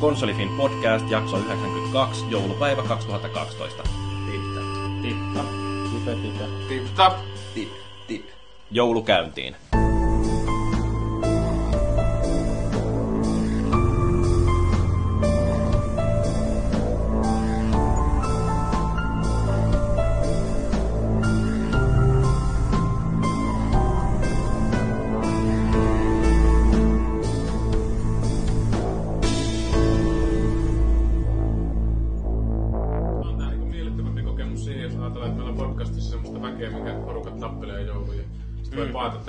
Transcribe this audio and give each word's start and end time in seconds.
Konsolifin 0.00 0.48
podcast, 0.48 1.10
jakso 1.10 1.38
92, 1.38 2.24
joulupäivä 2.30 2.82
2012. 2.82 3.82
Tiptä. 3.82 4.60
Tippa. 5.02 5.44
Tipe, 5.90 6.14
tipe. 6.14 6.44
Tip 6.68 6.94
tap. 6.96 7.12
Tip, 7.54 7.68
tip. 8.06 8.26
Joulu 8.70 9.02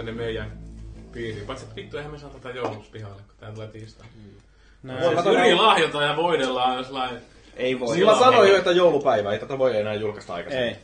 tänne 0.07 0.23
meidän 0.23 0.51
piiriin. 1.11 1.45
Paitsi 1.45 1.65
että 1.65 1.75
vittu, 1.75 1.97
eihän 1.97 2.11
me 2.11 2.19
saa 2.19 2.29
tätä 2.29 2.49
jouluksi 2.49 2.91
pihalle, 2.91 3.21
kun 3.27 3.35
tää 3.39 3.51
tulee 3.51 3.67
tiistaina. 3.67 4.11
No, 4.83 4.93
Siis 4.99 5.25
Yli 5.25 5.55
lahjotaan 5.55 6.05
ja 6.05 6.15
voidellaan, 6.15 6.77
jos 6.77 6.91
lain... 6.91 7.17
Ei 7.55 7.79
voi. 7.79 7.95
Sillä 7.95 8.19
sanoi 8.19 8.49
jo, 8.49 8.57
että 8.57 8.71
joulupäivä, 8.71 9.33
ei 9.33 9.39
tätä 9.39 9.57
voi 9.57 9.77
enää 9.77 9.93
julkaista 9.93 10.33
aikaisemmin. 10.33 10.69
ei. 10.69 10.75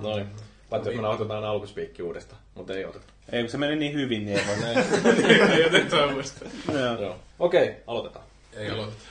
Noin. 0.00 0.26
Paitsi 0.70 0.88
jos 0.88 0.96
me 0.96 1.02
nauhoitetaan 1.02 1.44
alkuspiikki 1.44 2.02
uudestaan, 2.02 2.40
mutta 2.54 2.74
ei 2.74 2.84
oteta. 2.84 3.04
Ei, 3.32 3.42
kun 3.42 3.50
se 3.50 3.58
meni 3.58 3.76
niin 3.76 3.92
hyvin, 3.94 4.26
niin 4.26 4.38
ei 4.38 4.46
voi 4.46 4.56
näin. 4.56 4.78
Ei 6.04 6.12
uudestaan. 6.12 6.50
Joo. 6.72 7.00
Joo. 7.00 7.16
Okei, 7.38 7.76
aloitetaan. 7.86 8.24
Ei 8.56 8.70
aloiteta. 8.70 9.02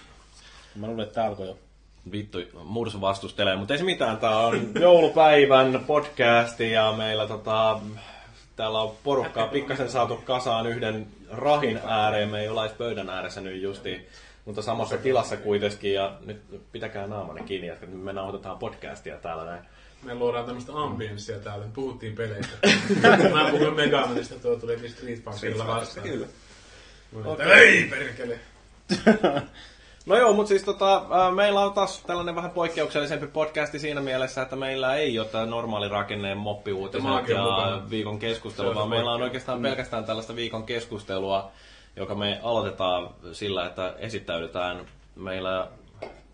Mä 0.76 0.88
luulen, 0.88 1.04
että 1.04 1.16
tää 1.16 1.26
alkoi 1.26 1.48
jo. 1.48 1.58
Vittu, 2.12 2.38
Mursu 2.64 3.02
vastustelee, 3.02 3.56
mutta 3.56 3.74
ei 3.74 3.78
se 3.78 3.84
mitään. 3.84 4.18
Tää 4.18 4.38
on 4.38 4.72
joulupäivän 4.82 5.84
podcasti 5.88 6.72
ja 6.72 6.94
meillä 6.98 7.28
tota, 7.28 7.80
täällä 8.60 8.82
on 8.82 8.96
porukkaa 9.04 9.48
pikkasen 9.48 9.90
saatu 9.90 10.16
kasaan 10.16 10.68
yhden 10.68 11.08
rahin 11.32 11.80
ääreen. 11.88 12.30
Me 12.30 12.42
ei 12.42 12.48
olla 12.48 12.66
edes 12.66 12.78
pöydän 12.78 13.10
ääressä 13.10 13.42
nyt 13.42 13.62
justiin, 13.62 14.08
mutta 14.46 14.62
samassa 14.62 14.98
tilassa 14.98 15.38
kuitenkin. 15.38 15.94
Ja 15.94 16.18
nyt 16.26 16.42
pitäkää 16.72 17.08
naamanne 17.08 17.44
kiinni, 17.44 17.68
että 17.68 17.86
me 17.86 18.14
nauhoitetaan 18.14 18.58
podcastia 18.58 19.18
täällä 19.18 19.46
näin. 19.46 19.64
Me 20.04 20.16
luodaan 20.16 20.46
tämmöistä 20.46 20.72
ambienssia 20.76 21.40
täällä. 21.40 21.66
Puhuttiin 21.74 22.16
peleistä. 22.16 22.58
Mä 23.34 23.52
puhuin 23.52 23.76
Megamanista, 23.76 24.36
tuo 24.40 24.56
tuli 24.56 24.90
Street 24.90 25.24
Fighterilla 25.24 25.68
vastaan. 25.68 26.08
Kyllä. 26.08 26.28
Mutta 27.12 27.44
Ei 27.44 27.84
perkele! 27.84 28.40
No 30.06 30.18
joo, 30.18 30.34
mutta 30.34 30.48
siis 30.48 30.64
tota, 30.64 31.06
meillä 31.36 31.62
on 31.62 31.74
taas 31.74 32.04
tällainen 32.08 32.36
vähän 32.36 32.52
poikkeuksellisempi 32.52 33.28
podcasti 33.28 33.80
siinä 33.80 34.02
mielessä, 34.02 34.42
että 34.42 34.56
meillä 34.56 34.96
ei 34.96 35.20
ole 35.20 35.28
tämä 35.28 35.46
normaali 35.46 35.88
rakenne 35.88 36.36
moppiuutiset 36.36 37.28
ja 37.28 37.82
viikon 37.90 38.16
Se 38.16 38.20
keskustelu, 38.20 38.70
on 38.70 38.76
vaan 38.76 38.90
meillä 38.90 39.12
on 39.12 39.22
oikeastaan 39.22 39.62
pelkästään 39.62 40.06
tällaista 40.06 40.36
viikon 40.36 40.64
keskustelua, 40.64 41.52
joka 41.96 42.16
me 42.16 42.40
aloitetaan 42.44 43.10
sillä, 43.32 43.66
että 43.66 43.94
esittäydytään 43.98 44.86
meillä, 45.16 45.68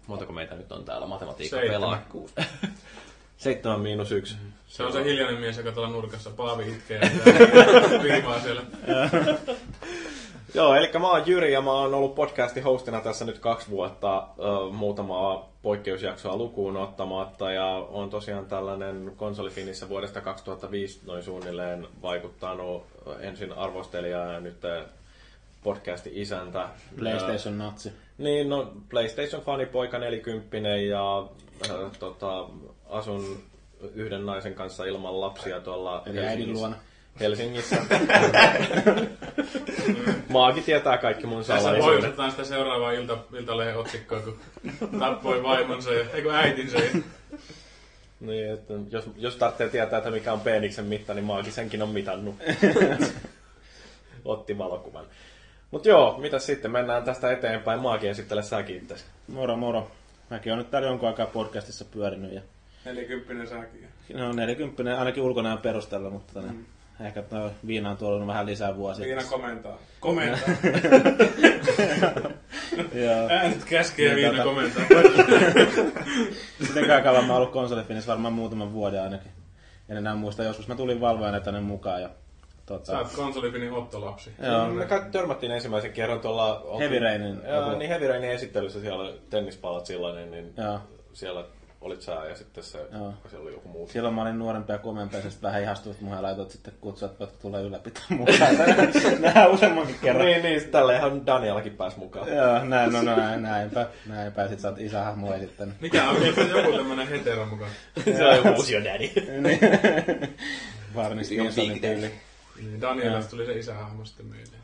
montako 0.08 0.34
meitä 0.34 0.56
nyt 0.56 0.72
on 0.72 0.86
täällä, 0.86 1.08
matematiikka 1.08 1.58
pelaa. 1.58 2.02
Seitsemän 3.38 3.80
miinus 3.80 4.12
yksi. 4.12 4.36
Se 4.68 4.84
on 4.84 4.94
se 4.94 5.04
hiljainen 5.04 5.40
mies, 5.40 5.58
joka 5.58 5.72
tuolla 5.72 5.90
nurkassa 5.90 6.30
Paavi 6.30 6.72
itkee 6.72 7.00
ja 7.00 8.04
viivaa 8.04 8.40
siellä. 8.40 8.62
Joo, 10.56 10.76
eli 10.76 10.90
mä 11.00 11.10
oon 11.10 11.24
Jyri 11.26 11.54
ja 11.54 11.62
mä 11.62 11.72
oon 11.72 11.94
ollut 11.94 12.16
podcastin 12.16 12.64
hostina 12.64 13.02
tässä 13.02 13.26
nyt 13.26 13.40
kaksi 13.40 13.70
vuotta 13.70 14.28
muutamaa 14.72 15.52
poikkeusjaksoa 15.62 16.38
lukuun 16.38 16.78
ottamatta 16.78 17.52
ja 17.52 17.66
on 17.66 18.10
tosiaan 18.10 18.46
tällainen 18.46 19.12
konsolifinissä 19.18 19.90
vuodesta 19.90 20.22
2005 20.22 21.00
noin 21.06 21.24
suunnilleen 21.24 21.88
vaikuttanut 22.02 22.84
ensin 23.20 23.54
arvostelija 23.54 24.32
ja 24.32 24.40
nyt 24.40 24.58
podcastin 25.64 26.14
isäntä. 26.16 26.70
PlayStation 27.00 27.58
natsi. 27.58 27.94
Niin, 28.18 28.50
no 28.50 28.74
PlayStation 28.90 29.42
fanipoika 29.42 30.00
40 30.00 30.58
ja 30.68 31.28
äh, 31.70 31.92
tota, 32.00 32.50
asun 32.90 33.38
yhden 33.96 34.26
naisen 34.26 34.54
kanssa 34.54 34.86
ilman 34.86 35.22
lapsia 35.22 35.60
tuolla 35.60 36.04
Eli 36.06 36.20
äidin 36.20 36.54
luona. 36.54 36.76
Helsingissä. 37.20 37.78
Maagi 40.30 40.62
tietää 40.62 40.98
kaikki 40.98 41.28
mun 41.28 41.38
Tässä 41.38 41.58
salaisuudet. 41.64 42.02
voitetaan 42.02 42.32
sitä 42.32 42.44
seuraavaa 42.44 42.92
ilta, 42.92 43.18
iltalehen 43.40 43.78
otsikkoa, 43.78 44.20
kun 44.20 44.40
tappoi 45.00 45.44
vaimonsa 45.44 45.94
ja, 45.94 46.06
eikö 46.14 46.34
äitinsä. 46.34 46.78
Ja, 46.78 47.02
Niin, 48.20 48.52
että 48.54 48.74
jos, 48.90 49.10
jos 49.18 49.36
tarvitsee 49.36 49.70
tietää, 49.70 49.98
että 49.98 50.12
mikä 50.12 50.34
on 50.34 50.40
peeniksen 50.40 50.86
mitta, 50.86 51.14
niin 51.14 51.26
Maagi 51.26 51.52
senkin 51.52 51.82
on 51.82 51.90
mitannut. 51.90 52.36
Otti 54.26 54.58
valokuvan. 54.58 55.06
Mutta 55.72 55.90
joo, 55.90 56.18
mitä 56.18 56.40
sitten? 56.40 56.72
Mennään 56.72 57.04
tästä 57.04 57.32
eteenpäin. 57.32 57.80
Maagi 57.80 58.08
esittele 58.08 58.44
säkin 58.44 58.78
itse. 58.78 58.96
Moro, 59.28 59.56
moro. 59.58 59.92
Mäkin 60.30 60.52
on 60.54 60.58
nyt 60.60 60.72
täällä 60.72 60.88
jonkun 60.88 61.08
aikaa 61.10 61.26
podcastissa 61.26 61.86
pyörinyt 61.86 62.34
ja 62.34 62.42
40 62.86 63.50
säkin. 63.50 63.88
no 64.14 64.32
40 64.34 65.00
ainakin 65.00 65.24
ulkonäön 65.24 65.58
perusteella, 65.58 66.10
mutta 66.10 66.34
tänne, 66.34 66.54
ehkä 67.00 67.22
toi 67.22 67.50
viina 67.68 67.90
on 67.90 67.98
tuonut 67.98 68.28
vähän 68.28 68.46
lisää 68.46 68.76
vuosia. 68.76 69.06
Viina 69.06 69.24
komentaa. 69.24 69.78
Komentaa. 70.00 70.50
Joo. 72.94 73.30
Äänet 73.30 73.64
käskee 73.66 74.08
ja 74.10 74.16
Niin, 74.16 74.30
Viina 74.32 74.44
tota- 74.44 74.48
komentaa. 74.48 74.84
Miten 76.76 77.04
kauan 77.04 77.26
mä 77.26 77.34
oon 77.34 77.42
ollut 77.42 77.52
konsolifinissä 77.54 78.12
varmaan 78.12 78.34
muutaman 78.34 78.74
vuoden 78.74 79.02
ainakin. 79.02 79.32
En 79.90 79.98
enää 79.98 80.16
muista, 80.16 80.44
joskus 80.44 80.68
mä 80.68 80.76
tulin 80.76 81.02
valvojana 81.02 81.40
tänne 81.40 81.60
mukaan 81.60 82.02
ja 82.02 82.08
Sä 82.08 82.14
tota, 82.66 82.98
oot 82.98 83.14
konsolifinin 83.16 83.72
ottolapsi. 83.74 84.32
Joo. 84.42 84.68
Me 84.68 84.86
kai 84.86 85.02
törmättiin 85.12 85.52
ensimmäisen 85.52 85.92
kerran 85.94 86.20
tuolla... 86.20 86.66
Heavy 86.80 87.00
Rainin 87.00 87.42
Joo, 87.48 87.62
joku- 87.66 87.78
niin 87.78 87.90
Heavy 87.90 88.08
Rainin 88.08 88.32
esittelyssä 88.32 88.80
siellä 88.82 89.14
tennispalat 89.30 89.86
silloin, 89.86 90.32
niin 90.32 90.54
Joo. 90.58 90.80
siellä 91.14 91.44
olit 91.86 92.02
sä 92.02 92.12
ja 92.12 92.36
sitten 92.36 92.64
se, 92.64 92.78
Joo. 92.94 93.14
siellä 93.30 93.44
oli 93.44 93.54
joku 93.54 93.70
muu. 93.70 93.88
Silloin 93.88 94.14
mä 94.16 94.22
olin 94.22 94.40
nuorempi 94.40 94.72
ja 94.72 94.78
komeampi 94.78 95.16
ja 95.16 95.22
sitten 95.22 95.42
vähän 95.42 95.62
ihastuit 95.64 96.02
muun 96.02 96.16
ja 96.16 96.24
laitoit 96.24 96.52
sitten 96.52 96.74
kutsua, 96.82 97.06
että 97.06 97.20
voitko 97.20 97.38
tulla 97.42 97.60
ylläpitää 97.60 98.04
mukaan. 98.10 98.56
Nähdään 99.20 99.52
useammankin 99.52 99.96
kerran. 100.02 100.26
Niin, 100.26 100.44
niin, 100.44 100.70
tälleenhan 100.70 101.26
Danielakin 101.26 101.78
pääsi 101.78 102.00
mukaan. 102.00 102.28
Joo, 102.36 102.64
näin, 102.66 102.94
no 102.94 103.02
näin, 103.02 103.44
näinpä. 103.44 103.88
Näinpä, 104.06 104.48
sit 104.48 104.60
sä 104.60 104.68
oot 104.70 104.80
isähahmo 104.80 105.34
esittänyt. 105.34 105.82
Mikä 105.82 106.10
on 106.10 106.16
kyllä 106.16 106.60
joku 106.62 106.78
tämmönen 106.78 107.08
hetero 107.08 107.46
mukaan? 107.46 107.72
Se 108.16 108.26
on 108.26 108.36
joku 108.36 108.50
uusi 108.50 108.74
daddy. 108.74 109.10
Big 111.30 111.40
Nilssonin 111.40 111.70
Daddy. 111.70 111.80
tyyli. 111.80 112.12
Niin, 112.62 112.82
Danielasta 112.82 113.32
tuli 113.32 113.46
se 113.46 113.54
isähahmo 113.60 114.06
sitten 114.06 114.26
meille. 114.26 114.58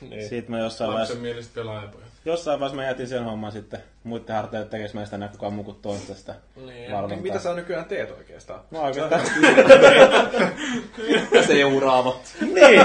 niin. 0.00 0.28
Siitä 0.28 0.50
mä 0.50 0.58
jossain 0.58 0.90
Lapsen 0.90 0.94
vaiheessa, 1.00 1.22
mieliset 1.22 1.54
pelaajapojat. 1.54 2.03
Jossain 2.24 2.60
vaiheessa 2.60 2.76
mä 2.82 2.84
jätin 2.88 3.08
sen 3.08 3.24
homman 3.24 3.52
sitten 3.52 3.80
muiden 4.04 4.36
harteille 4.36 4.66
tekemään 4.66 5.06
sitä 5.06 5.18
näin 5.18 5.30
kukaan 5.30 5.52
muu 5.52 5.64
kuin 5.64 5.76
toista 5.82 6.14
sitä 6.14 6.34
Niin, 6.66 6.92
valvontaa. 6.92 7.18
mitä 7.18 7.38
sä 7.38 7.54
nykyään 7.54 7.84
teet 7.84 8.10
oikeastaan? 8.10 8.60
Mä 8.70 8.78
oikeastaan... 8.80 9.20
Seuraava. 11.46 12.16
niin! 12.40 12.80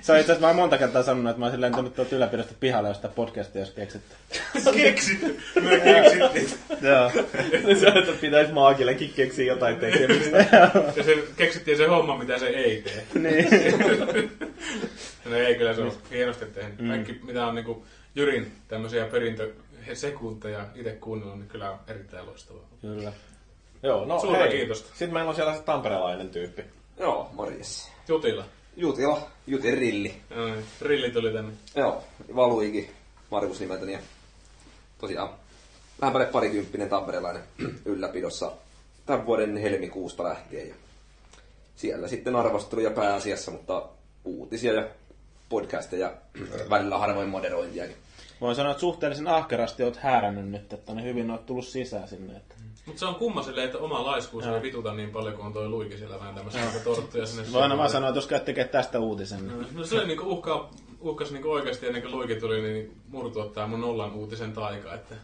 Se 0.00 0.12
on 0.12 0.18
itse 0.18 0.32
asiassa, 0.32 0.40
mä 0.40 0.46
oon 0.46 0.56
monta 0.56 0.78
kertaa 0.78 1.02
sanonut, 1.02 1.30
että 1.30 1.38
mä 1.40 1.44
olisin 1.44 1.60
lentänyt 1.60 1.94
tuolta 1.94 2.16
ylläpidosta 2.16 2.54
pihalle, 2.60 2.88
jos 2.88 2.96
sitä 2.96 3.08
podcastia 3.08 3.62
jos 3.62 3.70
keksitty. 3.70 4.14
Keksitty! 4.76 5.38
Me 5.60 5.80
keksittiin. 5.80 6.48
Joo. 6.82 7.10
Se, 7.80 7.86
että 7.88 8.12
pitäisi 8.20 8.52
Maagillekin 8.52 9.12
keksiä 9.16 9.44
jotain 9.46 9.76
tekemistä. 9.76 10.36
Ja 10.96 11.02
se 11.02 11.18
keksittiin 11.36 11.76
se 11.76 11.86
homma, 11.86 12.18
mitä 12.18 12.38
se 12.38 12.46
ei 12.46 12.82
tee. 12.82 13.04
niin. 13.14 13.48
No 15.30 15.36
ei, 15.36 15.54
kyllä 15.54 15.74
se 15.74 15.80
on 15.80 15.92
hienosti 16.10 16.44
tehnyt. 16.46 16.88
Kaikki, 16.88 17.20
mitä 17.26 17.46
on 17.46 17.54
niinku 17.54 17.86
Jyrin 18.14 18.52
tämmöisiä 18.68 19.06
perintösekunteja 19.06 20.66
itse 20.74 20.92
kuunnellut, 20.92 21.38
niin 21.38 21.48
kyllä 21.48 21.70
on 21.70 21.78
erittäin 21.88 22.26
loistavaa. 22.26 22.62
Kyllä. 22.80 23.12
Joo, 23.82 24.04
no 24.04 24.20
Suurta 24.20 24.38
hei. 24.42 24.50
kiitosta. 24.50 24.88
Sitten 24.88 25.12
meillä 25.12 25.28
on 25.28 25.34
siellä 25.34 25.54
se 25.56 25.62
tamperelainen 25.62 26.30
tyyppi. 26.30 26.64
Joo, 26.98 27.30
morjes. 27.32 27.88
Jutila. 28.08 28.44
Jutila, 28.76 29.30
Jutin 29.46 29.78
Rilli. 29.78 30.14
Niin, 30.36 30.64
Rilli 30.80 31.10
tuli 31.10 31.32
tänne. 31.32 31.52
Joo, 31.76 32.04
valuikin 32.36 32.90
Markus 33.30 33.60
nimeltäni. 33.60 33.92
Ja 33.92 33.98
tosiaan 34.98 35.28
vähän 36.00 36.12
päälle 36.12 36.32
parikymppinen 36.32 36.88
tamperelainen 36.88 37.42
ylläpidossa 37.84 38.52
tämän 39.06 39.26
vuoden 39.26 39.56
helmikuusta 39.56 40.24
lähtien. 40.24 40.68
Ja 40.68 40.74
siellä 41.76 42.08
sitten 42.08 42.36
arvosteluja 42.36 42.90
pääasiassa, 42.90 43.50
mutta 43.50 43.88
uutisia 44.24 44.72
ja 44.72 44.86
podcasteja, 45.52 46.12
välillä 46.70 46.98
harvoin 46.98 47.28
moderointiakin. 47.28 47.96
Voin 48.40 48.56
sanoa, 48.56 48.70
että 48.70 48.80
suhteellisen 48.80 49.28
ahkerasti 49.28 49.82
oot 49.82 49.96
häärännyt 49.96 50.48
nyt, 50.48 50.72
että 50.72 50.94
ne 50.94 51.02
hyvin 51.02 51.30
oot 51.30 51.46
tullut 51.46 51.66
sisään 51.66 52.08
sinne. 52.08 52.36
Että... 52.36 52.54
Mutta 52.86 53.00
se 53.00 53.06
on 53.06 53.14
kumma 53.14 53.42
silleen, 53.42 53.66
että 53.66 53.78
oma 53.78 54.04
laiskuus 54.04 54.46
ei 54.46 54.62
vituta 54.62 54.94
niin 54.94 55.10
paljon 55.10 55.34
kuin 55.34 55.46
on 55.46 55.52
toi 55.52 55.68
Luiki 55.68 55.98
siellä 55.98 56.18
vähän 56.18 56.34
tämmöisiä 56.34 56.62
torttuja 56.84 57.26
sinne. 57.26 57.52
Voin 57.52 57.62
aina 57.62 57.76
vaan 57.76 57.90
sanoa, 57.90 58.08
että 58.08 58.18
jos 58.18 58.26
käyt 58.26 58.44
tekemään 58.44 58.68
tästä 58.68 58.98
uutisen. 58.98 59.48
Niin... 59.48 59.66
No 59.74 59.84
se 59.84 60.04
niinku 60.04 60.24
uhkaa, 60.26 60.70
uhkas 61.00 61.30
niin 61.32 61.46
oikeasti 61.46 61.86
ennen 61.86 62.02
kuin 62.02 62.12
luikin 62.12 62.40
tuli, 62.40 62.62
niin 62.62 62.96
murtua 63.08 63.46
tää 63.46 63.66
mun 63.66 63.80
nollan 63.80 64.12
uutisen 64.14 64.52
taika, 64.52 64.94
että 64.94 65.14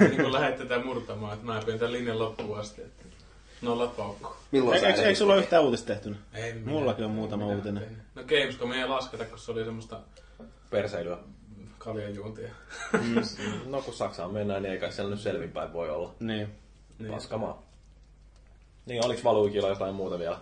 mä 0.00 0.08
niin 0.08 0.32
lähette 0.32 0.64
tätä 0.64 0.84
murtamaan, 0.84 1.34
että 1.34 1.46
mä 1.46 1.60
pidän 1.64 1.78
tämän 1.78 1.92
linjan 1.92 2.18
loppuun 2.18 2.58
asti, 2.58 2.82
että 2.82 3.04
nollat 3.62 3.96
paukkuu. 3.96 4.32
Milloin 4.52 4.74
Eikö, 4.74 4.86
sä 4.86 4.92
eikö, 4.94 5.02
eikö 5.08 5.18
sulla 5.18 5.32
ole 5.34 5.42
yhtään 5.42 5.62
uutista 5.62 5.86
tehtynä? 5.86 6.16
Ei 6.34 6.52
minä- 6.52 6.72
Mullakin 6.72 7.04
on 7.04 7.10
muutama 7.10 7.44
minä 7.44 7.56
uutinen. 7.56 7.82
tehnyt. 7.82 7.98
No 8.14 8.22
Gamescom 8.22 8.72
ei 8.72 8.88
lasketa, 8.88 9.24
kun 9.24 9.38
se 9.38 9.52
oli 9.52 9.64
semmoista 9.64 10.00
Perseilyä. 10.70 11.18
kaljanjuontia. 11.78 12.48
No 13.66 13.82
kun 13.82 13.94
Saksaan 13.94 14.32
mennään, 14.32 14.62
niin 14.62 14.72
ei 14.72 14.78
kai 14.80 14.92
siellä 14.92 15.10
nyt 15.10 15.20
selvinpäin 15.20 15.72
voi 15.72 15.90
olla. 15.90 16.14
Niin. 16.20 16.48
Niin. 16.98 17.12
Paskamaa. 17.12 17.62
Niin, 18.86 19.04
oliks 19.04 19.24
Valuikilla 19.24 19.68
jotain 19.68 19.94
muuta 19.94 20.18
vielä? 20.18 20.38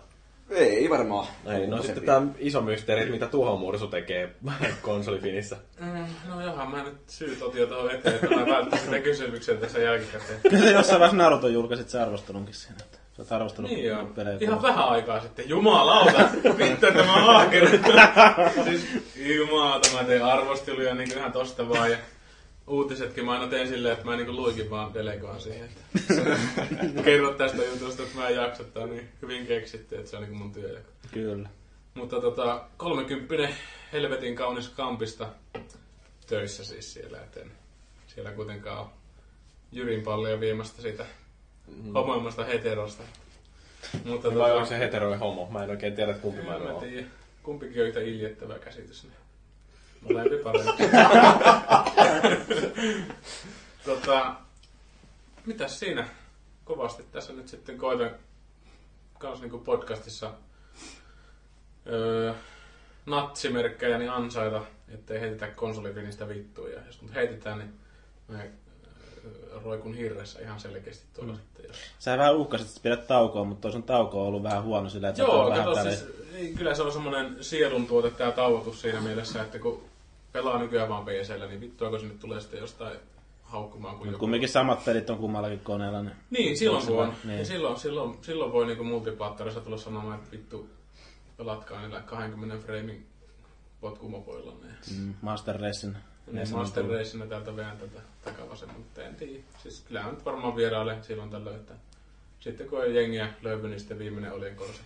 Ei 0.49 0.89
varmaan. 0.89 1.27
Ei, 1.45 1.67
no 1.67 1.81
sitten 1.83 2.03
tämä 2.05 2.27
iso 2.37 2.61
mysteeri, 2.61 3.11
mitä 3.11 3.27
Tuho 3.27 3.57
Mursu 3.57 3.87
tekee 3.87 4.35
konsolifinissä. 4.81 5.57
Mm, 5.79 6.05
no 6.29 6.41
johan 6.45 6.71
mä 6.71 6.83
nyt 6.83 6.97
syyt 7.07 7.41
otin 7.41 7.61
jo 7.61 7.67
tuohon 7.67 7.91
eteen, 7.91 8.15
että 8.15 8.27
mä 8.35 8.45
välttäisin 8.45 8.85
sitä 8.87 8.99
kysymyksen 8.99 9.57
tässä 9.57 9.79
jälkikäteen. 9.79 10.39
Kyllä 10.41 10.63
se 10.63 10.71
jossain 10.71 10.99
vaiheessa 10.99 11.23
Naruto 11.23 11.47
julkaisit 11.47 11.89
se 11.89 11.99
arvostelunkin 12.01 12.53
siinä. 12.53 12.75
Että 12.81 12.97
sä 13.15 13.21
oot 13.21 13.31
arvostellut 13.31 13.71
Niin 13.71 13.85
joo. 13.85 14.05
pelejä. 14.05 14.37
Ihan 14.41 14.61
vähän 14.61 14.89
aikaa 14.89 15.21
sitten. 15.21 15.49
Jumalauta! 15.49 16.29
Vittu, 16.57 16.85
että 16.87 17.03
mä 17.03 17.25
aakeri. 17.25 17.79
siis, 18.63 18.87
jumalauta, 19.15 19.89
mä 19.93 20.03
tein 20.03 20.23
arvosteluja 20.25 20.95
niin 20.95 21.17
ihan 21.17 21.31
tosta 21.31 21.69
vaan. 21.69 21.91
Ja 21.91 21.97
uutisetkin 22.67 23.25
mä 23.25 23.31
aina 23.31 23.47
teen 23.47 23.67
silleen, 23.67 23.93
että 23.93 24.05
mä 24.05 24.15
niin 24.15 24.35
luikin 24.35 24.69
vaan 24.69 24.93
delegoan 24.93 25.41
siihen. 25.41 25.69
Että 25.69 25.81
kerro 27.05 27.33
tästä 27.33 27.63
jutusta, 27.63 28.03
että 28.03 28.17
mä 28.17 28.27
en 28.27 28.35
jaksa. 28.35 28.63
Tää 28.63 28.85
niin 28.85 29.09
hyvin 29.21 29.47
keksitty, 29.47 29.95
että 29.95 30.09
se 30.09 30.17
on 30.17 30.23
niin 30.23 30.37
mun 30.37 30.51
työjako. 30.53 30.89
Kyllä. 31.11 31.49
Mutta 31.93 32.21
tota, 32.21 32.61
30 32.77 33.53
helvetin 33.93 34.35
kaunis 34.35 34.69
kampista 34.69 35.27
töissä 36.27 36.63
siis 36.63 36.93
siellä, 36.93 37.17
et 37.21 37.37
en 37.37 37.51
siellä 38.07 38.31
kuitenkaan 38.31 38.85
Jyrin 39.71 40.01
pallia 40.03 40.39
viemästä 40.39 40.81
siitä 40.81 41.05
homoimmasta 41.93 42.43
heterosta. 42.43 43.03
Mutta 44.03 44.35
Vai 44.35 44.51
onko 44.51 44.65
se 44.65 44.79
hetero 44.79 45.09
vai 45.09 45.17
homo? 45.17 45.49
Mä 45.51 45.63
en 45.63 45.69
oikein 45.69 45.95
tiedä, 45.95 46.11
että 46.11 46.21
kumpi 46.21 46.41
mä 46.41 46.55
en 46.55 46.61
mä 46.61 46.73
tiedä. 46.73 47.07
Kumpikin 47.43 47.81
on 47.81 47.87
yhtä 47.87 47.99
iljettävä 47.99 48.59
käsitys. 48.59 49.03
Niin. 49.03 49.13
Molempi 50.01 50.37
parempi. 50.37 50.83
tota, 53.85 54.35
mitäs 55.45 55.79
siinä? 55.79 56.07
Kovasti 56.63 57.03
tässä 57.11 57.33
nyt 57.33 57.47
sitten 57.47 57.77
koitan 57.77 58.11
kans 59.19 59.41
niinku 59.41 59.59
podcastissa 59.59 60.33
öö, 61.87 62.33
natsimerkkejä 63.05 63.97
niin 63.97 64.11
ansaita, 64.11 64.61
ettei 64.87 65.21
heitetä 65.21 65.47
konsolifinistä 65.47 66.27
vittua. 66.29 66.69
Ja 66.69 66.81
jos 66.85 67.01
mut 67.01 67.13
heitetään, 67.13 67.57
niin 67.57 67.73
mä 68.27 68.37
öö, 68.37 68.49
roikun 69.63 69.93
hirressä 69.93 70.39
ihan 70.39 70.59
selkeästi 70.59 71.05
tuolla 71.13 71.33
mm. 71.33 71.39
sitten. 71.39 71.65
Jos... 71.67 71.77
Sä 71.99 72.17
vähän 72.17 72.35
uhkasit, 72.35 72.67
että 72.67 72.79
pidät 72.83 73.07
taukoa, 73.07 73.43
mutta 73.43 73.69
tauko 73.85 74.21
on 74.21 74.27
ollut 74.27 74.43
vähän 74.43 74.63
huono 74.63 74.89
sillä, 74.89 75.09
että 75.09 75.21
Joo, 75.21 75.49
vähän 75.49 75.63
kato, 75.63 75.75
tälleen- 75.75 75.97
siis, 75.97 76.11
ei, 76.33 76.53
kyllä 76.53 76.75
se 76.75 76.81
on 76.81 76.91
semmoinen 76.91 77.43
sielun 77.43 77.87
tuote 77.87 78.11
tämä 78.11 78.31
tauotus 78.31 78.81
siinä 78.81 79.01
mielessä, 79.01 79.41
että 79.41 79.59
kun 79.59 79.83
pelaa 80.31 80.59
nykyään 80.59 80.89
vaan 80.89 81.05
PCllä, 81.05 81.47
niin 81.47 81.61
vittua 81.61 81.89
kun 81.89 81.99
se 81.99 82.05
nyt 82.05 82.19
tulee 82.19 82.41
sitten 82.41 82.59
jostain 82.59 82.97
haukkumaan 83.43 83.97
kuin 83.97 84.07
joku. 84.07 84.19
Kumminkin 84.19 84.49
samat 84.49 84.85
pelit 84.85 85.09
on 85.09 85.17
kummallakin 85.17 85.59
koneella. 85.59 86.01
Niin. 86.01 86.15
Niin, 86.29 86.57
silloin 86.57 86.85
kun 86.85 87.03
on. 87.03 87.13
Niin. 87.23 87.39
Ja 87.39 87.45
silloin, 87.45 87.79
silloin, 87.79 88.17
silloin 88.21 88.51
voi 88.51 88.65
niinku 88.65 88.83
multiplattarissa 88.83 89.61
tulla 89.61 89.77
sanomaan, 89.77 90.19
että 90.19 90.31
vittu 90.31 90.69
pelatkaa 91.37 91.81
niillä 91.81 92.01
20 92.01 92.65
framein 92.65 93.05
potkumopoilla. 93.81 94.53
Niin. 94.61 94.99
Mm, 94.99 95.13
Master 95.21 95.61
Racing. 95.61 95.95
Niin 96.31 96.51
Master 96.51 96.85
Racinä 96.85 97.25
täältä 97.25 97.55
veän 97.55 97.77
tätä 97.77 97.99
takavasen, 98.23 98.69
mutta 98.77 99.03
en 99.03 99.15
tiedä. 99.15 99.43
Siis 99.63 99.83
kyllä 99.87 100.03
mä 100.03 100.11
nyt 100.11 100.25
varmaan 100.25 100.55
vierailen 100.55 101.03
silloin 101.03 101.29
tällöin, 101.29 101.55
että 101.55 101.73
sitten 102.39 102.67
kun 102.67 102.83
ei 102.83 102.95
jengiä 102.95 103.29
löydy, 103.41 103.67
niin 103.67 103.79
sitten 103.79 103.99
viimeinen 103.99 104.33
oljenkorsi 104.33 104.81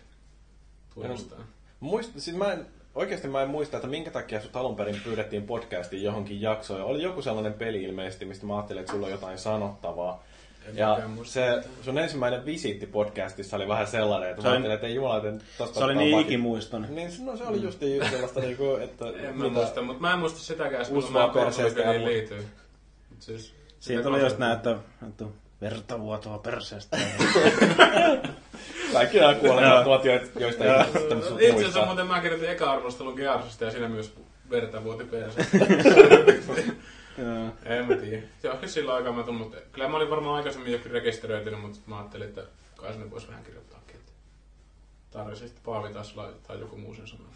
tunnustaa. 0.93 1.39
Muist, 1.79 2.19
siis 2.19 2.37
mä 2.37 2.51
en, 2.51 2.65
oikeasti 2.95 3.27
mä 3.27 3.41
en 3.41 3.49
muista, 3.49 3.77
että 3.77 3.87
minkä 3.87 4.11
takia 4.11 4.41
sut 4.41 4.55
alun 4.55 4.75
perin 4.75 5.01
pyydettiin 5.03 5.43
podcastiin 5.43 6.03
johonkin 6.03 6.41
jaksoon. 6.41 6.81
Oli 6.81 7.03
joku 7.03 7.21
sellainen 7.21 7.53
peli 7.53 7.83
ilmeisesti, 7.83 8.25
mistä 8.25 8.45
mä 8.45 8.55
ajattelin, 8.55 8.79
että 8.79 8.91
sulla 8.91 9.05
on 9.05 9.11
jotain 9.11 9.37
sanottavaa. 9.37 10.23
Ja 10.73 10.99
se 11.23 11.63
sun 11.81 11.97
ensimmäinen 11.97 12.45
visiitti 12.45 12.85
podcastissa 12.85 13.55
oli 13.55 13.67
vähän 13.67 13.87
sellainen, 13.87 14.29
että 14.29 14.41
Se 14.41 14.47
mä 14.47 14.51
oli- 14.51 14.57
ajattelin, 14.57 14.75
että 14.75 14.87
ei 14.87 14.95
jumala, 14.95 15.17
että 15.17 15.45
tosta 15.57 15.79
Se 15.79 15.83
oli 15.85 15.95
niin 15.95 16.19
ikimuiston. 16.19 16.87
Niin, 16.89 17.11
no 17.25 17.37
se 17.37 17.43
oli 17.43 17.61
just 17.61 17.79
sellaista 18.09 18.39
niinku, 18.39 18.75
että... 18.75 19.05
En 19.09 19.37
mä 19.37 19.49
muista, 19.49 19.81
mutta 19.81 20.01
mä 20.01 20.13
en 20.13 20.19
muista 20.19 20.39
sitäkään, 20.39 20.85
kun 20.85 21.13
mä 21.13 21.27
perseestä 21.27 21.81
konsolipeliin 21.81 22.05
liityin. 22.05 22.45
Siis, 23.19 23.53
Siinä 23.79 24.01
sitä 24.01 24.03
tuli 24.03 24.21
just 24.21 24.37
näin, 24.37 24.55
että, 24.55 24.75
että 25.07 25.25
vertavuotoa 25.61 26.37
perseestä. 26.37 26.97
Kaikki 28.93 29.19
nämä 29.19 29.33
kuolemat 29.33 29.83
tuot, 29.83 30.05
joista 30.39 30.63
ei 30.63 31.49
Itse 31.49 31.61
asiassa 31.61 31.85
muuten 31.85 32.07
mä 32.07 32.21
kirjoitin 32.21 32.49
eka 32.49 32.71
arvostelun 32.71 33.13
Gearsista 33.13 33.65
ja 33.65 33.71
siinä 33.71 33.87
myös 33.87 34.13
verta 34.49 34.83
vuoti 34.83 35.03
perse. 35.03 35.45
En 37.65 37.87
mä 37.87 37.95
tiedä. 37.95 38.23
Joo, 38.43 38.55
kyllä 38.55 38.67
silloin 38.67 38.97
aikaa 38.97 39.13
mä 39.13 39.23
tulin, 39.23 39.39
mutta 39.39 39.57
kyllä 39.71 39.87
mä 39.87 39.97
olin 39.97 40.09
varmaan 40.09 40.35
aikaisemmin 40.35 40.71
jokin 40.71 40.91
rekisteröitynyt, 40.91 41.61
mutta 41.61 41.79
mä 41.85 41.97
ajattelin, 41.97 42.27
että 42.27 42.43
kai 42.75 42.93
sinne 42.93 43.11
voisi 43.11 43.27
vähän 43.27 43.43
kirjoittaakin. 43.43 43.95
Että 43.95 44.11
tarvitsi 45.11 45.47
sitten 45.47 45.63
Paavi 45.63 45.93
tai 46.47 46.59
joku 46.59 46.77
muu 46.77 46.95
sen 46.95 47.07
sanoa. 47.07 47.27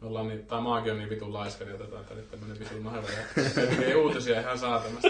Me 0.00 0.06
ollaan 0.08 0.28
niin, 0.28 0.46
tai 0.46 0.60
maakin 0.60 0.92
on 0.92 0.98
niin 0.98 1.10
vitun 1.10 1.34
laiska, 1.34 1.64
niin 1.64 1.74
otetaan 1.74 2.04
tänne 2.04 2.22
tämmönen 2.30 2.58
vitun 2.58 2.82
noheva 2.84 3.06
ja 3.08 3.66
tekee 3.66 3.94
uutisia 3.96 4.40
ihan 4.40 4.58
saatamasti. 4.58 5.08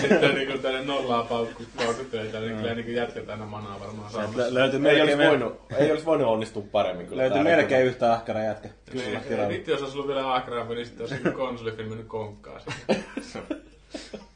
Sitten 0.00 0.34
niinku 0.34 0.58
tänne 0.58 0.84
nollaa 0.84 1.22
paukku, 1.24 1.62
paukuttelee, 1.76 2.40
niin 2.40 2.56
kyllä 2.56 2.74
niinku 2.74 2.90
jätketään 2.90 3.40
aina 3.40 3.50
manaa 3.50 3.80
varmaan 3.80 4.10
saamassa. 4.12 4.42
lö- 4.48 4.54
löytyi 4.54 4.88
Ei 4.88 5.00
olisi, 5.02 5.18
voinut, 5.18 5.60
ei 5.76 5.90
olisi 5.90 6.06
voinut 6.06 6.28
onnistua 6.28 6.62
paremmin 6.72 7.06
kyllä. 7.06 7.22
löytyi 7.22 7.34
tää 7.34 7.56
melkein 7.56 7.86
yhtä 7.86 8.12
ahkera 8.12 8.42
jätkä. 8.42 8.68
Kyllä, 8.90 9.04
Niin, 9.04 9.20
tilalla. 9.20 9.48
Vittu, 9.48 9.70
jos 9.70 9.82
olisi 9.82 9.94
ollut 9.96 10.08
vielä 10.08 10.34
ahkerampi, 10.34 10.74
niin 10.74 10.86
sitten 10.86 11.06
olisi 11.10 11.30
konsolifilmi 11.36 11.88
mennyt 11.90 12.06
konkkaan. 12.08 12.60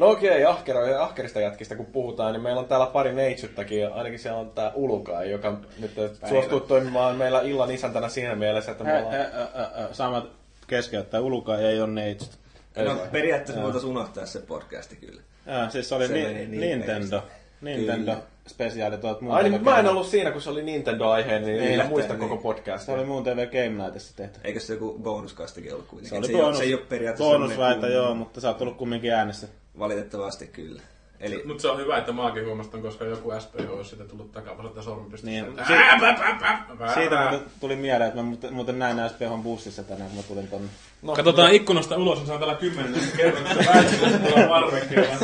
No 0.00 0.08
okei, 0.10 0.44
ahkero, 0.44 1.02
ahkerista 1.02 1.40
jätkistä 1.40 1.76
kun 1.76 1.86
puhutaan, 1.86 2.32
niin 2.32 2.42
meillä 2.42 2.60
on 2.60 2.68
täällä 2.68 2.86
pari 2.86 3.12
neitsyttäkin. 3.12 3.92
Ainakin 3.92 4.18
siellä 4.18 4.38
on 4.38 4.50
tää 4.50 4.72
Ulukai, 4.74 5.30
joka 5.30 5.56
nyt 5.78 5.90
suostuu 6.28 6.60
toimimaan 6.60 7.16
meillä 7.16 7.40
illan 7.40 7.70
isäntänä 7.70 8.08
siinä 8.08 8.34
mielessä, 8.34 8.72
että 8.72 8.84
me 8.84 8.98
ollaan... 8.98 9.14
ä, 9.14 9.20
ä, 9.20 9.42
ä, 9.62 9.84
ä, 9.84 9.88
Samat 9.92 10.24
keskeyttää. 10.66 11.20
Uluka 11.20 11.58
ei 11.58 11.80
ole 11.80 11.90
neitsyt. 11.90 12.30
Ei 12.76 12.84
No 12.84 12.96
periaatteessa 13.12 13.62
voitaisiin 13.62 13.90
unohtaa 13.90 14.26
se 14.26 14.38
podcasti 14.40 14.96
kyllä. 14.96 15.22
Ja, 15.46 15.70
siis 15.70 15.88
se 15.88 15.94
oli 15.94 16.06
Se 16.06 16.12
ni- 16.12 16.46
niin 16.46 16.60
Nintendo. 16.60 17.22
Nintendo 17.60 18.10
Kyllä. 18.12 18.22
spesiaali 18.48 18.98
tuolta 18.98 19.20
muun 19.20 19.34
Ai 19.36 19.48
niin, 19.48 19.64
mä 19.64 19.78
en 19.78 19.86
ollut 19.88 20.06
siinä, 20.06 20.30
kun 20.30 20.42
se 20.42 20.50
oli 20.50 20.62
Nintendo-aiheen, 20.62 21.42
niin, 21.44 21.60
niin 21.60 21.78
Niin, 21.78 21.86
muista 21.88 22.12
niin. 22.12 22.20
koko 22.28 22.36
podcastia. 22.36 22.86
Se 22.86 22.92
oli 23.00 23.04
muun 23.04 23.24
TV 23.24 23.46
Game 23.46 23.84
Nightissa 23.84 24.16
tehty. 24.16 24.40
Eikö 24.44 24.60
se 24.60 24.72
joku 24.72 24.98
bonuskastikin 25.02 25.72
ollut 25.72 25.86
kuitenkin? 25.86 26.10
Se 26.10 26.16
oli 26.18 26.26
se, 26.26 26.32
ei, 26.32 26.36
ole- 26.36 26.42
bonus, 26.44 26.58
se 26.58 26.64
ei 26.64 26.74
ole 26.74 26.82
periaatteessa 26.88 27.32
bonusraita, 27.38 27.72
semmoinen 27.72 27.96
joo, 27.96 28.14
mutta 28.14 28.40
sä 28.40 28.48
oot 28.48 28.62
ollut 28.62 28.76
kumminkin 28.76 29.12
äänessä. 29.12 29.48
Valitettavasti 29.78 30.46
kyllä. 30.46 30.82
Eli 31.20 31.42
Mutta 31.46 31.62
se 31.62 31.68
on 31.68 31.78
hyvä, 31.78 31.98
että 31.98 32.12
maakin 32.12 32.46
huomastan, 32.46 32.82
koska 32.82 33.04
joku 33.04 33.32
SPH 33.40 33.70
olisi 33.70 33.90
sitä 33.90 34.04
tullut 34.04 34.32
takapasalta 34.32 34.82
sormipistosta. 34.82 35.26
Niin. 35.30 35.44
Si- 35.66 36.94
Siitä 36.94 37.20
muuten 37.30 37.50
tuli 37.60 37.76
mieleen, 37.76 38.08
että 38.08 38.22
mä 38.22 38.30
muuten- 38.50 38.78
näin 38.78 38.96
SPHn 39.10 39.42
bussissa 39.42 39.82
tänään, 39.82 40.08
kun 40.10 40.16
mä 40.16 40.22
tulin 40.22 40.48
tonne. 40.48 40.68
No, 41.02 41.14
Katsotaan 41.14 41.52
ikkunasta 41.52 41.96
ulos, 41.96 42.18
niin 42.18 42.26
se 42.26 42.32
on 42.32 42.38
täällä 42.38 42.54
kymmenen 42.54 43.00
kerran, 43.16 43.44
kun 43.44 43.64
se 43.64 43.70
väistyy 43.74 44.18
tuolla 44.18 44.48
parvekkeella. 44.48 45.16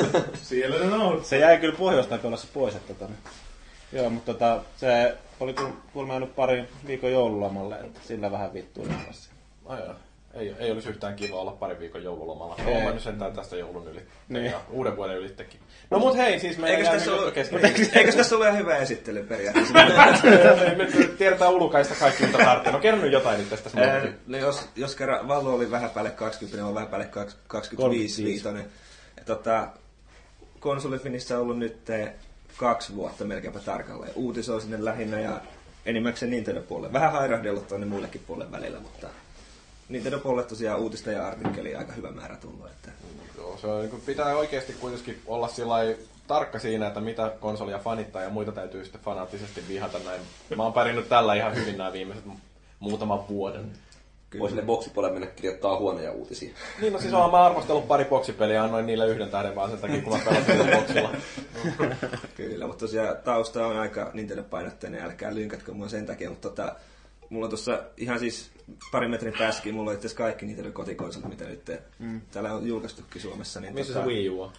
Siellä 0.43 0.87
ne 0.87 0.95
on. 0.97 1.25
Se 1.25 1.39
jäi 1.39 1.59
kyllä 1.59 1.77
pohjoistakolassa 1.79 2.49
pois, 2.55 2.75
että 2.75 2.95
tota, 2.95 3.13
Joo, 3.93 4.11
mutta 4.11 4.33
tota, 4.33 4.61
se 4.77 5.17
oli 5.41 5.55
kuulemma 5.93 6.13
jäänyt 6.15 6.37
pari 6.37 6.65
viikon 6.87 7.13
joululomalle, 7.13 7.75
että 7.81 8.01
sillä 8.05 8.31
vähän 8.33 8.55
vittuili 8.55 8.91
kanssa. 9.05 9.31
Ai 9.67 9.79
joo. 9.81 9.95
Ei, 10.37 10.55
ei 10.59 10.71
olisi 10.71 10.89
yhtään 10.89 11.17
kiva 11.17 11.37
olla 11.41 11.53
pari 11.53 11.79
viikon 11.79 12.03
joululomalla. 12.03 12.57
Ei. 12.59 12.67
Olen 12.67 12.85
mä 12.85 12.91
nyt 12.91 13.03
sentään 13.03 13.33
tästä 13.33 13.57
joulun 13.57 13.89
yli. 13.89 14.01
Niin. 14.29 14.45
Ja 14.45 14.61
uuden 14.71 14.97
vuoden 14.97 15.17
ylittekin. 15.17 15.61
No 15.91 15.99
mut 15.99 16.17
hei, 16.17 16.41
siis 16.41 16.59
meidän 16.59 16.79
Eikös 16.79 16.93
tässä, 16.93 17.15
ollut, 17.15 17.35
kesken. 17.35 17.65
eikö, 17.65 17.83
eikö 17.95 18.13
tässä 18.13 18.37
ole 18.37 18.47
ihan 18.47 18.59
hyvä 18.59 18.77
esittely 18.77 19.23
periaatteessa? 19.23 19.75
Nyt 20.77 21.19
tiedetään 21.19 21.53
ulukaista 21.53 21.95
kaikki, 21.95 22.27
mitä 22.27 22.39
tarvitsee. 22.39 22.73
No 22.73 22.79
kerro 22.79 23.01
nyt 23.01 23.13
jotain 23.13 23.39
nyt 23.39 23.51
tästä. 23.51 23.71
Ää, 23.81 24.07
no 24.27 24.39
jos, 24.39 24.69
jos 24.77 24.95
kerran 24.97 25.29
Vallo 25.29 25.55
oli 25.55 25.71
vähän 25.71 25.91
päälle 25.91 26.11
20, 26.11 26.67
on 26.67 26.75
vähän 26.75 26.89
päälle 26.89 27.09
25 27.47 28.25
viitonen. 28.25 28.65
Tota, 29.27 29.69
konsolifinissä 30.61 31.37
on 31.37 31.43
ollut 31.43 31.59
nyt 31.59 31.91
eh, 31.91 32.13
kaksi 32.57 32.97
vuotta 32.97 33.25
melkeinpä 33.25 33.59
tarkalleen. 33.59 34.13
Uutisoi 34.15 34.61
sinne 34.61 34.85
lähinnä 34.85 35.21
ja 35.21 35.41
enimmäkseen 35.87 36.31
Nintendo-puolelle. 36.31 36.93
Vähän 36.93 37.13
hairahdellut 37.13 37.69
tuonne 37.69 37.87
muillekin 37.87 38.23
puolelle 38.27 38.53
välillä, 38.53 38.81
mutta 38.81 39.09
Nintendo-puolelle 39.89 40.49
tosiaan 40.49 40.81
uutista 40.81 41.11
ja 41.11 41.27
artikkelia 41.27 41.79
aika 41.79 41.93
hyvä 41.93 42.11
määrä 42.11 42.37
tullut. 42.37 42.67
Että 42.67 42.91
Joo, 43.37 43.57
se 43.57 43.67
on, 43.67 43.81
niin 43.81 44.03
pitää 44.07 44.37
oikeasti 44.37 44.73
kuitenkin 44.73 45.23
olla 45.27 45.49
sillai 45.49 45.97
tarkka 46.27 46.59
siinä, 46.59 46.87
että 46.87 47.01
mitä 47.01 47.33
konsolia 47.41 47.79
fanittaa 47.79 48.23
ja 48.23 48.31
muita 48.31 48.53
täytyy 48.53 48.85
sitten 48.85 49.01
fanaattisesti 49.01 49.63
vihata 49.69 49.99
näin. 49.99 50.21
Mä 50.57 50.63
oon 50.63 50.73
pärjännyt 50.73 51.09
tällä 51.09 51.35
ihan 51.35 51.55
hyvin 51.55 51.79
nämä 51.79 51.93
viimeiset 51.93 52.27
mu- 52.27 52.39
muutaman 52.79 53.29
vuoden. 53.29 53.73
Voi 54.39 54.49
sille 54.49 54.63
boksipuolelle 54.63 55.19
mennä 55.19 55.35
kirjoittaa 55.35 55.79
huonoja 55.79 56.13
uutisia. 56.13 56.55
Niin, 56.81 56.93
no 56.93 56.99
siis 56.99 57.15
olen 57.15 57.31
mä 57.31 57.45
arvostellut 57.47 57.89
pari 57.89 58.05
boksipeliä 58.05 58.55
ja 58.57 58.65
annoin 58.65 58.87
niille 58.87 59.07
yhden 59.07 59.31
tähden 59.31 59.55
vaan 59.55 59.71
sen 59.71 59.79
takia, 59.79 60.03
kun 60.03 60.13
mä 60.13 60.25
pelasin 60.25 60.77
boksilla. 60.77 61.11
Kyllä, 62.37 62.67
mutta 62.67 62.81
tosiaan 62.81 63.17
tausta 63.25 63.67
on 63.67 63.77
aika 63.79 64.11
Nintendo-painotteinen, 64.15 65.03
älkää 65.03 65.35
lynkätkö 65.35 65.73
mua 65.73 65.89
sen 65.89 66.07
takia, 66.07 66.31
mutta 66.31 66.49
tota, 66.49 66.75
mulla 67.31 67.47
on 67.47 67.51
tuossa 67.51 67.83
ihan 67.97 68.19
siis 68.19 68.51
pari 68.93 69.09
metrin 69.09 69.35
päässäkin, 69.39 69.75
mulla 69.75 69.91
on 69.91 69.95
itse 69.95 70.07
asiassa 70.07 70.23
kaikki 70.23 70.47
Nintendo 70.47 70.71
kotikonsolit, 70.73 71.29
mitä 71.29 71.45
nyt 71.45 71.71
mm. 71.99 72.21
täällä 72.31 72.53
on 72.55 72.67
julkaistukin 72.67 73.23
Suomessa. 73.23 73.61
Niin 73.61 73.75
Missä 73.75 73.93
tota, 73.93 74.05
se 74.05 74.11
Wii 74.11 74.29
U 74.31 74.43
on? 74.43 74.53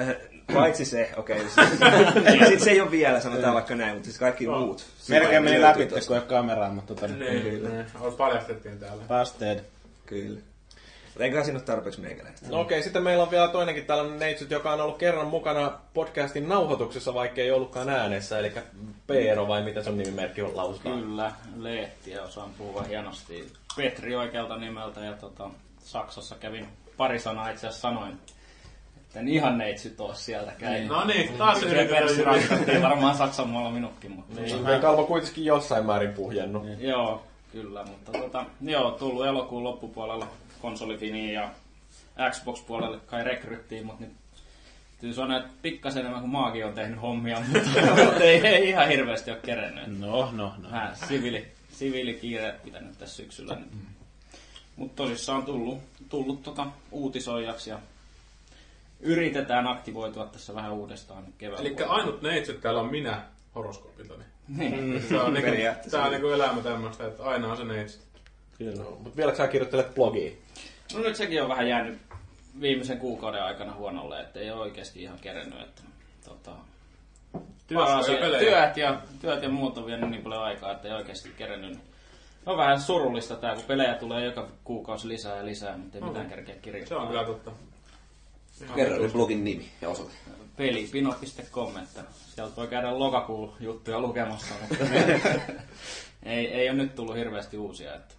Äh, 0.00 0.16
paitsi 0.54 0.84
se, 0.84 1.10
okei. 1.16 1.36
Okay, 1.36 1.48
siis, 2.48 2.64
se 2.64 2.70
ei 2.70 2.80
ole 2.80 2.90
vielä, 2.90 3.20
sanotaan 3.20 3.54
vaikka 3.54 3.74
näin, 3.76 3.92
mutta 3.94 4.06
siis 4.06 4.18
kaikki 4.18 4.46
No. 4.46 4.58
muut. 4.60 4.86
Melkein 5.08 5.44
meni 5.44 5.60
läpi, 5.60 5.86
kun 5.86 5.98
ei 5.98 6.04
ole 6.08 6.20
kameraa, 6.20 6.70
mutta 6.70 6.94
tota, 6.94 7.06
Niin, 7.14 7.62
ne 7.62 7.86
paljastettiin 8.18 8.78
täällä. 8.78 9.04
Busted. 9.08 9.60
Kyllä. 10.06 10.40
Mutta 11.18 11.26
enkä 11.26 11.44
siinä 11.44 11.58
ole 11.58 11.64
tarpeeksi 11.64 12.00
meikäläistä. 12.00 12.46
No 12.50 12.60
okei, 12.60 12.82
sitten 12.82 13.02
meillä 13.02 13.22
on 13.22 13.30
vielä 13.30 13.48
toinenkin 13.48 13.84
tällainen 13.86 14.18
neitsyt, 14.18 14.50
joka 14.50 14.72
on 14.72 14.80
ollut 14.80 14.98
kerran 14.98 15.26
mukana 15.26 15.72
podcastin 15.94 16.48
nauhoituksessa, 16.48 17.14
vaikka 17.14 17.40
ei 17.40 17.50
ollutkaan 17.50 17.88
äänessä, 17.88 18.38
eli 18.38 18.52
Peero 19.06 19.48
vai 19.48 19.62
mitä 19.62 19.82
sun 19.82 19.98
nimimerkki 19.98 20.42
on 20.42 20.56
lausutaan? 20.56 21.00
Kyllä, 21.00 21.32
Lehtiä 21.56 22.22
osaan 22.22 22.50
puhua 22.58 22.82
hienosti. 22.82 23.52
Petri 23.76 24.16
oikealta 24.16 24.56
nimeltä 24.56 25.00
ja 25.00 25.12
tota, 25.12 25.50
Saksassa 25.78 26.34
kävin 26.40 26.66
pari 26.96 27.18
sanaa 27.18 27.50
itse 27.50 27.66
asiassa 27.66 27.88
sanoin, 27.88 28.12
että 28.96 29.20
en 29.20 29.28
ihan 29.28 29.58
neitsyt 29.58 30.00
oo 30.00 30.14
sieltä 30.14 30.52
käin. 30.58 30.88
No 30.88 31.04
niin, 31.04 31.32
taas 31.38 31.58
perssi 31.60 31.76
yritetään. 31.76 32.24
rankattiin 32.24 32.82
varmaan 32.82 33.16
Saksan 33.16 33.48
maalla 33.48 33.70
minutkin, 33.70 34.10
mutta 34.10 34.40
Niin, 34.40 34.62
meidän 34.62 34.80
kalvo 34.80 35.06
kuitenkin 35.06 35.44
jossain 35.44 35.86
määrin 35.86 36.12
puhjennut. 36.12 36.62
joo, 36.78 37.22
kyllä, 37.52 37.84
mutta 37.84 38.12
tota, 38.12 38.44
joo, 38.60 38.90
tullut 38.90 39.26
elokuun 39.26 39.64
loppupuolella 39.64 40.26
konsolifiniin 40.60 41.34
ja 41.34 41.50
Xbox-puolelle 42.30 42.98
kai 43.06 43.24
rekryttiin, 43.24 43.86
mutta 43.86 44.04
nyt 44.04 44.12
täytyy 44.90 45.14
sanoa, 45.14 45.38
että 45.38 45.50
pikkasen 45.62 46.00
enemmän 46.00 46.20
kuin 46.20 46.30
maakin 46.30 46.66
on 46.66 46.74
tehnyt 46.74 47.02
hommia, 47.02 47.40
mutta 48.04 48.24
ei, 48.24 48.46
ei 48.46 48.68
ihan 48.68 48.88
hirveästi 48.88 49.30
ole 49.30 49.38
kerennyt. 49.44 49.98
No, 49.98 50.30
no, 50.32 50.52
no. 50.58 50.70
Vähän 50.70 50.96
siviili, 51.08 51.46
siviilikiireet 51.72 52.62
pitänyt 52.62 52.98
tässä 52.98 53.16
syksyllä. 53.16 53.54
Niin. 53.54 53.86
Mutta 54.76 54.96
tosissaan 54.96 55.44
tullut, 55.44 55.78
tullut 56.08 56.42
tota 56.42 56.66
uutisoijaksi 56.90 57.70
ja 57.70 57.78
yritetään 59.00 59.66
aktivoitua 59.66 60.26
tässä 60.26 60.54
vähän 60.54 60.72
uudestaan 60.72 61.24
kevään 61.38 61.60
Eli 61.60 61.76
ainut 61.88 62.22
neitsyt 62.22 62.60
täällä 62.60 62.80
on 62.80 62.90
minä 62.90 63.22
horoskoopiltani. 63.54 64.24
Niin. 64.48 65.04
Se 65.08 65.20
on, 65.20 65.34
niinku, 65.34 65.50
tää 65.90 66.04
on 66.04 66.10
niinku 66.10 66.28
elämä 66.28 66.60
tämmöistä, 66.60 67.06
että 67.06 67.22
aina 67.22 67.50
on 67.50 67.56
se 67.56 67.64
neitsyt. 67.64 68.07
Kyllä. 68.58 68.84
Mutta 68.98 69.16
vieläkö 69.16 69.36
sä 69.36 69.48
kirjoittelet 69.48 69.94
blogiin? 69.94 70.38
No 70.94 71.00
nyt 71.00 71.16
sekin 71.16 71.42
on 71.42 71.48
vähän 71.48 71.68
jäänyt 71.68 71.98
viimeisen 72.60 72.98
kuukauden 72.98 73.42
aikana 73.42 73.74
huonolle, 73.74 74.20
että 74.20 74.40
ei 74.40 74.50
ole 74.50 74.60
oikeasti 74.60 75.02
ihan 75.02 75.18
kerennyt. 75.18 75.60
Että, 75.60 75.82
tota, 76.24 76.50
työasia, 77.66 78.16
työt, 78.38 78.76
ja, 78.76 79.00
työt 79.20 79.42
ja 79.42 79.48
muut 79.48 79.78
on 79.78 79.86
vienyt 79.86 80.10
niin 80.10 80.22
paljon 80.22 80.42
aikaa, 80.42 80.72
että 80.72 80.88
ei 80.88 80.94
oikeasti 80.94 81.28
kerennyt. 81.38 81.78
On 82.46 82.56
vähän 82.56 82.80
surullista 82.80 83.36
tää, 83.36 83.54
kun 83.54 83.64
pelejä 83.64 83.94
tulee 83.94 84.24
joka 84.24 84.48
kuukausi 84.64 85.08
lisää 85.08 85.36
ja 85.36 85.44
lisää, 85.44 85.76
mutta 85.78 85.98
ei 85.98 86.04
mitään 86.04 86.28
kerkeä 86.28 86.54
Se 86.54 86.60
kirjoittaa. 86.60 86.98
on 86.98 87.08
kyllä 87.08 87.24
totta. 87.24 87.50
Kerro 88.74 88.98
nyt 88.98 89.12
blogin 89.12 89.44
nimi 89.44 89.68
ja 89.82 89.88
osoite. 89.88 90.12
pelipino.com, 90.56 91.76
että 91.76 92.04
sieltä 92.34 92.56
voi 92.56 92.68
käydä 92.68 92.98
lokakuun 92.98 93.52
juttuja 93.60 94.00
lukemassa, 94.00 94.54
mutta 94.60 94.84
ei, 96.22 96.46
ei 96.46 96.68
ole 96.70 96.76
nyt 96.76 96.94
tullut 96.94 97.16
hirveästi 97.16 97.58
uusia. 97.58 97.94
Että. 97.94 98.14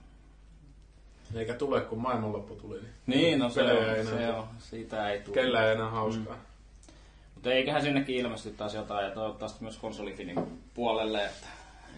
Eikä 1.35 1.53
tule, 1.53 1.81
kun 1.81 2.01
maailmanloppu 2.01 2.55
tuli. 2.55 2.79
Niin. 2.79 2.89
Niin, 3.05 3.39
no 3.39 3.49
se 3.49 3.61
on, 3.63 3.69
enää 3.69 4.03
se 4.03 4.29
on, 4.29 4.47
siitä 4.59 5.09
ei 5.09 5.19
tule. 5.21 5.33
Kellä 5.35 5.65
ei 5.65 5.71
enää 5.71 5.89
hauskaa. 5.89 6.37
Mutta 7.35 7.51
eiköhän 7.53 7.81
sinnekin 7.81 8.15
ilmesty 8.15 8.51
taas 8.51 8.73
jotain 8.73 9.05
ja 9.05 9.11
toivottavasti 9.11 9.63
myös 9.63 9.77
konsolifinin 9.77 10.61
puolelle, 10.73 11.25
että, 11.25 11.47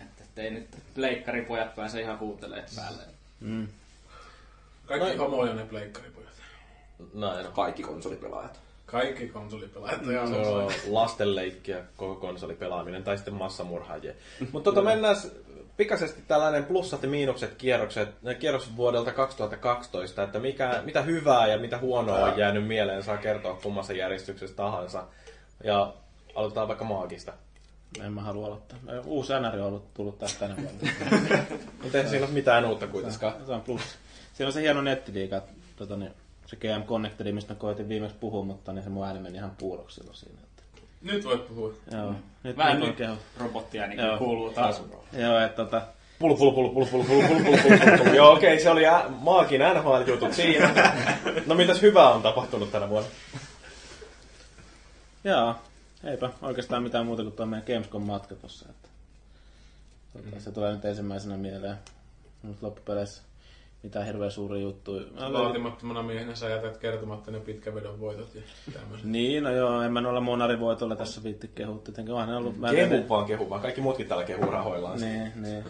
että, 0.01 0.23
että 0.23 0.41
ei 0.41 0.51
nyt 0.51 0.67
leikkaripojat 0.95 1.75
pääse 1.75 2.01
ihan 2.01 2.19
huutelee 2.19 2.65
päälle. 2.75 3.03
Mm. 3.39 3.67
Kaikki 4.85 5.17
homoja 5.17 5.53
ne 5.53 5.65
pleikkaripojat. 5.65 6.31
Näin 7.13 7.47
on. 7.47 7.53
Kaikki 7.53 7.83
konsolipelaajat. 7.83 8.59
Kaikki 8.85 9.27
konsolipelaajat. 9.27 10.01
Se 10.05 10.11
Mm. 10.11 10.43
on 10.43 10.71
lastenleikkiä 10.87 11.83
koko 11.97 12.15
konsolipelaaminen, 12.15 13.03
tai 13.03 13.17
sitten 13.17 13.33
massamurhaajia. 13.33 14.13
Mutta 14.51 14.69
tota, 14.71 14.81
mennään 14.81 15.15
pikaisesti 15.81 16.21
tällainen 16.27 16.65
plussat 16.65 17.03
ja 17.03 17.09
miinukset 17.09 17.55
kierrokset, 17.55 18.09
kierros 18.39 18.77
vuodelta 18.77 19.11
2012, 19.11 20.23
että 20.23 20.39
mikä, 20.39 20.81
mitä 20.85 21.01
hyvää 21.01 21.47
ja 21.47 21.57
mitä 21.57 21.77
huonoa 21.77 22.19
on 22.19 22.37
jäänyt 22.37 22.67
mieleen, 22.67 23.03
saa 23.03 23.17
kertoa 23.17 23.59
kummassa 23.63 23.93
järjestyksessä 23.93 24.55
tahansa. 24.55 25.03
Ja 25.63 25.93
aloitetaan 26.35 26.67
vaikka 26.67 26.85
maagista. 26.85 27.33
En 28.03 28.13
mä 28.13 28.21
halua 28.21 28.47
aloittaa. 28.47 28.77
Uusi 29.05 29.33
NR 29.33 29.59
on 29.59 29.67
ollut 29.67 29.93
tullut 29.93 30.19
tästä 30.19 30.39
tänä 30.39 30.55
vuonna. 30.55 30.91
Mutta 31.83 31.97
ei 31.97 32.07
siinä 32.07 32.25
ole 32.25 32.33
mitään 32.33 32.65
uutta 32.65 32.87
kuitenkaan. 32.87 33.45
Se 33.45 33.51
on 33.51 33.61
plus. 33.61 33.81
Siinä 34.33 34.47
on 34.47 34.53
se 34.53 34.61
hieno 34.61 34.81
nettiliiga, 34.81 35.41
tota, 35.75 35.97
niin, 35.97 36.11
se 36.45 36.55
GM 36.55 36.83
Connectedi, 36.85 37.31
mistä 37.31 37.55
koitin 37.55 37.89
viimeksi 37.89 38.17
puhua, 38.19 38.43
mutta 38.43 38.73
niin 38.73 38.83
se 38.83 38.89
mun 38.89 39.07
ääni 39.07 39.19
meni 39.19 39.37
ihan 39.37 39.51
puuroksi 39.57 39.95
silloin 39.95 40.17
siinä. 40.17 40.39
Nyt 41.01 41.25
voit 41.25 41.47
puhua. 41.47 41.73
joo. 41.91 42.15
Nyt 42.43 42.57
Vähän 42.57 42.79
nyt 42.79 42.95
kehu. 42.95 43.15
robottia 43.37 43.87
niin 43.87 43.99
Joo. 43.99 44.17
kuuluu 44.17 44.49
taas. 44.53 44.81
Joo, 45.13 45.39
että 45.39 45.55
tota, 45.55 45.81
Pulu, 46.19 46.35
pulu, 46.37 46.51
pulu, 46.51 46.69
pulu, 46.69 46.85
pulu, 46.85 47.03
pulu, 47.03 47.23
pulu, 47.27 47.37
pulu, 47.43 47.57
pulu, 47.57 47.97
pulu. 47.97 48.13
Joo, 48.15 48.31
okei, 48.33 48.59
se 48.59 48.69
oli 48.69 48.85
ä- 48.87 49.03
Maagin 49.09 49.61
NHL-jutut 49.61 50.33
siinä. 50.33 50.93
No 51.45 51.55
mitäs 51.55 51.81
hyvää 51.81 52.09
on 52.09 52.21
tapahtunut 52.21 52.71
tänä 52.71 52.89
vuonna? 52.89 53.09
joo, 55.23 55.55
eipä 56.03 56.29
oikeastaan 56.41 56.83
mitään 56.83 57.05
muuta 57.05 57.23
kuin 57.23 57.35
tuo 57.35 57.45
meidän 57.45 57.65
Gamescom-matka 57.67 58.35
tossa. 58.35 58.65
Että, 58.69 58.89
tota, 60.13 60.39
Se 60.43 60.51
tulee 60.51 60.71
nyt 60.71 60.85
ensimmäisenä 60.85 61.37
mieleen. 61.37 61.75
Mutta 62.41 62.65
loppupeleissä 62.65 63.21
mitään 63.83 64.05
hirveän 64.05 64.31
suuria 64.31 64.61
juttuja. 64.61 65.03
Mä 65.19 65.33
Vaatimattomana 65.33 66.03
miehenä 66.03 66.35
sä 66.35 66.49
jätät 66.49 66.77
kertomatta 66.77 67.31
ne 67.31 67.39
pitkävedon 67.39 67.99
voitot 67.99 68.35
ja 68.35 68.41
tämmöiset. 68.73 69.05
Niin, 69.07 69.43
no 69.43 69.51
joo, 69.51 69.81
en 69.81 69.93
mä 69.93 70.01
noilla 70.01 70.21
Monari-voitolla 70.21 70.95
tässä 70.95 71.23
viitti 71.23 71.47
kehua. 71.55 71.77
Tietenkin 71.83 72.13
onhan 72.13 72.29
ne 72.29 72.35
ollut... 72.35 72.57
mä 72.57 72.71
Kehu 72.71 72.89
tein- 72.89 73.09
vaan, 73.09 73.25
kehu 73.25 73.49
vaan. 73.49 73.61
Kaikki 73.61 73.81
muutkin 73.81 74.07
täällä 74.07 74.25
kehuu 74.25 74.51
rahoillaan. 74.51 74.99
Niin, 75.01 75.31
niin. 75.35 75.63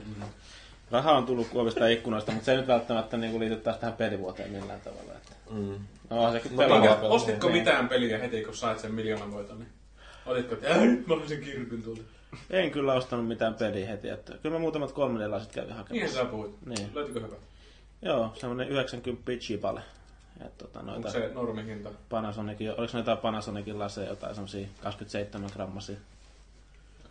Raha 0.91 1.11
on 1.11 1.25
tullut 1.25 1.47
kuovista 1.47 1.87
ikkunoista, 1.87 2.31
mutta 2.31 2.45
se 2.45 2.51
ei 2.51 2.57
nyt 2.57 2.67
välttämättä 2.67 3.17
niin 3.17 3.39
liity 3.39 3.55
taas 3.55 3.77
tähän 3.77 3.95
pelivuoteen 3.95 4.51
millään 4.51 4.81
tavalla. 4.81 5.11
Että. 5.13 5.31
Mm. 5.49 5.75
No 6.09 6.31
sekin 6.31 6.51
No, 6.51 6.57
pelaa. 6.57 6.79
minkä- 6.79 6.95
ostitko 7.01 7.47
Niin. 7.47 7.57
mitään 7.57 7.89
peliä 7.89 8.17
heti, 8.17 8.43
kun 8.43 8.55
sait 8.55 8.79
sen 8.79 8.93
miljoonan 8.93 9.31
voiton? 9.33 9.59
Niin 9.59 9.69
olitko, 10.25 10.53
että 10.55 10.69
"Äh, 10.71 10.81
nyt 10.81 11.07
mä 11.07 11.15
sen 11.27 11.41
kirpyn 11.41 11.83
tuolta. 11.83 12.01
En 12.49 12.71
kyllä 12.71 12.93
ostanut 12.93 13.27
mitään 13.27 13.53
peliä 13.53 13.87
heti. 13.87 14.09
Että 14.09 14.33
kyllä 14.41 14.55
mä 14.55 14.59
muutamat 14.59 14.91
3D-laiset 14.91 15.51
kävin 15.51 15.67
Niin 15.67 15.77
hakemassa. 15.77 16.15
sä 16.17 16.25
puhuit. 16.25 16.51
Niin. 16.65 16.89
Löytyykö 16.93 17.19
hyvä? 17.19 17.35
Joo, 18.01 18.31
semmonen 18.35 18.69
90 18.69 19.31
chipale. 19.39 19.81
Ja 20.39 20.45
tota, 20.57 20.81
noita 20.81 20.95
Onko 21.07 21.09
se 21.09 21.31
normihinta? 21.33 21.89
Panasonicin, 22.09 22.69
oliko 22.79 22.97
jotain 22.97 23.17
Panasonicin 23.17 23.79
laseja, 23.79 24.09
jotain 24.09 24.35
semmosia 24.35 24.67
27 24.83 25.49
grammasia. 25.53 25.95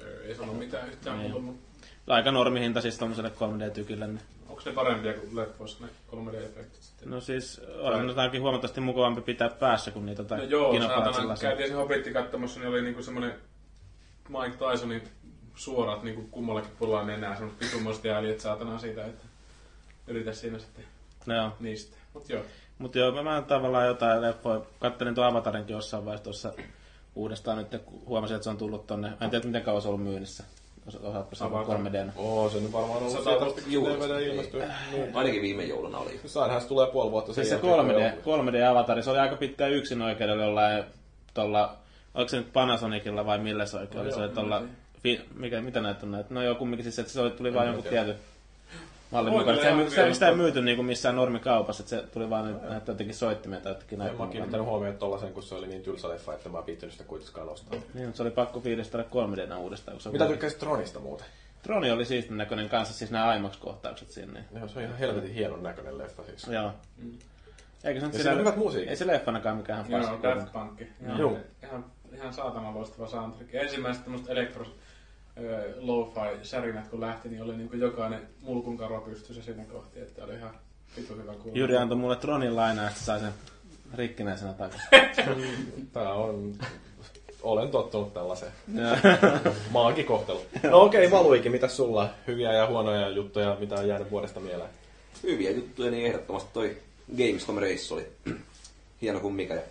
Öö, 0.00 0.24
Ei 0.24 0.34
sano 0.34 0.52
mitään 0.52 0.88
yhtään 0.88 1.18
Niin. 1.18 1.30
muuta, 1.30 1.46
mutta 1.46 1.70
Aika 2.14 2.32
normihinta 2.32 2.80
siis 2.80 2.98
tommoselle 2.98 3.28
3D-tykille. 3.40 4.06
Niin. 4.06 4.20
onko 4.48 4.62
ne 4.66 4.72
parempia 4.72 5.12
kuin 5.14 5.36
leffoissa 5.36 5.84
ne 5.84 5.90
3D-efektit 6.12 6.80
sitten? 6.82 7.10
No 7.10 7.20
siis 7.20 7.60
on 7.80 8.06
ne 8.06 8.12
ainakin 8.16 8.40
huomattavasti 8.42 8.80
mukavampi 8.80 9.20
pitää 9.20 9.48
päässä 9.48 9.90
kuin 9.90 10.06
niitä 10.06 10.22
No 10.22 10.28
tai 10.28 10.50
joo, 10.50 10.72
kinopalatsin 10.72 11.14
saatana, 11.14 11.36
käytiin 11.36 11.68
se 11.68 11.74
Hobitti 11.74 12.12
katsomassa, 12.12 12.60
niin 12.60 12.68
oli 12.68 12.82
niinku 12.82 13.02
semmonen 13.02 13.34
Mike 14.28 14.56
Tysonin 14.70 15.02
suorat 15.54 16.02
niinku 16.02 16.22
kummallakin 16.30 16.70
puolella 16.78 17.04
nenää, 17.04 17.36
semmoset 17.36 17.60
vitummoiset 17.60 18.04
jäljet 18.04 18.40
saatana 18.40 18.78
siitä, 18.78 19.04
että 19.06 19.24
yritä 20.10 20.32
siinä 20.32 20.58
sitten 20.58 20.84
Joo. 21.26 21.50
niistä. 21.60 21.96
Mut 22.14 22.28
joo. 22.28 22.42
Mutta 22.78 22.98
joo, 22.98 23.12
mä, 23.12 23.22
mä 23.22 23.42
tavallaan 23.42 23.86
jotain 23.86 24.22
leffoja, 24.22 24.60
kattelin 24.78 25.14
tuon 25.14 25.26
Avatarinkin 25.26 25.74
jossain 25.74 26.04
vaiheessa 26.04 26.24
tuossa 26.24 26.52
uudestaan 27.14 27.58
nyt, 27.58 27.82
kun 27.84 28.02
huomasin, 28.06 28.34
että 28.34 28.44
se 28.44 28.50
on 28.50 28.56
tullut 28.56 28.86
tonne. 28.86 29.08
Mä 29.08 29.16
en 29.20 29.30
tiedä, 29.30 29.46
miten 29.46 29.62
kauan 29.62 29.82
se 29.82 29.88
on 29.88 29.94
ollut 29.94 30.06
myynnissä. 30.06 30.44
Osa- 30.86 30.98
Osaatko 31.02 31.34
se 31.34 31.44
Avatar. 31.44 31.78
3D? 31.80 32.10
Oo, 32.16 32.48
se 32.50 32.60
nyt 32.60 32.72
varmaan 32.72 32.98
ollut 33.02 33.62
juu. 33.66 33.86
DVD 33.88 34.20
ilmestyi. 34.26 34.62
Niin. 34.92 35.16
Ainakin 35.16 35.42
viime 35.42 35.64
jouluna 35.64 35.98
oli. 35.98 36.20
Sainhan 36.26 36.60
se 36.60 36.68
tulee 36.68 36.86
puoli 36.92 37.10
vuotta 37.10 37.32
sen 37.34 37.44
Siis 37.44 37.60
se 37.60 37.66
jälkeen, 37.66 37.86
kun 38.24 38.34
3D, 38.34 38.42
joku- 38.42 38.50
3D-avatari, 38.50 39.02
se 39.02 39.10
oli 39.10 39.18
aika 39.18 39.36
pitkään 39.36 39.70
yksin 39.72 40.02
oikeudella 40.02 40.44
jollain 40.44 40.84
tuolla, 41.34 41.76
oliko 42.14 42.28
se 42.28 42.36
nyt 42.36 42.52
Panasonicilla 42.52 43.26
vai 43.26 43.38
millä 43.38 43.66
se 43.66 43.76
oikein 43.76 44.02
oli, 44.04 44.12
se 44.12 44.20
oli 44.20 44.28
tuolla, 44.28 44.62
mikä, 45.34 45.60
mitä 45.60 45.80
näitä 45.80 46.06
on 46.06 46.12
näitä, 46.12 46.34
no 46.34 46.42
joo 46.42 46.54
kumminkin 46.54 46.84
siis, 46.84 46.98
että 46.98 47.12
se 47.12 47.20
oli, 47.20 47.30
tuli 47.30 47.54
vain 47.54 47.66
jonkun 47.66 47.84
tiedä. 47.84 48.14
Mallin 49.10 49.32
mukaan, 49.32 49.58
ihan 49.58 49.80
ei- 49.80 49.90
se, 49.90 49.96
vielä, 49.96 50.14
sitä 50.14 50.28
ei 50.28 50.34
myyty 50.34 50.62
niinku 50.62 50.82
missään 50.82 51.16
normikaupassa, 51.16 51.82
että 51.82 51.90
se 51.96 52.02
tuli 52.12 52.30
vaan 52.30 52.52
nyt 52.52 52.62
näitä 52.62 52.92
jotenkin 52.92 53.14
soittimia 53.16 53.60
tai 53.60 53.72
jotenkin 53.72 53.94
En 53.96 53.98
näitä. 53.98 54.14
mä 54.14 54.22
oon 54.22 54.30
kiinnittänyt 54.30 54.66
huomioon 54.66 54.96
tollasen, 54.98 55.32
kun 55.32 55.42
se 55.42 55.54
oli 55.54 55.66
niin 55.66 55.82
tylsä 55.82 56.08
leffa, 56.08 56.34
että 56.34 56.48
mä 56.48 56.58
en 56.58 56.66
viittynyt 56.66 56.92
sitä 56.92 57.04
kuitenkaan 57.04 57.48
ostaa. 57.48 57.78
Niin, 57.94 58.04
mutta 58.06 58.16
se 58.16 58.22
oli 58.22 58.30
pakko 58.30 58.60
fiilistellä 58.60 59.04
3D 59.04 59.54
uudestaan. 59.56 59.94
Kun 59.94 60.02
se 60.02 60.10
Mitä 60.10 60.26
tykkäsit 60.26 60.58
Tronista 60.58 61.00
muuten? 61.00 61.26
Troni 61.62 61.90
oli 61.90 62.04
siistin 62.04 62.36
näköinen 62.36 62.68
kanssa, 62.68 62.94
siis 62.94 63.10
nämä 63.10 63.34
IMAX-kohtaukset 63.34 64.10
sinne. 64.10 64.44
Joo, 64.58 64.68
se 64.68 64.78
on 64.78 64.84
ihan 64.84 64.98
helvetin 64.98 65.34
hienon 65.34 65.62
näköinen 65.62 65.98
leffa 65.98 66.22
siis. 66.24 66.46
Joo. 66.48 66.72
Eikö 67.84 68.00
se 68.00 68.06
nyt 68.06 68.26
on 68.26 68.38
hyvät 68.38 68.56
musiikit. 68.56 68.88
Ei 68.90 68.96
se 68.96 69.06
leffanakaan 69.06 69.56
mikään 69.56 69.84
Joo, 69.88 70.00
paska. 70.00 70.22
Daft 70.36 70.52
Punk. 70.52 70.80
Joo. 71.06 71.18
Joo. 71.18 71.36
Ihan, 71.62 71.84
ihan 72.14 72.34
saatana 72.34 72.74
loistava 72.74 73.08
soundtrack. 73.08 73.54
Ensimmäiset 73.54 74.04
tämmöiset 74.04 74.30
elektro 74.30 74.64
ö, 74.64 74.68
lo-fi 75.78 76.20
särinät 76.42 76.88
kun 76.88 77.00
lähti, 77.00 77.28
niin 77.28 77.42
oli 77.42 77.56
niin 77.56 77.80
jokainen 77.80 78.20
mulkun 78.42 78.78
karo 78.78 79.00
pystyssä 79.00 79.42
sinne 79.42 79.64
kohti, 79.64 80.00
että 80.00 80.24
oli 80.24 80.34
ihan 80.34 80.50
vitu 80.96 81.14
hyvä 81.14 81.32
kuulla. 81.34 81.58
Jyri 81.58 81.76
antoi 81.76 81.96
mulle 81.96 82.16
Tronin 82.16 82.56
lainaa, 82.56 82.88
että 82.88 83.00
sai 83.00 83.20
sen 83.20 83.32
rikkinäisenä 83.94 84.52
takaisin. 84.52 84.88
Tää 85.92 86.14
on... 86.14 86.54
Olen 87.42 87.70
tottunut 87.70 88.14
tällaiseen 88.14 88.52
Joo. 88.74 88.96
maagikohteluun. 89.70 90.44
No 90.62 90.82
okei, 90.82 91.06
okay, 91.06 91.18
Valuikin, 91.18 91.52
mitä 91.52 91.68
sulla? 91.68 92.10
Hyviä 92.26 92.52
ja 92.52 92.66
huonoja 92.66 93.08
juttuja, 93.08 93.56
mitä 93.60 93.74
on 93.74 93.88
jäänyt 93.88 94.10
vuodesta 94.10 94.40
mieleen? 94.40 94.70
Hyviä 95.22 95.50
juttuja, 95.50 95.90
niin 95.90 96.06
ehdottomasti 96.06 96.50
toi 96.52 96.76
Gamescom-reissu 97.16 97.94
oli 97.94 98.06
hieno 99.02 99.20
kuin 99.20 99.34
mikä. 99.34 99.54
Ja 99.54 99.62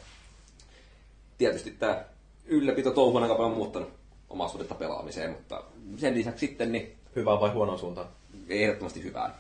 tietysti 1.38 1.72
tämä 1.72 2.04
ylläpito 2.46 2.92
touhu 2.92 3.18
on 3.18 3.24
aika 3.24 3.36
paljon 3.36 3.58
muuttanut 3.58 3.99
omaa 4.30 4.48
suhdetta 4.50 4.76
pelaamiseen, 4.76 5.32
mutta 5.32 5.64
sen 5.98 6.16
lisäksi 6.16 6.48
sitten 6.48 6.72
niin 6.72 6.96
Hyvää 7.16 7.40
vai 7.40 7.50
huonoa 7.50 7.78
suuntaan? 7.78 8.08
ehdottomasti 8.50 9.04
hyvää. 9.04 9.36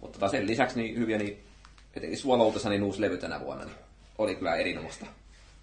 Mutta 0.00 0.18
tota 0.18 0.30
sen 0.30 0.46
lisäksi 0.46 0.80
niin 0.80 0.96
hyviä, 0.96 1.18
niin 1.18 1.44
etenkin 1.94 2.18
Swallowtessa 2.18 2.68
niin 2.68 2.82
uusi 2.82 3.00
levy 3.00 3.16
tänä 3.18 3.40
vuonna, 3.40 3.64
niin 3.64 3.76
oli 4.18 4.34
kyllä 4.34 4.54
erinomaista 4.56 5.06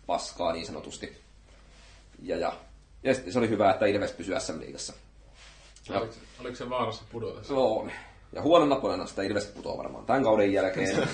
paskaa 0.08 0.54
niin 0.54 0.66
sanotusti. 0.66 1.18
Ja, 2.22 2.38
ja, 2.38 2.54
ja 3.04 3.14
se 3.32 3.40
oli 3.40 3.50
hyvä, 3.50 3.72
että 3.72 3.86
Ilves 3.86 4.12
pysyi 4.12 4.40
SM-liigassa. 4.40 4.94
Ja, 5.90 6.00
Oliko, 6.00 6.14
oliko 6.40 6.56
se 6.56 6.70
vaarassa 6.70 7.04
pudota? 7.12 7.44
se 7.44 7.54
on. 7.54 7.92
Ja 8.34 8.42
huonona 8.42 8.76
puolena 8.76 9.06
sitä 9.06 9.24
Ilves 9.24 9.46
putoaa 9.46 9.78
varmaan 9.78 10.06
tämän 10.06 10.24
kauden 10.24 10.54
jälkeen. 10.54 11.08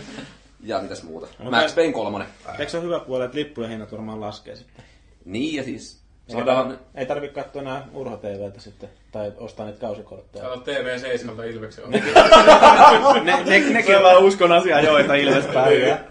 ja 0.64 0.78
mitäs 0.80 1.02
muuta. 1.02 1.26
Max 1.50 1.74
Payne 1.74 1.92
kolmonen. 1.92 2.28
Eikö 2.58 2.70
se 2.70 2.76
ole 2.76 2.86
hyvä 2.86 3.00
puoli, 3.00 3.24
että 3.24 3.38
lippujen 3.38 3.70
hinnat 3.70 3.92
varmaan 3.92 4.20
laskee 4.20 4.56
sitten? 4.56 4.84
Niin, 5.24 5.54
ja 5.54 5.64
siis 5.64 6.01
Saadaan... 6.28 6.56
saadaan... 6.56 6.78
Ei 6.94 7.06
tarvitse 7.06 7.34
katsoa 7.34 7.62
enää 7.62 7.88
Urho 7.94 8.16
TVtä 8.16 8.60
sitten, 8.60 8.90
tai 9.12 9.32
ostaa 9.36 9.66
niitä 9.66 9.80
kausikortteja. 9.80 10.44
Kato 10.44 10.62
TV7 10.70 11.44
Ilveksen 11.44 11.84
on. 11.84 11.90
ne, 13.24 13.42
ne, 13.44 13.44
nekin 13.44 13.84
Kyllä 13.84 14.18
uskon 14.18 14.52
asiaa 14.52 14.80
joita 14.80 15.14
Ilves 15.14 15.46
pärjää. 15.46 16.04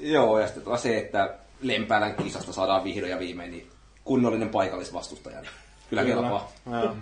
Joo, 0.00 0.38
ja 0.40 0.46
sitten 0.46 0.78
se, 0.78 0.98
että 0.98 1.38
Lempäälän 1.60 2.14
kisasta 2.14 2.52
saadaan 2.52 2.84
vihdoin 2.84 3.10
ja 3.10 3.18
viimein 3.18 3.50
niin 3.50 3.70
kunnollinen 4.04 4.48
paikallisvastustaja. 4.48 5.40
Niin 5.40 5.50
kyllä 5.88 6.04
kelpaa. 6.04 6.52
Joo. 6.70 6.96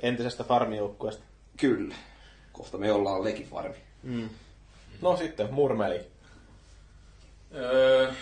Entisestä 0.00 0.44
farmijoukkueesta. 0.44 1.22
Kyllä. 1.56 1.94
Kohta 2.52 2.78
me 2.78 2.92
ollaan 2.92 3.24
legifarmi. 3.24 3.76
No 5.02 5.16
sitten, 5.16 5.54
Murmeli. 5.54 6.00
Öö, 7.54 8.12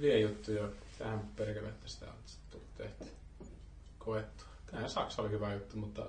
vie 0.00 0.18
juttuja. 0.18 0.62
Tähän 1.02 1.20
perkelettä 1.36 1.88
sitä 1.88 2.06
on 2.06 2.16
tullut 2.50 2.74
tehty. 2.74 3.04
Koettu. 3.98 4.44
Tähän 4.70 4.90
Saksa 4.90 5.22
oli 5.22 5.30
hyvä 5.30 5.54
juttu, 5.54 5.76
mutta 5.76 6.06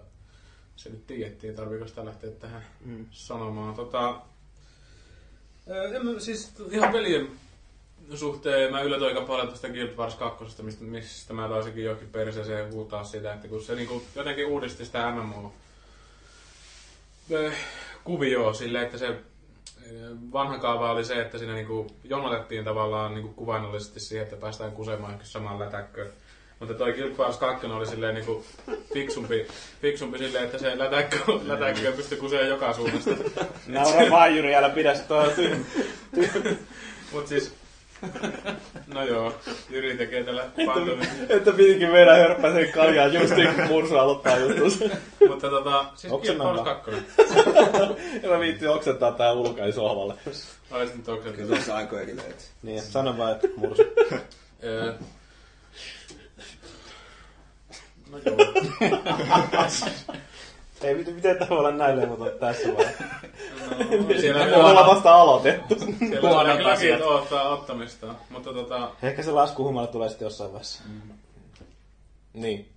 se 0.76 0.90
nyt 0.90 1.08
tiedettiin, 1.08 1.56
tarviiko 1.56 1.88
sitä 1.88 2.06
lähteä 2.06 2.30
tähän 2.32 2.66
mm. 2.86 3.06
sanomaan. 3.12 3.76
Tota, 3.76 4.22
en 5.68 6.22
siis 6.22 6.54
ihan 6.72 6.92
pelien 6.92 7.32
suhteen 8.16 8.72
mä 8.72 8.82
yllätyin 8.82 9.08
aika 9.08 9.22
paljon 9.22 9.48
tästä 9.48 9.70
Guild 9.70 9.96
Wars 9.96 10.16
2, 10.16 10.64
mistä, 10.64 10.84
mistä 10.84 11.34
mä 11.34 11.50
taisinkin 11.50 11.84
johonkin 11.84 12.10
perseeseen 12.10 12.74
huutaa 12.74 13.04
sitä, 13.04 13.34
että 13.34 13.48
kun 13.48 13.64
se 13.64 13.76
niinku 13.76 14.04
jotenkin 14.16 14.48
uudisti 14.48 14.86
sitä 14.86 15.12
MMO 15.12 15.54
kuvioa 18.04 18.54
silleen, 18.54 18.86
että 18.86 18.98
se 18.98 19.22
vanha 20.34 20.58
kaava 20.58 20.92
oli 20.92 21.06
se, 21.06 21.22
että 21.22 21.38
siinä 21.38 21.54
niinku 21.54 21.88
jonotettiin 22.04 22.66
tavallaan 22.66 23.14
niinku 23.14 23.34
kuvainnollisesti 23.34 24.00
siihen, 24.00 24.24
että 24.24 24.36
päästään 24.36 24.72
kusemaan 24.72 25.20
samaan 25.24 25.60
lätäkköön. 25.60 26.12
Mutta 26.60 26.74
toi 26.74 26.94
Guild 26.94 27.18
Wars 27.18 27.38
2 27.38 27.68
oli 27.68 27.86
silleen 27.86 28.16
niinku 28.16 28.46
fiksumpi, 28.94 29.48
fiksumpi 29.82 30.18
silleen, 30.18 30.46
että 30.46 30.58
se 30.58 30.78
lätäkkö, 30.78 31.18
lätäkkö 31.44 31.92
pystyi 31.92 32.18
kusemaan 32.18 32.50
joka 32.50 32.74
suunnasta. 32.74 33.12
Naura 33.68 34.10
vaan 34.10 34.36
Jyri, 34.36 34.56
älä 34.56 34.70
pidä 34.70 34.96
sitä 34.96 35.08
tuolla 35.14 35.28
Mut 37.12 37.28
siis, 37.28 37.54
no 38.94 39.04
joo, 39.04 39.34
Jyri 39.70 39.98
tekee 39.98 40.24
tällä 40.24 40.46
fandomin. 40.66 41.08
Että 41.30 41.52
pitikin 41.52 41.92
meidän 41.92 42.18
hörppäisen 42.18 42.72
kaljaa 42.72 43.08
justiin 43.08 43.56
kun 43.56 43.68
Mursu 43.68 43.98
aloittaa 43.98 44.38
jutus. 44.38 44.80
Mutta 45.28 45.50
tota, 45.50 45.86
siis 45.96 46.14
vaan. 46.40 46.64
2. 46.64 46.92
Ja 48.24 48.30
mä 48.30 48.40
viittin 48.40 48.70
oksentaa 48.70 49.12
tää 49.12 49.32
ulkaisohvalle. 49.32 50.14
Olis 50.72 50.96
nyt 50.96 51.10
oksentaa. 51.10 51.34
Kyllä 51.34 51.56
tuossa 51.56 51.76
aikojakin 51.76 52.18
löytyy. 52.18 52.48
Niin, 52.64 52.82
sano 52.82 53.18
vaan, 53.18 53.32
että 53.32 53.48
Mursu. 53.58 53.84
Öö. 54.64 54.94
No 58.12 58.20
joo. 58.26 58.38
Ei 60.84 60.96
miten 60.96 61.38
voi 61.50 61.58
olla 61.58 61.72
näin 61.72 61.98
levoton 62.00 62.32
tässä 62.40 62.68
vaiheessa. 62.78 63.04
No, 63.70 64.20
siellä 64.22 64.46
Me 64.46 64.56
ollaan 64.56 64.88
vasta 64.88 65.16
aloitettu. 65.16 65.76
siellä 66.10 66.30
on 66.52 66.58
kyllä 66.58 66.72
asiat 66.72 67.02
odottaa 67.02 67.50
ottamista. 67.50 68.16
Mutta 68.30 68.54
tota, 68.54 68.92
Ehkä 69.04 69.24
se 69.24 69.32
laskuhumala 69.32 69.88
tulee 69.88 70.10
sitten 70.10 70.26
jossain 70.26 70.52
vaiheessa. 70.52 70.84
Niin. 72.34 72.70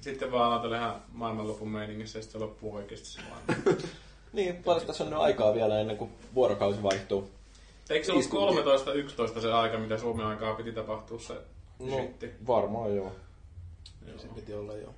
sitten 0.00 0.32
vaan 0.32 0.50
aloitella 0.52 0.76
ihan 0.76 1.02
maailmanlopun 1.12 1.68
meiningissä 1.68 2.18
ja 2.18 2.22
sitten 2.22 2.40
se 2.40 2.44
loppuu 2.44 2.74
oikeasti 2.74 3.06
se 3.06 3.20
maailma. 3.20 3.82
Niin, 4.32 4.56
paljon 4.64 4.86
tässä 4.86 5.04
on 5.04 5.10
nyt 5.10 5.18
aikaa 5.18 5.54
vielä 5.54 5.80
ennen 5.80 5.96
kuin 5.96 6.10
vuorokausi 6.34 6.82
vaihtuu. 6.82 7.30
Eikö 7.90 8.06
se 8.06 8.12
ollut 8.12 9.36
13-11 9.36 9.40
se 9.40 9.52
aika, 9.52 9.78
mitä 9.78 9.98
Suomen 9.98 10.26
aikaa 10.26 10.54
piti 10.54 10.72
tapahtua 10.72 11.18
se 11.18 11.34
No, 11.78 11.96
shitti? 11.96 12.30
varmaan 12.46 12.96
joo. 12.96 13.12
Se 14.18 14.26
piti 14.34 14.54
olla 14.54 14.74
jo. 14.74 14.94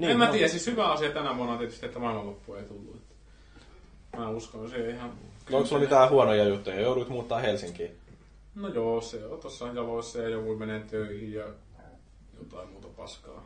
Niin, 0.00 0.10
en 0.10 0.18
mä 0.18 0.26
no. 0.26 0.32
tiedä, 0.32 0.48
siis 0.48 0.66
hyvä 0.66 0.92
asia 0.92 1.10
tänä 1.10 1.36
vuonna 1.36 1.52
on 1.52 1.58
tietysti, 1.58 1.86
että 1.86 1.98
maailmanloppu 1.98 2.54
ei 2.54 2.64
tullut. 2.64 3.00
Mä 4.16 4.28
uskon 4.28 4.70
siihen 4.70 4.90
ihan... 4.90 5.12
No, 5.50 5.56
onko 5.56 5.68
sulla 5.68 5.82
mitään 5.82 6.10
huonoja 6.10 6.44
juttuja? 6.44 6.80
Joudut 6.80 7.08
muuttaa 7.08 7.38
Helsinkiin. 7.38 7.90
No 8.54 8.68
joo, 8.68 9.00
se 9.00 9.26
on 9.26 9.40
tossa 9.40 9.66
jaloissa 9.66 10.18
ja 10.18 10.28
joku 10.28 10.56
menee 10.56 10.80
töihin 10.80 11.32
ja 11.32 11.44
jotain 12.38 12.68
muuta 12.68 12.88
paskaa. 12.88 13.44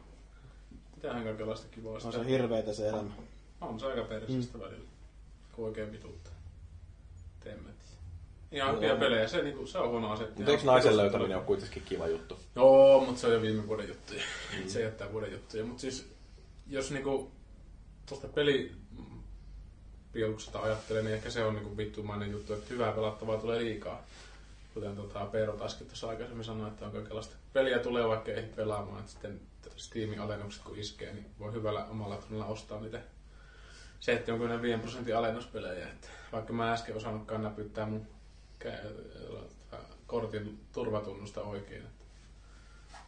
Mitähän 0.97 1.25
kaikenlaista 1.25 1.67
kivaa 1.71 1.93
On 1.93 2.01
sitä. 2.01 2.19
se 2.19 2.27
hirveetä 2.27 2.73
se 2.73 2.89
elämä. 2.89 3.11
On 3.61 3.81
se 3.81 3.87
aika 3.87 4.03
perseestä 4.03 4.59
mm. 4.59 4.65
välillä, 4.65 4.89
kun 5.53 5.65
oikein 5.65 5.93
vituttaa. 5.93 6.33
Teemme. 7.45 7.71
Ihan 8.53 8.77
hyviä 8.77 8.97
pelejä, 8.97 9.29
se, 9.29 9.43
niinku, 9.43 9.67
se 9.67 9.79
on 9.79 9.91
huono 9.91 10.11
asia. 10.11 10.27
Mutta 10.37 10.51
eikö 10.51 10.65
naisen 10.65 10.97
löytäminen 10.97 11.37
ole 11.37 11.45
kuitenkin 11.45 11.83
kiva 11.83 12.07
juttu? 12.07 12.39
Joo, 12.57 13.05
mutta 13.05 13.21
se 13.21 13.27
on 13.27 13.33
jo 13.33 13.43
viime 13.43 13.69
vuoden 13.69 13.89
juttuja. 13.89 14.23
Mm. 14.59 14.69
Se 14.69 14.83
jättää 14.83 15.13
vuoden 15.13 15.33
juttuja. 15.33 15.65
Mutta 15.65 15.81
siis, 15.81 16.14
jos 16.67 16.91
niinku 16.91 17.33
tuosta 18.07 18.29
peli 18.29 18.73
piiluksesta 20.13 20.63
ajattelee, 20.63 21.03
niin 21.03 21.15
ehkä 21.15 21.31
se 21.31 21.45
on 21.45 21.55
niinku 21.55 21.77
vittumainen 21.77 22.31
juttu, 22.31 22.53
että 22.53 22.71
hyvää 22.71 22.93
pelattavaa 22.93 23.39
tulee 23.39 23.59
liikaa. 23.59 24.03
Kuten 24.75 24.97
tota, 24.97 25.27
Peero 25.27 25.53
Taskin 25.53 25.87
tuossa 25.87 26.09
aikaisemmin 26.09 26.45
sanoi, 26.45 26.69
että 26.69 26.87
on 26.87 26.93
kaikenlaista 26.93 27.37
peliä 27.53 27.79
tulee 27.79 28.09
vaikka 28.09 28.33
ei 28.33 28.43
pelaamaan, 28.43 29.01
että 29.01 29.13
sitten 29.13 29.41
Steamin 29.77 30.21
alennukset 30.21 30.63
kun 30.63 30.79
iskee, 30.79 31.13
niin 31.13 31.27
voi 31.39 31.53
hyvällä 31.53 31.85
omalla 31.85 32.17
tunnilla 32.17 32.47
ostaa 32.47 32.81
niitä 32.81 33.01
75 34.01 34.81
prosentin 34.81 35.17
alennuspelejä. 35.17 35.89
Että 35.89 36.09
vaikka 36.33 36.53
mä 36.53 36.73
äsken 36.73 36.97
osannutkaan 36.97 37.43
näpyttää 37.43 37.87
mun 37.87 38.07
kä- 38.65 39.77
kortin 40.07 40.61
turvatunnusta 40.73 41.43
oikein. 41.43 41.85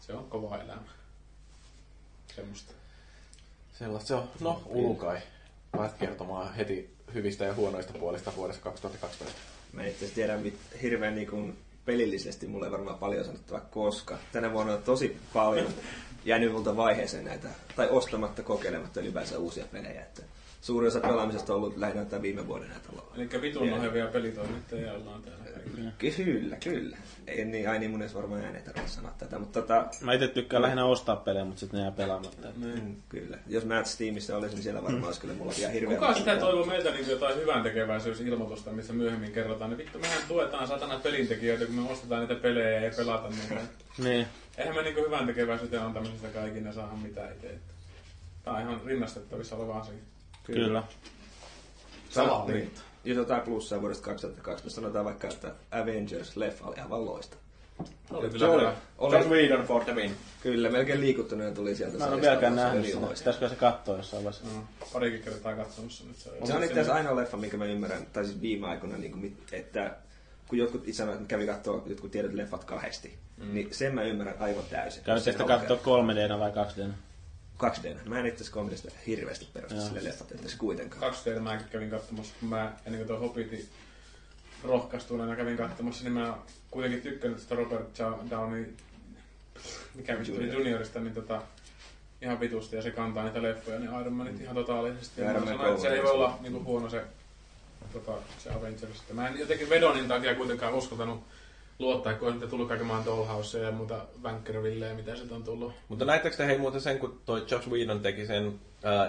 Se 0.00 0.12
on 0.12 0.30
kova 0.30 0.58
elämä. 0.58 0.88
Semmoista. 2.36 2.72
Sellaista 3.78 4.08
se 4.08 4.14
on. 4.14 4.28
No, 4.40 4.62
Ulkai. 4.66 5.18
Pääsit 5.72 5.98
kertomaan 5.98 6.54
heti 6.54 6.96
hyvistä 7.14 7.44
ja 7.44 7.54
huonoista 7.54 7.92
puolista 7.98 8.32
vuodesta 8.36 8.62
2012. 8.62 9.40
Mä 9.72 9.82
itse 9.82 9.96
asiassa 9.96 10.14
tiedä 10.14 10.36
mit, 10.36 10.58
hirveän 10.82 11.14
niin 11.14 11.26
kuin 11.26 11.58
pelillisesti 11.84 12.46
mulle 12.46 12.66
ei 12.66 12.72
varmaan 12.72 12.98
paljon 12.98 13.24
sanottavaa, 13.24 13.60
koska 13.70 14.18
tänä 14.32 14.52
vuonna 14.52 14.72
on 14.72 14.82
tosi 14.82 15.16
paljon 15.32 15.66
jäänyt 16.24 16.52
multa 16.52 16.76
vaiheeseen 16.76 17.24
näitä, 17.24 17.48
tai 17.76 17.88
ostamatta, 17.90 18.42
kokeilematta 18.42 19.00
ylipäänsä 19.00 19.38
uusia 19.38 19.64
pelejä. 19.72 20.02
Että 20.02 20.22
suurin 20.66 20.88
osa 20.88 21.00
pelaamisesta 21.00 21.52
on 21.52 21.56
ollut 21.56 21.76
lähinnä 21.76 22.04
tämän 22.04 22.22
viime 22.22 22.46
vuoden 22.46 22.68
näitä 22.68 22.88
Eli 23.14 23.42
vitun 23.42 23.70
nohevia 23.70 24.06
pelitoimittajia 24.06 24.92
ollaan 24.92 25.22
täällä. 25.22 25.44
Kyllä, 25.98 26.56
kyllä. 26.56 26.96
Ei 27.26 27.44
niin, 27.44 27.68
ai 27.68 27.78
niin 27.78 27.90
mun 27.90 28.02
edes 28.02 28.14
varmaan 28.14 28.40
ääneen 28.40 28.64
tarvitse 28.64 28.94
sanoa 28.94 29.12
tätä, 29.18 29.38
mutta 29.38 29.62
tota, 29.62 29.86
Mä 30.00 30.12
itse 30.12 30.28
tykkään 30.28 30.62
lähinnä 30.62 30.84
ostaa 30.84 31.16
pelejä, 31.16 31.44
mutta 31.44 31.60
sitten 31.60 31.78
ne 31.78 31.84
jää 31.84 31.92
pelaamatta. 31.92 32.48
mm, 32.56 32.96
kyllä. 33.08 33.38
Jos 33.46 33.64
mä 33.64 33.84
Steamissa 33.84 34.36
olisin, 34.36 34.54
niin 34.54 34.62
siellä 34.62 34.82
varmaan 34.82 35.04
olisi 35.04 35.20
kyllä 35.20 35.34
mulla 35.34 35.52
vielä 35.58 35.72
hirveä 35.72 35.98
Kuka 35.98 36.14
sitä 36.14 36.36
toivoo 36.36 36.64
meiltä 36.66 36.90
niin 36.90 37.10
jotain 37.10 37.36
hyvän 37.36 37.62
tekeväisyysilmoitusta, 37.62 38.72
missä 38.72 38.92
myöhemmin 38.92 39.32
kerrotaan, 39.32 39.70
niin 39.70 39.78
vittu 39.78 39.98
mehän 39.98 40.22
tuetaan 40.28 40.68
satana 40.68 40.98
pelintekijöitä, 40.98 41.66
kun 41.66 41.74
me 41.74 41.90
ostetaan 41.90 42.20
niitä 42.20 42.34
pelejä 42.34 42.70
ja 42.70 42.80
ei 42.80 42.90
pelata 42.96 43.28
niitä. 43.28 43.60
Niin. 43.98 44.26
Eihän 44.58 44.74
me 44.74 44.82
niin 44.82 44.96
hyvän 44.96 45.26
tekeväisyyteen 45.26 45.82
antamisesta 45.82 46.28
kaikille 46.28 46.72
saada 46.72 46.92
mitään 47.02 47.32
itse. 47.32 47.54
Tää 48.44 48.54
on 48.54 48.60
ihan 48.60 48.80
rinnastettavissa 48.84 49.56
oleva 49.56 49.80
asia. 49.80 49.94
Kyllä. 50.46 50.82
Sama 52.10 52.44
niin. 52.46 52.70
Jos 53.04 53.16
jotain 53.16 53.42
plussaa 53.42 53.80
vuodesta 53.80 54.04
2012, 54.04 54.80
sanotaan 54.80 55.04
vaikka, 55.04 55.28
että 55.28 55.48
Avengers-leffa 55.48 56.68
oli 56.68 56.80
aivan 56.80 57.06
loista. 57.06 57.36
Oli 58.10 58.30
kyllä 58.30 58.46
hyvä. 58.46 58.74
Joel 59.00 59.28
Whedon 59.28 59.66
for 59.66 59.84
the 59.84 59.94
win. 59.94 60.16
Kyllä, 60.42 60.70
melkein 60.70 61.00
liikuttuneen 61.00 61.54
tuli 61.54 61.74
sieltä. 61.74 61.98
Mä 61.98 62.06
en 62.06 62.12
ole 62.12 62.20
vieläkään 62.20 62.54
se 62.54 62.60
oli 62.60 62.70
nähnyt 62.70 62.86
sitä. 62.86 63.08
Pitäisikö 63.18 63.48
se 63.48 63.54
katsoa 63.54 63.96
jossain 63.96 64.24
vaiheessa? 64.24 64.48
No, 64.54 64.64
parikin 64.92 65.22
kertaa 65.22 65.56
katsomassa 65.56 66.04
nyt. 66.04 66.16
Se, 66.16 66.30
Se 66.44 66.54
on 66.54 66.62
itse 66.62 66.72
asiassa 66.72 66.94
ainoa 66.94 67.16
leffa, 67.16 67.36
minkä 67.36 67.56
mä 67.56 67.64
ymmärrän, 67.64 68.06
tai 68.12 68.24
siis 68.24 68.40
viime 68.40 68.66
aikoina, 68.66 68.96
niin 68.96 69.12
kuin, 69.12 69.38
että 69.52 69.96
kun 70.48 70.58
jotkut 70.58 70.84
sanoo, 70.92 71.14
että 71.14 71.26
kävi 71.26 71.46
katsoa 71.46 71.82
jotkut 71.86 72.10
tietyt 72.10 72.34
leffat 72.34 72.64
kahdesti, 72.64 73.18
mm. 73.36 73.54
niin 73.54 73.68
sen 73.74 73.94
mä 73.94 74.02
ymmärrän 74.02 74.36
aivan 74.40 74.64
täysin. 74.70 75.02
Sen 75.04 75.20
sitä 75.20 75.44
katsoa 75.44 75.76
3D 75.76 76.40
vai 76.40 76.52
2D? 77.62 77.86
2D. 77.86 78.08
Mä 78.08 78.18
en 78.18 78.26
itse 78.26 78.44
asiassa 78.44 78.88
3D 78.90 78.92
hirveästi 79.06 79.48
perusta 79.52 79.80
sille 79.80 80.04
leffat, 80.04 80.32
että 80.32 80.48
se 80.48 80.56
kuitenkaan. 80.56 81.00
kaksi 81.00 81.24
teitä 81.24 81.40
mäkin 81.40 81.68
kävin 81.68 81.90
katsomassa, 81.90 82.34
kun 82.40 82.48
mä 82.48 82.72
ennen 82.86 82.98
kuin 83.00 83.08
tuo 83.08 83.18
Hobbitin 83.18 83.68
rohkaistuneena 84.64 85.36
kävin 85.36 85.56
katsomassa, 85.56 86.04
niin 86.04 86.12
mä 86.12 86.38
kuitenkin 86.70 87.02
tykkännyt 87.02 87.40
sitä 87.40 87.54
Robert 87.54 87.98
Downey, 88.30 88.74
mikä 89.94 90.18
vittu 90.18 90.36
oli 90.36 90.52
juniorista, 90.52 91.00
niin 91.00 91.14
tota, 91.14 91.42
ihan 92.22 92.40
vitusti 92.40 92.76
ja 92.76 92.82
se 92.82 92.90
kantaa 92.90 93.24
niitä 93.24 93.42
leffoja, 93.42 93.78
niin 93.78 94.00
Iron 94.00 94.12
Manit 94.12 94.40
ihan 94.40 94.54
totaalisesti. 94.54 95.20
Ja 95.20 95.32
Ja 95.32 95.40
mä 95.40 95.46
sanoin, 95.46 95.70
että 95.70 95.82
se 95.82 95.88
ei 95.88 96.02
voi 96.02 96.10
olla 96.10 96.38
niin 96.40 96.64
huono 96.64 96.90
se, 96.90 97.04
tota, 97.92 98.12
se 98.38 98.50
Avengers. 98.50 99.02
Mä 99.12 99.28
en 99.28 99.38
jotenkin 99.38 99.70
Vedonin 99.70 100.08
takia 100.08 100.34
kuitenkaan 100.34 100.74
uskaltanut 100.74 101.24
luottaa, 101.78 102.14
kun 102.14 102.26
on 102.28 102.32
sitten 102.34 102.50
tullut 102.50 102.68
kaiken 102.68 102.86
maan 102.86 103.04
Dollhouse 103.04 103.58
ja 103.58 103.70
muuta 103.72 103.94
Vankerville 104.22 104.86
ja 104.86 104.94
mitä 104.94 105.16
sieltä 105.16 105.34
on 105.34 105.42
tullut. 105.44 105.72
Mutta 105.88 106.04
näittekö 106.04 106.36
te 106.36 106.46
hei 106.46 106.58
muuten 106.58 106.80
sen, 106.80 106.98
kun 106.98 107.20
toi 107.24 107.44
Josh 107.50 107.68
Whedon 107.68 108.00
teki 108.00 108.26
sen 108.26 108.46
uh, 108.46 108.54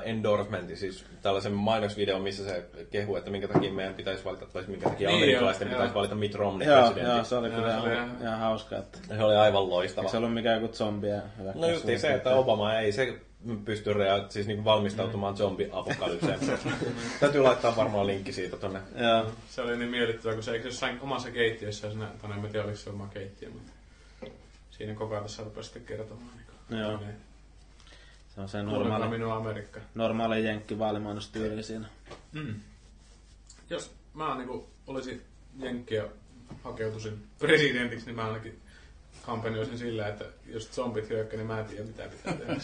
endorsementin, 0.03 0.77
siis 0.77 1.06
tällaisen 1.21 1.51
mainosvideon, 1.53 2.21
missä 2.21 2.43
se 2.45 2.65
kehuu, 2.91 3.15
että 3.15 3.32
minkä 3.32 3.47
takia 3.47 3.71
meidän 3.73 3.93
pitäisi 3.93 4.25
valita, 4.25 4.45
tai 4.45 4.63
minkä 4.67 4.89
takia 4.89 5.10
Niin, 5.10 5.17
amerikkalaisten 5.23 5.65
joo, 5.67 5.73
pitäisi 5.73 5.91
joo. 5.91 5.95
valita 5.99 6.15
Mitt 6.15 6.36
Romney 6.36 6.67
Joo, 6.67 6.77
presidentiksi. 6.82 7.15
joo, 7.17 7.23
se 7.23 7.36
oli 7.36 7.49
kyllä 7.49 7.71
se 7.71 7.77
oli 7.80 7.93
ihan, 7.93 8.06
ihan- 8.08 8.21
ihan 8.21 8.39
hauska. 8.39 8.77
Että... 8.77 8.97
Se 9.17 9.23
oli 9.23 9.36
aivan 9.36 9.62
Eikö 9.62 9.73
loistava. 9.73 10.10
se 10.10 10.17
ollut 10.17 10.34
mikään 10.34 10.62
joku 10.62 10.73
zombie 10.73 11.21
No 11.56 11.67
just 11.69 11.86
se, 11.97 12.13
että 12.13 12.36
Obama 12.36 12.80
ei 12.80 12.91
se 12.91 13.19
pysty 13.65 13.93
rea- 13.93 14.30
siis 14.30 14.47
niinku 14.47 14.63
valmistautumaan 14.63 15.38
zombi-apokalypseen. 15.38 16.39
Täytyy 17.19 17.41
laittaa 17.41 17.76
varmaan 17.76 18.08
linkki 18.08 18.34
siitä 18.34 18.58
tonne. 18.58 18.80
Joo. 18.95 19.32
Se 19.50 19.62
oli 19.62 19.78
niin 19.78 19.89
miellyttävää, 19.91 20.34
kun 20.34 20.43
se 20.43 20.52
eikö 20.52 20.67
jossain 20.67 21.00
omassa 21.02 21.32
keittiössä, 21.32 21.89
siinä, 21.91 22.08
tai 22.21 22.32
en 22.32 22.39
mä 22.39 22.47
tiedä 22.47 22.65
oliko 22.65 22.78
se 22.78 22.89
oma 22.89 23.08
keittiö, 23.08 23.50
mutta 23.50 23.71
siinä 24.71 24.93
koko 24.93 25.13
ajan 25.13 25.23
tässä 25.23 25.43
rupesi 25.43 25.65
sitten 25.69 25.86
kertomaan. 25.86 26.30
Niin 26.69 26.80
Joo. 26.82 27.00
Se 28.36 28.41
on 28.41 28.50
se 28.50 28.63
normaali, 28.63 29.08
minua 29.08 29.36
Amerikka. 29.36 29.80
normaali 29.95 30.45
jenkki 30.45 30.80
vaalimainostyyli 30.80 31.63
siinä. 31.63 31.88
Mm. 32.34 32.56
Jos 33.69 33.91
mä 34.13 34.36
niin 34.38 34.63
olisin 34.88 35.21
jenkki 35.60 35.95
ja 35.95 36.08
hakeutuisin 36.63 37.28
presidentiksi, 37.39 38.06
niin 38.06 38.15
mä 38.15 38.26
ainakin 38.28 38.62
kampanjoisin 39.26 39.78
sillä, 39.78 40.08
että 40.08 40.26
jos 40.45 40.71
zombit 40.71 41.10
hyökkää, 41.10 41.38
niin 41.38 41.47
mä 41.47 41.60
en 41.60 41.65
tiedä 41.65 41.84
mitä 41.84 42.04
pitää 42.04 42.34
tehdä. 42.34 42.56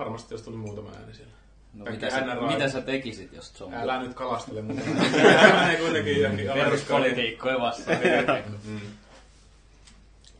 Varmasti 0.00 0.34
jos 0.34 0.42
tuli 0.42 0.56
muutama 0.56 0.90
ääni 1.00 1.14
siellä. 1.14 1.32
No, 1.74 1.84
Kaikki 1.84 2.04
mitä, 2.06 2.18
sä, 2.18 2.34
mitä 2.46 2.68
sä 2.68 2.80
tekisit, 2.80 3.32
jos 3.32 3.54
zombi? 3.54 3.76
Älä 3.82 4.02
nyt 4.02 4.14
kalastele 4.14 4.62
muuta. 4.62 4.82
Menee 4.84 5.76
kuitenkin 5.76 6.20
johonkin. 6.20 6.50
Peruspolitiikkoja 6.52 7.60
vastaan. 7.60 7.98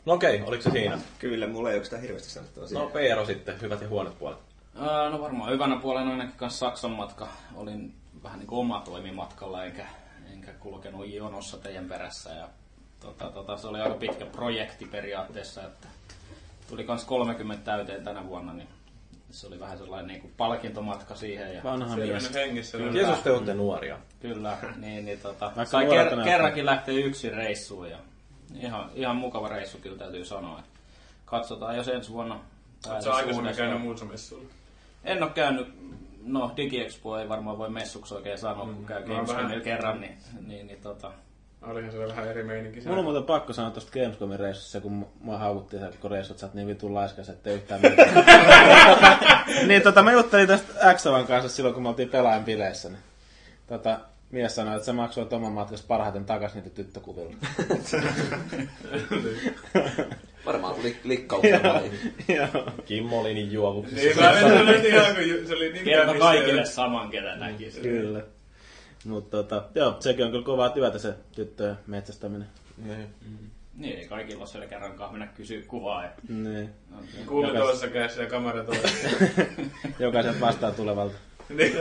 No 0.05 0.13
okei, 0.13 0.43
oliko 0.43 0.63
se 0.63 0.71
siinä? 0.71 0.99
Kyllä, 1.19 1.47
mulla 1.47 1.71
ei 1.71 1.75
oikeastaan 1.75 2.03
hirveästi 2.03 2.31
sanottua 2.31 2.67
siihen. 2.67 2.85
No 2.85 2.91
Peero 2.91 3.27
sitten, 3.27 3.61
hyvät 3.61 3.81
ja 3.81 3.89
huonot 3.89 4.19
puolet. 4.19 4.39
Ää, 4.77 5.11
No 5.11 5.21
varmaan 5.21 5.53
hyvänä 5.53 5.77
puolena 5.77 6.11
ainakin 6.11 6.37
kanssa 6.37 6.59
Saksan 6.59 6.91
matka. 6.91 7.29
Olin 7.55 7.95
vähän 8.23 8.39
niin 8.39 8.47
kuin 8.47 8.59
oma 8.59 8.83
toimimatkalla, 8.85 9.65
enkä, 9.65 9.87
enkä 10.33 10.53
kulkenut 10.53 11.09
jonossa 11.09 11.59
teidän 11.59 11.89
perässä. 11.89 12.31
Ja, 12.31 12.49
tota, 13.01 13.31
tota, 13.31 13.57
se 13.57 13.67
oli 13.67 13.81
aika 13.81 13.95
pitkä 13.95 14.27
projekti 14.27 14.85
periaatteessa, 14.85 15.63
että 15.63 15.89
tuli 16.69 16.85
kans 16.85 17.05
30 17.05 17.65
täyteen 17.65 18.05
tänä 18.05 18.27
vuonna, 18.27 18.53
niin 18.53 18.69
se 19.31 19.47
oli 19.47 19.61
vähän 19.61 19.79
sellainen 19.79 20.07
niin 20.09 20.21
kuin 20.21 20.33
palkintomatka 20.37 21.15
siihen. 21.15 21.55
Ja, 21.55 21.63
Vanha 21.65 21.97
mies. 21.97 22.35
hengissä. 22.35 22.79
Kyllä. 22.79 22.93
Jeesus, 23.01 23.19
te 23.19 23.31
olette 23.31 23.55
nuoria. 23.55 23.99
Kyllä, 24.21 24.57
niin, 24.77 25.05
niin 25.05 25.19
tota, 25.21 25.53
sai 25.65 25.85
ker- 25.85 25.95
näyttää. 25.95 26.25
kerrankin 26.25 26.67
lähteä 26.67 26.95
yksin 26.95 27.33
reissuun 27.35 27.91
ja 27.91 27.99
ihan, 28.61 28.91
ihan 28.95 29.17
mukava 29.17 29.49
reissu 29.49 29.79
kyllä 29.79 29.99
täytyy 29.99 30.25
sanoa. 30.25 30.59
Että 30.59 30.71
katsotaan 31.25 31.77
jos 31.77 31.89
ensi 31.89 32.13
vuonna. 32.13 32.41
Oletko 32.89 33.11
aikaisemmin 33.13 33.57
käynyt 33.57 33.81
muussa 33.81 34.05
messuilla? 34.05 34.49
En 35.05 35.23
ole 35.23 35.31
käynyt, 35.31 35.69
no 36.25 36.53
DigiExpo 36.57 37.19
ei 37.19 37.29
varmaan 37.29 37.59
voi 37.59 37.71
messuksi 37.71 38.15
oikein 38.15 38.39
sanoa, 38.39 38.67
kun 38.67 38.87
käy 38.87 39.01
No, 39.01 39.09
vähän. 39.09 39.25
Gamescomilla 39.27 39.65
kerran, 39.65 40.01
niin, 40.01 40.17
niin, 40.47 40.67
niin 40.67 40.81
tota, 40.83 41.13
Olihan 41.63 41.91
siellä 41.91 42.09
vähän 42.09 42.29
eri 42.29 42.43
meininki. 42.43 42.81
Mulla 42.81 42.99
on 42.99 43.05
muuten 43.05 43.23
pakko 43.23 43.53
sanoa 43.53 43.71
tuosta 43.71 43.93
Gamescomin 43.93 44.41
reissussa, 44.41 44.81
kun 44.81 45.07
mua 45.21 45.39
haukuttiin 45.39 45.83
se 45.83 45.89
koko 45.91 46.09
reissu, 46.09 46.33
että 46.33 46.41
sä 46.41 46.47
oot 46.47 46.55
niin 46.55 46.69
vitun 46.69 46.95
laiskas, 46.95 47.29
ettei 47.29 47.55
yhtään 47.55 47.81
mitään. 47.81 48.27
niin 49.69 49.83
tota, 49.83 50.03
mä 50.03 50.13
juttelin 50.13 50.49
tästä 50.49 50.95
Xavan 50.95 51.27
kanssa 51.27 51.49
silloin, 51.49 51.75
kun 51.75 51.83
me 51.83 51.89
oltiin 51.89 52.09
pelaajan 52.09 52.45
bileissä. 52.45 52.89
Niin, 52.89 52.99
tota, 53.67 54.01
mies 54.31 54.55
sanoi, 54.55 54.75
että 54.75 54.87
se 54.87 54.93
maksoi 54.93 55.27
oman 55.33 55.53
matkasta 55.53 55.87
parhaiten 55.89 56.25
takas 56.25 56.55
niitä 56.55 56.71
tyttökuvilla. 56.71 57.35
Varmaan 60.47 60.75
tuli 60.75 60.97
klikkauksia. 61.03 61.61
Joo. 62.29 62.65
Kimmo 62.85 63.21
oli 63.21 63.35
niin 63.35 63.53
juovuksissa. 63.53 64.05
Niin, 64.05 64.19
mä 64.19 64.61
en 64.61 64.67
nyt 64.67 64.85
ihan, 64.85 65.15
kun 65.15 65.47
se 65.47 65.55
oli 65.55 65.73
niin 65.73 65.85
kerta 65.85 66.05
käynnissä. 66.05 66.19
kaikille 66.19 66.65
saman, 66.65 67.11
ketä 67.11 67.37
näki. 67.37 67.71
Kyllä. 67.83 68.23
Mutta 69.05 69.37
tota, 69.37 69.65
joo, 69.75 69.97
sekin 70.01 70.25
on 70.25 70.31
kyllä 70.31 70.45
kovaa 70.45 70.71
työtä 70.71 70.99
se 70.99 71.15
tyttöjen 71.35 71.77
metsästäminen. 71.87 72.49
Niin. 72.85 73.07
Niin, 73.77 73.99
ei 73.99 74.09
kaikilla 74.09 74.41
ole 74.41 74.49
siellä 74.49 74.67
kerrankaan 74.67 75.13
mennä 75.13 75.27
kysyä 75.27 75.63
kuvaa. 75.69 76.03
Ja, 76.05 76.11
Niin. 76.29 76.71
Kuuli 77.27 77.47
Jokas- 77.49 77.63
toisessa 77.63 77.89
kädessä 77.89 78.23
ja 78.23 78.29
kamera 78.29 78.65
toisessa. 78.65 79.09
Jokaiset 79.99 80.41
vastaan 80.41 80.75
tulevalta. 80.75 81.15
niin. 81.49 81.73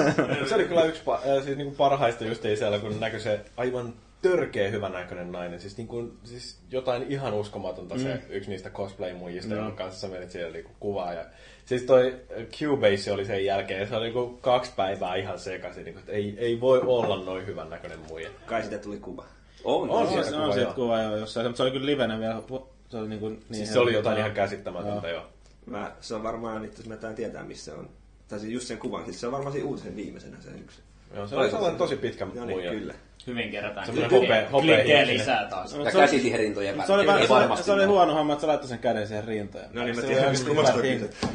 Se 0.48 0.54
oli 0.54 0.64
kyllä 0.64 0.84
yksi 0.84 1.02
pa- 1.02 1.28
äh, 1.28 1.44
siis 1.44 1.56
niinku 1.56 1.74
parhaista 1.74 2.24
just 2.24 2.42
siellä, 2.42 2.78
kun 2.78 3.00
näkyi 3.00 3.20
se 3.20 3.40
aivan 3.56 3.94
törkeä 4.22 4.68
hyvän 4.68 4.92
näköinen 4.92 5.32
nainen. 5.32 5.60
Siis, 5.60 5.76
niinku, 5.76 6.12
siis 6.24 6.58
jotain 6.70 7.02
ihan 7.08 7.34
uskomatonta 7.34 7.94
mm. 7.94 8.00
se 8.00 8.22
yksi 8.28 8.50
niistä 8.50 8.70
cosplay-muijista, 8.70 9.54
Joo. 9.54 9.62
jonka 9.64 9.76
kanssa 9.84 10.00
sä 10.00 10.08
menit 10.08 10.30
siellä 10.30 10.52
niinku 10.52 10.70
kuvaa. 10.80 11.12
Ja, 11.12 11.24
siis 11.68 11.82
toi 11.82 12.16
Cubase 12.58 13.12
oli 13.12 13.24
sen 13.24 13.44
jälkeen, 13.44 13.88
se 13.88 13.96
oli 13.96 14.04
niinku 14.04 14.38
kaksi 14.40 14.72
päivää 14.76 15.16
ihan 15.16 15.38
sekaisin. 15.38 15.84
Niinku, 15.84 16.00
että 16.00 16.12
ei, 16.12 16.34
ei 16.38 16.60
voi 16.60 16.80
olla 16.80 17.24
noin 17.24 17.46
hyvän 17.46 17.70
näköinen 17.70 17.98
muija. 18.08 18.30
Kai 18.46 18.62
sitä 18.62 18.78
tuli 18.78 18.98
kuva. 18.98 19.24
On, 19.64 19.90
On 19.90 20.06
on. 20.06 20.24
Se 20.24 20.30
kuva, 20.30 20.44
on 20.44 20.60
joo. 20.60 20.72
kuva 20.72 21.02
jo 21.02 21.16
jossain, 21.16 21.46
mutta 21.46 21.56
se 21.56 21.62
oli 21.62 21.70
kyllä 21.70 21.86
livenä 21.86 22.20
vielä. 22.20 22.42
Se 22.88 22.96
oli 22.96 23.08
niinku 23.08 23.28
niin 23.28 23.42
Siis 23.52 23.72
se 23.72 23.78
oli 23.78 23.92
jotain 23.92 24.18
ihan 24.18 24.32
käsittämätöntä 24.32 25.08
jo. 25.08 25.26
Mä, 25.66 25.92
se 26.00 26.14
on 26.14 26.22
varmaan, 26.22 26.64
että 26.64 26.80
jos 26.80 26.88
mä 26.88 26.96
tään 26.96 27.14
tietää 27.14 27.44
missä 27.44 27.74
on. 27.74 27.88
Tai 28.28 28.40
siis 28.40 28.52
just 28.52 28.66
sen 28.66 28.78
kuvan, 28.78 29.04
siis 29.04 29.20
se 29.20 29.26
on 29.26 29.32
varmaan 29.32 29.52
siinä 29.52 29.68
uutisen 29.68 29.96
viimeisenä 29.96 30.36
se 30.40 30.50
yksi. 30.50 30.80
Joo, 31.14 31.26
se 31.26 31.36
oli 31.36 31.50
sellainen 31.50 31.78
tosi 31.78 31.96
pitkä 31.96 32.26
Joo 32.34 32.44
niin, 32.44 32.56
muija. 32.56 32.70
kyllä. 32.70 32.94
Hyvin 33.28 33.50
kerätään. 33.50 33.86
Semmoinen 33.86 34.10
hopea- 34.10 34.50
hopea 34.50 35.06
lisää 35.06 35.46
taas. 35.50 35.72
Ja 35.72 35.90
se 35.90 35.98
oli- 35.98 36.06
käsitirintojen 36.06 36.74
Se 36.86 36.92
oli, 36.92 36.94
väliin. 37.06 37.06
vähän, 37.06 37.20
Ei 37.20 37.26
se, 37.26 37.32
oli, 37.32 37.40
varmasti 37.40 37.66
se 37.66 37.72
oli 37.72 37.84
huono 37.84 38.14
homma, 38.14 38.32
että 38.32 38.40
sä 38.40 38.46
laittoi 38.46 38.68
sen 38.68 38.78
käden 38.78 39.06
siihen 39.06 39.24
rintaan. 39.24 39.64
No 39.72 39.84
niin, 39.84 39.96
mä 39.96 40.02
tiedän, 40.02 40.22
oli 40.24 40.30
mistä 40.30 40.50
hyvä 40.50 40.82
kysyt. 40.82 41.16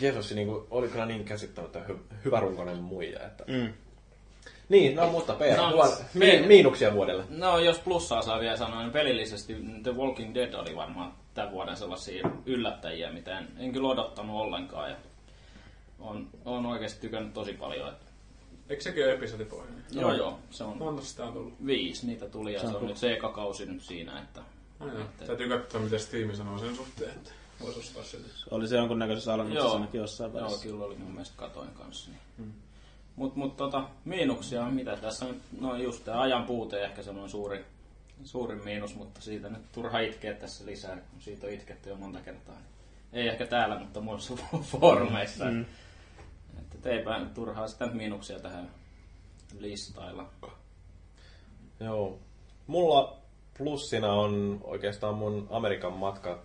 Jeesus 0.00 0.34
niin 0.34 0.48
kuin, 0.48 0.66
oli 0.70 0.88
kyllä 0.88 1.06
niin 1.06 1.24
käsittämättä 1.24 1.80
hy- 1.88 2.14
hyvärunkoinen 2.24 2.76
muija. 2.76 3.26
Että... 3.26 3.44
Mm. 3.46 3.72
Niin, 4.68 4.96
no 4.96 5.06
mutta 5.10 5.34
PR, 5.34 5.56
No, 5.56 5.70
no, 5.70 5.92
me- 6.14 6.42
miinuksia 6.46 6.94
vuodelle. 6.94 7.24
No, 7.28 7.58
jos 7.58 7.78
plussaa 7.78 8.22
saa 8.22 8.40
vielä 8.40 8.56
sanoa, 8.56 8.80
niin 8.82 8.92
pelillisesti 8.92 9.56
The 9.82 9.94
Walking 9.96 10.34
Dead 10.34 10.54
oli 10.54 10.76
varmaan 10.76 11.12
tämän 11.34 11.52
vuoden 11.52 11.76
sellaisia 11.76 12.28
yllättäjiä, 12.46 13.12
mitä 13.12 13.38
en, 13.38 13.48
en 13.58 13.72
kyllä 13.72 13.88
odottanut 13.88 14.40
ollenkaan. 14.40 14.90
Ja 14.90 14.96
on, 16.00 16.28
on 16.44 16.66
oikeasti 16.66 17.00
tykännyt 17.00 17.34
tosi 17.34 17.52
paljon. 17.52 17.88
Että, 17.88 18.05
Eikö 18.68 18.82
sekin 18.82 19.04
ole 19.04 19.12
episodipohjainen? 19.12 19.84
joo, 19.90 20.14
joo, 20.14 20.38
se 20.50 20.64
on 20.64 20.78
Monta 20.78 21.02
sitä 21.02 21.24
on 21.24 21.32
tullut? 21.32 21.66
viisi 21.66 22.06
niitä 22.06 22.28
tuli 22.28 22.52
ja 22.52 22.60
se 22.60 22.66
on 22.66 22.86
nyt 22.86 22.96
se 22.96 23.12
eka 23.12 23.28
kausi 23.32 23.66
nyt 23.66 23.82
siinä. 23.82 24.22
Että, 24.22 24.40
Joo. 24.80 25.00
että, 25.00 25.24
Täytyy 25.26 25.48
katsoa, 25.48 25.80
mitä 25.80 25.98
Steam 25.98 26.34
sanoo 26.34 26.58
sen 26.58 26.76
suhteen. 26.76 27.10
Että... 27.10 27.30
Voisi 27.60 27.80
ostaa 27.80 28.04
sen. 28.04 28.20
Oli 28.50 28.68
se 28.68 28.76
jonkunnäköisessä 28.76 29.34
alennuksessa 29.34 29.66
Joo. 29.68 29.74
ainakin 29.74 30.00
jossain 30.00 30.32
Joo, 30.32 30.40
välissä. 30.42 30.62
kyllä 30.68 30.84
oli 30.84 30.96
mun 30.96 31.10
mielestä 31.12 31.34
katoin 31.36 31.68
kanssa. 31.68 32.10
Niin. 32.10 32.20
Hmm. 32.38 32.52
Mut, 33.16 33.36
mut 33.36 33.56
tota, 33.56 33.88
miinuksia, 34.04 34.64
mitä 34.70 34.96
tässä 34.96 35.24
nyt, 35.24 35.38
no 35.60 35.76
just 35.76 36.04
tämä 36.04 36.20
ajan 36.20 36.44
puute 36.44 36.84
ehkä 36.84 37.02
semmoinen 37.02 37.30
suuri, 37.30 37.64
suurin 38.24 38.64
miinus, 38.64 38.94
mutta 38.94 39.20
siitä 39.20 39.48
nyt 39.48 39.72
turha 39.72 39.98
itkeä 39.98 40.34
tässä 40.34 40.66
lisää, 40.66 40.96
kun 40.96 41.20
siitä 41.20 41.46
on 41.46 41.52
itketty 41.52 41.88
jo 41.88 41.96
monta 41.96 42.20
kertaa. 42.20 42.54
Ei 43.12 43.28
ehkä 43.28 43.46
täällä, 43.46 43.78
mutta 43.78 44.00
muissa 44.00 44.34
foorumeissa. 44.72 45.44
Mm. 45.44 45.64
Että 46.86 46.98
eipä 46.98 47.26
turhaa 47.34 47.68
sitä 47.68 47.86
miinuksia 47.86 48.38
tähän 48.38 48.70
listailla. 49.58 50.26
Joo. 51.80 52.18
Mulla 52.66 53.16
plussina 53.58 54.12
on 54.12 54.60
oikeastaan 54.64 55.14
mun 55.14 55.46
Amerikan 55.50 55.92
matka, 55.92 56.38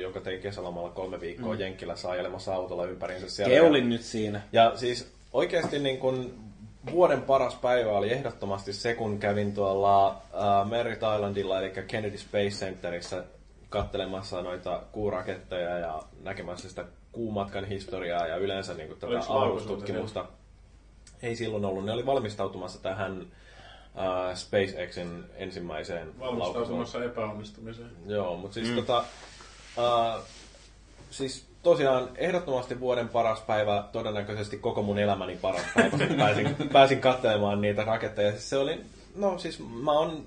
joka 0.00 0.20
tein 0.20 0.40
kesälomalla 0.40 0.90
kolme 0.90 1.20
viikkoa 1.20 1.54
mm. 1.54 1.60
Jenkkilässä 1.60 2.10
ajelemassa 2.10 2.54
autolla 2.54 2.84
ympäriinsä 2.84 3.30
siellä. 3.30 3.54
Keulin 3.54 3.88
nyt 3.88 4.02
siinä. 4.02 4.40
Ja 4.52 4.72
siis 4.76 5.12
oikeasti 5.32 5.78
niin 5.78 5.98
kun 5.98 6.34
vuoden 6.90 7.22
paras 7.22 7.54
päivä 7.54 7.92
oli 7.92 8.12
ehdottomasti 8.12 8.72
se, 8.72 8.94
kun 8.94 9.18
kävin 9.18 9.54
tuolla 9.54 10.08
äh, 10.08 10.70
Merritt 10.70 11.02
Islandilla, 11.14 11.60
eli 11.60 11.72
Kennedy 11.86 12.18
Space 12.18 12.66
Centerissä 12.66 13.24
kattelemassa 13.68 14.42
noita 14.42 14.82
kuuraketteja 14.92 15.78
ja 15.78 16.02
näkemässä 16.22 16.68
sitä 16.68 16.84
kuumatkan 17.12 17.64
historiaa 17.64 18.26
ja 18.26 18.36
yleensä 18.36 18.74
niin 18.74 18.88
kuin 18.88 19.00
tätä 19.00 19.12
Oliko 19.12 19.32
avaruustutkimusta. 19.32 20.26
Ei 21.22 21.36
silloin 21.36 21.64
ollut. 21.64 21.84
Ne 21.84 21.92
oli 21.92 22.06
valmistautumassa 22.06 22.82
tähän 22.82 23.26
äh, 23.98 24.36
SpaceXin 24.36 25.24
ensimmäiseen. 25.34 26.20
Valmistautumassa 26.20 27.04
epäonnistumiseen. 27.04 27.90
Joo, 28.06 28.36
mutta 28.36 28.54
siis 28.54 28.68
mm. 28.68 28.76
tota, 28.76 29.04
uh, 29.76 30.22
siis 31.10 31.46
tosiaan 31.62 32.08
ehdottomasti 32.14 32.80
vuoden 32.80 33.08
paras 33.08 33.40
päivä, 33.40 33.84
todennäköisesti 33.92 34.58
koko 34.58 34.82
mun 34.82 34.98
elämäni 34.98 35.36
paras 35.36 35.64
päivä, 35.74 35.98
kun 35.98 36.16
pääsin, 36.16 36.56
pääsin 36.72 37.00
katselemaan 37.00 37.60
niitä 37.60 37.84
raketteja. 37.84 38.30
Siis 38.30 38.50
se 38.50 38.56
oli, 38.56 38.80
no 39.14 39.38
siis 39.38 39.58
mä 39.82 39.92
oon 39.92 40.24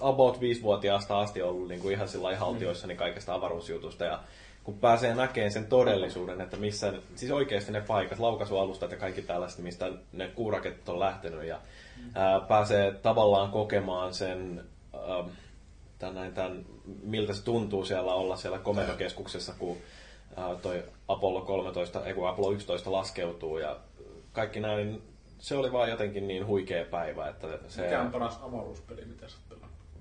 about 0.00 0.40
viisivuotiaasta 0.40 1.20
asti 1.20 1.42
ollut 1.42 1.68
niin 1.68 1.80
kuin 1.80 1.94
ihan 1.94 2.08
sillä 2.08 2.36
haltioissani 2.36 2.96
kaikesta 2.96 3.34
avaruusjutusta 3.34 4.04
ja 4.04 4.20
kun 4.64 4.78
pääsee 4.78 5.14
näkemään 5.14 5.52
sen 5.52 5.66
todellisuuden, 5.66 6.40
että 6.40 6.56
missä, 6.56 6.92
siis 7.14 7.32
oikeasti 7.32 7.72
ne 7.72 7.80
paikat, 7.80 8.18
laukaisualustat 8.18 8.90
ja 8.90 8.96
kaikki 8.96 9.22
tällaiset, 9.22 9.58
mistä 9.58 9.92
ne 10.12 10.28
kuuraketit 10.28 10.88
on 10.88 11.00
lähtenyt 11.00 11.44
ja 11.44 11.58
ää, 12.14 12.40
pääsee 12.40 12.92
tavallaan 12.92 13.50
kokemaan 13.50 14.14
sen, 14.14 14.64
ää, 14.94 15.24
tämän, 15.98 16.14
näin, 16.14 16.34
tämän, 16.34 16.64
miltä 17.02 17.32
se 17.32 17.44
tuntuu 17.44 17.84
siellä 17.84 18.14
olla 18.14 18.36
siellä 18.36 18.58
komentokeskuksessa, 18.58 19.54
kun 19.58 19.76
ää, 20.36 20.54
toi 20.62 20.84
Apollo 21.08 21.40
13, 21.40 22.04
ei 22.04 22.14
kun 22.14 22.28
Apollo 22.28 22.52
11 22.52 22.92
laskeutuu 22.92 23.58
ja 23.58 23.76
kaikki 24.32 24.60
näin, 24.60 25.02
se 25.38 25.56
oli 25.56 25.72
vaan 25.72 25.90
jotenkin 25.90 26.28
niin 26.28 26.46
huikea 26.46 26.84
päivä, 26.84 27.28
että 27.28 27.48
se 27.68 27.82
Mikä 27.82 28.02
on 28.02 28.12
paras 28.12 28.38
avaruuspeli, 28.42 29.04
mitä 29.04 29.28
sä? 29.28 29.36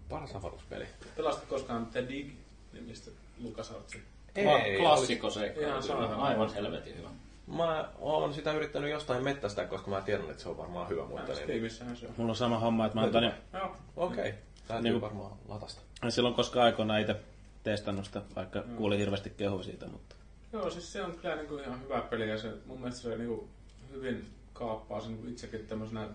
Paras 0.09 0.35
avaruuspeli. 0.35 0.85
Pelasit 1.17 1.43
koskaan 1.43 1.85
The 1.85 2.05
Dig, 2.09 2.31
nimistä 2.73 3.11
LucasArtsin? 3.43 4.03
Ei, 4.35 4.77
Klassikko 4.79 5.29
se. 5.29 5.55
Ihan 5.59 5.83
sairaan. 5.83 6.13
Aivan 6.19 6.53
helvetin 6.53 6.97
hyvä. 6.97 7.09
Mä 7.47 7.89
oon 7.99 8.33
sitä 8.33 8.51
yrittänyt 8.53 8.91
jostain 8.91 9.23
mettästä, 9.23 9.65
koska 9.65 9.89
mä 9.91 10.01
tiedän, 10.01 10.29
että 10.29 10.43
se 10.43 10.49
on 10.49 10.57
varmaan 10.57 10.89
hyvä, 10.89 11.05
mutta 11.05 11.33
niin... 11.47 11.69
Se 11.71 11.85
on. 12.07 12.13
Mulla 12.17 12.29
on 12.31 12.35
sama 12.35 12.59
homma, 12.59 12.85
että 12.85 12.95
mä 12.97 13.01
oon 13.01 13.11
tänne, 13.11 13.33
Joo. 13.53 13.75
Okei, 13.95 14.29
okay. 14.29 14.33
täytyy 14.67 14.91
Niin. 14.91 15.01
varmaan 15.01 15.31
latasta. 15.47 15.81
en 16.03 16.11
silloin 16.11 16.35
koskaan 16.35 16.65
aikoinaan 16.65 17.01
itse 17.01 17.15
testannut 17.63 18.05
sitä, 18.05 18.21
vaikka 18.35 18.63
kuulin 18.77 18.99
hirveästi 18.99 19.29
kehuja 19.29 19.63
siitä, 19.63 19.87
mutta 19.87 20.15
Joo, 20.53 20.69
siis 20.69 20.93
se 20.93 21.03
on 21.03 21.15
kyllä 21.21 21.35
niinku 21.35 21.57
ihan 21.57 21.81
hyvä 21.81 22.01
peli 22.01 22.29
ja 22.29 22.37
se, 22.37 22.53
mun 22.65 22.79
mielestä 22.79 23.01
se 23.01 23.17
niinku 23.17 23.49
hyvin 23.91 24.29
kaappaa 24.53 25.01
sen 25.01 25.11
niinku 25.11 25.27
itsekin 25.27 25.67
tämmöisenä 25.67 26.07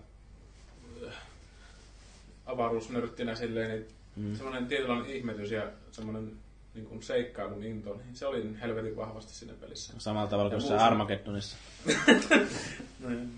avaruusnörttinä 2.45 3.35
silleen, 3.35 3.69
niin 3.69 3.87
mm. 4.15 4.35
semmoinen 4.35 4.67
tietynlainen 4.67 5.11
ihmetys 5.11 5.51
ja 5.51 5.71
semmoinen 5.91 6.31
niin 6.73 6.85
kuin 6.85 7.03
seikkailun 7.03 7.63
into, 7.63 7.93
niin 7.93 8.15
se 8.15 8.25
oli 8.25 8.59
helvetin 8.61 8.95
vahvasti 8.95 9.33
siinä 9.33 9.53
pelissä. 9.53 9.93
samalla 9.97 10.29
tavalla 10.29 10.49
kuin 10.49 10.61
se 10.61 10.75
Armageddonissa. 10.75 11.57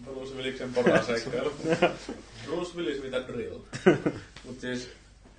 Bruce 0.03 0.35
Williksen 0.35 0.73
poraseikkailu. 0.73 1.51
Bruce 2.45 2.77
Willis 2.77 3.13
a 3.13 3.27
drill. 3.27 3.59
Mutta 4.45 4.61
siis 4.61 4.89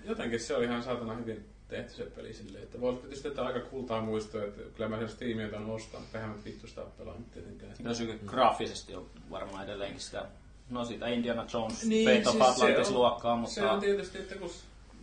jotenkin 0.04 0.40
se 0.40 0.56
oli 0.56 0.64
ihan 0.64 0.82
saatana 0.82 1.14
hyvin 1.14 1.44
tehty 1.68 1.94
se 1.94 2.02
peli 2.04 2.34
silleen, 2.34 2.64
että 2.64 2.80
voisi 2.80 3.00
tietysti 3.00 3.28
että 3.28 3.44
aika 3.44 3.60
kultaa 3.60 4.00
muistoa, 4.00 4.44
että 4.44 4.62
kyllä 4.74 4.88
mä 4.88 4.98
sen 4.98 5.08
Steamilta 5.08 5.56
on 5.56 5.70
ostanut, 5.70 6.14
eihän 6.14 6.30
mä 6.30 6.36
vittu 6.44 6.66
sitä 6.66 6.80
ole 6.80 6.90
pelannut 6.98 7.30
tietenkään. 7.30 7.72
Kyllä 7.76 7.94
se 7.94 8.18
graafisesti 8.26 8.94
on 8.94 9.10
varmaan 9.30 9.64
edelleenkin 9.64 10.00
sitä, 10.00 10.26
no 10.70 10.84
sitä 10.84 11.06
Indiana 11.06 11.46
Jones, 11.52 11.84
Niin, 11.84 12.08
Fate 12.08 12.28
of 12.28 12.34
siis 12.34 12.48
Atlantis-luokkaa, 12.48 13.36
mutta 13.36 13.54
Se 13.54 13.64
on 13.64 13.80
tietysti, 13.80 14.18
että 14.18 14.34
kun 14.34 14.50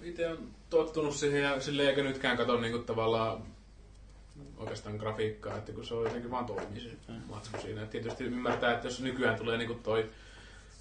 itse 0.04 0.28
on 0.28 0.38
tottunut 0.69 1.15
siihen 1.15 1.43
ja 1.43 1.60
silleen 1.60 1.89
eikä 1.89 2.04
nytkään 2.04 2.38
katso 2.38 2.60
niinku 2.60 2.80
tavallaan 2.80 3.43
oikeastaan 4.58 4.95
grafiikkaa, 4.95 5.58
että 5.58 5.71
kun 5.71 5.86
se 5.86 5.93
on 5.93 6.04
jotenkin 6.04 6.32
vaan 6.32 6.45
toimii 6.45 6.80
se 6.80 6.89
matsku 7.30 7.62
siinä. 7.62 7.84
Et 7.84 7.89
tietysti 7.89 8.23
ymmärtää, 8.23 8.73
että 8.73 8.88
jos 8.88 9.01
nykyään 9.01 9.36
tulee 9.36 9.58
niinku 9.58 9.73
toi 9.73 10.10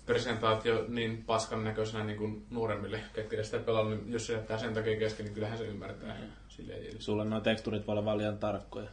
presentaatio 0.07 0.85
niin 0.89 1.25
paskan 1.27 1.65
näköisenä 1.65 2.05
niin 2.05 2.19
kuin 2.19 2.47
nuoremmille, 2.51 3.01
ketkä 3.13 3.43
sitä 3.43 3.59
pelannut, 3.59 4.01
niin 4.01 4.13
jos 4.13 4.27
se 4.27 4.33
jättää 4.33 4.59
sen 4.59 4.75
takia 4.75 4.99
kesken, 4.99 5.27
niin 5.27 5.35
kyllähän 5.35 5.59
se 5.59 5.65
ymmärtää. 5.65 6.17
Silleen 6.49 6.83
ei 6.83 6.97
Sulle 6.99 7.25
nuo 7.25 7.41
teksturit 7.41 7.87
voi 7.87 7.93
olla 7.93 8.05
vaan 8.05 8.19
liian 8.19 8.39
tarkkoja. 8.39 8.89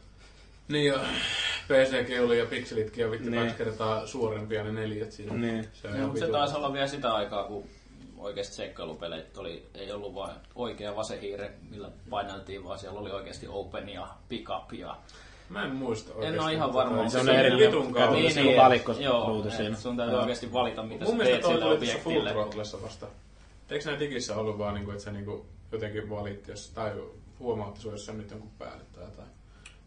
Niin 0.72 0.86
jo, 0.86 0.98
PCG 1.68 2.24
oli 2.24 2.38
ja 2.38 2.46
pikselitkin 2.46 3.04
on 3.04 3.10
vittu 3.12 3.30
Niin. 3.30 3.42
kaksi 3.42 3.56
kertaa 3.64 4.06
suurempia 4.06 4.64
ne 4.64 4.72
neljät 4.72 5.12
siinä. 5.12 5.34
Niin. 5.34 5.68
Se 5.72 5.88
Joo, 5.88 5.98
mutta 6.06 6.20
se 6.20 6.26
taisi 6.26 6.56
olla 6.56 6.72
vielä 6.72 6.86
sitä 6.86 7.14
aikaa, 7.14 7.44
kun 7.44 7.64
oikeasti 8.18 8.54
seikkailupeleit 8.54 9.36
oli, 9.38 9.66
ei 9.74 9.92
ollut 9.92 10.14
vain 10.14 10.36
oikea 10.54 10.96
vasehiire, 10.96 11.52
millä 11.70 11.90
paineltiin, 12.10 12.64
vaan 12.64 12.78
siellä 12.78 13.00
oli 13.00 13.10
oikeasti 13.10 13.46
open 13.48 13.88
ja 13.88 14.08
pickup 14.28 14.72
ja 14.72 14.96
Mä 15.48 15.64
en 15.64 15.70
muista 15.74 16.14
oikeesti. 16.14 16.36
En 16.38 16.44
ole 16.44 16.52
ihan 16.52 16.74
varma. 16.74 17.08
Se 17.08 17.18
on 17.18 17.28
erillinen- 17.28 17.92
kaunis. 17.92 18.34
niin, 18.36 18.46
niin, 18.46 18.56
valikko 18.60 18.92
joo, 18.92 19.50
siinä. 19.56 19.76
sun 19.76 19.96
täytyy 19.96 20.18
oikeasti 20.18 20.52
valita, 20.52 20.82
mitä 20.82 21.04
Mun 21.04 21.12
sä 21.12 21.16
mielestä 21.16 21.32
teet 21.32 21.42
toi 21.42 21.52
sille 21.52 21.64
oli 21.66 21.76
tuossa 21.76 21.98
Full 21.98 22.10
objektille. 22.16 22.30
Throttlessa 22.30 22.82
vasta. 22.82 23.06
Eikö 23.70 23.84
näin 23.84 24.00
digissä 24.00 24.36
ollut 24.36 24.58
vaan, 24.58 24.74
niinku, 24.74 24.90
että 24.90 25.02
sä 25.04 25.12
niinku 25.12 25.46
jotenkin 25.72 26.10
valit, 26.10 26.48
jos, 26.48 26.70
tai 26.70 26.92
huomautti 27.38 27.80
sua, 27.80 27.92
jos 27.92 28.06
sä 28.06 28.12
nyt 28.12 28.30
jonkun 28.30 28.50
päälle 28.58 28.84
tai 28.92 29.04
jotain. 29.04 29.28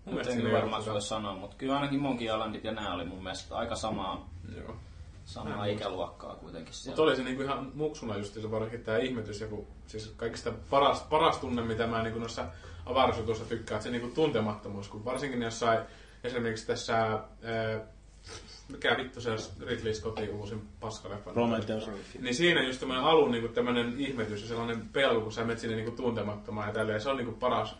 Mun 0.05 0.13
Mutta 0.15 0.29
siinä 0.29 0.41
en 0.49 0.55
ei 0.55 0.61
varmaan 0.61 0.83
sulle 0.83 1.01
sanoa, 1.01 1.33
mutta 1.35 1.55
kyllä 1.57 1.75
ainakin 1.75 1.99
Monkey 1.99 2.27
Islandit 2.27 2.63
ja 2.63 2.71
nämä 2.71 2.93
oli 2.93 3.05
mun 3.05 3.23
mielestä 3.23 3.55
aika 3.55 3.75
samaa, 3.75 4.29
Joo. 4.57 4.75
samaa 5.25 5.65
ikäluokkaa 5.65 6.35
kuitenkin 6.35 6.73
Mutta 6.73 6.77
siellä. 6.83 7.03
oli 7.03 7.15
se 7.15 7.23
niinku 7.23 7.41
ihan 7.43 7.71
muksuna 7.73 8.17
just 8.17 8.33
se 8.33 8.51
varsinkin 8.51 8.83
tää 8.83 8.97
ihmetys, 8.97 9.41
joku, 9.41 9.67
siis 9.87 10.13
kaikista 10.17 10.51
paras, 10.69 11.01
paras 11.01 11.37
tunne, 11.37 11.61
mitä 11.61 11.87
mä 11.87 12.03
niinku 12.03 12.19
noissa 12.19 12.45
avaruusjutuissa 12.85 13.45
tykkään, 13.45 13.77
että 13.77 13.83
se 13.83 13.91
niinku 13.91 14.15
tuntemattomuus, 14.15 14.87
kun 14.87 15.05
varsinkin 15.05 15.41
jossain 15.41 15.79
esimerkiksi 16.23 16.67
tässä, 16.67 16.97
ää, 16.97 17.21
mikä 18.69 18.97
vittu 18.97 19.21
se 19.21 19.29
Ridley 19.65 19.93
Scottin 19.93 20.29
uusin 20.29 20.67
paskaleffa. 20.79 21.31
Prometheus. 21.33 21.89
Niin 22.19 22.35
siinä 22.35 22.63
just 22.63 22.79
tämmönen 22.79 23.03
alun 23.03 23.31
niinku 23.31 23.47
tämmönen 23.47 23.93
ihmetys 23.97 24.41
ja 24.41 24.47
sellainen 24.47 24.89
pelko, 24.93 25.21
kun 25.21 25.31
sä 25.31 25.41
menet 25.41 25.59
sinne 25.59 25.75
niinku 25.75 25.91
tuntemattomaan 25.91 26.67
ja 26.67 26.73
tälleen. 26.73 27.01
Se 27.01 27.09
on 27.09 27.17
niinku 27.17 27.31
paras 27.31 27.75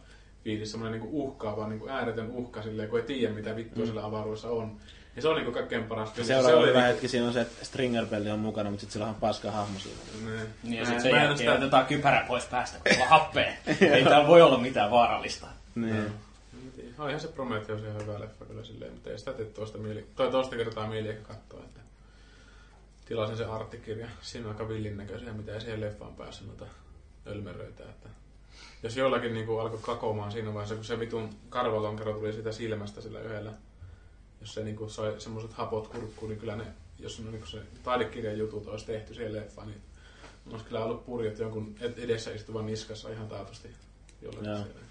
fiilis, 0.46 0.72
semmoinen 0.72 1.00
niinku 1.02 1.24
uhkaava, 1.24 1.68
niinku 1.68 1.88
ääretön 1.90 2.32
uhka 2.32 2.62
silleen, 2.62 2.90
kun 2.90 3.00
ei 3.00 3.06
tiedä 3.06 3.34
mitä 3.34 3.56
vittua 3.56 3.80
mm. 3.84 3.86
siellä 3.86 4.06
avaruudessa 4.06 4.50
on. 4.50 4.78
Ja 5.16 5.22
se 5.22 5.28
on 5.28 5.36
niinku 5.36 5.52
kaikkein 5.52 5.84
paras. 5.84 6.10
fiilis. 6.12 6.28
Seuraava 6.28 6.62
se 6.62 6.68
hyvä 6.70 6.80
niinku- 6.80 6.94
hetki 6.94 7.08
siinä 7.08 7.28
on 7.28 7.34
se, 7.34 7.42
että 7.42 7.66
Stringer-peli 7.66 8.32
on 8.32 8.40
mukana, 8.40 8.70
mutta 8.70 8.82
sitten 8.82 8.94
sillä 8.94 9.08
on 9.08 9.16
paska 9.16 9.52
hahmo 9.52 9.80
siinä. 9.80 9.98
Niin. 10.26 10.40
Niin 10.64 10.74
ja 10.74 10.80
Mä- 10.80 10.86
sitten 10.86 11.02
sen 11.02 11.12
oo 11.14 11.18
jälkeen 11.18 11.38
sitä- 11.38 11.54
otetaan 11.54 11.86
kypärä 11.86 12.26
pois 12.28 12.46
päästä, 12.46 12.78
kun 12.94 13.02
on 13.02 13.08
happea. 13.08 13.52
Ei 13.94 14.04
täällä 14.04 14.28
voi 14.28 14.42
olla 14.42 14.58
mitään 14.58 14.92
vaarallista. 14.92 15.48
Niin. 15.76 16.06
On 17.00 17.10
ihan 17.10 17.20
se 17.22 17.28
Prometheus 17.28 17.82
ihan 17.82 18.02
hyvä 18.02 18.20
leffa 18.20 18.46
kyllä 18.46 18.64
silleen, 18.64 18.92
mutta 18.94 19.10
ei 19.10 19.18
sitä 19.20 19.34
tee 19.34 19.46
toista, 19.46 19.78
mieli, 19.78 20.06
tai 20.16 20.32
toista 20.32 20.56
kertaa 20.56 20.90
mieli 20.90 21.10
ehkä 21.10 21.24
katsoa, 21.24 21.60
että 21.60 21.80
tilasin 23.06 23.38
sen 23.38 23.50
arttikirja. 23.50 24.08
Siinä 24.22 24.48
on 24.48 24.54
aika 24.54 24.70
villin 24.70 24.98
näköisiä, 24.98 25.34
mitä 25.34 25.54
ei 25.54 25.62
siihen 25.62 25.82
leffaan 25.82 26.16
päässyt 26.16 26.48
noita 26.48 26.66
ölmeröitä. 27.28 27.84
Että 27.84 28.10
jos 28.84 28.98
jollakin 28.98 29.34
niin 29.34 29.62
alkoi 29.62 29.80
kakomaan 29.82 30.32
siinä 30.32 30.54
vaiheessa, 30.54 30.76
kun 30.76 30.84
se 30.84 31.00
vitun 31.00 31.30
karvalonkero 31.50 32.14
tuli 32.14 32.34
sitä 32.34 32.52
silmästä 32.52 33.02
sillä 33.02 33.20
yhdellä, 33.20 33.54
jos 34.42 34.54
se 34.54 34.64
niin 34.64 34.90
sai 34.90 35.14
semmoiset 35.18 35.54
hapot 35.54 35.88
kurkkuun, 35.88 36.30
niin 36.30 36.40
kyllä 36.40 36.56
ne, 36.56 36.66
jos 37.00 37.20
on 37.20 37.32
niin 37.32 37.48
se 37.48 37.60
taidekirjan 37.84 38.38
jutut 38.38 38.68
olisi 38.68 38.86
tehty 38.86 39.14
siihen 39.14 39.34
leffaan, 39.34 39.68
niin 39.68 39.82
olisi 40.52 40.66
kyllä 40.66 40.86
ollut 40.86 41.06
purjot 41.06 41.40
jonkun 41.40 41.76
ed- 41.82 42.04
edessä 42.04 42.32
istuvan 42.32 42.66
niskassa 42.66 43.10
ihan 43.10 43.28
taatusti 43.28 43.70
jollakin 44.22 44.50
Joo. 44.50 44.58
siellä. 44.58 44.82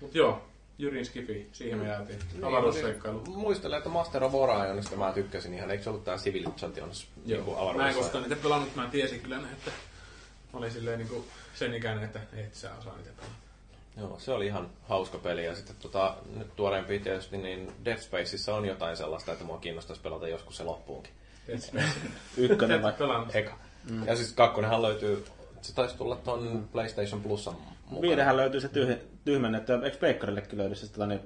Mut 0.00 0.14
joo, 0.14 0.42
Jyrin 0.78 1.06
Skifi, 1.06 1.48
siihen 1.52 1.78
me 1.78 1.88
jäätiin. 1.88 2.18
Avaruusseikkailu. 2.42 3.22
Muistelen, 3.26 3.78
että 3.78 3.90
Master 3.90 4.24
of 4.24 4.34
Orionista 4.34 4.96
mä 4.96 5.12
tykkäsin 5.12 5.54
ihan. 5.54 5.70
Eikö 5.70 5.84
se 5.84 5.90
ollut 5.90 6.04
tää 6.04 6.16
Civilizations 6.16 7.06
niin 7.24 7.38
Joo. 7.38 7.74
Mä 7.74 7.88
en 7.88 7.94
koskaan 7.94 8.24
niitä 8.24 8.42
pelannut, 8.42 8.76
mä 8.76 8.88
tiesin 8.90 9.20
kyllä 9.20 9.38
ne, 9.38 9.48
että 9.52 9.70
mä 10.54 10.58
olin 10.58 10.70
silleen 10.70 10.98
niinku 10.98 11.24
sen 11.54 11.74
ikäinen, 11.74 12.04
että 12.04 12.20
et 12.32 12.54
sä 12.54 12.70
osaa 12.78 12.96
niitä 12.96 13.10
pelata. 13.16 13.34
Joo, 13.96 14.18
se 14.18 14.32
oli 14.32 14.46
ihan 14.46 14.70
hauska 14.88 15.18
peli. 15.18 15.44
Ja 15.44 15.54
sitten 15.54 15.76
tota, 15.76 16.16
nyt 16.36 16.56
tuoreempi 16.56 16.98
tietysti, 16.98 17.38
niin 17.38 17.72
Dead 17.84 17.98
Spaceissa 17.98 18.54
on 18.54 18.64
jotain 18.64 18.96
sellaista, 18.96 19.32
että 19.32 19.44
mua 19.44 19.58
kiinnostaisi 19.58 20.02
pelata 20.02 20.28
joskus 20.28 20.56
se 20.56 20.64
loppuunkin. 20.64 21.12
Ykkönen 22.36 22.80
pelannut. 22.98 23.36
Eka. 23.36 23.58
Mm. 23.90 24.06
Ja 24.06 24.16
siis 24.16 24.32
kakkonenhan 24.32 24.82
löytyy, 24.82 25.24
se 25.60 25.74
taisi 25.74 25.96
tulla 25.96 26.16
ton 26.16 26.68
PlayStation 26.72 27.22
Plusan 27.22 27.54
mukaan. 27.54 28.02
Viidehän 28.02 28.36
löytyy 28.36 28.60
se 28.60 28.68
tyh, 28.68 28.96
tyhmennetty, 29.24 29.72
eikö 29.72 29.98
Pleikkarillekin 29.98 30.58
löydy 30.58 30.74
se 30.74 30.92
tällainen 30.92 31.20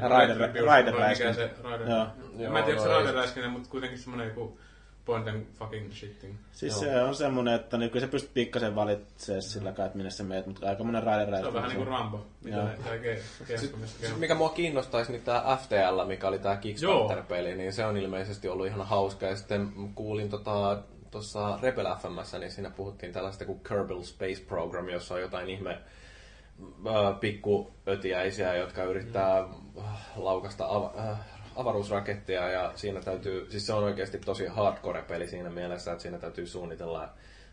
Raider 0.00 0.38
vai 0.66 0.82
mikä 1.10 1.32
se 1.32 1.50
Raider. 1.62 1.88
Joo. 1.88 2.06
En 2.38 2.52
mä 2.52 2.62
tiedä, 2.62 2.80
onko 2.80 2.94
se 2.98 3.04
joo. 3.04 3.12
räiskintä, 3.12 3.48
mutta 3.48 3.68
kuitenkin 3.68 3.98
semmonen 3.98 4.28
joku 4.28 4.58
point 5.06 5.28
and 5.28 5.46
fucking 5.58 5.92
shitting. 5.92 6.34
Siis 6.52 6.72
Joo. 6.72 6.80
se 6.80 7.02
on 7.02 7.14
semmonen, 7.14 7.54
että 7.54 7.78
niin, 7.78 7.90
kyllä 7.90 8.06
sä 8.06 8.10
pystyt 8.10 8.34
pikkasen 8.34 8.74
valitsemaan 8.74 9.42
sillä 9.42 9.72
kai, 9.72 9.86
että 9.86 9.98
minne 9.98 10.10
sä 10.10 10.24
meet, 10.24 10.46
mutta 10.46 10.68
aika 10.68 10.84
monen 10.84 11.02
raider 11.02 11.36
Se 11.36 11.46
on 11.46 11.54
vähän 11.54 11.68
niinku 11.68 11.84
Rambo, 11.84 12.26
mitä 12.44 12.56
tää 12.56 13.56
Sitten, 13.56 14.18
mikä 14.18 14.34
mua 14.34 14.48
kiinnostaisi, 14.48 15.12
niin 15.12 15.22
tämä 15.22 15.58
FTL, 15.62 16.04
mikä 16.06 16.28
oli 16.28 16.38
tämä 16.38 16.56
Kickstarter-peli, 16.56 17.54
niin 17.54 17.72
se 17.72 17.86
on 17.86 17.96
ilmeisesti 17.96 18.48
ollut 18.48 18.66
ihan 18.66 18.86
hauska. 18.86 19.26
Ja 19.26 19.36
sitten 19.36 19.72
kuulin 19.94 20.28
tota, 20.28 20.82
tuossa 21.10 21.58
Rebel 21.62 21.86
FMssä, 21.96 22.38
niin 22.38 22.50
siinä 22.50 22.70
puhuttiin 22.70 23.12
tällaista 23.12 23.44
kuin 23.44 23.60
Kerbal 23.68 24.02
Space 24.02 24.44
Program, 24.48 24.88
jossa 24.88 25.14
on 25.14 25.20
jotain 25.20 25.50
ihme 25.50 25.70
äh, 25.70 27.20
pikkuötiäisiä, 27.20 28.56
jotka 28.56 28.82
yrittää 28.82 29.38
äh, 29.38 29.84
laukasta 30.16 30.66
av- 30.66 30.98
äh, 30.98 31.18
avaruusrakettia 31.56 32.48
ja 32.48 32.72
siinä 32.74 33.00
täytyy, 33.00 33.50
siis 33.50 33.66
se 33.66 33.72
on 33.72 33.84
oikeasti 33.84 34.18
tosi 34.18 34.46
hardcore-peli 34.46 35.28
siinä 35.28 35.50
mielessä, 35.50 35.92
että 35.92 36.02
siinä 36.02 36.18
täytyy 36.18 36.46
suunnitella 36.46 37.08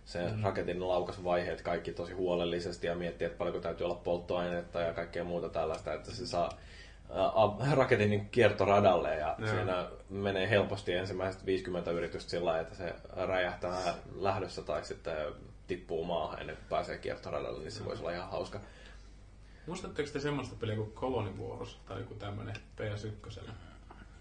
se 0.06 0.32
mm. 0.32 0.44
raketin 0.44 0.88
laukasvaiheet 0.88 1.62
kaikki 1.62 1.94
tosi 1.94 2.14
huolellisesti 2.14 2.88
ja 2.88 2.96
miettiä, 2.96 3.28
että 3.28 3.38
paljonko 3.38 3.62
täytyy 3.62 3.86
olla 3.86 3.96
polttoainetta 3.96 4.82
ja 4.82 4.94
kaikkea 4.94 5.24
muuta 5.24 5.50
tällaista, 5.50 5.94
että 5.94 6.12
se 6.12 6.28
saa 6.28 6.50
äh, 7.62 7.74
raketin 7.74 8.10
niin 8.10 8.30
kiertoradalle 8.30 9.16
ja 9.16 9.36
Joo. 9.38 9.50
siinä 9.50 9.88
menee 10.10 10.50
helposti 10.50 10.94
ensimmäiset 10.94 11.46
50 11.46 11.92
yritystä 11.92 12.32
sillä 12.32 12.46
lailla, 12.46 12.62
että 12.62 12.76
se 12.76 12.94
räjähtää 13.28 13.94
lähdössä 14.16 14.62
tai 14.62 14.86
sitten 14.86 15.18
tippuu 15.68 16.06
maahan 16.06 16.40
ennen 16.40 16.56
kuin 16.56 16.66
pääsee 16.70 16.98
kiertoradalle, 16.98 17.60
niin 17.60 17.72
se 17.72 17.86
voisi 17.86 18.02
olla 18.02 18.12
ihan 18.12 18.30
hauska. 18.30 18.60
Muistatteko 19.68 20.10
te 20.14 20.20
semmoista 20.20 20.56
peliä 20.60 20.76
kuin 20.76 20.92
Colony 20.92 21.32
Wars 21.38 21.80
tai 21.86 22.00
joku 22.00 22.14
tämmönen 22.14 22.56
PS1? 22.56 23.50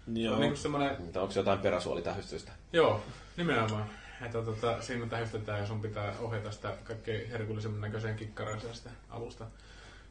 Se 0.05 0.19
Joo. 0.19 0.33
on 0.35 0.41
niinku 0.41 0.57
semmonen, 0.57 1.01
Mutta 1.01 1.21
onko 1.21 1.33
se 1.33 1.39
jotain 1.39 1.59
peräsuolitähystystä? 1.59 2.51
joo, 2.73 3.03
nimenomaan. 3.37 3.85
Että 4.25 4.41
tota, 4.41 4.81
siinä 4.81 5.05
tähystetään 5.07 5.59
ja 5.59 5.67
sun 5.67 5.81
pitää 5.81 6.13
ohjata 6.19 6.51
sitä 6.51 6.77
kaikkein 6.83 7.29
herkullisemman 7.29 7.81
näköiseen 7.81 8.15
kikkaraan 8.15 8.61
sitä 8.73 8.89
alusta. 9.09 9.45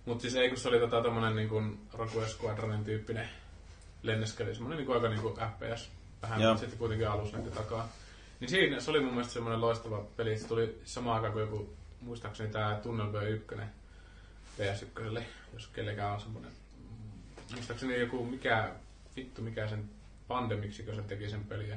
Mutta 0.04 0.22
siis 0.22 0.36
ei 0.36 0.48
kun 0.48 0.58
se 0.58 0.68
oli 0.68 0.78
tota 0.78 1.02
tommonen 1.02 1.36
niinku 1.36 1.62
Rogue 1.92 2.26
Squadronin 2.28 2.84
tyyppinen 2.84 3.28
lenneskeli, 4.02 4.54
semmonen 4.54 4.76
niinku 4.78 4.92
aika 4.92 5.08
niinku 5.08 5.28
FPS. 5.28 5.90
Vähän, 6.22 6.40
Joo. 6.40 6.50
mutta 6.50 6.60
sitten 6.60 6.78
kuitenkin 6.78 7.08
alus 7.08 7.32
näkyy 7.32 7.50
takaa. 7.50 7.88
Niin 8.40 8.48
siinä 8.48 8.80
se 8.80 8.90
oli 8.90 9.00
mun 9.00 9.10
mielestä 9.12 9.32
semmoinen 9.32 9.60
loistava 9.60 10.04
peli, 10.16 10.38
se 10.38 10.48
tuli 10.48 10.80
samaan 10.84 11.14
aikaan 11.16 11.32
kuin 11.32 11.40
joku, 11.40 11.74
muistaakseni 12.00 12.50
tää 12.50 12.80
Tunnel 12.80 13.06
V1 13.12 13.60
PS1, 14.58 15.22
jos 15.54 15.66
kellekään 15.66 16.12
on 16.12 16.20
semmoinen. 16.20 16.52
Muistaakseni 17.54 18.00
joku, 18.00 18.24
mikä, 18.24 18.70
vittu 19.16 19.42
mikä 19.42 19.68
sen 19.68 19.90
Pandemicsikö 20.28 20.94
se 20.94 21.02
teki 21.02 21.30
sen 21.30 21.44
pelin. 21.44 21.68
ja 21.68 21.76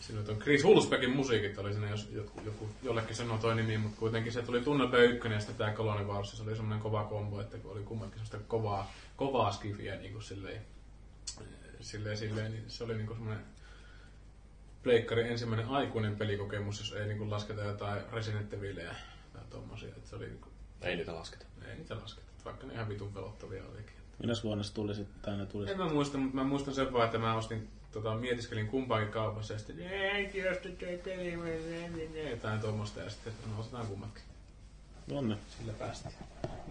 Siinä 0.00 0.20
on 0.28 0.38
Chris 0.38 0.64
Hulsbeckin 0.64 1.10
musiikit 1.10 1.58
oli 1.58 1.72
siinä, 1.72 1.90
jos 1.90 2.08
joku, 2.12 2.40
joku 2.44 2.68
jollekin 2.82 3.16
sanoo 3.16 3.38
toi 3.38 3.54
nimi, 3.54 3.78
mutta 3.78 3.98
kuitenkin 3.98 4.32
se 4.32 4.42
tuli 4.42 4.60
Tunnel 4.60 4.88
B1 4.88 5.32
ja 5.32 5.38
sitten 5.40 5.56
tää 5.56 5.72
Colony 5.72 6.04
Wars, 6.04 6.36
se 6.36 6.42
oli 6.42 6.56
semmoinen 6.56 6.82
kova 6.82 7.04
kombo, 7.04 7.40
että 7.40 7.58
kun 7.58 7.72
oli 7.72 7.82
kummankin 7.82 8.18
semmoista 8.18 8.48
kovaa, 8.48 8.92
kovaa 9.16 9.52
skifiä 9.52 9.96
niin 9.96 10.12
kuin 10.12 10.22
silleen, 10.22 10.62
silleen, 11.80 12.16
silleen, 12.16 12.52
niin 12.52 12.64
se 12.68 12.84
oli 12.84 12.94
niin 12.94 13.06
kuin 13.06 13.16
semmoinen 13.16 13.44
Pleikkarin 14.82 15.26
ensimmäinen 15.26 15.68
aikuinen 15.68 16.16
pelikokemus, 16.16 16.78
jos 16.78 16.92
ei 16.92 17.06
niin 17.06 17.18
kuin 17.18 17.30
lasketa 17.30 17.60
jotain 17.62 18.02
Resident 18.12 18.52
Evilia 18.52 18.94
tai 19.32 19.42
tommosia, 19.50 19.88
että 19.88 20.08
se 20.08 20.16
oli 20.16 20.26
niin 20.26 20.40
kuin, 20.40 20.52
Ei 20.82 20.96
niitä 20.96 21.14
lasketa. 21.14 21.46
ei 21.68 21.76
niitä 21.76 21.96
lasketa, 21.96 22.26
vaikka 22.44 22.66
ne 22.66 22.74
ihan 22.74 22.88
vitun 22.88 23.12
pelottavia 23.12 23.64
olikin. 23.64 23.97
Minäs 24.18 24.44
vuonna 24.44 24.64
se 24.64 24.74
tuli 24.74 24.94
sitten, 24.94 25.22
tai 25.22 25.36
ne 25.36 25.46
tuli 25.46 25.70
En 25.70 25.78
mä 25.78 25.88
muista, 25.88 26.18
mutta 26.18 26.36
mä 26.36 26.44
muistan 26.44 26.74
sen 26.74 26.92
vaan, 26.92 27.04
että 27.04 27.18
mä 27.18 27.34
ostin, 27.34 27.68
tota, 27.92 28.14
mietiskelin 28.14 28.68
kumpaankin 28.68 29.12
kaupassa 29.12 29.52
ja 29.52 29.58
sitten 29.58 29.78
ei 29.78 30.28
kiinnosta 30.28 30.68
jotain 32.30 32.60
tuommoista 32.60 33.00
ja 33.00 33.10
sitten 33.10 33.32
no, 33.50 33.60
ostetaan 33.60 33.86
kummatkin. 33.86 34.22
Onne. 35.12 35.36
Sillä 35.58 35.72
päästiin. 35.72 36.14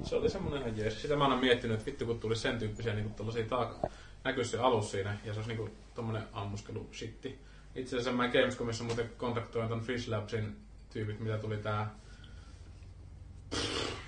Se 0.03 0.15
oli 0.15 0.29
semmonen 0.29 0.59
ihan 0.59 0.77
jees. 0.77 1.01
Sitä 1.01 1.15
mä 1.15 1.27
oon 1.27 1.39
miettinyt, 1.39 1.77
että 1.77 1.85
vittu 1.85 2.05
kun 2.05 2.19
tulisi 2.19 2.41
sen 2.41 2.59
tyyppisiä 2.59 2.93
niinku 2.93 3.13
tollasia 3.17 3.45
taak- 3.45 3.89
näkyisi 4.23 4.51
se 4.51 4.57
alus 4.57 4.91
siinä 4.91 5.17
ja 5.25 5.33
se 5.33 5.39
olisi 5.39 5.49
niinku 5.49 5.69
tommonen 5.95 6.23
ammuskelu 6.33 6.89
shitti. 6.93 7.39
Itse 7.75 7.95
asiassa 7.95 8.11
mä 8.11 8.27
Gamescomissa 8.27 8.83
muuten 8.83 9.09
kontaktoin 9.17 9.69
ton 9.69 9.81
Fish 9.81 10.09
Labsin 10.09 10.57
tyypit, 10.93 11.19
mitä 11.19 11.37
tuli 11.37 11.57
tää 11.57 11.95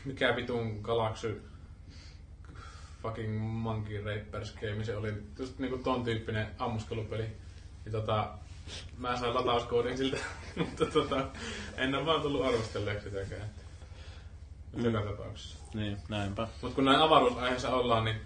mikä 0.05 0.35
vitun 0.35 0.79
Galaxy 0.81 1.41
fucking 3.01 3.41
Monkey 3.41 4.03
Rapers 4.03 4.55
game, 4.61 4.83
se 4.83 4.97
oli 4.97 5.13
just 5.39 5.59
niinku 5.59 5.77
ton 5.77 6.03
tyyppinen 6.03 6.47
ammuskelupeli. 6.59 7.25
Ja 7.85 7.91
tota, 7.91 8.29
mä 8.97 9.17
sain 9.17 9.33
latauskoodin 9.33 9.97
siltä, 9.97 10.17
mutta 10.59 10.85
tota, 10.85 11.27
en 11.77 11.95
ole 11.95 12.05
vaan 12.05 12.21
tullut 12.21 12.45
arvostelleeksi 12.45 13.09
sitäkään. 13.09 13.49
Mm. 14.75 14.85
Joka 14.85 15.01
tapauksessa. 15.01 15.57
Niin, 15.73 15.97
näinpä. 16.09 16.47
Mutta 16.61 16.75
kun 16.75 16.85
näin 16.85 16.99
avaruusaiheessa 16.99 17.69
ollaan, 17.69 18.05
niin 18.05 18.17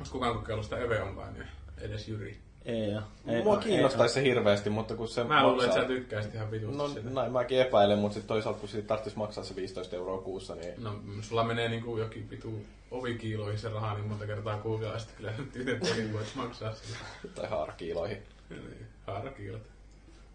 onko 0.00 0.12
kukaan 0.12 0.34
kokeillut 0.34 0.64
sitä 0.64 0.78
Eve 0.78 1.02
Onlinea? 1.02 1.46
Edes 1.80 2.08
Jyri. 2.08 2.40
Ei, 2.64 2.90
ja. 2.90 3.02
ei, 3.26 3.42
Mua 3.42 3.56
ei- 3.56 3.62
kiinnostaisi 3.62 4.14
se 4.14 4.22
hirveästi, 4.22 4.70
mutta 4.70 4.96
kun 4.96 5.08
se 5.08 5.24
Mä 5.24 5.42
luulen, 5.42 5.54
että 5.56 5.66
maksaa- 5.66 5.82
sä 5.82 5.88
tykkäisit 5.88 6.34
ihan 6.34 6.50
vitusti 6.50 6.76
No 6.76 6.88
sitä. 6.88 7.10
näin 7.10 7.32
mäkin 7.32 7.60
epäilen, 7.60 7.98
mutta 7.98 8.14
sitten 8.14 8.28
toisaalta 8.28 8.60
kun 8.60 8.68
siitä 8.68 8.88
tarvitsisi 8.88 9.18
maksaa 9.18 9.44
se 9.44 9.56
15 9.56 9.96
euroa 9.96 10.18
kuussa, 10.22 10.54
niin 10.54 10.74
No, 10.84 11.00
sulla 11.20 11.44
menee 11.44 11.68
niinku 11.68 11.98
jokin 11.98 12.30
vitu 12.30 12.64
ovikiiloihin 12.90 13.58
se 13.58 13.68
raha 13.68 13.94
niin 13.94 14.06
monta 14.06 14.26
kertaa 14.26 14.58
kuukaudesta. 14.58 15.12
Kyllä 15.16 15.32
nyt 15.38 15.56
yhden 15.56 15.80
pelin 15.80 16.12
voit 16.12 16.32
maksaa 16.34 16.74
sillä. 16.74 16.98
tai 17.34 17.48
haarakiiloihin. 17.48 18.18
Niin, 18.50 18.86
Haarakiilot. 19.06 19.62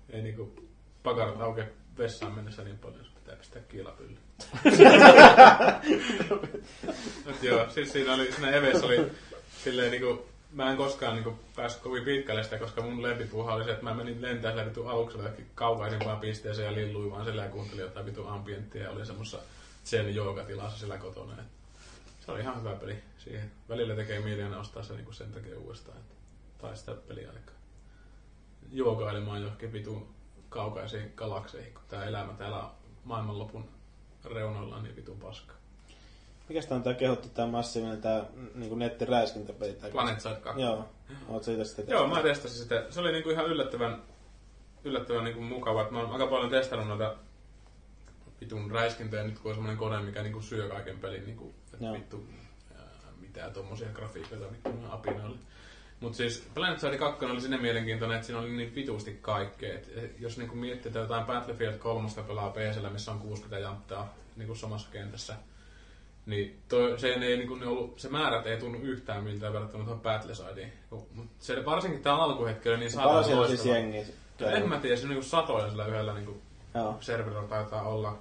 Ei 0.09 0.21
niinku 0.21 0.53
pakarat 1.03 1.41
auke 1.41 1.67
vessaan 1.97 2.33
mennessä 2.33 2.63
niin 2.63 2.77
paljon, 2.77 3.05
sun 3.05 3.13
pitää 3.15 3.35
pistää 3.35 3.61
kiilapylly. 3.69 4.17
Mut 7.25 7.43
joo, 7.43 7.69
siis 7.69 7.91
siinä 7.91 8.13
oli, 8.13 8.31
siinä 8.31 8.51
Evessä 8.51 8.85
oli 8.85 9.11
silleen 9.63 9.91
niinku, 9.91 10.25
mä 10.51 10.71
en 10.71 10.77
koskaan 10.77 11.15
niinku 11.15 11.39
päässyt 11.55 11.83
kovin 11.83 12.03
pitkälle 12.03 12.43
sitä, 12.43 12.57
koska 12.57 12.81
mun 12.81 13.03
lempipuuha 13.03 13.53
oli 13.53 13.63
se, 13.63 13.71
että 13.71 13.83
mä 13.83 13.93
menin 13.93 14.21
lentää 14.21 14.51
sillä 14.51 14.65
vitu 14.65 14.87
aluksella 14.87 15.23
johonkin 15.23 15.51
kaukaisempaan 15.55 16.19
pisteeseen 16.19 16.65
ja 16.65 16.73
lilluin 16.73 17.11
vaan 17.11 17.25
sillä 17.25 17.43
ja 17.43 17.49
kuuntelin 17.49 17.81
jotain 17.81 18.05
vitu 18.05 18.27
ambienttia 18.27 18.83
ja 18.83 18.91
oli 18.91 19.05
semmossa 19.05 19.39
sen 19.83 20.15
joogatilassa 20.15 20.79
sillä 20.79 20.97
kotona. 20.97 21.33
Et 21.33 21.47
se 22.25 22.31
oli 22.31 22.39
ihan 22.39 22.59
hyvä 22.59 22.75
peli 22.75 22.95
siihen. 23.17 23.51
Välillä 23.69 23.95
tekee 23.95 24.19
mieli 24.19 24.43
aina 24.43 24.59
ostaa 24.59 24.83
se 24.83 24.93
niinku 24.93 25.13
sen 25.13 25.31
takia 25.31 25.59
uudestaan, 25.59 25.97
että 25.97 26.15
tai 26.57 26.77
sitä 26.77 26.93
peliaikaa. 27.07 27.55
Joogailemaan 28.71 29.41
johonkin 29.41 29.73
vitun 29.73 30.07
kaukaisiin 30.49 31.13
galakseihin, 31.15 31.73
kun 31.73 31.83
tää 31.87 32.05
elämä 32.05 32.33
täällä 32.33 32.69
maailmanlopun 33.03 33.69
reunoilla 34.25 34.75
on 34.75 34.83
niin 34.83 34.95
vitun 34.95 35.19
paska. 35.19 35.58
Mikäs 36.49 36.65
tää 36.65 36.75
on 36.77 36.83
tää 36.83 36.93
kehuttu 36.93 37.29
tää 37.29 37.47
massiivinen 37.47 38.01
tää 38.01 38.25
niinku 38.55 38.75
nettiräiskintäpeli? 38.75 39.73
tää- 39.73 39.89
Planet 39.89 40.21
Side 40.21 40.35
2. 40.35 40.61
Joo. 40.61 40.89
Oot 41.27 41.43
sä 41.43 41.51
itse 41.51 41.65
sitä 41.65 41.91
Joo, 41.91 42.07
mä 42.07 42.21
testasin 42.21 42.57
sitä. 42.57 42.85
Se 42.89 42.99
oli 42.99 43.11
niinku 43.11 43.29
ihan 43.29 43.45
yllättävän, 43.45 44.01
yllättävän 44.83 45.23
niinku 45.23 45.41
mukava. 45.41 45.87
Mä 45.91 45.99
oon 45.99 46.11
aika 46.11 46.27
paljon 46.27 46.49
testannut 46.49 46.87
noita 46.87 47.15
vitun 48.41 48.71
räiskintöjä 48.71 49.23
nyt 49.23 49.39
kun 49.39 49.51
on 49.51 49.55
semmonen 49.55 49.77
kone, 49.77 50.01
mikä 50.01 50.23
niinku 50.23 50.41
syö 50.41 50.69
kaiken 50.69 50.99
pelin. 50.99 51.25
Niinku, 51.25 51.53
Joo. 51.79 51.93
vittu 51.93 52.25
ää, 52.75 52.85
mitään 53.19 53.53
tommosia 53.53 53.89
grafiikoita 53.93 54.51
vittu 54.51 54.71
noin 54.71 54.91
apinoille. 54.91 55.37
Mut 55.99 56.15
siis 56.15 56.47
Planet 56.53 56.79
Side 56.79 56.97
2 56.97 57.25
oli 57.25 57.41
sinne 57.41 57.57
mielenkiintoinen, 57.57 58.15
että 58.15 58.25
siinä 58.27 58.39
oli 58.39 58.49
niin 58.49 58.75
vitusti 58.75 59.19
kaikkea. 59.21 59.75
Et 59.75 59.89
et 59.97 60.19
jos 60.19 60.37
niinku 60.37 60.55
miettii, 60.55 60.89
että 60.89 60.99
jotain 60.99 61.25
Battlefield 61.25 61.77
3 61.77 62.09
pelaa 62.27 62.49
PCllä, 62.49 62.89
missä 62.89 63.11
on 63.11 63.19
60 63.19 63.59
janttaa 63.59 64.13
niinku 64.35 64.55
samassa 64.55 64.89
kentässä, 64.91 65.35
niin 66.29 66.61
toi, 66.67 66.99
se, 66.99 67.07
ei, 67.07 67.37
niinku, 67.37 67.55
ne 67.55 67.67
ollut, 67.67 67.99
se 67.99 68.09
määrät 68.09 68.47
ei 68.47 68.57
tunnu 68.57 68.79
yhtään 68.79 69.23
miltään 69.23 69.53
verrattuna 69.53 69.83
tuohon 69.83 70.01
Battlesideen. 70.01 70.73
Mutta 70.89 71.35
se 71.39 71.65
varsinkin 71.65 72.01
tämä 72.01 72.23
alkuhetki 72.23 72.69
oli 72.69 72.77
niin 72.77 72.91
Paljon 72.95 73.23
saatana 73.23 73.23
siellä 73.23 73.47
siis 73.47 73.65
jengiä. 73.65 74.05
En 74.39 74.69
mä 74.69 74.79
tiedä, 74.79 74.95
se 74.95 75.03
on 75.03 75.09
niinku 75.09 75.25
satoja 75.25 75.69
sillä 75.69 75.85
yhdellä 75.85 76.15
Joo. 76.75 76.97
serverilla 76.99 77.43
taitaa 77.43 77.83
olla. 77.83 78.19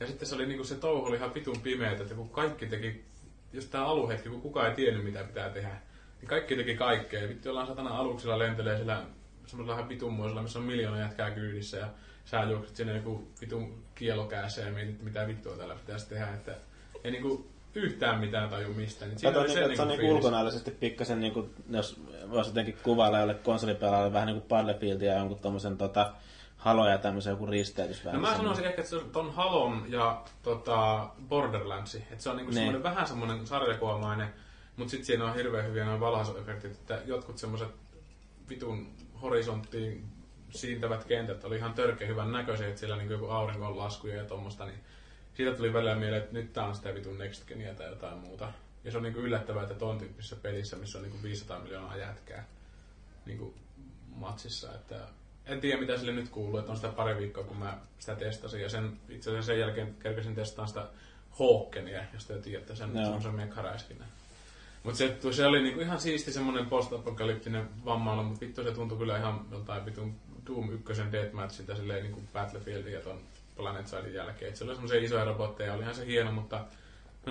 Ja 0.00 0.06
sitten 0.06 0.28
se 0.28 0.34
oli 0.34 0.46
niinku 0.46 0.64
se 0.64 0.74
touhu 0.74 1.06
oli 1.06 1.16
ihan 1.16 1.34
vitun 1.34 1.60
pimeetä, 1.60 2.02
että 2.02 2.14
kun 2.14 2.28
kaikki 2.28 2.66
teki, 2.66 3.04
just 3.52 3.70
tää 3.70 3.84
aluhetki, 3.84 4.28
kun 4.28 4.40
kukaan 4.40 4.68
ei 4.68 4.74
tiennyt 4.74 5.04
mitä 5.04 5.24
pitää 5.24 5.50
tehdä, 5.50 5.76
niin 6.20 6.28
kaikki 6.28 6.56
teki 6.56 6.74
kaikkea. 6.74 7.28
Vittu 7.28 7.50
ollaan 7.50 7.66
satana 7.66 7.98
aluksilla 7.98 8.38
lentelee 8.38 8.78
sillä 8.78 9.02
semmoisella 9.46 9.78
ihan 9.78 9.88
vitunmoisella, 9.88 10.42
missä 10.42 10.58
on 10.58 10.64
miljoona 10.64 11.00
jätkää 11.00 11.30
kyydissä 11.30 11.76
ja 11.76 11.88
sä 12.24 12.42
juokset 12.42 12.76
sinne 12.76 12.96
joku 12.96 13.28
vitun 13.40 13.82
kielokäässä 13.94 14.60
ja 14.60 14.72
mietit, 14.72 15.02
mitä 15.02 15.26
vittua 15.26 15.56
täällä 15.56 15.74
pitäisi 15.74 16.08
tehdä. 16.08 16.34
Että 16.34 16.56
ei 17.04 17.10
niinku, 17.10 17.46
yhtään 17.74 18.20
mitään 18.20 18.50
taju 18.50 18.74
mistään. 18.74 19.10
Niin 19.10 19.18
siinä 19.18 19.38
oli 19.40 19.52
se, 19.52 19.64
että 19.64 19.76
se 19.76 19.82
on 19.82 19.88
niinku 19.88 20.02
niin 20.02 20.10
fiilis. 20.10 20.24
ulkonäöllisesti 20.24 20.70
pikkasen, 20.70 21.20
niin 21.20 21.32
kuin, 21.32 21.50
jos 21.70 22.00
voisi 22.30 22.50
jotenkin 22.50 22.76
kuvailla 22.82 23.18
jolle 23.18 23.34
konsolipelaajalle 23.34 24.12
vähän 24.12 24.26
niin 24.26 24.40
kuin 24.40 24.48
Battlefieldia 24.48 25.12
ja 25.12 25.18
jonkun 25.18 25.38
tommosen 25.38 25.76
tota, 25.76 26.12
Halo 26.56 26.88
ja 26.88 26.98
tämmöisen 26.98 27.30
joku 27.30 27.46
risteytys 27.46 28.04
vähän. 28.04 28.22
No 28.22 28.28
mä 28.28 28.36
sanoisin 28.36 28.64
ehkä, 28.64 28.80
että 28.80 28.90
se 28.90 28.96
on 28.96 29.10
ton 29.10 29.34
Halon 29.34 29.86
ja 29.88 30.22
tota, 30.42 31.08
Borderlandsi. 31.28 31.98
Että 32.10 32.22
se 32.24 32.30
on 32.30 32.36
niinku 32.36 32.50
Niin. 32.50 32.56
semmoinen 32.56 32.82
vähän 32.82 33.06
semmoinen 33.06 33.46
sarjakuvamainen, 33.46 34.28
mutta 34.76 34.90
sitten 34.90 35.06
siinä 35.06 35.24
on 35.24 35.34
hirveän 35.34 35.66
hyviä 35.66 35.84
noin 35.84 36.00
valhaisuefektit, 36.00 36.72
että 36.72 36.98
jotkut 37.06 37.38
semmoiset 37.38 37.68
vitun 38.48 38.86
horisonttiin 39.22 40.04
siintävät 40.50 41.04
kentät 41.04 41.44
oli 41.44 41.56
ihan 41.56 41.74
törkeä 41.74 42.08
hyvän 42.08 42.32
näköisiä, 42.32 42.68
että 42.68 42.80
siellä 42.80 42.96
niinku 42.96 43.12
joku 43.12 43.26
auringonlaskuja 43.26 44.16
ja 44.16 44.24
tommosta, 44.24 44.66
niin 44.66 44.80
siitä 45.34 45.56
tuli 45.56 45.72
välillä 45.72 45.94
mieleen, 45.94 46.22
että 46.22 46.34
nyt 46.34 46.52
tää 46.52 46.66
on 46.66 46.74
sitä 46.74 46.94
vitun 46.94 47.18
Next 47.18 47.46
Genia 47.46 47.74
tai 47.74 47.88
jotain 47.88 48.18
muuta. 48.18 48.52
Ja 48.84 48.90
se 48.90 48.96
on 48.96 49.02
niinku 49.02 49.20
yllättävää, 49.20 49.62
että 49.62 49.74
ton 49.74 49.98
tyyppisessä 49.98 50.36
pelissä, 50.36 50.76
missä 50.76 50.98
on 50.98 51.04
niinku 51.04 51.22
500 51.22 51.58
miljoonaa 51.58 51.96
jätkää 51.96 52.46
niinku 53.26 53.54
matsissa, 54.14 54.74
että 54.74 54.96
en 55.46 55.60
tiedä 55.60 55.80
mitä 55.80 55.98
sille 55.98 56.12
nyt 56.12 56.28
kuuluu, 56.28 56.58
että 56.58 56.70
on 56.70 56.76
sitä 56.76 56.88
pari 56.88 57.16
viikkoa 57.16 57.44
kun 57.44 57.56
mä 57.56 57.78
sitä 57.98 58.16
testasin 58.16 58.60
ja 58.60 58.68
sen, 58.68 59.00
itse 59.08 59.30
asiassa 59.30 59.46
sen 59.46 59.60
jälkeen 59.60 59.94
kerkesin 59.94 60.34
testaan 60.34 60.68
sitä 60.68 60.86
Hawkenia, 61.30 62.04
jos 62.12 62.26
te 62.26 62.38
tiedätte 62.38 62.76
sen, 62.76 62.94
Joo. 62.94 63.04
se 63.04 63.10
on 63.10 63.22
se 63.22 63.30
mekharäiskinä. 63.30 64.04
Mutta 64.82 64.98
se, 64.98 65.16
se 65.32 65.46
oli 65.46 65.62
niinku 65.62 65.80
ihan 65.80 66.00
siisti 66.00 66.32
semmonen 66.32 66.66
post-apokalyptinen 66.66 67.68
vammailu, 67.84 68.22
mutta 68.22 68.40
vittu 68.40 68.62
se 68.62 68.70
tuntui 68.70 68.98
kyllä 68.98 69.18
ihan 69.18 69.46
joltain 69.50 69.86
vitun 69.86 70.14
Doom 70.46 70.72
1 70.72 71.12
Deathmatchilta 71.12 71.76
silleen 71.76 72.02
niinku 72.02 72.20
Battlefieldin 72.32 72.92
ja 72.92 73.00
ton 73.00 73.20
Planet 73.56 73.86
Sidein 73.86 74.14
jälkeen. 74.14 74.48
Et 74.48 74.56
se 74.56 74.64
oli 74.64 74.72
semmoisia 74.72 75.00
isoja 75.00 75.24
robotteja, 75.24 75.74
olihan 75.74 75.94
se 75.94 76.06
hieno, 76.06 76.32
mutta 76.32 76.64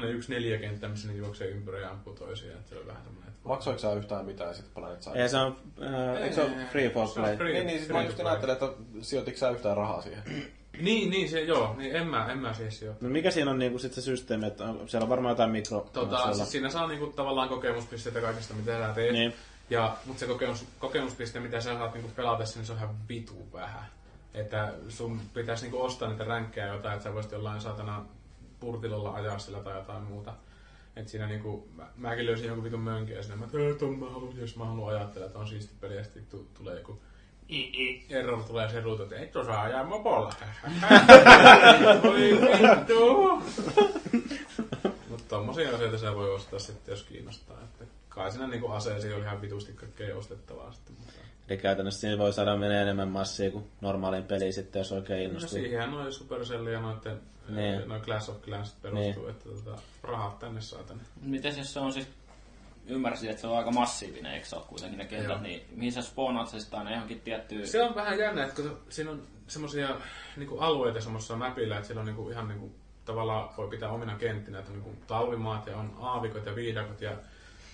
ne 0.02 0.10
yksi 0.10 0.34
neljä 0.34 0.58
kenttä, 0.58 0.88
missä 0.88 1.08
ne 1.08 1.14
juoksee 1.14 1.48
ympyrä 1.48 1.80
ja 1.80 1.90
ampuu 1.90 2.14
toisiaan. 2.14 2.60
Et 2.60 2.68
se 2.68 2.78
oli 2.78 2.88
vähän 2.88 3.04
semmonen, 3.04 3.30
että 3.30 3.40
Maksoiko 3.44 3.80
sä 3.80 3.94
yhtään 3.94 4.26
mitään 4.26 4.56
sitten 4.56 4.74
Planet 4.74 5.02
Side? 5.04 5.22
Ei 5.22 5.30
se 5.30 5.38
on, 5.38 5.58
äh, 5.82 6.22
eikö 6.22 6.36
se 6.36 6.42
ole 6.42 6.52
free 6.72 6.90
for 6.90 7.04
on 7.04 7.10
play? 7.14 7.38
free. 7.38 7.54
Niin, 7.54 7.68
niin 7.68 7.80
siis 7.80 7.92
mä 7.92 8.04
just 8.04 8.20
ajattelin, 8.20 8.54
että 8.54 8.70
sijoititko 9.02 9.40
sä 9.40 9.50
yhtään 9.50 9.78
rahaa 9.78 10.02
siihen? 10.02 10.24
Niin, 10.82 11.10
niin 11.10 11.30
se 11.30 11.42
joo, 11.42 11.76
niin 11.78 11.96
en 11.96 12.08
mä, 12.08 12.32
en 12.32 12.38
mä 12.38 12.54
siis 12.54 12.82
jo. 12.82 12.94
No 13.02 13.10
mikä 13.10 13.32
siinä 13.32 13.52
on 13.52 13.60
niinku 13.60 13.80
sit 13.80 13.94
se 13.94 14.02
systeemi, 14.02 14.48
että 14.48 14.64
on, 14.64 14.90
siellä 14.90 15.04
on 15.04 15.10
varmaan 15.10 15.32
jotain 15.32 15.52
mikro... 15.52 15.90
Tota, 15.94 16.18
siellä. 16.18 16.34
siis 16.34 16.52
siinä 16.52 16.70
saa 16.70 16.88
niinku 16.88 17.08
tavallaan 17.08 17.50
kokemuspisteitä 17.50 18.22
kaikesta, 18.22 18.54
mitä 18.54 18.88
sä 18.88 18.94
teet. 18.94 19.14
Niin. 19.14 19.34
Ja, 19.70 19.98
mutta 20.06 20.20
se 20.20 20.26
kokemus, 20.26 20.66
kokemuspiste, 20.80 21.40
mitä 21.40 21.62
sä 21.62 21.78
saat 21.78 21.94
niinku 21.94 22.12
pelatessa, 22.16 22.60
niin 22.60 22.66
se 22.66 22.72
on 22.72 22.78
ihan 22.78 22.96
vitu 23.10 23.48
vähän. 23.54 23.86
Että 24.34 24.74
sun 24.90 25.22
pitäisi 25.34 25.64
niinku 25.64 25.82
ostaa 25.82 26.10
niitä 26.10 26.24
ränkkejä 26.24 26.68
jotain, 26.68 26.94
että 26.94 27.04
sä 27.04 27.14
voisit 27.14 27.32
jollain 27.32 27.62
saatana 27.62 28.06
purtilolla 28.60 29.14
ajaa 29.14 29.40
sillä 29.40 29.60
tai 29.60 29.76
jotain 29.76 30.04
muuta. 30.04 30.34
Et 30.96 31.08
siinä 31.08 31.28
niinku, 31.28 31.68
mä, 31.76 31.88
mäkin 31.98 32.26
löysin 32.26 32.46
jonkun 32.48 32.64
vitun 32.64 32.80
mönkin 32.80 33.16
ja 33.16 33.24
sinne 33.24 33.36
mä, 33.36 33.46
että 33.46 33.86
mä 33.86 34.10
haluan, 34.10 34.38
jos 34.38 34.56
mä 34.56 34.66
haluan 34.66 34.96
ajatella, 34.96 35.26
että 35.26 35.40
on 35.40 35.48
siisti 35.48 35.74
peli 35.82 35.96
ja 35.96 36.04
sitten 36.04 36.26
tu- 36.26 36.48
tulee 36.54 36.76
joku 36.76 37.00
error 38.10 38.44
tulee 38.44 38.70
se 38.70 38.82
ruutu, 38.82 39.04
että 39.04 39.16
et 39.16 39.36
osaa 39.36 39.62
ajaa 39.62 39.84
mopolla. 39.84 40.34
Voi 42.04 42.32
vittu. 42.32 43.30
Mutta 45.10 45.26
tommosia 45.30 45.76
asioita 45.76 45.98
sä 45.98 46.16
voi 46.16 46.36
ostaa 46.36 46.60
sitten, 46.60 46.92
jos 46.92 47.04
kiinnostaa. 47.04 47.58
Että 47.64 47.86
kai 48.10 48.32
siinä 48.32 48.48
niinku 48.48 48.68
aseisiin 48.68 49.16
oli 49.16 49.24
ihan 49.24 49.42
vitusti 49.42 49.74
kaikkea 49.74 50.18
ostettavaa 50.18 50.72
sitten. 50.72 50.96
Mutta... 51.00 51.23
Eli 51.50 51.58
käytännössä 51.58 52.02
siinä 52.02 52.18
voi 52.18 52.34
saada 52.34 52.58
menee 52.58 52.82
enemmän 52.82 53.08
massia 53.08 53.52
kuin 53.52 53.66
normaaliin 53.82 54.24
peliin 54.24 54.54
sitten, 54.54 54.80
jos 54.80 54.92
oikein 54.92 55.20
No 55.20 55.26
innostuu. 55.26 55.50
siihenhän 55.60 55.92
noin 55.92 56.14
Supercell 56.14 56.68
ja 56.68 56.80
noitten, 56.82 57.22
Niin. 57.50 57.56
niin. 57.78 57.88
noin 57.90 58.02
Clash 58.02 58.30
of 58.30 58.42
Clans 58.42 58.76
perustuu, 58.82 59.28
että 59.28 59.50
tota, 59.50 59.82
rahat 60.04 60.40
tänne 60.40 60.62
saa 60.62 60.84
tänne. 60.84 61.04
Miten 61.22 61.58
jos 61.58 61.74
se 61.74 61.80
on 61.80 61.94
siis, 61.94 62.08
ymmärsin, 62.88 63.30
että 63.30 63.42
se 63.42 63.48
on 63.48 63.58
aika 63.58 63.72
massiivinen, 63.72 64.34
eikö 64.34 64.46
se 64.48 64.56
ole 64.56 64.64
kuitenkin 64.68 64.98
ne 64.98 65.06
kentät, 65.06 65.42
niin 65.42 65.66
mihin 65.76 65.92
sä 65.92 66.02
spawnaat 66.02 66.48
se 66.48 66.60
sitten 66.60 66.80
aina 66.80 66.92
johonkin 66.92 67.20
tiettyyn... 67.22 67.68
Se 67.68 67.84
on 67.84 67.96
vähän 67.96 68.20
jännä, 68.20 68.44
että 68.44 68.62
kun 68.62 68.78
siinä 68.90 69.12
on 69.12 69.22
semmoisia 69.48 69.90
niinku 70.38 70.58
alueita 70.60 71.02
semmoisessa 71.02 71.36
mapilla, 71.36 71.76
että 71.76 71.88
siellä 71.88 72.00
on 72.00 72.06
niinku 72.06 72.30
ihan 72.30 72.48
niinku, 72.48 72.72
tavallaan 73.06 73.50
voi 73.58 73.68
pitää 73.70 73.90
omina 73.90 74.16
kenttinä, 74.18 74.60
että 74.60 74.72
on 74.72 74.78
niinku 74.80 74.96
talvimaat 75.08 75.68
ja 75.68 75.78
on 75.78 75.98
aavikot 76.00 76.46
ja 76.46 76.56
viidakot 76.56 77.02
ja 77.02 77.12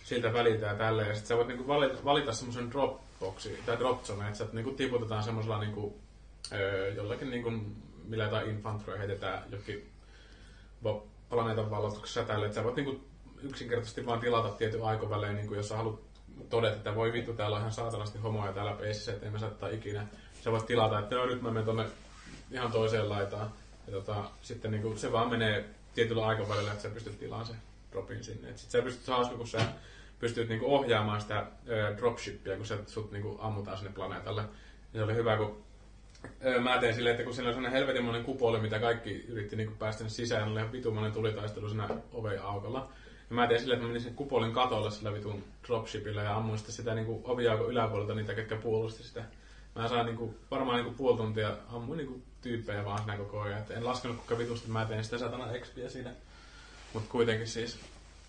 siltä 0.04 0.34
välitä 0.34 0.66
ja 0.66 0.76
tälleen. 0.76 1.08
Ja 1.08 1.14
sitten 1.16 1.28
sä 1.28 1.36
voit 1.38 1.48
niinku 1.48 1.68
valita, 1.68 2.04
valita 2.06 2.34
semmoisen 2.34 2.70
dropboxi 3.20 3.60
tai 3.66 3.80
drop 3.80 4.04
zone, 4.04 4.30
että 4.30 4.46
niinku 4.54 4.72
tiputetaan 4.72 5.24
semmoisella 5.24 5.60
niinku, 5.60 6.00
öö, 6.52 6.94
jollakin 6.94 7.30
niinku, 7.30 7.52
millä 8.06 8.24
jotain 8.24 8.50
infantroja 8.50 9.00
heitetään 9.00 9.44
jokin 9.52 9.90
planeetan 11.30 11.72
valloituksessa 11.72 12.24
tälle, 12.24 12.46
että 12.46 12.56
sä 12.56 12.64
voit 12.64 12.76
niinku 12.76 13.00
yksinkertaisesti 13.44 14.06
vaan 14.06 14.20
tilata 14.20 14.50
tietyn 14.50 14.84
aikovälein, 14.84 15.36
niinku, 15.36 15.54
jos 15.54 15.70
sä 15.70 15.78
haluat 15.78 16.00
todeta, 16.50 16.76
että 16.76 16.96
voi 16.96 17.14
vittu, 17.14 17.34
täällä 17.34 17.56
on 17.56 17.62
ihan 17.62 17.74
saatanasti 17.74 18.20
homoja 18.20 18.54
täällä 18.54 18.74
peisissä, 18.74 19.14
että 19.14 19.26
emme 19.26 19.40
saa 19.40 19.50
tätä 19.50 19.70
ikinä. 19.70 20.08
Sä 20.44 20.52
voit 20.52 20.66
tilata, 20.66 21.00
että 21.00 21.16
joo, 21.16 21.26
nyt 21.26 21.42
mä 21.42 21.50
menen 21.50 21.66
tonne 21.66 21.86
ihan 22.52 22.72
toiseen 22.72 23.10
laitaan. 23.10 23.54
Ja 23.88 23.94
tota, 23.94 24.24
sitten 24.42 24.72
niinku, 24.72 24.98
se 24.98 25.12
vaan 25.12 25.30
menee 25.30 25.66
tietyllä 25.96 26.26
aikavälillä, 26.26 26.72
että 26.72 26.84
sä 26.84 26.90
pystyt 26.90 27.20
tilaamaan 27.20 27.48
sen 27.48 27.56
dropin 27.92 28.24
sinne. 28.24 28.50
Et 28.50 28.58
sit 28.58 28.72
sä 28.72 28.82
pystyt, 28.82 29.06
se 29.06 29.12
hauska, 29.12 29.36
kun 29.36 29.48
sä 29.48 29.62
pystyt 30.20 30.50
niinku 30.50 30.76
ohjaamaan 30.76 31.22
sitä 31.22 31.46
dropshippia, 31.98 32.58
kun 32.58 32.66
sä, 32.66 32.78
sut 32.86 33.12
niinku 33.12 33.38
ammutaan 33.42 33.78
sinne 33.78 33.92
planeetalle. 33.94 34.42
Ja 34.94 35.00
se 35.00 35.04
oli 35.04 35.16
hyvä, 35.16 35.38
kun 35.38 35.64
mä 36.62 36.78
tein 36.78 36.94
silleen, 36.94 37.14
että 37.14 37.24
kun 37.24 37.34
siellä 37.34 37.48
oli 37.48 37.56
sellainen 37.56 37.80
helvetinmoinen 37.80 38.24
kupoli, 38.24 38.60
mitä 38.60 38.80
kaikki 38.80 39.26
yritti 39.28 39.56
niinku 39.56 39.74
päästä 39.80 40.10
sisään, 40.10 40.50
oli 40.50 40.60
ihan 40.60 40.72
vitumoinen 40.72 41.12
tulitaistelu 41.12 41.70
siinä 41.70 41.90
oven 42.14 42.42
aukolla. 42.42 42.90
Ja 43.30 43.36
mä 43.36 43.48
tein 43.48 43.60
silleen, 43.60 43.76
että 43.76 43.84
mä 43.84 43.88
menin 43.88 44.04
sen 44.04 44.16
kupolin 44.16 44.54
katolle 44.54 44.92
sillä 44.92 45.14
vitun 45.14 45.44
dropshipillä 45.68 46.24
ja 46.24 46.36
ammuin 46.36 46.58
sitten 46.58 46.76
sitä 46.76 46.96
niinku 46.96 47.22
oviaukon 47.24 47.72
yläpuolelta 47.72 48.16
niitä, 48.16 48.34
ketkä 48.34 48.56
puolusti 48.56 49.04
sitä. 49.04 49.24
Mä 49.76 49.88
sain 49.88 50.06
niinku, 50.06 50.36
varmaan 50.52 50.78
niinku 50.78 50.98
puoli 50.98 51.18
tuntia 51.18 51.58
ammuin 51.68 51.98
niinku 51.98 52.22
tyyppejä 52.42 52.86
vaan 52.86 52.98
siinä 52.98 53.18
koko 53.18 53.42
ajan. 53.42 53.60
Et 53.60 53.72
en 53.72 53.86
laskenut 53.86 54.18
kuinka 54.18 54.38
vitusti 54.38 54.70
mä 54.70 54.86
tein 54.86 55.04
sitä 55.04 55.18
satana 55.18 55.52
expiä 55.52 55.90
siinä. 55.90 56.12
Mut 56.94 57.04
kuitenkin 57.10 57.48
siis 57.48 57.80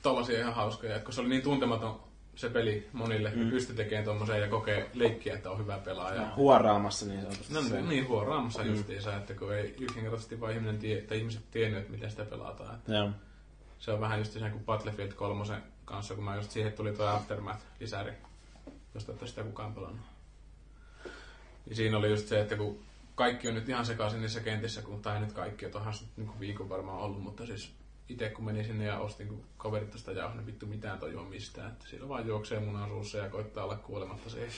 tollasia 0.02 0.38
ihan 0.38 0.54
hauskoja, 0.54 1.00
kun 1.00 1.14
se 1.14 1.20
oli 1.20 1.28
niin 1.28 1.42
tuntematon 1.42 2.10
se 2.34 2.50
peli 2.50 2.88
monille, 2.92 3.32
mm. 3.34 3.50
pystyi 3.50 3.76
tekemään 3.76 4.04
tommoseen 4.04 4.40
ja 4.40 4.48
kokee 4.48 4.90
leikkiä, 4.94 5.34
että 5.34 5.50
on 5.50 5.58
hyvä 5.58 5.78
pelaaja. 5.78 6.32
Huoraamassa 6.36 7.06
niin 7.06 7.20
sanotusti. 7.20 7.54
No 7.54 7.60
niin, 7.60 7.88
niin 7.88 8.08
huoraamassa 8.08 8.62
mm. 8.62 8.70
justiinsa, 8.70 9.16
että 9.16 9.34
kun 9.34 9.54
ei 9.54 9.74
yksinkertaisesti 9.80 10.40
vaan 10.40 10.52
ihminen 10.52 10.78
tie, 10.78 10.98
että 10.98 11.14
ihmiset 11.14 11.42
tiennyt, 11.50 11.80
että 11.80 11.92
miten 11.92 12.10
sitä 12.10 12.24
pelataan. 12.24 12.74
Että 12.74 12.92
Joo. 12.92 13.10
se 13.78 13.92
on 13.92 14.00
vähän 14.00 14.18
just 14.18 14.32
se 14.32 14.50
kuin 14.50 14.64
Battlefield 14.64 15.12
3 15.12 15.44
kanssa, 15.84 16.14
kun 16.14 16.24
mä 16.24 16.36
just 16.36 16.50
siihen 16.50 16.72
tuli 16.72 16.92
tuo 16.92 17.06
Aftermath-lisäri, 17.06 18.12
josta 18.94 19.12
ette 19.12 19.26
sitä 19.26 19.42
kukaan 19.42 19.74
pelannut. 19.74 20.06
Ja 21.66 21.76
siinä 21.76 21.98
oli 21.98 22.10
just 22.10 22.28
se, 22.28 22.40
että 22.40 22.56
kun 22.56 22.82
kaikki 23.14 23.48
on 23.48 23.54
nyt 23.54 23.68
ihan 23.68 23.86
sekaisin 23.86 24.20
niissä 24.20 24.40
kentissä, 24.40 24.82
kun, 24.82 25.02
tai 25.02 25.20
nyt 25.20 25.32
kaikki, 25.32 25.66
se 25.66 26.04
nyt 26.04 26.16
niin 26.16 26.40
viikon 26.40 26.68
varmaan 26.68 26.98
ollut, 26.98 27.22
mutta 27.22 27.46
siis 27.46 27.79
itse 28.10 28.28
kun 28.28 28.44
menin 28.44 28.64
sinne 28.64 28.84
ja 28.84 28.98
ostin, 28.98 29.28
kun 29.28 29.44
kaverit 29.56 29.90
tästä 29.90 30.12
jauh, 30.12 30.34
niin 30.34 30.46
vittu 30.46 30.66
mitään 30.66 30.98
tajua 30.98 31.24
mistään. 31.24 31.72
Että 31.72 31.84
siellä 31.90 32.08
vaan 32.08 32.26
juoksee 32.26 32.60
munan 32.60 32.88
suussa 32.88 33.18
ja 33.18 33.28
koittaa 33.30 33.64
olla 33.64 33.76
kuolematta. 33.76 34.30
Se 34.30 34.48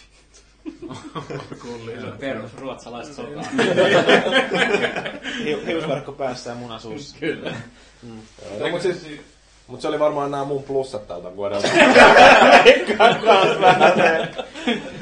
on 2.12 2.18
perus 2.20 2.54
ruotsalaiset 2.54 3.14
sotaa. 3.14 3.42
Hi- 5.44 5.66
Hiusverkko 5.66 6.12
päässä 6.12 6.50
ja 6.50 6.56
muna 6.56 6.78
suussa. 6.78 7.16
Kyllä. 7.20 7.54
No, 8.60 8.68
mutta 8.70 8.82
siis, 8.82 9.20
mut 9.66 9.80
se 9.80 9.88
oli 9.88 9.98
varmaan 9.98 10.30
nämä 10.30 10.44
mun 10.44 10.62
plussat 10.62 11.08
tältä 11.08 11.36
vuodelta. 11.36 11.68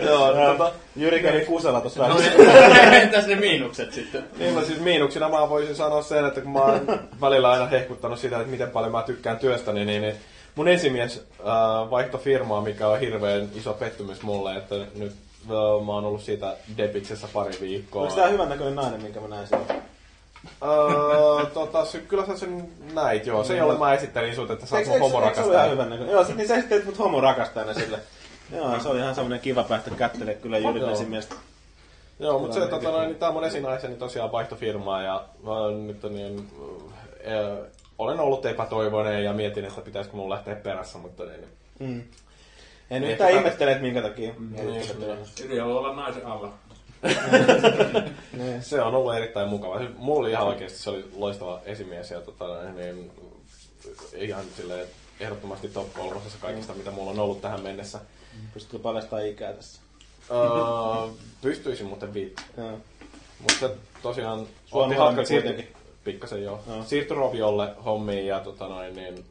Joo, 0.06 0.34
tota, 0.34 0.72
Jyri 0.96 1.22
kävi 1.22 1.40
kusella 1.40 1.80
tuossa 1.80 2.08
No, 2.08 2.16
entäs 3.02 3.26
ne 3.26 3.34
miinukset 3.34 3.92
sitten? 3.92 4.24
niin 4.38 4.54
mä 4.54 4.64
siis 4.64 4.80
miinuksina 4.80 5.28
mä 5.28 5.48
voisin 5.48 5.76
sanoa 5.76 6.02
sen, 6.02 6.24
että 6.24 6.40
kun 6.40 6.52
mä 6.52 6.58
oon 6.58 7.00
välillä 7.20 7.50
aina 7.50 7.66
hehkuttanut 7.66 8.18
sitä, 8.18 8.36
että 8.36 8.50
miten 8.50 8.70
paljon 8.70 8.92
mä 8.92 9.02
tykkään 9.02 9.38
työstäni, 9.38 9.84
niin, 9.84 10.02
niin 10.02 10.14
mun 10.54 10.68
esimies 10.68 11.26
äh, 11.40 11.90
vaihto 11.90 12.18
firmaa, 12.18 12.60
mikä 12.60 12.88
on 12.88 13.00
hirveän 13.00 13.48
iso 13.54 13.72
pettymys 13.72 14.22
mulle, 14.22 14.56
että 14.56 14.74
nyt 14.74 15.12
äh, 15.12 15.86
mä 15.86 15.92
oon 15.92 16.04
ollut 16.04 16.22
siitä 16.22 16.56
Debitsessä 16.76 17.28
pari 17.32 17.52
viikkoa. 17.60 18.02
Onko 18.02 18.14
tää 18.14 18.28
hyvän 18.28 18.48
näköinen 18.48 18.76
nainen, 18.76 19.02
minkä 19.02 19.20
mä 19.20 19.28
näin 19.28 19.46
siellä? 19.48 19.64
Öö, 20.62 21.46
tota, 21.54 21.84
se, 21.84 21.98
kyllä 21.98 22.26
sä 22.26 22.36
sen 22.36 22.68
näit, 22.94 23.26
joo. 23.26 23.44
Se, 23.44 23.56
jolle 23.56 23.78
mä 23.78 23.94
esittelin 23.94 24.34
sut, 24.34 24.50
että 24.50 24.66
sä 24.66 24.76
oot 24.76 24.86
mun 24.86 24.94
eikö- 24.94 25.04
homo 25.08 25.22
eikö 25.24 25.34
se 25.34 25.40
ollut 25.40 25.54
ihan 25.54 25.66
rakastaa. 25.66 25.70
hyvän 25.72 25.90
näköinen? 25.90 26.12
Joo, 26.12 26.24
sit- 26.24 26.36
niin 26.36 26.48
sä 26.48 26.54
esittelit 26.56 26.84
mut 26.84 26.98
homo 26.98 27.20
rakastajana 27.20 27.74
sille. 27.74 27.98
Joo, 28.56 28.80
se 28.80 28.88
oli 28.88 28.98
ihan 28.98 29.14
semmonen 29.14 29.40
kiva 29.40 29.64
päästä 29.64 29.90
kättele 29.90 30.34
kyllä 30.34 30.58
Jyrin 30.58 30.80
Joo. 30.82 30.90
esimiestä. 30.90 31.34
Joo, 32.18 32.38
mutta 32.38 32.54
se, 32.54 32.66
tota, 32.66 32.90
noin, 32.90 33.06
niin 33.08 33.16
tää 33.18 33.30
mun 33.32 33.44
esinaiseni 33.44 33.96
tosiaan 33.96 34.32
vaihto 34.32 34.56
firmaa 34.56 35.02
ja 35.02 35.24
mä 35.42 35.50
nyt 35.86 36.02
niin, 36.02 36.50
äh, 37.26 37.66
olen 37.98 38.20
ollut 38.20 38.46
epätoivoinen 38.46 39.24
ja 39.24 39.32
mietin, 39.32 39.64
että 39.64 39.80
pitäisikö 39.80 40.16
mun 40.16 40.30
lähteä 40.30 40.54
perässä, 40.56 40.98
mutta 40.98 41.22
niin, 41.24 41.44
Mm. 41.78 42.02
En 42.90 43.02
Ehkä 43.02 43.12
yhtään 43.12 43.30
tää- 43.30 43.38
ihmettele, 43.40 43.70
että 43.70 43.82
minkä 43.82 44.02
takia. 44.02 44.32
niin, 44.50 44.66
niin. 44.66 44.84
Yli 45.44 45.60
olla 45.60 45.94
naisen 45.94 46.26
alla. 46.26 46.52
Se 48.60 48.82
on 48.82 48.94
ollut 48.94 49.14
erittäin 49.14 49.48
mukava. 49.48 49.78
Se- 49.78 49.88
Mulla 49.98 50.20
oli 50.20 50.30
ihan 50.30 50.46
oikeasti 50.46 50.78
se 50.78 50.90
oli 50.90 51.04
loistava 51.16 51.60
esimies 51.64 52.10
ja 52.10 52.20
tota, 52.20 52.44
niin, 52.76 53.10
ihan 54.16 54.44
silleen, 54.56 54.86
ehdottomasti 55.20 55.68
top 55.68 55.92
kolmosessa 55.94 56.38
kaikista, 56.40 56.74
mitä 56.74 56.90
mulla 56.90 57.10
on 57.10 57.18
ollut 57.18 57.40
tähän 57.40 57.60
mennessä. 57.60 58.00
Pystytkö 58.54 58.78
paljastamaan 58.78 59.26
ikää 59.28 59.52
tässä? 59.52 59.80
Uh, 60.30 61.10
pystyisin 61.42 61.86
muuten 61.86 62.14
viitti. 62.14 62.42
Joo. 62.56 62.78
Mutta 63.40 63.70
tosiaan 64.02 64.46
hanskat 64.98 65.26
siirtyi, 65.26 65.52
kuitenkin. 65.52 65.76
pikkasen 66.04 66.42
joo. 66.42 66.60
Joo. 66.66 66.84
Siirtyi 66.84 67.16
Roviolle 67.16 67.74
hommiin 67.84 68.26
ja 68.26 68.40
tota 68.40 68.68
noin, 68.68 68.96
niin, 68.96 69.24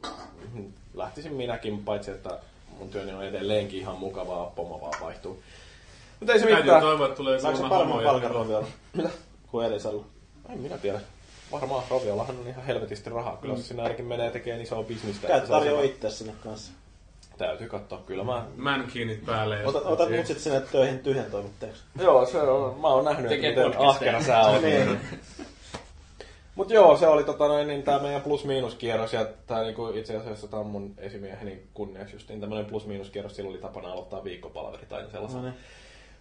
lähtisin 0.94 1.32
minäkin, 1.34 1.84
paitsi 1.84 2.10
että 2.10 2.38
mun 2.78 2.88
työni 2.88 3.12
on 3.12 3.24
edelleenkin 3.24 3.80
ihan 3.80 3.96
mukavaa, 3.98 4.46
pomo 4.56 4.80
vaan 4.80 5.00
vaihtuu. 5.00 5.42
Mutta 6.20 6.32
ei 6.32 6.38
se 6.38 6.46
Täytyy 6.46 6.62
mitään. 6.62 6.82
toivoa, 6.82 7.06
että 7.06 7.16
tulee 7.16 7.38
Saako 7.40 7.56
se 7.56 7.62
homoja. 7.62 8.08
palkan 8.10 8.30
Roviolla? 8.30 8.66
Mitä? 8.96 9.08
Kuin 9.50 9.66
Elisalla. 9.66 10.04
En 10.48 10.58
minä 10.58 10.78
tiedä. 10.78 11.00
Varmaan 11.52 11.82
Roviollahan 11.90 12.36
on 12.38 12.48
ihan 12.48 12.64
helvetisti 12.64 13.10
rahaa. 13.10 13.36
Kyllä 13.36 13.56
se 13.56 13.62
sinä 13.62 13.82
ainakin 13.82 14.04
menee 14.04 14.30
tekemään 14.30 14.62
isoa 14.62 14.82
bisnistä. 14.82 15.34
On 15.34 15.42
tarjoa 15.42 15.80
se- 15.80 15.86
itse 15.86 16.10
sinne 16.10 16.32
kanssa. 16.44 16.72
Täytyy 17.38 17.68
katsoa. 17.68 17.98
Kyllä 18.06 18.24
mä... 18.24 18.46
Mankinit 18.56 19.26
päälle. 19.26 19.56
ja 19.56 19.60
Otat, 19.68 19.72
sitten 19.74 19.92
otat 19.92 20.06
siihen. 20.06 20.20
mut 20.20 20.26
sit 20.26 20.38
sinne 20.38 20.60
töihin 20.60 20.98
tyhjän 20.98 21.30
toimittajaksi. 21.30 21.82
Joo, 22.00 22.26
se 22.26 22.38
on, 22.42 22.80
mä 22.80 22.88
oon 22.88 23.04
nähnyt, 23.04 23.32
että 23.32 23.48
miten 23.48 23.78
ahkera 23.88 24.22
sä 24.22 24.40
oot. 24.40 24.62
Niin. 24.62 25.00
Mut 26.54 26.70
joo, 26.70 26.96
se 26.96 27.06
oli 27.06 27.24
tota 27.24 27.48
noin, 27.48 27.68
niin 27.68 27.82
tää 27.82 27.98
meidän 27.98 28.22
plus-miinus 28.22 28.74
kierros, 28.74 29.12
ja 29.12 29.26
tää 29.46 29.62
niinku 29.62 29.88
itse 29.94 30.16
asiassa 30.16 30.48
tää 30.48 30.60
on 30.60 30.66
mun 30.66 30.94
esimieheni 30.98 31.62
kunniaksi 31.74 32.14
justiin 32.16 32.40
tämmönen 32.40 32.66
plus-miinus 32.66 33.10
kierros, 33.10 33.36
silloin 33.36 33.54
oli 33.54 33.62
tapana 33.62 33.92
aloittaa 33.92 34.24
viikkopalveri 34.24 34.86
tai 34.88 35.04
sellaisen. 35.12 35.38
No 35.42 35.44
niin. 35.48 35.54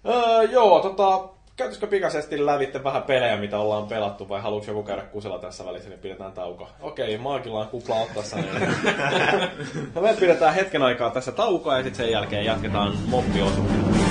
Öö, 0.06 0.44
joo, 0.44 0.80
tota, 0.80 1.30
käytäisikö 1.56 1.88
pikaisesti 1.88 2.46
lävitte 2.46 2.84
vähän 2.84 3.04
pelejä, 3.04 3.38
mitä 3.38 3.60
ollaan 3.60 3.88
pelattu, 3.88 4.30
vai 4.30 4.42
haluatko 4.42 4.72
joku 4.72 4.84
käydä 4.84 5.02
kusella 5.02 5.40
tässä 5.40 5.66
välissä, 5.66 5.90
niin 5.90 6.00
pidetään 6.00 6.32
tauko. 6.32 6.68
Okei, 6.82 7.18
Maakilla 7.18 7.60
on 7.60 7.68
kupla 7.68 7.96
ottassa, 7.96 8.36
niin 8.36 8.54
no 9.96 10.02
me 10.02 10.16
pidetään 10.20 10.54
hetken 10.54 10.82
aikaa 10.84 11.10
tässä 11.10 11.32
taukoa, 11.32 11.78
ja 11.78 11.84
sitten 11.84 12.06
sen 12.06 12.12
jälkeen 12.12 12.46
jatketaan 12.46 12.94
moppiosuutta. 13.06 14.09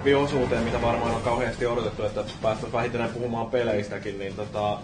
Moppiosuuteen, 0.00 0.62
mitä 0.62 0.82
varmaan 0.82 1.14
on 1.14 1.22
kauheasti 1.22 1.66
odotettu, 1.66 2.04
että 2.04 2.24
päästään 2.42 2.72
vähitellen 2.72 3.10
puhumaan 3.10 3.50
peleistäkin, 3.50 4.18
niin 4.18 4.34
tota, 4.34 4.78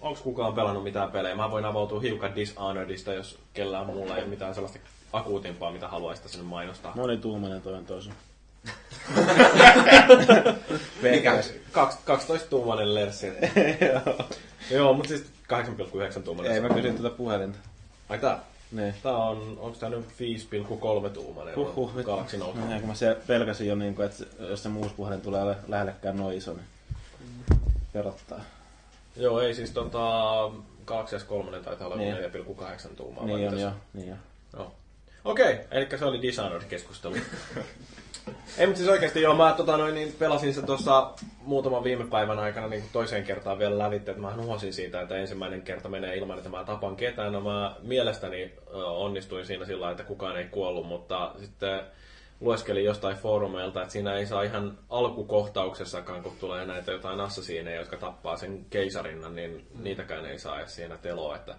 onko 0.00 0.20
kukaan 0.22 0.54
pelannut 0.54 0.84
mitään 0.84 1.10
pelejä? 1.10 1.34
Mä 1.34 1.50
voin 1.50 1.64
avautua 1.64 2.00
hiukan 2.00 2.34
Dishonoredista, 2.34 3.12
jos 3.12 3.38
kellään 3.52 3.86
muulla 3.86 4.16
ei 4.16 4.22
ole 4.22 4.30
mitään 4.30 4.54
sellaista 4.54 4.78
akuutimpaa, 5.12 5.72
mitä 5.72 5.88
haluaisi 5.88 6.22
tässä 6.22 6.38
nyt 6.38 6.46
mainostaa. 6.46 6.92
Monituumainen 6.96 7.62
toi 7.62 7.74
on 7.74 7.86
toisin. 7.86 8.12
Mikä? 11.02 11.42
12 12.04 12.50
tuumainen 12.50 12.94
lerssi. 12.94 13.32
Joo, 14.70 14.92
mutta 14.92 15.08
siis 15.08 15.24
8,9 16.16 16.22
tuumainen. 16.22 16.54
Ei, 16.54 16.60
mä 16.60 16.68
kysyin 16.68 16.96
tuota 16.96 17.16
puhelinta. 17.16 17.58
Ai 18.08 18.18
tää? 18.18 18.38
Niin. 18.74 18.94
Tää 19.02 19.16
on, 19.16 19.56
onko 19.60 19.76
tää 19.80 19.88
nyt 19.90 20.04
5,3 21.04 21.10
tuumainen? 21.10 21.56
Huhhuh, 21.56 21.92
Galaxy 22.04 22.36
Note. 22.38 22.58
No, 22.58 22.78
kun 22.80 22.88
mä 22.88 22.94
se 22.94 23.16
pelkäsin 23.26 23.66
jo, 23.66 23.74
niin 23.74 23.94
kuin, 23.94 24.06
että 24.06 24.24
jos 24.38 24.62
se 24.62 24.68
muus 24.68 24.92
puhelin 24.92 25.20
tulee 25.20 25.44
lä- 25.44 25.56
lähellekään 25.68 26.16
noin 26.16 26.36
iso, 26.38 26.52
niin 26.52 26.66
pelottaa. 27.92 28.40
Joo, 29.16 29.40
ei 29.40 29.54
siis 29.54 29.70
tota... 29.70 30.50
Galaxy 30.86 31.16
S3 31.18 31.62
taitaa 31.64 31.86
olla 31.86 31.96
Niin. 31.96 32.16
4,8 32.16 32.88
tuumaa. 32.96 33.24
Niin 33.24 33.34
vai 33.38 33.46
on 33.46 33.52
mitä 33.54 33.62
jo, 33.64 33.70
se- 33.70 33.76
niin 33.92 34.08
jo. 34.08 34.16
Joo. 34.56 34.72
Okei, 35.24 35.58
eli 35.70 35.88
se 35.98 36.04
oli 36.04 36.22
Dishonored-keskustelu. 36.22 37.16
Ei, 38.58 38.66
mutta 38.66 38.78
siis 38.78 38.90
oikeasti 38.90 39.22
joo, 39.22 39.34
mä 39.34 39.54
tota, 39.56 39.76
noin, 39.76 39.94
niin 39.94 40.14
pelasin 40.18 40.54
se 40.54 40.62
tuossa 40.62 41.10
muutaman 41.42 41.84
viime 41.84 42.06
päivän 42.06 42.38
aikana 42.38 42.68
niin 42.68 42.84
toiseen 42.92 43.24
kertaan 43.24 43.58
vielä 43.58 43.78
lävitte, 43.78 44.10
että 44.10 44.22
mä 44.22 44.36
nuhosin 44.36 44.72
siitä, 44.72 45.00
että 45.00 45.16
ensimmäinen 45.16 45.62
kerta 45.62 45.88
menee 45.88 46.16
ilman, 46.16 46.38
että 46.38 46.50
mä 46.50 46.64
tapan 46.64 46.96
ketään. 46.96 47.32
No 47.32 47.40
mä 47.40 47.76
mielestäni 47.82 48.52
onnistuin 48.72 49.46
siinä 49.46 49.64
sillä 49.64 49.90
että 49.90 50.04
kukaan 50.04 50.36
ei 50.36 50.44
kuollut, 50.44 50.86
mutta 50.86 51.32
sitten 51.40 51.80
lueskelin 52.40 52.84
jostain 52.84 53.16
foorumeilta, 53.16 53.82
että 53.82 53.92
siinä 53.92 54.14
ei 54.14 54.26
saa 54.26 54.42
ihan 54.42 54.78
alkukohtauksessakaan, 54.90 56.22
kun 56.22 56.36
tulee 56.40 56.66
näitä 56.66 56.92
jotain 56.92 57.20
assasiineja, 57.20 57.80
jotka 57.80 57.96
tappaa 57.96 58.36
sen 58.36 58.66
keisarinnan, 58.70 59.36
niin 59.36 59.66
niitäkään 59.78 60.26
ei 60.26 60.38
saa 60.38 60.66
siinä 60.66 60.96
teloa, 60.96 61.36
että 61.36 61.54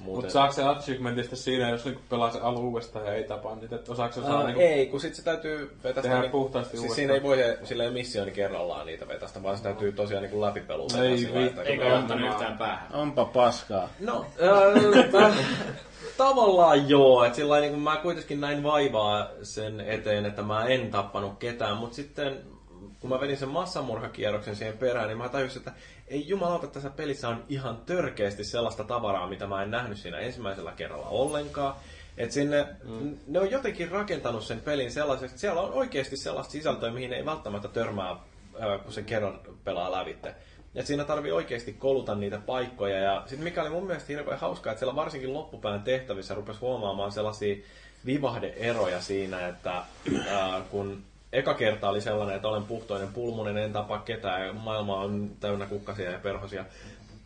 muuten... 0.00 0.16
Mutta 0.16 0.32
saako 0.32 0.52
se 0.52 0.62
achievementista 0.62 1.36
siinä, 1.36 1.70
jos 1.70 1.84
niinku 1.84 2.00
pelaa 2.10 2.30
se 2.30 2.38
alu 2.38 2.60
uudestaan 2.60 3.06
ja 3.06 3.14
ei 3.14 3.24
tapa 3.24 3.54
niitä? 3.54 3.76
Että 3.76 3.92
osaako 3.92 4.14
se 4.14 4.20
saada 4.20 4.38
Ää, 4.38 4.44
niinku... 4.46 4.60
Ei, 4.60 4.86
kun 4.86 5.00
sit 5.00 5.14
se 5.14 5.24
täytyy 5.24 5.76
vetästä... 5.84 6.02
Tehdä 6.02 6.20
niin- 6.20 6.30
puhtaasti 6.30 6.70
siis 6.70 6.80
uudestaan. 6.80 6.96
siinä 6.96 7.14
ei 7.14 7.22
voi 7.22 7.38
silleen 7.64 7.92
missioni 7.92 8.30
kerrallaan 8.30 8.86
niitä 8.86 9.08
vetästä, 9.08 9.42
vaan 9.42 9.56
se 9.56 9.62
täytyy 9.62 9.92
tosiaan 9.92 10.22
niin 10.22 10.40
läpipelutella 10.40 11.04
Ei 11.04 11.18
sillä, 11.18 11.46
että... 11.46 11.62
Eikä 11.62 11.88
johtanut 11.88 12.28
yhtään 12.28 12.58
päähän. 12.58 12.92
Onpa 12.92 13.24
paskaa. 13.24 13.88
No, 14.00 14.26
äh, 15.24 15.34
tavallaan 16.16 16.88
joo, 16.88 17.24
että 17.24 17.36
sillä 17.36 17.60
niin 17.60 17.78
mä 17.78 17.96
kuitenkin 17.96 18.40
näin 18.40 18.62
vaivaa 18.62 19.28
sen 19.42 19.80
eteen, 19.80 20.26
että 20.26 20.42
mä 20.42 20.64
en 20.64 20.90
tappanut 20.90 21.38
ketään, 21.38 21.76
mutta 21.76 21.96
sitten 21.96 22.57
kun 23.00 23.10
mä 23.10 23.20
vedin 23.20 23.36
sen 23.36 23.48
massamurhakierroksen 23.48 24.56
siihen 24.56 24.78
perään, 24.78 25.08
niin 25.08 25.18
mä 25.18 25.28
tajusin, 25.28 25.58
että 25.58 25.72
ei 26.08 26.28
jumalauta, 26.28 26.66
tässä 26.66 26.90
pelissä 26.90 27.28
on 27.28 27.44
ihan 27.48 27.76
törkeästi 27.86 28.44
sellaista 28.44 28.84
tavaraa, 28.84 29.26
mitä 29.26 29.46
mä 29.46 29.62
en 29.62 29.70
nähnyt 29.70 29.98
siinä 29.98 30.18
ensimmäisellä 30.18 30.72
kerralla 30.72 31.08
ollenkaan. 31.08 31.74
Että 32.16 32.34
sinne, 32.34 32.66
mm. 32.84 33.16
ne 33.26 33.40
on 33.40 33.50
jotenkin 33.50 33.90
rakentanut 33.90 34.44
sen 34.44 34.60
pelin 34.60 34.92
sellaiseksi, 34.92 35.32
että 35.32 35.40
siellä 35.40 35.60
on 35.60 35.72
oikeasti 35.72 36.16
sellaista 36.16 36.52
sisältöä, 36.52 36.90
mihin 36.90 37.12
ei 37.12 37.24
välttämättä 37.24 37.68
törmää, 37.68 38.16
ää, 38.60 38.78
kun 38.78 38.92
sen 38.92 39.04
kerran 39.04 39.40
pelaa 39.64 39.92
lävitte. 39.92 40.34
Et 40.74 40.86
siinä 40.86 41.04
tarvii 41.04 41.32
oikeasti 41.32 41.72
koluta 41.72 42.14
niitä 42.14 42.38
paikkoja. 42.46 42.98
Ja 42.98 43.22
sitten 43.26 43.44
mikä 43.44 43.62
oli 43.62 43.70
mun 43.70 43.86
mielestä 43.86 44.12
hirveän 44.12 44.40
hauskaa, 44.40 44.72
että 44.72 44.78
siellä 44.78 44.96
varsinkin 44.96 45.34
loppupään 45.34 45.82
tehtävissä 45.82 46.34
rupesi 46.34 46.60
huomaamaan 46.60 47.12
sellaisia 47.12 47.56
vivahdeeroja 48.06 49.00
siinä, 49.00 49.48
että 49.48 49.82
ää, 50.28 50.60
kun 50.70 51.04
eka 51.32 51.54
kerta 51.54 51.88
oli 51.88 52.00
sellainen, 52.00 52.36
että 52.36 52.48
olen 52.48 52.64
puhtoinen 52.64 53.12
pulmunen, 53.12 53.56
en 53.56 53.72
tapa 53.72 53.98
ketään 53.98 54.56
maailma 54.56 55.00
on 55.00 55.30
täynnä 55.40 55.66
kukkasia 55.66 56.10
ja 56.10 56.18
perhosia. 56.18 56.64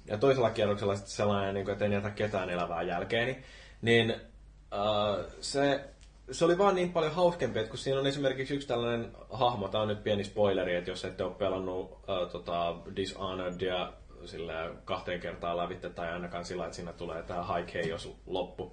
Ja 0.07 0.19
toisella 0.19 0.51
kierroksella 0.51 0.97
sitten 0.97 1.15
sellainen, 1.15 1.55
niin 1.55 1.71
että 1.71 1.85
en 1.85 1.93
jätä 1.93 2.11
ketään 2.11 2.51
elävää 2.51 2.83
jälkeeni. 2.83 3.43
Niin 3.83 4.11
äh, 4.11 5.27
se, 5.41 5.85
se 6.31 6.45
oli 6.45 6.59
vaan 6.59 6.75
niin 6.75 6.93
paljon 6.93 7.15
hauskempi, 7.15 7.59
että 7.59 7.71
kun 7.71 7.79
siinä 7.79 8.01
on 8.01 8.07
esimerkiksi 8.07 8.55
yksi 8.55 8.69
tällainen 8.69 9.13
hahmo, 9.31 9.69
tämä 9.69 9.83
on 9.83 9.89
nyt 9.89 10.05
pieni 10.05 10.25
spoileri, 10.25 10.75
että 10.75 10.91
jos 10.91 11.05
ette 11.05 11.25
ole 11.25 11.35
pelannut 11.35 11.91
äh, 11.93 12.31
tota 12.33 12.75
Dishonoredia 12.97 13.93
sillä 14.25 14.71
kahteen 14.85 15.21
kertaan 15.21 15.57
lävitte 15.57 15.91
tai 15.91 16.13
ainakaan 16.13 16.45
sillä, 16.45 16.65
että 16.65 16.77
siinä 16.77 16.93
tulee 16.93 17.23
tämä 17.23 17.57
High 17.57 17.73
Chaos 17.73 18.17
loppu. 18.27 18.73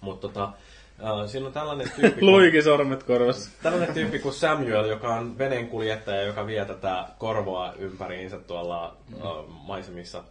Mutta 0.00 0.28
tota, 0.28 0.52
äh, 1.04 1.26
siinä 1.26 1.46
on 1.46 1.52
tällainen 1.52 1.90
tyyppi, 2.00 2.22
Luikin 2.22 2.62
sormet 2.62 3.02
korvassa. 3.02 3.50
Tällainen 3.62 3.94
tyyppi 3.94 4.18
kuin 4.18 4.34
Samuel, 4.34 4.88
joka 4.88 5.14
on 5.14 5.38
veneenkuljettaja, 5.38 6.22
joka 6.22 6.46
vie 6.46 6.64
tätä 6.64 7.04
korvoa 7.18 7.72
ympäriinsä 7.78 8.38
tuolla 8.38 8.96
mm. 9.08 9.52
maisemissa, 9.52 10.24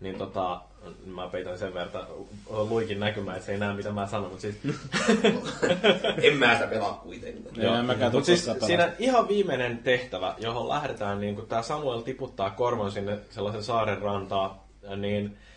niin 0.00 0.18
tota, 0.18 0.60
mä 1.06 1.28
peitän 1.28 1.58
sen 1.58 1.74
verran, 1.74 1.86
että 1.86 2.06
luikin 2.50 3.00
näkymään, 3.00 3.36
että 3.36 3.46
se 3.46 3.52
ei 3.52 3.58
näe 3.58 3.74
mitä 3.74 3.92
mä 3.92 4.06
sanon, 4.06 4.28
mutta 4.28 4.40
siis... 4.40 4.56
En 6.22 6.36
mä 6.36 6.54
sitä 6.54 6.66
pelaa 6.66 7.00
kuitenkaan. 7.02 7.54
Joo, 7.56 7.74
en 7.74 7.84
mäkään 7.84 8.12
Mut 8.12 8.24
siis 8.24 8.50
siinä 8.66 8.92
ihan 8.98 9.28
viimeinen 9.28 9.78
tehtävä, 9.78 10.34
johon 10.38 10.68
lähdetään, 10.68 11.20
niin 11.20 11.34
kun 11.34 11.46
tämä 11.46 11.62
Samuel 11.62 12.00
tiputtaa 12.00 12.50
korvon 12.50 12.92
sinne 12.92 13.18
sellaisen 13.30 13.64
saaren 13.64 14.02
rantaan, 14.02 14.50
niin 14.96 15.26
äh, 15.26 15.53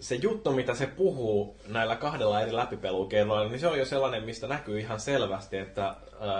se 0.00 0.14
juttu, 0.14 0.52
mitä 0.52 0.74
se 0.74 0.86
puhuu 0.86 1.56
näillä 1.68 1.96
kahdella 1.96 2.40
eri 2.40 2.56
läpipelukerroilla, 2.56 3.50
niin 3.50 3.60
se 3.60 3.66
on 3.66 3.78
jo 3.78 3.84
sellainen, 3.84 4.24
mistä 4.24 4.46
näkyy 4.46 4.80
ihan 4.80 5.00
selvästi, 5.00 5.56
että 5.56 5.88
äh, 5.88 5.96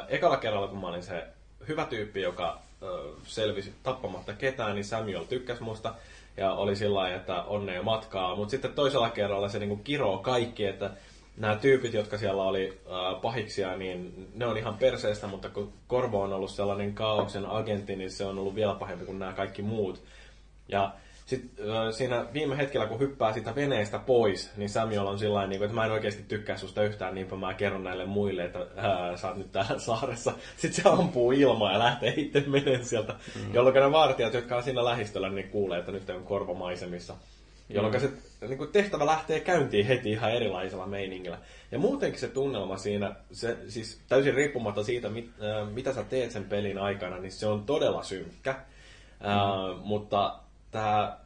ekalla 0.09 0.37
kerralla, 0.37 0.69
kun 0.69 0.81
mä 0.81 0.89
olin 0.89 1.03
se 1.03 1.27
hyvä 1.69 1.85
tyyppi, 1.85 2.23
joka 2.23 2.49
äh, 2.83 2.89
selvisi 3.25 3.75
tappamatta 3.83 4.33
ketään, 4.33 4.75
niin 4.75 4.85
Samuel 4.85 5.25
tykkäsi 5.25 5.63
musta 5.63 5.95
ja 6.37 6.53
oli 6.53 6.77
sillä 6.77 7.15
että 7.15 7.43
onnea 7.43 7.83
matkaa. 7.83 8.37
Mutta 8.37 8.51
sitten 8.51 8.73
toisella 8.73 9.11
kerralla 9.11 9.49
se 9.49 9.59
niinku 9.59 9.77
kiroo 9.77 10.19
kaikki, 10.19 10.65
että 10.65 10.91
nämä 11.37 11.57
tyypit, 11.57 11.95
jotka 11.95 12.19
siellä 12.19 12.43
oli 12.43 12.81
äh, 12.87 13.21
pahiksia, 13.23 13.77
niin 13.77 14.29
ne 14.35 14.47
on 14.47 14.57
ihan 14.57 14.77
perseestä, 14.77 15.27
mutta 15.27 15.49
kun 15.49 15.73
Korvo 15.87 16.23
on 16.23 16.33
ollut 16.33 16.51
sellainen 16.51 16.95
kaauksen 16.95 17.47
agentti, 17.47 17.97
niin 17.97 18.11
se 18.11 18.25
on 18.25 18.39
ollut 18.39 18.55
vielä 18.55 18.75
pahempi 18.75 19.05
kuin 19.05 19.19
nämä 19.19 19.33
kaikki 19.33 19.63
muut. 19.63 20.03
Ja 20.69 20.93
sitten 21.27 21.51
siinä 21.93 22.27
viime 22.33 22.57
hetkellä, 22.57 22.87
kun 22.87 23.01
hyppää 23.01 23.33
sitä 23.33 23.55
veneestä 23.55 23.99
pois, 23.99 24.51
niin 24.57 24.69
Samuel 24.69 25.07
on 25.07 25.19
sillä 25.19 25.47
niin 25.47 25.63
että 25.63 25.75
mä 25.75 25.85
en 25.85 25.93
oikeasti 25.93 26.25
tykkää 26.29 26.57
susta 26.57 26.83
yhtään, 26.83 27.15
niinpä 27.15 27.37
mä 27.37 27.55
kerron 27.55 27.85
näille 27.85 28.07
muille, 28.07 28.45
että 28.45 28.67
ää, 28.77 29.17
sä 29.17 29.29
oot 29.29 29.37
nyt 29.37 29.53
täällä 29.53 29.79
saaressa. 29.79 30.33
Sitten 30.57 30.83
se 30.83 30.89
ampuu 30.89 31.33
ilmaa 31.33 31.73
ja 31.73 31.79
lähtee 31.79 32.15
itse 32.17 32.41
menen 32.41 32.85
sieltä, 32.85 33.15
mm. 33.35 33.55
jolloin 33.55 33.75
ne 33.75 33.93
vartijat, 33.93 34.35
jotka 34.35 34.57
on 34.57 34.63
siinä 34.63 34.85
lähistöllä, 34.85 35.31
niin 35.31 35.49
kuulee, 35.49 35.79
että 35.79 35.93
nyt 35.93 36.11
on 36.11 36.25
korvamaisemissa. 36.25 37.17
Jolloin 37.69 38.01
se 38.01 38.11
niin 38.49 38.59
kuin 38.59 38.73
tehtävä 38.73 39.07
lähtee 39.07 39.41
käyntiin 39.41 39.87
heti 39.87 40.11
ihan 40.11 40.33
erilaisella 40.33 40.87
meiningillä. 40.87 41.39
Ja 41.73 41.79
muutenkin 41.79 42.21
se 42.21 42.29
tunnelma 42.29 42.77
siinä, 42.77 43.17
se, 43.33 43.57
siis 43.69 44.01
täysin 44.09 44.35
riippumatta 44.35 44.85
siitä, 44.85 45.09
mit, 45.09 45.31
äh, 45.43 45.73
mitä 45.73 45.93
sä 45.93 46.03
teet 46.03 46.31
sen 46.31 46.45
pelin 46.45 46.79
aikana, 46.79 47.19
niin 47.19 47.33
se 47.33 47.47
on 47.47 47.67
todella 47.67 48.03
synkkä. 48.03 48.53
Mm. 48.53 49.29
Äh, 49.29 49.85
mutta 49.85 50.39
tämä 50.75 51.17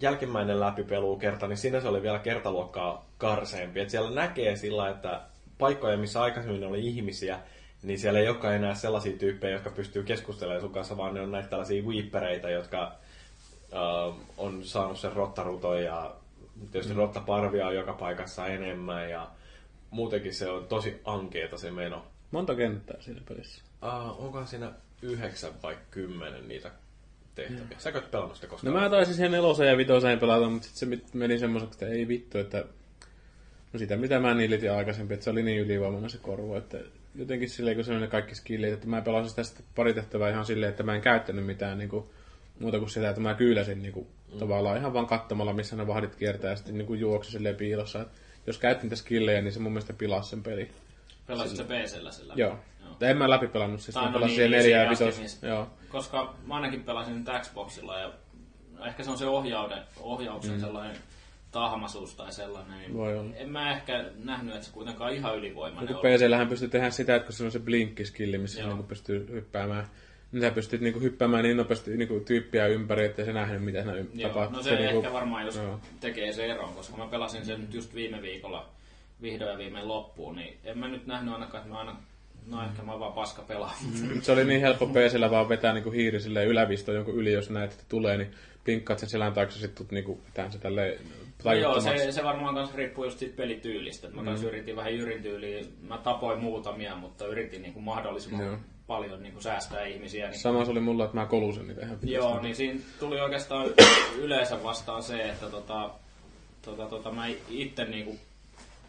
jälkimmäinen 0.00 0.60
läpipelu-kerta, 0.60 1.48
niin 1.48 1.56
siinä 1.56 1.80
se 1.80 1.88
oli 1.88 2.02
vielä 2.02 2.18
kertaluokkaa 2.18 3.06
karseempi. 3.18 3.80
Et 3.80 3.90
siellä 3.90 4.10
näkee 4.10 4.56
sillä, 4.56 4.88
että 4.88 5.20
paikkoja, 5.58 5.96
missä 5.96 6.22
aikaisemmin 6.22 6.64
oli 6.64 6.86
ihmisiä, 6.86 7.38
niin 7.82 7.98
siellä 7.98 8.20
ei 8.20 8.28
olekaan 8.28 8.54
enää 8.54 8.74
sellaisia 8.74 9.18
tyyppejä, 9.18 9.52
jotka 9.52 9.70
pystyy 9.70 10.02
keskustelemaan 10.02 10.60
sun 10.60 10.72
kanssa, 10.72 10.96
vaan 10.96 11.14
ne 11.14 11.20
on 11.20 11.32
näitä 11.32 11.48
tällaisia 11.48 11.82
weepereitä, 11.82 12.50
jotka 12.50 12.92
uh, 13.72 14.16
on 14.38 14.64
saanut 14.64 14.98
sen 14.98 15.12
rottaruton 15.12 15.82
ja 15.82 16.14
tietysti 16.70 16.94
mm. 16.94 16.98
rottaparvia 16.98 17.66
on 17.66 17.74
joka 17.74 17.92
paikassa 17.92 18.46
enemmän 18.46 19.10
ja 19.10 19.30
muutenkin 19.90 20.34
se 20.34 20.50
on 20.50 20.66
tosi 20.66 21.00
ankeeta 21.04 21.58
se 21.58 21.70
meno. 21.70 22.04
Monta 22.30 22.54
kenttää 22.54 22.96
siinä 23.00 23.20
pelissä? 23.28 23.62
Uh, 23.82 24.24
onkohan 24.24 24.46
siinä 24.46 24.72
yhdeksän 25.02 25.52
vai 25.62 25.76
kymmenen 25.90 26.48
niitä 26.48 26.70
tehtäviä? 27.34 27.64
Mm. 27.64 27.78
Säkö 27.78 27.98
et 27.98 28.10
pelannut 28.10 28.36
sitä 28.36 28.46
koskaan? 28.46 28.74
No 28.74 28.80
mä 28.80 28.90
taisin 28.90 29.14
siihen 29.14 29.32
nelosen 29.32 29.68
ja 29.68 29.76
vitoseen 29.76 30.18
pelata, 30.18 30.48
mutta 30.48 30.68
sitten 30.68 31.00
se 31.06 31.18
meni 31.18 31.38
semmoiseksi, 31.38 31.74
että 31.74 31.94
ei 31.94 32.08
vittu, 32.08 32.38
että 32.38 32.64
No 33.72 33.78
sitä 33.78 33.96
mitä 33.96 34.20
mä 34.20 34.34
niilitin 34.34 34.72
aikaisemmin, 34.72 35.14
että 35.14 35.24
se 35.24 35.30
oli 35.30 35.42
niin 35.42 35.60
ylivoimainen 35.60 36.10
se 36.10 36.18
korvo, 36.18 36.56
että 36.56 36.78
jotenkin 37.14 37.50
silleen 37.50 37.76
kun 37.76 37.84
se 37.84 37.92
oli 37.92 38.00
ne 38.00 38.06
kaikki 38.06 38.34
skillit, 38.34 38.72
että 38.72 38.86
mä 38.86 39.00
pelasin 39.00 39.30
sitä 39.30 39.42
sitten 39.42 39.64
pari 39.74 39.94
tehtävää 39.94 40.30
ihan 40.30 40.44
silleen, 40.44 40.70
että 40.70 40.82
mä 40.82 40.94
en 40.94 41.00
käyttänyt 41.00 41.46
mitään 41.46 41.78
niin 41.78 41.88
kuin, 41.88 42.04
muuta 42.58 42.78
kuin 42.78 42.90
sitä, 42.90 43.08
että 43.08 43.20
mä 43.20 43.34
kyyläsin 43.34 43.82
niin 43.82 43.92
kuin, 43.92 44.06
mm. 44.32 44.38
tavallaan 44.38 44.76
ihan 44.76 44.94
vaan 44.94 45.06
katsomalla, 45.06 45.52
missä 45.52 45.76
ne 45.76 45.86
vahdit 45.86 46.16
kiertää 46.16 46.50
ja 46.50 46.56
sitten 46.56 46.78
niin 46.78 46.86
kuin 46.86 47.00
juoksi 47.00 47.30
silleen 47.30 47.56
piilossa. 47.56 48.00
Että 48.00 48.18
jos 48.46 48.58
käytti 48.58 48.84
niitä 48.84 48.96
skillejä, 48.96 49.40
niin 49.40 49.52
se 49.52 49.60
mun 49.60 49.72
mielestä 49.72 49.92
pilasi 49.92 50.30
sen 50.30 50.42
peli. 50.42 50.70
Pelasit 51.26 51.56
se 51.56 51.64
PCllä 51.64 52.10
sillä? 52.10 52.34
Joo. 52.36 52.58
Joo. 52.80 53.10
En 53.10 53.16
mä 53.16 53.30
läpi 53.30 53.46
pelannut, 53.46 53.80
siis 53.80 53.94
mä 53.94 54.10
pelasin 54.12 54.36
niin, 54.36 54.50
neljä 54.50 54.82
ja 54.82 54.90
vitos. 54.90 55.42
Joo. 55.42 55.70
Koska 55.92 56.34
mä 56.46 56.54
ainakin 56.54 56.84
pelasin 56.84 57.14
nyt 57.14 57.42
Xboxilla 57.42 57.98
ja 57.98 58.12
ehkä 58.86 59.02
se 59.02 59.10
on 59.10 59.18
se 59.18 59.26
ohjauden, 59.26 59.82
ohjauksen 60.00 60.54
mm. 60.54 60.60
sellainen 60.60 60.96
tahmasuus 61.50 62.14
tai 62.14 62.32
sellainen. 62.32 62.78
Niin 62.78 62.94
Voi 62.94 63.18
olla. 63.18 63.36
En 63.36 63.48
mä 63.48 63.72
ehkä 63.72 64.04
nähnyt, 64.24 64.54
että 64.54 64.66
se 64.66 64.72
kuitenkaan 64.72 65.12
ihan 65.12 65.36
ylivoimainen 65.38 65.94
no, 65.94 66.00
PCllähän 66.00 66.48
pystyy 66.48 66.68
tehdä 66.68 66.90
sitä, 66.90 67.16
että 67.16 67.26
kun 67.26 67.32
se 67.32 67.44
on 67.44 67.52
se 67.52 67.58
blinkkiskilli, 67.58 68.38
missä 68.38 68.66
niin 68.66 68.84
pystyy 68.84 69.28
hyppäämään 69.30 69.86
niin 70.32 70.42
sä 70.42 70.50
pystyt 70.50 70.80
niinku 70.80 71.00
hyppäämään 71.00 71.42
niin 71.42 71.56
nopeasti 71.56 71.96
niinku 71.96 72.20
tyyppiä 72.20 72.66
ympäri, 72.66 73.04
ettei 73.04 73.24
se 73.24 73.32
nähnyt, 73.32 73.64
mitä 73.64 73.82
siinä 73.82 74.04
Joo, 74.14 74.28
tapahtuu. 74.28 74.56
No 74.56 74.62
se, 74.62 74.68
se 74.68 74.76
ehkä 74.76 74.92
niinku... 74.92 75.12
varmaan 75.12 75.46
jos 75.46 75.56
Joo. 75.56 75.80
tekee 76.00 76.32
se 76.32 76.46
eron, 76.46 76.74
koska 76.74 76.96
mä 76.96 77.06
pelasin 77.06 77.44
sen 77.44 77.60
nyt 77.60 77.74
just 77.74 77.94
viime 77.94 78.22
viikolla 78.22 78.68
vihdoin 79.22 79.50
ja 79.50 79.58
viimein 79.58 79.88
loppuun, 79.88 80.36
niin 80.36 80.58
en 80.64 80.78
mä 80.78 80.88
nyt 80.88 81.06
nähnyt 81.06 81.34
ainakaan, 81.34 81.62
että 81.62 81.72
mä 81.72 81.78
aina 81.78 81.96
No 82.46 82.62
ehkä 82.64 82.82
mä 82.82 83.00
vaan 83.00 83.12
paska 83.12 83.42
pelaan. 83.42 83.74
Se 84.22 84.32
oli 84.32 84.44
niin 84.44 84.60
helppo 84.60 84.86
PCllä 84.86 85.30
vaan 85.30 85.48
vetää 85.48 85.72
niinku 85.72 85.90
hiiri 85.90 86.20
silleen 86.20 86.48
ylävisto 86.48 86.92
jonkun 86.92 87.14
yli, 87.14 87.32
jos 87.32 87.50
näet, 87.50 87.72
että 87.72 87.84
tulee, 87.88 88.16
niin 88.16 88.32
pinkkaat 88.64 88.98
sen 88.98 89.08
selän 89.08 89.32
taakse, 89.32 89.58
sitten 89.58 89.86
niinku 89.90 90.20
vetään 90.26 90.52
se 90.52 90.58
tälleen 90.58 90.98
no 91.44 91.52
joo, 91.52 91.80
se, 91.80 92.12
se 92.12 92.24
varmaan 92.24 92.54
kanssa 92.54 92.76
riippuu 92.76 93.04
just 93.04 93.18
siitä 93.18 93.36
pelityylistä. 93.36 94.08
Mä 94.08 94.22
mm. 94.22 94.44
yritin 94.44 94.76
vähän 94.76 94.94
Jyrin 94.94 95.22
tyyliä. 95.22 95.64
Mä 95.88 95.98
tapoin 95.98 96.40
muutamia, 96.40 96.96
mutta 96.96 97.26
yritin 97.26 97.62
niinku 97.62 97.80
mahdollisimman 97.80 98.46
joo. 98.46 98.56
paljon 98.86 99.22
niinku 99.22 99.40
säästää 99.40 99.84
ihmisiä. 99.84 100.28
Niin... 100.28 100.40
Sama 100.40 100.64
se 100.64 100.70
oli 100.70 100.80
mulla, 100.80 101.04
että 101.04 101.16
mä 101.16 101.26
kolusin 101.26 101.68
niitä 101.68 101.82
ihan 101.82 101.98
Joo, 102.02 102.40
niin 102.40 102.56
siinä 102.56 102.80
tuli 103.00 103.20
oikeastaan 103.20 103.66
yleensä 104.18 104.62
vastaan 104.62 105.02
se, 105.02 105.28
että 105.28 105.46
tota, 105.46 105.90
tota, 106.62 106.86
tota, 106.86 107.12
mä 107.12 107.26
itse 107.48 107.84
niinku 107.84 108.18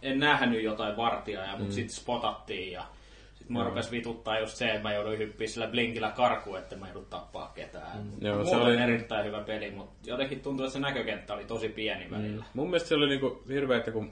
en 0.01 0.19
nähnyt 0.19 0.63
jotain 0.63 0.97
vartijaa, 0.97 1.47
mutta 1.47 1.63
mm. 1.63 1.71
sitten 1.71 1.95
spotattiin 1.95 2.71
ja 2.71 2.83
sitten 3.43 3.53
mua 3.53 3.63
rupesi 3.63 3.91
vituttaa 3.91 4.39
just 4.39 4.55
se, 4.55 4.69
että 4.69 4.83
mä 4.83 4.93
jouduin 4.93 5.17
hyppiä 5.17 5.47
sillä 5.47 5.67
blinkillä 5.67 6.11
karkuun, 6.11 6.57
että 6.57 6.75
mä 6.75 6.87
joudun 6.87 7.05
tappaa 7.05 7.51
ketään. 7.55 7.97
Mm. 7.97 8.27
Joo, 8.27 8.45
se 8.45 8.55
oli 8.55 8.77
erittäin 8.77 9.25
hyvä 9.25 9.39
peli, 9.39 9.71
mutta 9.71 10.09
jotenkin 10.09 10.39
tuntuu, 10.39 10.65
että 10.65 10.73
se 10.73 10.79
näkökenttä 10.79 11.33
oli 11.33 11.45
tosi 11.45 11.69
pieni 11.69 12.11
välillä. 12.11 12.43
Mm. 12.43 12.49
Mun 12.53 12.67
mielestä 12.67 12.89
se 12.89 12.95
oli 12.95 13.09
niinku 13.09 13.43
hirveä, 13.49 13.77
että 13.77 13.91
kun 13.91 14.11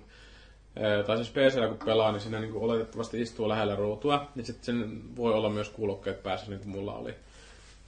tai 1.07 1.17
siis 1.17 1.29
PCllä 1.29 1.67
kun 1.67 1.77
pelaa, 1.85 2.11
niin 2.11 2.21
siinä 2.21 2.39
niinku 2.39 2.63
oletettavasti 2.63 3.21
istuu 3.21 3.49
lähellä 3.49 3.75
ruutua, 3.75 4.27
niin 4.35 4.45
sitten 4.45 4.65
sen 4.65 5.01
voi 5.15 5.33
olla 5.33 5.49
myös 5.49 5.69
kuulokkeet 5.69 6.23
päässä, 6.23 6.49
niin 6.49 6.59
kuin 6.59 6.69
mulla 6.69 6.93
oli. 6.93 7.15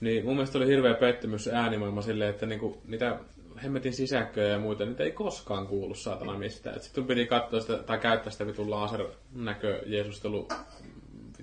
Niin 0.00 0.24
mun 0.24 0.34
mielestä 0.34 0.58
oli 0.58 0.66
hirveä 0.66 0.94
pettymys 0.94 1.44
se 1.44 1.52
äänimaailma 1.52 2.02
silleen, 2.02 2.30
että 2.30 2.46
niinku, 2.46 2.82
niitä 2.86 3.18
hemmetin 3.62 3.92
sisäkköjä 3.92 4.48
ja 4.48 4.58
muita, 4.58 4.84
niitä 4.84 5.04
ei 5.04 5.12
koskaan 5.12 5.66
kuulu 5.66 5.94
saatana 5.94 6.38
mistään. 6.38 6.80
Sitten 6.80 7.04
piti 7.04 7.26
katsoa 7.26 7.60
sitä, 7.60 7.78
tai 7.78 7.98
käyttää 7.98 8.32
sitä 8.32 8.46
vitun 8.46 8.70
laser-näkö 8.70 9.82
Jeesustelu 9.86 10.48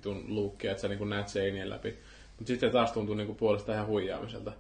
vitun 0.02 0.26
luukkia, 0.28 0.72
että 0.72 0.82
sä 0.82 0.88
niin 0.88 1.10
näet 1.10 1.28
seinien 1.28 1.70
läpi. 1.70 1.98
Mutta 2.38 2.48
sitten 2.48 2.72
taas 2.72 2.92
tuntuu 2.92 3.16
niin 3.16 3.36
puolesta 3.36 3.74
ihan 3.74 3.88
huijaamiselta. 3.88 4.52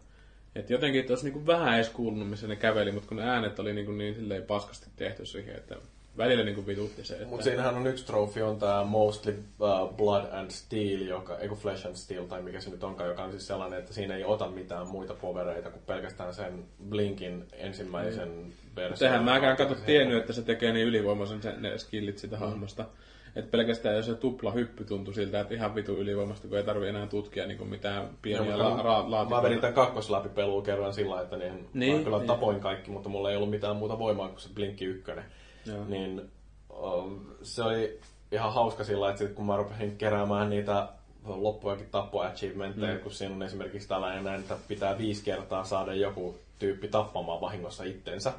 Et 0.55 0.69
jotenkin, 0.69 1.01
että 1.01 1.13
olisi 1.13 1.29
niin 1.29 1.47
vähän 1.47 1.75
edes 1.75 1.89
kuulunut, 1.89 2.29
missä 2.29 2.47
ne 2.47 2.55
käveli, 2.55 2.91
mutta 2.91 3.07
kun 3.07 3.17
ne 3.17 3.29
äänet 3.29 3.59
oli 3.59 3.73
niin, 3.73 3.97
niin 3.97 4.15
silleen 4.15 4.43
paskasti 4.43 4.87
tehty 4.95 5.25
siihen, 5.25 5.55
että 5.55 5.75
välillä 6.17 6.43
niin 6.43 6.67
vitutti 6.67 7.03
se. 7.03 7.13
Että... 7.13 7.27
Mutta 7.27 7.43
siinähän 7.43 7.75
on 7.75 7.87
yksi 7.87 8.05
trofi, 8.05 8.41
on 8.41 8.59
tämä 8.59 8.83
Mostly 8.83 9.43
uh, 9.59 9.95
Blood 9.95 10.25
and 10.31 10.51
Steel, 10.51 11.01
joka, 11.01 11.37
ei 11.37 11.49
Flesh 11.49 11.87
and 11.87 11.95
Steel, 11.95 12.25
tai 12.25 12.41
mikä 12.41 12.61
se 12.61 12.69
nyt 12.69 12.83
onkaan, 12.83 13.09
joka 13.09 13.23
on 13.23 13.31
siis 13.31 13.47
sellainen, 13.47 13.79
että 13.79 13.93
siinä 13.93 14.15
ei 14.15 14.23
ota 14.23 14.47
mitään 14.47 14.87
muita 14.87 15.13
povereita 15.13 15.69
kuin 15.69 15.83
pelkästään 15.87 16.33
sen 16.33 16.65
Blinkin 16.89 17.45
ensimmäisen 17.53 18.29
mm. 18.29 18.51
version. 18.75 18.99
Tehän 18.99 19.23
mäkään 19.23 19.57
kato 19.57 19.75
tiennyt, 19.75 20.17
että 20.17 20.33
se 20.33 20.41
tekee 20.41 20.73
niin 20.73 20.87
ylivoimaisen 20.87 21.41
sen, 21.41 21.61
ne 21.61 21.77
skillit 21.77 22.17
sitä 22.17 22.35
mm. 22.35 22.39
hahmosta. 22.39 22.85
Et 23.35 23.51
pelkästään 23.51 23.95
jos 23.95 24.05
se 24.05 24.15
tupla 24.15 24.51
hyppy 24.51 24.83
tuntui 24.83 25.13
siltä, 25.13 25.39
että 25.39 25.53
ihan 25.53 25.75
vitu 25.75 25.97
ylivoimasta, 25.97 26.47
kun 26.47 26.57
ei 26.57 26.63
tarvi 26.63 26.87
enää 26.87 27.07
tutkia 27.07 27.47
niin 27.47 27.67
mitään 27.67 28.09
pieniä 28.21 28.57
la- 28.57 28.77
ra- 28.77 29.11
laatikoita. 29.11 29.35
Mä 29.35 29.43
vedin 29.43 29.61
tämän 29.61 29.73
kakkosläpipelua 29.73 30.61
kerran 30.61 30.93
sillä, 30.93 31.21
että 31.21 31.37
niin, 31.37 31.69
niin, 31.73 31.97
mä 31.97 32.03
kyllä 32.03 32.17
niin. 32.17 32.27
tapoin 32.27 32.59
kaikki, 32.59 32.91
mutta 32.91 33.09
mulla 33.09 33.29
ei 33.31 33.35
ollut 33.35 33.49
mitään 33.49 33.75
muuta 33.75 33.99
voimaa 33.99 34.27
kuin 34.27 34.39
se 34.39 34.49
Blinkki 34.53 34.85
ykkönen. 34.85 35.25
Joo. 35.65 35.85
Niin 35.87 36.21
se 37.41 37.63
oli 37.63 37.99
ihan 38.31 38.53
hauska 38.53 38.83
sillä, 38.83 39.09
että 39.09 39.19
sit 39.19 39.33
kun 39.33 39.45
mä 39.45 39.57
rupesin 39.57 39.97
keräämään 39.97 40.49
niitä 40.49 40.87
loppujakin 41.25 41.87
tappo-achievementteja, 41.91 42.93
mm. 42.93 42.99
kun 42.99 43.11
siinä 43.11 43.35
on 43.35 43.43
esimerkiksi 43.43 43.87
tällainen, 43.87 44.39
että 44.39 44.57
pitää 44.67 44.97
viisi 44.97 45.23
kertaa 45.23 45.63
saada 45.63 45.93
joku 45.93 46.35
tyyppi 46.59 46.87
tappamaan 46.87 47.41
vahingossa 47.41 47.83
itsensä. 47.83 48.33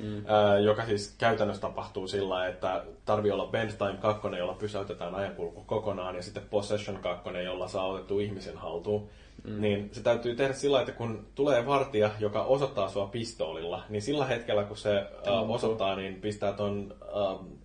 Mm. 0.00 0.22
Ää, 0.26 0.58
joka 0.58 0.86
siis 0.86 1.14
käytännössä 1.18 1.60
tapahtuu 1.60 2.08
sillä, 2.08 2.46
että 2.46 2.84
tarvii 3.04 3.30
olla 3.30 3.46
Bend 3.46 3.70
Time 3.70 3.98
2, 4.00 4.28
jolla 4.38 4.54
pysäytetään 4.54 5.14
ajankulku 5.14 5.64
kokonaan, 5.64 6.16
ja 6.16 6.22
sitten 6.22 6.42
Possession 6.50 6.98
2, 6.98 7.28
jolla 7.44 7.68
saa 7.68 7.86
otettu 7.86 8.18
ihmisen 8.18 8.56
haltuun. 8.56 9.08
Mm. 9.44 9.60
Niin 9.60 9.88
se 9.92 10.02
täytyy 10.02 10.34
tehdä 10.34 10.52
sillä, 10.52 10.80
että 10.80 10.92
kun 10.92 11.26
tulee 11.34 11.66
vartija, 11.66 12.10
joka 12.18 12.42
osoittaa 12.42 12.88
sua 12.88 13.06
pistoolilla, 13.06 13.82
niin 13.88 14.02
sillä 14.02 14.26
hetkellä, 14.26 14.64
kun 14.64 14.76
se 14.76 15.06
uh, 15.28 15.50
osoittaa, 15.50 15.96
niin 15.96 16.14
pistää 16.14 16.52
ton, 16.52 16.94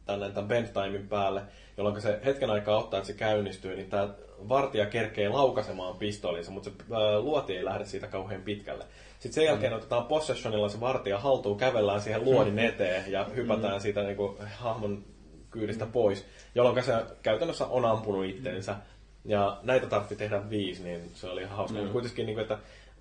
tänne 0.05 0.29
tämän 0.29 0.47
Bend 0.47 0.67
Timein 0.67 1.07
päälle, 1.07 1.41
jolloin 1.77 2.01
se 2.01 2.19
hetken 2.25 2.49
aikaa 2.49 2.77
ottaa, 2.77 2.97
että 2.97 3.07
se 3.07 3.13
käynnistyy, 3.13 3.75
niin 3.75 3.89
tämä 3.89 4.09
vartija 4.49 4.85
kerkee 4.85 5.29
laukaisemaan 5.29 5.95
pistoolinsa, 5.95 6.51
mutta 6.51 6.69
se 6.69 6.75
uh, 6.89 7.23
luoti 7.23 7.57
ei 7.57 7.65
lähde 7.65 7.85
siitä 7.85 8.07
kauhean 8.07 8.41
pitkälle. 8.41 8.85
Sitten 9.21 9.33
sen 9.33 9.45
jälkeen 9.45 9.71
mm. 9.71 9.77
otetaan 9.77 10.05
possessionilla 10.05 10.69
se 10.69 10.79
vartija 10.79 11.19
haltuun, 11.19 11.57
kävellään 11.57 12.01
siihen 12.01 12.23
luodin 12.23 12.53
mm. 12.53 12.59
eteen 12.59 13.11
ja 13.11 13.23
hypätään 13.35 13.73
mm. 13.73 13.79
siitä 13.79 14.03
niin 14.03 14.15
kuin, 14.15 14.37
hahmon 14.55 15.03
kyydistä 15.51 15.85
mm. 15.85 15.91
pois, 15.91 16.25
jolloin 16.55 16.83
se 16.83 16.93
käytännössä 17.21 17.65
on 17.65 17.85
ampunut 17.85 18.25
itteensä. 18.25 18.75
Ja 19.25 19.59
näitä 19.63 19.87
tarvitsi 19.87 20.15
tehdä 20.15 20.49
viisi, 20.49 20.83
niin 20.83 21.01
se 21.13 21.27
oli 21.27 21.41
ihan 21.41 21.57
hauska. 21.57 21.81
Mm. 21.81 21.89
Kuitenkin, 21.89 22.25
niin 22.25 22.35
kuin, 22.35 22.41
että 22.41 22.57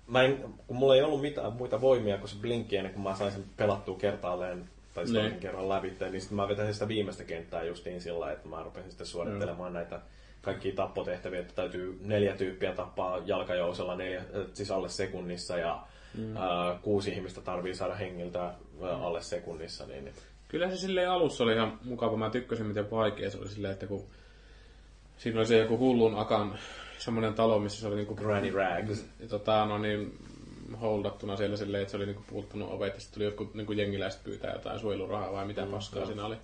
mä 0.07 0.23
en, 0.23 0.37
kun 0.67 0.77
mulla 0.77 0.95
ei 0.95 1.01
ollut 1.01 1.21
mitään 1.21 1.53
muita 1.53 1.81
voimia 1.81 2.17
kuin 2.17 2.29
se 2.29 2.35
blinkki 2.41 2.77
ennen 2.77 2.93
kuin 2.93 3.03
mä 3.03 3.15
sain 3.15 3.31
sen 3.31 3.45
pelattua 3.57 3.97
kertaalleen 3.97 4.69
tai 4.93 5.07
sitten 5.07 5.23
Niin. 5.23 5.31
toisen 5.31 5.39
kerran 5.39 5.69
lävitse, 5.69 6.09
niin 6.09 6.21
sitten 6.21 6.35
mä 6.35 6.47
vetäisin 6.47 6.73
sitä 6.73 6.87
viimeistä 6.87 7.23
kenttää 7.23 7.63
justiin 7.63 8.01
sillä 8.01 8.31
että 8.31 8.47
mä 8.47 8.63
rupesin 8.63 8.91
sitten 8.91 9.07
suorittelemaan 9.07 9.73
näitä 9.73 9.99
kaikkia 10.41 10.75
tappotehtäviä, 10.75 11.39
että 11.39 11.55
täytyy 11.55 11.99
neljä 12.01 12.35
tyyppiä 12.35 12.73
tappaa 12.73 13.19
jalkajousella 13.25 13.95
neljä, 13.95 14.19
äh, 14.19 14.25
siis 14.53 14.71
alle 14.71 14.89
sekunnissa 14.89 15.57
ja 15.57 15.83
mm. 16.17 16.37
ää, 16.37 16.79
kuusi 16.81 17.11
ihmistä 17.11 17.41
tarvii 17.41 17.75
saada 17.75 17.95
hengiltä 17.95 18.41
ää, 18.41 18.55
alle 19.01 19.21
sekunnissa. 19.21 19.85
Niin, 19.85 20.05
niin. 20.05 20.15
Kyllä 20.47 20.69
se 20.69 20.77
silleen 20.77 21.09
alussa 21.11 21.43
oli 21.43 21.53
ihan 21.53 21.79
mukava. 21.83 22.17
Mä 22.17 22.29
tykkäsin, 22.29 22.65
miten 22.65 22.91
vaikea 22.91 23.29
se 23.31 23.37
oli 23.37 23.49
silleen, 23.49 23.73
että 23.73 23.87
kun 23.87 24.03
siinä 25.17 25.39
oli 25.39 25.47
se 25.47 25.57
joku 25.57 25.77
hullun 25.77 26.15
akan 26.15 26.57
semmoinen 26.97 27.33
talo, 27.33 27.59
missä 27.59 27.81
se 27.81 27.87
oli 27.87 27.95
niinku 27.95 28.15
Granny 28.15 28.51
Rags. 28.51 29.05
ja 29.19 29.27
tota, 29.27 29.65
no 29.65 29.77
niin, 29.77 30.17
holdattuna 30.81 31.37
siellä 31.37 31.57
silleen, 31.57 31.81
että 31.81 31.91
se 31.91 31.97
oli 31.97 32.05
niinku 32.05 32.23
puuttunut 32.29 32.71
ovet 32.71 32.93
ja 32.93 32.99
sitten 32.99 33.13
tuli 33.13 33.25
jotkut 33.25 33.53
niinku 33.53 33.71
jengiläiset 33.71 34.23
pyytää 34.23 34.53
jotain 34.53 34.79
suojelurahaa 34.79 35.31
vai 35.31 35.45
mitä 35.45 35.65
paskaa 35.65 36.05
siinä 36.05 36.25
oli. 36.25 36.35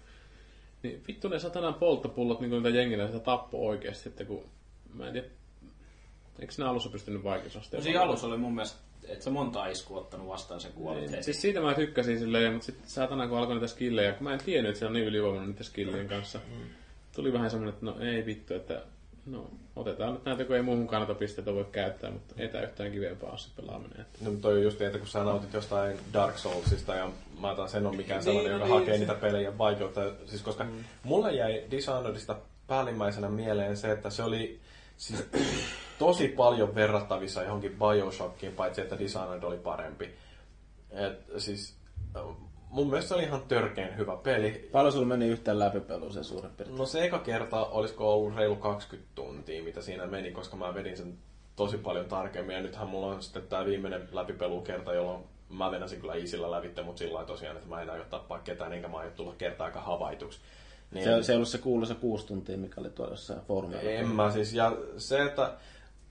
Niin 0.84 1.04
vittu 1.08 1.28
ne 1.28 1.40
satanan 1.40 1.74
polttopullot 1.74 2.40
niinku 2.40 2.56
niitä 2.56 2.70
jengiläisiä 2.78 3.20
tappo 3.20 3.68
oikeesti, 3.68 4.10
että 4.10 4.26
kun 4.26 4.44
mä 4.94 5.08
en 5.08 5.14
tiedä, 5.14 5.28
eikö 6.40 6.54
ne 6.58 6.66
alussa 6.66 6.90
pystynyt 6.90 7.24
No 7.24 7.30
vaikeusasteella? 7.30 7.84
siinä 7.84 8.02
alussa 8.02 8.28
oli 8.28 8.38
mun 8.38 8.56
mielestä, 8.56 8.78
että 9.10 9.24
se 9.24 9.30
monta 9.30 9.68
iskua 9.68 9.98
ottanut 10.00 10.28
vastaan 10.28 10.60
sen 10.62 10.72
kuolit 10.72 11.12
heti. 11.12 11.24
Siis 11.24 11.42
siitä 11.42 11.62
mä 11.62 11.74
tykkäsin 11.74 12.20
silleen, 12.20 12.54
mutta 12.54 12.66
sitten 12.66 12.90
saatana 12.90 13.28
kun 13.28 13.38
alkoi 13.38 13.56
niitä 13.56 13.68
skillejä, 13.68 14.14
kun 14.14 14.24
mä 14.24 14.34
en 14.34 14.40
tiennyt, 14.46 14.70
että 14.70 14.80
se 14.80 14.86
on 14.86 14.94
niin 14.94 15.06
ylivoimainen 15.06 15.50
niiden 15.50 15.64
skillien 15.66 16.08
kanssa. 16.08 16.40
Tuli 17.16 17.34
vähän 17.34 17.50
semmoinen, 17.50 17.74
että 17.74 17.86
no 17.86 17.96
ei 18.00 18.26
vittu, 18.26 18.54
että 18.54 18.82
no 19.26 19.50
otetaan 19.76 20.14
nyt 20.14 20.26
näitä, 20.26 20.46
kun 20.46 20.56
ei 20.56 20.62
muuhun 20.62 20.88
kannata 20.88 21.14
pisteitä 21.14 21.54
voi 21.54 21.66
käyttää, 21.72 22.12
mutta 22.12 22.36
ei 22.38 22.48
tää 22.48 22.62
yhtään 22.64 22.92
kivempaa 22.92 23.30
ole 23.30 23.38
se 23.40 23.50
pelaaminen. 23.56 24.02
Että 24.02 24.20
No 24.22 24.32
toi 24.42 24.54
on 24.58 24.64
just 24.64 24.80
niin, 24.80 24.88
että 24.88 25.00
kun 25.00 25.08
sä 25.08 25.24
nautit 25.24 25.54
jostain 25.54 25.98
Dark 26.14 26.38
Soulsista 26.38 26.96
ja 26.96 27.10
mä 27.42 27.56
taas 27.56 27.76
en 27.76 27.86
ole 27.88 27.96
mikään 27.98 28.24
sellainen, 28.24 28.52
Niin, 28.52 28.54
joka 28.62 28.68
no 28.68 28.74
niin, 28.74 28.80
hakee 28.82 28.94
se- 28.94 29.00
niitä 29.00 29.14
pelejä 29.22 29.58
vaikeutta. 29.58 30.02
Siis 30.26 30.42
koska 30.42 30.64
mm. 30.64 30.72
mulle 31.04 31.34
jäi 31.34 31.64
Dishonoredista 31.72 32.36
päällimmäisenä 32.68 33.30
mieleen 33.30 33.78
se, 33.78 33.92
että 33.92 34.10
se 34.10 34.24
oli 34.24 34.60
siis 34.98 35.26
tosi 36.00 36.28
paljon 36.28 36.76
verrattavissa 36.76 37.44
johonkin 37.44 37.78
Bioshockiin, 37.80 38.54
paitsi 38.54 38.82
että 38.82 39.00
Dishonored 39.00 39.44
oli 39.44 39.58
parempi. 39.58 40.16
Et, 40.92 41.26
siis 41.38 41.78
mun 42.70 42.90
mielestä 42.90 43.08
se 43.08 43.16
oli 43.16 43.24
ihan 43.24 43.42
törkeen 43.42 43.98
hyvä 43.98 44.18
peli. 44.24 44.70
Paljon 44.72 44.92
sulla 44.94 45.06
meni 45.06 45.28
yhteen 45.28 45.60
läpipeluun 45.60 46.14
se 46.14 46.24
suurin 46.24 46.52
piirtein? 46.52 46.78
No 46.78 46.86
se 46.86 47.06
eka 47.06 47.20
kerta 47.20 47.66
olisiko 47.66 48.14
ollut 48.14 48.36
reilu 48.36 48.56
20 48.56 49.12
tuntia, 49.16 49.64
mitä 49.64 49.82
siinä 49.82 50.06
meni, 50.06 50.32
koska 50.32 50.58
mä 50.58 50.74
vedin 50.74 50.98
sen 50.98 51.18
tosi 51.56 51.78
paljon 51.78 52.06
tarkemmin. 52.06 52.56
Ja 52.56 52.62
nythän 52.62 52.88
mulla 52.88 53.08
on 53.08 53.24
sitten 53.24 53.48
tämä 53.48 53.66
viimeinen 53.66 54.10
läpipelukerta, 54.12 54.94
jolloin 54.94 55.24
mä 55.50 55.72
venäsin 55.72 56.02
kyllä 56.02 56.16
isillä 56.16 56.52
lävitte, 56.52 56.82
mutta 56.82 57.00
sillä 57.00 57.26
tosiaan, 57.26 57.58
että 57.58 57.70
mä 57.70 57.82
en 57.82 57.90
aio 57.90 58.04
tappaa 58.04 58.40
ketään, 58.40 58.74
enkä 58.74 58.88
mä 58.88 58.98
aio 58.98 59.12
tulla 59.12 59.36
kertaakaan 59.38 59.86
havaituksi. 59.86 60.40
Niin, 60.92 61.04
Se, 61.04 61.24
se 61.24 61.32
ei 61.32 61.36
ollut 61.36 61.50
se 61.50 61.58
kuuluisa 61.58 61.96
kuusi 61.96 62.28
tuntia, 62.28 62.58
mikä 62.58 62.82
oli 62.82 62.90
tuolla 62.90 63.14
jossain 63.14 63.42
foorumilla. 63.42 63.82
en 63.82 64.08
mä 64.08 64.32
siis, 64.32 64.54
ja 64.54 64.78
se, 64.98 65.24
että 65.24 65.54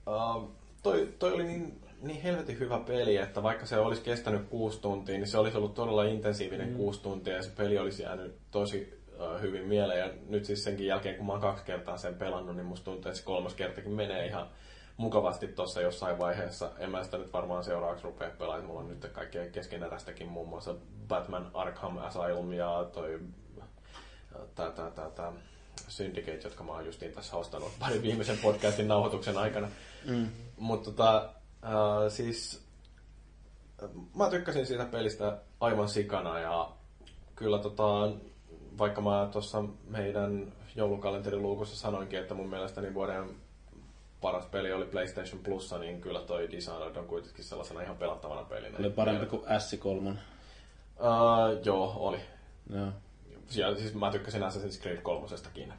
uh, 0.07 0.51
toi, 0.83 1.15
toi 1.19 1.33
oli 1.33 1.45
niin, 1.45 1.81
niin 2.03 2.23
helvetin 2.23 2.59
hyvä 2.59 2.79
peli, 2.87 3.17
että 3.17 3.43
vaikka 3.43 3.67
se 3.67 3.79
olisi 3.79 4.03
kestänyt 4.03 4.49
kuusi 4.49 4.81
tuntia, 4.81 5.19
niin 5.19 5.27
se 5.27 5.39
olisi 5.39 5.57
ollut 5.57 5.75
todella 5.75 6.05
intensiivinen 6.05 6.69
mm. 6.69 6.77
kuusi 6.77 7.03
tuntia, 7.03 7.37
ja 7.37 7.43
se 7.43 7.51
peli 7.57 7.79
olisi 7.79 8.03
jäänyt 8.03 8.37
tosi 8.51 9.01
uh, 9.21 9.41
hyvin 9.41 9.65
mieleen. 9.65 9.99
Ja 9.99 10.11
nyt 10.29 10.45
siis 10.45 10.65
senkin 10.65 10.87
jälkeen, 10.87 11.17
kun 11.17 11.27
mä 11.27 11.33
oon 11.33 11.41
kaksi 11.41 11.65
kertaa 11.65 11.97
sen 11.97 12.15
pelannut, 12.15 12.57
niin 12.57 12.67
musta 12.67 12.85
tuntuu, 12.85 13.09
että 13.09 13.19
se 13.19 13.25
kolmas 13.25 13.55
kertakin 13.55 13.93
menee 13.93 14.27
ihan 14.27 14.49
mukavasti 14.97 15.49
tuossa 15.49 15.81
jossain 15.81 16.19
vaiheessa. 16.19 16.71
En 16.79 16.91
mä 16.91 17.05
sitä 17.05 17.19
nyt 17.19 17.33
varmaan 17.33 17.65
seuraavaksi 17.65 18.05
rupea 18.05 18.31
pelaamaan. 18.39 18.67
Mulla 18.67 18.81
on 18.81 18.89
nyt 18.89 19.07
kaikkea 19.13 19.47
keskeneräistäkin, 19.47 20.29
muun 20.29 20.49
muassa 20.49 20.75
Batman 21.09 21.51
Arkham 21.55 21.99
Asylum 21.99 22.53
ja 22.53 22.87
toi 22.93 23.21
tää, 24.55 24.71
tää, 24.71 24.91
tää, 24.91 25.11
tää 25.11 25.33
Syndicate, 25.89 26.41
jotka 26.45 26.65
mä 26.65 26.73
oon 26.73 26.87
justiin 26.87 27.13
tässä 27.13 27.37
ostanut 27.37 27.73
parin 27.81 28.03
viimeisen 28.03 28.39
podcastin 28.39 28.89
nauhoituksen 28.89 29.39
aikana. 29.39 29.69
Mm. 30.05 30.29
Mutta 30.59 30.91
tota, 30.91 31.29
äh, 31.65 31.73
siis 32.09 32.63
äh, 33.83 33.91
mä 34.15 34.31
tykkäsin 34.31 34.67
siitä 34.67 34.85
pelistä 34.85 35.39
aivan 35.61 35.89
sikana 35.89 36.39
ja 36.39 36.71
kyllä 37.37 37.59
tota, 37.59 38.13
vaikka 38.79 39.01
mä 39.01 39.29
tuossa 39.33 39.65
meidän 39.89 40.53
joulukalenteriluukussa 40.77 41.77
sanoinkin, 41.77 42.19
että 42.19 42.35
mun 42.35 42.49
mielestäni 42.49 42.95
vuoden 42.95 43.31
paras 44.21 44.47
peli 44.47 44.73
oli 44.73 44.85
PlayStation 44.85 45.41
Plussa, 45.43 45.79
niin 45.79 46.01
kyllä 46.01 46.21
toi 46.21 46.51
Dishonored 46.51 46.97
on 46.97 47.07
kuitenkin 47.07 47.45
sellaisena 47.45 47.83
ihan 47.83 47.97
pelattavana 47.97 48.45
pelinä. 48.45 48.79
Oli 48.79 48.91
parempi 48.91 49.27
kuin 49.27 49.43
S3. 49.43 50.09
Uh, 50.09 50.17
joo, 51.65 51.93
oli. 51.97 52.21
Joo. 52.71 52.89
Ja 53.55 53.77
siis 53.77 53.95
mä 53.95 54.11
tykkäsin 54.11 54.43
Assassin's 54.43 54.81
Creed 54.81 54.97
3 55.03 55.27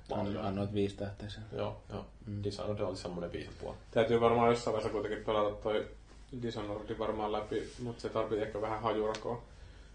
paljon. 0.10 0.46
Annoit 0.46 0.74
viisi 0.74 0.96
tähteä 0.96 1.30
sen. 1.30 1.44
Joo, 1.52 1.82
joo. 1.90 2.06
Mm. 2.26 2.44
Dishonored 2.44 2.80
oli 2.80 2.98
semmoinen 2.98 3.32
viisi 3.32 3.50
puoli. 3.62 3.78
täytyy 3.92 4.22
varmaan 4.22 4.50
jossain 4.50 4.74
vaiheessa 4.74 4.94
kuitenkin 4.94 5.26
pelata 5.26 5.56
toi 5.56 5.88
Dishonored 6.42 7.00
varmaan 7.00 7.32
läpi, 7.32 7.70
mutta 7.84 8.02
se 8.02 8.10
tarvii 8.10 8.42
ehkä 8.42 8.62
vähän 8.62 8.82
hajurakoa, 8.82 9.42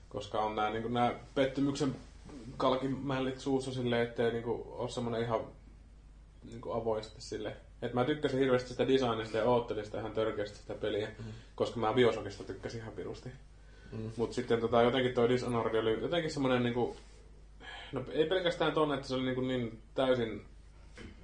koska 0.08 0.40
on 0.40 0.56
nämä 0.56 0.70
niin 0.70 1.16
pettymyksen 1.34 1.96
kalkimällit 2.56 3.40
suussa 3.40 3.72
silleen, 3.72 4.02
ettei 4.02 4.32
niin 4.32 4.44
ole 4.46 4.90
semmoinen 4.90 5.22
ihan 5.22 5.40
niin 6.42 6.60
avoin 6.74 7.04
sitten 7.04 7.22
silleen. 7.22 7.56
Et 7.82 7.94
mä 7.94 8.04
tykkäsin 8.04 8.38
hirveästi 8.38 8.68
sitä 8.68 8.88
designista 8.88 9.38
ja 9.38 9.44
oottelin 9.44 9.84
sitä 9.84 9.98
ihan 9.98 10.12
törkeästi 10.12 10.58
sitä 10.58 10.74
peliä, 10.74 11.08
mm. 11.18 11.24
koska 11.54 11.80
mä 11.80 11.92
Bioshockista 11.92 12.44
tykkäsin 12.44 12.80
ihan 12.80 12.92
pirusti. 12.92 13.28
Mm. 13.92 14.10
Mutta 14.16 14.34
sitten 14.34 14.60
tota, 14.60 14.82
jotenkin 14.82 15.14
toi 15.14 15.28
Dishonored 15.28 15.74
oli 15.74 16.00
jotenkin 16.00 16.30
semmoinen 16.30 16.62
niinku, 16.62 16.96
no 17.92 18.04
ei 18.12 18.26
pelkästään 18.26 18.72
tonne, 18.72 18.94
että 18.94 19.08
se 19.08 19.14
oli 19.14 19.24
niinku 19.24 19.40
niin 19.40 19.82
täysin 19.94 20.44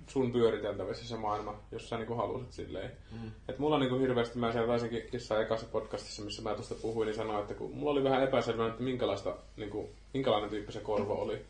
sun 0.06 0.32
pyöriteltävissä 0.32 1.08
se 1.08 1.16
maailma, 1.16 1.54
jos 1.72 1.88
sä 1.88 1.96
niinku 1.96 2.14
halusit 2.14 2.52
silleen. 2.52 2.90
Mm. 3.12 3.30
Et 3.48 3.58
mulla 3.58 3.78
niinku 3.78 3.98
hirveästi, 3.98 4.38
mä 4.38 4.52
siellä 4.52 4.68
taisinkin 4.68 5.08
jossain 5.12 5.42
ekassa 5.42 5.66
podcastissa, 5.72 6.22
missä 6.22 6.42
mä 6.42 6.54
tuosta 6.54 6.74
puhuin, 6.82 7.06
niin 7.06 7.16
sanoin, 7.16 7.40
että 7.40 7.54
kun 7.54 7.70
mulla 7.74 7.92
oli 7.92 8.04
vähän 8.04 8.22
epäselvää, 8.22 8.68
että 8.68 8.82
minkälaista, 8.82 9.36
niinku, 9.56 9.90
minkälainen 10.14 10.50
tyyppi 10.50 10.72
se 10.72 10.80
korvo 10.80 11.14
oli. 11.14 11.44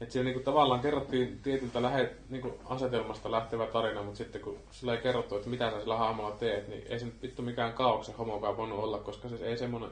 Et 0.00 0.10
siellä 0.10 0.24
niinku 0.24 0.44
tavallaan 0.44 0.80
kerrottiin 0.80 1.40
tietyltä 1.42 1.82
lähe, 1.82 2.12
niinku 2.30 2.58
asetelmasta 2.64 3.30
lähtevä 3.30 3.66
tarina, 3.66 4.02
mutta 4.02 4.18
sitten 4.18 4.40
kun 4.40 4.58
sillä 4.70 4.92
ei 4.92 5.02
kerrottu, 5.02 5.36
että 5.36 5.50
mitä 5.50 5.70
sä 5.70 5.80
sillä 5.80 5.96
hahmolla 5.96 6.36
teet, 6.36 6.68
niin 6.68 6.82
ei 6.88 6.98
se 6.98 7.04
nyt 7.04 7.22
vittu 7.22 7.42
mikään 7.42 7.72
kaauksen 7.72 8.16
homokaan 8.16 8.56
voinut 8.56 8.78
olla, 8.78 8.98
koska 8.98 9.28
se 9.28 9.46
ei 9.46 9.56
semmoinen 9.56 9.90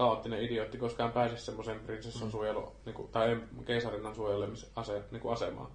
kaoottinen 0.00 0.42
idiootti 0.42 0.78
koskaan 0.78 1.12
pääse 1.12 1.36
semmoisen 1.36 1.80
prinsessan 1.80 2.30
suojelu, 2.30 2.72
niinku, 2.84 3.08
tai 3.12 3.40
keisarinnan 3.66 4.14
suojelemisase, 4.14 5.02
niinku 5.10 5.28
asemaan. 5.28 5.70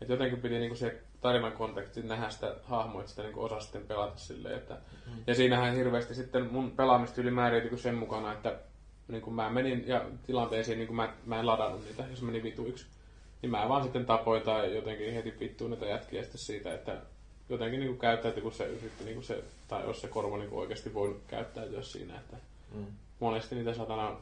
Et 0.00 0.08
jotenkin 0.08 0.40
piti 0.40 0.58
niinku 0.58 0.76
se 0.76 1.02
tarinan 1.20 1.52
kontekstin 1.52 2.08
nähdä 2.08 2.30
sitä 2.30 2.56
hahmoa, 2.64 3.00
että 3.00 3.10
sitä 3.10 3.22
niinku 3.22 3.42
osaa 3.42 3.60
sitten 3.60 3.86
pelata 3.86 4.16
silleen. 4.16 4.54
Että... 4.54 4.74
Mm. 4.74 5.22
Ja 5.26 5.34
siinähän 5.34 5.74
hirveästi 5.74 6.14
sitten 6.14 6.52
mun 6.52 6.70
pelaamistyyli 6.70 7.30
määriintyi 7.30 7.78
sen 7.78 7.94
mukana, 7.94 8.32
että 8.32 8.58
niin 9.08 9.22
kun 9.22 9.34
mä 9.34 9.50
menin 9.50 9.84
ja 9.88 10.04
tilanteisiin, 10.26 10.78
niin 10.78 10.86
kun 10.86 10.96
mä, 10.96 11.14
mä 11.26 11.40
en 11.40 11.46
ladannut 11.46 11.84
niitä, 11.84 12.04
jos 12.10 12.22
meni 12.22 12.42
vituiksi. 12.42 12.86
Niin 13.42 13.50
mä 13.50 13.68
vaan 13.68 13.82
sitten 13.82 14.06
tapoin 14.06 14.42
tai 14.42 14.74
jotenkin 14.74 15.14
heti 15.14 15.34
vittuun 15.40 15.70
niitä 15.70 15.86
jätkiä 15.86 16.22
sitten 16.22 16.40
siitä, 16.40 16.74
että 16.74 16.96
jotenkin 17.48 17.80
niin 17.80 17.98
käyttäytyi, 17.98 18.42
kun 18.42 18.52
se 18.52 18.66
yritti, 18.66 19.04
niin 19.04 19.22
se, 19.22 19.44
tai 19.68 19.84
jos 19.84 20.00
se 20.00 20.08
korvo 20.08 20.36
niin 20.36 20.52
oikeasti 20.52 20.94
voi 20.94 21.20
käyttäytyä 21.28 21.82
siinä, 21.82 22.16
että 22.16 22.36
mm. 22.74 22.86
Monesti 23.20 23.54
niitä 23.54 23.74
satana 23.74 24.16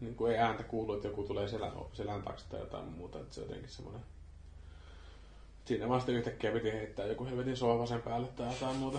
niin 0.00 0.14
kuin 0.14 0.32
ei 0.32 0.38
ääntä 0.38 0.62
kuulu, 0.62 0.94
että 0.94 1.08
joku 1.08 1.22
tulee 1.22 1.48
selän, 1.48 1.72
selän 1.92 2.22
taakse 2.22 2.48
tai 2.48 2.60
jotain 2.60 2.84
muuta, 2.84 3.18
että 3.18 3.34
se 3.34 3.40
on 3.40 3.46
jotenkin 3.46 3.70
semmoinen 3.70 4.02
Siinä 5.64 5.88
vaan 5.88 6.00
sitten 6.00 6.14
yhtäkkiä 6.14 6.52
piti 6.52 6.72
heittää 6.72 7.06
joku 7.06 7.24
helvetin 7.24 7.56
sohva 7.56 7.86
sen 7.86 8.02
päälle 8.02 8.26
tai 8.26 8.52
jotain 8.52 8.76
muuta. 8.76 8.98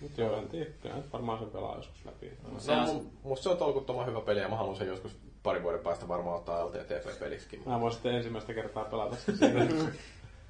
Mutta 0.00 0.20
joo, 0.20 0.36
en 0.36 0.48
tiedä. 0.48 0.70
Kyllä 0.82 0.96
nyt 0.96 1.12
varmaan 1.12 1.38
sen 1.38 1.50
pelaa 1.50 1.76
joskus 1.76 2.04
läpi. 2.04 2.32
No, 2.42 2.86
mun, 2.86 3.10
musta 3.22 3.42
se 3.42 3.48
on 3.48 3.56
tolkuttoman 3.56 4.06
hyvä 4.06 4.20
peli 4.20 4.40
ja 4.40 4.48
mä 4.48 4.56
haluan 4.56 4.76
sen 4.76 4.88
joskus 4.88 5.16
pari 5.42 5.62
vuoden 5.62 5.80
päästä 5.80 6.08
varmaan 6.08 6.36
ottaa 6.36 6.64
LTTP-peliksikin. 6.64 7.62
Mä 7.66 7.80
voin 7.80 7.92
sitten 7.92 8.14
ensimmäistä 8.14 8.54
kertaa 8.54 8.84
pelata 8.84 9.16
sen 9.16 9.38
siinä. 9.38 9.68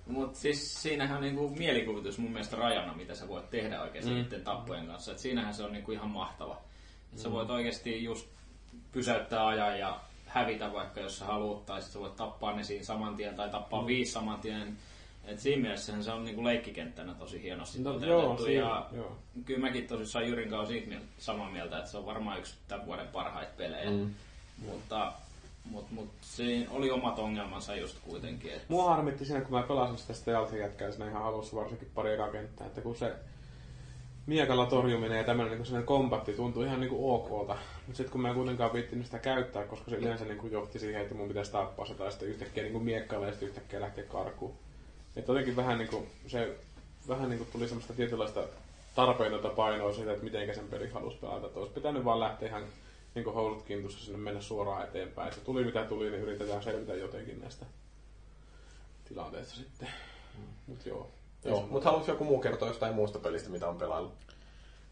Mutta 0.06 0.38
siis 0.38 0.82
siinähän 0.82 1.16
on 1.16 1.22
niinku 1.22 1.48
mielikuvitus 1.48 2.18
mun 2.18 2.32
mielestä 2.32 2.56
rajana, 2.56 2.94
mitä 2.94 3.14
sä 3.14 3.28
voit 3.28 3.50
tehdä 3.50 3.82
oikeasti 3.82 4.10
mm. 4.10 4.16
niiden 4.16 4.44
tappojen 4.44 4.86
kanssa. 4.86 5.12
Et 5.12 5.18
siinähän 5.18 5.54
se 5.54 5.64
on 5.64 5.72
niinku 5.72 5.92
ihan 5.92 6.10
mahtava. 6.10 6.60
Et 7.12 7.18
sä 7.18 7.32
voit 7.32 7.50
oikeasti 7.50 8.04
just 8.04 8.28
pysäyttää 8.92 9.46
ajan 9.46 9.78
ja 9.78 10.00
hävitä 10.26 10.72
vaikka 10.72 11.00
jos 11.00 11.18
sä 11.18 11.24
haluat, 11.24 11.66
tai 11.66 11.82
sä 11.82 12.00
voit 12.00 12.16
tappaa 12.16 12.56
ne 12.56 12.64
siinä 12.64 12.84
saman 12.84 13.16
tien 13.16 13.34
tai 13.34 13.50
tappaa 13.50 13.80
mm. 13.80 13.86
viisi 13.86 14.12
saman 14.12 14.40
tien. 14.40 14.76
Et 15.24 15.40
siinä 15.40 15.62
mielessä 15.62 16.02
se 16.02 16.12
on 16.12 16.24
niinku 16.24 16.44
leikkikenttänä 16.44 17.14
tosi 17.14 17.42
hienosti 17.42 17.78
No, 17.78 17.98
joo, 18.06 18.38
siinä, 18.38 18.62
ja 18.62 18.86
joo. 18.92 19.16
kyllä 19.44 19.60
mäkin 19.60 19.86
tosissaan 19.86 20.28
Jyrin 20.28 20.50
kanssa 20.50 20.72
siitä 20.72 20.96
samaa 21.18 21.50
mieltä, 21.50 21.78
että 21.78 21.90
se 21.90 21.96
on 21.96 22.06
varmaan 22.06 22.38
yksi 22.38 22.54
tämän 22.68 22.86
vuoden 22.86 23.08
parhaita 23.08 23.52
pelejä. 23.56 23.90
Mm. 23.90 24.14
Mutta 24.66 25.12
mut, 25.70 25.90
mut 25.90 26.08
siinä 26.20 26.70
oli 26.70 26.90
omat 26.90 27.18
ongelmansa 27.18 27.76
just 27.76 27.98
kuitenkin. 27.98 28.52
Et 28.52 28.68
Mua 28.68 28.90
harmitti 28.90 29.24
siinä, 29.24 29.40
kun 29.40 29.58
mä 29.58 29.62
pelasin 29.62 29.98
sitä 29.98 30.12
stealth 30.12 30.54
jätkää 30.54 30.90
siinä 30.90 31.10
ihan 31.10 31.22
alussa, 31.22 31.56
varsinkin 31.56 31.90
pari 31.94 32.12
ekaa 32.12 32.32
kenttää, 32.32 32.66
että 32.66 32.80
kun 32.80 32.96
se 32.96 33.14
miekalla 34.28 34.66
torjuminen 34.66 35.18
ja 35.18 35.24
tämmöinen 35.24 35.54
niin 35.54 35.66
sellainen 35.66 35.86
kompatti 35.86 36.32
tuntui 36.32 36.66
ihan 36.66 36.80
niin 36.80 36.90
kuin 36.90 37.14
okolta. 37.14 37.56
Mutta 37.86 37.96
sitten 37.96 38.12
kun 38.12 38.20
mä 38.20 38.28
en 38.28 38.34
kuitenkaan 38.34 38.72
viittinyt 38.72 39.04
sitä 39.04 39.18
käyttää, 39.18 39.64
koska 39.64 39.90
se 39.90 39.96
yleensä 39.96 40.24
niin 40.24 40.38
kuin 40.38 40.52
johti 40.52 40.78
siihen, 40.78 41.02
että 41.02 41.14
mun 41.14 41.28
pitäisi 41.28 41.52
tappaa 41.52 41.86
se 41.86 41.94
tai 41.94 42.10
sitten 42.10 42.28
yhtäkkiä 42.28 42.62
niin 42.62 42.72
kuin 42.72 42.84
miekkailla 42.84 43.26
ja 43.26 43.32
sitten 43.32 43.48
yhtäkkiä 43.48 43.80
lähteä 43.80 44.04
karkuun. 44.04 44.54
Että 45.16 45.32
jotenkin 45.32 45.56
vähän 45.56 45.78
niin 45.78 45.88
kuin, 45.88 46.06
se 46.26 46.56
vähän 47.08 47.28
niin 47.28 47.38
kuin 47.38 47.48
tuli 47.52 47.68
semmoista 47.68 47.94
tietynlaista 47.94 48.42
tarpeetonta 48.94 49.48
painoa 49.48 49.92
siitä, 49.92 50.12
että 50.12 50.24
miten 50.24 50.54
sen 50.54 50.68
peli 50.68 50.90
halusi 50.90 51.16
pelata. 51.16 51.46
Että 51.46 51.60
olisi 51.60 51.74
pitänyt 51.74 52.04
vaan 52.04 52.20
lähteä 52.20 52.48
ihan 52.48 52.64
niin 53.14 53.24
kuin 53.24 53.34
houlut 53.34 53.62
kintussa 53.62 54.04
sinne 54.04 54.18
mennä 54.18 54.40
suoraan 54.40 54.84
eteenpäin. 54.84 55.34
Se 55.34 55.40
tuli 55.40 55.64
mitä 55.64 55.84
tuli, 55.84 56.10
niin 56.10 56.22
yritetään 56.22 56.62
selvitä 56.62 56.94
jotenkin 56.94 57.40
näistä 57.40 57.66
tilanteista 59.08 59.54
sitten. 59.54 59.88
Mut 60.66 60.86
joo. 60.86 61.10
Joo, 61.48 61.66
mutta 61.70 61.88
haluatko 61.88 62.12
joku 62.12 62.24
muu 62.24 62.38
kertoa 62.38 62.68
jostain 62.68 62.94
muusta 62.94 63.18
pelistä, 63.18 63.50
mitä 63.50 63.68
on 63.68 63.76
pelaillut? 63.76 64.12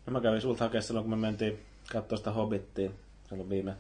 No 0.06 0.12
mä 0.12 0.20
kävin 0.20 0.40
sulta 0.40 0.64
hakemaan 0.64 0.82
silloin, 0.82 1.04
kun 1.04 1.10
me 1.10 1.16
mentiin 1.16 1.58
katsoa 1.92 2.18
sitä 2.18 2.30
Hobbittia, 2.30 2.90
silloin 3.28 3.48
viime 3.48 3.74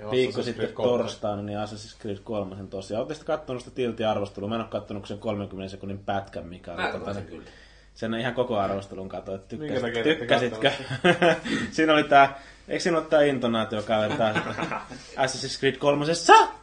Joo, 0.00 0.10
viikko 0.10 0.42
sitten 0.42 0.72
torstaina, 0.74 1.42
niin 1.42 1.58
Assassin's 1.58 2.00
Creed 2.00 2.18
3 2.24 2.56
tosiaan. 2.70 2.98
Oletteko 2.98 3.14
sitten 3.14 3.36
kattonut 3.36 3.62
sitä 3.62 3.74
tiltiä 3.74 4.10
arvostelua? 4.10 4.48
Mä 4.48 4.54
en 4.54 4.60
ole 4.60 4.68
kattonut 4.68 5.00
kuin 5.00 5.08
sen 5.08 5.18
30 5.18 5.70
sekunnin 5.70 5.98
pätkän, 5.98 6.46
mikä 6.46 6.76
katsoin 6.92 7.14
sen 7.14 7.24
kyllä. 7.26 7.44
sen 7.94 8.14
ihan 8.14 8.34
koko 8.34 8.58
arvostelun 8.58 9.08
katsoin, 9.08 9.40
että 9.40 9.48
tykkäsit, 9.48 10.02
tykkäsitkö? 10.02 10.70
siinä 11.72 11.92
oli 11.92 12.04
tää, 12.04 12.40
eikö 12.72 12.82
siinä 12.82 12.98
ole 12.98 13.06
tää 13.06 13.22
intonaatio 13.22 13.78
että 13.78 14.34
Assassin's 15.16 15.58
Creed 15.60 15.76
3 15.76 16.04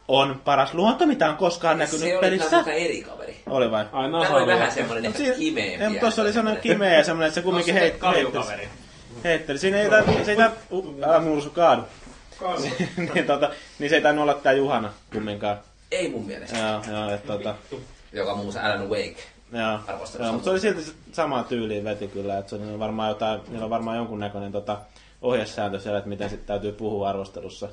on 0.08 0.40
paras 0.44 0.74
luonto, 0.74 1.06
mitä 1.06 1.30
on 1.30 1.36
koskaan 1.36 1.78
näkynyt 1.78 2.00
Se 2.00 2.12
oli 2.12 2.20
pelissä. 2.20 2.50
taas 2.50 2.68
eri 2.68 3.02
kaveri. 3.02 3.40
Oli 3.46 3.70
vai? 3.70 3.86
Aina 3.92 4.22
Tämä 4.24 4.34
oli 4.36 4.46
vähän 4.46 4.72
semmoinen 4.72 5.04
ehkä 5.04 5.18
Siinä- 5.18 5.34
kimeempi. 5.36 5.82
Ei, 5.84 5.88
mutta 5.88 6.00
tuossa 6.00 6.22
oli 6.22 6.32
sellainen 6.32 6.62
kimeä 6.62 6.94
ja 6.96 7.04
semmoinen, 7.04 7.28
että 7.28 7.34
se 7.34 7.42
kumminkin 7.44 7.74
No, 7.74 7.78
se 7.80 7.84
heit, 7.84 7.92
heitteli. 8.02 8.12
kaljukaveri. 8.14 8.68
heitteli. 9.24 9.58
Siinä 9.58 9.80
ei 9.80 9.88
tar- 9.88 10.24
se 10.24 10.30
ei 10.32 10.38
tar- 10.38 10.50
uh, 10.70 10.94
älä 11.02 11.20
mursu 11.20 11.50
kaadu. 11.50 11.82
niin, 13.14 13.26
tota, 13.26 13.50
niin 13.78 13.90
se 13.90 13.96
ei 13.96 14.02
tainnut 14.02 14.22
olla 14.22 14.34
tää 14.34 14.52
Juhana 14.52 14.92
kumminkaan. 15.12 15.58
Ei 15.90 16.08
mun 16.10 16.26
mielestä. 16.26 16.58
Joo, 16.58 16.82
joo, 16.98 17.10
että 17.14 17.26
tota, 17.32 17.54
Joka 18.12 18.30
muun 18.32 18.44
muassa 18.44 18.60
Alan 18.62 18.88
Wake. 18.90 19.16
joo, 19.52 19.78
joo, 20.18 20.32
mutta 20.32 20.44
se 20.44 20.50
oli 20.50 20.60
silti 20.60 20.92
samaa 21.12 21.44
tyyliin 21.44 21.84
veti 21.84 22.08
kyllä, 22.08 22.38
että 22.38 22.50
se 22.50 22.56
on 22.56 22.78
varmaan 22.78 23.08
jotain, 23.08 23.40
niillä 23.48 23.64
on 23.64 23.70
varmaan 23.70 23.96
jonkunnäköinen 23.96 24.52
tota, 24.52 24.78
ohjesääntö 25.22 25.80
siellä, 25.80 25.98
että 25.98 26.08
miten 26.08 26.30
sitten 26.30 26.46
täytyy 26.46 26.72
puhua 26.72 27.08
arvostelussa. 27.08 27.68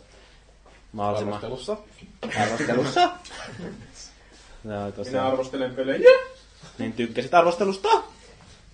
Mahdollisimman 0.91 1.35
Arvostelussa. 1.35 1.77
arvostelussa. 2.41 3.09
Minä 4.63 4.91
tosiaan. 4.91 5.27
arvostelen 5.27 5.75
pelejä. 5.75 6.09
Niin 6.77 6.93
tykkäsit 6.93 7.33
arvostelusta? 7.33 7.89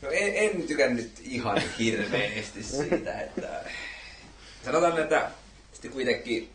No 0.02 0.10
en, 0.12 0.36
en 0.36 0.64
tykännyt 0.68 1.12
ihan 1.22 1.62
hirveästi 1.80 2.64
siitä, 2.64 3.20
että... 3.20 3.66
Sanotaan, 4.66 5.00
että 5.00 5.32
sitten 5.74 5.92
kuitenkin, 5.92 6.50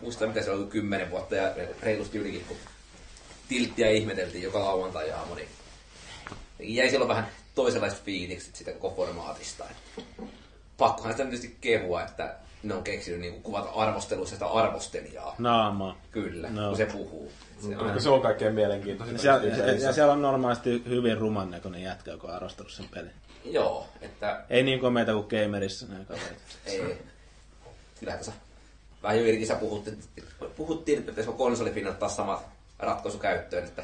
muistan 0.00 0.28
mitä 0.28 0.42
se 0.42 0.50
oli 0.50 0.66
kymmenen 0.66 1.10
vuotta 1.10 1.34
ja 1.34 1.54
reilusti 1.82 2.18
ylikin, 2.18 2.44
kun 2.48 2.56
tilttiä 3.48 3.90
ihmeteltiin 3.90 4.44
joka 4.44 4.64
lauantai-aamu, 4.64 5.34
niin 5.34 5.48
jäi 6.60 6.90
silloin 6.90 7.08
vähän 7.08 7.28
toisenlaiset 7.54 8.04
fiilikset 8.04 8.56
sitä 8.56 8.72
koko 8.72 8.96
formaatista. 8.96 9.64
Pakkohan 10.78 11.12
sitä 11.12 11.24
tietysti 11.24 11.56
kehua, 11.60 12.02
että 12.02 12.34
ne 12.62 12.74
on 12.74 12.82
keksinyt 12.82 13.20
niin 13.20 13.42
kuvata 13.42 13.68
arvostelussa 13.70 14.34
sitä 14.36 14.46
arvostelijaa. 14.46 15.34
Naamaa. 15.38 15.96
Kyllä, 16.10 16.50
No. 16.50 16.68
kun 16.68 16.76
se 16.76 16.86
puhuu. 16.86 17.32
Se 17.68 17.76
on, 17.76 18.00
se 18.02 18.08
on 18.08 18.22
kaikkein 18.22 18.54
mielenkiintoisin. 18.54 19.14
Ja 19.14 19.20
siellä, 19.20 19.46
ja, 19.46 19.72
ja 19.72 19.92
siellä 19.92 20.12
on 20.12 20.22
normaalisti 20.22 20.82
hyvin 20.88 21.18
ruman 21.18 21.50
näköinen 21.50 21.82
jätkä, 21.82 22.10
joka 22.10 22.28
on 22.28 22.34
arvostellut 22.34 22.72
sen 22.72 22.88
pelin. 22.94 23.10
joo, 23.44 23.86
että 24.00 24.42
Ei 24.50 24.62
niin 24.62 24.80
komeita 24.80 25.12
kuin 25.12 25.26
Gamerissa 25.42 25.86
nämä 25.86 26.04
kaverit. 26.04 26.38
Ei. 26.66 26.98
Kyllähän 28.00 28.18
tässä 28.18 28.32
vähän 29.02 29.18
jo 29.18 29.24
irti 29.26 29.46
puhuttiin, 29.60 29.98
puhuttiin, 30.56 30.98
että 30.98 31.10
pitäisikö 31.12 31.36
konsolifin 31.36 31.88
ottaa 31.88 32.08
sama 32.08 32.42
ratkaisu 32.78 33.18
käyttöön, 33.18 33.64
että 33.64 33.82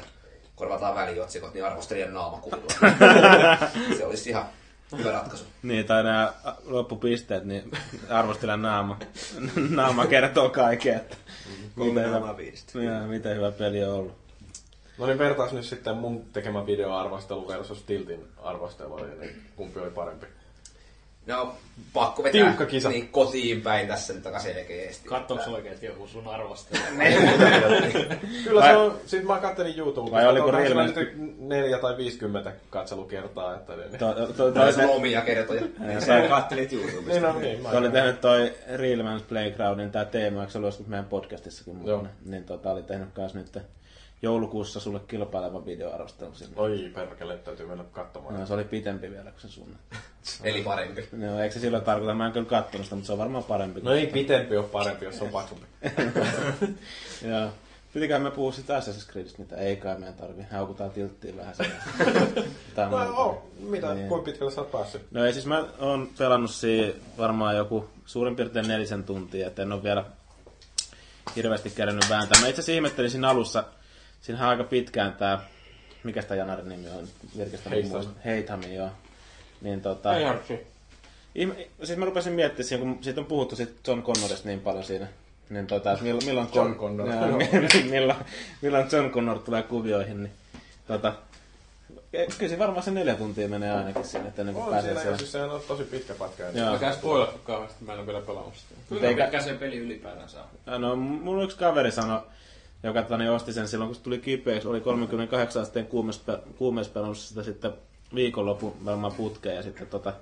korvataan 0.55 0.95
väliotsikot, 0.95 1.53
niin 1.53 1.65
arvostelijan 1.65 2.13
naama 2.13 2.37
kuuluu. 2.37 2.67
Se 3.97 4.05
olisi 4.05 4.29
ihan 4.29 4.45
hyvä 4.97 5.11
ratkaisu. 5.11 5.45
Niin, 5.63 5.85
tai 5.85 6.03
nämä 6.03 6.33
loppupisteet, 6.65 7.43
niin 7.43 7.71
arvostelijan 8.09 8.61
naama, 8.61 8.97
naama 9.69 10.05
kertoo 10.05 10.49
kaiken, 10.49 10.95
että 10.95 11.17
Kolme 11.75 12.01
miten 12.01 12.09
hyvä. 12.09 12.83
Joo, 12.83 13.07
miten 13.07 13.35
hyvä 13.37 13.51
peli 13.51 13.83
on 13.83 13.93
ollut. 13.93 14.23
No 14.97 15.05
niin, 15.05 15.17
vertaas 15.17 15.53
nyt 15.53 15.65
sitten 15.65 15.97
mun 15.97 16.25
tekemä 16.33 16.65
videoarvostelu 16.65 17.47
versus 17.47 17.83
Tiltin 17.83 18.27
arvostelu, 18.43 18.95
niin 19.19 19.43
kumpi 19.55 19.79
oli 19.79 19.89
parempi? 19.89 20.25
No, 21.27 21.55
pakko 21.93 22.23
vetää 22.23 22.41
Tiukka 22.41 22.65
kisa. 22.65 22.89
niin 22.89 23.07
kotiin 23.07 23.61
päin 23.61 23.87
tässä 23.87 24.13
nyt 24.13 24.25
aika 24.25 24.39
selkeästi. 24.39 25.09
Katsoks 25.09 25.47
oikeesti 25.47 25.85
joku 25.85 26.07
sun 26.07 26.27
arvostelu? 26.27 26.83
Kyllä 28.43 28.61
se 28.61 28.75
on, 28.75 28.99
sit 29.05 29.23
mä 29.23 29.39
kattelin 29.39 29.77
YouTubesta, 29.77 30.15
Vai 30.15 30.27
oliko 30.27 30.51
nyt 30.51 31.37
4 31.39 31.77
tai 31.77 31.97
50 31.97 32.51
katselukertaa, 32.69 33.55
että 33.55 33.73
niin, 33.75 33.99
To, 33.99 34.13
to, 34.13 34.51
to, 34.51 34.61
olla 34.61 34.93
omia 34.93 35.21
kertoja. 35.21 35.61
Sä 35.99 36.27
kattelit 36.29 36.73
YouTubesta. 36.73 37.11
niin, 37.11 37.21
no, 37.21 37.39
niin, 37.39 37.77
oli 37.77 37.89
tehnyt 37.89 38.21
toi 38.21 38.53
Real 38.75 38.99
Man's 38.99 39.23
Playgroundin 39.29 39.91
tää 39.91 40.05
teema, 40.05 40.41
eikö 40.41 40.51
se 40.51 40.57
oli 40.57 40.67
joskus 40.67 40.87
meidän 40.87 41.05
podcastissakin 41.05 41.73
Joo. 41.85 41.97
mukana? 41.97 42.15
Niin 42.25 42.43
tota 42.43 42.71
oli 42.71 42.83
tehnyt 42.83 43.09
kans 43.13 43.33
nyt 43.33 43.57
joulukuussa 44.23 44.79
sulle 44.79 44.99
kilpailevan 45.07 45.65
videoarvostelun 45.65 46.35
sinne. 46.35 46.53
Oi 46.55 46.91
perkele, 46.95 47.37
täytyy 47.37 47.65
mennä 47.65 47.83
katsomaan. 47.91 48.39
No, 48.39 48.45
se 48.45 48.53
oli 48.53 48.63
pitempi 48.63 49.11
vielä 49.11 49.31
kuin 49.31 49.41
se 49.41 49.47
sun. 49.47 49.75
Eli 50.43 50.63
parempi. 50.63 51.07
No, 51.11 51.39
eikö 51.39 51.53
se 51.53 51.59
silloin 51.59 51.83
tarkoita? 51.83 52.13
Mä 52.13 52.25
en 52.25 52.31
kyllä 52.31 52.45
kattonut 52.45 52.85
sitä, 52.85 52.95
mutta 52.95 53.07
se 53.07 53.13
on 53.13 53.19
varmaan 53.19 53.43
parempi. 53.43 53.81
No 53.81 53.91
ei 53.93 54.07
pitempi 54.07 54.57
ole 54.57 54.65
parempi, 54.65 55.05
jos 55.05 55.17
se 55.17 55.23
on 55.23 55.29
paksumpi. 55.29 55.65
Joo. 57.29 57.49
Pitikään 57.93 58.21
me 58.21 58.31
puhua 58.31 58.51
sitä 58.51 58.79
Assassin's 58.79 59.11
Creedistä, 59.11 59.39
mitä 59.41 59.55
ei 59.55 59.75
kai 59.75 59.97
meidän 59.99 60.13
tarvii. 60.13 60.45
Haukutaan 60.51 60.91
tilttiin 60.91 61.37
vähän 61.37 61.55
sen. 61.55 61.65
No, 62.91 63.13
oh, 63.17 63.43
mitä, 63.59 63.93
Niin. 63.93 64.07
kuinka 64.07 64.25
pitkälle 64.25 64.51
sä 64.51 64.61
oot 64.61 64.71
päässyt? 64.71 65.01
No 65.11 65.25
ei 65.25 65.33
siis 65.33 65.45
mä 65.45 65.65
oon 65.79 66.09
pelannut 66.17 66.51
siinä 66.51 66.93
varmaan 67.17 67.57
joku 67.57 67.89
suurin 68.05 68.35
piirtein 68.35 68.67
nelisen 68.67 69.03
tuntia, 69.03 69.47
että 69.47 69.61
en 69.61 69.71
ole 69.71 69.83
vielä 69.83 70.05
hirveästi 71.35 71.69
kerännyt 71.69 72.09
vääntää. 72.09 72.41
Mä 72.41 72.47
itse 72.47 72.61
asiassa 72.61 72.71
ihmettelin 72.75 73.11
siinä 73.11 73.29
alussa, 73.29 73.63
siinähän 74.23 74.49
aika 74.49 74.63
pitkään 74.63 75.13
tää, 75.13 75.39
mikä 76.03 76.21
sitä 76.21 76.35
Janarin 76.35 76.69
nimi 76.69 76.89
on, 76.89 77.07
virkistä 77.37 77.69
Heitham. 77.69 78.05
Heithami, 78.25 78.75
joo. 78.75 78.89
Niin 79.61 79.81
tota, 79.81 80.15
Ei. 80.15 80.25
Ihme, 81.35 81.67
siis 81.83 81.99
mä 81.99 82.05
rupesin 82.05 82.33
miettimään, 82.33 82.67
siinä, 82.67 82.83
kun 82.83 83.03
siitä 83.03 83.21
on 83.21 83.27
puhuttu 83.27 83.55
sit 83.55 83.87
John 83.87 84.03
Connorista 84.03 84.47
niin 84.47 84.59
paljon 84.59 84.83
siinä, 84.83 85.07
niin 85.49 85.67
tota, 85.67 85.91
että 85.91 86.03
milloin, 86.03 86.25
milloin, 86.25 86.47
John 86.53 86.75
Connor. 86.75 87.09
Joo, 87.09 87.39
milloin, 87.91 88.19
milloin 88.61 88.85
John 88.91 89.09
Connor 89.09 89.39
tulee 89.39 89.63
kuvioihin, 89.63 90.23
niin 90.23 90.33
tota, 90.87 91.13
e, 92.13 92.25
kyllä 92.37 92.49
se 92.49 92.59
varmaan 92.59 92.83
se 92.83 92.91
neljä 92.91 93.15
tuntia 93.15 93.47
menee 93.47 93.71
ainakin 93.71 94.05
sinne, 94.05 94.27
että 94.27 94.41
ennen 94.41 94.55
kuin 94.55 94.65
On 94.65 94.71
pääsee 94.71 94.89
siinä, 94.89 94.99
jo, 94.99 95.03
siellä. 95.03 95.17
siis 95.17 95.31
sehän 95.31 95.49
on 95.49 95.61
tosi 95.67 95.83
pitkä 95.83 96.13
pätkä. 96.13 96.49
Joo. 96.53 96.67
Älkää 96.67 96.93
spoilatko 96.93 97.39
kauheasti, 97.43 97.85
mä 97.85 97.93
en 97.93 97.99
ole 97.99 98.07
vielä 98.07 98.21
pelannut 98.21 98.55
sitä. 98.55 98.75
Kuinka 98.89 99.07
pitkä 99.07 99.41
se 99.41 99.53
peli 99.53 99.77
ylipäätänsä 99.77 100.37
on? 100.67 100.81
No, 100.81 100.95
mulla 100.95 101.43
yksi 101.43 101.57
kaveri 101.57 101.91
sanoi, 101.91 102.21
joka 102.83 103.01
tani 103.03 103.29
osti 103.29 103.53
sen 103.53 103.67
silloin, 103.67 103.87
kun 103.89 103.95
se 103.95 104.01
tuli 104.01 104.19
kipeäksi, 104.19 104.67
oli 104.67 104.81
38 104.81 105.61
asteen 105.61 105.87
kuumeuspelussa 106.57 107.29
sitä 107.29 107.43
sitten 107.43 107.73
viikonlopun 108.15 108.85
varmaan 108.85 109.13
putkeen 109.13 109.55
ja 109.55 109.63
sitten 109.63 109.87
tota, 109.87 110.13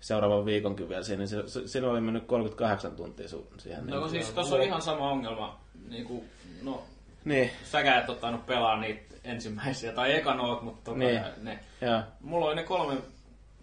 seuraavan 0.00 0.44
viikonkin 0.44 0.88
vielä 0.88 1.02
siinä, 1.02 1.24
niin 1.24 1.68
siinä 1.68 1.90
oli 1.90 2.00
mennyt 2.00 2.26
38 2.26 2.92
tuntia 2.96 3.28
su, 3.28 3.46
siihen. 3.58 3.86
No 3.86 4.00
niin, 4.00 4.10
siis 4.10 4.30
tossa 4.30 4.56
on 4.56 4.62
ihan 4.62 4.82
sama 4.82 5.10
ongelma. 5.10 5.60
Niinku, 5.88 6.24
no, 6.62 6.82
niin, 7.24 7.50
säkään 7.64 8.02
et 8.02 8.10
ottanut 8.10 8.46
pelaa 8.46 8.80
niitä 8.80 9.14
ensimmäisiä, 9.24 9.92
tai 9.92 10.12
ekan 10.16 10.40
oot, 10.40 10.62
mutta 10.62 10.84
tota, 10.84 10.98
Niin. 10.98 11.22
ne. 11.42 11.58
joo. 11.80 12.00
Mulla 12.20 12.46
oli 12.46 12.54
ne 12.54 12.62
kolme, 12.62 12.96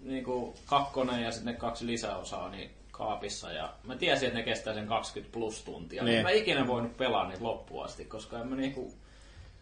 niinku, 0.04 0.56
kakkonen 0.66 1.24
ja 1.24 1.32
sitten 1.32 1.54
ne 1.54 1.60
kaksi 1.60 1.88
lisäosaa 1.88 2.50
niin 2.50 2.72
kaapissa, 2.98 3.52
ja 3.52 3.74
mä 3.84 3.96
tiesin, 3.96 4.28
että 4.28 4.40
ne 4.40 4.46
kestää 4.46 4.74
sen 4.74 4.88
20 4.88 5.34
plus 5.34 5.64
tuntia. 5.64 6.04
Niin. 6.04 6.14
Niin. 6.14 6.24
Mä 6.24 6.30
ikinä 6.30 6.68
voinut 6.68 6.98
pelaa 6.98 7.28
niitä 7.28 7.44
loppuun 7.44 7.86
asti, 7.86 8.06
koska 8.06 8.40
en 8.40 8.48
mä 8.48 8.56
niinku, 8.56 8.94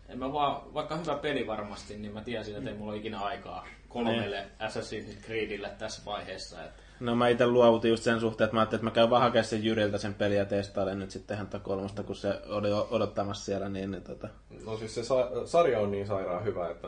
en 0.09 0.19
mä 0.19 0.33
vaan, 0.33 0.73
vaikka 0.73 0.97
hyvä 0.97 1.15
peli 1.15 1.47
varmasti, 1.47 1.97
niin 1.97 2.13
mä 2.13 2.21
tiesin, 2.21 2.55
että 2.55 2.69
ei 2.69 2.75
mulla 2.77 2.91
ole 2.91 2.99
ikinä 2.99 3.19
aikaa 3.19 3.67
kolmelle 3.89 4.45
Assassin's 4.59 5.25
Creedille 5.25 5.69
tässä 5.77 6.01
vaiheessa. 6.05 6.63
Että 6.63 6.85
No 6.99 7.15
mä 7.15 7.27
itse 7.27 7.47
luovutin 7.47 7.89
just 7.91 8.03
sen 8.03 8.19
suhteen, 8.19 8.45
että 8.45 8.55
mä 8.55 8.59
ajattelin, 8.61 8.79
että 8.79 8.85
mä 8.91 8.95
käyn 8.95 9.09
vaan 9.09 9.21
hakemaan 9.21 9.45
sen 9.45 9.63
Jyriltä 9.63 9.97
sen 9.97 10.13
peliä 10.13 10.39
ja 10.39 10.45
testailen 10.45 10.99
nyt 10.99 11.11
sitten 11.11 11.37
häntä 11.37 11.59
kolmosta, 11.59 12.03
kun 12.03 12.15
se 12.15 12.39
oli 12.49 12.67
odottamassa 12.89 13.45
siellä, 13.45 13.69
niin, 13.69 13.91
niin 13.91 14.03
tota. 14.03 14.27
No 14.65 14.77
siis 14.77 14.95
se 14.95 15.03
sa- 15.03 15.29
sarja 15.45 15.79
on 15.79 15.91
niin 15.91 16.07
sairaan 16.07 16.43
hyvä, 16.45 16.69
että 16.69 16.87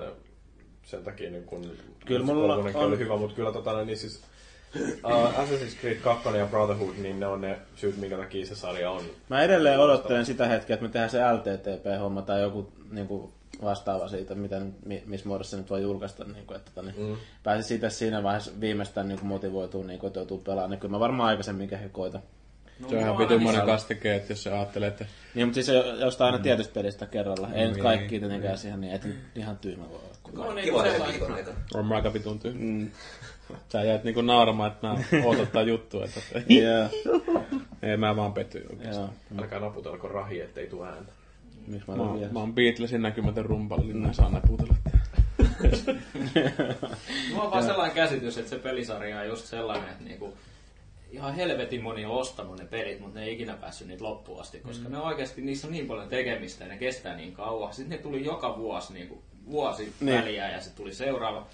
sen 0.83 1.03
takia 1.03 1.29
niin 1.31 1.43
kun 1.43 1.71
Kyllä 2.05 2.25
mulla 2.25 2.55
on- 2.55 2.75
oli 2.75 2.97
hyvä, 2.97 3.17
mutta 3.17 3.35
kyllä 3.35 3.51
tota, 3.51 3.83
niin 3.85 3.97
siis 3.97 4.21
uh, 5.05 5.39
Assassin's 5.39 5.79
Creed 5.81 5.95
2 5.95 6.29
ja 6.37 6.45
Brotherhood, 6.45 6.95
niin 6.97 7.19
ne 7.19 7.27
on 7.27 7.41
ne 7.41 7.59
syyt, 7.75 7.97
minkä 7.97 8.17
takia 8.17 8.45
se 8.45 8.55
sarja 8.55 8.91
on. 8.91 9.03
Mä 9.29 9.41
edelleen 9.41 9.79
odottelen 9.79 10.25
sitä 10.25 10.47
hetkeä, 10.47 10.73
että 10.73 10.85
me 10.85 10.91
tehdään 10.91 11.09
se 11.09 11.19
LTTP-homma 11.31 12.21
tai 12.21 12.41
joku 12.41 12.71
niin 12.91 13.07
kuin, 13.07 13.31
vastaava 13.63 14.07
siitä, 14.07 14.35
miten, 14.35 14.75
mi, 14.85 15.03
missä 15.05 15.27
muodossa 15.27 15.51
se 15.51 15.57
nyt 15.57 15.69
voi 15.69 15.81
julkaista. 15.81 16.23
Niin 16.23 16.45
kuin, 16.45 16.57
että, 16.57 16.71
tota, 16.75 16.87
niin, 16.87 17.09
mm. 17.09 17.17
Pääsi 17.43 17.67
siitä 17.67 17.89
siinä 17.89 18.23
vaiheessa 18.23 18.51
viimeistään 18.59 19.07
niin 19.07 19.19
kuin 19.19 19.27
motivoituu, 19.27 19.83
niin 19.83 19.99
kuin, 19.99 20.07
että 20.07 20.19
joutuu 20.19 20.37
pelaamaan. 20.37 20.71
Niin 20.71 20.79
kyllä 20.79 20.91
mä 20.91 20.99
varmaan 20.99 21.29
aikaisemmin 21.29 21.69
kehykoita. 21.69 22.19
No, 22.79 22.89
se 22.89 22.95
on 22.95 23.01
ihan 23.01 23.17
vitummoinen 23.17 23.65
kastike, 23.65 24.15
että 24.15 24.31
jos 24.31 24.43
sä 24.43 24.53
ajattelet, 24.53 25.01
että... 25.01 25.05
Niin, 25.35 25.47
mutta 25.47 25.63
siis 25.63 25.77
jostain 25.99 26.25
aina 26.25 26.37
mm. 26.37 26.43
tietystä 26.43 26.73
pelistä 26.73 27.05
kerralla. 27.05 27.49
Ei 27.53 27.67
nyt 27.67 27.77
kaikki 27.77 28.19
tietenkään 28.19 28.57
siihen, 28.57 28.81
niin 28.81 28.93
et 28.93 29.07
ihan 29.35 29.57
tyhmä 29.57 29.89
voi 29.89 29.99
olla. 29.99 30.45
No, 30.45 30.53
niin, 30.53 30.65
Kiva 30.65 30.83
se. 30.83 31.45
On 31.73 31.93
aika 31.93 32.13
vitun 32.13 32.39
tyhmä. 32.39 32.59
Mm. 32.59 32.91
Sä 33.69 33.83
jäät 33.83 34.03
niinku 34.03 34.21
nauramaan, 34.21 34.71
että 34.71 34.87
mä 34.87 34.97
ootottaa 35.25 35.61
juttua. 35.61 36.05
Että... 36.05 36.21
yeah. 36.51 36.91
Ei, 37.81 37.97
mä 37.97 38.15
vaan 38.15 38.33
petty 38.33 38.65
oikeesti. 38.69 39.03
Älkää 39.39 39.59
naputelko 39.59 40.07
rahi, 40.07 40.41
ettei 40.41 40.67
tule 40.67 40.87
ääntä. 40.87 41.11
Miks 41.67 41.87
mä, 41.87 41.95
mä, 41.95 42.03
oon, 42.03 42.29
mä 42.31 42.39
oon 42.39 42.53
Beatlesin 42.53 43.01
näkymätön 43.01 43.45
rumpali, 43.45 43.83
niin 43.83 43.97
mä 43.97 44.13
saan 44.13 44.33
naputella. 44.33 44.75
Mulla 47.29 47.43
on 47.43 47.51
vaan 47.51 47.63
sellainen 47.63 47.95
käsitys, 47.95 48.37
että 48.37 48.49
se 48.49 48.59
pelisarja 48.59 49.19
on 49.19 49.27
just 49.27 49.45
sellainen, 49.45 49.89
että 49.89 50.03
niinku, 50.03 50.33
ihan 51.11 51.35
helvetin 51.35 51.83
moni 51.83 52.05
on 52.05 52.11
ostanut 52.11 52.57
ne 52.57 52.65
pelit, 52.65 52.99
mutta 52.99 53.19
ne 53.19 53.25
ei 53.25 53.33
ikinä 53.33 53.53
päässyt 53.53 53.87
niitä 53.87 54.03
loppuun 54.03 54.41
asti, 54.41 54.59
koska 54.59 54.89
mm. 54.89 54.91
ne 54.91 55.01
oikeasti, 55.01 55.41
niissä 55.41 55.67
on 55.67 55.73
niin 55.73 55.87
paljon 55.87 56.09
tekemistä 56.09 56.63
ja 56.63 56.69
ne 56.69 56.77
kestää 56.77 57.15
niin 57.15 57.33
kauan. 57.33 57.73
Sitten 57.73 57.97
ne 57.97 58.03
tuli 58.03 58.25
joka 58.25 58.57
vuosi, 58.57 58.93
niin 58.93 59.07
kuin, 59.07 59.21
vuosi 59.49 59.93
niin. 59.99 60.21
väliä 60.21 60.51
ja 60.51 60.61
sitten 60.61 60.77
tuli 60.77 60.93
seuraava. 60.93 61.47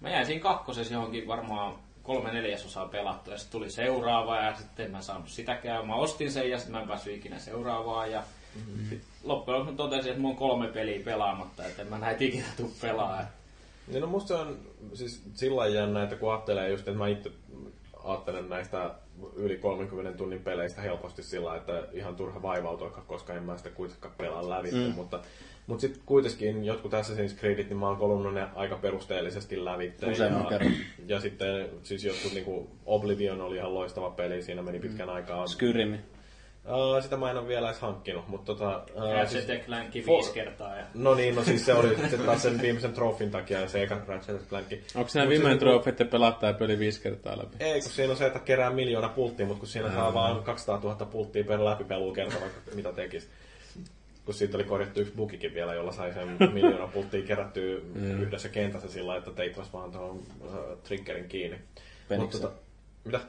Mä 0.00 0.10
jäin 0.10 0.26
siinä 0.26 0.42
kakkosessa 0.42 0.94
johonkin 0.94 1.26
varmaan 1.26 1.78
kolme 2.02 2.32
neljäsosaa 2.32 2.88
pelattu 2.88 3.30
ja 3.30 3.38
sitten 3.38 3.52
tuli 3.52 3.70
seuraava 3.70 4.36
ja 4.36 4.54
sitten 4.54 4.86
en 4.86 4.92
mä 4.92 5.02
saanut 5.02 5.28
sitäkään. 5.28 5.86
Mä 5.86 5.94
ostin 5.94 6.32
sen 6.32 6.50
ja 6.50 6.58
sitten 6.58 6.72
mä 6.76 6.82
en 6.82 6.88
päässyt 6.88 7.16
ikinä 7.16 7.38
seuraavaan 7.38 8.12
ja 8.12 8.22
mm-hmm. 8.54 9.00
loppujen 9.24 9.60
lopuksi 9.60 9.76
totesin, 9.76 10.10
että 10.10 10.20
mulla 10.20 10.32
on 10.32 10.38
kolme 10.38 10.68
peliä 10.68 11.04
pelaamatta, 11.04 11.64
että 11.64 11.82
en 11.82 11.88
mä 11.88 11.98
näitä 11.98 12.24
ikinä 12.24 12.46
tuu 12.56 12.72
pelaa. 12.80 13.24
Niin 13.86 14.00
no 14.00 14.06
musta 14.06 14.28
se 14.28 14.34
on 14.34 14.58
siis 14.94 15.22
sillä 15.34 15.66
jännä, 15.66 16.02
että 16.02 16.16
kun 16.16 16.32
ajattelee 16.32 16.70
just, 16.70 16.88
että 16.88 16.98
mä 16.98 17.08
itse 17.08 17.30
ajattelen 18.04 18.48
näistä 18.48 18.94
yli 19.36 19.56
30 19.56 20.18
tunnin 20.18 20.42
peleistä 20.42 20.80
helposti 20.80 21.22
sillä, 21.22 21.56
että 21.56 21.84
ihan 21.92 22.16
turha 22.16 22.42
vaivautua, 22.42 22.90
koska 22.90 23.34
en 23.34 23.42
mä 23.42 23.56
sitä 23.56 23.70
kuitenkaan 23.70 24.14
pelaa 24.18 24.48
läpi. 24.48 24.70
Mm. 24.70 24.94
Mutta, 24.94 25.20
mutta 25.68 25.80
sitten 25.80 26.02
kuitenkin 26.06 26.64
jotkut 26.64 26.92
Assassin's 26.92 27.38
Creedit, 27.38 27.68
niin 27.68 27.76
mä 27.76 27.88
oon 27.88 27.96
kolunnut 27.96 28.34
ne 28.34 28.46
aika 28.54 28.76
perusteellisesti 28.76 29.64
lävitte. 29.64 30.06
Ja, 30.06 30.60
ja, 31.06 31.20
sitten 31.20 31.68
siis 31.82 32.04
jotkut 32.04 32.32
niinku 32.32 32.70
Oblivion 32.86 33.40
oli 33.40 33.56
ihan 33.56 33.74
loistava 33.74 34.10
peli, 34.10 34.42
siinä 34.42 34.62
meni 34.62 34.78
pitkän 34.78 35.08
mm. 35.08 35.14
aikaa. 35.14 35.46
Skyrimi. 35.46 35.98
Uh, 36.64 37.02
sitä 37.02 37.16
mä 37.16 37.30
en 37.30 37.38
ole 37.38 37.48
vielä 37.48 37.68
edes 37.68 37.80
hankkinut, 37.80 38.28
mutta 38.28 38.46
tota... 38.46 38.82
Uh, 38.94 39.12
Ratchet 39.12 39.46
siis, 39.46 39.60
Clank 39.66 39.94
viisi 39.94 40.32
kertaa. 40.32 40.76
Ja... 40.76 40.84
No 40.94 41.14
niin, 41.14 41.34
no 41.34 41.44
siis 41.44 41.66
se 41.66 41.74
oli 41.74 41.96
se 42.10 42.18
taas 42.18 42.42
sen 42.42 42.62
viimeisen 42.62 42.92
trofin 42.92 43.30
takia 43.30 43.60
ja 43.60 43.68
se 43.68 43.82
eka 43.82 44.00
Ratchet 44.06 44.48
Clank. 44.48 44.66
Onko 44.94 45.08
siinä 45.08 45.28
viimeinen 45.28 45.58
trofi, 45.58 45.90
että 45.90 46.04
pelattaa 46.04 46.52
peli 46.52 46.78
viisi 46.78 47.02
kertaa 47.02 47.38
läpi? 47.38 47.56
Ei, 47.60 47.80
kun 47.80 47.90
siinä 47.90 48.10
on 48.10 48.16
se, 48.16 48.26
että 48.26 48.38
kerää 48.38 48.70
miljoona 48.70 49.08
pulttia, 49.08 49.46
mutta 49.46 49.60
kun 49.60 49.68
siinä 49.68 49.92
saa 49.92 50.14
vaan 50.14 50.42
200 50.42 50.80
000 50.82 51.06
pulttia 51.06 51.44
per 51.44 51.64
läpipelua 51.64 52.14
kerta, 52.14 52.40
vaikka 52.40 52.60
mitä 52.74 52.92
tekisi. 52.92 53.28
Kun 54.28 54.34
siitä 54.34 54.56
oli 54.56 54.64
korjattu 54.64 55.00
yksi 55.00 55.14
bukikin 55.16 55.54
vielä, 55.54 55.74
jolla 55.74 55.92
sai 55.92 56.14
sen 56.14 56.36
miljoona 56.54 56.86
pulttia 56.86 57.22
kerättyä 57.22 57.80
mm. 57.94 58.22
yhdessä 58.22 58.48
kentässä 58.48 58.88
sillä 58.88 59.16
että 59.16 59.30
teit 59.30 59.72
vaan 59.72 59.92
tuohon 59.92 60.22
uh, 60.40 60.78
triggerin 60.84 61.28
kiinni. 61.28 61.58
Mutta, 62.18 62.38
tota, 62.38 62.54
mitä? 63.04 63.20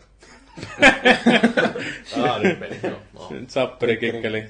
ah, 2.23 2.41
nyt 2.41 2.59
meni, 2.59 2.79
joo. 2.83 2.99
No. 3.13 3.29
Zapperi 3.47 3.97
kikkeli. 3.97 4.43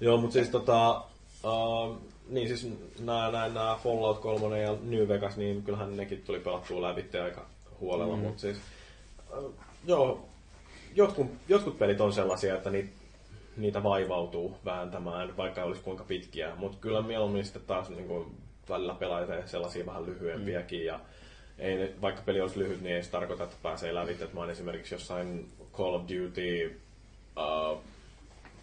Joo, 0.00 0.16
mutta 0.16 0.32
siis 0.32 0.48
tota... 0.48 1.04
Uh, 1.44 1.96
niin 2.28 2.48
siis 2.48 2.68
nämä, 3.00 3.30
nämä, 3.30 3.48
nämä 3.48 3.78
Fallout 3.82 4.18
3 4.18 4.60
ja 4.60 4.76
New 4.82 5.08
Vegas, 5.08 5.36
niin 5.36 5.62
kyllähän 5.62 5.96
nekin 5.96 6.22
tuli 6.26 6.40
pelattua 6.40 6.82
läpi 6.82 7.18
aika 7.18 7.46
huolella, 7.80 8.16
mm. 8.16 8.22
mutta 8.22 8.40
siis... 8.40 8.56
Uh, 9.38 9.54
joo, 9.86 10.28
jotkut, 10.94 11.26
jotkut 11.48 11.78
pelit 11.78 12.00
on 12.00 12.12
sellaisia, 12.12 12.54
että 12.54 12.70
niitä, 12.70 13.03
niitä 13.56 13.82
vaivautuu 13.82 14.56
vääntämään, 14.64 15.36
vaikka 15.36 15.64
olisi 15.64 15.82
kuinka 15.82 16.04
pitkiä, 16.04 16.54
mutta 16.56 16.78
kyllä 16.80 17.02
mieluummin 17.02 17.44
sitten 17.44 17.62
taas 17.66 17.90
niin 17.90 18.08
kuin, 18.08 18.36
välillä 18.68 18.94
pelaajat 18.94 19.48
sellaisia 19.48 19.86
vähän 19.86 20.06
lyhyempiäkin 20.06 20.80
mm. 20.80 20.86
ja 20.86 21.00
ei, 21.58 21.94
vaikka 22.00 22.22
peli 22.22 22.40
olisi 22.40 22.58
lyhyt, 22.58 22.80
niin 22.80 22.96
ei 22.96 23.02
se 23.02 23.10
tarkoita, 23.10 23.44
että 23.44 23.56
pääsee 23.62 23.94
lävitse. 23.94 24.28
Mä 24.32 24.40
oon 24.40 24.50
esimerkiksi 24.50 24.94
jossain 24.94 25.52
Call 25.72 25.94
of 25.94 26.02
Duty, 26.02 26.80
uh, 27.36 27.78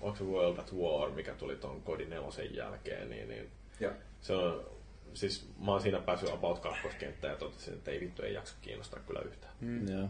onko 0.01 0.17
se 0.17 0.23
World 0.23 0.57
at 0.57 0.73
War, 0.73 1.11
mikä 1.11 1.33
tuli 1.33 1.55
ton 1.55 1.81
Kodin 1.81 2.09
nelosen 2.09 2.55
jälkeen, 2.55 3.09
niin, 3.09 3.29
niin 3.29 3.49
ja. 3.79 3.91
se 4.21 4.33
on, 4.33 4.65
siis 5.13 5.49
mä 5.65 5.71
oon 5.71 5.81
siinä 5.81 5.99
päässyt 5.99 6.29
about 6.29 6.59
kakkoskenttään 6.59 7.33
ja 7.33 7.37
totesin, 7.37 7.73
että 7.73 7.91
ei 7.91 7.99
vittu, 7.99 8.21
ei 8.21 8.33
jaksa 8.33 8.55
kiinnostaa 8.61 8.99
kyllä 8.99 9.21
yhtään. 9.21 9.53
Mm. 9.61 9.87
Joo. 9.91 10.07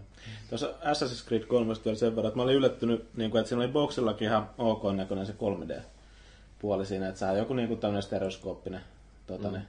Tuossa 0.49 0.67
Assassin's 0.67 1.27
Creed 1.27 1.43
3 1.43 1.73
vielä 1.85 1.97
sen 1.97 2.15
verran, 2.15 2.27
että 2.27 2.37
mä 2.37 2.43
olin 2.43 2.55
yllättynyt, 2.55 3.09
niin 3.17 3.31
kuin, 3.31 3.39
että 3.39 3.49
siinä 3.49 3.63
oli 3.63 3.71
boxillakin 3.71 4.27
ihan 4.27 4.49
ok 4.57 4.83
näköinen 4.95 5.25
se 5.25 5.33
3D-puoli 5.33 6.85
siinä, 6.85 7.07
että 7.07 7.19
sehän 7.19 7.33
on 7.33 7.39
joku 7.39 7.53
niin 7.53 7.67
kuin 7.67 7.79
tämmöinen 7.79 8.03
stereoskooppinen 8.03 8.81
tota, 9.27 9.47
mm. 9.47 9.53
ne, 9.53 9.61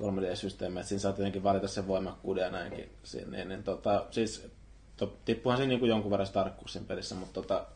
3D-systeemi, 0.00 0.78
että 0.78 0.88
siinä 0.88 1.00
saat 1.00 1.18
jotenkin 1.18 1.42
valita 1.42 1.68
sen 1.68 1.88
voimakkuuden 1.88 2.44
ja 2.44 2.50
näinkin. 2.50 2.90
Siinä, 3.02 3.30
niin, 3.30 3.48
niin, 3.48 3.62
tota, 3.62 4.06
siis 4.10 4.48
to, 4.96 5.16
tippuhan 5.24 5.58
siinä 5.58 5.68
niin 5.68 5.80
kuin 5.80 5.90
jonkun 5.90 6.10
verran 6.10 6.28
tarkkuus 6.32 6.72
siinä 6.72 6.88
pelissä, 6.88 7.14
mutta 7.14 7.42
tota, 7.42 7.66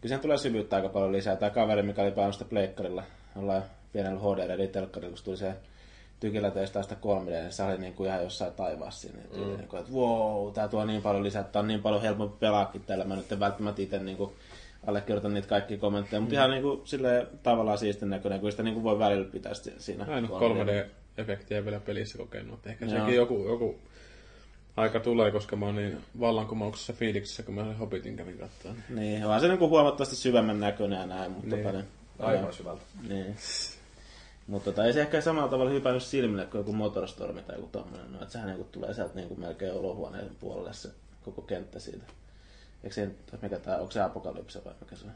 kyllä 0.00 0.08
siihen 0.08 0.20
tulee 0.20 0.38
syvyyttä 0.38 0.76
aika 0.76 0.88
paljon 0.88 1.12
lisää. 1.12 1.36
Tämä 1.36 1.50
kaveri, 1.50 1.82
mikä 1.82 2.02
oli 2.02 2.10
päänyt 2.10 2.34
sitä 2.34 2.44
pleikkarilla, 2.44 3.02
ollaan 3.36 3.62
pienellä 3.92 4.20
HDR 4.20 4.50
eli 4.50 4.68
telkkarilla, 4.68 5.16
kun 5.16 5.24
tuli 5.24 5.36
se 5.36 5.54
tykillä 6.22 6.50
testaa 6.50 6.82
sitä 6.82 6.94
3D, 6.94 7.30
niin 7.30 7.52
se 7.52 7.62
oli 7.62 7.78
niin 7.78 7.94
kuin 7.94 8.08
ihan 8.08 8.22
jossain 8.22 8.52
taivaassa 8.52 9.00
siinä. 9.00 9.22
Mm. 9.36 9.56
Niin 9.56 9.68
kuin, 9.68 9.80
että 9.80 9.92
wow, 9.92 10.52
tämä 10.52 10.68
tuo 10.68 10.84
niin 10.84 11.02
paljon 11.02 11.24
lisää, 11.24 11.40
että 11.40 11.58
on 11.58 11.66
niin 11.66 11.82
paljon 11.82 12.02
helpompi 12.02 12.36
pelaakin 12.40 12.82
tällä. 12.86 13.04
Mä 13.04 13.16
nyt 13.16 13.32
en 13.32 13.40
välttämättä 13.40 13.82
itse 13.82 13.98
niin 13.98 14.16
kuin, 14.16 14.32
allekirjoitan 14.86 15.34
niitä 15.34 15.48
kaikki 15.48 15.76
kommentteja, 15.76 16.20
mutta 16.20 16.34
mm. 16.34 16.38
ihan 16.38 16.50
niin 16.50 16.62
kuin, 16.62 16.80
silleen, 16.84 17.26
tavallaan 17.42 17.78
siistin 17.78 18.10
näköinen, 18.10 18.40
kun 18.40 18.50
sitä 18.50 18.62
niin 18.62 18.74
kuin 18.74 18.84
voi 18.84 18.98
välillä 18.98 19.24
pitää 19.32 19.52
siinä. 19.78 20.06
Aina 20.08 20.28
3D 20.28 20.86
efektiä 21.16 21.64
vielä 21.64 21.80
pelissä 21.80 22.18
kokenut. 22.18 22.54
Että 22.54 22.70
ehkä 22.70 22.86
Joo. 22.86 22.98
sekin 22.98 23.14
joku, 23.14 23.48
joku 23.48 23.78
aika 24.76 25.00
tulee, 25.00 25.30
koska 25.30 25.56
mä 25.56 25.66
oon 25.66 25.76
niin 25.76 25.98
vallankumouksessa 26.20 26.92
fiiliksissä, 26.92 27.42
kun 27.42 27.54
mä 27.54 27.64
sen 27.64 27.76
Hobbitin 27.76 28.16
kävin 28.16 28.38
katsoa. 28.38 28.74
Niin, 28.88 29.28
vaan 29.28 29.40
se 29.40 29.48
niin 29.48 29.60
huomattavasti 29.60 30.16
syvemmän 30.16 30.60
näköinen 30.60 30.98
ja 30.98 31.06
näin. 31.06 31.32
Mutta 31.32 31.56
niin. 31.56 31.66
tota, 31.66 31.78
niin, 31.78 31.88
Aivan 32.18 32.52
syvältä. 32.52 32.82
Niin. 33.08 33.36
Mutta 34.46 34.70
tota, 34.70 34.84
ei 34.84 34.92
se 34.92 35.00
ehkä 35.00 35.20
samalla 35.20 35.48
tavalla 35.48 35.70
hypännyt 35.70 36.02
silmille 36.02 36.46
kuin 36.46 36.58
joku 36.58 36.72
Motorstormi 36.72 37.42
tai 37.42 37.56
joku 37.56 37.68
tommonen. 37.72 38.12
No, 38.12 38.18
että 38.22 38.32
sehän 38.32 38.48
niin 38.48 38.64
tulee 38.72 38.94
sieltä 38.94 39.14
niin 39.14 39.40
melkein 39.40 39.72
olohuoneen 39.72 40.30
puolelle 40.40 40.72
se 40.72 40.88
koko 41.24 41.42
kenttä 41.42 41.78
siitä. 41.78 42.04
Eikö 42.84 42.94
se, 42.94 43.10
mikä 43.42 43.58
tää, 43.58 43.78
onko 43.78 43.92
se 43.92 44.00
apokalypse 44.00 44.64
vai 44.64 44.74
mikä 44.80 44.96
se 44.96 45.04
on? 45.04 45.12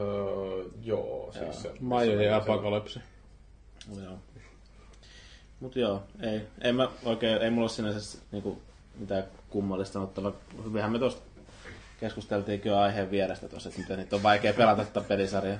Öö, 0.00 0.64
joo, 0.82 1.32
siis 1.32 1.44
joo. 1.44 1.52
se. 1.52 1.72
Maija 1.80 2.22
ja 2.22 2.36
apokalypse. 2.36 3.00
Joo. 4.02 4.18
Mutta 5.60 5.78
joo, 5.78 6.02
ei, 6.20 6.40
ei, 6.60 6.72
mä 6.72 6.88
oikein, 7.04 7.42
ei 7.42 7.50
mulla 7.50 7.64
ole 7.64 7.70
sinänsä 7.70 8.18
niinku, 8.32 8.62
mitään 8.98 9.24
kummallista 9.50 9.92
sanottavaa. 9.92 10.32
Hyvinhän 10.64 10.92
me 10.92 10.98
tuosta 10.98 11.22
keskusteltiinkin 12.00 12.70
jo 12.70 12.78
aiheen 12.78 13.10
vierestä 13.10 13.48
tuossa, 13.48 13.68
että 13.68 13.80
miten 13.80 13.98
niitä 13.98 14.16
on 14.16 14.22
vaikea 14.22 14.52
pelata 14.52 14.84
tätä 14.84 15.00
pelisarjaa. 15.00 15.58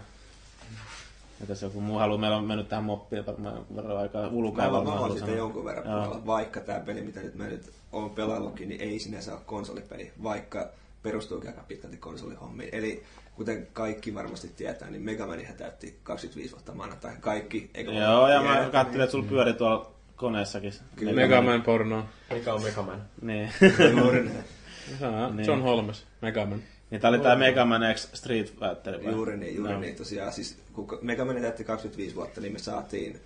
Ja 1.41 1.47
tässä 1.47 1.67
joku 1.67 1.81
muu 1.81 1.99
haluaa, 1.99 2.19
meillä 2.19 2.37
on 2.37 2.45
mennyt 2.45 2.69
tähän 2.69 2.85
moppiin 2.85 3.27
varmaan 3.27 3.55
jonkun 3.55 3.77
verran 3.77 3.99
aikaa 3.99 4.29
ulkoa. 4.29 4.65
Mä, 4.65 4.91
mä 4.91 4.99
voin 4.99 5.19
sitä 5.19 5.31
jonkun 5.31 5.65
verran 5.65 5.85
pelata, 5.85 6.27
vaikka 6.27 6.61
tämä 6.61 6.81
peli, 6.81 7.03
mitä 7.03 7.21
nyt 7.21 7.35
mä 7.35 7.47
nyt 7.47 7.71
oon 7.93 8.11
pelaillutkin, 8.11 8.69
niin 8.69 8.81
ei 8.81 8.99
sinänsä 8.99 9.33
ole 9.33 9.41
konsolipeli, 9.47 10.13
vaikka 10.23 10.69
perustuukin 11.03 11.51
aika 11.51 11.63
pitkälti 11.69 11.97
konsolihommiin. 11.97 12.69
Eli 12.73 13.03
kuten 13.35 13.67
kaikki 13.73 14.15
varmasti 14.15 14.49
tietää, 14.49 14.91
niin 14.91 15.03
Mega 15.03 15.27
Manihän 15.27 15.57
täytti 15.57 15.99
25 16.03 16.53
vuotta 16.53 16.75
maanantai. 16.75 17.13
Kaikki. 17.21 17.71
Eikö 17.75 17.93
Joo, 17.93 18.29
ja 18.29 18.43
mä 18.43 18.69
katselin, 18.73 19.01
että 19.01 19.13
sulla 19.13 19.29
pyöri 19.29 19.53
tuolla 19.53 19.91
koneessakin. 20.17 20.73
Kyllä. 20.97 21.13
Mega 21.13 21.43
Man 21.43 21.63
porno. 21.63 22.05
Mikä 22.33 22.55
on 22.55 22.63
Mega 22.63 22.83
Man? 22.83 23.03
Niin. 23.23 23.51
Juuri 24.01 24.25
näin. 24.25 24.45
Niin. 25.37 25.47
John 25.47 25.63
Holmes, 25.63 26.07
Mega 26.21 26.47
Man. 26.47 26.63
Niin 26.91 27.01
tää 27.01 27.11
oli 27.11 27.19
tää 27.19 27.37
Mega 27.37 27.65
Man 27.65 27.83
X 27.95 28.09
Street 28.15 28.51
Fighter. 28.51 29.01
Juuri 29.11 29.37
niin, 29.37 29.57
juuri 29.57 29.73
no. 29.73 29.81
niin 29.81 29.97
tosiaan. 29.97 30.33
Siis 30.33 30.59
kun 30.73 30.99
Mega 31.03 31.25
Man 31.25 31.41
täytti 31.41 31.65
25 31.65 32.15
vuotta, 32.15 32.41
niin 32.41 32.53
me 32.53 32.59
saatiin 32.59 33.21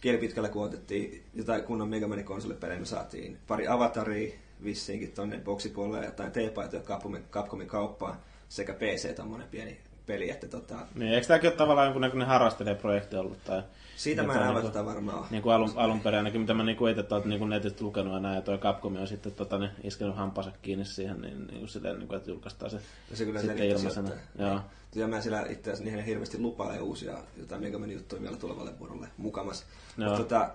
kielipitkällä 0.00 0.48
kun 0.48 0.64
otettiin 0.64 1.22
jotain 1.34 1.62
kunnon 1.62 1.88
Mega 1.88 2.08
konsolipelejä, 2.24 2.80
me 2.80 2.86
saatiin 2.86 3.38
pari 3.46 3.68
avataria 3.68 4.34
vissiinkin 4.64 5.12
tonne 5.12 5.38
boksipuolelle 5.38 5.98
ja 5.98 6.04
jotain 6.04 6.32
teepaitoja 6.32 6.82
Capcomin, 6.82 7.24
Capcomin 7.30 7.66
kauppaan 7.66 8.16
sekä 8.48 8.74
PC 8.74 9.14
tommonen 9.14 9.48
pieni 9.50 9.78
peli, 10.06 10.30
että 10.30 10.48
tota, 10.48 10.76
Niin, 10.94 11.12
eikö 11.12 11.26
tämäkin 11.26 11.50
ole 11.50 11.56
tavallaan 11.56 11.86
jonkunnäköinen 11.86 12.28
harrastelijaprojekti 12.28 13.16
ollut? 13.16 13.44
Tai, 13.44 13.62
siitä 13.96 14.22
mä 14.22 14.32
en 14.32 14.38
aivan 14.38 14.54
niinku- 14.54 14.68
tätä 14.70 14.84
varmaan 14.84 15.18
ole. 15.18 15.26
Niin 15.30 15.42
kuin 15.42 15.54
alun, 15.54 15.72
alun 15.76 16.00
perin 16.00 16.18
ainakin, 16.18 16.40
mitä 16.40 16.54
mä 16.54 16.62
niinku 16.64 16.86
itse 16.86 17.02
tuolta 17.02 17.28
niinku 17.28 17.46
netistä 17.46 17.84
lukenut 17.84 18.12
ja 18.14 18.20
näin, 18.20 18.34
ja 18.36 18.42
toi 18.42 18.58
Capcom 18.58 18.96
on 18.96 19.06
sitten 19.08 19.32
tota, 19.32 19.58
niin, 19.58 19.70
iskenut 19.82 20.16
hampansa 20.16 20.50
kiinni 20.62 20.84
siihen, 20.84 21.20
niin, 21.20 21.46
niin 21.46 21.58
kuin 21.58 21.68
silleen, 21.68 21.98
niin 21.98 22.08
kuin, 22.08 22.16
että 22.16 22.30
julkaistaan 22.30 22.70
se 22.70 22.78
Ja 23.10 23.16
se 23.16 23.24
kyllä 23.24 23.40
sitten 23.40 23.66
ilmaisena. 23.66 24.10
Joo. 24.38 24.60
Ja 24.94 25.08
mä 25.08 25.20
siellä 25.20 25.40
itse 25.48 25.70
asiassa 25.70 25.84
niihin 25.84 26.04
hirveästi 26.04 26.38
lupailee 26.38 26.80
uusia 26.80 27.18
jotain 27.36 27.60
Mega 27.62 27.78
juttuja 27.86 28.22
vielä 28.22 28.36
tulevalle 28.36 28.78
vuodelle 28.78 29.08
mukamas. 29.16 29.64
Mutta 29.96 30.16
tota, 30.16 30.50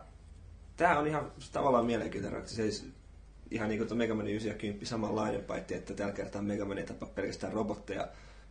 tää 0.77 0.99
on 0.99 1.07
ihan 1.07 1.31
tavallaan 1.51 1.85
mielenkiintoinen. 1.85 2.39
että 2.39 2.51
Se 2.51 2.61
ei 2.61 2.71
s- 2.71 2.85
ihan 3.51 3.69
niin 3.69 3.87
kuin 3.87 3.97
Mega 3.97 4.15
Man 4.15 4.27
9 4.27 4.49
ja 4.49 4.53
10 4.57 4.85
samanlainen, 4.87 5.43
paitsi 5.43 5.75
että 5.75 5.93
tällä 5.93 6.13
kertaa 6.13 6.41
Mega 6.41 6.65
Man 6.65 6.77
ei 6.77 6.85
tapa 6.85 7.05
pelkästään 7.05 7.53
robotteja, 7.53 8.07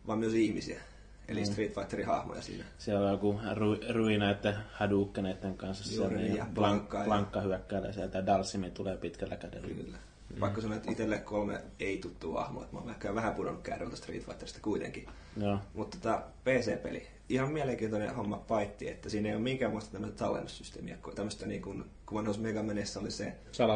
vaan 0.07 0.19
myös 0.19 0.33
ihmisiä. 0.33 0.79
Eli 1.27 1.45
Street 1.45 1.75
Fighterin 1.75 2.05
hahmoja 2.05 2.41
siinä. 2.41 2.63
Siellä 2.77 3.05
on 3.05 3.11
joku 3.11 3.39
ru, 3.53 3.77
Rui 3.93 4.17
näiden 4.17 4.55
Hadoukeneiden 4.73 5.57
kanssa. 5.57 5.83
siellä, 5.83 6.03
Juuri 6.03 6.15
niin, 6.15 6.25
niin, 6.27 6.37
ja 6.37 6.43
ja 6.43 6.49
Blank, 6.53 6.81
Blanka 6.81 6.97
ja- 6.97 7.05
Blankka 7.05 7.41
hyökkäilee 7.41 7.93
sieltä 7.93 8.17
ja 8.17 8.25
Dalsimi 8.25 8.71
tulee 8.71 8.97
pitkällä 8.97 9.35
kädellä. 9.35 9.67
Kyllä. 9.67 9.97
Mm. 10.33 10.39
Vaikka 10.39 10.61
sanoa, 10.61 10.77
että 10.77 10.91
itselle 10.91 11.17
kolme 11.17 11.61
ei 11.79 11.97
tuttua 11.97 12.41
hahmoa, 12.41 12.63
että 12.63 12.75
mä 12.75 12.81
oon 12.81 12.89
ehkä 12.89 13.15
vähän 13.15 13.35
pudonnut 13.35 13.63
kärryltä 13.63 13.95
Street 13.95 14.25
Fighterista 14.25 14.59
kuitenkin. 14.61 15.07
Joo. 15.37 15.59
Mutta 15.73 15.97
tota, 15.97 16.21
PC-peli, 16.43 17.07
ihan 17.29 17.51
mielenkiintoinen 17.51 18.15
homma 18.15 18.37
paitsi, 18.37 18.89
että 18.89 19.09
siinä 19.09 19.29
ei 19.29 19.35
ole 19.35 19.43
minkäänlaista 19.43 19.91
tämmöistä 19.91 20.17
tallennussysteemiä. 20.17 20.97
Tämmöistä 21.15 21.45
niin 21.45 21.61
kuin, 21.61 21.85
kun 22.05 22.35
Mega 22.37 22.63
Manissa 22.63 22.99
oli 22.99 23.11
se 23.11 23.33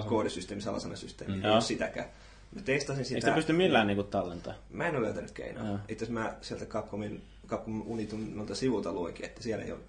koodisysteemi, 0.07 0.61
salasanasysteemi, 0.61 1.35
mm. 1.35 1.45
ei 1.45 1.51
ole 1.51 1.61
sitäkään. 1.61 2.07
Mä 2.55 2.61
testasin 2.61 3.05
sitä. 3.05 3.15
Eikö 3.15 3.25
sitä 3.27 3.35
pysty 3.35 3.53
millään 3.53 3.87
niinku 3.87 4.03
tallentaa? 4.03 4.53
Mä 4.69 4.87
en 4.87 4.95
ole 4.95 5.05
löytänyt 5.05 5.31
keinoa. 5.31 5.65
Joo. 5.67 5.77
Itse 5.89 6.05
asiassa 6.05 6.21
mä 6.21 6.33
sieltä 6.41 6.65
Capcomin, 6.65 7.21
Capcom 7.47 7.83
Unitun 7.85 8.35
noilta 8.35 8.55
sivulta 8.55 8.91
luinkin, 8.93 9.25
että 9.25 9.43
siellä 9.43 9.65
ei 9.65 9.71
ole, 9.71 9.79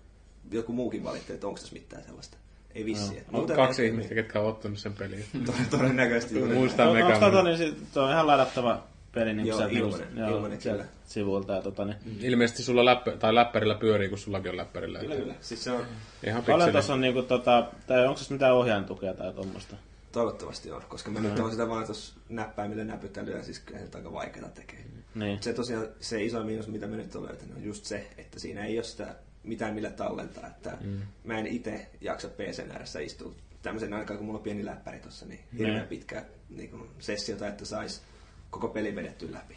joku 0.50 0.72
muukin 0.72 1.04
valitti, 1.04 1.32
että 1.32 1.46
onko 1.46 1.58
tässä 1.60 1.72
mitään 1.74 2.02
sellaista. 2.02 2.36
Ei 2.74 2.84
vissi. 2.84 3.18
että 3.18 3.36
On 3.36 3.46
kaksi 3.46 3.82
ei- 3.82 3.88
ihmistä, 3.88 4.14
ketkä 4.14 4.40
on 4.40 4.46
ottanut 4.46 4.78
sen 4.78 4.92
peliin. 4.92 5.24
Tod- 5.46 5.52
Todennäköisesti 5.70 6.38
juuri. 6.38 6.54
Muistan 6.54 6.88
On, 6.88 6.94
Mega 6.96 7.06
onko 7.06 7.30
Man. 7.30 7.44
niin, 7.44 7.58
sit, 7.58 7.92
tuo 7.94 8.02
on 8.02 8.10
ihan 8.10 8.26
ladattava 8.26 8.82
peli 9.14 9.34
niin 9.34 9.46
Joo, 9.46 9.56
sieltä 9.58 9.74
niinku- 9.74 9.88
ilmanen, 9.96 10.16
joo, 10.18 10.28
ilmanen 10.36 10.60
sieltä 10.60 10.82
kyllä. 10.82 10.94
sivuilta. 11.06 11.52
Ja, 11.52 11.62
tota, 11.62 11.84
niin, 11.84 11.96
Ilmeisesti 12.20 12.62
sulla 12.62 12.84
läppä, 12.84 13.10
tai 13.16 13.34
läppärillä 13.34 13.74
pyörii, 13.74 14.08
kun 14.08 14.18
sullakin 14.18 14.50
on 14.50 14.56
läppärillä. 14.56 14.98
Kyllä, 15.00 15.16
kyllä. 15.16 15.34
Siis 15.40 15.64
se 15.64 15.70
on, 15.72 15.84
Ihan 16.26 16.42
paljon 16.44 16.72
tuossa 16.72 16.92
on 16.92 17.00
niinku, 17.00 17.22
tota, 17.22 17.66
tai 17.86 18.06
onko 18.06 18.18
tässä 18.18 18.34
mitään 18.34 18.54
ohjaintukea 18.54 19.14
tai 19.14 19.32
tuommoista? 19.32 19.76
Toivottavasti 20.12 20.70
on, 20.70 20.82
koska 20.88 21.10
mä 21.10 21.20
nyt 21.20 21.38
oon 21.38 21.50
sitä 21.50 21.68
vaan 21.68 21.84
tuossa 21.84 22.14
näppäimillä 22.28 22.84
näpytellyt 22.84 23.34
ja 23.34 23.42
siis 23.42 23.58
kyllä 23.58 23.80
se 23.80 23.88
aika 23.94 24.12
vaikeaa 24.12 24.48
tekee. 24.48 24.84
Niin. 25.14 25.42
Se 25.42 25.52
tosiaan, 25.52 25.86
se 26.00 26.24
iso 26.24 26.44
miinus, 26.44 26.68
mitä 26.68 26.86
mä 26.86 26.96
nyt 26.96 27.16
olen 27.16 27.28
löytänyt, 27.28 27.56
on 27.56 27.64
just 27.64 27.84
se, 27.84 28.10
että 28.18 28.38
siinä 28.38 28.64
ei 28.64 28.78
ole 28.78 28.84
sitä 28.84 29.14
mitään 29.44 29.74
millä 29.74 29.90
tallentaa. 29.90 30.46
Että 30.46 30.78
mm. 30.80 31.00
Mä 31.24 31.38
en 31.38 31.46
itse 31.46 31.86
jaksa 32.00 32.28
PCn 32.28 32.70
ääressä 32.70 33.00
istua 33.00 33.32
tämmöisen 33.62 33.92
aikaa, 33.94 34.16
kun 34.16 34.26
mulla 34.26 34.38
on 34.38 34.42
pieni 34.42 34.64
läppäri 34.64 34.98
tuossa, 35.00 35.26
niin 35.26 35.40
hirveän 35.58 35.76
Niin. 35.76 35.88
pitkä 35.88 36.24
niin 36.50 36.70
kuin 36.70 36.88
sessiota, 36.98 37.48
että 37.48 37.64
sais 37.64 38.02
koko 38.50 38.68
peli 38.68 38.94
vedetty 38.96 39.32
läpi. 39.32 39.56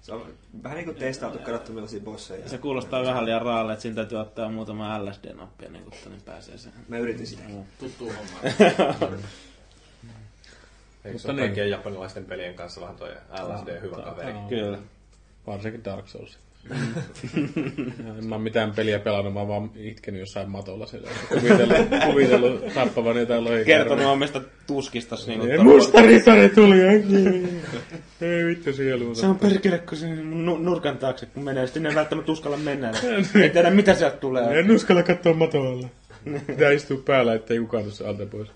Se 0.00 0.12
on 0.12 0.34
vähän 0.62 0.76
niin 0.76 0.84
kuin 0.84 0.96
testailtu, 0.96 1.38
katsottu 1.38 1.72
millaisia 1.72 2.00
bosseja. 2.00 2.48
Se 2.48 2.58
kuulostaa 2.58 3.04
vähän 3.04 3.24
liian 3.24 3.42
raalle, 3.42 3.72
että 3.72 3.82
siinä 3.82 3.94
täytyy 3.94 4.18
ottaa 4.18 4.50
muutama 4.50 4.98
LSD-nappia, 4.98 5.70
niin, 5.70 5.84
kuin, 5.84 5.94
niin 6.08 6.22
pääsee 6.22 6.58
sen. 6.58 6.72
Mä 6.88 6.98
yritin 6.98 7.26
sitä. 7.26 7.42
Tuttu 7.78 8.04
homma. 8.04 9.18
Eikö 11.08 11.12
Mutta 11.14 11.26
se 11.26 11.32
ole 11.32 11.36
niin. 11.36 11.48
kaikkien 11.48 11.70
japanilaisten 11.70 12.24
pelien 12.24 12.54
kanssa 12.54 12.80
vähän 12.80 12.96
toi 12.96 13.10
LSD 13.32 13.80
hyvä 13.80 13.96
kaveri? 13.96 14.32
Kyllä. 14.48 14.78
Varsinkin 15.46 15.84
Dark 15.84 16.08
Souls. 16.08 16.38
en 18.18 18.26
mä 18.26 18.38
mitään 18.38 18.72
peliä 18.74 18.98
pelannut, 18.98 19.34
mä 19.34 19.40
oon 19.40 19.48
vaan 19.48 19.70
itkenyt 19.76 20.20
jossain 20.20 20.50
matolla 20.50 20.86
siellä. 20.86 21.10
Kuvitellut, 21.28 21.76
kuvitellut 22.10 22.74
tappavan 22.74 23.16
jotain 23.16 23.44
lohikärmeä. 23.44 23.78
Kertonut 23.78 24.06
omista 24.06 24.40
tuskistas. 24.66 25.26
Niin 25.26 25.40
kuin, 25.40 25.64
musta 25.64 26.02
ritari 26.02 26.48
tuli 26.48 26.88
äkkiä. 26.88 27.48
Ei 28.20 28.44
vittu 28.44 28.72
sieluun. 28.72 29.16
Se 29.16 29.26
on 29.26 29.38
perkele, 29.38 29.78
kun 29.78 29.98
se 29.98 30.08
nu- 30.14 30.58
nurkan 30.58 30.98
taakse, 30.98 31.26
kun 31.26 31.44
menee. 31.44 31.66
Sitten 31.66 31.86
ei 31.86 31.94
välttämättä 31.94 32.32
uskalla 32.32 32.56
mennä. 32.56 32.92
Ei 33.42 33.50
tiedä, 33.50 33.70
mitä 33.70 33.94
sieltä 33.94 34.16
tulee. 34.16 34.58
En 34.58 34.70
uskalla 34.70 35.02
katsoa 35.02 35.34
matolla. 35.34 35.88
Pitää 36.46 36.70
istua 36.70 37.02
päällä, 37.06 37.34
ettei 37.34 37.58
kukaan 37.58 37.82
tuossa 37.82 38.08
alta 38.08 38.26
pois. 38.26 38.48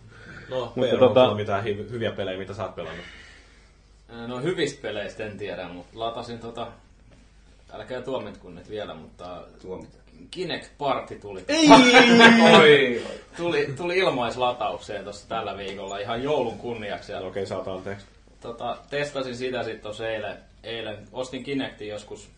No, 0.53 0.61
Mutta 0.61 0.81
Mutta 0.81 0.97
tota- 0.97 0.99
tota... 0.99 1.35
mitään 1.35 1.65
hyviä 1.65 2.13
pelejä, 2.13 2.39
mitä 2.39 2.55
sä 2.55 2.63
oot 2.63 2.75
pelannut? 2.75 3.05
No 4.27 4.41
hyvistä 4.41 4.83
peleistä 4.83 5.25
en 5.25 5.39
tiedä, 5.39 5.69
mutta 5.69 5.99
latasin 5.99 6.39
tota... 6.39 6.67
Älkää 7.73 8.03
tuomitko 8.03 8.51
nyt 8.51 8.71
vielä, 8.71 8.95
mutta 8.95 9.43
Tuomita. 9.63 9.99
Kinect 10.31 10.79
Party 10.79 11.15
tuli. 11.15 11.45
Oi. 12.59 13.03
tuli, 13.37 13.73
tuli 13.77 13.99
ilmaislataukseen 13.99 15.05
tuossa 15.05 15.29
tällä 15.29 15.57
viikolla 15.57 15.99
ihan 15.99 16.23
joulun 16.23 16.59
kunniaksi. 16.59 17.15
Okei, 17.15 17.29
okay, 17.29 17.47
saat 17.47 17.69
anteeksi. 17.69 18.07
tota, 18.41 18.77
testasin 18.91 19.37
sitä 19.37 19.63
sitten 19.63 19.83
tuossa 19.83 20.09
eilen, 20.09 20.37
eilen. 20.63 20.99
Ostin 21.13 21.45
Kinectin 21.45 21.89
joskus, 21.89 22.31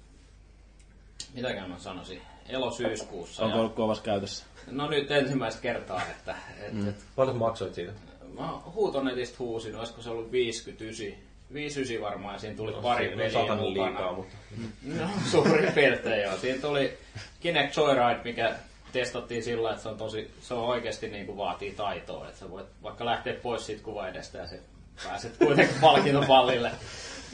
mitäkään 1.34 1.70
mä 1.70 1.78
sanoisin, 1.78 2.22
elosyyskuussa. 2.48 3.44
Onko 3.44 3.58
ollut 3.58 3.74
kovassa 3.74 4.04
käytössä? 4.04 4.44
No 4.70 4.88
nyt 4.88 5.10
ensimmäistä 5.10 5.62
kertaa, 5.62 6.02
että 6.10 6.36
et, 6.60 6.72
mm. 6.72 6.88
et, 6.88 6.96
Paljon 7.16 7.36
maksoit 7.36 7.74
siitä? 7.74 7.92
mä 8.38 8.52
huutonetista 8.74 9.36
huusin, 9.38 9.76
olisiko 9.76 10.02
se 10.02 10.10
ollut 10.10 10.32
59, 10.32 11.06
59 11.52 12.00
varmaan, 12.10 12.34
ja 12.34 12.38
siinä 12.38 12.56
tuli 12.56 12.72
pari 12.82 13.04
Siinä 13.04 13.12
on 13.12 13.18
peliä 13.18 13.32
satanen 13.32 13.64
mukana. 13.64 13.86
liikaa, 13.86 14.12
mutta... 14.12 14.36
No, 14.82 15.08
suurin 15.30 15.72
piirtein 15.72 16.22
joo. 16.22 16.36
Siinä 16.36 16.60
tuli 16.60 16.98
Kinect 17.40 17.76
Joyride, 17.76 18.20
mikä 18.24 18.54
testattiin 18.92 19.42
sillä, 19.42 19.70
että 19.70 19.82
se 19.82 19.88
on, 19.88 19.96
tosi, 19.96 20.30
se 20.40 20.54
on 20.54 20.64
oikeasti 20.64 21.08
niin 21.08 21.26
kuin 21.26 21.38
vaatii 21.38 21.70
taitoa. 21.70 22.28
Että 22.28 22.40
sä 22.40 22.50
voit 22.50 22.66
vaikka 22.82 23.04
lähteä 23.04 23.34
pois 23.34 23.66
siitä 23.66 23.82
kuva 23.82 24.08
edestä 24.08 24.38
ja 24.38 24.46
se 24.46 24.60
pääset 25.04 25.36
kuitenkin 25.36 25.76
palkintopallille. 25.80 26.70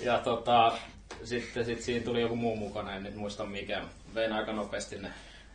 Ja 0.03 0.19
tota, 0.19 0.79
sitten 1.25 1.65
sit 1.65 1.83
siinä 1.83 2.05
tuli 2.05 2.21
joku 2.21 2.37
muu 2.37 2.57
mukana, 2.57 2.97
en 2.97 3.03
nyt 3.03 3.15
muista 3.15 3.47
mikä. 3.47 3.83
Vein 4.15 4.33
aika 4.33 4.53
nopeasti 4.53 4.99
ne. 4.99 5.11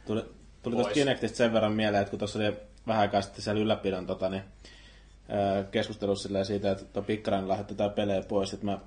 Tuli, 0.08 0.24
tuli 0.66 0.76
tuosta 0.76 0.93
Kinectista 0.93 1.38
sen 1.38 1.53
verran 1.53 1.74
mieleen, 1.74 2.01
että 2.01 2.09
kun 2.09 2.20
tuossa 2.20 2.39
oli 2.39 2.53
vähän 2.88 3.01
aikaa 3.01 3.22
sitten 3.22 3.41
siellä 3.41 3.61
ylläpidon 3.61 4.07
tota, 4.07 4.30
niin, 4.30 4.43
keskustelussa 5.72 6.43
siitä, 6.43 6.72
että 6.72 6.86
tuo 6.86 7.01
Pikkarainen 7.01 7.49
lähetetään 7.49 7.91
pelejä 7.91 8.22
pois, 8.22 8.53
että 8.53 8.66
mä 8.66 8.80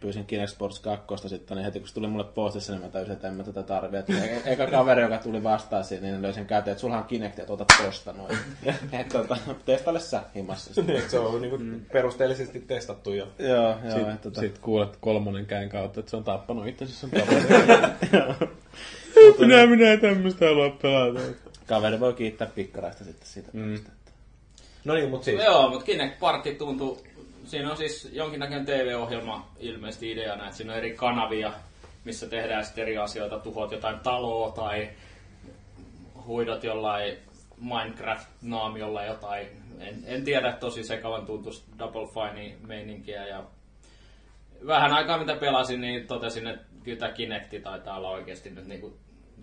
pyysin 0.00 0.26
Kinect 0.26 0.50
Sports 0.50 0.80
2 0.80 1.28
sitten, 1.28 1.56
niin 1.56 1.64
heti 1.64 1.78
kun 1.78 1.88
se 1.88 1.94
tuli 1.94 2.06
mulle 2.06 2.24
postissa, 2.24 2.72
niin 2.72 2.82
mä 2.82 2.88
täysin, 2.88 3.12
että 3.12 3.28
en 3.28 3.34
mä 3.34 3.44
tätä 3.44 3.62
tarvi. 3.62 3.96
Että 3.96 4.12
e- 4.24 4.52
eka 4.52 4.66
kaveri, 4.66 5.02
joka 5.02 5.18
tuli 5.18 5.42
vastaan 5.42 5.84
siihen, 5.84 6.04
niin 6.04 6.22
löi 6.22 6.32
sen 6.32 6.46
käteen, 6.46 6.72
että 6.72 6.80
sulla 6.80 6.98
on 6.98 7.04
Kinect, 7.04 7.38
että 7.38 7.52
ota 7.52 7.64
tosta 7.84 8.12
noin. 8.12 8.38
että 8.92 9.18
tota, 9.18 9.36
testaile 9.64 10.00
sä 10.00 10.22
himassa. 10.34 10.74
sitä. 10.74 10.92
Niin, 10.92 11.10
se 11.10 11.18
on 11.18 11.42
niinku 11.42 11.58
perusteellisesti 11.92 12.60
testattu 12.60 13.12
jo. 13.12 13.28
Joo, 13.38 13.68
joo. 13.68 13.76
Sitten 13.82 14.10
että 14.10 14.22
tota, 14.22 14.40
sit 14.40 14.58
kuulet 14.58 14.96
kolmonen 15.00 15.46
käyn 15.46 15.68
kautta, 15.68 16.00
että 16.00 16.10
se 16.10 16.16
on 16.16 16.24
tappanut 16.24 16.66
itsensä 16.66 16.94
sen 16.94 17.10
kaveri. 19.14 19.46
minä, 19.46 19.66
minä 19.66 19.90
ei 19.90 19.98
tämmöistä 19.98 20.46
halua 20.46 20.70
pelata. 20.82 21.20
kaveri 21.66 22.00
voi 22.00 22.12
kiittää 22.12 22.46
Pikkaraista 22.46 23.04
sitten 23.04 23.26
siitä. 23.26 23.48
Mm. 23.52 23.78
No 24.84 24.94
niin, 24.94 25.10
mut 25.10 25.24
siis... 25.24 25.44
Joo, 25.44 25.68
mutta 25.68 25.84
Kinect 25.84 26.18
Party 26.20 26.54
tuntuu, 26.54 27.02
siinä 27.44 27.70
on 27.70 27.76
siis 27.76 28.08
jonkinnäköinen 28.12 28.66
TV-ohjelma 28.66 29.48
ilmeisesti 29.58 30.12
ideana, 30.12 30.44
että 30.44 30.56
siinä 30.56 30.72
on 30.72 30.78
eri 30.78 30.94
kanavia, 30.94 31.52
missä 32.04 32.26
tehdään 32.26 32.64
sitten 32.64 32.82
eri 32.82 32.98
asioita, 32.98 33.38
tuhot 33.38 33.72
jotain 33.72 33.98
taloa 33.98 34.50
tai 34.50 34.88
huidot 36.26 36.64
jollain 36.64 37.16
Minecraft-naamiolla 37.60 39.04
jotain. 39.04 39.46
En, 39.80 40.02
en 40.06 40.24
tiedä, 40.24 40.52
tosi 40.52 40.84
sekavan 40.84 41.26
tuntuisi 41.26 41.62
Double 41.78 42.06
Fine 42.06 42.56
meininkiä 42.66 43.26
ja 43.26 43.44
vähän 44.66 44.92
aikaa 44.92 45.18
mitä 45.18 45.34
pelasin, 45.36 45.80
niin 45.80 46.06
totesin, 46.06 46.46
että 46.46 46.66
kyllä 46.84 46.98
tämä 46.98 47.12
Kinecti 47.12 47.60
taitaa 47.60 47.96
olla 47.96 48.10
oikeasti 48.10 48.50
nyt 48.50 48.66
niinku 48.66 48.96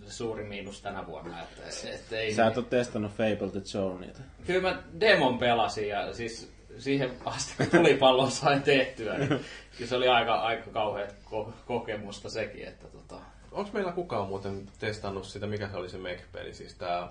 suuri 0.08 0.44
miinus 0.44 0.82
tänä 0.82 1.06
vuonna. 1.08 1.42
Että, 1.42 1.90
että 1.96 2.18
ei, 2.18 2.34
Sä 2.34 2.48
et 2.48 2.58
ole 2.58 2.66
testannut 2.70 3.12
Fable 3.12 3.50
to 3.50 3.78
Journeyta. 3.78 4.20
Kyllä 4.48 4.62
mä 4.62 4.82
demon 5.00 5.38
pelasin 5.38 5.88
ja 5.88 6.14
siis 6.14 6.52
siihen 6.78 7.12
asti 7.26 7.54
kun 7.58 7.68
tulipallon 7.80 8.32
sain 8.32 8.62
tehtyä, 8.62 9.18
niin 9.18 9.88
se 9.88 9.96
oli 9.96 10.08
aika, 10.08 10.34
aika 10.34 10.72
kauhea 10.72 11.08
ko- 11.26 11.52
kokemusta 11.66 12.30
sekin, 12.30 12.68
että 12.68 12.88
tota... 12.88 13.16
Onko 13.52 13.70
meillä 13.74 13.92
kukaan 13.92 14.28
muuten 14.28 14.66
testannut 14.80 15.26
sitä, 15.26 15.48
mikä 15.48 15.68
se 15.70 15.78
oli 15.78 15.90
se 15.90 15.98
Meg-peli? 15.98 16.54
Siis 16.54 16.74
tää... 16.74 17.08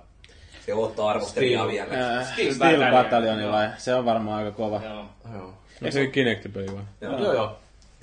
Se 0.66 0.74
ottaa 0.74 1.11
arvostelijaa 1.11 1.68
vielä. 1.68 2.18
Äh, 2.18 2.32
Steel 2.32 2.55
Steel 2.55 2.91
Battalion, 2.93 3.53
vai? 3.53 3.68
Se 3.78 3.95
on 3.95 4.05
varmaan 4.05 4.39
aika 4.39 4.57
kova. 4.57 4.80
Joo. 4.84 5.07
Joo. 5.32 5.55
No 5.80 5.91
se 5.91 6.07
Kinect-peli 6.07 6.74
vai? 6.74 6.82
Joo, 7.01 7.18
joo. 7.22 7.32
joo. 7.34 7.59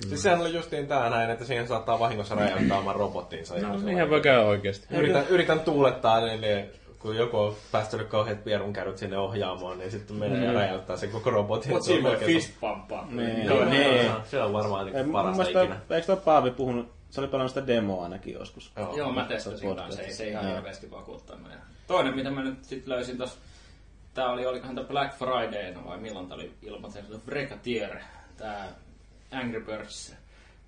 Siis 0.08 0.22
sehän 0.22 0.40
oli 0.40 0.54
justiin 0.54 0.86
tää 0.86 1.10
näin, 1.10 1.30
että 1.30 1.44
siihen 1.44 1.68
saattaa 1.68 1.98
vahingossa 1.98 2.34
räjäyttää 2.34 2.78
oman 2.78 2.96
robottinsa. 2.96 3.54
No, 3.54 3.60
ihan 3.60 3.88
ihan 3.88 4.10
voi 4.10 4.20
käydä 4.20 4.42
oikeesti. 4.42 4.86
Yritän, 4.90 5.26
yritän 5.28 5.60
tuulettaa 5.60 6.20
ne, 6.20 6.36
ne, 6.36 6.68
kun 6.98 7.16
joku 7.16 7.38
on 7.38 7.54
päästänyt 7.72 8.06
kauheat 8.06 8.44
pierunkärryt 8.44 8.98
sinne 8.98 9.18
ohjaamoon, 9.18 9.78
niin 9.78 9.90
sitten 9.90 10.16
menee 10.16 10.44
ja 10.44 10.52
räjäyttää 10.52 10.96
sen 10.96 11.10
koko 11.10 11.30
robotin. 11.30 11.72
Mut 11.72 11.82
Se 11.82 11.92
on 11.92 11.96
siinä 11.96 12.10
oikein 12.10 12.32
fist 12.32 12.60
pumpaa. 12.60 13.08
Niin. 13.10 13.44
Joo, 13.44 13.64
Niin. 13.64 13.90
niin. 13.90 14.12
Se 14.24 14.42
on 14.42 14.52
varmaan 14.52 14.86
niin 14.86 15.10
parasta 15.12 15.36
mielestä, 15.36 15.62
ikinä. 15.62 15.80
eikö 15.90 16.06
toi 16.06 16.16
Paavi 16.16 16.50
puhunut 16.50 16.96
se 17.10 17.20
oli 17.20 17.28
pelannut 17.28 17.50
sitä 17.50 17.66
demoa 17.66 18.02
ainakin 18.04 18.34
joskus. 18.34 18.72
Joo. 18.76 18.96
Joo, 18.96 19.12
mä 19.12 19.24
testasin 19.24 19.76
kanssa, 19.76 20.02
ei 20.02 20.12
se 20.12 20.28
ihan 20.28 20.54
hirveästi 20.54 20.90
vakuuttanut. 20.90 21.50
Ja 21.50 21.56
toinen, 21.86 22.14
mitä 22.16 22.30
mä 22.30 22.42
nyt 22.44 22.64
sit 22.64 22.86
löysin 22.86 23.18
tossa, 23.18 23.38
tää 24.14 24.30
oli, 24.30 24.46
olikohan 24.46 24.74
tää 24.74 24.84
Black 24.84 25.14
Fridayna 25.18 25.84
vai 25.84 25.98
milloin 25.98 26.28
tää 26.28 26.34
oli 26.34 26.54
ilmoitettu, 26.62 27.18
Brecatier, 27.26 27.96
tää 28.36 28.68
Angry 29.32 29.60
Birds 29.60 30.14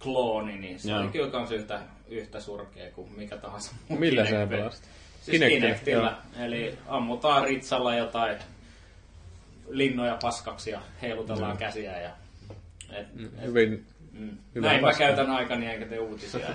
klooni, 0.03 0.59
niin 0.59 0.79
se 0.79 0.91
Joo. 0.91 1.01
oli 1.01 1.09
kyllä 1.09 1.31
kans 1.31 1.53
yhtä, 1.53 1.81
yhtä 2.09 2.41
surkea 2.41 2.91
kuin 2.91 3.13
mikä 3.17 3.37
tahansa 3.37 3.73
muu 3.89 3.99
Millä 3.99 4.23
Kinect-peli. 4.25 4.61
pelasit? 4.61 4.85
Siis 5.23 5.43
Kinectillä, 5.43 6.17
eli 6.39 6.79
ammutaan 6.87 7.45
ritsalla 7.45 7.95
jotain 7.95 8.37
linnoja 9.69 10.19
paskaksi 10.23 10.71
ja 10.71 10.81
heilutellaan 11.03 11.57
käsiä. 11.57 12.01
Ja, 12.01 12.11
et, 12.93 13.07
et, 13.21 13.43
Hyvin 13.43 13.87
mm. 14.13 14.31
hyvä 14.55 14.67
Näin 14.67 14.81
mä 14.81 14.87
paska. 14.87 15.05
käytän 15.05 15.31
aikani 15.31 15.67
enkä 15.67 15.87
tee 15.87 15.99
uutisia. 15.99 16.47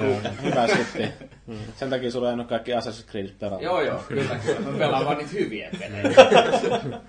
Hyvä 0.42 0.66
sitten. 0.66 1.12
Sen 1.76 1.90
takia 1.90 2.10
sulla 2.10 2.28
ei 2.28 2.34
ole 2.34 2.44
kaikki 2.44 2.72
Assassin's 2.72 3.10
Creed 3.10 3.30
pelata. 3.40 3.62
Joo, 3.62 3.82
joo, 3.82 3.98
kyllä, 4.08 4.38
kyllä. 4.46 4.60
Mä 4.60 4.78
pelaan 4.78 5.04
vaan 5.04 5.18
niitä 5.18 5.30
hyviä 5.32 5.70
pelejä. 5.78 6.14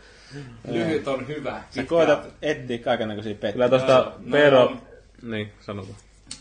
Lyhyt 0.71 1.07
on 1.07 1.27
hyvä. 1.27 1.63
Sä 1.69 1.83
koetat 1.83 2.27
etsiä 2.41 2.77
kaikenlaisia 2.77 3.33
Kyllä 3.35 3.41
pettiä. 3.41 3.69
tosta 3.69 3.91
Joo, 3.91 4.03
no 4.05 4.31
Pero... 4.31 4.59
joo. 4.59 4.77
Niin, 5.21 5.51
sanotaan. 5.61 5.95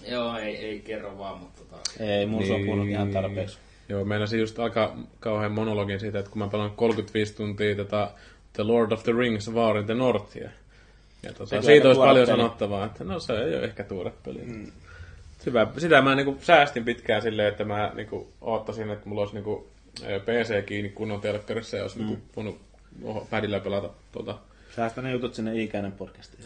Joo, 0.09 0.37
ei, 0.39 0.57
ei 0.57 0.81
kerro 0.81 1.19
vaan, 1.19 1.39
mutta 1.39 1.63
tota... 1.65 1.77
Ei, 2.05 2.27
mun 2.27 2.47
se 2.47 2.53
on 2.53 2.59
Niin. 2.59 2.67
kuullut 2.67 2.89
ihan 2.89 3.11
tarpeeksi. 3.11 3.59
Joo, 3.89 4.05
meinasin 4.05 4.41
just 4.41 4.59
alkaa 4.59 4.97
kauhean 5.21 5.53
monologin 5.53 6.01
siitä, 6.01 6.19
että 6.19 6.31
kun 6.31 6.39
mä 6.39 6.49
pelaan 6.49 6.71
35 6.71 7.35
tuntia 7.37 7.77
tätä 7.77 8.11
The 8.53 8.63
Lord 8.63 8.93
of 8.93 9.03
the 9.03 9.13
Rings 9.13 9.53
War 9.53 9.77
in 9.77 9.85
the 9.87 9.95
Northia. 9.95 10.51
Ja 11.23 11.33
tota, 11.33 11.47
Se 11.47 11.57
on 11.57 11.63
siitä 11.63 11.89
aika 11.89 11.89
olisi 11.89 12.01
paljon 12.09 12.27
peli. 12.27 12.37
sanottavaa, 12.37 12.87
että 12.87 13.05
no 13.05 13.21
se 13.21 13.33
ei 13.33 13.57
ole 13.57 13.65
ehkä 13.65 13.85
tuore 13.85 14.13
peli. 14.25 14.39
Mm. 14.45 14.73
Hyvä. 15.47 15.67
Sitä 15.79 16.03
mä 16.03 16.15
niinku 16.15 16.37
säästin 16.41 16.85
pitkään 16.85 17.23
silleen, 17.23 17.49
että 17.49 17.65
mä 17.65 17.93
niinku 17.95 18.29
oottasin, 18.41 18.91
että 18.91 19.09
mulla 19.09 19.21
olisi 19.21 19.35
niinku 19.35 19.69
PC 20.01 20.65
kiinni 20.67 20.89
kunnon 20.91 21.21
telkkarissa 21.21 21.77
ja 21.77 21.83
olisi 21.83 21.99
mm. 21.99 22.07
niinku 22.07 22.23
voinut 22.37 22.61
padilla 23.31 23.61
pelata 23.61 23.91
tuota. 24.13 24.39
Säästä 24.77 25.03
ne 25.03 25.13
jutut 25.13 25.35
sinne 25.35 25.63
ikäinen 25.63 25.93
podcastiin. 25.93 26.45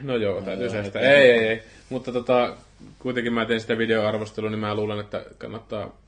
No 0.00 0.16
joo, 0.16 0.42
täytyy 0.42 0.64
joo, 0.64 0.72
säästää. 0.72 1.02
ei- 1.02 1.08
Ei, 1.08 1.30
ei, 1.30 1.46
ei. 1.48 1.62
Mutta 1.90 2.12
tota, 2.12 2.56
kuitenkin 2.98 3.32
mä 3.32 3.46
teen 3.46 3.60
sitä 3.60 3.78
videoarvostelua, 3.78 4.50
niin 4.50 4.58
mä 4.60 4.74
luulen, 4.74 5.00
että 5.00 5.24
kannattaa... 5.38 5.98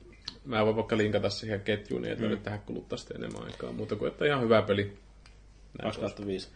Mä 0.45 0.65
voin 0.65 0.75
vaikka 0.75 0.97
linkata 0.97 1.29
siihen 1.29 1.61
ketjuun, 1.61 2.01
niin 2.01 2.11
että 2.13 2.25
mm. 2.27 2.37
tähän 2.37 2.61
kuluttaa 2.65 2.97
sitten 2.97 3.17
enemmän 3.17 3.43
aikaa. 3.43 3.71
Muuta 3.71 3.95
kuin, 3.95 4.11
että 4.11 4.25
ihan 4.25 4.41
hyvä 4.41 4.61
peli. 4.61 4.93
2005. 5.81 6.47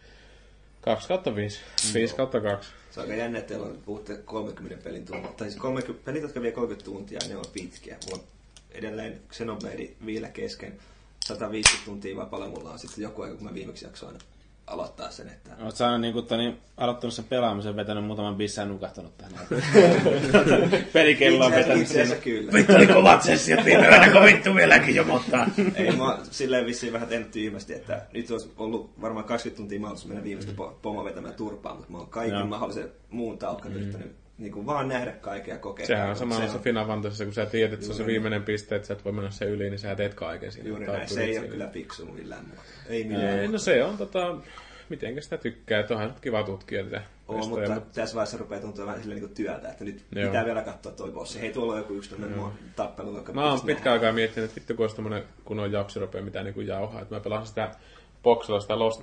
2 0.80 1.08
kautta 1.08 1.34
5. 1.36 1.60
5 1.94 2.14
kautta 2.14 2.40
2. 2.40 2.70
Se 2.90 3.00
on 3.00 3.06
aika 3.06 3.16
jännä, 3.22 3.38
että 3.38 3.48
teillä 3.48 3.66
on, 3.66 3.78
puhutte 3.86 4.16
30 4.24 4.84
pelin 4.84 5.06
tuntia. 5.06 5.30
Tai 5.36 5.48
siis 5.50 5.60
30, 5.62 6.04
pelit, 6.04 6.22
jotka 6.22 6.42
vie 6.42 6.52
30 6.52 6.84
tuntia, 6.84 7.20
ne 7.28 7.36
on 7.36 7.44
pitkiä. 7.52 7.96
Mulla 8.06 8.22
on 8.22 8.28
edelleen 8.72 9.20
Xenoblade 9.30 9.88
vielä 10.06 10.28
kesken. 10.28 10.72
150 11.26 11.84
tuntia 11.84 12.16
vapaalla 12.16 12.48
mulla 12.48 12.70
on 12.70 12.78
sitten 12.78 13.02
joku 13.02 13.22
aika, 13.22 13.36
kun 13.36 13.44
mä 13.44 13.54
viimeksi 13.54 13.84
jaksoin 13.84 14.18
aloittaa 14.66 15.10
sen. 15.10 15.28
Että... 15.28 15.50
Oot 15.64 15.76
sä 15.76 15.86
aina 15.86 15.98
niinku, 15.98 16.26
niin, 16.36 16.58
aloittanut 16.76 17.14
sen 17.14 17.24
pelaamisen, 17.24 17.76
vetänyt 17.76 18.04
muutaman 18.04 18.36
bissään 18.36 18.68
nukahtanut 18.68 19.18
tähän. 19.18 19.46
Pelikello 20.92 21.44
on 21.44 21.52
vetänyt 21.52 21.82
itse 21.82 22.04
sinne. 22.04 22.20
kyllä. 22.20 22.52
Vittu 22.52 22.72
oli 22.72 22.86
kovat 22.86 23.22
sessiot 23.22 23.64
viime 23.64 23.86
yönä, 23.86 24.12
kun 24.12 24.22
vittu 24.22 24.54
vieläkin 24.54 24.94
jomottaa. 24.94 25.46
Ei, 25.74 25.96
mä 25.96 26.04
oon 26.04 26.26
silleen 26.30 26.66
vissiin 26.66 26.92
vähän 26.92 27.08
tehnyt 27.08 27.30
tyhmästi, 27.30 27.74
että 27.74 28.06
nyt 28.12 28.30
olisi 28.30 28.52
ollut 28.56 29.00
varmaan 29.00 29.24
20 29.26 29.56
tuntia 29.56 29.80
mahdollisuus 29.80 30.08
mennä 30.08 30.24
viimeistä 30.24 30.52
pomo 30.82 31.04
vetämään 31.04 31.34
turpaan, 31.34 31.76
mutta 31.76 31.92
mä 31.92 31.98
oon 31.98 32.08
kaiken 32.08 32.38
Joo. 32.38 32.46
mahdollisen 32.46 32.88
muun 33.10 33.38
taukan 33.38 33.72
yrittänyt 33.72 34.21
niin 34.38 34.52
kuin 34.52 34.66
vaan 34.66 34.88
nähdä 34.88 35.12
kaikkea 35.12 35.54
ja 35.54 35.60
kokea. 35.60 35.86
Sehän 35.86 36.10
on 36.10 36.16
samalla 36.16 36.48
se 36.48 36.58
Final 36.58 36.86
Fantasy, 36.86 37.24
kun 37.24 37.34
sä 37.34 37.46
tiedät, 37.46 37.72
että 37.72 37.86
se 37.86 37.92
on 37.92 37.96
se 37.96 38.06
viimeinen 38.06 38.42
piste, 38.42 38.76
että 38.76 38.88
sä 38.88 38.94
et 38.94 39.04
voi 39.04 39.12
mennä 39.12 39.30
sen 39.30 39.48
yli, 39.48 39.70
niin 39.70 39.78
sä 39.78 39.94
teet 39.94 40.14
kaiken 40.14 40.52
siinä. 40.52 40.68
Juuri 40.68 40.86
näin, 40.86 41.08
se 41.08 41.24
ei 41.24 41.38
ole 41.38 41.48
kyllä 41.48 41.68
fiksu 41.68 42.06
millään 42.06 42.44
muuta. 42.46 42.62
Ei 42.88 42.96
Ei, 42.96 43.04
millään 43.04 43.52
no 43.52 43.58
se 43.58 43.84
on 43.84 43.98
tota, 43.98 44.36
mitenkä 44.88 45.20
sitä 45.20 45.36
tykkää, 45.36 45.80
että 45.80 45.94
onhan 45.94 46.14
kiva 46.20 46.42
tutkia 46.42 46.84
tätä. 46.84 47.02
Oo, 47.28 47.36
mestoja, 47.36 47.68
mutta 47.68 47.74
mutta 47.74 48.00
tässä 48.00 48.14
vaiheessa 48.14 48.38
rupeaa 48.38 48.60
tuntua 48.60 48.86
vähän 48.86 49.00
silleen 49.00 49.20
niin 49.20 49.34
työltä, 49.34 49.68
että 49.68 49.84
nyt 49.84 50.04
Joo. 50.14 50.26
pitää 50.26 50.44
vielä 50.44 50.62
katsoa 50.62 50.92
toi 50.92 51.10
bossi. 51.10 51.40
Hei, 51.40 51.52
tuolla 51.52 51.72
on 51.72 51.78
joku 51.78 51.94
yksi 51.94 52.10
tämmöinen 52.10 52.38
mua 52.38 52.52
tappelu, 52.76 53.16
joka 53.16 53.32
Mä 53.32 53.50
oon 53.50 53.60
pitkään 53.60 53.94
aikaa 53.94 54.12
miettinyt, 54.12 54.50
että 54.50 54.60
vittu 54.60 54.74
kun 54.74 54.84
olisi 54.84 54.96
tommonen 54.96 55.22
kunnon 55.44 55.72
japsiropea, 55.72 56.22
mitä 56.22 56.42
niinku 56.42 56.60
jauhaa. 56.60 57.02
Että 57.02 57.14
mä 57.14 57.20
pelasin 57.20 57.46
sitä 57.46 57.70
boksilla 58.22 58.60
sitä 58.60 58.78
Lost 58.78 59.02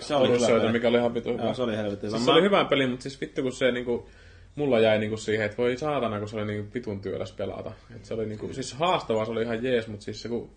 Se 0.00 0.14
oli 0.14 0.28
hyvä 0.28 0.72
mikä 0.72 0.88
oli 0.88 0.98
ihan 0.98 1.14
vittu 1.14 1.32
hyvä. 1.32 1.42
Joo, 1.42 1.54
se 1.54 1.62
oli 1.62 1.76
helvetin 1.76 2.06
hyvä. 2.06 2.16
Siis 2.16 2.24
se 2.24 2.30
oli 2.30 2.42
hyvä 2.42 2.64
peli, 2.64 2.86
mutta 2.86 3.02
siis 3.02 3.20
vittu 3.20 3.42
kun 3.42 3.52
se 3.52 3.72
niinku, 3.72 4.08
mulla 4.54 4.80
jäi 4.80 4.98
niinku 4.98 5.16
siihen, 5.16 5.46
että 5.46 5.58
voi 5.58 5.76
saatana, 5.76 6.18
kun 6.18 6.28
se 6.28 6.36
oli 6.36 6.44
niinku 6.44 6.74
vitun 6.74 7.00
työläs 7.00 7.32
pelata. 7.32 7.72
Et 7.96 8.04
se 8.04 8.14
oli 8.14 8.26
niinku, 8.26 8.52
siis 8.52 8.72
haastavaa, 8.72 9.24
se 9.24 9.30
oli 9.30 9.42
ihan 9.42 9.64
jees, 9.64 9.88
mutta 9.88 10.04
siis 10.04 10.22
se 10.22 10.28
kun 10.28 10.50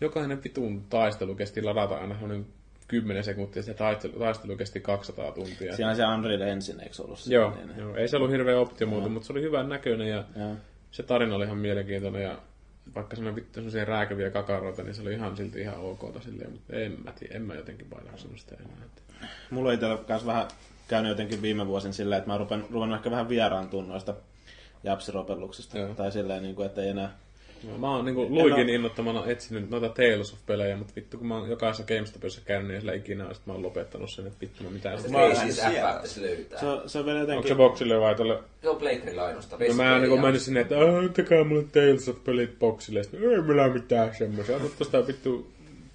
jokainen 0.00 0.44
vitun 0.44 0.84
taistelu 0.90 1.34
kesti 1.34 1.62
ladata 1.62 1.96
aina 1.96 2.14
semmonen 2.14 2.46
10 2.88 3.24
sekuntia, 3.24 3.62
se 3.62 3.74
taistelu, 3.74 4.18
taistelu 4.18 4.56
kesti 4.56 4.80
200 4.80 5.32
tuntia. 5.32 5.76
Siinä 5.76 5.94
se 5.94 6.02
Unreal 6.06 6.40
Engine, 6.40 6.82
eikö 6.82 7.02
ollut? 7.02 7.18
se? 7.18 7.34
Joo, 7.34 7.50
Niin, 7.50 7.78
joo, 7.78 7.96
ei 7.96 8.08
se 8.08 8.16
ollut 8.16 8.30
hirveän 8.30 8.58
optimoitu, 8.58 9.08
mutta 9.08 9.26
se 9.26 9.32
oli 9.32 9.42
hyvän 9.42 9.68
näköinen 9.68 10.08
ja 10.08 10.24
Joo. 10.36 10.56
se 10.90 11.02
tarina 11.02 11.34
oli 11.34 11.44
ihan 11.44 11.58
mielenkiintoinen 11.58 12.22
ja 12.22 12.38
vaikka 12.94 13.16
se 13.16 13.28
on 13.28 13.34
vittu 13.34 13.54
semmoisia 13.54 13.84
rääkäviä 13.84 14.30
kakaroita, 14.30 14.82
niin 14.82 14.94
se 14.94 15.02
oli 15.02 15.12
ihan 15.12 15.36
silti 15.36 15.60
ihan 15.60 15.76
ok 15.76 16.22
silleen, 16.22 16.52
mutta 16.52 16.76
en 16.76 16.96
mä 17.04 17.12
tiedä, 17.12 17.34
en 17.34 17.42
mä 17.42 17.54
jotenkin 17.54 17.86
painaa 17.86 18.16
semmoista 18.16 18.54
enää. 18.54 19.28
Mulla 19.50 19.72
itsellä 19.72 19.96
kans 19.96 20.26
vähän 20.26 20.48
käynyt 20.88 21.08
jotenkin 21.10 21.42
viime 21.42 21.66
vuosin 21.66 21.92
silleen, 21.92 22.18
että 22.18 22.28
mä 22.28 22.34
oon 22.34 22.40
rupen, 22.40 22.64
ruvennut 22.70 22.96
ehkä 22.98 23.10
vähän 23.10 23.28
vieraantua 23.28 23.82
noista 23.82 24.14
japsiropelluksista. 24.84 25.78
Joo. 25.78 25.94
Tai 25.94 26.12
silleen, 26.12 26.42
niin 26.42 26.54
kuin, 26.54 26.66
että 26.66 26.82
ei 26.82 26.88
enää... 26.88 27.18
No, 27.70 27.78
mä 27.78 27.90
oon 27.96 28.04
niinku 28.04 28.26
Luikin 28.30 28.68
innottamana 28.68 29.22
etsinyt 29.26 29.70
noita 29.70 29.88
Tales 29.88 30.32
of-pelejä, 30.32 30.76
mutta 30.76 30.92
vittu 30.96 31.18
kun 31.18 31.26
mä 31.26 31.36
oon 31.36 31.50
jokaisessa 31.50 31.94
GameStopissa 31.94 32.40
käynyt, 32.44 32.68
niin 32.68 32.80
sillä 32.80 32.92
ikinä 32.94 33.26
on, 33.28 33.34
sit 33.34 33.46
mä 33.46 33.52
oon 33.52 33.62
lopettanut 33.62 34.10
sen, 34.10 34.26
että 34.26 34.40
vittu 34.40 34.64
mä 34.64 34.70
mitään 34.70 35.02
sitä. 35.02 35.18
Ei 35.20 35.36
siis 35.36 35.60
F 35.60 35.66
pitäisi 35.68 36.22
löytää. 36.22 36.60
Se, 36.60 36.66
on- 36.66 36.88
se 36.88 36.98
on 36.98 37.06
vielä 37.06 37.18
Onko 37.20 37.30
jotenkin... 37.32 37.48
se 37.48 37.54
boksille 37.54 38.00
vai 38.00 38.14
tuolle? 38.14 38.38
Se 38.62 38.68
on 38.68 38.76
Playgrilla 38.76 39.24
ainoastaan. 39.24 39.62
No 39.68 39.74
mä 39.74 39.98
niinku 39.98 40.16
menin 40.16 40.40
sinne, 40.40 40.60
että 40.60 40.78
"Aa, 40.78 40.98
antakaa 40.98 41.44
mulle 41.44 41.64
Tales 41.72 42.08
of-pelit 42.08 42.58
boksille. 42.58 43.02
Sitten 43.02 43.20
ei 43.22 43.42
meillä 43.42 43.68
mitään 43.68 44.14
semmoisia. 44.14 44.56
Ota 44.56 44.64
tosta 44.78 45.06
vittu 45.06 45.46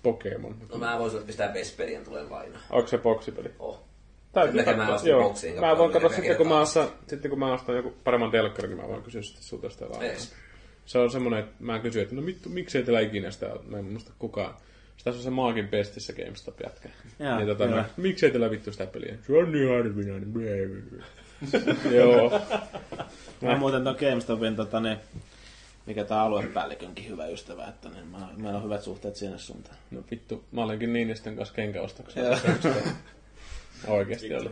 Pokemon. 0.04 0.56
No 0.72 0.78
mä 0.78 1.00
voisin 1.00 1.24
pistää 1.24 1.54
Vesperien 1.54 2.04
tulee 2.06 2.24
lainaa. 2.24 2.62
Onko 2.70 2.88
se 2.88 2.98
boksipeli? 2.98 3.52
Oh. 3.60 3.82
Täytyy 4.34 4.56
mä 4.56 4.64
katsoa, 4.64 4.96
ostin 4.96 5.10
joo. 5.10 5.24
boksiin 5.24 5.60
Mä 5.60 5.78
voin 5.78 5.92
katsoa 5.92 6.10
sitten, 6.10 6.38
kun 6.38 6.48
mä 6.48 6.60
ostan, 6.60 6.88
sitten 7.08 7.30
kun 7.30 7.40
mä 7.40 7.54
ostan 7.54 7.76
joku 7.76 7.94
paremman 8.04 8.32
telkkarin, 8.32 8.70
niin 8.70 8.82
mä 8.82 8.88
voin 8.88 9.04
kysyä 9.04 9.22
sitten 9.22 9.44
sulta 9.44 9.70
sitä. 9.70 9.86
Ees. 10.02 10.36
Se 10.86 10.98
on 10.98 11.12
semmonen, 11.12 11.40
että 11.40 11.56
mä 11.60 11.80
kysyin, 11.80 12.04
että 12.04 12.16
no 12.16 12.26
vittu, 12.26 12.50
miksei 12.50 12.84
teillä 12.84 13.00
ikinä 13.00 13.32
sitä 13.32 13.54
ole? 13.54 13.62
Mä 13.68 13.78
en 13.78 13.86
muista 13.86 14.12
kukaan. 14.20 14.56
Sitä 14.98 15.10
on 15.10 15.16
se 15.16 15.30
Maakin 15.30 15.68
Pestissä 15.68 16.14
GameStop 16.14 16.62
jätkä. 16.64 16.90
Jaa, 17.20 17.38
niin 17.38 17.48
tota, 17.48 17.68
mä, 17.68 17.86
miksei 17.98 18.32
teillä 18.32 18.52
vittu 18.52 18.72
sitä 18.72 18.86
peliä? 18.86 19.16
Se 19.28 19.38
on 19.38 19.52
niin 19.52 19.70
harvinainen. 19.70 20.34
Joo. 21.98 22.42
Mä 23.42 23.58
muuten 23.58 23.84
ton 23.84 23.96
GameStopin, 24.00 24.56
tota, 24.56 24.80
niin, 24.80 24.98
mikä 25.86 26.06
tää 26.06 26.22
aluepäällikönkin 26.22 27.10
hyvä 27.10 27.28
ystävä, 27.28 27.68
että 27.68 27.90
niin, 27.90 28.08
mä, 28.08 28.30
meillä 28.38 28.58
on 28.58 28.64
hyvät 28.64 28.84
suhteet 28.84 29.16
sinne 29.16 29.38
suuntaan. 29.38 29.78
No 29.92 30.04
vittu, 30.12 30.44
mä 30.52 30.64
olenkin 30.64 30.94
Niinistön 30.94 31.36
kanssa 31.36 31.56
kenkäostoksia. 31.56 32.24
Oikeesti 33.88 34.36
oli. 34.36 34.52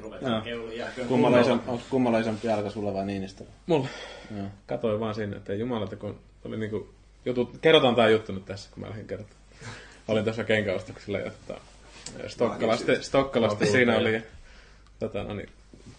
Kummalla 1.89 2.19
isompi 2.19 2.47
jalka 2.47 2.69
sulla 2.69 2.93
vai 2.93 3.05
Niinistö? 3.05 3.43
Mulla. 3.65 3.87
Joo. 4.37 4.47
Katoin 4.67 4.99
vaan 4.99 5.15
sinne, 5.15 5.37
että 5.37 5.53
jumalata, 5.53 5.95
kun 5.95 6.19
oli 6.45 6.57
niinku... 6.57 6.89
Jutut, 7.25 7.57
kerrotaan 7.61 7.95
tää 7.95 8.09
juttu 8.09 8.31
nyt 8.31 8.45
tässä, 8.45 8.69
kun 8.73 8.83
mä 8.83 8.89
lähdin 8.89 9.07
kertomaan. 9.07 9.37
Olin 10.07 10.25
tässä 10.25 10.43
kenkäostoksilla 10.43 11.19
ja 11.19 11.31
tota, 11.31 11.61
Stokkalasta, 12.27 13.01
Stokkalasta 13.01 13.65
siinä 13.65 13.97
oli. 13.97 14.21
Tota, 14.99 15.23
no 15.23 15.33
niin, 15.33 15.49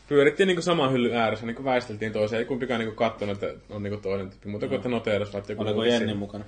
pyörittiin 0.09 0.47
niinku 0.47 0.63
saman 0.63 0.93
hyllyn 0.93 1.17
ääressä, 1.17 1.47
niinku 1.47 1.65
väisteltiin 1.65 2.13
toiseen. 2.13 2.41
Ei 2.41 2.45
kumpikaan 2.45 2.81
niinku 2.81 2.95
kattonut, 2.95 3.43
että 3.43 3.61
on 3.71 3.83
niinku 3.83 4.01
toinen 4.01 4.31
tyyppi. 4.31 4.49
Mutta 4.49 4.67
kun 4.67 4.77
että 4.77 4.89
noteeras 4.89 5.35
laittoi 5.35 5.53
joku 5.53 5.63
Oliko 5.63 5.85
Jenni 5.85 6.15
mukana? 6.15 6.45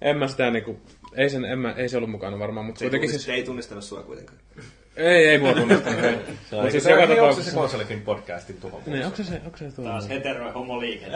En 0.00 0.16
mä 0.16 0.28
sitä 0.28 0.50
niinku... 0.50 0.80
Ei, 1.14 1.30
sen, 1.30 1.44
en 1.44 1.58
mä, 1.58 1.72
ei 1.72 1.88
se 1.88 1.96
ollut 1.96 2.10
mukana 2.10 2.38
varmaan, 2.38 2.66
mutta 2.66 2.78
Se 2.78 2.84
ei, 2.84 2.90
kuitenkin 2.90 3.10
tunnist, 3.10 3.24
siis... 3.24 3.36
ei 3.36 3.44
tunnistanut 3.44 3.84
sua 3.84 4.02
kuitenkaan. 4.02 4.38
Ei, 4.96 5.28
ei 5.28 5.38
mua 5.38 5.52
tunnistanut. 5.52 6.00
Mutta 6.50 6.70
siis 6.70 6.84
joka 6.84 7.02
Onko 7.02 7.14
se 7.14 7.16
tapauksessa... 7.16 7.56
konsolifin 7.56 8.00
podcastin 8.00 8.56
tuho? 8.60 8.82
Niin, 8.86 9.04
onko 9.04 9.16
se 9.16 9.24
se, 9.24 9.40
onko 9.44 9.56
se 9.56 9.72
tuo? 9.72 9.84
Taas 9.84 10.08
hetero 10.08 10.52
homo 10.52 10.80
liike. 10.80 11.06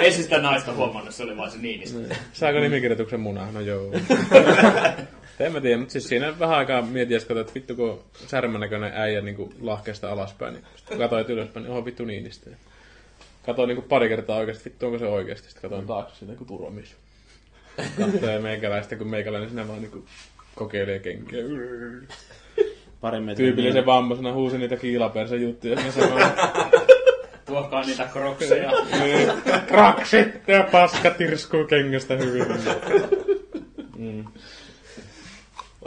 Ei 0.00 0.12
se 0.12 0.22
sitä 0.22 0.38
naista 0.38 0.72
huomannut, 0.72 1.14
se 1.14 1.22
oli 1.22 1.36
vaan 1.36 1.50
se 1.50 1.58
niinistä. 1.58 2.14
Saako 2.32 2.60
nimikirjoituksen 2.60 3.20
munaa? 3.20 3.52
No 3.52 3.60
joo. 3.60 3.92
en 5.40 5.52
mä 5.52 5.60
tiedä, 5.60 5.78
mutta 5.78 5.92
siis 5.92 6.08
siinä 6.08 6.38
vähän 6.38 6.58
aikaa 6.58 6.82
mietin, 6.82 7.16
että 7.16 7.28
katsoin, 7.28 7.40
että 7.40 7.54
vittu 7.54 7.74
kun 7.74 8.04
särmän 8.26 8.60
näköinen 8.60 8.92
äijä 8.94 9.20
niin 9.20 9.54
lahkeesta 9.60 10.12
alaspäin, 10.12 10.54
niin 10.54 10.64
sitten 10.76 10.96
kun 10.96 11.08
katsoin 11.08 11.26
ylöspäin, 11.28 11.64
niin 11.64 11.72
oho 11.72 11.84
vittu 11.84 12.04
niinistä. 12.04 12.50
Katoin 13.46 13.68
niin 13.68 13.82
pari 13.82 14.08
kertaa 14.08 14.36
oikeasti, 14.36 14.70
vittu 14.70 14.86
onko 14.86 14.98
se 14.98 15.06
oikeasti. 15.06 15.48
Sitten 15.48 15.62
katsoin 15.62 15.86
taakse 15.86 16.16
siinä 16.16 16.34
kuin 16.34 16.48
turvamies. 16.48 16.96
Katsoin 17.76 18.42
meikäläistä, 18.42 18.96
kun 18.96 19.08
meikäläinen 19.08 19.48
siinä 19.48 19.68
vaan 19.68 19.82
niin 19.82 20.04
kokeilee 20.54 20.98
kenkiä. 20.98 21.38
Parin 23.00 23.22
metrin 23.22 23.46
Tyypillisen 23.46 23.86
vammaisena 23.86 24.32
huusi 24.32 24.58
niitä 24.58 24.76
kiilapersen 24.76 25.42
juttuja. 25.42 25.80
Ja 25.80 25.92
sanoin, 25.92 26.24
Tuokaa 27.46 27.82
niitä 27.82 28.08
krokseja. 28.12 28.72
Kraksit 29.66 30.48
ja 30.48 30.68
paska 30.72 31.10
tirskuu 31.10 31.64
kengästä 31.64 32.16
hyvin. 32.16 32.46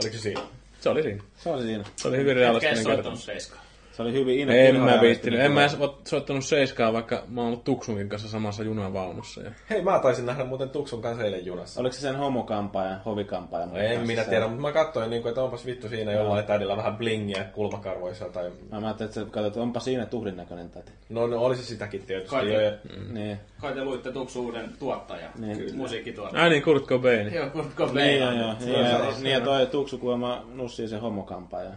Oliko 0.02 0.16
se 0.16 0.18
siinä? 0.18 0.40
Se 0.80 0.88
oli 0.88 1.02
siinä. 1.02 1.22
Se 1.36 1.48
oli 1.48 1.62
siinä. 1.62 1.84
Se 1.96 2.08
oli 2.08 2.16
hyvin 2.16 2.36
realistinen 2.36 2.86
kerta. 2.86 3.16
seiskaa. 3.16 3.62
Se 3.92 4.02
oli 4.02 4.12
hyvin 4.12 4.38
ino. 4.38 4.52
En 4.52 4.80
mä 4.80 5.00
viittinyt. 5.00 5.40
En 5.40 5.52
mä 5.52 5.68
soittanut 6.04 6.44
seiskaa, 6.44 6.92
vaikka 6.92 7.22
mä 7.28 7.40
oon 7.40 7.48
ollut 7.48 7.64
Tuksunkin 7.64 8.08
kanssa 8.08 8.28
samassa 8.28 8.62
junavaunussa. 8.62 9.42
Ja... 9.42 9.50
Hei, 9.70 9.82
mä 9.82 9.98
taisin 9.98 10.26
nähdä 10.26 10.44
muuten 10.44 10.70
Tuksun 10.70 11.02
kanssa 11.02 11.24
eilen 11.24 11.46
junassa. 11.46 11.80
Oliko 11.80 11.92
se 11.94 12.00
sen 12.00 12.16
homokampaajan, 12.16 13.00
hovikampaajan? 13.04 13.70
No 13.70 13.76
en 13.76 14.06
minä 14.06 14.24
tiedä, 14.24 14.46
mutta 14.46 14.62
mä 14.62 14.72
katsoin, 14.72 15.10
niin 15.10 15.22
kuin, 15.22 15.30
että 15.30 15.42
onpas 15.42 15.66
vittu 15.66 15.88
siinä 15.88 16.12
jollain 16.12 16.44
tädillä 16.44 16.76
vähän 16.76 16.96
blingiä 16.96 17.44
kulmakarvoissa 17.44 18.24
tai... 18.28 18.50
Mä 18.70 18.78
ajattelin, 18.78 19.08
että 19.08 19.20
sä 19.20 19.26
katsot, 19.26 19.46
että 19.46 19.60
onpa 19.60 19.80
siinä 19.80 20.06
tuhdin 20.06 20.36
näköinen 20.36 20.70
täti. 20.70 20.92
No, 21.08 21.26
no 21.26 21.38
olisi 21.40 21.64
sitäkin 21.64 22.02
tietysti. 22.02 22.30
Kai- 22.30 22.54
Jo, 22.54 22.60
ja... 22.60 22.72
Niin. 23.12 23.38
Kai 23.60 23.72
te 23.74 23.84
luitte 23.84 24.12
Tuksu 24.12 24.44
uuden 24.44 24.70
tuottajan. 24.78 25.30
Niin. 25.38 25.76
Musiikkituottaja. 25.76 26.42
Ai 26.42 26.50
niin, 26.50 26.62
Kurt 26.62 26.86
Cobain. 26.86 27.34
Joo, 27.34 27.50
Kurt 27.50 27.74
Cobain. 27.74 27.96
Niin, 27.96 28.20
joo, 28.20 28.32
joo. 28.32 28.54
Niin, 28.60 29.22
niin, 29.22 29.32
ja 29.32 29.40
toi 29.40 29.66
tuksu 29.66 29.98
kuulemma 29.98 30.44
nussii 30.54 30.88
sen 30.88 31.00
homokampaajan. 31.00 31.74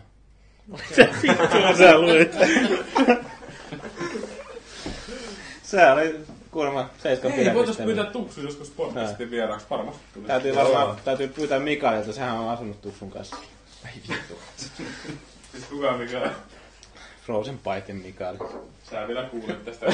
Kyllä 1.52 1.78
sä 1.78 1.98
luit. 2.00 2.32
Se 5.64 5.92
oli 5.92 6.20
kuulemma 6.52 6.90
seiskan 7.04 7.32
Hei, 7.32 7.46
voitais 7.46 7.56
pidämistä. 7.78 7.84
pyytää 7.84 8.06
Tuksu 8.06 8.42
joskus 8.42 8.70
podcastin 8.70 9.32
vieraaksi. 9.32 9.66
Varmasti. 9.70 10.02
Täytyy 10.28 10.56
varmaan, 10.56 10.96
täytyy 11.06 11.28
pyytää 11.28 11.60
Mikaelilta, 11.60 12.14
sehän 12.14 12.38
on 12.40 12.50
asunut 12.50 12.82
Tuksun 12.82 13.12
kanssa. 13.12 13.36
Siis 15.52 15.64
kukaan 15.70 16.00
mikä 16.00 16.32
Frozen 17.26 17.60
Paitin 17.64 17.96
Mikael. 17.96 18.38
Sä 18.92 19.08
vielä 19.08 19.24
kuulet 19.24 19.66
tästä. 19.66 19.86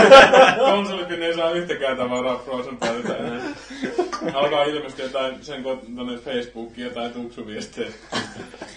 Konsolifin 0.70 1.22
ei 1.22 1.34
saa 1.34 1.50
yhtäkään 1.50 1.96
tavaraa 1.96 2.38
Frozen 2.38 2.76
Pyltä 2.76 3.16
enää. 3.16 3.40
Alkaa 4.34 4.64
ilmestyä 4.64 5.04
jotain 5.04 5.44
sen 5.44 5.64
tonne 5.96 6.16
Facebookiin 6.16 6.86
jotain 6.86 7.12
tuksuviestejä. 7.12 7.88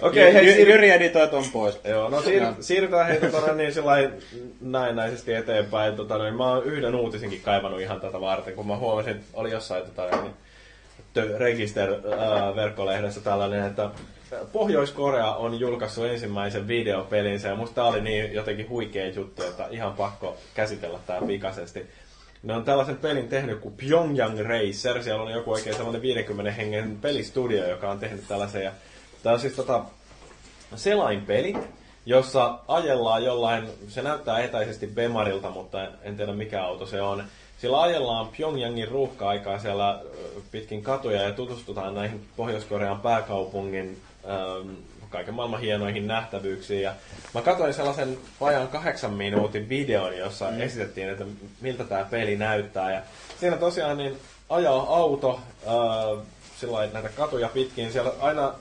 Okei, 0.01 0.33
hei, 0.33 0.53
siir... 0.53 0.69
Jyri 0.69 0.89
editoi 0.89 1.27
ton 1.27 1.43
pois. 1.53 1.79
Joo, 1.83 2.09
no 2.09 2.21
siir... 2.21 2.43
siirrytään 2.59 3.07
hei 3.07 3.21
tota, 3.21 3.53
niin 3.53 3.73
sellainen 3.73 4.13
näennäisesti 4.61 5.33
eteenpäin. 5.33 5.95
Tota, 5.95 6.17
niin, 6.17 6.35
mä 6.35 6.51
oon 6.51 6.63
yhden 6.63 6.95
uutisinkin 6.95 7.41
kaivannut 7.41 7.81
ihan 7.81 8.01
tätä 8.01 8.21
varten, 8.21 8.53
kun 8.53 8.67
mä 8.67 8.77
huomasin, 8.77 9.11
että 9.11 9.25
oli 9.33 9.51
jossain 9.51 9.83
tota, 9.83 10.21
niin, 10.21 10.33
The 11.13 11.37
Register-verkkolehdessä 11.37 13.21
tällainen, 13.21 13.65
että 13.65 13.89
Pohjois-Korea 14.51 15.33
on 15.35 15.59
julkaissut 15.59 16.05
ensimmäisen 16.05 16.67
videopelinsä 16.67 17.47
ja 17.47 17.55
musta 17.55 17.75
tää 17.75 17.83
oli 17.83 18.01
niin 18.01 18.33
jotenkin 18.33 18.69
huikea 18.69 19.09
juttu, 19.09 19.43
että 19.43 19.67
ihan 19.71 19.93
pakko 19.93 20.37
käsitellä 20.53 20.99
tää 21.07 21.21
pikaisesti. 21.27 21.87
Ne 22.43 22.53
on 22.53 22.63
tällaisen 22.63 22.97
pelin 22.97 23.27
tehnyt 23.27 23.59
kuin 23.59 23.75
Pyongyang 23.77 24.39
Racer, 24.39 25.03
siellä 25.03 25.23
on 25.23 25.31
joku 25.31 25.51
oikein 25.51 25.75
sellainen 25.75 26.01
50 26.01 26.51
hengen 26.51 26.97
pelistudio, 27.01 27.69
joka 27.69 27.91
on 27.91 27.99
tehnyt 27.99 28.27
tällaisen. 28.27 28.63
Ja 28.63 28.71
tää 29.23 29.33
on 29.33 29.39
siis 29.39 29.53
tota, 29.53 29.85
selainpeli, 30.75 31.57
jossa 32.05 32.59
ajellaan 32.67 33.23
jollain, 33.23 33.69
se 33.87 34.01
näyttää 34.01 34.39
etäisesti 34.39 34.87
Bemarilta, 34.87 35.49
mutta 35.49 35.87
en 36.03 36.17
tiedä 36.17 36.33
mikä 36.33 36.63
auto 36.63 36.85
se 36.85 37.01
on. 37.01 37.23
Sillä 37.57 37.81
ajellaan 37.81 38.27
Pyongyangin 38.37 38.87
ruuhka-aikaa 38.87 39.59
siellä 39.59 40.01
pitkin 40.51 40.83
katuja 40.83 41.21
ja 41.21 41.31
tutustutaan 41.31 41.95
näihin 41.95 42.25
Pohjois-Korean 42.35 42.99
pääkaupungin 42.99 44.01
ähm, 44.29 44.69
kaiken 45.09 45.33
maailman 45.33 45.59
hienoihin 45.59 46.07
nähtävyyksiin. 46.07 46.81
Ja 46.81 46.93
mä 47.33 47.41
katsoin 47.41 47.73
sellaisen 47.73 48.17
vajaan 48.41 48.67
kahdeksan 48.67 49.13
minuutin 49.13 49.69
videon, 49.69 50.17
jossa 50.17 50.51
mm. 50.51 50.61
esitettiin, 50.61 51.09
että 51.09 51.25
miltä 51.61 51.83
tämä 51.83 52.03
peli 52.03 52.35
näyttää. 52.35 52.93
Ja 52.93 53.01
siinä 53.39 53.57
tosiaan 53.57 53.97
niin 53.97 54.17
ajaa 54.49 54.95
auto 54.95 55.39
äh, 55.67 56.25
sillä 56.59 56.87
näitä 56.93 57.09
katuja 57.09 57.47
pitkin. 57.47 57.91
Siellä 57.91 58.11
aina 58.19 58.53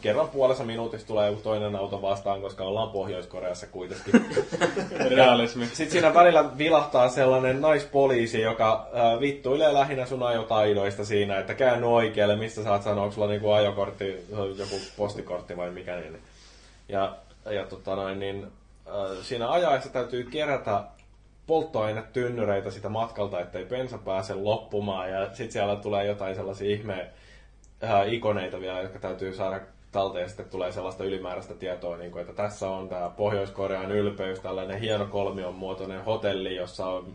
kerran 0.00 0.28
puolessa 0.28 0.64
minuutissa 0.64 1.06
tulee 1.06 1.30
joku 1.30 1.42
toinen 1.42 1.76
auto 1.76 2.02
vastaan, 2.02 2.40
koska 2.40 2.64
ollaan 2.64 2.90
Pohjois-Koreassa 2.90 3.66
kuitenkin. 3.66 4.26
Realismi. 5.16 5.66
Sitten 5.66 5.90
siinä 5.90 6.14
välillä 6.14 6.58
vilahtaa 6.58 7.08
sellainen 7.08 7.60
naispoliisi, 7.60 8.40
joka 8.40 8.88
äh, 8.94 9.20
vittuilee 9.20 9.74
lähinnä 9.74 10.06
sun 10.06 10.22
ajotaidoista 10.22 11.04
siinä, 11.04 11.38
että 11.38 11.54
käänny 11.54 11.94
oikealle, 11.94 12.36
mistä 12.36 12.62
saat 12.62 12.82
sanoa, 12.82 13.02
onko 13.02 13.14
sulla 13.14 13.28
niinku 13.28 13.50
ajokortti, 13.50 14.26
joku 14.30 14.76
postikortti 14.96 15.56
vai 15.56 15.70
mikä 15.70 15.96
niin. 15.96 16.18
Ja, 16.88 17.16
ja 17.50 17.64
tota 17.64 17.96
noin, 17.96 18.18
niin, 18.18 18.46
äh, 18.86 19.22
siinä 19.22 19.50
ajaessa 19.50 19.90
täytyy 19.90 20.24
kerätä 20.24 20.84
polttoainetynnyreitä 21.46 22.70
sitä 22.70 22.88
matkalta, 22.88 23.40
ettei 23.40 23.64
bensa 23.64 23.98
pääse 23.98 24.34
loppumaan. 24.34 25.10
Ja 25.10 25.26
sitten 25.26 25.52
siellä 25.52 25.76
tulee 25.76 26.06
jotain 26.06 26.34
sellaisia 26.34 26.70
ihme 26.70 27.10
äh, 27.86 28.12
ikoneita 28.12 28.60
vielä, 28.60 28.80
jotka 28.80 28.98
täytyy 28.98 29.34
saada 29.34 29.60
talteen 29.92 30.22
ja 30.22 30.28
sitten 30.28 30.48
tulee 30.48 30.72
sellaista 30.72 31.04
ylimääräistä 31.04 31.54
tietoa, 31.54 31.96
niin 31.96 32.10
kuin, 32.10 32.20
että 32.20 32.34
tässä 32.34 32.68
on 32.68 32.88
tämä 32.88 33.10
Pohjois-Korean 33.16 33.92
ylpeys, 33.92 34.40
tällainen 34.40 34.80
hieno 34.80 35.06
kolmion 35.06 35.54
muotoinen 35.54 36.04
hotelli, 36.04 36.56
jossa 36.56 36.86
on 36.86 37.14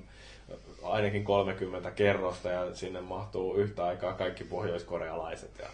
ainakin 0.84 1.24
30 1.24 1.92
kerrosta 1.92 2.50
ja 2.50 2.76
sinne 2.76 3.02
mahtuu 3.02 3.56
yhtä 3.56 3.86
aikaa 3.86 4.14
kaikki 4.14 4.44
pohjoiskorealaiset 4.44 5.52
ja, 5.60 5.68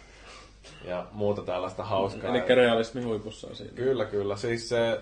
ja 0.84 1.06
muuta 1.12 1.42
tällaista 1.42 1.84
hauskaa. 1.84 2.30
Eli 2.30 2.54
realismi 2.54 3.02
huipussa 3.02 3.46
on 3.46 3.56
siinä. 3.56 3.72
Kyllä, 3.74 4.04
kyllä. 4.04 4.36
Siis 4.36 4.68
se 4.68 5.00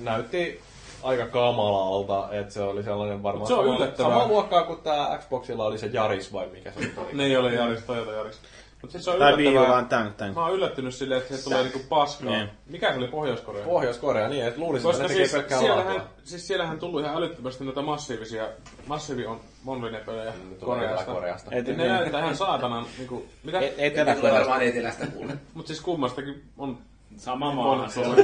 näytti 0.00 0.60
aika 1.02 1.26
kamalalta, 1.26 2.28
että 2.32 2.54
se 2.54 2.62
oli 2.62 2.82
sellainen 2.82 3.22
varmaan 3.22 3.46
se 3.46 3.54
on 3.54 3.78
sama- 3.78 3.96
samaa 3.96 4.28
luokkaa 4.28 4.62
kuin 4.62 4.80
tämä 4.80 5.18
Xboxilla 5.18 5.64
oli 5.64 5.78
se 5.78 5.86
Jaris 5.86 6.32
vai 6.32 6.46
mikä 6.46 6.70
se 6.70 6.78
oli. 6.96 7.12
Ne 7.12 7.24
ei 7.24 7.36
ole 7.36 7.54
Jaris, 7.54 7.84
Toyota 7.84 8.12
Jaris. 8.12 8.38
Mutta 8.82 8.92
siis 8.92 9.04
se 9.04 9.10
on 9.10 9.18
Tai 9.18 9.36
Wii 9.36 9.46
U 9.46 9.50
yllättävää. 9.50 9.68
vaan 9.72 9.86
tän, 9.88 10.14
tän. 10.16 10.34
Mä 10.34 10.42
oon 10.46 10.54
yllättynyt 10.54 10.94
silleen, 10.94 11.20
että 11.22 11.36
se 11.36 11.44
tulee 11.44 11.62
niinku 11.62 11.80
paskaa. 11.88 12.30
Niin. 12.30 12.48
Mikä 12.66 12.92
se 12.92 12.98
oli 12.98 13.08
Pohjois-Korea? 13.08 13.64
Pohjois-Korea, 13.64 14.28
niin, 14.28 14.44
että 14.44 14.60
luulisin, 14.60 14.86
Koska 14.88 15.02
että 15.02 15.14
ne 15.14 15.14
tekee 15.14 15.26
siis 15.26 15.32
pelkkää 15.36 15.58
siellähän, 15.58 15.86
laatua. 15.96 16.08
siis 16.24 16.46
siellähän 16.46 16.78
tullut 16.78 17.00
ihan 17.00 17.16
älyttömästi 17.16 17.64
noita 17.64 17.82
massiivisia, 17.82 18.48
massiivi 18.86 19.26
on 19.26 19.40
monlinepelejä 19.62 20.24
Ne 20.50 20.56
tulee 20.60 20.78
Koreasta. 20.78 21.12
Koreasta. 21.12 21.50
Ei, 21.50 21.64
Ja 21.66 21.76
ne 21.76 21.88
näyttää 21.88 22.20
ihan 22.20 22.36
saatanan, 22.36 22.86
niinku, 22.98 23.26
mitä? 23.44 23.58
ei, 23.58 23.74
Etelä-Korea. 23.78 24.34
varmaan 24.34 24.62
etelästä 24.62 25.06
kuule. 25.06 25.32
Mut 25.54 25.66
siis 25.66 25.80
kummastakin 25.80 26.42
on 26.58 26.78
Sama 27.16 27.52
maa. 27.52 27.88
se 27.88 28.00
on. 28.00 28.16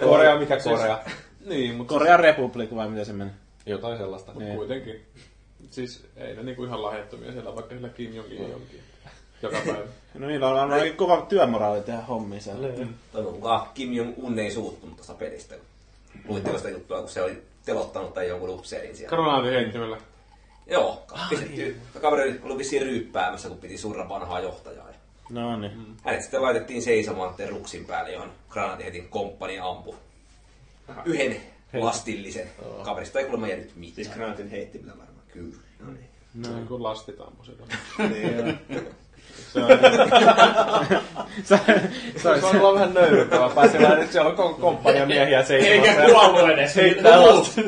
Korea, 0.00 0.38
mikä 0.38 0.56
Korea? 0.64 0.98
Niin, 1.46 1.74
mutta 1.74 1.94
Korean 1.94 2.20
Republic 2.20 2.74
vai 2.74 2.88
miten 2.88 3.06
se 3.06 3.12
meni? 3.12 3.30
Jotain 3.66 3.98
sellaista. 3.98 4.32
Niin. 4.34 4.56
kuitenkin. 4.56 5.00
Siis 5.70 6.06
ei 6.16 6.36
ne 6.36 6.42
niinku 6.42 6.64
ihan 6.64 6.82
lahjattomia 6.82 7.32
siellä, 7.32 7.54
vaikka 7.54 7.74
sillä 7.74 7.88
Kim 7.88 8.14
Jongin 8.14 8.42
ja 8.42 8.48
jonkin. 8.48 8.80
Joka 9.42 9.58
päivä. 9.66 9.78
No 10.14 10.26
niin, 10.26 10.42
on, 10.42 10.72
on 10.72 10.80
kova 10.96 11.26
työmoraali 11.28 11.80
tehdä 11.80 12.00
hommia 12.00 12.40
siellä. 12.40 12.68
Toivon 13.12 13.34
mukaan 13.34 13.68
Kim 13.74 13.92
Jong-un 13.92 14.38
ei 14.38 14.50
suuttunut 14.50 14.96
tuosta 14.96 15.14
pelistä. 15.14 15.54
Luitteko 16.28 16.58
sitä 16.58 16.70
juttua, 16.70 17.00
kun 17.00 17.08
se 17.08 17.22
oli 17.22 17.42
telottanut 17.64 18.14
tai 18.14 18.28
jonkun 18.28 18.50
upseerin 18.50 18.96
siellä? 18.96 19.16
Granaatin 19.16 19.52
heittimellä. 19.52 19.98
Joo, 20.66 21.02
pistetty. 21.30 21.80
Kaveri 22.00 22.40
oli 22.42 22.58
vissiin 22.58 22.82
ryyppäämässä, 22.82 23.48
kun 23.48 23.58
piti 23.58 23.78
surra 23.78 24.08
vanhaa 24.08 24.40
johtajaa. 24.40 24.88
No 25.30 25.56
niin. 25.56 25.96
Hänet 26.02 26.22
sitten 26.22 26.42
laitettiin 26.42 26.82
seisomaan 26.82 27.34
ruksin 27.48 27.84
päälle, 27.84 28.12
johon 28.12 28.32
granaatiheitin 28.48 29.08
komppani 29.08 29.58
ampui. 29.58 29.96
Yhden 31.04 31.36
lastillisen. 31.72 32.48
Kaverista 32.84 33.18
ei 33.18 33.24
kuulemma 33.24 33.48
jäänyt 33.48 33.76
mitään. 33.76 33.94
Siis 33.94 34.08
granaatin 34.08 34.50
heittimellä 34.50 34.98
varmaan. 34.98 35.26
Kyllä. 35.32 35.56
No 35.80 35.92
niin. 35.92 36.08
No. 36.34 36.48
Niin 36.54 36.66
kuin 36.66 36.82
lastitampo 36.82 37.44
sitä. 37.44 37.64
Se, 41.44 41.60
Se 42.16 42.28
olisi 42.28 42.46
olla 42.46 42.74
vähän 42.74 42.94
nöyryttävää 42.94 43.48
pääsellä, 43.48 43.88
että 43.88 44.12
siellä 44.12 44.30
on 44.30 44.36
koko 44.36 44.54
komppania 44.54 45.06
miehiä 45.06 45.44
seisomassa. 45.44 46.02
Eikä 46.02 46.12
kuollut 46.12 46.50
edes. 46.50 46.76
Heittää 46.76 47.26
lasta. 47.26 47.60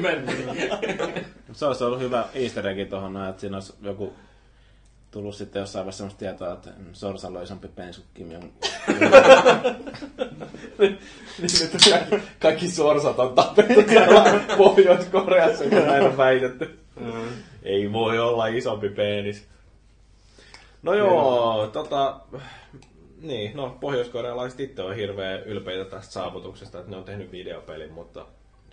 Meni. 0.00 1.24
se 1.52 1.66
olisi 1.66 1.84
ollut 1.84 2.00
hyvä 2.00 2.24
easter 2.34 2.66
egg 2.66 2.90
tuohon, 2.90 3.12
noin, 3.12 3.28
että 3.28 3.40
siinä 3.40 3.56
olisi 3.56 3.74
joku 3.82 4.12
tullut 5.10 5.34
sitten 5.34 5.60
jossain 5.60 5.84
vaiheessa 5.84 5.98
sellaista 5.98 6.18
tietoa, 6.18 6.52
että 6.52 6.70
mm, 6.70 6.84
Sorsalla 6.92 7.38
on 7.38 7.44
isompi 7.44 7.68
penis 7.68 7.96
kuin 7.96 8.06
Kim 8.14 8.32
Jong. 8.32 8.50
Niin, 10.78 10.98
että 11.64 11.78
kaikki, 11.90 12.16
kaikki 12.38 12.68
sorsat 12.68 13.18
on 13.18 13.34
tapettu 13.34 13.82
täällä 13.82 14.40
Pohjois-Koreassa, 14.56 15.64
kun 15.64 15.86
näin 15.86 16.02
on 16.02 16.16
väitetty. 16.16 16.78
Ei 17.62 17.92
voi 17.92 18.18
olla 18.18 18.46
isompi 18.46 18.88
penis. 18.88 19.46
No 20.82 20.94
joo, 20.94 21.66
tota... 21.72 22.20
Niin, 23.22 23.56
no 23.56 23.76
pohjoiskorealaiset 23.80 24.60
itse 24.60 24.82
on 24.82 24.96
hirveän 24.96 25.42
ylpeitä 25.42 25.84
tästä 25.84 26.12
saavutuksesta, 26.12 26.78
että 26.78 26.90
ne 26.90 26.96
on 26.96 27.04
tehnyt 27.04 27.32
videopelin, 27.32 27.92
mutta 27.92 28.26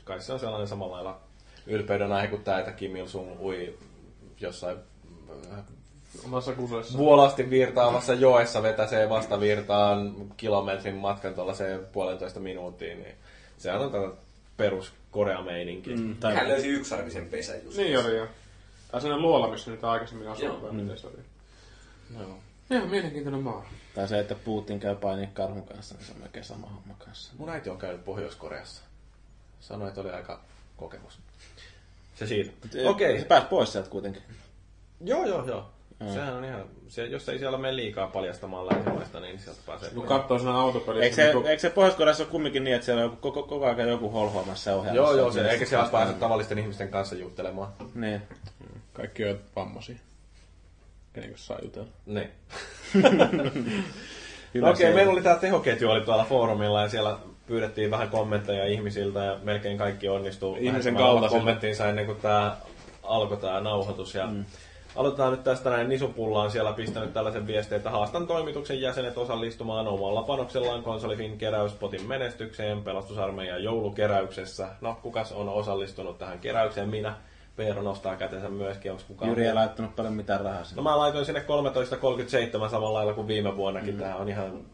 kai 0.03 0.21
se 0.21 0.33
on 0.33 0.39
sellainen 0.39 0.67
samalla 0.67 0.95
lailla 0.95 1.19
ylpeyden 1.67 2.11
aihe 2.11 2.27
kuin 2.27 2.43
tämä, 2.43 2.59
että 2.59 2.71
Kim 2.71 2.95
Il-sung 2.95 3.41
ui 3.41 3.77
jossain 4.41 4.77
äh, 5.51 5.63
Omassa 6.25 6.53
kuseessa. 6.53 6.97
vuolasti 6.97 7.49
virtaavassa 7.49 8.13
joessa 8.13 8.63
vetäsee 8.63 9.09
vastavirtaan 9.09 10.15
kilometrin 10.37 10.95
matkan 10.95 11.33
tuollaiseen 11.33 11.85
puolentoista 11.85 12.39
minuuttiin, 12.39 13.03
niin 13.03 13.15
sehän 13.57 13.81
on 13.81 13.91
tätä 13.91 14.07
perus 14.57 14.93
koreameininki. 15.11 15.95
Mm. 15.95 16.15
Tai, 16.15 16.35
Hän 16.35 16.47
löysi 16.47 16.67
yksarvisen 16.67 17.25
pesän 17.25 17.63
just. 17.63 17.77
Niin 17.77 17.99
oli 17.99 18.17
jo. 18.17 18.27
Tai 18.91 19.01
sellainen 19.01 19.27
luola, 19.27 19.47
missä 19.47 19.71
nyt 19.71 19.83
aikaisemmin 19.83 20.27
asui, 20.27 20.45
Joo. 20.45 20.61
vai 20.61 20.71
miten 20.71 20.97
se 20.97 21.07
oli. 21.07 21.17
Joo. 22.19 22.37
Joo, 22.69 22.85
mielenkiintoinen 22.85 23.43
maa. 23.43 23.65
tai 23.95 24.07
se, 24.07 24.19
että 24.19 24.35
Putin 24.35 24.79
käy 24.79 24.95
painia 24.95 25.27
karhun 25.33 25.67
kanssa, 25.67 25.95
niin 25.95 26.05
se 26.05 26.11
on 26.11 26.19
melkein 26.19 26.45
sama 26.45 26.67
homma 26.67 26.95
kanssa. 27.05 27.33
Mun 27.37 27.49
äiti 27.49 27.69
on 27.69 27.77
käynyt 27.77 28.05
Pohjois-Koreassa. 28.05 28.81
Sanoi, 29.59 29.87
että 29.87 30.01
oli 30.01 30.09
aika 30.09 30.41
kokemus. 30.77 31.19
Se 32.15 32.27
siitä. 32.27 32.51
Okei. 32.89 33.09
Okay. 33.09 33.19
Se 33.19 33.25
pääsi 33.25 33.47
pois 33.47 33.71
sieltä 33.71 33.89
kuitenkin. 33.89 34.21
Joo, 35.01 35.25
joo, 35.25 35.47
joo. 35.47 35.69
Sehän 36.13 36.33
on 36.33 36.45
ihan, 36.45 36.65
se, 36.87 37.05
jos 37.05 37.29
ei 37.29 37.39
siellä 37.39 37.57
mene 37.57 37.75
liikaa 37.75 38.07
paljastamaan 38.07 38.67
länsimaista, 38.67 39.19
niin 39.19 39.39
sieltä 39.39 39.59
pääsee 39.65 39.89
Kun 39.89 40.03
katsoo 40.07 40.39
siinä 40.39 40.53
autopelissä, 40.53 41.03
Eikö 41.03 41.15
se, 41.15 41.33
niin 41.33 41.47
eikö 41.47 41.61
se 41.61 41.69
Pohjois-Koreassa 41.69 42.23
ole 42.23 42.31
kumminkin 42.31 42.63
niin, 42.63 42.75
että 42.75 42.85
siellä 42.85 43.03
on 43.03 43.17
koko, 43.17 43.43
koko 43.43 43.65
ajan 43.65 43.89
joku 43.89 44.09
holhoamassa 44.09 44.69
ja 44.69 44.75
ohjaamassa? 44.75 45.11
Joo, 45.11 45.17
joo, 45.17 45.31
se, 45.31 45.49
eikä 45.49 45.65
siellä 45.65 45.89
pääse 45.89 46.13
tavallisten 46.13 46.59
ihmisten 46.59 46.89
kanssa 46.89 47.15
juttelemaan. 47.15 47.73
Niin. 47.95 48.21
Kaikki 48.93 49.25
on 49.25 49.39
vammaisia. 49.55 49.95
Kenen 51.15 51.29
kanssa 51.29 51.47
saa 51.47 51.59
jutella. 51.63 51.87
Niin. 52.05 52.29
No 54.61 54.69
okei, 54.69 54.87
se- 54.87 54.93
meillä 54.93 55.11
oli 55.13 55.21
tämä 55.21 55.35
tehoketju 55.35 55.89
oli 55.89 56.01
tuolla 56.01 56.23
foorumilla 56.25 56.81
ja 56.81 56.89
siellä 56.89 57.17
pyydettiin 57.47 57.91
vähän 57.91 58.09
kommentteja 58.09 58.65
ihmisiltä 58.65 59.19
ja 59.23 59.37
melkein 59.43 59.77
kaikki 59.77 60.09
onnistui 60.09 60.57
Ihmisen 60.65 60.95
kaltaisille. 60.95 61.39
kommenttinsa 61.39 61.89
ennen 61.89 62.05
kuin 62.05 62.17
tämä 62.21 62.57
alkoi 63.03 63.37
tämä 63.37 63.61
nauhoitus. 63.61 64.15
Ja 64.15 64.27
mm. 64.27 64.45
Aloitetaan 64.95 65.31
nyt 65.31 65.43
tästä 65.43 65.69
näin. 65.69 65.89
Nisupulla 65.89 66.41
on 66.41 66.51
siellä 66.51 66.73
pistänyt 66.73 67.13
tällaisen 67.13 67.47
viestin, 67.47 67.77
että 67.77 67.89
haastan 67.89 68.27
toimituksen 68.27 68.81
jäsenet 68.81 69.17
osallistumaan 69.17 69.87
omalla 69.87 70.23
panoksellaan 70.23 70.83
konsolifin 70.83 71.37
keräyspotin 71.37 72.07
menestykseen 72.07 72.83
pelastusarmeijan 72.83 73.63
joulukeräyksessä. 73.63 74.67
No, 74.81 74.97
kukas 75.01 75.31
on 75.31 75.49
osallistunut 75.49 76.17
tähän 76.17 76.39
keräykseen? 76.39 76.89
Minä. 76.89 77.15
Peero 77.55 77.81
nostaa 77.81 78.15
kätensä 78.15 78.49
myöskin, 78.49 78.91
onko 78.91 79.03
kukaan 79.07 79.31
Jyri 79.31 79.45
ei 79.45 79.53
laittanut 79.53 79.95
paljon 79.95 80.13
mitään 80.13 80.41
rahaa 80.41 80.63
sinne. 80.63 80.75
No 80.75 80.83
mä 80.83 80.97
laitoin 80.97 81.25
sinne 81.25 81.45
13.37 82.65 82.69
samalla 82.69 82.93
lailla 82.93 83.13
kuin 83.13 83.27
viime 83.27 83.55
vuonnakin. 83.55 83.93
Mm. 83.93 83.99
Tää 83.99 84.15
on 84.15 84.29
ihan 84.29 84.65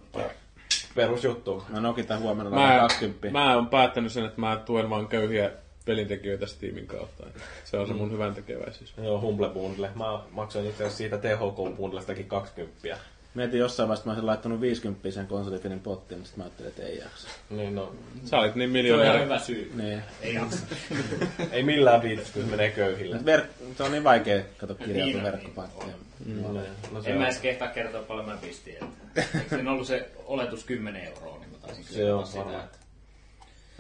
perusjuttu. 0.95 1.64
Mä 1.70 1.80
nokitan 1.80 2.20
huomenna 2.20 2.52
Mä, 2.52 2.78
20. 2.80 3.32
mä 3.32 3.56
oon 3.56 3.68
päättänyt 3.68 4.12
sen, 4.12 4.26
että 4.26 4.41
mä 4.41 4.62
tuen 4.66 4.90
vaan 4.90 5.08
köyhiä 5.08 5.52
pelintekijöitä 5.86 6.45
Steamin 6.45 6.88
kautta. 6.88 7.24
Se 7.64 7.78
on 7.78 7.88
se 7.88 7.94
mun 7.94 8.12
hyvän 8.12 8.36
tekeväisyys. 8.36 8.94
Joo, 8.98 9.22
Humble 9.22 9.49
Bundle. 9.49 9.90
Mä 9.95 10.20
maksoin 10.32 10.66
itse 10.66 10.84
asiassa 10.84 10.98
siitä 10.98 11.18
THK 11.18 11.78
Bundlestakin 11.78 12.26
20. 12.28 12.98
Mietin 13.34 13.60
jossain 13.60 13.90
vaiheessa, 13.90 14.02
että 14.02 14.10
mä 14.10 14.12
olisin 14.12 14.26
laittanut 14.26 14.62
50 14.62 15.12
sen 15.12 15.28
konsolifinin 15.28 15.80
pottiin, 15.80 16.20
mutta 16.20 16.28
sitten 16.28 16.44
mä 16.44 16.45
ajattelin, 16.45 16.70
että 16.70 16.84
ei 16.84 16.98
jaksa. 16.98 17.28
Niin 17.49 17.76
no, 17.76 17.95
Sä 18.26 18.38
olit 18.38 18.56
niin 18.56 18.86
Se 18.88 18.94
on 18.94 19.22
hyvä 19.22 19.40
syy. 19.40 19.72
Niin. 19.76 20.02
Ei 20.22 20.34
jaksa. 20.34 20.66
ei 21.52 21.64
millään 21.64 22.02
viitys, 22.02 22.32
kun 22.32 22.44
se 22.44 22.49
menee 22.49 22.72
köyhille. 22.72 23.18
Verk- 23.18 23.76
se 23.78 23.84
on 23.84 23.91
niin 23.91 24.03
vaikea 24.03 24.44
kato 24.58 24.76
kirjautua 24.76 25.06
Niin 25.06 25.18
on, 25.18 25.24
verkkopankkiin. 25.24 25.94
Mm. 26.26 26.41
No, 26.41 27.02
se, 27.02 27.10
En 27.10 27.16
on, 27.16 27.22
mä 27.22 27.28
edes 27.28 27.40
kehtaa 27.40 27.68
kertoa 27.68 28.02
paljon 28.02 28.26
mä 28.26 28.38
pistin. 28.41 28.74
Että. 28.74 29.40
Eikö 29.40 29.72
ollut 29.72 29.88
se 29.88 30.10
oletus 30.26 30.64
10 30.64 31.03
euroa, 31.03 31.38
niin 31.40 31.49
mä 31.52 31.58
taisin 31.58 31.84
Se 31.84 31.94
kyllä 31.94 32.18
on 32.18 32.28
sitä, 32.28 32.64
että 32.64 32.78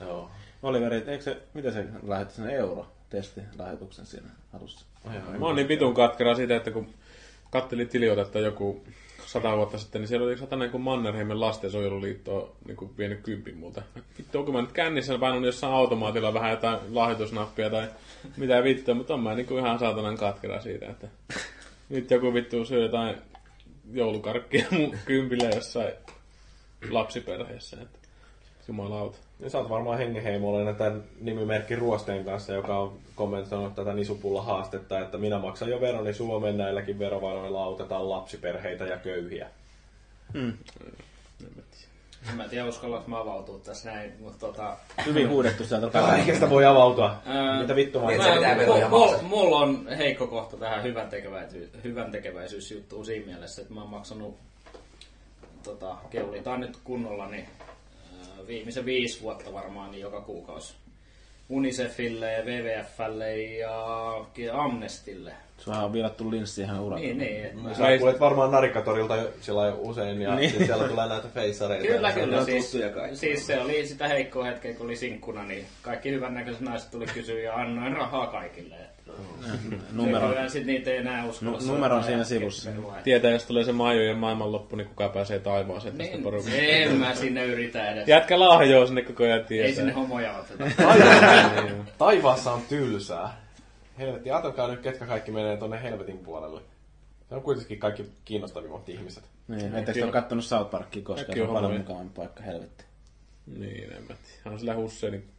joo. 0.01 0.31
Oliveri, 0.63 1.03
eikö 1.07 1.23
se, 1.23 1.37
mitä 1.53 1.71
se 1.71 1.85
lähetti 2.07 2.33
sen 2.33 2.49
euro 2.49 2.87
testi 3.09 3.41
lähetuksen 3.57 4.05
siinä 4.05 4.29
alussa? 4.53 4.85
Mä 5.39 5.45
oon 5.45 5.55
niin 5.55 5.67
vitun 5.67 5.93
katkera 5.93 6.35
siitä, 6.35 6.55
että 6.55 6.71
kun 6.71 6.93
kattelin 7.49 7.89
tiliotetta 7.89 8.39
joku 8.39 8.83
sata 9.31 9.57
vuotta 9.57 9.77
sitten, 9.77 10.01
niin 10.01 10.07
siellä 10.07 10.27
oli 10.27 10.37
satanen 10.37 10.69
kuin 10.69 10.81
Mannerheimen 10.81 11.39
lastensuojeluliitto 11.39 12.55
niin 12.67 12.77
kuin 12.77 12.91
vienyt 12.97 13.21
kympin 13.23 13.57
multa. 13.57 13.81
Vittu, 14.17 14.39
onko 14.39 14.51
mä 14.51 14.61
nyt 14.61 14.71
kännissä 14.71 15.17
painanut 15.17 15.45
jossain 15.45 15.73
automaatilla 15.73 16.33
vähän 16.33 16.51
jotain 16.51 16.79
lahjoitusnappia 16.89 17.69
tai 17.69 17.87
mitä 18.37 18.63
vittua, 18.63 18.95
mutta 18.95 19.13
on 19.13 19.19
mä 19.19 19.35
niin 19.35 19.45
kuin 19.45 19.59
ihan 19.59 19.79
saatanan 19.79 20.17
katkera 20.17 20.61
siitä, 20.61 20.85
että 20.89 21.07
nyt 21.89 22.11
joku 22.11 22.33
vittu 22.33 22.65
syö 22.65 22.81
jotain 22.81 23.15
joulukarkkia 23.93 24.65
mun 24.71 24.97
kympillä 25.05 25.49
jossain 25.55 25.93
lapsiperheessä. 26.89 27.77
Että 27.81 27.99
jumalauta. 28.71 29.17
Ja 29.39 29.49
sä 29.49 29.57
oot 29.57 29.69
varmaan 29.69 29.97
hengenheimollinen 29.97 30.75
tämän 30.75 31.03
nimimerkki 31.21 31.75
Ruosteen 31.75 32.25
kanssa, 32.25 32.53
joka 32.53 32.79
on 32.79 32.93
kommentoinut 33.15 33.75
tätä 33.75 33.93
Nisupulla 33.93 34.41
haastetta, 34.41 34.99
että 34.99 35.17
minä 35.17 35.39
maksan 35.39 35.69
jo 35.69 35.81
veroni 35.81 36.13
Suomeen 36.13 36.57
näilläkin 36.57 36.99
verovaroilla 36.99 37.63
autetaan 37.63 38.09
lapsiperheitä 38.09 38.83
ja 38.85 38.97
köyhiä. 38.97 39.47
en 42.29 42.35
mä 42.35 42.47
tiedä 42.47 42.65
uskallanko 42.65 43.09
mä 43.09 43.19
avautua 43.19 43.59
tässä 43.59 43.91
näin, 43.91 44.13
mutta 44.19 44.47
tota... 44.47 44.77
Hyvin 45.05 45.29
huudettu 45.29 45.63
sieltä. 45.65 45.89
Kaikesta 45.89 46.49
voi 46.49 46.65
avautua. 46.65 47.15
Mitä 47.61 47.75
vittu 47.75 47.99
mä 47.99 48.07
Niin, 48.07 48.15
että 48.21 48.33
se 48.33 48.35
pitää 48.35 48.55
Mä- 48.55 48.61
veroja 48.61 48.87
mul- 48.87 48.99
maksaa. 48.99 49.21
Mulla 49.21 49.57
on 49.57 49.87
heikko 49.97 50.27
kohta 50.27 50.57
tähän 50.57 50.83
hyvän, 50.83 51.09
tekeväisyys, 51.09 51.69
hyvän 51.83 52.11
tekeväisyysjuttuun 52.11 53.05
siinä 53.05 53.25
mielessä, 53.25 53.61
että 53.61 53.73
mä 53.73 53.81
oon 53.81 53.89
maksanut 53.89 54.37
tota, 55.63 55.95
keulitaan 56.09 56.59
nyt 56.59 56.77
kunnolla 56.83 57.27
niin, 57.27 57.47
viimeisen 58.51 58.85
viisi 58.85 59.21
vuotta 59.21 59.53
varmaan 59.53 59.91
niin 59.91 60.01
joka 60.01 60.21
kuukausi. 60.21 60.73
Unicefille, 61.49 62.43
WWFlle 62.45 63.43
ja 63.43 64.63
Amnestille. 64.63 65.33
Suohan 65.61 65.85
on 65.85 65.93
viilattu 65.93 66.31
linssi 66.31 66.61
ihan 66.61 66.79
urakalla. 66.79 67.07
Niin, 67.07 67.17
niin. 67.17 67.75
Sä 67.75 67.97
kuulet 67.97 68.19
varmaan 68.19 68.51
Narikatorilta 68.51 69.17
sillä 69.41 69.61
lailla 69.61 69.77
usein 69.79 70.21
ja 70.21 70.35
niin. 70.35 70.65
siellä 70.65 70.87
tulee 70.87 71.07
näitä 71.07 71.27
feissareita. 71.33 71.87
Kyllä, 71.87 72.11
kyllä. 72.11 72.45
Siis, 72.45 72.77
siis 73.13 73.47
se 73.47 73.59
oli 73.61 73.87
sitä 73.87 74.07
heikkoa 74.07 74.43
hetkeä, 74.45 74.73
kun 74.73 74.85
oli 74.85 74.95
sinkkuna, 74.95 75.43
niin 75.43 75.65
kaikki 75.81 76.11
hyvännäköiset 76.11 76.61
naiset 76.61 76.91
tuli 76.91 77.05
kysyä 77.05 77.39
ja 77.39 77.55
annoin 77.55 77.93
rahaa 77.97 78.27
kaikille. 78.27 78.75
Numero, 79.93 80.27
Kyllä 80.29 80.49
sit 80.49 80.65
niitä 80.65 80.89
ei 80.91 80.97
enää 80.97 81.25
uskalla 81.25 81.57
Nu- 81.61 81.73
numero 81.73 81.95
on 81.95 82.03
siinä 82.03 82.23
sivussa. 82.23 82.69
Tietää, 83.03 83.31
jos 83.31 83.43
tulee 83.43 83.63
se 83.63 83.71
maajojen 83.71 84.17
maailmanloppu, 84.17 84.75
niin 84.75 84.87
kuka 84.87 85.09
pääsee 85.09 85.39
taivaaseen 85.39 85.97
tästä 85.97 86.13
Niin, 86.13 86.23
porukasta. 86.23 86.55
en 86.57 86.95
mä 86.95 87.15
sinne 87.15 87.45
yritä 87.45 87.91
edes. 87.91 88.07
Jätkä 88.07 88.39
lahjoa 88.39 88.85
sinne 88.85 89.01
koko 89.01 89.23
ajan 89.23 89.39
Ei 89.39 89.45
tietää. 89.45 89.75
sinne 89.75 89.91
homoja 89.91 90.33
oteta. 90.37 90.63
Taivaassa 91.97 92.51
on 92.51 92.61
tylsää. 92.69 93.41
Helvetti, 93.97 94.31
ajatelkaa 94.31 94.67
nyt, 94.67 94.81
ketkä 94.81 95.05
kaikki 95.05 95.31
menee 95.31 95.57
tonne 95.57 95.83
helvetin 95.83 96.17
puolelle. 96.17 96.61
Se 97.29 97.35
on 97.35 97.41
kuitenkin 97.41 97.79
kaikki 97.79 98.05
kiinnostavimmat 98.25 98.89
ihmiset. 98.89 99.23
Niin, 99.47 99.65
etteikö 99.65 99.93
te 99.93 100.03
ole 100.03 100.11
kattonut 100.11 100.45
South 100.45 100.71
Parkia 100.71 101.03
koskaan? 101.03 101.37
Se 101.37 101.43
on 101.43 101.49
on 101.49 101.53
paljon 101.53 101.77
mukavampi 101.77 102.13
paikka, 102.15 102.43
helvetti. 102.43 102.85
Niin, 103.57 103.93
en 103.93 104.01
mä 104.01 104.07
tiedä. 104.07 104.53
On 104.53 104.59
sillä 104.59 104.75
Husseinin 104.75 105.29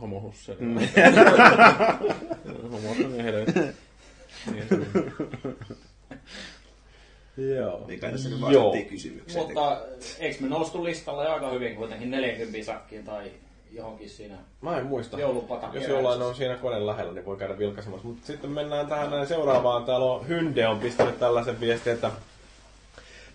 homo 0.00 0.20
Hussein. 0.20 0.58
Mm. 0.60 0.78
Homo 2.72 2.90
on 2.90 2.96
niin 2.96 3.24
helvetti. 3.24 3.60
Niin. 4.52 4.66
Joo. 7.56 7.86
Niin 7.86 8.00
kai 8.00 8.12
tässä 8.12 8.28
nyt 8.28 8.40
vastattiin 8.40 8.86
kysymykseen. 8.86 9.44
Mutta 9.44 9.80
eikö 10.18 10.40
me 10.40 10.48
noustu 10.48 10.84
listalle 10.84 11.28
aika 11.28 11.50
hyvin 11.50 11.76
kuitenkin 11.76 12.10
40 12.10 12.66
sakkiin 12.66 13.04
tai 13.04 13.30
johonkin 13.72 14.10
siinä? 14.10 14.34
Mä 14.60 14.78
en 14.78 14.86
muista. 14.86 15.20
Joulupata 15.20 15.68
Jos 15.72 15.88
jollain 15.88 16.22
on 16.22 16.34
siinä 16.34 16.56
koneen 16.56 16.86
lähellä, 16.86 17.12
niin 17.12 17.24
voi 17.24 17.36
käydä 17.36 17.58
vilkaisemassa. 17.58 18.08
Mutta 18.08 18.26
sitten 18.26 18.50
mennään 18.50 18.86
tähän 18.86 19.10
näin 19.10 19.26
seuraavaan. 19.26 19.84
Täällä 19.84 20.12
on 20.12 20.28
Hynde 20.28 20.68
on 20.68 20.78
pistänyt 20.78 21.18
tällaisen 21.18 21.60
viestin, 21.60 21.92
että 21.92 22.10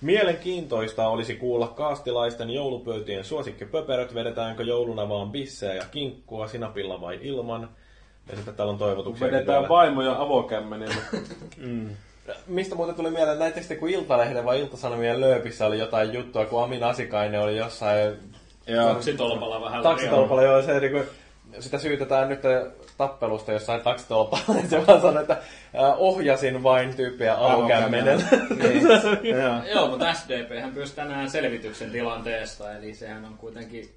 Mielenkiintoista 0.02 1.08
olisi 1.08 1.36
kuulla 1.36 1.68
kaastilaisten 1.68 2.50
joulupöytien 2.50 3.24
suosikkipöperöt, 3.24 4.14
vedetäänkö 4.14 4.64
jouluna 4.64 5.10
vaan 5.10 5.32
bissejä 5.32 5.74
ja 5.74 5.86
kinkkua 5.92 6.48
sinapilla 6.48 7.02
vai 7.02 7.20
ilman. 7.22 7.70
Ja 8.30 8.36
sitten 8.36 8.56
täällä 8.56 8.72
on 8.72 8.78
toivotuksia. 8.78 9.28
Vedetään 9.28 9.70
vaimo 9.70 10.02
ja 10.02 10.22
avokämmenillä. 10.22 10.96
Mistä 12.48 12.76
muuten 12.76 12.96
tuli 12.96 13.10
mieleen, 13.10 13.40
näittekö 13.40 13.68
te 13.68 13.76
kun 13.76 13.90
Iltalehden 13.90 14.46
vai 14.46 14.60
Iltasanomien 14.60 15.22
lööpissä 15.22 15.66
oli 15.66 15.80
jotain 15.80 16.14
juttua, 16.14 16.46
kun 16.46 16.64
Amin 16.64 16.84
Asikainen 16.84 17.42
oli 17.42 17.58
jossain 17.58 18.35
Joo. 18.68 18.94
Taksitolpalla 18.94 19.62
vähän. 19.62 19.84
taksitolpalla, 19.84 20.44
joo, 20.44 20.62
se, 20.62 20.80
niin 20.80 20.92
kuin, 20.92 21.04
sitä 21.60 21.80
syytetään 21.80 22.30
nyt 22.30 22.40
tappelusta 22.98 23.52
jossain 23.52 23.82
taksitolpalla, 23.82 24.46
että 24.60 24.70
se 24.70 24.88
vaan 24.88 25.02
sanoi, 25.02 25.22
että 25.22 25.34
äh, 25.34 25.94
ohjasin 25.98 26.64
vain 26.64 26.96
tyyppiä 26.96 27.36
avokämmenellä. 27.38 28.24
Joo. 29.42 29.74
Joo, 29.74 29.88
mutta 29.88 30.14
SDP 30.14 30.62
hän 30.62 30.74
pyysi 30.74 30.96
tänään 30.96 31.30
selvityksen 31.30 31.92
tilanteesta, 31.92 32.78
eli 32.78 32.94
sehän 32.94 33.26
on 33.26 33.38
kuitenkin, 33.38 33.90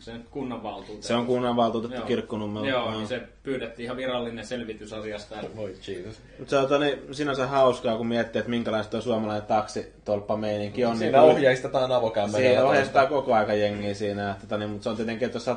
onko 0.00 0.10
se 0.10 0.18
nyt 0.18 0.28
kunnanvaltuutettu? 0.28 1.06
Se 1.06 1.14
on 1.14 1.26
kunnanvaltuutettu 1.26 1.96
Joo. 1.96 2.06
kirkkonummella. 2.06 2.68
Joo, 2.68 2.90
niin 2.90 3.06
se 3.06 3.22
pyydettiin 3.42 3.84
ihan 3.84 3.96
virallinen 3.96 4.46
selvitys 4.46 4.92
asiasta. 4.92 5.36
Voi 5.56 5.74
Jesus. 5.86 6.20
Mutta 6.38 6.50
se 6.50 6.58
on 6.58 6.66
toni, 6.68 6.98
sinänsä 7.12 7.46
hauskaa, 7.46 7.96
kun 7.96 8.06
miettii, 8.06 8.38
että 8.38 8.50
minkälaista 8.50 8.90
tuo 8.90 9.00
suomalainen 9.00 9.46
taksitolppameininki 9.46 10.84
on. 10.84 10.98
Siinä 10.98 11.20
niin, 11.20 11.30
ohjeistetaan 11.30 11.92
avokämmenellä. 11.92 12.48
Siinä 12.48 12.64
ohjeistaa 12.64 13.06
koko 13.06 13.34
aika 13.34 13.54
jengiä 13.54 13.94
siinä. 13.94 14.30
Että, 14.30 14.46
toni, 14.46 14.66
mutta 14.66 14.82
se 14.82 14.88
on 14.90 14.96
tietenkin, 14.96 15.26
että 15.26 15.36
jos 15.36 15.44
sä 15.44 15.56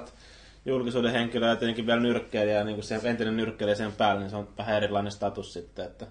julkisuuden 0.65 1.11
henkilö 1.11 1.47
ja 1.47 1.55
tietenkin 1.55 1.85
vielä 1.87 2.01
nyrkkeilijä, 2.01 2.63
niin 2.63 2.75
kuin 2.75 2.85
se 2.85 2.99
entinen 3.03 3.37
nyrkkeilijä 3.37 3.75
sen 3.75 3.91
päällä, 3.91 4.21
niin 4.21 4.29
se 4.29 4.35
on 4.35 4.47
vähän 4.57 4.75
erilainen 4.77 5.11
status 5.11 5.53
sitten. 5.53 5.85
Että, 5.85 6.07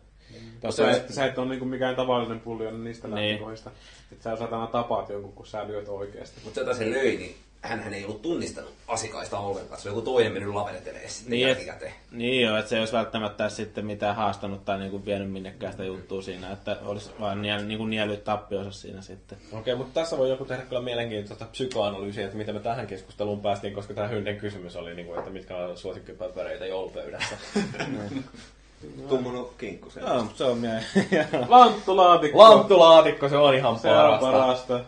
Sä, 0.70 0.90
et, 0.90 1.08
sä 1.08 1.26
et 1.26 1.38
ole 1.38 1.48
niinku 1.48 1.64
mikään 1.64 1.96
tavallinen 1.96 2.40
pullion 2.40 2.84
niistä 2.84 3.08
Niin. 3.08 3.28
lähtökohdista. 3.30 3.70
Että 4.12 4.24
sä 4.24 4.36
saat 4.36 4.52
aina 4.52 4.66
tapaat 4.66 5.08
jonkun, 5.08 5.32
kun 5.32 5.46
sä 5.46 5.66
lyöt 5.66 5.88
oikeasti. 5.88 6.40
Mutta 6.44 6.54
se, 6.54 6.60
jota 6.60 6.74
se 6.74 6.90
löi, 6.90 7.16
niin 7.16 7.34
hän 7.62 7.94
ei 7.94 8.04
ollut 8.04 8.22
tunnistanut 8.22 8.72
asikaista 8.88 9.38
ollenkaan. 9.38 9.80
Se 9.80 9.88
on 9.88 9.94
joku 9.96 10.04
toinen 10.10 10.32
mennyt 10.32 10.54
lavetelee 10.54 11.08
sitten 11.08 11.30
Niin, 11.30 11.48
et- 11.48 11.56
jälkikäteen. 11.56 11.92
Niin 12.10 12.42
joo, 12.42 12.56
että 12.56 12.68
se 12.68 12.76
ei 12.76 12.80
olisi 12.80 12.92
välttämättä 12.92 13.48
sitten 13.48 13.86
mitään 13.86 14.16
haastanut 14.16 14.64
tai 14.64 14.78
niinku 14.78 15.04
vienyt 15.04 15.32
minnekään 15.32 15.72
sitä 15.72 15.84
juttua 15.84 16.22
siinä, 16.22 16.52
että 16.52 16.76
olisi 16.84 17.10
vaan 17.20 17.42
niel, 17.42 17.64
niinku 17.64 17.86
niellyt 17.86 18.24
tappionsa 18.24 18.70
siinä 18.72 19.02
sitten. 19.02 19.38
Okei, 19.52 19.74
mutta 19.74 20.00
tässä 20.00 20.18
voi 20.18 20.30
joku 20.30 20.44
tehdä 20.44 20.62
kyllä 20.62 20.82
mielenkiintoista 20.82 21.44
psykoanalyysiä, 21.44 22.24
että 22.24 22.36
miten 22.36 22.54
me 22.54 22.60
tähän 22.60 22.86
keskusteluun 22.86 23.40
päästiin, 23.40 23.74
koska 23.74 23.94
tämä 23.94 24.08
Hynden 24.08 24.36
kysymys 24.36 24.76
oli, 24.76 24.94
niin 24.94 25.06
kuin, 25.06 25.18
että 25.18 25.30
mitkä 25.30 25.56
on 25.56 25.76
suosikkipöpereitä 25.76 26.66
joulupöydässä. 26.66 27.36
Tummunut 29.08 29.54
kinkku 29.58 29.90
se. 29.90 30.00
Joo, 30.00 30.26
se 30.34 30.44
on 30.44 30.58
mie... 30.58 30.82
Lanttulaatikko. 31.48 32.38
Lanttulaatikko, 32.38 33.28
se 33.28 33.36
on 33.36 33.54
ihan 33.54 33.78
se 33.78 33.88
on 33.90 33.96
parasta. 33.96 34.30
parasta. 34.30 34.80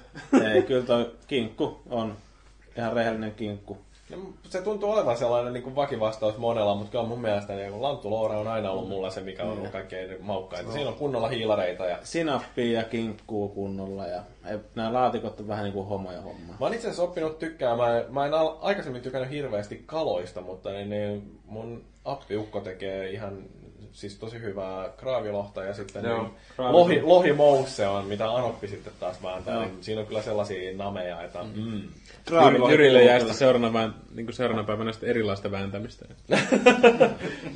ei, 0.55 0.63
kyllä 0.63 0.87
toi 0.87 1.11
kinkku 1.27 1.81
on 1.91 2.17
ihan 2.77 2.93
rehellinen 2.93 3.35
kinkku. 3.35 3.79
Ja 4.11 4.17
Se 4.49 4.63
tuntuu 4.63 4.91
olevan 4.91 5.17
sellainen 5.17 5.53
niin 5.53 5.63
kuin 5.63 5.77
vakivastaus 5.77 6.39
monella, 6.39 6.75
mutta 6.75 6.91
kyllä 6.91 7.05
mun 7.05 7.21
mielestä 7.21 7.53
niin 7.53 7.83
Lanttu 7.83 8.11
Loora 8.11 8.39
on 8.39 8.49
aina 8.49 8.71
ollut 8.71 8.89
mulla 8.89 9.11
se, 9.11 9.21
mikä 9.21 9.43
on 9.45 9.51
ollut 9.51 9.69
kaikkein 9.69 10.17
maukkainta. 10.21 10.73
Siinä 10.73 10.89
on 10.89 10.95
kunnolla 10.95 11.29
hiilareita 11.29 11.87
ja 11.87 11.99
Sinappia 12.03 12.81
ja 12.81 12.85
kinkkuu 12.85 13.49
kunnolla 13.49 14.07
ja 14.07 14.23
nämä 14.75 14.93
laatikot 14.93 15.41
on 15.41 15.49
vähän 15.49 15.65
niinku 15.65 15.83
homoja 15.83 16.21
homma. 16.21 16.53
Mä 16.61 16.67
oon 16.67 16.75
itse 16.75 16.87
asiassa 16.87 17.03
oppinut 17.03 17.39
tykkäämään, 17.39 18.05
mä 18.09 18.27
en 18.27 18.33
aikaisemmin 18.61 19.03
tykännyt 19.03 19.31
hirveästi 19.31 19.83
kaloista, 19.87 20.41
mutta 20.41 20.71
niin, 20.71 20.91
niin 20.91 21.41
mun 21.47 21.85
appiukko 22.05 22.61
tekee 22.61 23.11
ihan 23.11 23.45
siis 23.95 24.17
tosi 24.19 24.41
hyvää 24.41 24.89
kraavilohta 24.97 25.65
ja 25.65 25.75
sitten 25.75 26.05
Joo, 26.05 26.23
niin, 26.23 26.31
kraavi- 26.57 26.73
lohi, 26.73 27.03
lohimousse 27.03 27.87
on, 27.87 28.05
mitä 28.05 28.31
Anoppi 28.31 28.69
sitten 28.69 28.93
taas 29.01 29.23
vääntää, 29.23 29.61
niin 29.61 29.79
siinä 29.81 30.01
on 30.01 30.07
kyllä 30.07 30.23
sellaisia 30.23 30.77
nameja, 30.77 31.23
että 31.23 31.43
mm. 31.55 31.83
Jyri- 32.31 32.71
Jyrille 32.71 33.05
jää 33.05 33.19
sitten 33.19 33.37
seuraavana, 33.37 33.95
niin 34.15 34.27
kuin 34.27 34.35
seuraavana 34.35 34.67
päivänä 34.67 34.93
sitten 34.93 35.09
erilaista 35.11 35.51
vääntämistä. 35.51 36.07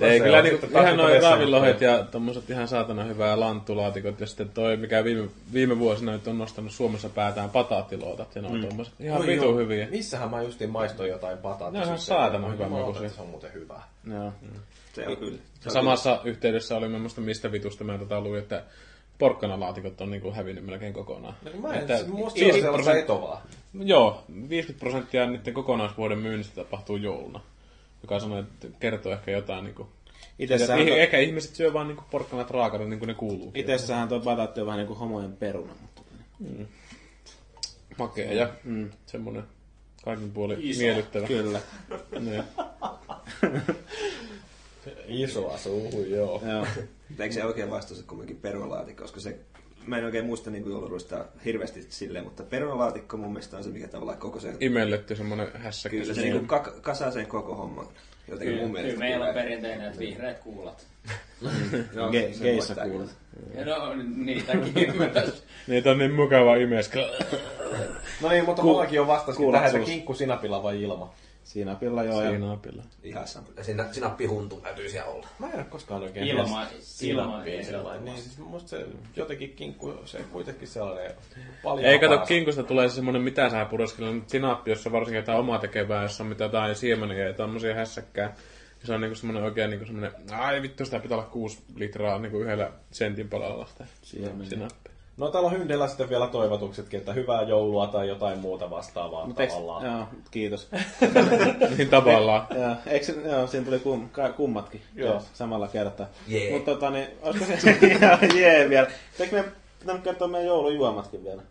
Ei, 0.00 0.18
se 0.18 0.24
kyllä 0.24 0.42
niin, 0.42 0.58
ihan 0.70 0.96
noin 0.96 1.14
vessa- 1.14 1.30
raavilohet 1.30 1.80
ja 1.80 2.04
tommoset 2.10 2.50
ihan 2.50 2.68
saatana 2.68 3.04
hyvää 3.04 3.40
lanttulaatikot. 3.40 4.20
Ja 4.20 4.26
sitten 4.26 4.48
toi, 4.48 4.76
mikä 4.76 5.04
viime, 5.04 5.28
viime 5.52 5.78
vuosina 5.78 6.12
nyt 6.12 6.28
on 6.28 6.38
nostanut 6.38 6.72
Suomessa 6.72 7.08
päätään 7.08 7.50
pataattilootat. 7.50 8.34
Ja 8.36 8.42
ne 8.42 8.48
on 8.48 8.66
tommoset 8.66 8.94
ihan 9.00 9.26
vitu 9.26 9.56
hyviä. 9.56 9.88
Missähän 9.90 10.30
mä 10.30 10.42
justiin 10.42 10.70
maistoin 10.70 11.10
jotain 11.10 11.38
pataattia. 11.38 11.70
Ne 11.70 11.78
on 11.78 11.84
ihan 11.86 11.98
saatana 11.98 12.48
hyvän 12.48 12.70
makuisia. 12.70 13.08
Se 13.08 13.20
on 13.22 13.28
muuten 13.28 13.52
hyvä. 13.52 13.82
Joo. 14.12 14.32
Se 14.92 15.08
on 15.08 15.16
kyllä. 15.16 15.38
Samassa 15.68 16.20
yhteydessä 16.24 16.76
oli, 16.76 16.86
en 16.86 17.00
muista 17.00 17.20
mistä 17.20 17.52
vitusta 17.52 17.84
mä 17.84 17.98
tätä 17.98 18.20
luin, 18.20 18.38
että 18.42 18.64
porkkanalaatikot 19.18 20.00
on 20.00 20.10
niinku 20.10 20.32
hävinnyt 20.32 20.66
melkein 20.66 20.92
kokonaan. 20.92 21.34
Mä 21.62 21.74
en, 21.74 21.80
Että 21.80 22.04
musta 22.06 22.38
se 22.38 22.44
on 22.44 22.52
50 22.52 22.60
sellaista 22.60 22.90
prosenttia- 22.90 23.04
etovaa. 23.04 23.46
Joo, 23.74 24.24
50 24.48 24.80
prosenttia 24.80 25.26
niiden 25.26 25.54
kokonaisvuoden 25.54 26.18
myynnistä 26.18 26.54
tapahtuu 26.54 26.96
jouluna. 26.96 27.40
Joka 28.02 28.20
sanoo, 28.20 28.38
että 28.38 28.68
kertoo 28.80 29.12
ehkä 29.12 29.30
jotain 29.30 29.64
niinku... 29.64 29.88
Itessähän, 30.38 30.86
to, 30.86 30.94
Ehkä 30.96 31.18
ihmiset 31.18 31.54
syö 31.54 31.72
vaan 31.72 31.88
niinku 31.88 32.04
porkkanat 32.10 32.50
raakana 32.50 32.84
niin 32.84 32.98
kuin 32.98 33.06
ne 33.06 33.14
kuuluu. 33.14 33.50
itessähän 33.54 34.08
tuo 34.08 34.20
pataatti 34.20 34.60
on 34.60 34.66
vähän 34.66 34.78
niinku 34.78 34.94
homojen 34.94 35.36
peruna. 35.36 35.74
Mutta... 35.80 36.02
Makea 37.98 38.32
ja 38.32 38.48
mm. 38.64 38.90
semmonen 39.06 39.42
kaikin 40.04 40.32
puoli 40.32 40.56
Iso. 40.58 40.82
miellyttävä. 40.82 41.26
Kyllä. 41.26 41.60
Isoa 45.06 45.58
suuhun, 45.58 46.10
joo. 46.10 46.42
Joo. 46.52 46.66
Eikö 47.20 47.34
se 47.34 47.44
oikein 47.44 47.70
vastaus 47.70 47.98
ole 48.00 48.06
kumminkin 48.08 48.36
perunalaatikko, 48.36 49.02
koska 49.02 49.20
se, 49.20 49.36
mä 49.86 49.98
en 49.98 50.04
oikein 50.04 50.24
muista 50.24 50.50
niin 50.50 50.70
jouluruista 50.70 51.24
hirveästi 51.44 51.86
silleen, 51.88 52.24
mutta 52.24 52.42
perunalaatikko 52.42 53.16
mun 53.16 53.32
mielestä 53.32 53.56
on 53.56 53.64
se, 53.64 53.70
mikä 53.70 53.88
tavallaan 53.88 54.18
koko 54.18 54.40
sen, 54.40 54.56
Imelletty 54.60 55.16
semmonen 55.16 55.48
hässäkkä. 55.54 55.98
kyllä 56.00 56.14
se 56.14 56.20
niin 56.20 56.46
ka- 56.46 56.72
kasaa 56.82 57.10
sen 57.10 57.26
koko 57.26 57.54
homman. 57.54 57.86
Jotenkin 58.28 58.56
mun 58.56 58.66
Kyllä 58.66 58.80
mielestä. 58.82 58.98
meillä 58.98 59.26
on 59.28 59.34
perinteinen, 59.34 59.86
että 59.86 59.98
vihreät 59.98 60.38
kuulat. 60.38 60.86
Joo, 61.94 62.10
Ge- 62.10 62.42
geissä. 62.42 62.74
Ja 63.54 63.64
no, 63.64 63.94
niitäkin 64.16 64.94
myös. 64.98 65.44
Niitä 65.66 65.90
on 65.90 65.98
niin 65.98 66.12
mukava 66.12 66.56
imeska. 66.56 66.98
No 68.22 68.28
niin, 68.28 68.44
mutta 68.44 68.62
Ku- 68.62 68.68
mullakin 68.68 69.00
on 69.00 69.06
vastauskin 69.06 69.44
kuulat 69.44 69.62
tähän, 69.62 69.76
että 69.76 69.90
kinkku 69.90 70.14
sinapilla 70.14 70.62
vai 70.62 70.82
ilma. 70.82 71.14
Siinä 71.48 71.74
pilla 71.74 72.04
joo. 72.04 72.22
Ja... 72.22 72.30
Siinä 72.30 72.52
apilla. 72.52 72.82
Ihan 73.02 73.28
sama. 73.28 73.46
Ja 73.56 73.64
siinä 73.64 73.92
sinappihuntu 73.92 74.60
täytyy 74.60 74.88
siellä 74.88 75.10
olla. 75.10 75.26
Mä 75.38 75.46
en 75.46 75.54
ole 75.54 75.64
koskaan 75.64 76.02
oikein 76.02 76.26
Ilma- 76.26 76.66
sinappia 76.80 77.64
sellainen. 77.64 78.04
Niin, 78.04 78.18
siis 78.18 78.38
musta 78.38 78.68
se 78.68 78.86
jotenkin 79.16 79.50
kinkku, 79.50 79.94
se 80.04 80.18
kuitenkin 80.32 80.68
sellainen 80.68 81.12
paljon 81.62 81.86
Ei 81.86 81.98
kato, 81.98 82.18
kinkusta 82.18 82.62
tulee 82.62 82.88
se 82.88 82.94
semmonen 82.94 83.22
mitä 83.22 83.50
sä 83.50 83.64
pureskella, 83.64 84.12
nyt 84.12 84.28
sinappi, 84.28 84.70
jossa 84.70 84.92
varsinkin 84.92 85.18
jotain 85.18 85.38
omaa 85.38 85.58
tekevää, 85.58 86.02
jossa 86.02 86.24
on 86.24 86.28
mitä 86.28 86.44
jotain 86.44 86.76
siemeniä 86.76 87.26
ja 87.26 87.32
tommosia 87.32 87.74
hässäkkää. 87.74 88.36
Ja 88.80 88.86
se 88.86 88.92
on 88.92 89.00
niinku 89.00 89.16
semmonen 89.16 89.42
oikein 89.42 89.70
niinku 89.70 89.86
semmonen, 89.86 90.12
ai 90.30 90.62
vittu 90.62 90.84
sitä 90.84 90.98
pitää 90.98 91.18
olla 91.18 91.28
kuusi 91.28 91.58
litraa 91.76 92.18
niinku 92.18 92.38
yhdellä 92.38 92.72
sentin 92.90 93.28
palalla 93.28 93.66
sitä 93.66 93.86
sinappi. 94.48 94.87
No 95.18 95.28
täällä 95.30 95.46
on 95.46 95.58
Hyndellä 95.58 95.88
sitten 95.88 96.08
vielä 96.10 96.26
toivotuksetkin, 96.26 96.98
että 97.00 97.12
hyvää 97.12 97.42
joulua 97.42 97.86
tai 97.86 98.08
jotain 98.08 98.38
muuta 98.38 98.70
vastaavaa 98.70 99.26
Mut 99.26 99.36
tavallaan. 99.36 99.86
joo, 99.86 100.06
kiitos. 100.30 100.68
niin 101.78 101.88
tavallaan. 101.88 102.46
joo, 102.60 102.74
eikö, 102.86 103.06
se- 103.06 103.14
joo, 103.24 103.46
siinä 103.46 103.66
tuli 103.66 103.78
kum, 103.78 104.08
ka, 104.08 104.32
kummatkin 104.32 104.80
Joo. 104.94 105.10
joo. 105.10 105.22
samalla 105.34 105.68
kertaa. 105.68 106.06
Jee. 106.28 106.52
Mutta 106.52 106.70
tota, 106.74 106.90
niin, 106.90 107.06
olisiko 107.22 107.44
se 107.58 107.70
ihan 107.86 108.18
jee 108.36 108.68
vielä. 108.68 108.86
Eikö 109.20 109.36
me 109.36 109.44
pitänyt 109.80 110.02
kertoa 110.02 110.28
meidän 110.28 110.46
joulujuomatkin 110.46 111.24
vielä? 111.24 111.42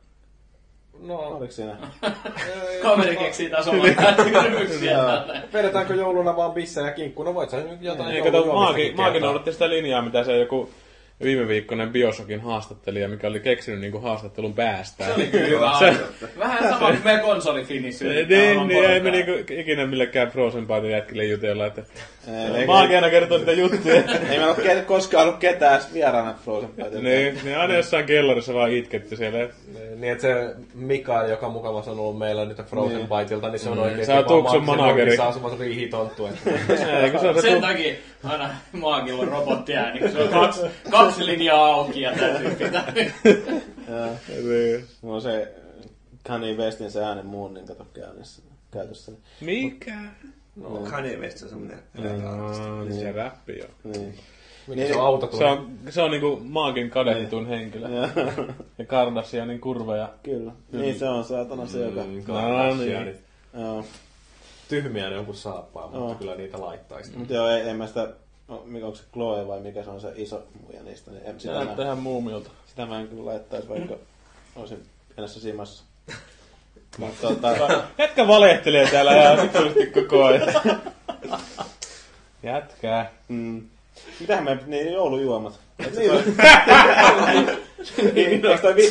No, 1.02 1.16
Oliko 1.18 1.54
siinä? 1.54 1.78
Kaveri 2.82 3.16
keksii 3.18 3.50
taas 3.50 3.68
oman 3.68 3.82
kysymyksiä 4.16 4.98
tälle. 4.98 5.42
vedetäänkö 5.54 5.96
jouluna 5.96 6.36
vaan 6.36 6.52
bisse 6.52 6.82
ja 6.82 6.92
kinkku? 6.92 7.24
No 7.24 7.34
voit 7.34 7.50
sä 7.50 7.58
jotain 7.82 8.16
joulujuomistakin 8.16 8.96
Maagi 8.96 9.12
kertoa. 9.14 9.20
noudatti 9.30 9.54
sitä 9.54 9.70
linjaa, 9.70 10.02
mitä 10.02 10.24
se 10.24 10.38
joku 10.40 10.70
viime 11.24 11.48
viikkoinen 11.48 11.90
Biosokin 11.90 12.42
haastattelija, 12.42 13.08
mikä 13.08 13.28
oli 13.28 13.40
keksinyt 13.40 13.80
niinku 13.80 14.00
haastattelun 14.00 14.54
päästään. 14.54 15.10
Se 15.10 15.16
oli 15.16 15.28
kyllä 15.28 15.46
hyvä 15.48 15.70
aika. 15.72 16.00
Vähän 16.40 16.64
sama 16.74 16.88
kuin 16.88 17.02
meidän 17.04 17.22
konsolifinissi. 17.22 18.06
Niin, 18.08 18.28
niin 18.68 18.86
ei 18.86 19.00
me 19.00 19.12
niinku 19.12 19.32
ikinä 19.50 19.86
millekään 19.86 20.32
Frozen 20.32 20.68
Party 20.68 20.90
jätkille 20.90 21.26
jutella, 21.26 21.66
että 21.66 21.84
Ei, 22.58 22.66
Maagi 22.66 22.96
aina 22.96 23.10
kertoo 23.10 23.38
niitä 23.38 23.52
juttuja. 23.52 23.96
ei 24.30 24.40
meillä 24.40 24.48
ole 24.48 24.82
koskaan 24.86 25.28
ollut 25.28 25.40
ketään 25.40 25.82
vieraana 25.94 26.36
Frozen 26.44 26.70
Byte. 26.70 27.02
niin, 27.02 27.40
niin 27.44 27.58
aina 27.58 27.76
jossain 27.76 28.06
kellarissa 28.06 28.54
vaan 28.54 28.72
itketty 28.72 29.16
siellä. 29.16 29.40
Niin, 29.96 30.12
että 30.12 30.22
se 30.22 30.56
Mikael, 30.76 31.30
joka 31.30 31.50
mukavassa 31.50 31.92
on 31.92 32.00
ollut 32.00 32.18
meillä 32.18 32.46
nyt 32.46 32.58
Frozen 32.66 32.98
Niin. 32.98 33.08
Biteilta, 33.10 33.50
niin 33.50 33.60
se 33.60 33.70
on 33.70 33.80
oikein 33.80 34.06
Se 34.06 34.14
on 34.14 34.26
Tuksun 34.26 34.64
manageri. 34.66 35.18
Saa 35.18 35.32
semmoisen 35.32 35.60
riihitonttu. 35.60 36.26
Että... 36.28 36.50
Eikö 37.04 37.20
se 37.20 37.28
on 37.28 37.36
se 37.36 37.42
Sen 37.42 37.54
tu- 37.54 37.62
takia 37.62 37.94
aina 38.24 38.50
maagilla 38.72 39.22
on 39.22 39.28
robottiääni, 39.28 40.00
kun 40.00 40.12
se 40.12 40.18
on 40.24 40.30
kaksi 40.30 40.62
linjaa 41.18 41.66
auki 41.66 42.02
ja 42.02 42.12
täytyy 42.20 42.50
pitää. 42.56 42.94
Niin. 42.96 44.86
Mulla 45.02 45.16
on 45.16 45.22
se 45.22 45.54
Kanye 46.28 46.54
Westin 46.58 46.92
se 46.92 47.04
äänen 47.04 47.26
muun, 47.26 47.54
niin 47.54 47.68
kato 47.68 47.86
käynnissä, 47.94 48.42
käytössä. 48.72 49.12
Mikä? 49.42 49.98
No, 50.56 50.70
Kanye 50.70 51.18
West 51.18 51.44
on 51.44 51.50
semmonen 51.50 51.80
Aa, 52.26 52.84
niin 52.84 53.00
se 53.00 53.12
räppi 53.12 53.58
joo. 53.58 53.68
Niin. 53.84 54.14
Mikä 54.68 54.88
se 54.88 54.96
on 54.96 55.06
auto 55.06 55.38
Se 55.38 55.46
on, 55.46 55.72
se 55.90 56.02
on 56.02 56.12
niinku 56.12 56.40
Maagin 56.44 56.90
kadehditun 56.90 57.48
henkilö. 57.48 57.90
Joo, 57.90 58.08
Ja 58.78 58.86
Kardashianin 58.86 59.60
kurveja. 59.62 60.10
kyllä. 60.24 60.52
Niin 60.72 61.00
se 61.00 61.10
on 61.10 61.24
saatana 61.24 61.66
se, 61.66 61.80
joka... 61.80 62.02
Mm, 62.02 62.08
No 62.08 62.14
niin. 62.14 62.24
Kardashianit. 62.24 63.18
Joo. 63.54 63.86
Tyhmiä 64.70 65.10
ne 65.10 65.16
jonkun 65.16 65.36
saappaa, 65.36 65.84
mutta 65.84 65.98
Joo. 65.98 66.16
kyllä 66.16 66.36
niitä 66.36 66.62
laittaisi. 66.62 67.18
Mutta 67.18 67.34
joo, 67.34 67.50
ei, 67.50 67.70
en 67.70 67.76
mä 67.76 67.88
sitä... 67.88 68.14
No, 68.48 68.64
mikä 68.66 68.86
onko 68.86 68.98
se 68.98 69.04
Chloe 69.14 69.48
vai 69.48 69.60
mikä 69.60 69.84
se 69.84 69.90
on 69.90 70.02
se 70.02 70.12
iso 70.16 70.44
muija 70.64 70.84
niistä, 70.84 71.12
niin 71.12 71.24
en, 71.26 71.40
sitä, 71.40 71.54
Näyttää 71.54 71.78
mä, 71.78 71.84
ihan 71.84 71.98
muumilta. 71.98 72.50
sitä 72.66 72.86
mä 72.86 73.00
en 73.00 73.08
kyllä 73.08 73.26
laittaisi, 73.26 73.70
vaikka 73.70 73.96
olisin 74.56 74.86
pienessä 75.16 75.40
simassa. 75.40 75.84
Mutta 76.98 77.28
tota, 77.28 77.84
Jätkä 77.98 78.28
valehtelee 78.28 78.92
täällä 78.92 79.22
ihan 79.22 79.48
vitusti 79.48 79.86
koko 79.88 80.26
ajan. 80.26 80.54
Jätkää. 82.44 83.12
mm, 83.28 83.68
mitähän 84.20 84.44
me, 84.44 84.60
niin 84.66 84.94
joulujuomat. 84.94 85.60
Niin, 85.80 86.12
Niin, 88.14 88.42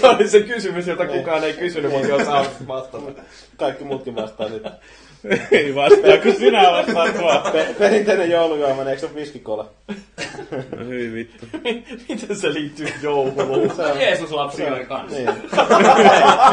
se 0.01 0.07
oli 0.07 0.28
se 0.28 0.41
kysymys, 0.41 0.87
jota 0.87 1.07
kukaan 1.07 1.45
ei 1.45 1.53
kysynyt, 1.53 1.93
mutta 1.93 2.07
jos 2.09 2.27
saa 2.27 2.45
vastata. 2.66 3.23
kaikki 3.57 3.85
muutkin 3.85 4.16
vastaa 4.16 4.49
sitten. 4.49 4.73
Ei 5.53 5.74
vastaa, 5.74 6.16
kun 6.23 6.35
sinä 6.39 6.70
vastaat 6.73 7.23
vaan. 7.23 7.53
Pe- 7.53 7.74
perinteinen 7.78 8.31
joulujuoma, 8.31 8.74
niin 8.77 8.89
eikö 8.89 9.01
se 9.01 9.07
ole 9.07 9.15
viskikola? 9.15 9.69
No 10.77 10.85
hyvin 10.85 11.15
vittu. 11.15 11.47
Miten 12.09 12.36
se 12.36 12.55
liittyy 12.55 12.89
jouluun? 13.03 13.77
Se 13.77 13.82
on, 13.82 14.01
Jeesus 14.01 14.31
lapsi 14.31 14.65
oli 14.66 14.85
kanssa. 14.85 15.16
niin. 15.16 15.28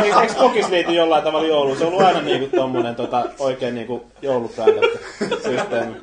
Eikö 0.05 0.19
eikö 0.21 0.33
kokis 0.33 0.69
liity 0.69 0.91
jollain 0.93 1.23
tavalla 1.23 1.47
jouluun? 1.47 1.77
Se 1.77 1.85
on 1.85 1.93
ollut 1.93 2.05
aina 2.07 2.21
niinku 2.21 2.57
tommonen 2.57 2.95
tota, 2.95 3.25
oikein 3.39 3.75
niinku 3.75 4.05
joulupäällekkä 4.21 4.99
systeemi. 5.43 5.95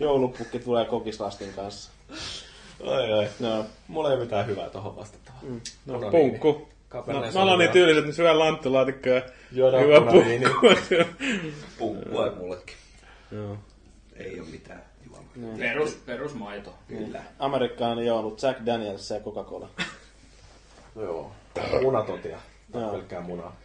Joulupukki 0.00 0.58
tulee 0.58 0.84
kokislastin 0.84 1.52
kanssa. 1.56 1.90
Ai 2.86 3.12
ai. 3.12 3.26
No, 3.40 3.64
Mulla 3.88 4.12
ei 4.12 4.18
mitään 4.18 4.46
hyvää 4.46 4.70
tohon 4.70 4.96
vastattavaa. 4.96 5.40
Mm. 5.42 5.60
No, 5.86 6.10
punkku. 6.10 6.68
Cabernet 6.92 7.34
Mä 7.34 7.42
ollaan 7.42 7.58
niin 7.58 7.70
tyyliset, 7.70 7.98
että 7.98 8.06
ne 8.08 8.12
syö 8.12 8.38
lanttulaatikkoa 8.38 9.12
ja 9.12 9.22
Juodaan 9.52 9.82
hyvä 9.84 10.00
punaviini. 10.00 10.44
puhua. 10.60 10.74
Punkkua 11.78 12.32
mullekin. 12.36 12.76
Joo. 13.32 13.56
Ei 14.16 14.40
ole 14.40 14.48
mitään 14.48 14.82
juomaa. 15.06 15.56
Perus, 15.58 15.94
perusmaito. 16.06 16.74
Kyllä. 16.88 17.22
Amerikkalainen 17.38 18.06
joulu, 18.06 18.36
Jack 18.42 18.66
Daniels 18.66 19.10
ja 19.10 19.20
Coca-Cola. 19.20 19.68
Joo. 21.02 21.32
Munatotia. 21.82 22.38
Joo. 22.74 22.90
Pelkkää 22.90 23.20
munaa. 23.20 23.56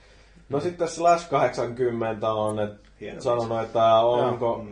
No 0.49 0.59
sitten 0.59 0.87
Slash 0.87 1.29
80 1.29 2.33
on 2.33 2.59
et, 2.59 2.71
Hieno 3.01 3.21
sanonut, 3.21 3.61
että 3.61 3.95
onko, 3.95 4.65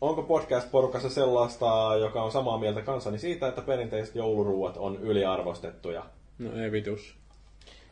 onko 0.00 0.22
podcast-porukassa 0.22 1.10
sellaista, 1.10 1.96
joka 2.00 2.22
on 2.22 2.32
samaa 2.32 2.58
mieltä 2.58 2.82
kanssani 2.82 3.18
siitä, 3.18 3.48
että 3.48 3.62
perinteiset 3.62 4.14
jouluruuat 4.14 4.76
on 4.76 4.96
yliarvostettuja. 4.96 6.04
No 6.38 6.62
ei 6.62 6.72
vitus. 6.72 7.21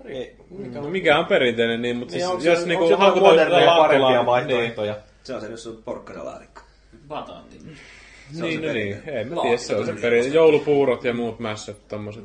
Ei, 0.04 0.36
Mikä 0.50 0.80
No 0.80 0.88
mikä 0.90 1.18
on 1.18 1.26
perinteinen, 1.26 1.82
niin, 1.82 1.96
mutta 1.96 2.14
Niin 2.14 2.28
siis 2.28 2.44
jos 2.44 2.60
se, 2.60 2.66
niinku 2.66 2.88
se 2.88 2.94
haukutaan 2.94 3.32
moderneja 3.32 3.74
parempia 3.76 4.08
niin- 4.16 4.26
vaihtoehtoja? 4.26 4.96
Se 5.22 5.34
on 5.34 5.40
se, 5.40 5.46
jos 5.46 5.66
on 5.66 5.82
porkkanalaatikko. 5.84 6.60
Bataatti. 7.08 7.58
Se 7.58 8.42
Niin, 8.42 8.60
se 8.60 8.66
no 8.66 8.72
niin, 8.72 9.02
ei 9.06 9.24
mä 9.24 9.42
tiedä, 9.42 9.56
se 9.56 9.76
on 9.76 9.86
se 9.86 9.92
perinteinen. 9.92 10.32
Joulupuurot 10.32 11.04
ja 11.04 11.14
muut 11.14 11.38
mässät, 11.38 11.88
tommoset. 11.88 12.24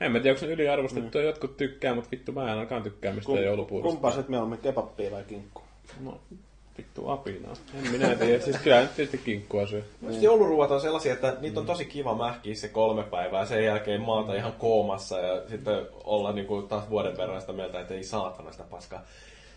En 0.00 0.12
mä 0.12 0.20
tiedä, 0.20 0.30
onko 0.34 0.40
se 0.40 0.52
yliarvostettu, 0.52 1.18
jotkut 1.18 1.56
tykkää, 1.56 1.94
mutta 1.94 2.10
vittu 2.10 2.32
mä 2.32 2.42
en 2.42 2.48
ainakaan 2.48 2.82
tykkää 2.82 3.12
mistään 3.12 3.44
joulupuurosta. 3.44 3.90
Kumpaa 3.92 4.10
sit 4.10 4.28
mieluummin 4.28 4.58
kebappia 4.58 5.10
vai 5.10 5.24
kinkku? 5.24 5.62
No, 6.04 6.20
vittu 6.78 7.08
apinaa. 7.08 7.54
En 7.74 7.92
minä 7.92 8.14
tiedä, 8.14 8.44
siis 8.44 8.56
kyllä 8.56 8.80
nyt 8.80 8.96
tietysti 8.96 9.18
kinkkua 9.18 9.66
syö. 9.66 9.82
Niin. 10.00 10.22
Jouluruuat 10.22 10.70
on 10.70 10.80
sellaisia, 10.80 11.12
että 11.12 11.36
niitä 11.40 11.60
on 11.60 11.66
tosi 11.66 11.84
kiva 11.84 12.14
mähkiä 12.14 12.54
se 12.54 12.68
kolme 12.68 13.02
päivää, 13.02 13.46
sen 13.46 13.64
jälkeen 13.64 14.00
maata 14.00 14.34
ihan 14.34 14.52
koomassa 14.52 15.18
ja 15.18 15.42
sitten 15.48 15.86
olla 16.04 16.32
niinku 16.32 16.62
taas 16.62 16.90
vuoden 16.90 17.16
verran 17.16 17.40
sitä 17.40 17.52
mieltä, 17.52 17.80
että 17.80 17.94
ei 17.94 18.04
saatana 18.04 18.52
sitä 18.52 18.64
paskaa. 18.70 19.02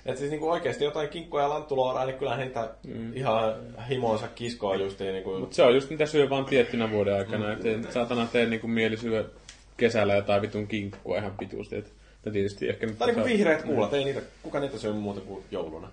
Et 0.06 0.18
siis 0.18 0.30
niinku 0.30 0.50
oikeesti 0.50 0.84
jotain 0.84 1.10
kinkkoja 1.10 1.44
ja 1.44 1.50
lanttuloraa, 1.50 2.06
niin 2.06 2.18
kyllä 2.18 2.38
niitä 2.38 2.70
mm. 2.88 3.14
ihan 3.14 3.56
himoonsa 3.90 4.28
kiskoa 4.28 4.76
justiin 4.76 5.14
niinku... 5.14 5.40
Mut 5.40 5.54
se 5.54 5.64
on 5.64 5.74
just 5.74 5.90
mitä 5.90 6.06
syö 6.06 6.30
vaan 6.30 6.46
tiettynä 6.46 6.92
vuoden 6.92 7.16
aikana, 7.16 7.46
mm. 7.46 7.54
ettei 7.54 7.94
saatana 7.94 8.26
tee 8.26 8.46
niinku 8.46 8.68
mieli 8.68 8.98
syö 8.98 9.30
kesällä 9.78 10.16
jotain 10.16 10.42
vitun 10.42 10.68
kinkkua 10.68 11.18
ihan 11.18 11.36
pituusti. 11.40 11.76
Et, 11.76 11.94
no 12.26 12.32
tietysti 12.32 12.70
ehkä. 12.70 12.88
Tai 12.98 13.08
niinku 13.08 13.26
vihreät 13.26 13.64
kuulat, 13.64 13.94
ei 13.94 14.04
niitä, 14.06 14.22
kuka 14.44 14.60
niitä 14.60 14.78
syö 14.78 14.94
muuta 14.94 15.22
kuin 15.22 15.44
jouluna. 15.52 15.92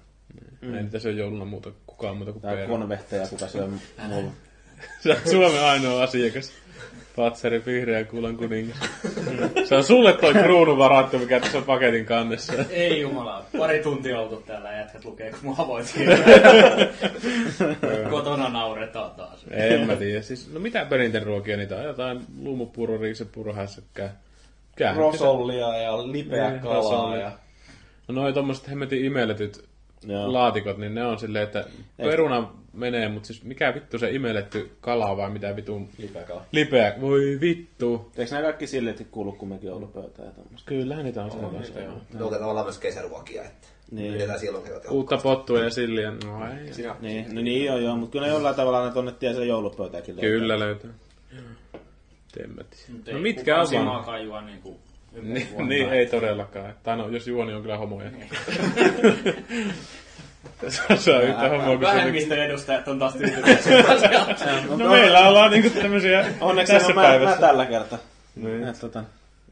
Mm. 0.61 0.75
Ei 0.75 0.83
niitä 0.83 0.99
syö 0.99 1.13
jouluna 1.13 1.45
muuta, 1.45 1.71
kukaan 1.87 2.17
muuta 2.17 2.33
kuin 2.33 2.43
Tai 2.43 2.55
Peera. 2.57 2.69
konvehteja, 2.69 3.27
kuka 3.29 3.49
syö 3.49 3.67
mulla. 4.09 4.31
Sä 5.05 5.09
oot 5.11 5.27
Suomen 5.31 5.65
ainoa 5.65 6.03
asiakas. 6.03 6.53
Patseri 7.17 7.63
vihreä 7.67 8.05
kuulan 8.05 8.37
kuningas. 8.37 8.77
Se 9.69 9.75
on 9.77 9.85
sulle 9.85 10.13
toi 10.13 10.35
kruunu 10.35 10.79
varattu, 10.79 11.19
mikä 11.19 11.41
tässä 11.41 11.59
on 11.59 11.65
paketin 11.65 12.05
kannessa. 12.07 12.53
Ei 12.71 13.01
jumala, 13.01 13.45
pari 13.59 13.83
tuntia 13.83 14.21
oltu 14.21 14.37
täällä 14.47 14.73
ja 14.73 14.79
jätkät 14.79 15.05
lukee, 15.05 15.31
kun 15.31 15.39
mua 15.43 15.67
voit 15.67 15.95
Kotona 18.11 18.49
nauretaan 18.49 19.11
taas. 19.11 19.45
En 19.51 19.87
mä 19.87 19.97
tiedä. 19.97 20.23
Siis, 20.23 20.53
no 20.53 20.61
mitä 20.61 20.85
perinteinen 20.85 21.27
ruokia 21.27 21.57
niitä 21.57 21.77
on? 21.77 21.85
Jotain 21.85 22.21
luumupuro, 22.43 22.99
riisepuro, 22.99 23.53
hässäkkää. 23.53 24.17
Se- 24.79 24.93
Rosollia 24.95 25.77
ja 25.77 26.13
lipeä 26.13 26.51
Niin, 26.51 26.61
kalaa 26.61 27.17
ja... 27.17 27.33
No 28.09 28.15
noi 28.15 28.33
tommoset 28.33 28.69
hemmetin 28.69 29.05
imelletyt 29.05 29.65
Joo. 30.07 30.33
laatikot, 30.33 30.79
niin 30.79 30.95
ne 30.95 31.05
on 31.05 31.19
silleen, 31.19 31.45
että 31.45 31.65
peruna 31.97 32.53
menee, 32.73 33.09
mutta 33.09 33.27
siis 33.27 33.45
mikä 33.45 33.75
vittu 33.75 33.99
se 33.99 34.11
imelletty 34.11 34.71
kala 34.81 35.17
vai 35.17 35.31
mitä 35.31 35.57
vittu 35.57 35.89
Lipeä 35.99 36.23
kala. 36.23 36.43
lipeä? 36.53 36.95
Voi 37.01 37.39
vittu. 37.41 38.11
Eikö 38.17 38.31
nämä 38.31 38.43
kaikki 38.43 38.67
silleen 38.67 38.97
kuulu 39.11 39.33
kumminkin 39.33 39.69
joulupöytään 39.69 40.29
ja 40.29 40.35
tämmöistä? 40.35 40.69
Kyllähän 40.69 41.05
niitä 41.05 41.25
on 41.25 41.31
sellaisia. 41.31 41.83
joo. 41.83 41.95
Ne 42.15 42.25
on 42.25 42.33
tavallaan 42.33 42.67
myös 42.67 42.79
kesäruokia, 42.79 43.43
että 43.45 43.69
Niin. 43.91 44.13
pidetään 44.13 44.39
silloin 44.41 44.65
Uutta 44.91 45.17
pottua 45.17 45.59
ja 45.65 45.71
silliä. 45.71 46.11
No 46.25 46.51
ei. 46.61 46.73
Sinä 46.75 46.97
Niin, 47.01 47.35
no 47.35 47.41
niin 47.41 47.65
joo 47.65 47.79
joo, 47.79 47.97
mutta 47.97 48.13
kyllä 48.13 48.27
jollain 48.27 48.55
tavalla 48.55 48.87
ne 48.87 48.93
tonne 48.95 49.13
tie 49.13 49.31
siellä 49.31 49.47
joulupöytäänkin 49.47 50.17
löytää. 50.17 50.31
Kyllä 50.31 50.59
löytyy. 50.59 50.91
En 52.45 52.51
mä 52.51 52.63
tiedä. 53.05 53.19
No 53.19 53.23
mitkä 53.23 53.41
kukaan 53.43 53.61
on 53.61 53.71
vaan? 53.71 53.87
niinku 53.87 54.01
ympäri 54.01 54.29
Niin, 54.47 54.77
vuotta. 55.25 55.63
niin, 55.63 55.93
ei 55.93 56.07
todellakaan. 56.07 56.75
Tai 56.83 56.97
no, 56.97 57.09
jos 57.09 57.27
juoni 57.27 57.55
on 57.55 57.63
kyllä 57.63 57.77
homoja. 57.77 58.11
Se 60.99 61.15
on 61.15 61.23
yhtä 61.23 61.49
homoa 61.49 61.67
kuin 61.67 61.79
se. 61.79 61.85
Vähemmistön 61.85 62.39
edustajat 62.39 62.89
on 62.89 62.99
taas 62.99 63.15
tyytyväisiä. 63.15 63.85
No 64.79 64.89
meillä 64.89 65.29
ollaan 65.29 65.51
niinku 65.51 65.81
tämmösiä 65.81 66.25
Onneksi 66.41 66.73
tässä 66.73 66.93
mä, 66.93 67.01
mä 67.03 67.09
päivässä. 67.09 67.41
tällä 67.41 67.67
kertaa. 67.67 67.99
Niin. 68.37 68.69
Et, 68.69 68.81
tota, 68.81 69.05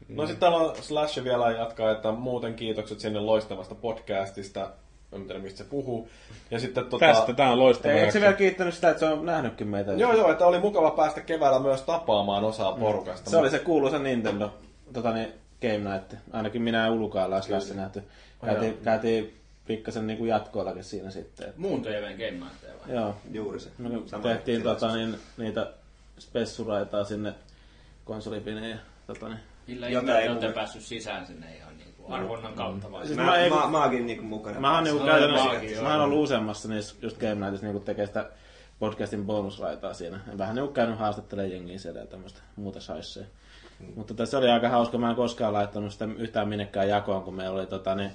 No 0.09 0.27
sitten 0.27 0.39
täällä 0.39 0.57
on 0.57 0.75
Slash 0.81 1.23
vielä 1.23 1.51
jatkaa, 1.51 1.91
että 1.91 2.11
muuten 2.11 2.53
kiitokset 2.53 2.99
sinne 2.99 3.19
loistavasta 3.19 3.75
podcastista. 3.75 4.69
En 5.11 5.25
tiedä 5.25 5.39
mistä 5.39 5.57
se 5.57 5.63
puhuu. 5.63 6.09
Ja 6.51 6.59
sitten 6.59 6.85
tota... 6.85 7.05
Tästä, 7.05 7.33
tää 7.33 7.51
on 7.51 7.59
loistava 7.59 7.93
Eikö 7.93 8.11
se 8.11 8.21
vielä 8.21 8.33
kiittänyt 8.33 8.73
sitä, 8.73 8.89
että 8.89 8.99
se 8.99 9.05
on 9.05 9.25
nähnytkin 9.25 9.67
meitä? 9.67 9.91
Joo, 9.91 10.13
joo, 10.13 10.31
että 10.31 10.45
oli 10.45 10.59
mukava 10.59 10.91
päästä 10.91 11.21
keväällä 11.21 11.59
myös 11.59 11.81
tapaamaan 11.81 12.43
osaa 12.43 12.71
porukasta. 12.71 13.29
Se 13.29 13.37
oli 13.37 13.49
se 13.49 13.59
kuuluisa 13.59 13.99
Nintendo 13.99 14.53
tota, 14.93 15.11
niin, 15.11 15.33
Game 15.61 15.91
Night. 15.91 16.13
Ainakin 16.33 16.61
minä 16.61 16.85
ja 16.85 16.91
Uluka 16.91 17.25
ollaan 17.25 17.43
Slash 17.43 17.73
nähty. 17.75 18.03
Käytiin, 18.45 18.77
käytiin 18.83 19.37
pikkasen 19.67 20.07
niin 20.07 20.17
kuin 20.17 20.29
jatkoillakin 20.29 20.83
siinä 20.83 21.11
sitten. 21.11 21.49
Et, 21.49 21.57
Muun 21.57 21.81
TVn 21.81 22.11
game 22.17 22.31
nightteja 22.31 22.73
vai? 22.87 22.95
joo, 22.95 23.15
Juuri 23.31 23.59
se. 23.59 23.69
me 23.77 23.89
Sama 24.05 24.23
tehtiin 24.23 24.63
tota, 24.63 24.95
niin, 24.95 25.15
niitä 25.37 25.73
spessuraitaa 26.19 27.03
sinne 27.03 27.33
konsolipineen 28.05 28.69
ja 28.69 28.77
tota, 29.07 29.27
niin. 29.29 29.39
Millä 29.67 29.87
ihmeellä 29.87 30.19
ei 30.19 30.29
mun- 30.29 30.53
päässyt 30.53 30.81
sisään 30.81 31.27
sinne 31.27 31.55
ihan 31.57 31.77
niinku 31.77 32.13
arvonnan 32.13 32.53
kautta 32.53 32.91
vai? 32.91 33.05
Siis 33.05 33.17
Mä, 33.17 33.25
mä 33.25 33.35
ei- 33.37 33.49
mä, 33.49 33.67
mä 33.67 33.81
oonkin 33.81 34.05
niinku 34.05 34.23
mukana. 34.25 34.59
Mä 34.59 34.75
oon 34.75 34.83
niinku 34.83 35.05
käytännössä, 35.05 35.81
mä 35.81 35.91
oon 35.93 36.01
ollut 36.01 36.23
useammassa 36.23 36.69
niissä 36.69 36.95
just 37.01 37.17
Game 37.17 37.35
Nightissa 37.35 37.65
niinku 37.65 37.79
tekee 37.79 38.05
sitä 38.07 38.29
podcastin 38.79 39.25
bonusraitaa 39.25 39.93
siinä. 39.93 40.19
En 40.31 40.37
vähän 40.37 40.55
niinku 40.55 40.73
käynyt 40.73 40.99
haastattelemaan 40.99 41.51
jengiä 41.51 41.77
siellä 41.79 41.99
ja 41.99 42.05
tämmöistä 42.07 42.39
muuta 42.55 42.79
saisseja. 42.81 43.25
Mm. 43.79 43.85
Mutta 43.95 44.13
tota, 44.13 44.25
se 44.25 44.37
oli 44.37 44.49
aika 44.49 44.69
hauska. 44.69 44.97
Mä 44.97 45.09
en 45.09 45.15
koskaan 45.15 45.53
laittanut 45.53 45.93
sitä 45.93 46.07
yhtään 46.17 46.47
minnekään 46.47 46.89
jakoon, 46.89 47.23
kun 47.23 47.35
meillä 47.35 47.59
oli 47.59 47.67
tota, 47.67 47.95
niin, 47.95 48.11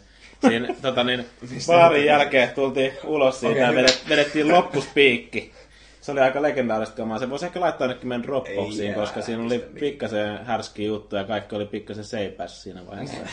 siinä, 0.48 0.74
tota, 0.82 1.04
niin, 1.04 1.26
baarin 1.66 2.04
jälkeen 2.04 2.50
tultiin 2.50 2.92
ulos 3.04 3.40
siitä 3.40 3.60
ja 3.60 3.74
vedet, 3.74 4.04
vedettiin 4.08 4.48
loppuspiikki. 4.48 5.52
Se 6.00 6.12
oli 6.12 6.20
aika 6.20 6.42
legendaarista 6.42 6.96
kamaa. 6.96 7.18
Se 7.18 7.30
voisi 7.30 7.46
ehkä 7.46 7.60
laittaa 7.60 7.88
ainakin 7.88 8.08
meidän 8.08 8.22
Dropboxiin, 8.22 8.88
Ei 8.88 8.94
koska 8.94 9.18
jää, 9.18 9.26
siinä 9.26 9.42
oli 9.42 9.58
pikkasen 9.58 10.44
härski 10.44 10.84
juttu 10.84 11.16
ja 11.16 11.24
kaikki 11.24 11.56
oli 11.56 11.66
pikkasen 11.66 12.04
seipäs 12.04 12.62
siinä 12.62 12.86
vaiheessa. 12.86 13.16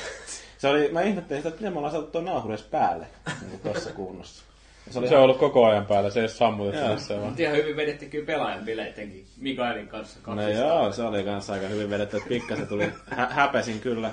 Se 0.57 0.67
oli, 0.67 0.89
mä 0.91 1.01
ihmettelin 1.01 1.39
sitä, 1.39 1.49
että 1.49 1.61
miten 1.61 1.73
me 1.73 1.77
ollaan 1.77 1.91
saatu 1.91 2.11
tuo 2.11 2.21
nauhuri 2.21 2.53
edes 2.53 2.65
päälle 2.65 3.07
niin 3.49 3.59
tuossa 3.59 3.89
kunnossa. 3.89 4.43
Se 4.89 4.99
oli 4.99 5.07
Se 5.07 5.15
on 5.15 5.23
ollut 5.23 5.37
koko 5.37 5.65
ajan 5.65 5.85
päällä, 5.85 6.09
se 6.09 6.19
ei 6.19 6.23
ole 6.23 6.29
sammutettu 6.29 6.79
Joo. 6.79 6.93
missään 6.93 7.19
vaan. 7.19 7.31
Mut 7.31 7.39
ihan 7.39 7.55
hyvin 7.55 7.75
vedettiin 7.75 8.11
kyllä 8.11 8.25
pelaajan 8.25 8.65
bileittenkin 8.65 9.25
Mikaelin 9.37 9.87
kanssa 9.87 10.19
No 10.27 10.49
joo, 10.49 10.91
se 10.91 11.03
oli 11.03 11.23
kanssa 11.23 11.53
aika 11.53 11.67
hyvin 11.67 11.89
vedetty, 11.89 12.17
että 12.17 12.29
pikkasen 12.29 12.67
tuli, 12.67 12.91
hä- 13.09 13.29
häpesin 13.29 13.79
kyllä 13.79 14.11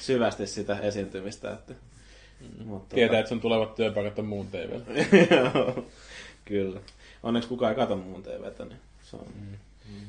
syvästi 0.00 0.46
sitä 0.46 0.78
esiintymistä. 0.78 1.52
Että, 1.52 1.74
mutta, 2.64 2.94
Tietää, 2.94 3.18
että 3.18 3.28
sun 3.28 3.40
tulevat 3.40 3.74
työpaikat 3.74 4.18
on 4.18 4.26
muun 4.26 4.46
TV. 4.46 4.70
Joo, 5.36 5.84
kyllä. 6.44 6.80
Onneksi 7.22 7.48
kukaan 7.48 7.72
ei 7.72 7.76
kato 7.76 7.96
muun 7.96 8.22
TVtä, 8.22 8.64
niin 8.64 8.78
se 9.02 9.16
on... 9.16 9.26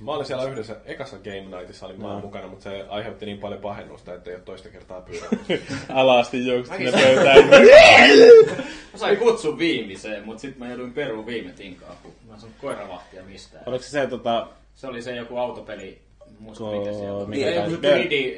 Mä 0.01 0.11
olin 0.11 0.25
siellä 0.25 0.43
yhdessä, 0.43 0.75
ekassa 0.85 1.17
Game 1.17 1.57
Nightissa 1.57 1.85
olin 1.85 2.01
mä 2.01 2.07
No. 2.07 2.19
mukana, 2.19 2.47
mutta 2.47 2.63
se 2.63 2.85
aiheutti 2.89 3.25
niin 3.25 3.37
paljon 3.37 3.61
pahennusta, 3.61 4.13
että 4.13 4.29
ei 4.29 4.35
ole 4.35 4.43
toista 4.43 4.69
kertaa 4.69 5.01
pyydä. 5.01 5.25
Alasti 5.93 6.47
juoksit 6.47 6.75
sinne 6.77 6.91
pöytään. 6.91 7.49
Mä 8.93 8.97
sain 8.99 9.17
kutsun 9.17 9.57
viimeiseen, 9.57 10.25
mut 10.25 10.39
sit 10.39 10.57
mä 10.57 10.67
jouduin 10.67 10.93
peruun 10.93 11.25
viime 11.25 11.51
tinkaan, 11.51 11.95
kun 12.03 12.13
mä 12.27 12.33
en 12.33 12.39
saanut 12.39 12.57
koiravahtia 12.61 13.23
mistään. 13.23 13.63
Oliko 13.65 13.83
se 13.83 13.89
se 13.89 14.07
tota, 14.07 14.47
Se 14.75 14.87
oli 14.87 15.01
se 15.01 15.15
joku 15.15 15.37
autopeli, 15.37 16.01
muista 16.39 16.63
Ko- 16.63 16.79
mikä 16.79 16.93
siellä 16.93 17.17
on. 17.17 17.29
mikä 17.29 17.45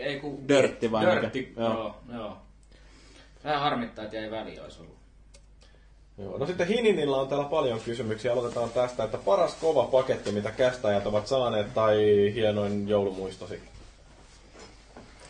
Ei, 0.04 0.20
kun. 0.20 0.48
Dirtti 0.48 0.92
vai 0.92 1.06
mikä? 1.06 1.22
Dirtti, 1.22 1.54
Joo. 1.58 1.74
joo. 1.74 1.96
joo. 2.14 2.38
Vähän 3.44 3.60
harmittaa, 3.62 4.04
että 4.06 4.18
jäi 4.18 4.32
väliä 4.32 4.64
olisi 4.64 4.80
ollut. 4.82 4.96
Joo. 6.18 6.38
No 6.38 6.46
sitten 6.46 6.68
Hininillä 6.68 7.18
on 7.18 7.28
täällä 7.28 7.46
paljon 7.46 7.80
kysymyksiä. 7.80 8.34
Aloitetaan 8.34 8.70
tästä, 8.70 9.04
että 9.04 9.18
paras 9.18 9.56
kova 9.56 9.84
paketti, 9.84 10.32
mitä 10.32 10.52
kästäjät 10.52 11.06
ovat 11.06 11.28
saaneet, 11.28 11.74
tai 11.74 11.98
hienoin 12.36 12.88
joulumuistosi. 12.88 13.60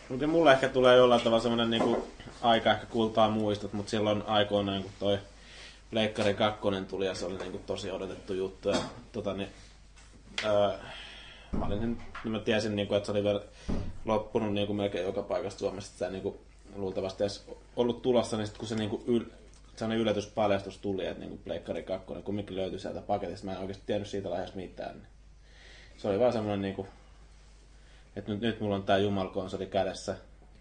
Mutta 0.10 0.28
mulle 0.28 0.52
ehkä 0.52 0.70
tulee 0.70 0.98
jollain 0.98 1.22
tavalla 1.22 1.44
semmoinen 1.44 1.70
niinku 1.70 2.08
aika 2.41 2.72
ehkä 2.72 2.86
kultaa 2.86 3.30
muistot, 3.30 3.74
mutta 3.74 3.90
silloin 3.90 4.24
aikoinaan 4.28 4.84
kun 4.84 4.91
toi 4.99 5.20
Pleikkari 5.91 6.34
2 6.34 6.62
tuli 6.88 7.06
ja 7.06 7.16
se 7.16 7.26
oli 7.26 7.38
niinku 7.38 7.62
tosi 7.66 7.91
odotettu 7.91 8.34
juttu. 8.34 8.70
Ja, 8.70 8.78
tota, 9.12 9.34
niin, 9.34 9.49
ää, 10.45 10.80
mä, 11.52 11.66
olin, 11.66 11.80
niin 11.80 12.32
mä 12.32 12.40
tiesin, 12.40 12.76
niinku, 12.76 12.94
että 12.94 13.06
se 13.06 13.12
oli 13.12 13.24
vielä 13.24 13.41
loppunut 14.06 14.53
niinku 14.53 14.74
melkein 14.74 15.06
joka 15.06 15.22
paikasta 15.22 15.60
Suomessa. 15.60 16.06
ei 16.06 16.12
niinku, 16.12 16.38
luultavasti 16.76 17.24
edes 17.24 17.45
ollut 17.76 18.02
tulossa, 18.02 18.38
niin 18.38 18.48
sit 18.48 18.58
kun 18.58 18.68
se 18.68 18.76
niinku 18.76 19.03
yl, 19.08 19.24
sellainen 19.82 20.02
yllätyspaljastus 20.02 20.78
tuli, 20.78 21.06
että 21.06 21.20
niinku 21.20 21.38
Pleikkari 21.38 21.84
2 21.84 22.08
kumminkin 22.24 22.56
löytyi 22.56 22.80
sieltä 22.80 23.02
paketista. 23.02 23.45
Mä 23.45 23.52
en 23.52 23.58
oikeasti 23.60 23.84
tiennyt 23.86 24.08
siitä 24.10 24.30
lähes 24.32 24.56
mitään. 24.56 24.95
Niin. 24.95 25.08
Se 25.98 26.08
oli 26.08 26.20
vaan 26.20 26.34
semmoinen 26.34 26.62
niinku, 26.62 26.88
että 28.16 28.32
nyt, 28.32 28.41
nyt 28.41 28.60
mulla 28.60 28.76
on 28.76 28.84
tää 28.84 28.98
jumalkonsoli 28.98 29.66
kädessä. 29.66 30.16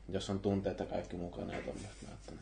jos 0.09 0.31
on 0.31 0.41
tunteet 0.41 0.79
ja 0.79 0.87
kaikki 0.87 1.17
mukana 1.17 1.53
ja 1.53 1.61
niin. 1.61 2.41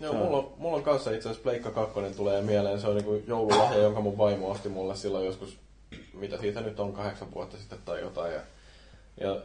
Joo, 0.00 0.14
mulla, 0.14 0.36
on- 0.36 0.52
mulla 0.58 0.76
on 0.76 0.82
kanssa 0.82 1.10
itse 1.10 1.28
asiassa 1.28 1.42
Pleikka 1.42 1.70
2 1.70 1.94
tulee 2.16 2.42
mieleen. 2.42 2.80
Se 2.80 2.88
on 2.88 2.96
niinku 2.96 3.22
joululahja, 3.26 3.78
jonka 3.78 4.00
mun 4.00 4.18
vaimo 4.18 4.50
osti 4.50 4.68
mulle 4.68 4.96
silloin 4.96 5.26
joskus, 5.26 5.58
mitä 6.14 6.38
siitä 6.38 6.60
nyt 6.60 6.80
on, 6.80 6.92
kahdeksan 6.92 7.34
vuotta 7.34 7.56
sitten 7.56 7.78
tai 7.84 8.00
jotain. 8.00 8.32
Ja, 8.34 8.40
ja 9.20 9.40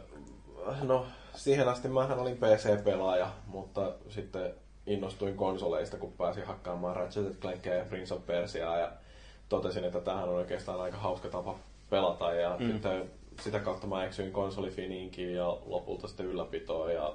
no, 0.82 1.06
siihen 1.34 1.68
asti 1.68 1.88
mähän 1.88 2.18
olin 2.18 2.36
PC-pelaaja, 2.36 3.30
mutta 3.46 3.92
sitten 4.08 4.54
innostuin 4.86 5.36
konsoleista, 5.36 5.96
kun 5.96 6.12
pääsin 6.12 6.46
hakkaamaan 6.46 6.96
Ratchet 6.96 7.40
Clankia 7.40 7.74
ja 7.74 7.84
Prince 7.84 8.14
of 8.14 8.26
Persiaa 8.26 8.78
ja 8.78 8.92
totesin, 9.48 9.84
että 9.84 10.00
tämähän 10.00 10.28
on 10.28 10.34
oikeastaan 10.34 10.80
aika 10.80 10.96
hauska 10.96 11.28
tapa 11.28 11.58
pelata 11.90 12.34
ja 12.34 12.56
mm. 12.58 12.66
sitten 12.66 13.10
sitä 13.40 13.60
kautta 13.60 13.86
mä 13.86 14.04
eksyin 14.04 14.32
konsolifiniinkin 14.32 15.34
ja 15.34 15.58
lopulta 15.66 16.08
sitten 16.08 16.26
ylläpitoon 16.26 16.94
ja 16.94 17.14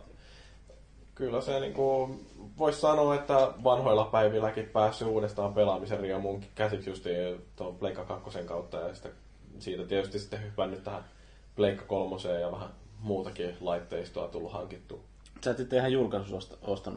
Kyllä 1.17 1.41
se 1.41 1.59
niinku, 1.59 2.15
voisi 2.57 2.79
sanoa, 2.79 3.15
että 3.15 3.51
vanhoilla 3.63 4.05
päivilläkin 4.05 4.69
päässyt 4.69 5.07
uudestaan 5.07 5.53
pelaamisen 5.53 5.99
riemuun 5.99 6.43
käsiksi 6.55 6.89
just 6.89 7.05
tuon 7.55 7.75
Pleikka 7.75 8.05
2 8.05 8.39
kautta 8.45 8.77
ja 8.77 8.93
sitten 8.93 9.11
siitä 9.59 9.83
tietysti 9.83 10.19
sitten 10.19 10.43
hypännyt 10.43 10.83
tähän 10.83 11.03
Pleikka 11.55 11.85
3 11.85 12.39
ja 12.41 12.51
vähän 12.51 12.69
muutakin 12.99 13.57
laitteistoa 13.61 14.27
tullut 14.27 14.51
hankittu. 14.51 15.03
Sä 15.43 15.51
et 15.51 15.59
itse 15.59 15.77
ihan 15.77 15.91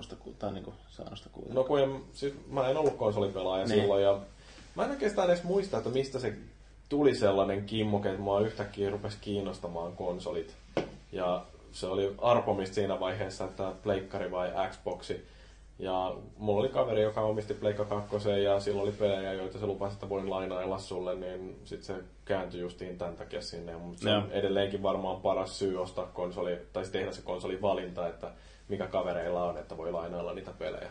sitä, 0.05 0.17
ku- 0.17 0.35
tai 0.39 0.53
niinku 0.53 0.73
saanut 0.89 1.19
sitä 1.19 1.31
kuitenkin. 1.33 1.55
No 1.55 1.65
kun 1.65 1.81
en, 1.81 2.01
siis 2.12 2.35
mä 2.47 2.69
en 2.69 2.77
ollut 2.77 2.97
konsolipelaaja 2.97 3.65
niin. 3.65 3.81
silloin 3.81 4.03
ja 4.03 4.19
mä 4.75 4.85
en 4.85 4.91
oikeastaan 4.91 5.29
edes 5.29 5.45
muista, 5.45 5.79
että 5.79 5.91
mistä 5.91 6.19
se 6.19 6.35
tuli 6.89 7.15
sellainen 7.15 7.65
kimmoke, 7.65 8.09
että 8.09 8.23
mua 8.23 8.41
yhtäkkiä 8.41 8.91
rupesi 8.91 9.19
kiinnostamaan 9.21 9.97
konsolit. 9.97 10.55
Ja 11.12 11.45
se 11.73 11.87
oli 11.87 12.15
arpomista 12.19 12.75
siinä 12.75 13.01
vaiheessa, 13.01 13.45
että 13.45 13.73
pleikkari 13.83 14.31
vai 14.31 14.53
Xboxi. 14.71 15.27
Ja 15.81 16.15
mulla 16.39 16.61
oli 16.61 16.69
kaveri, 16.69 17.02
joka 17.02 17.20
omisti 17.20 17.55
Pleikka 17.55 17.85
2 17.85 18.31
ja 18.44 18.61
silloin 18.61 18.89
oli 18.89 18.97
pelejä, 18.98 19.32
joita 19.32 19.59
se 19.59 19.66
lupasi, 19.66 19.94
että 19.94 20.09
voin 20.09 20.31
lainailla 20.31 20.78
sulle, 20.78 21.15
niin 21.15 21.61
sitten 21.65 21.97
se 21.97 22.02
kääntyi 22.24 22.61
justiin 22.61 22.98
tämän 22.98 23.16
takia 23.16 23.43
sinne. 23.43 23.77
Mutta 23.77 24.02
se 24.02 24.11
on 24.11 24.31
edelleenkin 24.31 24.82
varmaan 24.82 25.20
paras 25.20 25.59
syy 25.59 25.82
ostaa 25.82 26.07
konsoli, 26.07 26.59
tai 26.73 26.85
tehdä 26.93 27.12
se 27.12 27.23
konsolin 27.23 27.62
valinta, 27.62 28.09
että 28.09 28.31
mikä 28.69 28.86
kavereilla 28.86 29.44
on, 29.44 29.59
että 29.59 29.77
voi 29.77 29.93
lainailla 29.93 30.35
niitä 30.35 30.52
pelejä. 30.59 30.90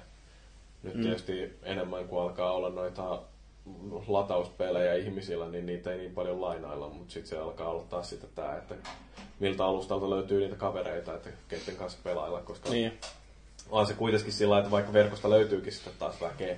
Nyt 0.84 0.95
mm. 0.95 1.02
tietysti 1.02 1.60
enemmän 1.64 2.07
kuin 2.07 2.22
alkaa 2.22 2.52
olla 2.52 2.70
noita 2.70 3.20
latauspelejä 4.07 4.94
ihmisillä, 4.94 5.49
niin 5.49 5.66
niitä 5.66 5.91
ei 5.91 5.98
niin 5.98 6.14
paljon 6.14 6.41
lainailla, 6.41 6.90
mutta 6.90 7.14
sitten 7.14 7.30
se 7.30 7.38
alkaa 7.38 7.70
olla 7.70 7.84
taas 7.84 8.10
sitten 8.10 8.30
tämä, 8.36 8.56
että 8.56 8.76
miltä 9.40 9.66
alustalta 9.66 10.10
löytyy 10.10 10.40
niitä 10.40 10.56
kavereita, 10.56 11.14
että 11.14 11.30
keiden 11.48 11.76
kanssa 11.76 11.99
pelailla, 12.03 12.41
koska 12.41 12.70
Niin. 12.70 12.94
On 13.70 13.88
se 13.88 13.94
kuitenkin 13.94 14.34
sillä 14.34 14.60
että 14.60 14.72
vaikka 14.72 14.94
verkosta 14.94 15.30
löytyykin 15.30 15.74
sitten 15.74 15.94
taas 16.00 16.22
väkeä, 16.22 16.56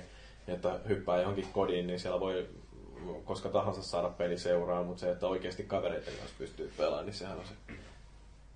että 0.48 0.80
hyppää 0.88 1.20
johonkin 1.20 1.48
kodiin, 1.52 1.86
niin 1.86 2.00
siellä 2.00 2.20
voi 2.20 2.48
koska 3.24 3.48
tahansa 3.48 3.82
saada 3.82 4.08
peli 4.08 4.38
seuraa, 4.38 4.82
mutta 4.82 5.00
se, 5.00 5.10
että 5.10 5.26
oikeasti 5.26 5.62
kavereiden 5.62 6.14
kanssa 6.14 6.36
pystyy 6.38 6.72
pelaamaan, 6.76 7.06
niin 7.06 7.14
sehän 7.14 7.38
on 7.38 7.44
se 7.44 7.74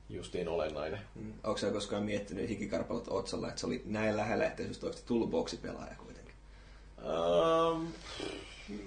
justiin 0.09 0.49
olennainen. 0.49 1.01
Mm. 1.15 1.33
Onko 1.45 1.59
sä 1.59 1.71
koskaan 1.71 2.03
miettinyt 2.03 2.49
hikikarpalot 2.49 3.09
otsalla, 3.09 3.49
että 3.49 3.61
se 3.61 3.67
oli 3.67 3.83
näin 3.87 4.17
lähellä, 4.17 4.47
että 4.47 4.63
se 4.73 4.87
olisi 4.87 5.05
tullut 5.07 5.31
boksipelaaja 5.31 5.95
kuitenkin? 5.99 6.35
Ähm, 6.99 7.87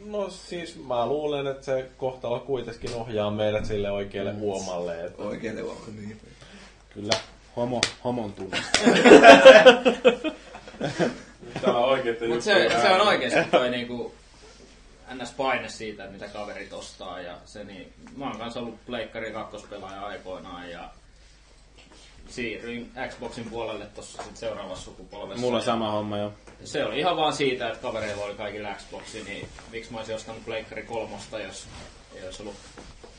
no 0.06 0.30
siis 0.30 0.86
mä 0.88 1.08
luulen, 1.08 1.48
että 1.48 1.66
se 1.66 1.90
kohtalo 1.98 2.40
kuitenkin 2.40 2.94
ohjaa 2.94 3.32
meidät 3.32 3.66
sille 3.66 3.92
oikealle 3.92 4.36
uomalle. 4.40 5.06
Että 5.06 5.24
Oikein 5.24 5.56
huomioon. 5.56 5.96
Niin. 5.96 6.20
Kyllä, 6.94 7.14
homo, 7.56 7.82
homon 8.04 8.34
tunne. 8.34 8.58
Täällä 11.62 11.80
on 11.80 11.90
oikein 11.90 12.18
Mutta 12.30 12.44
se, 12.44 12.70
se 12.82 12.90
on 12.90 13.08
oikeasti 13.08 13.52
toi 13.52 13.70
niinku 13.70 14.16
NS-paine 15.14 15.70
siitä, 15.70 16.04
että 16.04 16.14
mitä 16.14 16.28
kaverit 16.34 16.74
ostaa. 16.74 17.22
Ja 17.22 17.38
se, 17.46 17.64
niin, 17.64 17.94
mä 18.18 18.26
oon 18.26 18.38
kanssa 18.38 18.60
ollut 18.60 18.86
Pleikkari 18.86 19.32
kakkospelaaja 19.32 20.02
aikoinaan 20.02 20.70
ja 20.70 20.90
siirryin 22.28 22.92
Xboxin 23.10 23.50
puolelle 23.50 23.86
tuossa 23.86 24.24
sit 24.24 24.38
seuraavassa 24.38 24.86
sukupolvessa. 24.86 25.42
Mulla 25.42 25.62
sama 25.62 25.92
homma 25.92 26.18
jo. 26.18 26.34
Se 26.64 26.86
oli 26.86 27.00
ihan 27.00 27.18
vaan 27.18 27.34
siitä, 27.34 27.68
että 27.68 27.82
kavereilla 27.82 28.26
oli 28.26 28.34
kaikilla 28.34 28.74
Xboxi, 28.74 29.24
niin 29.24 29.48
miksi 29.72 29.92
mä 29.92 29.98
olisin 29.98 30.16
ostanut 30.16 30.46
Pleikkari 30.46 30.84
kolmosta, 30.84 31.40
jos 31.40 31.68
ei 32.16 32.26
olisi 32.26 32.42
ollut 32.42 32.56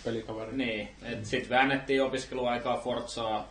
Pelikaveri. 0.04 0.56
niin, 0.56 0.88
et 1.02 1.26
sit 1.26 1.50
väännettiin 1.50 2.02
opiskeluaikaa 2.02 2.80
Forzaa, 2.80 3.48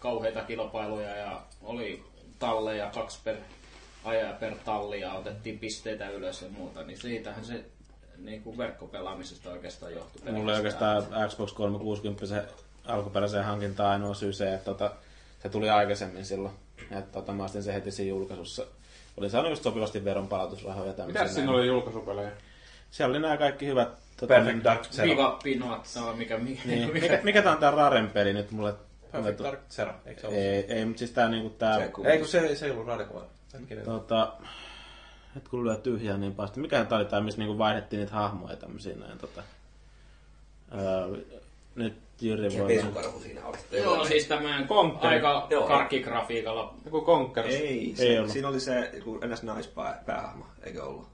kauheita 0.00 0.40
kilpailuja 0.40 1.16
ja 1.16 1.42
oli 1.62 2.04
talleja 2.38 2.90
kaksi 2.94 3.18
per 3.24 3.36
aja 4.04 4.32
per 4.32 4.54
talli 4.64 5.00
ja 5.00 5.12
otettiin 5.12 5.58
pisteitä 5.58 6.08
ylös 6.08 6.42
ja 6.42 6.48
muuta, 6.48 6.82
niin 6.82 6.98
siitähän 6.98 7.44
se 7.44 7.64
niin 8.18 8.42
kuin 8.42 8.58
verkkopelaamisesta 8.58 9.50
oikeastaan 9.50 9.92
johtui. 9.92 10.32
Mulla 10.32 10.50
oli 10.50 10.56
oikeastaan 10.56 11.06
Xbox 11.28 11.52
360 11.52 12.26
se 12.26 12.44
alkuperäiseen 12.84 13.44
hankintaan 13.44 13.92
ainoa 13.92 14.14
syy 14.14 14.32
se, 14.32 14.54
että 14.54 14.64
tota, 14.64 14.90
se 15.42 15.48
tuli 15.48 15.70
aikaisemmin 15.70 16.24
silloin. 16.24 16.54
Että 16.90 17.12
tota, 17.12 17.32
mä 17.32 17.44
ostin 17.44 17.62
se 17.62 17.74
heti 17.74 17.90
siinä 17.90 18.08
julkaisussa. 18.08 18.66
Oli 19.16 19.30
saanut 19.30 19.50
just 19.50 19.62
sopivasti 19.62 20.04
veron 20.04 20.28
palautusrahoja 20.28 20.86
ja 20.86 20.92
tämmöisiä. 20.92 21.22
Mitäs 21.22 21.34
siinä 21.34 21.52
oli 21.52 21.66
julkaisupelejä? 21.66 22.30
Siellä 22.90 23.12
oli 23.12 23.20
nämä 23.20 23.36
kaikki 23.36 23.66
hyvät... 23.66 23.88
Tota, 24.16 24.34
Perfect 24.34 24.64
Dark 24.64 24.82
Zero. 24.82 25.08
Viva 25.08 25.38
Pinoat, 25.42 25.88
no, 25.96 26.12
mikä, 26.12 26.38
mikä, 26.38 26.62
Niin. 26.64 26.92
Mikä, 26.92 27.20
mikä 27.22 27.42
tää 27.42 27.52
on 27.52 27.58
tää 27.58 27.70
Raren 27.70 28.10
peli 28.10 28.32
nyt 28.32 28.50
mulle? 28.50 28.74
Perfect 29.12 29.42
Dark 29.42 29.60
Zero, 29.70 29.92
eikö 30.06 30.20
se 30.20 30.26
ollut? 30.26 30.40
Ei, 30.40 30.64
ei, 30.68 30.84
mutta 30.84 30.98
siis 30.98 31.10
tää 31.10 31.28
niinku 31.28 31.50
tää... 31.50 31.76
Se 31.78 31.92
Ei 32.04 32.18
kun 32.18 32.28
se, 32.28 32.54
se 32.54 32.66
ei 32.66 32.72
ollut. 32.72 33.24
Hetkinen. 33.54 33.84
Tota, 33.84 34.32
nyt 35.34 35.48
kun 35.48 35.64
lyö 35.64 35.76
tyhjää 35.76 36.16
niin 36.16 36.34
pahasti. 36.34 36.60
Mikä 36.60 36.84
tää 36.84 36.98
oli 36.98 37.04
tää, 37.04 37.20
missä 37.20 37.38
niinku 37.38 37.58
vaihdettiin 37.58 38.00
niitä 38.00 38.14
hahmoja 38.14 38.56
tämmösiä 38.56 38.96
näin 38.96 39.18
tota... 39.18 39.42
Öö, 40.74 41.20
nyt 41.74 41.94
Jyri 42.20 42.50
Se 42.50 42.58
voi... 42.58 42.76
pesukarhu 42.76 43.20
siinä 43.20 43.46
oli. 43.46 43.56
Joo, 43.72 44.04
siis 44.04 44.26
tämmöinen 44.26 44.68
Konkkari. 44.68 45.14
aika 45.14 45.46
Joo. 45.50 45.66
karkkigrafiikalla. 45.66 46.74
Joku 46.84 47.02
Conquers. 47.04 47.54
Ei, 47.54 47.92
se, 47.96 48.02
Ei 48.02 48.18
ollut. 48.18 48.32
siinä 48.32 48.48
oli 48.48 48.60
se 48.60 48.90
joku 48.94 49.20
ns. 49.26 49.42
naispäähahmo, 49.42 50.46
eikö 50.62 50.84
ollut? 50.84 51.08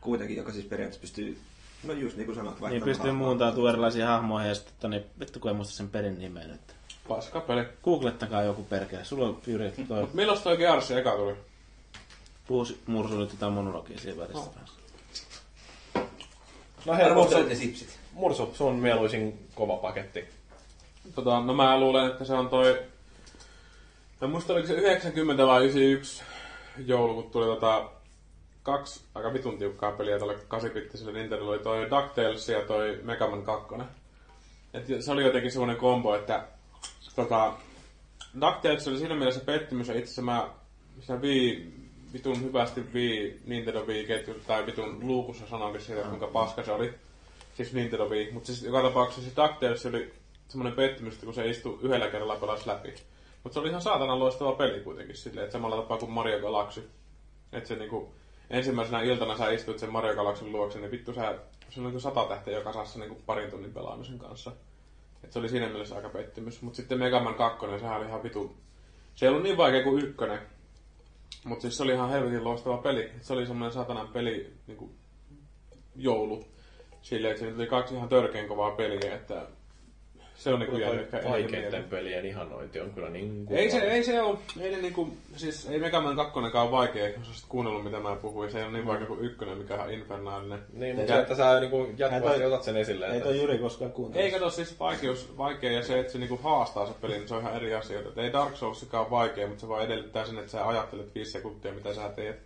Kuitenkin, 0.00 0.36
joka 0.36 0.52
siis 0.52 0.64
periaatteessa 0.64 1.00
pystyy, 1.00 1.38
no 1.84 1.92
just 1.92 2.16
niin 2.16 2.26
kuin 2.26 2.36
sanoit, 2.36 2.54
Niin 2.54 2.60
vaihtamaan 2.62 2.84
pystyy 2.88 3.10
hahmoa. 3.10 3.26
muuntautumaan 3.26 3.72
erilaisiin 3.72 4.06
hahmoihin 4.06 4.48
ja 4.48 4.54
sitten, 4.54 4.74
tota, 4.74 4.88
niin, 4.88 5.04
vittu 5.20 5.40
kun 5.40 5.50
en 5.50 5.56
muista 5.56 5.74
sen 5.74 5.88
perin 5.88 6.18
nimeä 6.18 6.46
nyt. 6.46 6.60
Paska 7.08 7.40
peli. 7.40 7.64
Googlettakaa 7.84 8.42
joku 8.42 8.62
perkele. 8.62 9.04
Sulla 9.04 9.26
on 9.26 9.40
Jyri 9.46 9.72
toi 9.88 10.08
milloin 10.12 10.42
toi 10.42 10.56
Gears 10.56 10.90
eka 10.90 11.16
tuli? 11.16 11.34
puusi 12.46 12.80
mursulit 12.86 13.30
jotain 13.32 13.52
monologia 13.52 13.98
siinä 13.98 14.20
välissä. 14.20 14.50
Oh. 14.50 14.54
No 16.86 16.94
hei, 16.96 17.14
Mursu, 17.14 17.42
ne 17.42 17.54
sipsit. 17.54 17.98
Mursu, 18.12 18.50
sun 18.54 18.74
mieluisin 18.74 19.46
kova 19.54 19.76
paketti. 19.76 20.24
Tota, 21.14 21.40
no 21.40 21.54
mä 21.54 21.80
luulen, 21.80 22.06
että 22.06 22.24
se 22.24 22.32
on 22.32 22.48
toi... 22.48 22.82
Mä 24.20 24.28
muista 24.28 24.52
oliko 24.52 24.68
se 24.68 24.74
90 24.74 25.46
vai 25.46 25.64
91 25.64 26.22
joulu, 26.86 27.14
kun 27.22 27.30
tuli 27.30 27.46
tota 27.46 27.90
kaksi 28.68 29.04
aika 29.14 29.32
vitun 29.32 29.58
tiukkaa 29.58 29.92
peliä 29.92 30.18
tällä 30.18 30.32
8-bittisellä 30.32 31.12
Nintendo 31.12 31.48
oli 31.48 31.58
toi 31.58 31.90
DuckTales 31.90 32.48
ja 32.48 32.60
toi 32.60 33.00
Mega 33.02 33.30
Man 33.30 33.42
2. 33.42 33.74
Et 34.74 35.02
se 35.02 35.12
oli 35.12 35.24
jotenkin 35.24 35.52
semmoinen 35.52 35.76
kombo, 35.76 36.14
että 36.14 36.44
tota, 37.16 37.52
DuckTales 38.40 38.88
oli 38.88 38.98
siinä 38.98 39.14
mielessä 39.14 39.40
pettymys, 39.40 39.88
ja 39.88 39.94
itse 39.94 40.04
asiassa 40.04 40.22
mä 40.22 40.48
siinä 41.00 41.20
Wii, 41.20 41.72
vitun 42.12 42.42
hyvästi 42.42 42.84
Wii, 42.94 43.40
Nintendo 43.46 43.84
Wii 43.86 44.06
ketju, 44.06 44.34
tai 44.46 44.66
vitun 44.66 44.98
luukussa 45.06 45.46
sanoinkin 45.46 45.82
siitä, 45.82 46.02
kuinka 46.02 46.26
paska 46.26 46.62
se 46.62 46.72
oli. 46.72 46.94
Siis 47.54 47.72
Nintendo 47.72 48.08
Wii. 48.08 48.32
Mutta 48.32 48.46
siis 48.46 48.62
joka 48.62 48.82
tapauksessa 48.82 49.30
se 49.30 49.36
DuckTales 49.36 49.86
oli 49.86 50.14
semmoinen 50.48 50.76
pettymys, 50.76 51.14
että 51.14 51.26
kun 51.26 51.34
se 51.34 51.50
istui 51.50 51.78
yhdellä 51.82 52.08
kerralla 52.08 52.36
pelas 52.36 52.66
läpi. 52.66 52.94
Mutta 53.42 53.54
se 53.54 53.60
oli 53.60 53.68
ihan 53.68 53.82
saatanan 53.82 54.18
loistava 54.18 54.52
peli 54.52 54.80
kuitenkin 54.80 55.16
silleen, 55.16 55.44
että 55.44 55.52
samalla 55.52 55.76
tapaa 55.76 55.98
kuin 55.98 56.10
Mario 56.10 56.40
Galaxy. 56.40 56.90
Että 57.52 57.68
se 57.68 57.76
niinku, 57.76 58.12
ensimmäisenä 58.50 59.02
iltana 59.02 59.36
sä 59.36 59.50
istuit 59.50 59.78
sen 59.78 59.92
Mario 59.92 60.14
Galaxyn 60.14 60.52
luokse, 60.52 60.78
niin 60.78 60.90
vittu 60.90 61.14
sä, 61.14 61.38
se 61.70 61.80
on 61.80 61.84
niinku 61.84 62.00
sata 62.00 62.24
tähteä 62.24 62.58
joka 62.58 62.72
sassa 62.72 62.98
niinku 62.98 63.22
parin 63.26 63.50
tunnin 63.50 63.72
pelaamisen 63.72 64.18
kanssa. 64.18 64.52
Et 65.24 65.32
se 65.32 65.38
oli 65.38 65.48
siinä 65.48 65.68
mielessä 65.68 65.96
aika 65.96 66.08
pettymys. 66.08 66.62
Mutta 66.62 66.76
sitten 66.76 66.98
Mega 66.98 67.20
Man 67.20 67.34
2, 67.34 67.66
sehän 67.80 67.96
oli 67.96 68.06
ihan 68.06 68.22
vitu... 68.22 68.56
Se 69.14 69.26
ei 69.26 69.30
ollut 69.30 69.42
niin 69.42 69.56
vaikea 69.56 69.82
kuin 69.82 70.04
ykkönen. 70.04 70.40
Mutta 71.44 71.62
siis 71.62 71.76
se 71.76 71.82
oli 71.82 71.92
ihan 71.92 72.10
helvetin 72.10 72.44
loistava 72.44 72.78
peli. 72.78 73.04
Et 73.04 73.24
se 73.24 73.32
oli 73.32 73.46
semmoinen 73.46 73.72
satanan 73.72 74.08
peli 74.08 74.52
niinku, 74.66 74.92
joulu. 75.96 76.44
Silleen, 77.02 77.30
että 77.30 77.38
siinä 77.40 77.56
tuli 77.56 77.66
kaksi 77.66 77.94
ihan 77.94 78.08
törkeän 78.08 78.48
kovaa 78.48 78.70
peliä, 78.70 79.14
että 79.14 79.46
Se 80.38 80.52
on 80.52 80.60
niinku 80.60 80.76
jäänyt 80.76 81.14
ehkä 81.14 81.28
vaikeiden 81.30 81.84
pelien 81.84 82.26
ihanointi 82.26 82.80
on 82.80 82.90
kyllä 82.90 83.10
niin 83.10 83.46
Ei 83.50 83.70
se, 83.70 83.78
ei 83.78 84.04
se 84.04 84.22
ole, 84.22 84.38
ei 84.60 84.70
ne 84.70 84.76
niinku, 84.82 85.08
siis 85.36 85.68
ei 85.70 85.78
Mega 85.78 86.00
Man 86.00 86.16
2 86.16 86.38
ole 86.38 86.70
vaikea, 86.70 87.08
jos 87.08 87.28
olisit 87.28 87.44
kuunnellut 87.48 87.84
mitä 87.84 88.00
mä 88.00 88.16
puhuin, 88.16 88.50
se 88.52 88.58
ei 88.58 88.64
ole 88.64 88.72
niin 88.72 88.86
vaikea 88.86 89.06
kuin 89.06 89.20
ykkönen, 89.20 89.58
mikä 89.58 89.82
on 89.82 89.92
infernaalinen. 89.92 90.58
Niin, 90.72 90.96
mutta 90.96 91.12
se, 91.12 91.20
että 91.20 91.34
sä 91.34 91.60
niinku 91.60 91.88
jatkuvasti 91.96 92.44
otat 92.44 92.62
sen 92.62 92.76
esille. 92.76 93.06
Ei 93.06 93.20
toi 93.20 93.40
Jyri 93.40 93.58
koskaan 93.58 93.92
kuuntele. 93.92 94.24
Ei 94.24 94.30
kato 94.30 94.50
siis 94.50 94.80
vaikeus, 94.80 95.38
vaikea 95.38 95.72
ja 95.72 95.82
se, 95.82 96.00
että 96.00 96.12
se 96.12 96.18
niinku 96.18 96.40
haastaa 96.42 96.86
se 96.86 96.92
peli, 97.00 97.12
niin 97.12 97.28
se 97.28 97.34
on 97.34 97.40
ihan 97.40 97.56
eri 97.56 97.74
asia. 97.74 97.98
Et 97.98 98.18
ei 98.18 98.32
Dark 98.32 98.56
Soulsikaan 98.56 99.02
ole 99.02 99.10
vaikea, 99.10 99.46
mutta 99.46 99.60
se 99.60 99.68
vaan 99.68 99.84
edellyttää 99.84 100.26
sen, 100.26 100.38
että 100.38 100.50
sä 100.50 100.68
ajattelet 100.68 101.14
viisi 101.14 101.30
sekuntia, 101.30 101.72
mitä 101.72 101.94
sä 101.94 102.08
teet. 102.08 102.40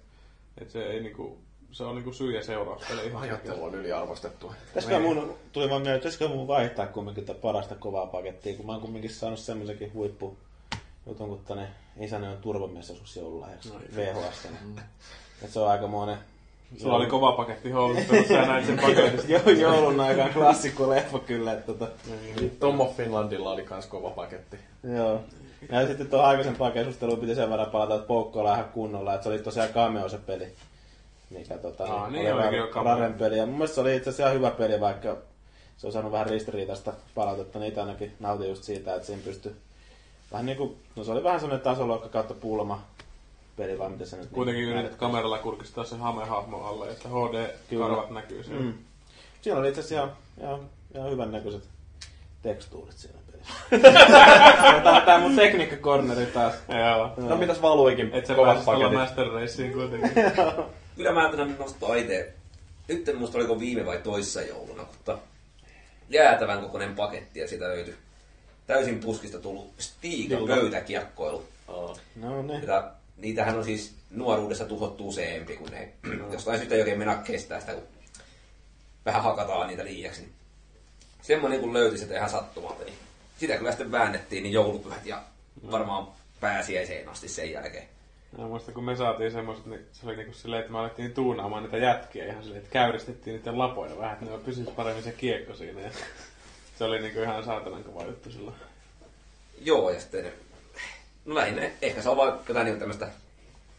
Et 0.60 0.70
se 0.70 0.86
ei 0.86 1.01
niinku, 1.01 1.39
se 1.73 1.85
on 1.85 1.94
niinku 1.94 2.12
syy 2.12 2.32
ja 2.36 2.43
seuraus 2.43 2.82
Ajattelu 3.15 3.65
on 3.65 3.74
yliarvostettua. 3.74 4.55
Pitäisikö 4.66 4.99
mun, 4.99 5.35
tuli 5.53 5.70
vaan 5.70 5.82
mieleen, 5.82 6.01
pitäisikö 6.01 6.28
mun 6.28 6.47
vaihtaa 6.47 6.86
kumminkin 6.86 7.24
tätä 7.24 7.40
parasta 7.40 7.74
kovaa 7.74 8.07
pakettia, 8.07 8.57
kun 8.57 8.66
mä 8.66 8.73
oon 8.73 8.81
kumminkin 8.81 9.11
saanut 9.11 9.39
semmoisenkin 9.39 9.93
huippu 9.94 10.36
jutun, 11.07 11.28
kun 11.28 11.40
tänne 11.44 11.69
isäni 12.01 12.27
on 12.27 12.36
turvamies 12.36 13.16
joululahjaksi 13.16 13.73
VHS. 13.97 14.49
Mm. 14.65 14.74
Et 15.43 15.51
se 15.51 15.61
on 15.61 15.70
aikamoinen 15.70 16.16
Sulla 16.78 16.97
oli 16.97 17.07
kova 17.07 17.32
paketti 17.32 17.70
kun 17.70 17.97
sä 18.28 18.47
näit 18.47 18.66
sen 18.66 18.78
paketista. 18.86 19.32
jo, 19.32 19.51
joulun 19.51 20.01
aikaan 20.01 20.32
klassikko 20.32 20.90
leffa 20.90 21.19
kyllä. 21.19 21.53
Että 21.53 21.66
tota, 21.66 21.89
Tom 22.61 22.81
of 22.81 22.97
Finlandilla 22.97 23.51
oli 23.51 23.62
kans 23.62 23.86
kova 23.86 24.11
paketti. 24.11 24.57
joo. 24.94 25.20
Ja 25.70 25.86
sitten 25.86 26.07
tuohon 26.07 26.28
aikaisempaan 26.28 26.73
keskusteluun 26.73 27.19
piti 27.19 27.35
sen 27.35 27.51
verran 27.51 27.70
palata, 27.70 27.94
että 27.94 28.07
Poukkoilla 28.07 28.55
ihan 28.55 28.69
kunnolla, 28.69 29.15
että 29.15 29.23
se 29.23 29.28
oli 29.28 29.39
tosiaan 29.39 29.69
cameo 29.69 30.09
se 30.09 30.19
peli. 30.19 30.53
Mikä 31.33 31.59
tota, 31.59 31.85
Aa, 31.85 32.11
niin, 32.11 32.25
niin. 32.25 32.75
Raren 32.85 33.15
peli. 33.15 33.39
Ja 33.39 33.47
mun 33.47 33.55
mielestä 33.55 33.75
se 33.75 33.81
oli 33.81 33.97
itse 33.97 34.11
asiassa 34.11 34.33
hyvä 34.35 34.51
peli, 34.51 34.81
vaikka 34.81 35.17
se 35.77 35.87
on 35.87 35.93
saanut 35.93 36.13
vähän 36.13 36.27
ristiriitaista 36.27 36.93
palautetta, 37.15 37.59
niin 37.59 37.69
itse 37.69 37.81
ainakin 37.81 38.13
nautin 38.21 38.49
just 38.49 38.63
siitä, 38.63 38.95
että 38.95 39.07
siinä 39.07 39.23
pystyi 39.25 39.53
vähän 40.33 40.47
niinku, 40.47 40.77
no 40.97 41.05
se 41.05 41.13
oli 41.13 41.25
vähän 41.25 41.41
semmoinen 41.41 41.65
tasoluokka 41.65 42.09
kautta 42.09 42.35
pulma 42.35 42.83
peli, 43.57 43.79
vai 43.79 43.89
miten 43.91 44.07
se 44.07 44.17
nyt 44.17 44.29
Kuitenkin 44.33 44.65
niin- 44.65 44.79
yritit 44.79 44.99
kameralla 44.99 45.39
kurkistaa 45.39 45.85
se 45.85 45.97
hame-hahmo 45.97 46.65
alle, 46.65 46.91
että 46.91 47.09
HD-karvat 47.09 48.11
näkyy 48.11 48.43
siellä. 48.45 48.63
Mm. 48.63 48.75
Siinä 49.43 49.59
oli 49.61 49.69
itse 49.69 49.81
asiassa 49.81 50.05
ihan, 50.05 50.17
ihan, 50.41 50.61
ihan 50.95 51.11
hyvän 51.11 51.33
näköiset 51.33 51.63
tekstuurit 52.43 52.97
siinä 52.97 53.19
pelissä. 53.33 53.55
Tämä 54.85 54.97
on 54.97 55.03
tää 55.03 55.19
mun 55.19 55.37
tekniikkakorneri 55.37 56.27
taas. 56.27 56.55
Joo. 56.69 57.29
No 57.29 57.37
mitäs 57.37 57.63
valuikin 57.63 58.11
Et 58.13 58.27
sä 58.27 58.35
pääsis 58.35 58.65
tuolla? 58.65 58.93
Master 58.93 59.27
Raceen 59.27 59.73
kuitenkin. 59.73 60.11
Kyllä 60.97 61.12
mä 61.12 61.31
tämän 61.31 61.56
nostaa 61.59 61.94
itse. 61.94 62.35
Nyt 62.89 63.09
en 63.09 63.16
muista 63.16 63.39
oliko 63.39 63.60
viime 63.60 63.86
vai 63.86 63.98
toissa 63.98 64.43
jouluna, 64.43 64.82
mutta 64.82 65.19
jäätävän 66.09 66.60
kokoinen 66.60 66.94
paketti 66.94 67.40
ja 67.40 67.48
sitä 67.48 67.64
löytyi 67.64 67.97
täysin 68.66 69.01
puskista 69.01 69.39
tullut 69.39 69.73
Stiikan 69.78 70.47
pöytäkiekkoilu. 70.47 71.44
No 72.16 72.43
niin. 72.43 72.60
Jota, 72.60 72.90
niitähän 73.16 73.59
on 73.59 73.64
siis 73.64 73.94
nuoruudessa 74.10 74.64
tuhottu 74.64 75.09
useampi, 75.09 75.56
kun 75.56 75.70
ne 75.70 75.93
jostain 76.32 76.59
syystä 76.59 76.74
ei 76.74 76.81
oikein 76.81 76.98
mennä 76.98 77.14
kestää 77.14 77.60
sitä, 77.60 77.74
kun 77.74 77.82
vähän 79.06 79.23
hakataan 79.23 79.69
niitä 79.69 79.85
liiaksi. 79.85 80.20
Niin 80.20 80.32
semmoinen 81.23 81.60
kun 81.60 81.73
löytyi 81.73 81.98
sitä 81.98 82.16
ihan 82.16 82.31
sattumalta, 82.31 82.85
niin 82.85 82.98
sitä 83.39 83.56
kyllä 83.56 83.70
sitten 83.70 83.93
väännettiin 83.93 84.43
niin 84.43 84.52
joulupyhät 84.52 85.06
ja 85.06 85.23
varmaan 85.70 86.09
pääsiäiseen 86.40 87.09
asti 87.09 87.28
sen 87.28 87.51
jälkeen. 87.51 87.89
Mä 88.39 88.47
muistan, 88.47 88.75
kun 88.75 88.85
me 88.85 88.97
saatiin 88.97 89.33
semmoiset, 89.33 89.67
niin 89.67 89.87
se 89.93 90.07
oli 90.07 90.17
niinku 90.17 90.33
silleen, 90.33 90.61
että 90.61 90.73
me 90.73 90.79
alettiin 90.79 91.15
tuunaamaan 91.15 91.63
niitä 91.63 91.77
jätkiä 91.77 92.25
ihan 92.25 92.43
silleen, 92.43 92.63
että 92.63 92.73
käyristettiin 92.73 93.37
niiden 93.37 93.59
lapoja 93.59 93.99
vähän, 93.99 94.13
että 94.13 94.25
ne 94.25 94.39
pysyisi 94.39 94.71
paremmin 94.71 95.05
se 95.05 95.13
kiekko 95.13 95.55
siinä. 95.55 95.81
Ja 95.81 95.91
se 96.79 96.85
oli 96.85 97.01
niinku 97.01 97.21
ihan 97.21 97.45
saatanan 97.45 97.85
kova 97.85 98.05
juttu 98.05 98.31
silloin. 98.31 98.57
Joo, 99.61 99.91
ja 99.91 100.01
sitten, 100.01 100.33
no 101.25 101.35
lähinnä, 101.35 101.71
ehkä 101.83 102.03
se 102.03 102.09
on 102.09 102.17
vaan 102.17 102.39
jotain 102.49 102.65
niin 102.67 102.79
tämmöistä 102.79 103.09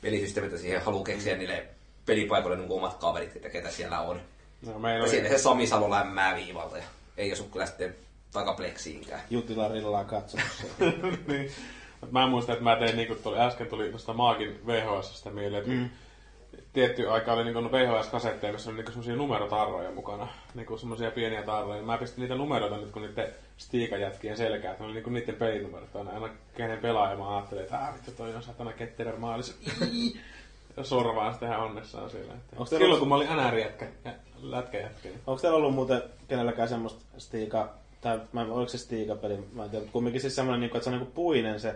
pelisysteemitä 0.01 0.57
siihen 0.57 0.81
halu 0.81 1.03
keksiä 1.03 1.37
niille 1.37 1.65
pelipaikoille 2.05 2.57
niin 2.57 2.71
omat 2.71 2.93
kaverit, 2.93 3.35
että 3.35 3.49
ketä 3.49 3.71
siellä 3.71 3.99
on. 3.99 4.21
No, 4.65 4.79
meillä 4.79 4.97
Ja 4.97 5.03
oli, 5.03 5.09
siinä 5.09 5.29
se 5.29 5.37
Sami 5.37 5.67
Salo 5.67 5.89
lämmää 5.89 6.35
viivalta 6.35 6.77
ja 6.77 6.83
ei 7.17 7.33
osu 7.33 7.43
kyllä 7.43 7.65
sitten 7.65 7.95
takapleksiinkään. 8.31 9.21
Jutila 9.29 9.67
Rillaa 9.67 10.03
katsomassa. 10.03 10.63
niin. 11.27 11.51
Mä 12.11 12.27
muistan, 12.27 12.53
että 12.53 12.63
mä 12.63 12.75
tein 12.75 12.97
niinku 12.97 13.15
tuli, 13.15 13.39
äsken 13.39 13.67
tuli 13.67 13.89
tuosta 13.89 14.13
Maagin 14.13 14.59
VHSstä 14.67 15.29
mieleen, 15.29 15.61
että 15.63 15.73
mm. 15.73 15.89
tietty 16.73 17.09
aika 17.09 17.33
oli 17.33 17.43
niinku 17.43 17.71
VHS-kasetteja, 17.71 18.53
missä 18.53 18.69
oli 18.69 18.77
niinku 18.77 18.91
semmosia 18.91 19.15
numerotarroja 19.15 19.91
mukana. 19.91 20.27
Niinku 20.53 20.77
semmosia 20.77 21.11
pieniä 21.11 21.43
tarroja. 21.43 21.81
Mä 21.81 21.97
pistin 21.97 22.21
niitä 22.21 22.35
numeroita 22.35 22.77
nyt 22.77 22.91
kun 22.91 23.01
niiden 23.01 23.27
stiikajätkien 23.57 24.37
selkää, 24.37 24.71
että 24.71 24.83
ne 24.83 24.85
oli 24.85 24.93
niinku 24.93 25.09
niiden 25.09 25.35
pelinumerot. 25.35 25.95
Aina, 25.95 26.11
aina 26.11 26.29
kenen 26.55 26.79
pelaaja 26.79 27.17
mä 27.17 27.35
ajattelin, 27.35 27.63
että 27.63 27.93
vittu 27.93 28.11
toi 28.11 28.35
on 28.35 28.43
satana 28.43 28.73
ketterä 28.73 29.15
maalis. 29.17 29.57
Ja 30.77 30.83
sorvaan 30.83 31.33
sitä 31.33 31.45
ihan 31.45 31.59
onnessaan 31.59 32.09
siellä. 32.09 32.33
Teillä 32.49 32.65
silloin 32.65 32.85
ollut- 32.85 32.99
kun 32.99 33.07
mä 33.07 33.15
olin 33.15 33.27
NR-jätkä, 33.27 33.85
lätkäjätkä. 34.41 35.09
niin 35.09 35.21
Onko 35.27 35.41
teillä 35.41 35.57
ollut 35.57 35.73
muuten 35.73 36.03
kenelläkään 36.27 36.69
semmoista 36.69 37.01
Stiika, 37.17 37.73
tai 38.03 38.19
mä, 38.31 38.41
oliko 38.41 38.69
se 38.69 38.77
Stiika-peli, 38.77 39.37
mä 39.53 39.63
en 39.63 39.69
tiedä, 39.69 39.83
mutta 39.83 39.93
kumminkin 39.93 40.21
siis 40.21 40.35
semmoinen, 40.35 40.59
niinku, 40.59 40.77
että 40.77 40.83
se 40.83 40.89
on 40.89 40.99
niinku 40.99 41.13
puinen 41.13 41.59
se 41.59 41.75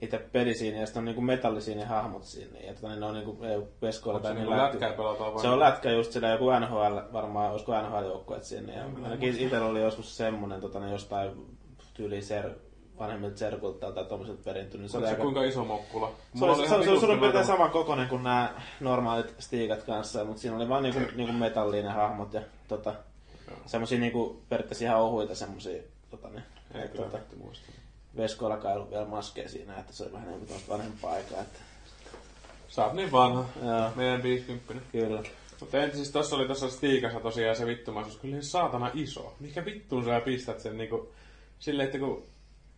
itse 0.00 0.18
peli 0.18 0.54
siinä, 0.54 0.78
ja 0.78 0.86
sitten 0.86 1.00
on 1.00 1.04
niinku 1.04 1.20
metallisia 1.20 1.76
ne 1.76 1.84
hahmot 1.84 2.24
siinä, 2.24 2.58
ja 2.58 2.74
tota, 2.74 2.88
niin 2.88 3.00
ne 3.00 3.06
on 3.06 3.14
niinku 3.14 3.38
veskoilla 3.82 4.20
tai 4.20 4.30
se 4.30 4.34
niin 4.34 4.48
niinku 4.48 4.62
lätkää 4.62 4.92
pelataan? 4.92 5.40
Se 5.40 5.48
on 5.48 5.60
lätkä 5.60 5.90
just 5.90 6.12
sillä 6.12 6.28
joku 6.28 6.50
NHL, 6.50 6.98
varmaan 7.12 7.50
olisiko 7.50 7.72
NHL-joukkueet 7.72 8.42
sinne. 8.42 8.74
Ja 8.74 8.84
ainakin 9.02 9.36
itsellä 9.38 9.66
oli 9.66 9.82
joskus 9.82 10.16
semmonen 10.16 10.60
tota, 10.60 10.80
ne 10.80 10.90
jostain 10.90 11.30
tyyli 11.94 12.22
ser, 12.22 12.50
vanhemmilta 12.98 13.38
serkulta 13.38 13.92
tai 13.92 14.04
tommoselta 14.04 14.42
perintynyt. 14.44 14.80
Niin 14.80 14.90
se 14.90 14.98
oli 14.98 15.06
se 15.06 15.10
aika... 15.10 15.22
kuinka 15.22 15.42
iso 15.42 15.64
mokkula? 15.64 16.12
Se 16.38 16.44
oli, 16.44 16.56
se, 16.56 16.62
se, 16.62 16.68
se, 16.68 16.90
oli 16.90 17.00
suurin 17.00 17.20
piirtein 17.20 17.46
sama. 17.46 17.68
kokoinen 17.68 18.08
kuin 18.08 18.22
nämä 18.22 18.54
normaalit 18.80 19.34
stiikat 19.38 19.82
kanssa, 19.82 20.24
mutta 20.24 20.42
siinä 20.42 20.56
oli 20.56 20.68
vaan 20.68 20.82
niinku, 20.82 21.00
niinku 21.14 21.32
metallinen 21.32 21.92
hahmot 21.92 22.34
ja 22.34 22.40
tota, 22.68 22.94
semmosia 23.66 23.98
niinku 23.98 24.42
periaatteessa 24.48 24.84
ihan 24.84 25.00
ohuita 25.00 25.34
semmosia 25.34 25.82
tota, 26.10 26.28
ne, 26.28 26.42
Ei 26.74 26.88
kyllä 26.88 27.04
tota, 27.04 27.18
muista. 27.44 27.66
veskoillakaan 28.16 28.72
ei 28.72 28.76
ollut 28.76 28.90
vielä 28.90 29.04
maskeja 29.06 29.48
siinä, 29.48 29.76
että 29.78 29.92
se 29.92 30.02
oli 30.02 30.12
vähän 30.12 30.28
niinku 30.28 30.46
tuosta 30.46 30.72
vanhempaa 30.72 31.12
aikaa. 31.12 31.40
Että, 31.40 31.58
Sä 32.68 32.84
oot 32.84 32.92
niin 32.92 33.12
vanha. 33.12 33.44
joo, 33.64 33.90
Meidän 33.96 34.22
50. 34.22 34.86
kyllä. 34.92 35.22
Mutta 35.60 35.82
entä 35.82 35.96
siis 35.96 36.10
tossa 36.10 36.36
oli 36.36 36.48
tossa 36.48 36.70
Stiikassa 36.70 37.20
tosiaan 37.20 37.56
se 37.56 37.66
vittumaisuus, 37.66 38.16
kyllä 38.16 38.36
se 38.42 38.48
saatana 38.48 38.90
iso. 38.94 39.34
Mikä 39.40 39.64
vittuun 39.64 40.04
sä 40.04 40.20
pistät 40.20 40.60
sen 40.60 40.78
niinku 40.78 41.12
silleen, 41.58 41.86
että 41.86 41.98
kun 41.98 42.22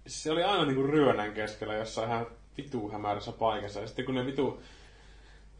se 0.06 0.30
oli 0.30 0.42
aina 0.44 0.64
niinku 0.64 0.82
ryönän 0.82 1.32
keskellä 1.32 1.74
jossain 1.74 2.08
ihan 2.08 2.26
vitu 2.56 2.88
hämärässä 2.88 3.32
paikassa. 3.32 3.80
Ja 3.80 3.86
sitten 3.86 4.04
kun 4.04 4.14
ne 4.14 4.26
vitu 4.26 4.62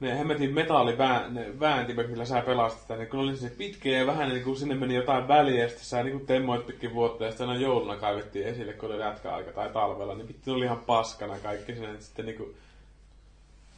ne 0.01 0.19
hemmetin 0.19 0.55
metallivääntimet, 0.55 2.11
millä 2.11 2.25
sä 2.25 2.43
pelastit 2.47 2.83
sitä, 2.83 2.97
niin 2.97 3.09
kun 3.09 3.21
oli 3.21 3.37
se 3.37 3.51
pitkä 3.51 3.89
ja 3.89 4.07
vähän 4.07 4.29
niin 4.29 4.45
kuin 4.45 4.57
sinne 4.57 4.75
meni 4.75 4.95
jotain 4.95 5.29
väliä, 5.29 5.63
ja 5.63 5.69
sitten 5.69 5.87
sä 5.87 6.03
niin 6.03 6.27
temmoit 6.27 6.67
pitkin 6.67 6.95
vuotta, 6.95 7.25
ja 7.25 7.31
sitten 7.31 7.49
aina 7.49 7.61
jouluna 7.61 7.97
kaivettiin 7.97 8.47
esille, 8.47 8.73
kun 8.73 8.89
oli 8.89 8.99
lätkäaika 8.99 9.53
tai 9.53 9.71
talvella, 9.71 10.15
niin 10.15 10.29
vittu 10.29 10.53
oli 10.53 10.65
ihan 10.65 10.81
paskana 10.87 11.39
kaikki 11.39 11.73
sinne, 11.73 11.91
että 11.91 12.05
sitten 12.05 12.27
niin 12.27 12.37
kuin, 12.37 12.57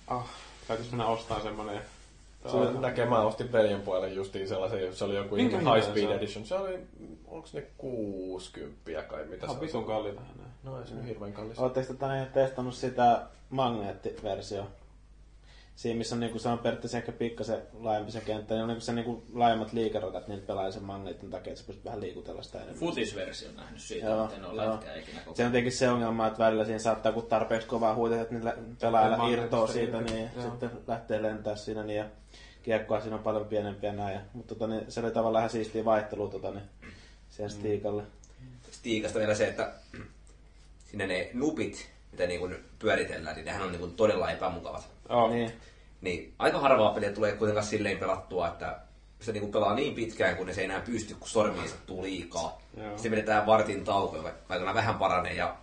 ah, 0.07 0.31
täytyisi 0.69 0.91
mennä 0.91 1.07
ostamaan 1.07 1.43
semmonen. 1.43 1.81
Se 2.95 3.05
mä 3.05 3.21
ostin 3.21 3.53
veljen 3.53 3.81
puolelle 3.81 4.09
justiin 4.09 4.49
sellaisen, 4.49 4.97
se 4.97 5.05
oli 5.05 5.17
joku 5.17 5.35
Minkä 5.35 5.59
High 5.59 5.83
Speed 5.83 6.03
se 6.03 6.09
on? 6.09 6.17
Edition. 6.17 6.45
Se 6.45 6.55
oli, 6.55 6.79
onko 7.27 7.49
ne 7.53 7.67
60 7.79 9.03
kai, 9.03 9.25
mitä 9.25 9.47
Ihan 9.47 9.57
se 9.57 9.61
vitun 9.61 9.81
on? 9.81 9.87
kalliita 9.87 10.21
hänen. 10.21 10.47
No 10.63 10.81
ei 10.81 10.87
se 10.87 10.95
nyt 10.95 11.07
hirveän 11.07 11.33
kallis. 11.33 11.59
Oletteko 11.59 11.93
te 11.93 11.99
tänne 11.99 12.27
testannut 12.27 12.75
sitä 12.75 13.27
magneettiversio? 13.51 14.67
Siinä, 15.79 15.99
missä 15.99 16.15
on, 16.15 16.21
niinku, 16.21 16.39
se 16.39 16.49
on 16.49 16.59
periaatteessa 16.59 16.99
ehkä 16.99 17.13
pikkasen 17.13 17.63
laajempi 17.73 18.13
se 18.13 18.21
kenttä, 18.21 18.55
niin 18.55 18.63
on 18.63 18.69
niinku 18.69 18.85
se 18.85 18.93
niinku 18.93 19.25
laajemmat 19.33 19.73
liikeradat, 19.73 20.29
niin 20.29 20.41
pelaa 20.41 20.71
sen 20.71 20.85
magneetin 20.85 21.31
takia, 21.31 21.51
että 21.51 21.61
sä 21.61 21.67
pystyt 21.67 21.85
vähän 21.85 22.01
liikutella 22.01 22.43
sitä 22.43 22.59
enemmän. 22.59 22.79
Futisversio 22.79 23.53
nähnyt 23.53 23.81
siitä, 23.81 24.07
Joo, 24.07 24.21
mutta 24.21 24.37
en 24.37 24.45
ole 24.45 24.63
joo. 24.63 24.73
lätkää 24.73 24.97
ikinä 24.97 25.21
koko 25.21 25.37
Se 25.37 25.45
on 25.45 25.51
tietenkin 25.51 25.73
se 25.73 25.89
ongelma, 25.89 26.27
että 26.27 26.39
välillä 26.39 26.65
siinä 26.65 26.79
saattaa, 26.79 27.13
kun 27.13 27.27
tarpeeksi 27.27 27.69
kovaa 27.69 27.95
huutaa, 27.95 28.21
että 28.21 28.35
niillä 28.35 28.57
pelaajilla 28.81 29.17
Magneetista 29.17 29.45
irtoaa 29.45 29.67
siitä, 29.67 30.01
niin 30.01 30.31
joo. 30.37 30.45
sitten 30.45 30.71
lähtee 30.87 31.23
lentää 31.23 31.57
siinä, 31.57 31.83
niin 31.83 31.97
ja 31.97 32.05
kiekkoa 32.63 33.01
siinä 33.01 33.17
on 33.17 33.23
paljon 33.23 33.47
pienempiä 33.47 33.93
näin. 33.93 34.15
Ja, 34.15 34.21
mutta 34.33 34.55
tota, 34.55 34.67
niin, 34.67 34.93
se 34.93 35.01
oli 35.01 35.11
tavallaan 35.11 35.43
ihan 35.43 35.51
siistiä 35.51 35.85
vaihtelua 35.85 36.29
tota, 36.29 36.51
niin, 36.51 36.65
siihen 37.31 37.51
Stiikalle. 37.51 38.03
Stiikasta 38.71 39.19
vielä 39.19 39.35
se, 39.35 39.49
että 39.49 39.73
sinne 40.85 41.07
ne 41.07 41.31
nupit, 41.33 41.91
mitä 42.13 42.27
niin 42.27 42.41
kuin 42.41 42.57
pyöritellään, 42.79 43.37
niin 43.37 43.47
nehän 43.47 43.63
on 43.63 43.73
niin 43.73 43.81
kuin 43.81 43.95
todella 43.95 44.31
epämukavat. 44.31 44.98
Oh. 45.09 45.31
Niin, 45.31 45.53
Niin 46.01 46.35
aika 46.39 46.59
harvaa 46.59 46.95
peliä 46.95 47.13
tulee 47.13 47.33
kuitenkaan 47.33 47.67
silleen 47.67 47.99
pelattua, 47.99 48.49
että 48.49 48.79
se 49.21 49.33
niin 49.33 49.41
kuin 49.41 49.53
pelaa 49.53 49.75
niin 49.75 49.95
pitkään, 49.95 50.37
kun 50.37 50.55
se 50.55 50.61
ei 50.61 50.65
enää 50.65 50.81
pysty, 50.81 51.15
kun 51.15 51.29
sormiin 51.29 51.69
sattuu 51.69 52.03
liikaa. 52.03 52.59
Joo. 52.77 52.91
Sitten 52.97 53.11
vedetään 53.11 53.47
vartin 53.47 53.85
tauko, 53.85 54.23
vaikka 54.49 54.75
vähän 54.75 54.99
paranee 54.99 55.35
ja 55.35 55.57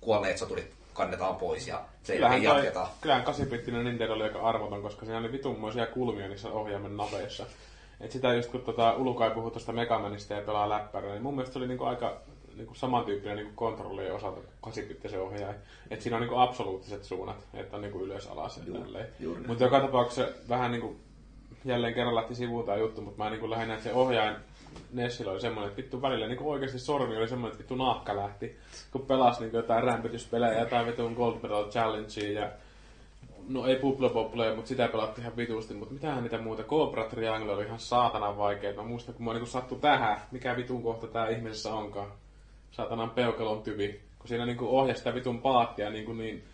kuolleet 0.00 0.38
soturit 0.38 0.74
kannetaan 0.94 1.36
pois 1.36 1.68
ja 1.68 1.80
se 2.02 2.12
Kyllähän, 2.12 2.38
ei 2.38 2.44
toi, 2.46 2.56
jatketaan. 2.56 2.88
kyllähän 3.00 3.24
8-bittinen 3.26 3.84
Nintendo 3.84 4.14
oli 4.14 4.22
aika 4.22 4.40
arvoton, 4.40 4.82
koska 4.82 5.04
siinä 5.04 5.18
oli 5.18 5.32
vitunmoisia 5.32 5.86
kulmia 5.86 6.28
niissä 6.28 6.48
ohjaimen 6.48 6.96
naveissa. 6.96 7.46
Et 8.00 8.12
sitä 8.12 8.34
just 8.34 8.50
kun 8.50 8.60
tota, 8.60 8.92
Ulukai 8.92 9.30
puhui 9.30 9.50
tuosta 9.50 9.72
Megamanista 9.72 10.34
ja 10.34 10.42
pelaa 10.42 10.68
läppärillä, 10.68 11.12
niin 11.12 11.22
mun 11.22 11.34
mielestä 11.34 11.52
se 11.52 11.58
oli 11.58 11.68
niinku 11.68 11.84
aika 11.84 12.20
niinku 12.58 12.74
samantyyppinen 12.74 13.36
niinku 13.36 13.52
kontrolli 13.54 14.10
osalta 14.10 14.40
8 14.60 14.84
ohjaaja. 15.20 15.54
Että 15.90 16.02
siinä 16.02 16.16
on 16.16 16.22
niinku 16.22 16.36
absoluuttiset 16.36 17.04
suunnat, 17.04 17.46
että 17.54 17.76
on 17.76 17.82
niinku 17.82 18.04
ylös 18.04 18.26
alas 18.26 18.56
ja 18.56 18.80
tälleen. 18.80 19.06
Mutta 19.46 19.64
joka 19.64 19.80
tapauksessa 19.80 20.32
vähän 20.48 20.70
niinku 20.70 20.96
jälleen 21.64 21.94
kerran 21.94 22.14
lähti 22.14 22.34
sivuun 22.34 22.64
tämä 22.64 22.78
juttu, 22.78 23.00
mutta 23.00 23.24
mä 23.24 23.30
niinku 23.30 23.50
lähinnä, 23.50 23.74
että 23.74 23.84
se 23.84 23.94
ohjaajan 23.94 24.36
Nessillä 24.92 25.32
oli 25.32 25.40
semmoinen, 25.40 25.68
että 25.68 25.82
vittu 25.82 26.02
välillä 26.02 26.26
niinku 26.26 26.50
oikeasti 26.50 26.78
sormi 26.78 27.16
oli 27.16 27.28
semmoinen, 27.28 27.52
että 27.52 27.58
vittu 27.58 27.74
nahka 27.74 28.16
lähti, 28.16 28.56
kun 28.92 29.00
pelasi 29.00 29.40
niinku 29.40 29.56
jotain 29.56 29.84
rämpötyspelejä, 29.84 30.60
jotain 30.60 30.86
vitun 30.86 31.12
Gold 31.12 31.36
Medal 31.42 31.70
Challengea 31.70 32.40
ja 32.40 32.50
No 33.48 33.66
ei 33.66 33.76
Bubble 33.76 34.10
Bobble, 34.10 34.54
mutta 34.54 34.68
sitä 34.68 34.88
pelattiin 34.88 35.22
ihan 35.22 35.36
vitusti, 35.36 35.74
mutta 35.74 35.94
mitähän 35.94 36.22
niitä 36.22 36.38
muuta. 36.38 36.62
Cobra 36.62 37.04
Triangle 37.04 37.52
oli 37.52 37.64
ihan 37.64 37.78
saatanan 37.78 38.38
vaikea. 38.38 38.74
Mä 38.74 38.82
muistan, 38.82 39.14
kun 39.14 39.24
mä 39.24 39.32
niinku 39.32 39.46
sattu 39.46 39.76
tähän, 39.76 40.20
mikä 40.30 40.56
vitun 40.56 40.82
kohta 40.82 41.06
tää 41.06 41.28
ihmisessä 41.28 41.74
onkaan. 41.74 42.12
Saatanan 42.72 43.10
peukalon 43.10 43.62
tyvi. 43.62 44.00
Kun 44.18 44.28
siinä 44.28 44.46
niinku 44.46 44.78
ohjasi 44.78 44.98
sitä 44.98 45.14
vitun 45.14 45.42
paattia 45.42 45.90
niinku 45.90 46.12
niin 46.12 46.44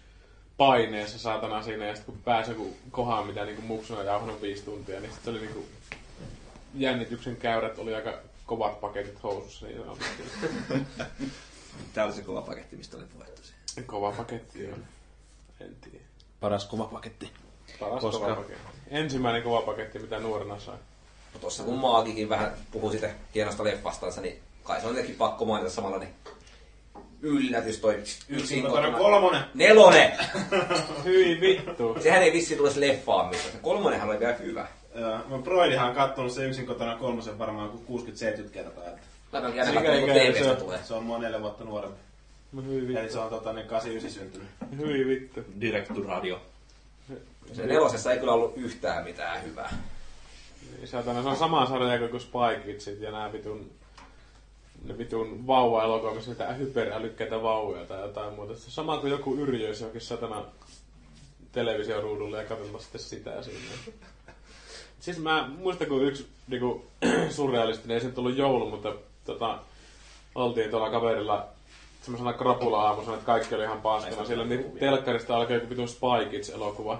paineessa 0.56 1.18
saatana 1.18 1.62
siinä, 1.62 1.86
ja 1.86 1.94
sitten 1.94 2.14
kun 2.14 2.22
pääsi 2.24 2.50
joku 2.50 2.76
kohaan, 2.90 3.26
mitä 3.26 3.44
niinku 3.44 3.62
muksuna 3.62 4.02
jauhanut 4.02 4.42
viisi 4.42 4.62
tuntia, 4.62 5.00
niin 5.00 5.12
sitten 5.12 5.24
se 5.24 5.38
oli 5.38 5.46
niinku 5.46 5.66
jännityksen 6.74 7.36
käyrät 7.36 7.78
oli 7.78 7.94
aika 7.94 8.18
kovat 8.46 8.80
paketit 8.80 9.22
housussa, 9.22 9.66
niin 9.66 9.78
sanotusti. 9.78 10.22
Tää 11.94 12.04
oli 12.04 12.12
se 12.12 12.22
kova 12.22 12.42
paketti, 12.42 12.76
mistä 12.76 12.96
oli 12.96 13.04
puhetta 13.04 13.42
siinä. 13.42 13.86
Kova 13.86 14.12
paketti 14.12 14.66
on. 14.66 14.84
En 15.60 15.76
tiedä. 15.80 16.04
Paras 16.40 16.64
kova 16.64 16.84
paketti. 16.84 17.30
Paras 17.80 18.02
Koska- 18.02 18.24
kova 18.24 18.36
paketti. 18.36 18.62
Ensimmäinen 18.88 19.42
kova 19.42 19.62
paketti, 19.62 19.98
mitä 19.98 20.18
nuorena 20.20 20.58
sai. 20.58 20.76
No 21.34 21.40
tossa 21.40 21.62
kun 21.62 21.78
Maagikin 21.78 22.28
vähän 22.28 22.52
puhui 22.70 22.90
siitä 22.90 23.10
hienosta 23.34 23.64
leffastansa, 23.64 24.20
niin 24.20 24.42
kai 24.64 24.80
se 24.80 24.86
on 24.86 24.92
jotenkin 24.92 25.16
pakko 25.16 25.44
mainita 25.44 25.70
samalla, 25.70 25.98
niin 25.98 26.14
yllätys 27.22 27.78
toi 27.78 28.02
yksin 28.28 28.62
kotona. 28.62 28.98
kolmonen. 28.98 29.42
Nelonen! 29.54 30.12
Hyi 31.04 31.40
vittu. 31.40 31.96
Sehän 32.02 32.22
ei 32.22 32.32
vissi 32.32 32.56
tulisi 32.56 32.80
leffaan 32.80 33.28
missään. 33.28 33.52
Se 33.52 33.58
kolmonenhan 33.58 34.10
oli 34.10 34.20
vielä 34.20 34.34
hyvä. 34.34 34.66
Joo, 34.94 35.18
mä 35.28 35.38
Broidihan 35.38 35.88
on 35.88 35.94
kattonut 35.94 36.32
se 36.32 36.46
yksin 36.46 36.66
kotona 36.66 36.96
kolmosen 36.96 37.38
varmaan 37.38 37.70
kuin 37.70 38.02
60-70 38.46 38.50
kertaa. 38.50 38.84
Että 38.84 39.00
Mä 39.32 39.38
en 39.38 39.54
katsomaan, 39.54 39.84
kun 40.00 40.14
se 40.14 40.32
TVstä 40.32 40.50
on? 40.50 40.56
tulee. 40.56 40.78
se 40.84 40.94
on 40.94 41.04
mua 41.04 41.18
neljä 41.18 41.40
vuotta 41.40 41.64
nuorempi. 41.64 41.98
No 42.52 42.62
hyi 42.62 42.80
vittu. 42.88 43.00
Eli 43.00 43.10
se 43.10 43.18
on 43.18 43.30
tota, 43.30 43.52
niin 43.52 43.66
89 43.66 44.10
syntynyt. 44.22 44.48
Hyi 44.78 45.06
vittu. 45.08 45.40
Direct 45.60 45.94
to 45.94 46.02
radio. 46.02 46.40
Se 47.52 47.66
nelosessa 47.66 48.12
ei 48.12 48.18
kyllä 48.18 48.32
ollut 48.32 48.56
yhtään 48.56 49.04
mitään 49.04 49.44
hyvää. 49.44 49.76
Niin, 50.76 50.88
se 50.88 50.96
on 50.96 51.36
sama 51.36 51.66
sarja 51.66 52.08
kuin 52.08 52.20
Spy 52.20 52.60
Kidsit 52.64 53.00
ja 53.00 53.10
nää 53.10 53.32
vitun 53.32 53.70
vitun 54.98 55.46
vauva-elokuva, 55.46 56.14
missä 56.14 56.30
niitä 56.30 56.52
hyperälykkäitä 56.52 57.42
vauvoja 57.42 57.84
tai 57.84 58.00
jotain 58.00 58.34
muuta. 58.34 58.56
Se 58.56 58.70
sama 58.70 58.98
kuin 58.98 59.10
joku 59.10 59.34
yrjöisi 59.34 59.82
johonkin 59.82 60.00
satana 60.00 60.44
televisioruudulle 61.52 62.38
ja 62.38 62.44
katsotaan 62.44 62.82
sitten 62.82 63.00
sitä 63.00 63.42
siinä. 63.42 63.60
Siis 65.00 65.18
mä 65.18 65.50
muistan, 65.58 65.88
kun 65.88 66.04
yksi 66.04 66.26
niinku, 66.48 66.86
surrealistinen, 67.30 67.94
ei 67.94 68.00
se 68.00 68.06
nyt 68.06 68.18
ollut 68.18 68.36
joulu, 68.36 68.70
mutta 68.70 68.94
tota, 69.24 69.58
oltiin 70.34 70.70
tuolla 70.70 70.90
kaverilla 70.90 71.48
semmoisena 72.02 72.32
krapula-aamusena, 72.32 73.14
että 73.14 73.26
kaikki 73.26 73.54
oli 73.54 73.64
ihan 73.64 73.80
paskana. 73.80 74.24
Siellä 74.24 74.44
niin 74.44 74.78
telkkarista 74.78 75.36
alkoi 75.36 75.56
joku 75.56 75.70
vitun 75.70 75.88
Spy 75.88 76.30
Kids-elokuva. 76.30 76.98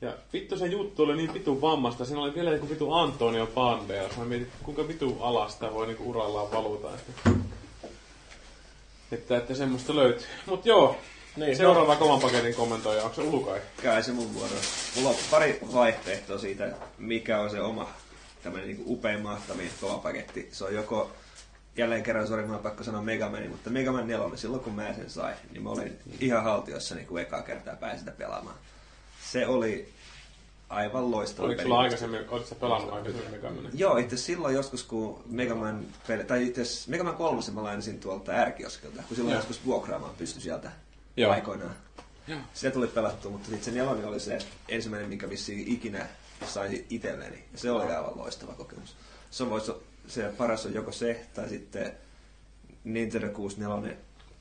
Ja 0.00 0.12
vittu 0.32 0.58
se 0.58 0.66
juttu 0.66 1.02
oli 1.02 1.16
niin 1.16 1.34
vitun 1.34 1.60
vammasta. 1.60 2.04
Siinä 2.04 2.20
oli 2.20 2.34
vielä 2.34 2.50
joku 2.50 2.68
vitu 2.68 2.92
Antonio 2.92 3.46
Banderas. 3.46 4.16
Mä 4.16 4.24
mietin, 4.24 4.50
kuinka 4.62 4.88
vitu 4.88 5.16
alasta 5.20 5.74
voi 5.74 5.86
niinku 5.86 6.10
urallaan 6.10 6.52
valuta. 6.52 6.88
Että, 6.94 7.30
että, 9.12 9.36
että 9.36 9.54
semmoista 9.54 9.96
löytyy. 9.96 10.26
Mut 10.46 10.66
joo, 10.66 10.96
niin, 11.36 11.56
seuraava 11.56 11.96
kovan 11.96 12.20
paketin 12.20 12.54
kommentoija, 12.54 13.02
onko 13.02 13.14
se 13.14 13.22
Ulukai? 13.22 13.60
Kai 13.82 14.02
se 14.02 14.12
mun 14.12 14.34
vuoro. 14.34 14.54
Mulla 14.96 15.08
on 15.08 15.16
pari 15.30 15.60
vaihtoehtoa 15.74 16.38
siitä, 16.38 16.72
mikä 16.98 17.40
on 17.40 17.50
se 17.50 17.60
oma 17.60 17.88
tämmönen 18.42 18.68
niinku 18.68 18.92
upein 18.92 19.20
mahtavin 19.20 19.70
kova 19.80 19.98
paketti. 19.98 20.48
Se 20.52 20.64
on 20.64 20.74
joko, 20.74 21.10
jälleen 21.76 22.02
kerran, 22.02 22.26
sori, 22.26 22.46
mä 22.46 22.54
on 22.54 22.62
pakko 22.62 22.84
sanoa 22.84 23.02
Mega 23.02 23.28
Man, 23.28 23.48
mutta 23.48 23.70
Mega 23.70 23.92
Man 23.92 24.08
4, 24.08 24.36
silloin 24.36 24.62
kun 24.62 24.72
mä 24.72 24.94
sen 24.94 25.10
sain, 25.10 25.36
niin 25.52 25.62
mä 25.62 25.70
olin 25.70 25.98
ihan 26.20 26.44
haltiossa 26.44 26.94
niin 26.94 27.06
kuin 27.06 27.22
ekaa 27.22 27.42
kertaa 27.42 27.76
pääsin 27.76 27.98
sitä 27.98 28.12
pelaamaan. 28.12 28.56
Se 29.36 29.46
oli 29.46 29.88
aivan 30.68 31.10
loistava 31.10 31.46
Oliko 31.46 31.56
peli. 31.58 31.68
sulla 31.68 31.80
aikaisemmin, 31.80 32.20
olitko 32.28 32.48
sä 32.48 32.54
pelannut 32.54 32.92
aikaisemmin 32.92 33.30
Mega 33.30 33.50
Manin? 33.50 33.70
Joo, 33.74 33.96
itse 33.96 34.16
silloin 34.16 34.54
joskus, 34.54 34.82
kun 34.82 35.22
Mega 35.26 35.54
Man, 35.54 35.86
peli, 36.06 36.24
tai 36.24 36.46
itse 36.46 36.62
asiassa 36.62 36.90
Mega 36.90 37.04
Man 37.04 37.16
3 37.16 37.40
mä 37.52 37.62
lainasin 37.62 38.00
tuolta 38.00 38.32
ärkioskilta, 38.32 39.02
kun 39.08 39.16
silloin 39.16 39.32
Joo. 39.32 39.38
joskus 39.40 39.64
vuokraamaan 39.66 40.14
pystyi 40.18 40.42
sieltä 40.42 40.70
Joo. 41.16 41.32
aikoinaan. 41.32 41.74
Se 42.54 42.70
tuli 42.70 42.86
pelattua, 42.86 43.30
mutta 43.30 43.48
sitten 43.48 43.64
se 43.64 43.70
nelonen 43.70 44.04
oli 44.04 44.20
se 44.20 44.38
ensimmäinen, 44.68 45.08
minkä 45.08 45.28
vissiin 45.30 45.68
ikinä 45.68 46.06
sain 46.46 46.86
itselleni. 46.90 47.44
Ja 47.52 47.58
se 47.58 47.70
oli 47.70 47.92
aivan 47.92 48.16
loistava 48.18 48.52
kokemus. 48.54 48.96
Se, 49.30 49.42
on, 49.42 49.60
vois- 49.60 49.74
se 50.06 50.22
paras 50.38 50.66
on 50.66 50.74
joko 50.74 50.92
se, 50.92 51.26
tai 51.34 51.48
sitten 51.48 51.92
Nintendo 52.84 53.28
64 53.28 53.96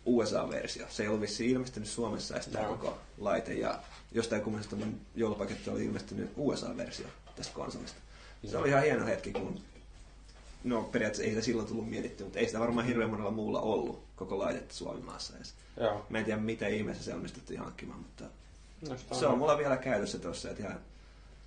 USA-versio. 0.05 0.85
Se 0.89 1.03
ei 1.03 1.09
ollut 1.09 1.21
vissiin 1.21 1.49
ilmestynyt 1.51 1.89
Suomessa 1.89 2.35
edes 2.35 2.47
tämä 2.47 2.65
Joo. 2.65 2.75
koko 2.77 2.97
laite. 3.17 3.53
Ja 3.53 3.79
jostain 4.15 4.41
kummasta 4.41 4.75
mun 4.75 4.99
joulupaketti 5.15 5.69
oli 5.69 5.85
ilmestynyt 5.85 6.31
USA-versio 6.37 7.07
tästä 7.35 7.53
konsolista. 7.53 7.97
Se 8.45 8.57
oli 8.57 8.69
ihan 8.69 8.83
hieno 8.83 9.05
hetki, 9.05 9.31
kun 9.31 9.59
No 10.63 10.81
periaatteessa 10.81 11.23
ei 11.23 11.29
sitä 11.29 11.41
silloin 11.41 11.67
tullut 11.67 11.89
mietitty, 11.89 12.23
mutta 12.23 12.39
ei 12.39 12.45
sitä 12.45 12.59
varmaan 12.59 12.87
hirveän 12.87 13.09
monella 13.09 13.31
muulla 13.31 13.61
ollut 13.61 14.03
koko 14.15 14.37
laitetta 14.37 14.73
Suomen 14.73 15.05
maassa 15.05 15.35
edes. 15.37 15.53
Joo. 15.79 16.05
Mä 16.09 16.17
en 16.17 16.25
tiedä, 16.25 16.41
miten 16.41 16.73
ihmeessä 16.73 17.03
se 17.03 17.13
onnistuttiin 17.13 17.59
hankkimaan, 17.59 17.99
mutta 17.99 18.23
No, 18.89 18.97
sitä 18.97 19.15
se 19.15 19.27
on 19.27 19.37
mulla 19.37 19.57
vielä 19.57 19.77
käytössä 19.77 20.19
tuossa, 20.19 20.49
että 20.49 20.63
ihan 20.63 20.79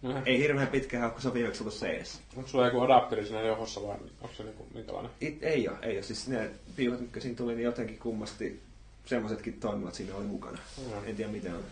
No, 0.03 0.23
ei 0.27 0.39
hirveän 0.39 0.69
pitkä 0.69 1.11
kun 1.11 1.23
se 1.23 1.29
on 1.29 1.35
viimeksi 1.35 1.63
ollut 1.63 1.75
seis. 1.75 2.21
Onko 2.37 2.49
sulla 2.49 2.67
joku 2.67 2.81
adapteri 2.81 3.27
siinä 3.27 3.43
johossa 3.43 3.83
vai 3.83 3.97
onko 4.21 4.35
se 4.37 4.43
niinku 4.43 4.67
minkälainen? 4.75 5.11
It, 5.21 5.43
ei 5.43 5.69
ole, 5.69 5.79
ei 5.83 5.97
ole. 5.97 6.03
Siis 6.03 6.29
ne 6.29 6.51
piivat, 6.77 7.01
mitkä 7.01 7.21
siinä 7.21 7.37
tuli, 7.37 7.55
niin 7.55 7.65
jotenkin 7.65 7.99
kummasti 7.99 8.61
semmoisetkin 9.09 9.61
toimivat 9.61 9.95
siinä 9.95 10.15
oli 10.15 10.25
mukana. 10.25 10.59
Joo. 10.91 11.03
En 11.05 11.17
tiedä, 11.17 11.31
miten 11.31 11.55
on 11.55 11.65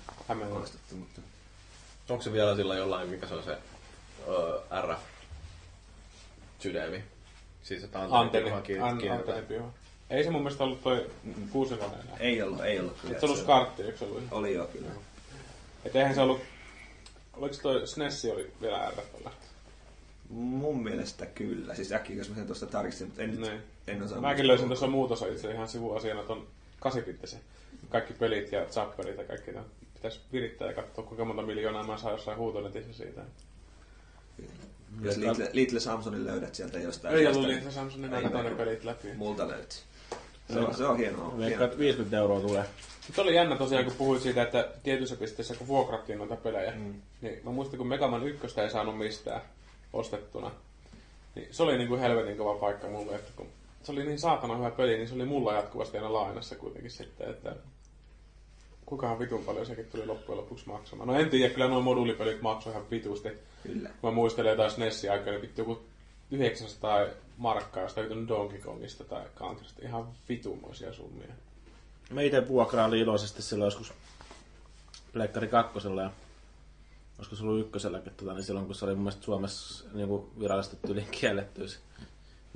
onnistuttu, 0.53 0.95
mutta 0.95 1.21
Onko 2.09 2.23
se 2.23 2.33
vielä 2.33 2.57
sillä 2.57 2.77
jollain, 2.77 3.09
mikä 3.09 3.27
se 3.27 3.35
on 3.35 3.43
se 3.43 3.59
uh, 4.27 4.83
RF 4.83 5.01
sydämi? 6.59 7.05
Siis 7.63 7.85
että 7.85 8.01
Antenni. 8.01 8.51
Antenni. 8.81 9.63
Ei 10.11 10.25
se 10.25 10.31
mun 10.31 10.43
mielestä 10.43 10.65
ollut 10.65 10.83
toi 10.83 11.11
enää. 12.03 12.17
ei 12.21 12.43
ollut, 12.43 12.65
ei 12.65 12.81
ollut. 12.81 12.97
Sitten 13.01 13.21
se 13.21 13.27
ollut 13.27 13.39
skartti, 13.39 13.83
eikö 13.83 13.99
se 13.99 14.05
ollut? 14.05 14.23
Oli 14.31 14.55
joo, 14.55 14.67
kyllä. 14.67 14.89
Et 15.85 15.97
eihän 15.97 16.15
se 16.15 16.21
ollut... 16.21 16.41
Oliko 17.33 17.57
toi 17.63 17.87
SNES 17.87 18.25
oli 18.25 18.53
vielä 18.61 18.91
RFllä? 18.91 19.31
Mun 20.31 20.83
mielestä 20.83 21.27
kyllä. 21.27 21.75
Siis 21.75 21.93
äkkiä, 21.93 22.17
jos 22.17 22.29
mä 22.29 22.35
sen 22.35 22.47
tuosta 22.47 22.67
tarkistin, 22.67 23.07
mutta 23.07 23.23
en, 23.23 23.31
nyt, 23.31 23.41
Niin. 23.41 23.63
en 23.87 24.03
osaa. 24.03 24.21
Mäkin 24.21 24.47
löysin 24.47 24.67
tuossa 24.67 24.87
muutossa 24.87 25.27
itse 25.27 25.53
ihan 25.53 25.69
sivuasiana 25.69 26.23
ton 26.23 26.47
80 26.81 27.37
Kaikki 27.89 28.15
pelit 28.15 28.53
ja 28.53 28.67
zapperit 28.71 29.19
ja 29.19 29.25
kaikki. 29.25 29.53
tämän 29.53 29.67
Pitäisi 29.95 30.21
virittää 30.33 30.69
ja 30.69 30.75
katsoa, 30.75 31.05
kuinka 31.05 31.25
monta 31.25 31.43
miljoonaa 31.43 31.87
mä 31.87 31.99
saan 31.99 32.13
jossain 32.13 32.39
huutonetissä 32.39 32.93
siitä. 32.93 33.21
Jos 35.03 35.17
Little, 35.17 35.51
Little 35.53 35.81
Samsonin 35.81 36.27
löydät 36.27 36.55
sieltä 36.55 36.79
jostain. 36.79 37.15
Ei 37.15 37.27
ollut 37.27 37.47
Little 37.47 37.71
Samsonin 37.71 38.15
aika 38.15 38.31
toinen 38.31 38.57
pelit 38.57 38.85
läpi. 38.85 39.15
Multa 39.15 39.49
löytyy. 39.49 39.79
Se 40.53 40.59
on, 40.59 40.75
se 40.75 40.87
on 40.87 40.97
hienoa. 40.97 41.47
Että 41.47 41.79
50 41.79 42.17
euroa 42.17 42.41
tulee. 42.41 42.65
Mutta 43.07 43.23
oli 43.23 43.35
jännä 43.35 43.57
tosiaan, 43.57 43.85
kun 43.85 43.95
puhuit 43.95 44.23
siitä, 44.23 44.43
että 44.43 44.69
tietyissä 44.83 45.17
pisteissä, 45.17 45.55
kun 45.55 45.67
vuokrattiin 45.67 46.19
noita 46.19 46.37
pelejä, 46.37 46.71
mm. 46.71 46.95
niin 47.21 47.41
mä 47.45 47.51
muistan, 47.51 47.79
kun 47.79 47.87
Megaman 47.87 48.29
1 48.29 48.61
ei 48.61 48.71
saanut 48.71 48.99
mistään 48.99 49.41
ostettuna, 49.93 50.51
niin 51.35 51.49
se 51.51 51.63
oli 51.63 51.79
niin 51.79 51.89
kuin 51.89 52.01
helvetin 52.01 52.37
kova 52.37 52.55
paikka 52.55 52.89
mulle, 52.89 53.15
että 53.15 53.31
kun 53.37 53.47
se 53.87 53.93
oli 53.93 54.05
niin 54.05 54.19
saatana 54.19 54.57
hyvä 54.57 54.71
peli, 54.71 54.97
niin 54.97 55.09
se 55.09 55.15
oli 55.15 55.25
mulla 55.25 55.53
jatkuvasti 55.53 55.97
aina 55.97 56.13
lainassa 56.13 56.57
kuitenkin 56.57 56.91
sitten, 56.91 57.31
että 57.31 57.57
kuinkahan 58.87 59.19
vitun 59.19 59.45
paljon 59.45 59.67
sekin 59.67 59.87
tuli 59.87 60.07
loppujen 60.07 60.41
lopuksi 60.41 60.69
maksamaan. 60.69 61.09
No 61.09 61.15
en 61.15 61.31
tiedä, 61.31 61.55
kyllä 61.55 61.69
nuo 61.69 61.81
moduulipelit 61.81 62.43
maksoi 62.43 62.73
ihan 62.73 62.91
vitusti. 62.91 63.29
Kyllä. 63.63 63.89
Kun 63.89 64.11
mä 64.11 64.15
muistelen 64.15 64.51
jotain 64.51 64.71
SNESin 64.71 65.13
aikaa, 65.13 65.33
niin 65.33 65.43
vittu 65.43 65.61
joku 65.61 65.83
900 66.31 67.07
markkaa 67.37 67.83
jostain 67.83 68.09
vitun 68.09 68.29
Donkey 68.29 68.59
Kongista 68.59 69.05
tai 69.05 69.25
Counterista. 69.37 69.83
Ihan 69.83 70.09
vitumoisia 70.29 70.93
summia. 70.93 71.35
Mä 72.11 72.23
itse 72.23 72.49
vuokrailin 72.49 73.01
iloisesti 73.01 73.43
silloin 73.43 73.67
joskus 73.67 73.93
Pleikkari 75.13 75.49
kakkosella 75.49 76.03
ja 76.03 76.11
olisiko 77.19 77.37
se 77.37 77.43
ollut 77.43 77.67
ykköselläkin, 77.67 78.13
tota, 78.17 78.35
niin 78.35 78.45
silloin 78.45 78.67
kun 78.67 78.75
se 78.75 78.85
oli 78.85 78.95
mun 78.95 79.03
mielestä 79.03 79.25
Suomessa 79.25 79.85
niin 79.93 80.09
kuin 80.09 80.41
virallisesti 80.41 80.77
tyyliin 80.87 81.09
kielletty. 81.11 81.69
se. 81.69 81.79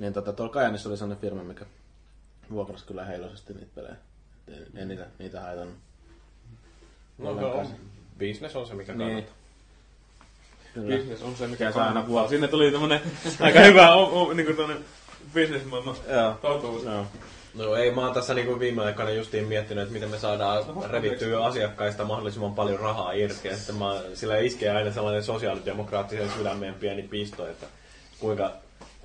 Niin 0.01 0.13
tota, 0.13 0.33
tuolla 0.33 0.53
Kajanissa 0.53 0.89
oli 0.89 0.97
sellainen 0.97 1.21
firma, 1.21 1.43
mikä 1.43 1.65
vuokrasi 2.51 2.85
kyllä 2.85 3.05
heilosesti 3.05 3.53
niitä 3.53 3.71
pelejä. 3.75 3.95
Et 4.47 4.57
En, 4.57 4.81
en 4.81 4.87
niitä, 4.87 5.05
niitä 5.19 5.41
haitannut. 5.41 5.75
No, 7.17 7.33
no, 7.33 7.63
business 8.19 8.55
on 8.55 8.67
se, 8.67 8.73
mikä 8.73 8.93
Niin. 8.93 9.09
kannattaa. 9.09 9.35
Kyllä. 10.73 10.97
Business 10.97 11.21
on 11.21 11.35
se, 11.35 11.47
mikä 11.47 11.71
saa 11.71 11.87
aina 11.87 12.01
kannattaa. 12.01 12.27
Sinne 12.27 12.47
tuli 12.47 12.71
tämmönen 12.71 13.01
aika 13.39 13.59
hyvä 13.59 13.93
o, 13.93 14.21
o, 14.21 14.33
niin 14.33 14.55
kuin 14.55 14.85
Joo. 16.09 16.33
totuus. 16.41 16.83
Joo. 16.83 17.05
No 17.55 17.75
ei, 17.75 17.91
mä 17.91 18.01
oon 18.01 18.13
tässä 18.13 18.33
niinku 18.33 18.59
viime 18.59 18.83
aikoina 18.83 19.11
justiin 19.11 19.47
miettinyt, 19.47 19.81
että 19.81 19.93
miten 19.93 20.09
me 20.09 20.17
saadaan 20.17 20.63
revittyä 20.89 21.45
asiakkaista 21.45 22.05
mahdollisimman 22.05 22.55
paljon 22.55 22.79
rahaa 22.79 23.11
irti. 23.11 23.47
Ja 23.47 23.57
sitten 23.57 23.75
mä, 23.75 24.01
sillä 24.13 24.37
iskee 24.37 24.69
aina 24.69 24.91
sellainen 24.91 25.23
sosiaalidemokraattisen 25.23 26.29
sydämeen 26.37 26.73
pieni 26.73 27.03
pisto, 27.03 27.47
että 27.47 27.65
kuinka, 28.19 28.51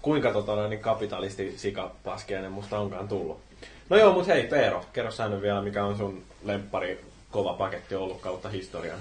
kuinka 0.07 0.33
tota, 0.33 0.69
niin 0.69 0.81
kapitalisti 0.81 1.59
sikapaskeinen 1.59 2.53
musta 2.53 2.79
onkaan 2.79 3.09
tullut. 3.09 3.41
No 3.89 3.97
joo, 3.97 4.13
mut 4.13 4.27
hei 4.27 4.47
Peero, 4.47 4.85
kerro 4.93 5.11
sä 5.11 5.29
nyt 5.29 5.43
vielä, 5.43 5.63
mikä 5.63 5.85
on 5.85 5.97
sun 5.97 6.25
lemppari 6.45 7.05
kova 7.31 7.53
paketti 7.53 7.95
ollut 7.95 8.21
kautta 8.21 8.49
historian. 8.49 8.99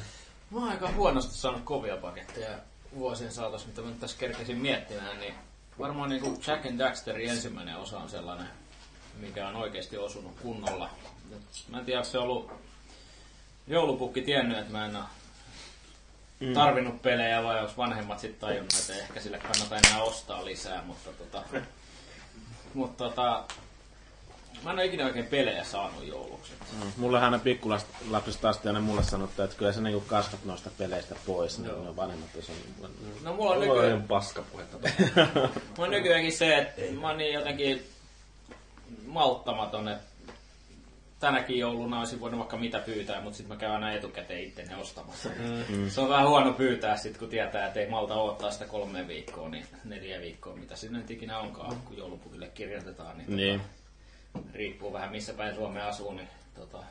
Mä 0.52 0.60
oon 0.60 0.70
aika 0.70 0.92
huonosti 0.92 1.38
saanut 1.38 1.62
kovia 1.64 1.98
paketteja 1.98 2.50
vuosien 2.96 3.32
saatossa, 3.32 3.68
mitä 3.68 3.82
mä 3.82 3.88
nyt 3.88 4.00
tässä 4.00 4.18
kerkesin 4.20 4.58
miettimään, 4.58 5.20
niin 5.20 5.34
varmaan 5.80 6.10
niin 6.10 6.38
Jack 6.48 6.66
and 6.66 6.80
Daxterin 6.80 7.30
ensimmäinen 7.30 7.78
osa 7.78 7.98
on 7.98 8.10
sellainen, 8.10 8.48
mikä 9.20 9.48
on 9.48 9.56
oikeasti 9.56 9.98
osunut 9.98 10.34
kunnolla. 10.42 10.90
Mä 11.70 11.80
en 11.80 11.86
tiedä, 11.86 12.04
se 12.04 12.18
ollut 12.18 12.52
joulupukki 13.68 14.22
tiennyt, 14.22 14.58
että 14.58 14.72
mä 14.72 14.86
en 14.86 14.96
ole 14.96 15.06
tarvinnut 16.54 17.02
pelejä 17.02 17.44
vai 17.44 17.60
onko 17.60 17.74
vanhemmat 17.78 18.20
sitten 18.20 18.40
tajunnut, 18.40 18.74
että 18.80 18.94
ehkä 18.94 19.20
sille 19.20 19.38
kannata 19.38 19.78
enää 19.78 20.04
ostaa 20.04 20.46
lisää, 20.46 20.84
mutta 20.86 21.10
tota, 21.14 21.44
mutta 22.74 23.04
tota, 23.04 23.44
mä 24.64 24.72
en 24.72 24.78
ole 24.78 24.86
ikinä 24.86 25.06
oikein 25.06 25.26
pelejä 25.26 25.64
saanut 25.64 26.08
jouluksi. 26.08 26.52
Mm. 26.72 26.92
Mullehan 26.98 27.32
ne 27.32 27.40
pikkulapsista 27.40 28.50
asti 28.50 28.68
aina 28.68 28.80
mulle 28.80 29.04
sanottu, 29.04 29.42
että 29.42 29.58
kyllä 29.58 29.72
sä 29.72 29.82
niinku 29.82 30.04
kasvat 30.08 30.46
noista 30.46 30.70
peleistä 30.78 31.16
pois, 31.26 31.60
niin 31.60 31.86
ne 31.86 31.96
vanhemmat 31.96 32.30
on 32.36 32.44
sanonut 32.44 32.68
mulle. 32.78 32.90
No 33.24 33.34
mulla 33.34 33.52
on 33.52 33.58
Mulla 33.58 33.74
on 33.74 33.78
nykyään, 33.80 34.08
paskapuhetta. 34.08 34.78
Mä 35.78 35.78
oon 35.78 35.92
nykyäänkin 35.92 36.38
se, 36.38 36.58
että 36.58 36.82
mä 37.02 37.08
oon 37.08 37.18
niin 37.18 37.34
jotenkin 37.34 37.90
malttamaton, 39.08 39.88
että 39.88 40.15
tänäkin 41.20 41.60
jouluna 41.60 42.00
olisin 42.00 42.20
voinut 42.20 42.40
vaikka 42.40 42.58
mitä 42.58 42.80
pyytää, 42.80 43.22
mutta 43.22 43.38
sitten 43.38 43.56
mä 43.56 43.60
käyn 43.60 43.74
aina 43.74 43.94
etukäteen 43.94 44.44
itse 44.44 44.64
ne 44.64 44.76
ostamassa. 44.76 45.30
Mm. 45.70 45.90
Se 45.90 46.02
on 46.02 46.10
vähän 46.10 46.28
huono 46.28 46.54
pyytää 46.54 46.98
sitten, 46.98 47.20
kun 47.20 47.30
tietää, 47.30 47.68
että 47.68 47.80
ei 47.80 47.90
malta 47.90 48.16
odottaa 48.16 48.52
sitä 48.52 48.66
kolme 48.66 49.08
viikkoa, 49.08 49.50
niin 49.50 49.66
neljä 49.84 50.22
viikkoa, 50.22 50.56
mitä 50.56 50.76
sinne 50.76 51.00
nyt 51.00 51.12
ikinä 51.12 51.40
onkaan, 51.40 51.76
kun 51.86 51.98
joulupukille 51.98 52.48
kirjoitetaan. 52.48 53.18
Niin, 53.18 53.36
Niin. 53.36 53.62
Tota, 54.34 54.48
riippuu 54.54 54.94
vähän 54.94 55.12
missä 55.12 55.34
päin 55.34 55.56
Suomea 55.56 55.88
asuu, 55.88 56.14
niin 56.14 56.28
tota, 56.56 56.84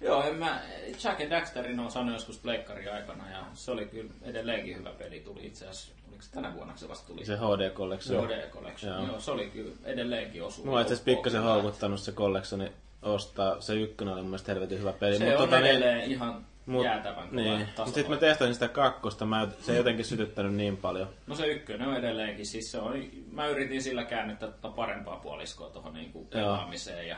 Joo, 0.00 0.22
en 0.22 0.34
mä, 0.34 0.60
Jack 1.04 1.20
and 1.20 1.30
Daxterin 1.30 1.80
on 1.80 1.90
saanut 1.90 2.14
joskus 2.14 2.38
pleikkari 2.38 2.88
aikana 2.88 3.30
ja 3.30 3.44
se 3.54 3.70
oli 3.70 3.86
kyllä 3.86 4.10
edelleenkin 4.22 4.78
hyvä 4.78 4.90
peli. 4.90 5.20
Tuli 5.20 5.46
itse 5.46 5.66
asiassa, 5.66 5.92
oliko 6.08 6.22
se 6.22 6.30
tänä 6.30 6.54
vuonna 6.54 6.76
se 6.76 6.88
vasta 6.88 7.06
tuli? 7.06 7.24
Se 7.24 7.36
HD 7.36 7.70
Collection. 7.70 8.26
HD 8.26 8.50
Collection. 8.50 8.94
Joo. 8.94 9.06
Joo. 9.06 9.20
se 9.20 9.30
oli 9.30 9.50
kyllä 9.50 9.72
edelleenkin 9.84 10.44
osu. 10.44 10.64
Mulla 10.64 10.76
on 10.76 10.82
itse 10.82 10.94
asiassa 10.94 11.04
pikkasen 11.04 11.42
houkuttanut 11.42 12.00
se 12.00 12.12
collectioni 12.12 12.72
ostaa. 13.02 13.60
Se 13.60 13.74
ykkönen 13.74 14.14
oli 14.14 14.20
mun 14.22 14.30
mielestä 14.30 14.52
helvetin 14.52 14.78
hyvä 14.78 14.92
peli. 14.92 15.18
Se 15.18 15.24
Mut 15.24 15.34
on 15.40 15.48
tota, 15.48 15.60
niin- 15.60 15.82
ihan 16.10 16.46
mut- 16.66 16.84
jäätävän 16.84 17.28
Niin. 17.32 17.66
sitten 17.84 18.10
mä 18.10 18.16
testasin 18.16 18.54
sitä 18.54 18.68
kakkosta, 18.68 19.26
mä, 19.26 19.48
se 19.60 19.72
ei 19.72 19.78
jotenkin 19.78 20.04
sytyttänyt 20.04 20.54
niin 20.54 20.76
paljon. 20.76 21.08
No 21.26 21.34
se 21.34 21.46
ykkönen 21.46 21.88
on 21.88 21.96
edelleenkin, 21.96 22.46
siis 22.46 22.70
se 22.70 22.78
on, 22.78 23.04
mä 23.32 23.46
yritin 23.46 23.82
sillä 23.82 24.04
käännyttää 24.04 24.48
tota 24.50 24.68
parempaa 24.68 25.16
puoliskoa 25.16 25.70
tuohon 25.70 25.94
niinku 25.94 26.24
pelaamiseen 26.24 27.08
ja 27.08 27.16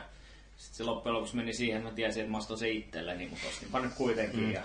sitten 0.57 0.77
se 0.77 0.83
loppujen 0.83 1.13
lopuksi 1.13 1.35
meni 1.35 1.53
siihen, 1.53 1.77
että 1.77 1.89
mä 1.89 1.95
tiesin, 1.95 2.21
että 2.21 2.31
mä 2.31 2.37
ostan 2.37 2.57
se 2.57 2.69
itselleni, 2.69 3.27
mutta 3.27 3.47
ostinpa 3.47 3.79
nyt 3.79 3.93
kuitenkin 3.93 4.39
mm. 4.39 4.51
ja 4.51 4.61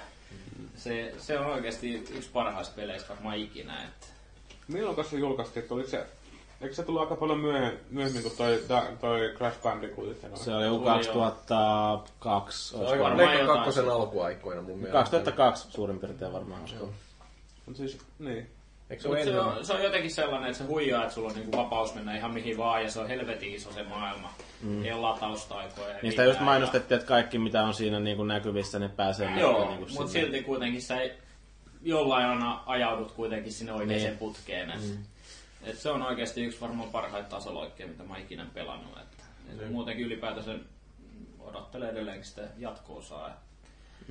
se, 0.77 1.15
se 1.19 1.39
on 1.39 1.47
oikeasti 1.47 1.95
yksi 1.95 2.31
parhaista 2.33 2.75
peleistä 2.77 3.09
varmaan 3.09 3.37
ikinä, 3.37 3.83
että 3.85 4.07
Milloin 4.69 5.05
se 5.05 5.17
julkaistiin? 5.17 5.63
että 5.63 5.75
Oliko 5.75 5.89
se, 5.89 6.07
eikö 6.61 6.75
se 6.75 6.83
tullut 6.83 7.01
aika 7.03 7.17
paljon 7.17 7.39
myöhemmin, 7.39 7.81
myöhemmin 7.91 8.23
kuin 8.23 8.37
toi, 8.37 8.63
da- 8.69 8.97
toi 9.01 9.35
Crash 9.37 9.63
Bandicoot? 9.63 10.17
Se 10.35 10.55
oli 10.55 10.65
joku 10.65 10.77
Tuli 10.79 10.89
jo. 10.89 10.93
2002. 10.95 12.77
olisiko? 12.77 12.93
Aika 12.93 13.05
varmaan 13.05 13.33
jotain. 13.33 13.47
kakkosen 13.47 13.89
alkuaikoina 13.89 14.63
mun 14.63 14.77
mielestä. 14.79 14.99
2002 14.99 15.71
suurin 15.71 15.99
piirtein 15.99 16.33
varmaan 16.33 16.65
uskon. 16.65 16.91
Mut 17.67 17.77
siis, 17.77 17.99
niin. 18.19 18.51
Eikö 18.91 19.03
se 19.03 19.09
Mut 19.09 19.19
se, 19.25 19.41
on, 19.41 19.65
se 19.67 19.73
on 19.73 19.83
jotenkin 19.83 20.11
sellainen, 20.11 20.51
että 20.51 20.59
se 20.59 20.65
huijaa, 20.65 21.03
että 21.03 21.15
sulla 21.15 21.29
on 21.29 21.35
niinku 21.35 21.57
vapaus 21.57 21.95
mennä 21.95 22.17
ihan 22.17 22.31
mihin 22.35 22.57
vaan 22.59 22.83
ja 22.83 22.91
se 22.91 23.01
on 23.01 23.09
helvetin 23.09 23.55
iso 23.55 23.73
se 23.73 23.83
maailma. 23.83 24.33
Mm. 24.63 24.85
Ei 24.85 24.93
ole 24.93 25.01
lataustaikoja. 25.01 25.95
ei 25.95 26.03
Niistä 26.03 26.25
just 26.25 26.41
mainostettiin, 26.41 26.97
että 26.99 27.09
kaikki 27.09 27.39
mitä 27.39 27.63
on 27.65 27.75
siinä 27.75 28.01
niin 28.01 28.17
kuin 28.17 28.29
näkyvissä, 28.29 28.79
niin 28.79 28.91
pääsee. 28.91 29.41
Joo, 29.41 29.59
niin 29.69 29.79
kuin 29.79 29.79
mutta 29.79 30.13
sinne. 30.13 30.27
silti 30.27 30.43
kuitenkin 30.43 30.83
sä 30.83 31.01
ei, 31.01 31.13
jollain 31.83 32.27
aina 32.27 32.63
ajaudut 32.67 33.13
kuitenkin 33.13 33.53
sinne 33.53 33.73
oikeaan 33.73 34.03
Niin. 34.03 34.19
putkeen. 34.19 34.69
Mm. 34.69 34.97
Et 35.67 35.79
se 35.79 35.91
on 35.91 36.03
oikeasti 36.03 36.45
yksi 36.45 36.61
varmaan 36.61 36.91
parhaita 36.91 37.29
tasoloikkeja, 37.29 37.89
mitä 37.89 38.03
mä 38.03 38.19
ikinä 38.19 38.47
pelannut. 38.55 38.99
Että, 38.99 39.25
et 39.65 39.71
muutenkin 39.71 40.07
ylipäätänsä 40.07 40.55
odottelee 41.41 41.91
edelleenkin 41.91 42.25
sitä 42.25 42.43
jatko-osaa. 42.59 43.47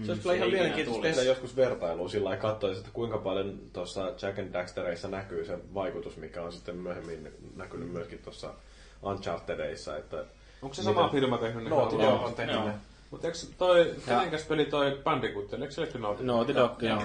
Se 0.05 0.11
olisi 0.11 0.21
kyllä 0.21 0.35
ihan 0.35 0.49
mielenkiintoista 0.49 1.01
tehdä 1.01 1.23
joskus 1.23 1.55
vertailua 1.55 2.09
sillä 2.09 2.29
lailla, 2.29 2.41
katsoisi, 2.41 2.79
että 2.79 2.91
kuinka 2.93 3.17
paljon 3.17 3.59
tuossa 3.73 4.13
Jack 4.21 4.39
and 4.39 4.53
Daxtereissa 4.53 5.07
näkyy 5.07 5.45
se 5.45 5.59
vaikutus, 5.73 6.17
mikä 6.17 6.43
on 6.43 6.53
sitten 6.53 6.75
myöhemmin 6.75 7.31
näkynyt 7.55 7.91
myöskin 7.91 8.19
tuossa 8.19 8.53
Unchartedeissa. 9.03 9.97
Että 9.97 10.25
Onko 10.61 10.75
se 10.75 10.83
sama 10.83 11.09
firma 11.09 11.37
tehnyt 11.37 11.63
ne? 11.63 11.69
Naughty 11.69 11.95
Joo. 11.95 12.25
On 12.25 12.33
tehnyt 12.33 12.55
Joo. 12.55 12.65
ne. 12.65 12.73
Mutta 13.11 13.27
eikö 13.27 13.39
toi, 13.57 13.95
kenenkäs 14.05 14.43
peli 14.43 14.65
toi 14.65 15.01
Bandicoot, 15.03 15.53
eikö 15.53 15.71
se 15.71 15.81
ole 15.81 15.89
Naughty 15.99 16.27
Dog? 16.27 16.35
Naughty 16.35 16.55
Dog, 16.55 16.83
joo. 16.83 17.01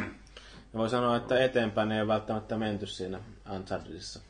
Ja 0.72 0.78
voi 0.78 0.90
sanoa, 0.90 1.16
että 1.16 1.44
eteenpäin 1.44 1.92
ei 1.92 2.00
ole 2.00 2.08
välttämättä 2.08 2.56
menty 2.56 2.86
siinä 2.86 3.20
Unchartedissa. 3.56 4.20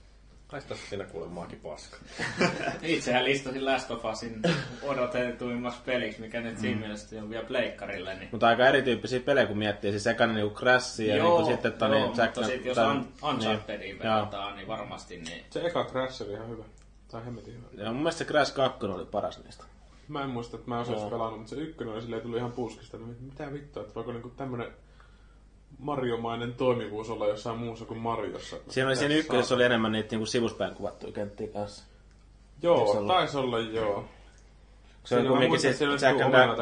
Kai 0.50 0.60
tässä 0.68 0.86
sinä 0.90 1.04
kuule 1.04 1.26
maaki 1.28 1.56
paska. 1.56 1.96
Itsehän 2.82 3.24
listasin 3.24 3.64
Last 3.64 3.90
of 3.90 4.04
Usin 4.04 4.42
odotetuimmaksi 4.82 5.80
peliksi, 5.86 6.20
mikä 6.20 6.40
nyt 6.40 6.54
Mm. 6.54 6.60
siinä 6.60 6.80
mielessä 6.80 7.22
on 7.22 7.30
vielä 7.30 7.44
pleikkarille. 7.44 8.14
Niin 8.14 8.28
Mutta 8.32 8.48
aika 8.48 8.68
erityyppisiä 8.68 9.20
pelejä, 9.20 9.46
kun 9.46 9.58
miettii. 9.58 9.90
Siis 9.90 10.06
ekana 10.06 10.32
niinku 10.32 10.54
Crash 10.58 11.00
ja 11.00 11.24
niinku 11.24 11.44
sitten 11.46 11.72
tonne 11.72 11.98
joo, 11.98 12.06
mutta 12.06 12.26
sitten 12.46 12.64
jos 12.64 12.78
Un- 12.78 13.12
Unchartediin 13.30 13.80
niin, 13.88 13.98
pelataan, 13.98 14.56
niin 14.56 14.68
varmasti 14.68 15.16
niin 15.16 15.44
Se 15.50 15.60
eka 15.66 15.84
Crash 15.84 16.22
oli 16.22 16.32
ihan 16.32 16.48
hyvä. 16.48 16.64
Tai 17.10 17.24
hemmetin 17.24 17.54
hyvä. 17.54 17.82
Joo, 17.82 17.92
mun 17.92 18.02
mielestä 18.02 18.18
se 18.18 18.24
Crash 18.24 18.54
2 18.54 18.86
oli 18.86 19.04
paras 19.06 19.44
niistä. 19.44 19.64
Mä 20.08 20.22
en 20.22 20.30
muista, 20.30 20.56
että 20.56 20.68
mä 20.68 20.78
olisin 20.78 20.94
Joo. 20.96 21.10
pelannut, 21.10 21.38
mutta 21.38 21.50
se 21.56 21.60
ykkönen 21.62 21.94
oli 21.94 22.02
silleen 22.02 22.22
tullut 22.22 22.38
ihan 22.38 22.52
puskista. 22.52 22.96
Mä 22.98 23.06
mietin, 23.06 23.24
Mitä 23.24 23.52
vittua, 23.52 23.82
että 23.82 23.94
voiko 23.94 24.12
niinku 24.12 24.28
tämmönen 24.30 24.68
Mariomainen 25.80 26.54
toimivuus 26.54 27.10
olla 27.10 27.26
jossain 27.28 27.58
muussa 27.58 27.84
kuin 27.84 28.00
Mariossa? 28.00 28.56
Siinä 28.68 28.88
oli 28.88 28.96
siinä 28.96 29.14
ykkösessä 29.14 29.54
oli 29.54 29.64
enemmän 29.64 29.92
niitä 29.92 30.08
niinku 30.10 30.26
sivuspäin 30.26 30.74
kuvattuja 30.74 31.12
kenttiä 31.12 31.48
kanssa. 31.48 31.84
Taisi 31.84 32.66
Joo, 32.66 32.90
olla. 32.90 33.14
taisi 33.14 33.36
olla 33.36 33.58
joo. 33.58 34.04
Se 35.04 35.16
on 35.16 35.26
kumminkin 35.26 35.60
siis, 35.60 35.78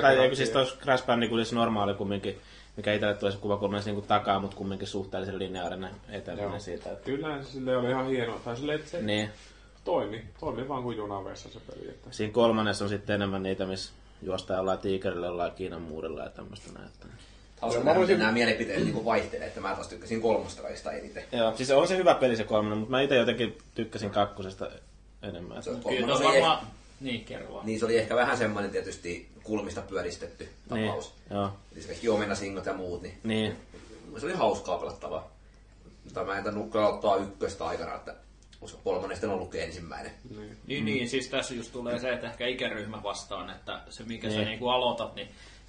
tai 0.01 0.19
eikö 0.19 0.35
siis 0.35 0.51
tuossa 0.51 0.77
Crash 0.77 1.07
Bandicootissa 1.07 1.57
normaali 1.57 1.95
kumminkin, 1.95 2.39
mikä 2.77 2.93
itselle 2.93 3.15
tulee 3.15 3.33
se 3.33 3.39
kuvakulma 3.39 3.79
niinku 3.85 4.03
takaa, 4.03 4.41
mutta 4.41 4.57
kumminkin 4.57 4.89
suhteellisen 4.89 5.39
lineaarinen 5.39 5.91
Joo. 6.41 6.59
siitä. 6.59 6.93
Että... 6.93 7.05
Kyllä 7.05 7.43
se 7.43 7.51
silleen 7.51 7.79
oli 7.79 7.89
ihan 7.89 8.07
hienoa. 8.07 8.41
Tai 8.45 8.57
silleen, 8.57 8.79
että 8.79 8.91
se 8.91 9.03
Niin. 9.03 9.31
toimi. 9.85 10.25
Toimi 10.41 10.69
vaan 10.69 10.83
kuin 10.83 10.97
junavessa 10.97 11.49
se 11.49 11.59
peli. 11.61 11.89
Että... 11.89 12.09
Siinä 12.11 12.33
kolmannessa 12.33 12.85
on 12.85 12.89
sitten 12.89 13.15
enemmän 13.15 13.43
niitä, 13.43 13.67
missä 13.67 13.93
juostaan 14.23 14.59
jollain 14.59 14.79
tiikerillä, 14.79 15.27
jollain 15.27 15.53
Kiinan 15.53 15.83
muurilla 15.83 16.23
ja 16.23 16.31
tämmöistä 16.31 16.73
näin. 16.73 16.91
Hauska 17.61 17.85
nähdä, 17.85 18.01
miten 18.01 18.19
nämä 18.19 18.33
mielipiteet 18.33 18.85
niin 18.85 19.05
vaihtelee, 19.05 19.47
että 19.47 19.61
mä 19.61 19.75
taas 19.75 19.89
tykkäsin 19.89 20.21
kolmosta 20.21 20.63
kaikista 20.63 20.93
eniten. 20.93 21.25
Joo, 21.33 21.57
siis 21.57 21.71
on 21.71 21.89
se 21.89 21.97
hyvä 21.97 22.15
peli 22.15 22.37
se 22.37 22.45
kolmannen, 22.45 22.79
mutta 22.79 22.91
mä 22.91 23.01
itse 23.01 23.15
jotenkin 23.17 23.59
tykkäsin 23.75 24.11
kakkosesta 24.11 24.71
enemmän. 25.23 25.63
Se 25.63 25.71
kyllä 25.71 25.83
kolmonen 25.83 26.17
oli, 26.17 26.25
varmaan... 26.25 26.67
Niin, 27.01 27.25
kerro 27.25 27.55
vaan. 27.55 27.67
niin 27.67 27.79
se 27.79 27.85
oli 27.85 27.99
ehkä 27.99 28.17
vähän 28.17 28.37
semmoinen 28.39 28.71
tietysti 28.71 29.29
kulmista 29.43 29.81
pyöristetty 29.83 30.49
Niin, 30.71 30.87
tapaus. 30.87 31.13
joo. 31.31 31.51
Eli 31.73 31.83
se 31.83 31.89
kaikki 31.89 32.09
omenasingot 32.09 32.67
ja 32.67 32.73
muut, 32.75 33.03
niin 33.03 33.19
Niin, 33.25 33.57
se 34.19 34.27
oli 34.27 34.35
hauskaa 34.35 34.79
pelattavaa. 34.79 35.31
Mutta 36.05 36.25
mä 36.25 36.39
en 36.39 36.45
tainnut 36.45 36.75
ottaa 36.75 37.17
ykköstä 37.17 37.67
aikana, 37.67 37.95
että 37.95 38.15
koska 38.61 38.79
kolmonen 38.85 39.17
sitten 39.17 39.31
on 39.31 39.37
ollutkin 39.37 39.61
ensimmäinen. 39.63 40.13
Niin, 40.67 40.85
niin, 40.85 41.09
siis 41.09 41.29
tässä 41.29 41.55
just 41.55 41.73
tulee 41.73 41.99
se, 41.99 42.13
että 42.13 42.27
ehkä 42.27 42.47
ikäryhmä 42.47 43.03
vastaan, 43.03 43.51
että 43.51 43.81
se 43.91 44.05
mikä 44.05 44.29
Niin. 44.29 44.39
sä 44.41 44.45
niinku 44.45 44.69
aloitat, 44.69 45.15
niin 45.15 45.29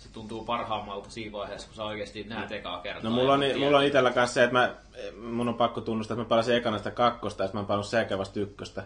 se 0.09 0.13
tuntuu 0.13 0.45
parhaammalta 0.45 1.09
siinä 1.09 1.31
vaiheessa, 1.31 1.67
kun 1.67 1.75
sä 1.75 1.83
oikeasti 1.83 2.23
näet 2.23 2.51
ekaa 2.51 2.81
kertaa. 2.81 3.03
No 3.09 3.15
mulla 3.15 3.33
on, 3.33 3.39
tiedät- 3.39 3.59
mulla 3.59 3.77
on 3.77 3.83
itellä 3.83 4.11
kanssa 4.11 4.33
se, 4.33 4.43
että 4.43 4.53
mä, 4.53 4.75
mun 5.21 5.47
on 5.49 5.55
pakko 5.55 5.81
tunnustaa, 5.81 6.15
että 6.15 6.23
mä 6.23 6.29
palasin 6.29 6.55
ekana 6.55 6.77
sitä 6.77 6.91
kakkosta, 6.91 7.43
ja 7.43 7.47
sitten 7.47 7.57
mä 7.57 7.59
oon 7.59 7.67
palannut 7.67 7.87
sekä 7.87 8.17
vasta 8.17 8.39
ykköstä. 8.39 8.83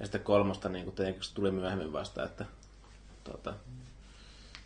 Ja 0.00 0.06
sitten 0.06 0.20
kolmosta 0.20 0.68
niin 0.68 0.84
kuin 0.84 0.96
se 1.20 1.34
tuli 1.34 1.50
myöhemmin 1.50 1.92
vasta, 1.92 2.24
että 2.24 2.44
tota, 3.24 3.54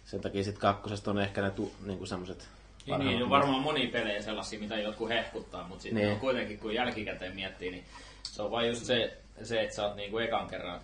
sen 0.04 0.20
takia 0.20 0.44
sitten 0.44 0.60
kakkosesta 0.60 1.10
on 1.10 1.18
ehkä 1.18 1.42
ne 1.42 1.50
tu, 1.50 1.72
niin 1.86 1.98
kuin 1.98 2.08
semmoset 2.08 2.48
Niin, 2.86 2.98
niin, 2.98 3.22
on 3.22 3.30
varmaan 3.30 3.62
moni 3.62 3.86
pelejä 3.86 4.22
sellaisia, 4.22 4.58
mitä 4.60 4.76
jotkut 4.76 5.08
hehkuttaa, 5.08 5.68
mutta 5.68 5.82
sitten 5.82 5.96
Niin. 5.96 6.08
niin. 6.08 6.20
kuitenkin 6.20 6.58
kun 6.58 6.74
jälkikäteen 6.74 7.34
miettii, 7.34 7.70
niin 7.70 7.84
se 8.22 8.42
on 8.42 8.50
vain 8.50 8.68
just 8.68 8.84
se, 8.84 9.16
se 9.42 9.60
että 9.62 9.74
sä 9.76 9.86
oot 9.86 9.96
niinku 9.96 10.18
ekan 10.18 10.46
kerran 10.46 10.80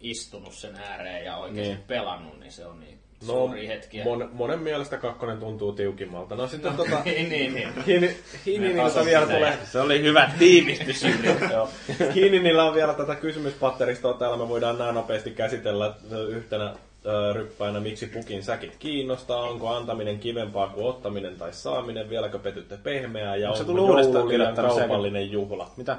istunut 0.00 0.54
sen 0.54 0.76
ääreen 0.76 1.24
ja 1.24 1.36
oikeasti 1.36 1.62
Niin. 1.68 1.76
niin. 1.76 1.86
pelannut, 1.86 2.40
niin 2.40 2.52
se 2.52 2.66
on 2.66 2.80
niin 2.80 2.98
suuria 3.26 3.68
hetkiä. 3.68 4.04
Mon, 4.04 4.30
monen 4.32 4.58
mielestä 4.58 4.96
kakkonen 4.96 5.38
tuntuu 5.38 5.72
tiukimmalta. 5.72 6.34
No 6.34 6.46
sitten 6.48 6.70
no, 6.72 6.84
tota, 6.84 7.02
niin, 7.04 7.28
niin, 7.28 7.54
niin. 7.54 7.68
Hiini- 7.86 8.16
Hiininiltä 8.46 9.04
vielä 9.04 9.26
tulee 9.26 9.58
Se 9.72 9.80
oli 9.80 10.02
hyvä 10.02 10.30
tiivistys. 10.38 11.02
Joo. 11.52 11.68
Hiininillä 12.14 12.64
on 12.64 12.74
vielä 12.74 12.94
tätä 12.94 13.14
kysymyspatteristoa. 13.14 14.14
Täällä 14.14 14.36
me 14.36 14.48
voidaan 14.48 14.78
näin 14.78 14.94
nopeasti 14.94 15.30
käsitellä 15.30 15.94
yhtenä 16.28 16.74
ö, 17.06 17.32
ryppäänä, 17.32 17.80
miksi 17.80 18.06
pukin 18.06 18.42
säkit 18.42 18.76
kiinnostaa, 18.78 19.40
onko 19.40 19.68
antaminen 19.68 20.18
kivempaa 20.18 20.68
kuin 20.68 20.86
ottaminen 20.86 21.36
tai 21.36 21.52
saaminen, 21.52 22.10
vieläkö 22.10 22.38
petytte 22.38 22.76
pehmeää 22.82 23.36
ja 23.36 23.48
Onko 23.48 23.56
se 23.56 23.62
onko 23.62 23.72
tullut 23.72 23.90
uudestaan 23.90 24.14
joulu 24.16 24.28
liian 24.28 24.54
kaupallinen 24.54 25.30
juhla. 25.30 25.70
Mitä? 25.76 25.96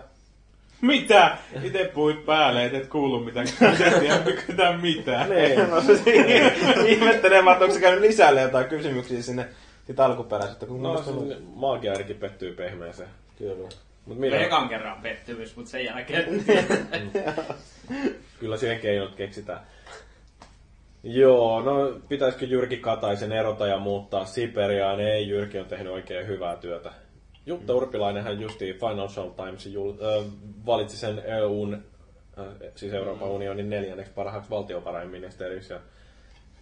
Mitä? 0.82 1.38
Itse 1.64 1.92
puhuit 1.94 2.26
päälle, 2.26 2.66
et 2.66 2.74
et 2.74 2.88
kuullut 2.88 3.26
mitään. 3.26 3.48
Et 3.48 4.00
tiedä 4.00 4.20
mitään 4.48 4.82
mitään. 4.82 5.30
Niin. 5.30 5.60
No 5.70 5.82
se 5.82 5.94
ihmettelee, 6.94 7.46
vaan, 7.46 7.54
että 7.54 7.66
onko 7.66 7.74
se 7.76 7.82
käynyt 7.82 8.02
lisälle 8.02 8.42
jotain 8.42 8.66
kysymyksiä 8.66 9.22
sinne 9.22 9.48
siitä 9.86 10.06
alkuperäisestä. 10.06 10.66
Kun 10.66 10.84
No, 10.84 11.04
se 11.04 11.12
maagiaerikin 11.56 12.16
pettyy 12.16 12.54
pehmeäseen. 12.54 13.10
Kyllä. 13.38 13.70
Mut 14.06 14.18
mitä? 14.18 14.38
Ekan 14.38 14.70
kerran 14.70 15.02
pettymys, 15.02 15.56
mutta 15.56 15.72
sen 15.72 15.86
jälkeen... 15.86 16.46
Kyllä 18.40 18.58
siihen 18.58 18.80
keinot 18.80 19.16
keksitään. 19.16 19.60
Joo, 21.04 21.62
no 21.62 22.00
pitäisikö 22.08 22.46
Jyrki 22.46 22.78
Kataisen 22.78 23.32
erota 23.32 23.68
ja 23.68 23.80
muuttaa 23.80 24.26
Siperiaan? 24.26 25.00
Ei, 25.00 25.28
Jyrki 25.28 25.60
on 25.60 25.66
tehnyt 25.66 25.94
oikein 25.94 26.28
hyvää 26.28 26.56
työtä. 26.56 26.92
Jutta 27.48 27.74
Urpilainenhan 27.74 28.42
justiin 28.42 28.76
Financial 28.76 29.30
Times 29.30 29.66
jul, 29.66 29.92
äh, 29.92 30.26
valitsi 30.66 30.98
sen 30.98 31.20
EUn, 31.26 31.74
äh, 31.74 32.46
siis 32.76 32.94
Euroopan 32.94 33.30
unionin 33.30 33.70
neljänneksi 33.70 34.14
parhaaksi 34.14 34.50
valtiovarainministeriksi. 34.50 35.74
Ja, 35.74 35.80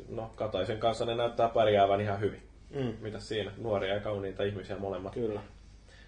no, 0.09 0.31
Kataisen 0.35 0.77
kanssa 0.77 1.05
ne 1.05 1.15
näyttää 1.15 1.49
pärjäävän 1.49 2.01
ihan 2.01 2.19
hyvin. 2.19 2.41
Mm. 2.75 2.93
Mitäs 3.01 3.27
siinä? 3.27 3.51
Nuoria 3.57 3.93
ja 3.93 3.99
kauniita 3.99 4.43
ihmisiä 4.43 4.77
molemmat. 4.77 5.13
Kyllä. 5.13 5.41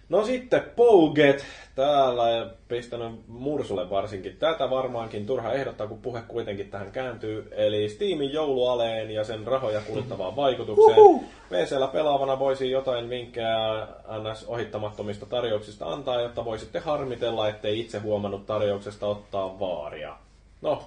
No 0.08 0.24
sitten 0.24 0.62
Pouget 0.76 1.44
täällä 1.74 2.30
ja 2.30 2.46
pistänyt 2.68 3.12
Mursulle 3.26 3.90
varsinkin. 3.90 4.36
Tätä 4.36 4.70
varmaankin 4.70 5.26
turha 5.26 5.52
ehdottaa, 5.52 5.86
kun 5.86 6.02
puhe 6.02 6.22
kuitenkin 6.28 6.70
tähän 6.70 6.92
kääntyy. 6.92 7.48
Eli 7.50 7.88
Steamin 7.88 8.32
joulualeen 8.32 9.10
ja 9.10 9.24
sen 9.24 9.46
rahoja 9.46 9.80
kuluttavaan 9.80 10.36
vaikutukseen. 10.36 11.20
PCllä 11.48 11.86
pelaavana 11.86 12.38
voisi 12.38 12.70
jotain 12.70 13.10
vinkkejä 13.10 13.86
NS 14.22 14.44
ohittamattomista 14.44 15.26
tarjouksista 15.26 15.92
antaa, 15.92 16.20
jotta 16.20 16.44
voisitte 16.44 16.78
harmitella, 16.78 17.48
ettei 17.48 17.80
itse 17.80 17.98
huomannut 17.98 18.46
tarjouksesta 18.46 19.06
ottaa 19.06 19.58
vaaria. 19.60 20.16
No, 20.62 20.82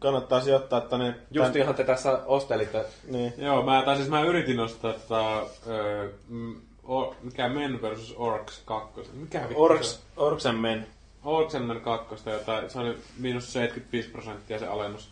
Kannattaa 0.00 0.40
sijoittaa 0.40 0.80
tänne... 0.80 1.14
justiinhan 1.30 1.74
te 1.74 1.84
tässä 1.84 2.20
ostelitte. 2.26 2.84
Niin. 3.10 3.32
Joo, 3.38 3.62
mä, 3.62 3.82
tai 3.84 3.96
siis 3.96 4.08
mä 4.08 4.22
yritin 4.22 4.60
ostaa 4.60 4.92
tota, 4.92 5.38
ö, 5.66 6.12
mm, 6.28 6.60
o, 6.88 7.14
mikä 7.22 7.48
Men 7.48 7.82
versus 7.82 8.14
Orcs 8.16 8.62
2. 8.64 9.00
Mikä 9.12 9.40
vittu 9.40 9.54
se 9.54 9.60
Orks, 9.60 10.02
Orksen 10.16 10.54
men. 10.54 10.86
on? 11.24 11.34
Orcs 11.34 11.54
Men 11.54 11.80
2, 11.80 12.30
jota, 12.30 12.68
se 12.68 12.78
oli 12.78 12.96
miinus 13.18 13.52
75 13.52 14.08
prosenttia 14.08 14.58
se 14.58 14.66
alennus. 14.66 15.08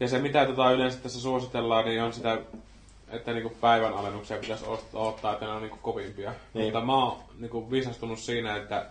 Ja 0.00 0.08
se 0.08 0.18
mitä 0.18 0.46
tota 0.46 0.72
yleensä 0.72 0.98
tässä 0.98 1.20
suositellaan, 1.20 1.84
niin 1.84 2.02
on 2.02 2.12
sitä, 2.12 2.38
että 3.10 3.32
niinku 3.32 3.52
päivän 3.60 3.94
alennuksia 3.94 4.36
pitäisi 4.36 4.64
ottaa, 4.92 5.32
että 5.32 5.46
ne 5.46 5.52
on 5.52 5.62
niinku 5.62 5.78
kovimpia. 5.82 6.32
Niin. 6.54 6.64
Mutta 6.64 6.80
mä 6.80 7.04
oon 7.04 7.18
niinku 7.38 7.70
viisastunut 7.70 8.18
siinä, 8.18 8.56
että 8.56 8.86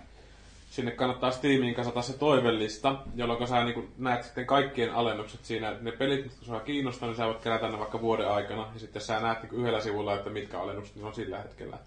sinne 0.69 0.91
kannattaa 0.91 1.31
Steamiin 1.31 1.75
kasata 1.75 2.01
se 2.01 2.17
toivellista, 2.17 2.95
jolloin 3.15 3.47
sä 3.47 3.63
niin 3.63 3.93
näet 3.97 4.23
sitten 4.23 4.45
kaikkien 4.45 4.93
alennukset 4.93 5.45
siinä. 5.45 5.75
Ne 5.81 5.91
pelit, 5.91 6.23
mitkä 6.23 6.45
sua 6.45 6.59
kiinnostaa, 6.59 7.07
niin 7.07 7.17
sä 7.17 7.25
voit 7.25 7.41
kerätä 7.41 7.67
ne 7.67 7.79
vaikka 7.79 8.01
vuoden 8.01 8.31
aikana. 8.31 8.67
Ja 8.73 8.79
sitten 8.79 9.01
sä 9.01 9.19
näet 9.19 9.43
niin 9.43 9.61
yhdellä 9.61 9.81
sivulla, 9.81 10.15
että 10.15 10.29
mitkä 10.29 10.59
alennukset 10.59 10.95
ne 10.95 11.05
on 11.05 11.15
sillä 11.15 11.37
hetkellä. 11.37 11.77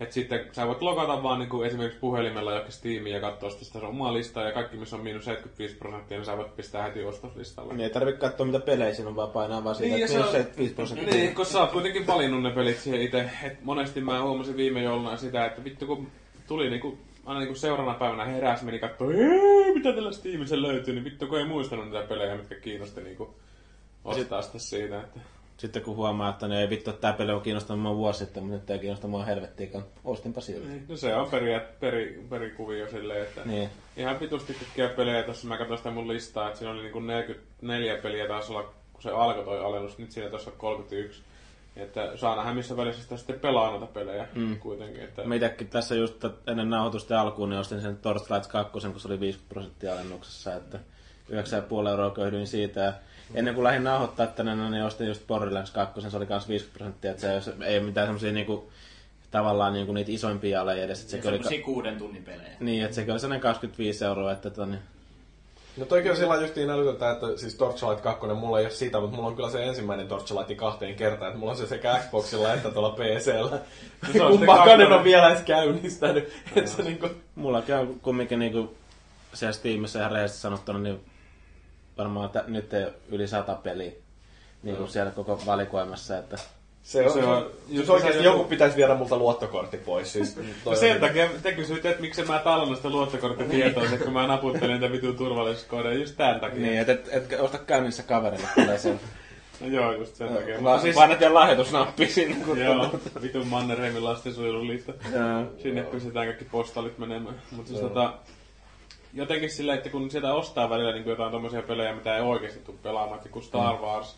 Et 0.00 0.12
sitten 0.12 0.46
sä 0.52 0.66
voit 0.66 0.82
logata 0.82 1.22
vaan 1.22 1.38
niin 1.38 1.64
esimerkiksi 1.66 1.98
puhelimella 2.00 2.50
johonkin 2.50 2.72
Steamiin 2.72 3.14
ja 3.14 3.20
katsoa 3.20 3.50
sitä, 3.50 3.64
sitä 3.64 3.78
omaa 3.78 4.14
listaa. 4.14 4.44
Ja 4.44 4.52
kaikki, 4.52 4.76
missä 4.76 4.96
on 4.96 5.02
miinus 5.02 5.24
75 5.24 5.74
prosenttia, 5.74 6.16
niin 6.18 6.24
sä 6.26 6.36
voit 6.36 6.56
pistää 6.56 6.82
heti 6.82 7.04
ostoslistalle. 7.04 7.74
Niin 7.74 7.84
ei 7.84 7.90
tarvitse 7.90 8.20
katsoa 8.20 8.46
mitä 8.46 8.60
pelejä 8.60 8.94
siinä 8.94 9.08
on, 9.08 9.16
vaan 9.16 9.30
painaa 9.30 9.64
vaan 9.64 9.74
siitä, 9.74 9.94
Niin, 9.96 10.04
että 10.04 10.14
ja 10.14 10.18
niin, 10.18 10.24
se 10.32 10.36
on- 10.38 10.44
75 10.44 10.74
prosenttia. 10.74 11.14
Niin, 11.14 11.34
kun 11.34 11.46
sä 11.46 11.60
oot 11.60 11.70
kuitenkin 11.70 12.06
valinnut 12.06 12.42
ne 12.42 12.50
pelit 12.50 12.78
siihen 12.78 13.02
itse. 13.02 13.30
Et 13.42 13.64
monesti 13.64 14.00
mä 14.00 14.22
huomasin 14.22 14.56
viime 14.56 14.82
jouluna 14.82 15.16
sitä, 15.16 15.46
että 15.46 15.64
vittu 15.64 15.86
kun 15.86 16.08
tuli 16.46 16.70
niinku, 16.70 16.98
aina 17.26 17.40
niinku 17.40 17.54
seuraavana 17.54 17.98
päivänä 17.98 18.24
heräs, 18.24 18.62
meni 18.62 18.78
kattoo, 18.78 19.10
"Ee, 19.10 19.74
mitä 19.74 19.92
tällä 19.92 20.12
Steamissa 20.12 20.62
löytyy, 20.62 20.94
niin 20.94 21.04
vittu 21.04 21.26
kun 21.26 21.38
ei 21.38 21.44
muistanut 21.44 21.84
niitä 21.90 22.08
pelejä, 22.08 22.36
mitkä 22.36 22.54
kiinnosti 22.54 23.00
niinku 23.00 23.34
ostaa 24.04 24.42
sitten 24.42 24.60
siitä. 24.60 25.00
Että... 25.00 25.20
Sitten 25.56 25.82
kun 25.82 25.96
huomaa, 25.96 26.30
että 26.30 26.48
ne 26.48 26.60
ei 26.60 26.70
vittu, 26.70 26.90
että 26.90 27.00
tää 27.00 27.12
peli 27.12 27.32
on 27.32 27.42
kiinnostanut 27.42 27.82
mua 27.82 27.96
vuosi 27.96 28.18
sitten, 28.18 28.42
mutta 28.42 28.58
nyt 28.58 28.70
ei 28.70 28.78
kiinnosta 28.78 29.08
mua 29.08 29.24
helvettiikaan. 29.24 29.84
Ostinpa 30.04 30.40
silti. 30.40 30.68
Niin, 30.68 30.84
No 30.88 30.96
se 30.96 31.14
on 31.14 31.30
peri, 31.30 31.60
peri, 31.80 32.26
perikuvio 32.30 32.90
silleen, 32.90 33.22
että 33.22 33.40
Niin. 33.44 33.70
ihan 33.96 34.20
vitusti 34.20 34.54
kaikkia 34.54 34.88
pelejä. 34.88 35.22
Tuossa 35.22 35.48
mä 35.48 35.58
katsoin 35.58 35.78
sitä 35.78 35.90
mun 35.90 36.08
listaa, 36.08 36.46
että 36.46 36.58
siinä 36.58 36.72
oli 36.72 36.82
niinku 36.82 37.00
44 37.00 37.96
peliä 38.02 38.28
taas 38.28 38.50
olla, 38.50 38.62
kun 38.92 39.02
se 39.02 39.10
alkoi 39.10 39.44
toi 39.44 39.64
alennus, 39.64 39.98
nyt 39.98 40.12
siinä 40.12 40.30
tuossa 40.30 40.50
on 40.50 40.56
31. 40.56 41.22
Että 41.76 42.16
saa 42.16 42.36
nähdä 42.36 42.54
missä 42.54 42.76
välissä 42.76 43.02
sitä 43.02 43.16
sitten 43.16 43.40
pelaa 43.40 43.70
noita 43.70 43.86
pelejä 43.86 44.28
mm. 44.34 44.58
kuitenkin. 44.58 45.04
Että... 45.04 45.24
Mä 45.24 45.34
tässä 45.70 45.94
just 45.94 46.24
ennen 46.46 46.70
nauhoitusten 46.70 47.18
alkuun, 47.18 47.50
niin 47.50 47.60
ostin 47.60 47.80
sen 47.80 47.96
Torchlight 47.96 48.50
2, 48.50 48.72
kun 48.72 48.80
se 48.80 49.08
oli 49.08 49.20
50 49.20 49.54
prosenttia 49.54 49.92
alennuksessa, 49.92 50.54
että 50.54 50.78
9,5 51.30 51.88
euroa 51.90 52.10
köhdyin 52.10 52.46
siitä. 52.46 52.94
Ennen 53.34 53.54
kuin 53.54 53.64
lähdin 53.64 53.84
nauhoittaa 53.84 54.26
tänne, 54.26 54.70
niin 54.70 54.84
ostin 54.84 55.06
just 55.06 55.26
Borderlands 55.26 55.70
2, 55.70 56.00
se 56.10 56.16
oli 56.16 56.26
myös 56.28 56.48
50 56.48 56.78
prosenttia, 56.78 57.10
että 57.10 57.40
se 57.40 57.52
ei, 57.66 57.78
ole- 57.78 57.84
mitään 57.86 58.06
semmosia 58.06 58.32
niinku, 58.32 58.70
tavallaan 59.30 59.72
niinku 59.72 59.92
niitä 59.92 60.12
isoimpia 60.12 60.60
aleja 60.60 60.84
edes. 60.84 61.00
Että 61.00 61.10
sekin 61.10 61.28
oli, 61.30 61.36
Semmoisia 61.36 61.64
kuuden 61.64 61.96
tunnin 61.98 62.24
pelejä. 62.24 62.50
niin, 62.60 62.84
että 62.84 62.94
sekin 62.94 63.12
oli 63.12 63.20
sellainen 63.20 63.40
25 63.42 64.04
euroa, 64.04 64.32
että 64.32 64.50
tota, 64.50 64.66
niin, 64.66 64.80
No 65.76 65.84
toikin 65.84 66.10
on 66.10 66.16
sillä 66.16 66.36
justiin 66.36 66.70
älytöntä, 66.70 67.10
että 67.10 67.26
siis 67.36 67.54
Torchlight 67.54 68.00
2, 68.02 68.26
mulla 68.26 68.58
ei 68.58 68.64
ole 68.64 68.72
sitä, 68.72 69.00
mutta 69.00 69.16
mulla 69.16 69.28
on 69.28 69.36
kyllä 69.36 69.50
se 69.50 69.64
ensimmäinen 69.64 70.08
Torchlight 70.08 70.56
kahteen 70.56 70.94
kertaan, 70.94 71.28
että 71.28 71.38
mulla 71.38 71.52
on 71.52 71.58
se 71.58 71.66
sekä 71.66 71.98
Xboxilla 72.06 72.54
että 72.54 72.70
tuolla 72.70 72.90
PCllä. 72.90 73.58
se 74.12 74.18
Kumpaakaan 74.18 74.80
en 74.80 74.92
ole 74.92 75.04
vielä 75.04 75.28
edes 75.30 75.42
käynnistänyt. 75.42 76.32
että 76.56 76.70
se 76.70 76.82
niinku... 76.82 77.08
Mullakin 77.34 77.74
on 77.74 78.00
kumminkin 78.02 78.38
niinku 78.38 78.74
siellä 79.34 79.52
Steamissa 79.52 79.98
ihan 79.98 80.10
rehellisesti 80.12 80.42
sanottuna, 80.42 80.78
niin 80.78 81.00
varmaan 81.98 82.30
t- 82.30 82.46
nyt 82.46 82.74
ei 82.74 82.84
ole 82.84 82.92
yli 83.08 83.26
sata 83.28 83.54
peliä 83.54 83.92
niin 84.62 84.76
kuin 84.76 84.88
siellä 84.88 85.10
koko 85.10 85.40
valikoimassa, 85.46 86.18
että 86.18 86.36
Se 86.82 87.06
on, 87.06 87.12
Se 87.12 87.20
se 87.20 87.26
on- 87.26 87.50
jos 87.68 87.90
oikeasti 87.90 88.24
joku- 88.24 88.38
joku 88.38 88.48
pitäisi 88.48 88.76
viedä 88.76 88.94
multa 88.94 89.16
luottokortti 89.16 89.76
pois. 89.76 90.12
Siis, 90.12 90.36
No 90.66 90.74
sen 90.74 91.00
takia 91.00 91.28
te 91.42 91.52
kysyitte, 91.52 91.88
että 91.90 92.00
miksi 92.02 92.22
mä 92.24 92.38
tallannut 92.38 92.76
sitä 92.76 92.90
luottokorttitietoa, 92.90 93.84
kun 94.04 94.12
mä 94.12 94.26
naputtelin 94.26 94.80
niitä 94.80 94.92
vitun 94.92 95.16
turvallisuuskoodeja 95.16 95.98
just 95.98 96.16
tämän 96.16 96.40
takia. 96.40 96.58
niin, 96.60 96.78
et, 96.78 96.88
et, 96.88 97.08
et 97.12 97.40
osta 97.40 97.58
käynnissä 97.58 98.02
kaverille 98.02 98.46
tulee 98.54 98.78
sen. 98.78 99.00
No 99.60 99.66
joo, 99.66 99.92
just 99.92 100.14
sen 100.16 100.28
takia. 100.28 100.62
Vaan 100.62 100.80
siis... 100.80 100.94
Painat 100.96 101.20
vielä 101.20 101.34
lahjoitusnappi 101.34 102.06
sinne, 102.06 102.44
kun 102.44 102.58
Joo, 102.58 103.00
vitun 103.22 103.46
Mannerheimin 103.46 104.04
lastensuojeluliitto. 104.04 104.92
Sinne 105.62 105.82
pistetään 105.82 106.26
kaikki 106.26 106.44
postalit 106.44 106.98
menemään. 106.98 107.34
Mutta 107.50 107.68
siis 107.68 107.80
tota, 107.80 108.12
jotenkin 109.14 109.50
silleen, 109.50 109.78
että 109.78 109.90
kun 109.90 110.10
sieltä 110.10 110.34
ostaa 110.34 110.70
välillä 110.70 110.92
niin 110.92 111.06
jotain 111.06 111.32
tommosia 111.32 111.62
pelejä, 111.62 111.94
mitä 111.94 112.16
ei 112.16 112.22
oikeasti 112.22 112.60
tule 112.60 112.76
pelaamaan, 112.82 113.16
että 113.16 113.28
kun 113.28 113.42
Star 113.42 113.76
Wars, 113.76 114.16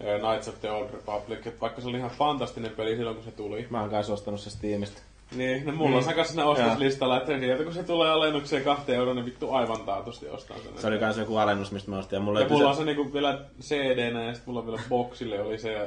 eh, 0.00 0.20
Knights 0.20 0.48
of 0.48 0.60
the 0.60 0.70
Old 0.70 0.90
Republic, 0.90 1.46
että 1.46 1.60
vaikka 1.60 1.80
se 1.80 1.88
oli 1.88 1.96
ihan 1.96 2.10
fantastinen 2.10 2.70
peli 2.70 2.96
silloin, 2.96 3.16
kun 3.16 3.24
se 3.24 3.30
tuli. 3.30 3.66
Mä 3.70 3.80
oon 3.80 3.90
kanssa 3.90 4.12
ostanut 4.12 4.40
se 4.40 4.50
Steamista. 4.50 5.02
Niin, 5.34 5.66
no 5.66 5.72
mulla 5.72 5.96
on 5.96 6.02
se 6.02 6.12
kanssa 6.12 6.32
siinä 6.32 6.44
ostoslistalla, 6.44 7.16
että 7.16 7.38
sieltä 7.38 7.64
kun 7.64 7.74
se 7.74 7.82
tulee 7.82 8.10
alennukseen 8.10 8.64
kahteen 8.64 8.98
euroon, 8.98 9.16
niin 9.16 9.26
vittu 9.26 9.52
aivan 9.52 9.80
taatusti 9.80 10.28
ostaa 10.28 10.56
sen. 10.58 10.72
Se 10.80 10.86
oli 10.86 10.98
kanssa 10.98 11.22
joku 11.22 11.36
alennus, 11.36 11.72
mistä 11.72 11.90
mä 11.90 11.98
ostin. 11.98 12.16
Ja 12.16 12.20
mulla, 12.20 12.40
Ja 12.40 12.48
mulla 12.48 12.68
on 12.68 12.74
se... 12.74 12.78
se 12.78 12.84
niinku 12.84 13.12
vielä 13.12 13.44
CD-nä 13.60 14.24
ja 14.24 14.34
sitten 14.34 14.42
mulla 14.46 14.60
on 14.60 14.66
vielä 14.66 14.80
boxille 14.88 15.40
oli 15.40 15.58
se 15.58 15.72
ja 15.72 15.86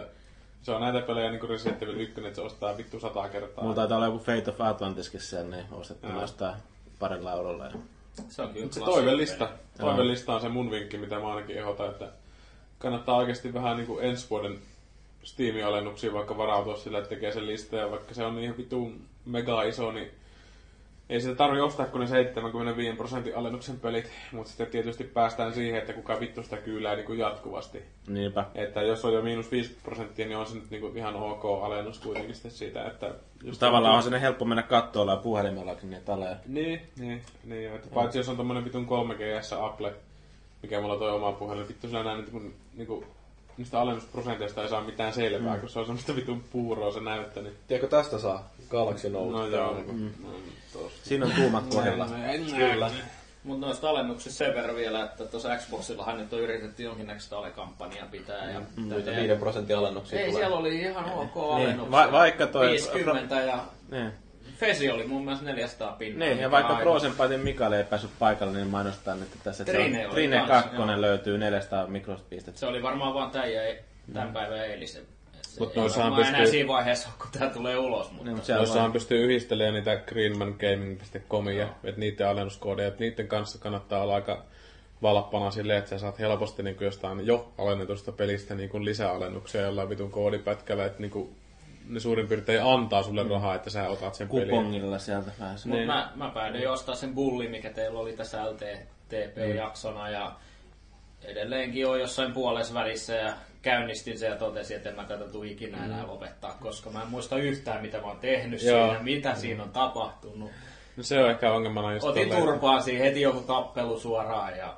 se 0.61 0.71
on 0.71 0.81
näitä 0.81 1.01
pelejä 1.01 1.31
niinku 1.31 1.47
Resident 1.47 1.83
Evil 1.83 1.99
1, 1.99 2.21
että 2.21 2.35
se 2.35 2.41
ostaa 2.41 2.77
vittu 2.77 2.99
sata 2.99 3.29
kertaa. 3.29 3.63
Mulla 3.63 3.75
taitaa 3.75 3.97
olla 3.97 4.07
joku 4.07 4.19
Fate 4.19 4.49
of 4.51 4.61
Atlantiskin 4.61 5.21
siellä, 5.21 5.55
niin 5.55 5.65
ostettiin 5.71 6.13
Joo. 6.13 6.21
jostain 6.21 6.55
parilla 6.99 7.33
eurolla. 7.33 7.65
Ja... 7.65 7.71
Se 8.29 8.41
on 8.41 8.49
kyllä 8.49 8.67
se 8.71 8.79
toivelista, 8.79 9.45
peli. 9.45 9.89
toivelista 9.89 10.35
on 10.35 10.41
se 10.41 10.49
mun 10.49 10.71
vinkki, 10.71 10.97
mitä 10.97 11.19
mä 11.19 11.29
ainakin 11.29 11.57
ehdotan, 11.57 11.89
että 11.89 12.11
kannattaa 12.79 13.17
oikeasti 13.17 13.53
vähän 13.53 13.77
niinku 13.77 13.99
ensi 13.99 14.29
vuoden 14.29 14.59
Steam-alennuksia 15.23 16.13
vaikka 16.13 16.37
varautua 16.37 16.77
sillä, 16.77 16.97
että 16.97 17.09
tekee 17.09 17.31
sen 17.31 17.47
lista 17.47 17.75
ja 17.75 17.91
vaikka 17.91 18.13
se 18.13 18.25
on 18.25 18.35
niin 18.35 18.57
vitu 18.57 18.91
mega 19.25 19.63
iso, 19.63 19.91
niin 19.91 20.11
ei 21.09 21.21
sitä 21.21 21.35
tarvi 21.35 21.61
ostaa 21.61 21.85
kuin 21.85 21.99
ne 21.99 22.07
75 22.07 22.97
prosentin 22.97 23.37
alennuksen 23.37 23.79
pelit, 23.79 24.11
mutta 24.31 24.49
sitten 24.49 24.67
tietysti 24.67 25.03
päästään 25.03 25.53
siihen, 25.53 25.79
että 25.79 25.93
kuka 25.93 26.19
vittu 26.19 26.43
sitä 26.43 26.57
kyylää 26.57 26.95
niin 26.95 27.05
kuin 27.05 27.19
jatkuvasti. 27.19 27.83
Niinpä. 28.07 28.45
Että 28.55 28.81
jos 28.81 29.05
on 29.05 29.13
jo 29.13 29.21
miinus 29.21 29.51
50 29.51 29.85
prosenttia, 29.85 30.25
niin 30.25 30.37
on 30.37 30.45
se 30.45 30.55
nyt 30.55 30.69
niinku 30.69 30.91
ihan 30.95 31.15
ok 31.15 31.63
alennus 31.63 31.99
kuitenkin 31.99 32.35
sitten 32.35 32.51
siitä, 32.51 32.85
että... 32.85 33.11
Just 33.43 33.59
Tavallaan 33.59 33.95
on 33.95 34.03
sinne 34.03 34.21
helppo 34.21 34.45
mennä 34.45 34.63
kattoilla 34.63 35.11
ja 35.11 35.17
puhelimellakin 35.17 35.89
niitä 35.89 36.13
aleja. 36.13 36.35
Niin, 36.47 36.81
niin, 36.99 37.21
niin. 37.43 37.75
Että 37.75 37.87
paitsi 37.93 38.17
jos 38.17 38.29
on 38.29 38.37
tommonen 38.37 38.65
vitun 38.65 38.87
3GS 38.87 39.63
Apple, 39.65 39.93
mikä 40.63 40.81
mulla 40.81 40.97
toi 40.97 41.11
oma 41.11 41.31
puhelin, 41.31 41.67
vittu 41.67 41.87
sillä 41.87 42.03
näin 42.03 42.17
niinku, 42.17 42.41
niinku 42.75 43.03
niistä 43.57 43.81
alennusprosenteista 43.81 44.63
ei 44.63 44.69
saa 44.69 44.81
mitään 44.81 45.13
selvää, 45.13 45.53
mm. 45.53 45.59
kun 45.59 45.69
se 45.69 45.79
on 45.79 45.85
semmoista 45.85 46.15
vitun 46.15 46.43
puuroa 46.51 46.91
se 46.91 46.99
näyttö. 46.99 47.41
Niin... 47.41 47.53
Tiedätkö 47.67 47.87
tästä 47.87 48.19
saa 48.19 48.49
Galaxy 48.69 49.09
Note? 49.09 49.31
No 49.31 49.47
joo. 49.47 49.73
Mm. 49.91 50.09
No, 50.23 50.29
tosta. 50.73 50.99
Siinä 51.03 51.25
on 51.25 51.31
tuumat 51.31 51.63
kohdalla. 51.75 52.07
Kyllä. 52.57 52.91
Mutta 53.43 53.65
noista 53.65 53.89
alennuksista 53.89 54.37
sen 54.37 54.55
verran 54.55 54.75
vielä, 54.75 55.03
että 55.03 55.25
tuossa 55.25 55.57
Xboxillahan 55.57 56.17
nyt 56.17 56.33
on 56.33 56.39
yritetty 56.39 56.83
jonkinnäköistä 56.83 57.37
alekampanjaa 57.37 58.07
pitää. 58.11 58.51
Ja 58.51 58.61
Niitä 58.77 59.11
5 59.15 59.35
prosentin 59.39 59.77
alennuksia 59.77 60.19
Ei, 60.19 60.25
tulee. 60.27 60.39
siellä 60.41 60.57
oli 60.57 60.79
ihan 60.79 61.05
ok 61.13 61.35
Niin, 61.35 61.51
alennuksia. 61.55 61.91
va- 61.91 62.11
vaikka 62.11 62.47
toi- 62.47 62.69
50 62.71 63.41
ja 63.41 63.59
Niin. 63.91 64.11
Fesi 64.57 64.89
oli 64.89 65.03
mun 65.03 65.23
mielestä 65.25 65.45
400 65.45 65.91
pinnaa. 65.91 66.27
Niin, 66.27 66.39
ja 66.39 66.51
vaikka 66.51 66.79
Fightin 67.17 67.39
Mikael 67.39 67.71
ei 67.71 67.83
päässyt 67.83 68.11
paikalle, 68.19 68.53
niin 68.53 68.67
mainostan, 68.67 69.21
että 69.23 69.37
tässä 69.43 69.65
se 69.65 69.71
Trine 69.71 70.05
on, 70.07 70.13
Trine 70.13 70.37
kans, 70.37 70.49
2 70.49 70.75
joo. 70.75 71.01
löytyy 71.01 71.37
400 71.37 71.87
mikropistettä. 71.87 72.59
Se 72.59 72.65
oli 72.65 72.83
varmaan 72.83 73.13
vaan 73.13 73.31
tämän, 73.31 73.53
ja 73.53 73.61
tämän 74.13 74.33
päivän 74.33 74.57
eilisen. 74.65 75.03
Mut 75.59 75.67
Mut 75.67 75.75
noissahan 75.75 76.11
noissahan 76.11 76.29
enää 76.29 76.41
pystyy- 76.41 76.51
siinä 76.51 76.67
vaiheessa, 76.67 77.09
kun 77.19 77.27
tää 77.39 77.49
tulee 77.49 77.77
ulos. 77.77 78.11
Mutta 78.11 78.23
Niin, 78.23 78.35
mutta 78.35 78.79
vaan, 78.79 78.91
pystyy 78.91 79.23
yhdistelemään 79.25 79.73
niitä 79.73 79.95
greenmangaming.comia, 79.95 81.67
että 81.83 81.99
niiden 81.99 82.27
alennuskoodeja, 82.27 82.87
että 82.87 82.99
niiden 82.99 83.27
kanssa 83.27 83.59
kannattaa 83.59 84.03
olla 84.03 84.15
aika 84.15 84.43
valppana 85.01 85.51
silleen, 85.51 85.79
että 85.79 85.89
sä 85.89 85.99
saat 85.99 86.19
helposti 86.19 86.63
niin 86.63 86.77
jostain 86.79 87.27
jo 87.27 87.51
alennetusta 87.57 88.11
pelistä 88.11 88.55
niin 88.55 88.69
kuin 88.69 88.85
lisäalennuksia 88.85 89.61
jollain 89.61 89.89
vitun 89.89 90.11
koodipätkällä, 90.11 90.85
että 90.85 91.01
niin 91.01 91.11
kuin 91.11 91.35
ne 91.89 91.99
suurin 91.99 92.27
piirtein 92.27 92.63
antaa 92.63 93.03
sulle 93.03 93.23
rahaa, 93.23 93.55
että 93.55 93.69
sä 93.69 93.89
otat 93.89 94.15
sen 94.15 94.29
pelin. 94.29 94.49
kupongilla 94.49 94.99
sieltä 94.99 95.31
pääsee. 95.39 95.71
Mut 95.71 95.85
mä, 95.85 96.11
mä 96.15 96.29
päädyin 96.29 96.69
ostaa 96.69 96.95
sen 96.95 97.15
bulli, 97.15 97.47
mikä 97.47 97.69
teillä 97.69 97.99
oli 97.99 98.13
tässä 98.13 98.45
LTTP-jaksona 98.45 100.09
ja 100.09 100.31
edelleenkin 101.23 101.87
on 101.87 101.99
jossain 101.99 102.33
puolessa 102.33 102.73
välissä 102.73 103.15
ja 103.15 103.33
käynnistin 103.61 104.19
sen 104.19 104.29
ja 104.29 104.35
totesin, 104.35 104.77
että 104.77 104.89
en 104.89 104.95
mä 104.95 105.03
tätä 105.03 105.25
tuu 105.25 105.43
ikinä 105.43 105.85
enää 105.85 106.07
lopettaa, 106.07 106.57
koska 106.61 106.89
mä 106.89 107.01
en 107.01 107.07
muista 107.07 107.37
yhtään, 107.37 107.81
mitä 107.81 107.97
mä 107.97 108.07
oon 108.07 108.19
tehnyt 108.19 108.63
Joo. 108.63 108.87
siinä, 108.87 109.03
mitä 109.03 109.35
siinä 109.35 109.63
on 109.63 109.69
tapahtunut. 109.69 110.51
No 110.97 111.03
se 111.03 111.23
on 111.23 111.29
ehkä 111.31 111.51
ongelmana 111.51 111.93
just 111.93 112.05
Otin 112.07 112.29
tolleen. 112.29 112.45
turpaan 112.45 112.83
siihen 112.83 113.05
heti 113.05 113.21
joku 113.21 113.39
tappelu 113.41 113.99
suoraan 113.99 114.57
ja 114.57 114.73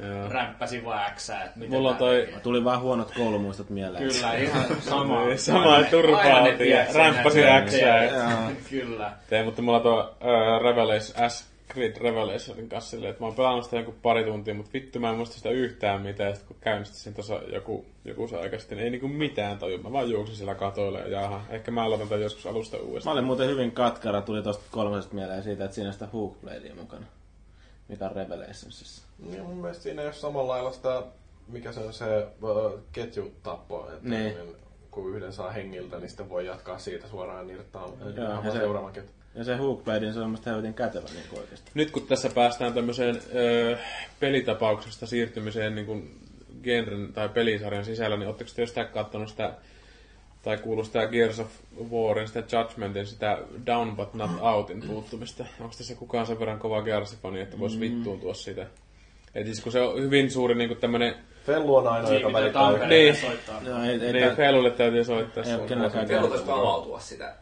Joo. 0.00 0.28
rämppäsin 0.28 0.84
vaan 0.84 1.06
äksää, 1.06 1.44
että 1.44 1.58
miten 1.58 1.70
Mulla 1.70 1.90
on 1.90 1.96
toi-. 1.96 2.28
Tuli 2.42 2.64
vaan 2.64 2.80
huonot 2.80 3.10
koulumuistot 3.10 3.70
mieleen. 3.70 4.08
Kyllä, 4.08 4.34
ihan 4.34 4.64
sama. 4.80 5.24
Niin, 5.24 5.38
sama 5.38 5.82
turpaa 5.90 6.42
otin 6.42 6.70
ja 6.70 6.86
rämppäsin 6.94 7.46
äksää. 7.46 8.50
Kyllä. 8.70 9.12
Tein, 9.30 9.44
mutta 9.44 9.62
mulla 9.62 9.80
tuo 9.80 10.00
uh, 10.00 10.62
Revelation, 10.62 11.30
S 11.30 11.53
Grid 11.68 11.96
Revelationin 11.96 12.68
kanssa 12.68 12.90
silleen, 12.90 13.10
että 13.10 13.22
mä 13.22 13.26
oon 13.26 13.36
pelannut 13.36 13.64
sitä 13.64 13.76
joku 13.76 13.94
pari 14.02 14.24
tuntia, 14.24 14.54
mutta 14.54 14.70
vittu 14.74 15.00
mä 15.00 15.10
en 15.10 15.16
muista 15.16 15.36
sitä 15.36 15.50
yhtään 15.50 16.00
mitään. 16.02 16.30
Ja 16.30 16.36
sit 16.36 16.46
kun 16.46 16.56
käynnistin 16.60 16.98
sen 17.00 17.14
tuossa 17.14 17.34
joku, 17.52 17.86
joku 18.04 18.28
se 18.28 18.36
aika 18.38 18.58
sitten, 18.58 18.78
ei 18.78 18.90
niinku 18.90 19.08
mitään 19.08 19.58
taju. 19.58 19.78
Mä 19.78 19.92
vaan 19.92 20.10
juoksin 20.10 20.36
sillä 20.36 20.54
katoilla 20.54 20.98
ja 20.98 21.08
jaha, 21.08 21.40
ehkä 21.50 21.70
mä 21.70 21.84
aloitan 21.84 22.08
tämän 22.08 22.22
joskus 22.22 22.46
alusta 22.46 22.76
Mä 22.76 22.82
uudestaan. 22.82 23.12
olin 23.12 23.24
muuten 23.24 23.48
hyvin 23.48 23.72
katkara, 23.72 24.22
tuli 24.22 24.42
tosta 24.42 24.64
kolmosesta 24.70 25.14
mieleen 25.14 25.42
siitä, 25.42 25.64
että 25.64 25.74
siinä 25.74 25.88
on 25.88 25.92
sitä 25.92 26.06
Hookbladea 26.12 26.74
mukana. 26.74 27.06
Mikä 27.88 28.04
on 28.04 28.16
Revelationsissa. 28.16 29.06
Ja 29.30 29.42
mun 29.42 29.56
mielestä 29.56 29.82
siinä 29.82 30.02
ei 30.02 30.08
ole 30.08 30.14
samalla 30.14 30.52
lailla 30.52 30.72
sitä, 30.72 31.02
mikä 31.48 31.72
se 31.72 31.80
on 31.80 31.92
se 31.92 32.26
uh, 32.42 32.80
ketjutappo, 32.92 33.88
että 33.92 34.08
Niin. 34.08 34.34
niin. 34.36 34.56
kun 34.90 35.16
yhden 35.16 35.32
saa 35.32 35.50
hengiltä, 35.50 35.98
niin 35.98 36.08
sitten 36.08 36.28
voi 36.28 36.46
jatkaa 36.46 36.78
siitä 36.78 37.08
suoraan 37.08 37.46
nirttaa 37.46 37.88
Joo, 38.16 38.28
ja 38.28 38.40
ja 38.44 38.52
se- 38.52 38.58
seuraavan 38.58 38.92
ketju. 38.92 39.10
Ja 39.34 39.44
se 39.44 39.56
Hookblade, 39.56 40.12
se 40.12 40.20
on 40.20 40.30
musta 40.30 40.50
helvetin 40.50 40.74
kätevä 40.74 41.06
niin 41.14 41.38
oikeasti. 41.40 41.70
Nyt 41.74 41.90
kun 41.90 42.06
tässä 42.06 42.30
päästään 42.34 42.72
tämmöiseen 42.72 43.20
ö, 43.34 43.76
pelitapauksesta 44.20 45.06
siirtymiseen 45.06 45.74
niin 45.74 45.86
kuin 45.86 46.20
genren 46.62 47.12
tai 47.12 47.28
pelisarjan 47.28 47.84
sisällä, 47.84 48.16
niin 48.16 48.26
ootteko 48.28 48.50
te 48.56 48.62
jostain 48.62 48.88
katsonut 48.88 49.28
sitä, 49.28 49.52
tai 50.42 50.56
kuullut 50.58 50.86
sitä 50.86 51.06
Gears 51.06 51.40
of 51.40 51.48
Warin, 51.92 52.28
sitä 52.28 52.42
Judgmentin, 52.52 53.06
sitä 53.06 53.38
Down 53.66 53.96
But 53.96 54.14
Not 54.14 54.30
Outin 54.40 54.82
puuttumista? 54.86 55.44
Onko 55.60 55.74
tässä 55.78 55.94
kukaan 55.94 56.26
sen 56.26 56.38
verran 56.38 56.58
kova 56.58 56.82
Gears-fani, 56.82 57.40
että 57.40 57.58
voisi 57.58 57.80
vittuuntua 57.80 58.34
siitä? 58.34 58.66
Et 59.34 59.44
siis 59.46 59.60
kun 59.60 59.72
se 59.72 59.80
on 59.80 60.02
hyvin 60.02 60.30
suuri 60.30 60.54
niin 60.54 60.76
tämmöinen, 60.76 61.14
Fellu 61.46 61.76
on 61.76 61.86
aina, 61.88 62.12
joka 62.14 62.32
välittää 62.32 62.86
Niin. 62.88 63.16
soittaa. 63.16 63.60
Joo, 63.66 63.82
ei, 63.82 63.90
ei, 63.90 64.12
niin 64.12 64.24
tää- 64.26 64.36
Felulle 64.36 64.70
täytyy 64.70 65.04
soittaa. 65.04 65.44
ei 65.44 65.54
ole 65.54 65.68
kenelläkään, 65.68 66.06
Kello 66.06 66.28
taisi 66.28 66.44
avautua 66.50 67.00
sitä 67.00 67.34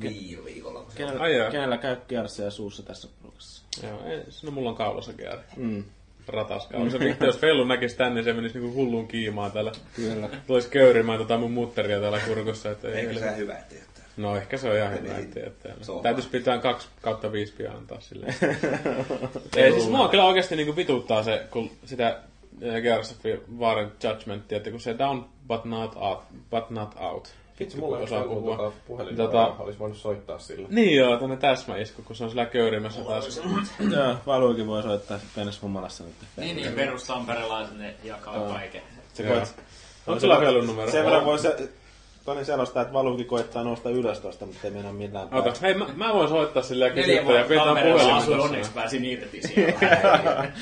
viime 0.00 0.44
viikolla. 0.44 0.84
se- 0.88 0.96
kenellä, 0.96 1.22
Ai 1.22 1.32
kenellä 1.50 1.78
käy 1.78 1.96
kiersiä 2.08 2.50
suussa 2.50 2.82
tässä 2.82 3.08
porukassa. 3.22 3.62
Joo, 3.82 4.06
ei, 4.06 4.20
no 4.42 4.50
mulla 4.50 4.70
on 4.70 4.76
kaulassa 4.76 5.12
Gear. 5.12 5.38
Mm. 5.56 5.84
Ratas 6.28 6.66
kaulassa. 6.66 7.00
Vittu, 7.00 7.24
jos 7.24 7.38
Fellu 7.38 7.64
näkisi 7.64 7.96
tänne, 7.96 8.14
niin 8.14 8.24
se 8.24 8.32
menisi 8.32 8.58
niinku 8.58 8.74
hullun 8.76 9.08
kiimaan 9.08 9.52
täällä. 9.52 9.72
Kyllä. 9.96 10.28
Tulisi 10.46 10.68
köyrimään 10.68 11.18
tota 11.18 11.38
mun 11.38 11.50
mutteria 11.52 12.00
täällä 12.00 12.20
kurkussa. 12.26 12.70
Että 12.70 12.88
ei, 12.88 12.94
Eikö 12.94 13.14
se 13.20 13.36
hyvä 13.36 13.54
tietää? 13.68 14.04
No 14.16 14.36
ehkä 14.36 14.56
se 14.56 14.70
on 14.70 14.76
ihan 14.76 14.92
hyvä, 14.92 15.12
Niin. 15.12 15.32
Se 15.80 15.92
on 15.92 16.02
Täytyisi 16.02 16.28
pitää 16.28 16.58
2 16.58 16.88
kautta 17.02 17.32
5 17.32 17.52
pian 17.52 17.76
antaa 17.76 18.00
silleen. 18.00 18.34
Ei 19.56 19.72
siis 19.72 19.88
mua 19.88 20.08
kyllä 20.08 20.24
oikeasti 20.24 20.56
niinku 20.56 20.76
vituttaa 20.76 21.22
se, 21.22 21.46
kun 21.50 21.70
sitä 21.84 22.20
eh, 22.60 22.82
Gears 22.82 23.10
of 23.12 23.18
War 23.58 23.78
Judgmentia, 24.04 24.56
että 24.56 24.70
kun 24.70 24.80
se 24.80 24.98
down 24.98 25.24
but 25.48 25.64
not 25.64 25.96
out, 25.96 26.22
but 26.50 26.70
not 26.70 26.94
out. 27.00 27.34
Vitsi, 27.60 27.76
mulla 27.78 27.98
ei 27.98 28.04
osaa 28.04 28.22
puhua. 28.24 28.72
Puhelin 28.86 29.16
Tota- 29.18 29.54
olisi 29.62 29.78
voinut 29.78 29.98
soittaa 29.98 30.38
sillä. 30.38 30.68
Niin 30.70 30.96
joo, 30.96 31.16
tänne 31.16 31.36
täsmäisku, 31.36 32.02
kun 32.02 32.16
se 32.16 32.24
on 32.24 32.30
sillä 32.30 32.46
köyrimässä 32.46 33.00
taas. 33.04 33.40
Joo, 33.96 34.14
Valuikin 34.26 34.66
voi 34.66 34.82
soittaa 34.82 35.18
sitten 35.18 35.34
pienessä 35.34 35.60
humalassa 35.62 36.04
nyt. 36.04 36.12
Niin, 36.36 36.56
niin, 36.56 36.72
perustamperelaiset 36.72 37.78
ne 37.78 37.94
jakaa 38.04 38.48
kaiken. 38.48 38.82
Se 39.14 39.22
koet, 39.22 39.54
Onko 40.06 40.20
sulla 40.20 40.38
Fellun 40.40 40.66
numero? 40.66 40.90
sen 40.90 41.04
verran 41.04 41.24
voi 41.24 41.38
se, 41.38 41.68
Toni 42.24 42.44
selostaa, 42.44 42.82
että 42.82 42.94
Valukin 42.94 43.26
koittaa 43.26 43.64
nousta 43.64 43.90
ylös 43.90 44.18
tosta, 44.20 44.46
mutta 44.46 44.60
ei 44.64 44.70
meinaa 44.70 44.92
millään 44.92 45.28
Ota, 45.34 45.52
hei 45.62 45.74
mä, 45.74 45.86
mä 45.96 46.12
voin 46.14 46.28
soittaa 46.28 46.62
silleen 46.62 46.94
Neljä 46.94 47.04
kysyttä 47.06 47.22
ja 47.22 47.26
vuotta 47.34 47.48
pidetään 47.48 47.66
Tampereella 47.66 47.98
puhelimen 48.00 48.22
asuin, 48.22 48.36
tossa. 48.36 48.50
onneksi 48.50 48.70
pääsin 48.74 49.02
niitäkin 49.02 49.42
siellä. 49.48 50.52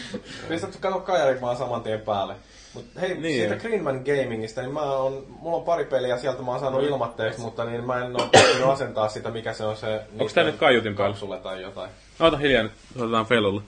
Pistät 0.48 0.77
kato 0.81 1.01
kajarit 1.01 1.40
vaan 1.40 1.56
saman 1.56 1.82
tien 1.82 2.01
päälle. 2.01 2.35
Mut 2.74 2.85
hei, 3.01 3.09
Niin. 3.09 3.23
niin. 3.23 3.49
siitä 3.49 3.57
Greenman 3.57 4.03
Gamingista, 4.05 4.61
niin 4.61 4.73
mä 4.73 4.81
on, 4.81 5.27
mulla 5.40 5.57
on 5.57 5.65
pari 5.65 5.85
peliä 5.85 6.19
sieltä 6.19 6.43
mä 6.43 6.51
oon 6.51 6.61
saanut 6.61 6.82
ilmatteeksi, 6.82 7.40
mutta 7.40 7.65
niin 7.65 7.85
mä 7.85 8.05
en 8.05 8.20
oo 8.20 8.28
pystynyt 8.32 8.66
asentaa 8.69 9.09
sitä, 9.09 9.31
mikä 9.31 9.53
se 9.53 9.65
on 9.65 9.77
se... 9.77 10.01
Onks 10.19 10.35
tää 10.35 10.44
nyt 10.44 10.57
kaiutin 10.57 10.94
päällä? 10.97 11.12
Kapsulle 11.12 11.39
tai 11.39 11.62
jotain. 11.62 11.90
Ota 12.20 12.36
hiljaa 12.36 12.62
nyt, 12.62 12.73
soitetaan 12.99 13.27
Fellulle. 13.27 13.62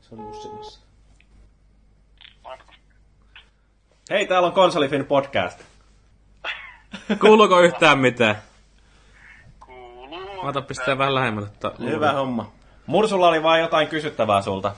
Se 0.00 0.08
on 0.14 0.20
ussimassa. 0.20 0.80
Hei, 4.10 4.26
täällä 4.26 4.46
on 4.46 4.52
Konsolifin 4.54 5.04
podcast. 5.06 5.60
Kuuluuko 7.20 7.60
yhtään 7.60 7.98
mitään? 7.98 8.36
Kuuluu. 9.66 10.40
Ota 10.42 10.62
pistää 10.62 10.98
vähän 10.98 11.14
lähemmälle. 11.14 11.48
Hyvä 11.78 12.12
homma. 12.12 12.52
Mursulla 12.86 13.28
oli 13.28 13.42
vaan 13.42 13.60
jotain 13.60 13.88
kysyttävää 13.88 14.42
sulta. 14.42 14.72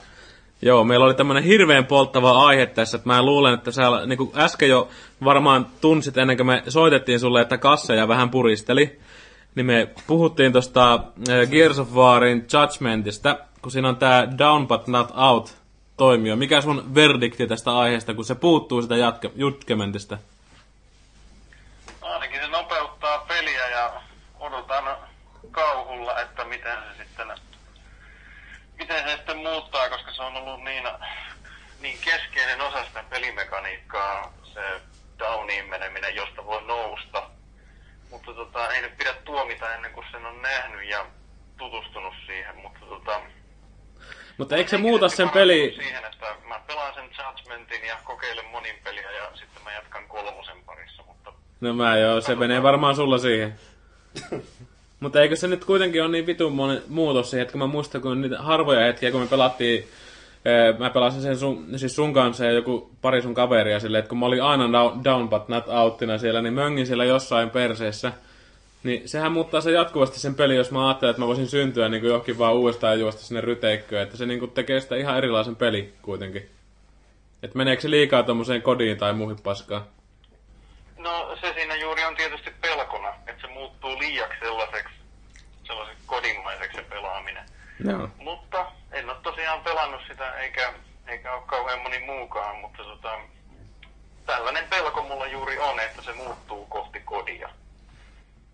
Joo, 0.61 0.83
meillä 0.83 1.05
oli 1.05 1.13
tämmönen 1.13 1.43
hirveän 1.43 1.85
polttava 1.85 2.47
aihe 2.47 2.65
tässä, 2.65 2.97
että 2.97 3.09
mä 3.09 3.21
luulen, 3.21 3.53
että 3.53 3.71
sä 3.71 3.83
niin 4.05 4.17
kuin 4.17 4.31
äsken 4.35 4.69
jo 4.69 4.89
varmaan 5.23 5.67
tunsit 5.81 6.17
ennen 6.17 6.37
kuin 6.37 6.47
me 6.47 6.63
soitettiin 6.67 7.19
sulle, 7.19 7.41
että 7.41 7.57
kasseja 7.57 8.07
vähän 8.07 8.29
puristeli. 8.29 8.99
Niin 9.55 9.65
me 9.65 9.87
puhuttiin 10.07 10.53
tosta 10.53 10.93
äh, 10.93 11.49
Gears 11.51 11.79
of 11.79 11.93
Warin 11.93 12.47
Judgmentista, 12.53 13.37
kun 13.61 13.71
siinä 13.71 13.89
on 13.89 13.95
tää 13.95 14.37
Down 14.37 14.67
But 14.67 14.87
Not 14.87 15.11
Out 15.15 15.57
toimio. 15.97 16.35
Mikä 16.35 16.61
sun 16.61 16.95
verdikti 16.95 17.47
tästä 17.47 17.77
aiheesta, 17.77 18.13
kun 18.13 18.25
se 18.25 18.35
puuttuu 18.35 18.81
sitä 18.81 18.95
jatke- 18.95 19.31
jutkementista? 19.35 20.17
Ainakin 22.01 22.41
se 22.41 22.47
nopeuttaa 22.47 23.25
peliä 23.27 23.69
ja 23.69 23.93
odotan 24.39 24.97
kauhulla, 25.51 26.21
että 26.21 26.45
miten 26.45 26.77
se 26.97 27.03
sitten, 27.03 27.27
miten 28.87 29.09
se 29.09 29.15
sitten 29.15 29.37
muuttaa, 29.37 29.89
koska 29.89 30.13
se 30.13 30.21
on 30.21 30.35
ollut 30.35 30.63
niin, 30.63 30.83
niin 31.79 31.97
keskeinen 32.05 32.61
osa 32.61 32.85
sitä 32.85 33.03
pelimekaniikkaa, 33.09 34.33
se 34.53 34.61
downiin 35.19 35.69
meneminen, 35.69 36.15
josta 36.15 36.45
voi 36.45 36.61
nousta. 36.61 37.29
Mutta 38.11 38.33
tota, 38.33 38.69
ei 38.69 38.81
nyt 38.81 38.97
pidä 38.97 39.13
tuomita 39.13 39.75
ennen 39.75 39.91
kuin 39.91 40.05
sen 40.11 40.25
on 40.25 40.41
nähnyt 40.41 40.89
ja 40.89 41.05
tutustunut 41.57 42.13
siihen, 42.25 42.55
mutta 42.55 42.79
tota, 42.85 43.21
Mutta 44.37 44.55
eikö 44.55 44.69
se 44.69 44.77
muuta 44.77 45.09
sen 45.09 45.29
peli... 45.29 45.73
Siihen, 45.77 46.05
että 46.05 46.35
mä 46.47 46.59
pelaan 46.67 46.93
sen 46.93 47.03
Judgmentin 47.03 47.85
ja 47.85 47.97
kokeilen 48.03 48.45
monin 48.45 48.75
peliä 48.83 49.11
ja 49.11 49.31
sitten 49.33 49.63
mä 49.63 49.71
jatkan 49.71 50.07
kolmosen 50.07 50.63
parissa, 50.65 51.03
mutta 51.03 51.33
No 51.61 51.73
mä 51.73 51.97
joo, 51.97 52.21
se 52.21 52.35
menee 52.35 52.63
varmaan 52.63 52.95
sulla 52.95 53.17
siihen. 53.17 53.59
Mutta 54.99 55.21
eikö 55.21 55.35
se 55.35 55.47
nyt 55.47 55.65
kuitenkin 55.65 56.03
ole 56.03 56.11
niin 56.11 56.27
vitun 56.27 56.53
moni 56.53 56.81
muutos 56.87 57.29
siihen, 57.29 57.41
että 57.41 57.51
kun 57.51 57.59
mä 57.59 57.67
muistan, 57.67 58.01
kun 58.01 58.21
niitä 58.21 58.37
harvoja 58.37 58.85
hetkiä, 58.85 59.11
kun 59.11 59.21
me 59.21 59.27
pelattiin, 59.27 59.87
eh, 60.45 60.77
mä 60.79 60.89
pelasin 60.89 61.21
sen 61.21 61.37
sun, 61.37 61.65
siis 61.75 61.95
sun 61.95 62.13
kanssa 62.13 62.45
ja 62.45 62.51
joku 62.51 62.91
pari 63.01 63.21
sun 63.21 63.33
kaveria 63.33 63.79
silleen, 63.79 63.99
että 63.99 64.09
kun 64.09 64.17
mä 64.17 64.25
olin 64.25 64.43
aina 64.43 64.71
down, 64.71 65.03
down 65.03 65.29
but 65.29 65.49
not 65.49 65.67
outtina 65.67 66.17
siellä, 66.17 66.41
niin 66.41 66.53
möngin 66.53 66.87
siellä 66.87 67.05
jossain 67.05 67.49
perseessä, 67.49 68.11
Niin 68.83 69.09
sehän 69.09 69.31
muuttaa 69.31 69.61
se 69.61 69.71
jatkuvasti 69.71 70.19
sen 70.19 70.35
peli, 70.35 70.55
jos 70.55 70.71
mä 70.71 70.87
ajattelen, 70.87 71.09
että 71.09 71.21
mä 71.21 71.27
voisin 71.27 71.47
syntyä 71.47 71.89
niin 71.89 72.01
kuin 72.01 72.09
johonkin 72.09 72.37
vaan 72.37 72.53
uudestaan 72.53 72.93
ja 72.93 72.99
juosta 72.99 73.21
sinne 73.21 73.41
ryteikköön. 73.41 74.03
Että 74.03 74.17
se 74.17 74.25
niin 74.25 74.39
kuin 74.39 74.51
tekee 74.51 74.79
sitä 74.79 74.95
ihan 74.95 75.17
erilaisen 75.17 75.55
peli 75.55 75.93
kuitenkin. 76.01 76.49
Että 77.43 77.57
meneekö 77.57 77.81
se 77.81 77.89
liikaa 77.89 78.23
tommoseen 78.23 78.61
kodiin 78.61 78.97
tai 78.97 79.13
muuhin 79.13 79.37
paskaan? 79.43 79.81
No 80.97 81.37
se 81.41 81.53
siinä 81.53 81.75
juuri 81.75 82.03
on 82.03 82.15
tietysti 82.15 82.49
se 82.63 82.86
muuttuu 83.67 83.99
liiaksi 83.99 84.39
sellaiseksi, 84.39 84.93
sellaiseksi 85.63 86.03
kodimaiseksi 86.05 86.77
se 86.77 86.83
pelaaminen. 86.83 87.45
Joo. 87.83 88.09
Mutta 88.17 88.71
en 88.91 89.09
ole 89.09 89.17
tosiaan 89.23 89.63
pelannut 89.63 90.01
sitä, 90.07 90.31
eikä, 90.31 90.73
eikä 91.07 91.33
ole 91.33 91.43
kauhean 91.45 91.81
moni 91.81 91.99
muukaan, 91.99 92.57
mutta 92.57 92.83
tota, 92.83 93.09
tällainen 94.25 94.65
pelko 94.69 95.03
mulla 95.03 95.27
juuri 95.27 95.59
on, 95.59 95.79
että 95.79 96.01
se 96.01 96.13
muuttuu 96.13 96.65
kohti 96.65 96.99
kodia. 96.99 97.49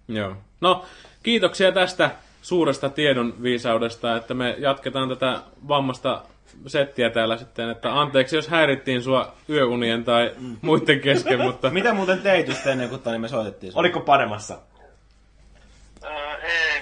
Joo. 0.08 0.36
No, 0.62 0.86
kiitoksia 1.24 1.72
tästä 1.72 2.12
suuresta 2.42 2.90
tiedon 2.90 3.44
viisaudesta, 3.44 4.16
että 4.18 4.34
me 4.34 4.56
jatketaan 4.58 5.10
tätä 5.10 5.42
vammasta 5.68 6.22
settiä 6.68 7.10
täällä 7.10 7.38
sitten, 7.38 7.70
että 7.70 8.00
anteeksi 8.00 8.36
jos 8.36 8.48
häirittiin 8.48 9.02
sua 9.02 9.34
yöunien 9.50 10.04
tai 10.04 10.32
muiden 10.62 11.00
kesken, 11.00 11.42
mutta 11.42 11.70
Mitä 11.80 11.94
muuten 11.94 12.22
teit 12.22 12.48
just 12.48 12.68
ennen 12.68 12.90
kuin 12.90 13.22
me 13.22 13.28
soitettiin 13.28 13.72
sulle? 13.72 13.80
Oliko 13.80 14.00
panemassa? 14.00 14.73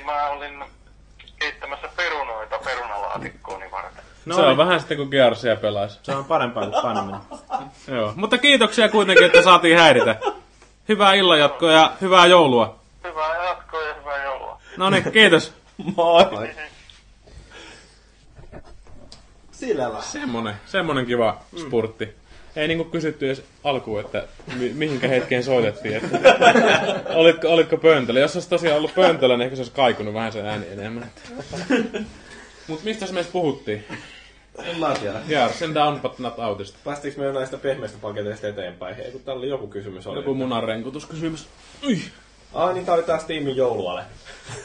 Ei, 0.02 0.06
mä 0.06 0.30
olin 0.30 0.64
keittämässä 1.40 1.90
perunoita 1.96 2.60
perunalaatikkooni 2.66 3.72
varten. 3.72 4.04
no 4.26 4.36
se 4.36 4.42
on 4.42 4.58
vähän 4.58 4.80
sitten 4.80 4.98
kuin 4.98 5.10
Gearsia 5.10 5.56
pelaisi. 5.56 6.00
Se 6.04 6.16
on 6.16 6.26
parempaa 6.26 6.70
kuin 6.70 6.82
paneminen. 6.82 7.22
Joo. 7.96 8.14
Mutta 8.16 8.38
kiitoksia 8.38 8.90
kuitenkin, 8.90 9.26
että 9.26 9.42
saatiin 9.42 9.78
häiritä. 9.78 10.16
Hyvää 10.90 11.14
illanjatkoa 11.14 11.72
ja 11.72 11.92
hyvää 12.02 12.26
joulua. 12.26 12.80
Hyvää 13.04 13.46
jatkoa 13.46 13.82
ja 13.82 13.94
hyvää 13.94 14.24
joulua. 14.24 14.62
No 14.78 14.90
niin, 14.90 15.12
kiitos. 15.12 15.54
Moi! 15.96 16.50
Sillä 19.52 19.84
lailla. 19.84 20.02
Semmonen, 20.02 20.56
semmonen 20.66 21.06
kiva 21.06 21.38
spurtti. 21.58 22.16
Ei 22.56 22.68
niinku 22.68 22.84
kysytty 22.84 23.26
edes 23.26 23.44
alkuun, 23.64 24.00
että 24.00 24.28
mi- 24.56 24.74
mihinkä 24.74 25.08
hetkeen 25.08 25.44
soitettiin. 25.44 25.96
Että 25.96 26.20
olitko, 27.16 27.50
olitko 27.50 27.78
pöntöllä? 27.78 28.20
Jos 28.20 28.36
olisi 28.36 28.50
tosiaan 28.50 28.78
ollut 28.78 28.96
pöntöllä, 28.96 29.38
niin 29.38 29.46
ehkä 29.46 29.56
se 29.56 29.60
olisi 29.62 29.72
kaikunut 29.76 30.14
vähän 30.14 30.32
se 30.32 30.42
ääni 30.42 30.66
enemmän. 30.72 31.12
Mut 32.68 32.84
mistä 32.84 33.06
me 33.06 33.20
edes 33.20 33.32
puhuttiin? 33.32 33.84
En 34.64 34.80
mä 34.80 34.94
tiedä. 35.02 35.20
Jaa, 35.28 35.50
sen 35.50 35.74
down 35.74 36.00
but 36.00 36.20
not 36.20 36.40
outista. 36.40 36.78
Päästiinkö 36.84 37.20
me 37.22 37.26
jo 37.28 37.34
näistä 37.34 37.58
pehmeistä 37.58 37.98
paketeista 38.02 38.48
eteenpäin? 38.48 38.96
Hei, 38.96 39.12
kun 39.12 39.22
täällä 39.22 39.40
oli 39.40 39.50
joku 39.50 39.68
kysymys. 39.68 40.08
Oli. 40.08 40.20
Joku 40.20 40.34
munanrenkutuskysymys. 40.34 41.48
Ai 42.54 42.74
niin, 42.74 42.86
tää 42.86 42.96
oli 42.96 43.04
tää 43.04 43.20
Steamin 43.20 43.56
jouluale. 43.56 44.04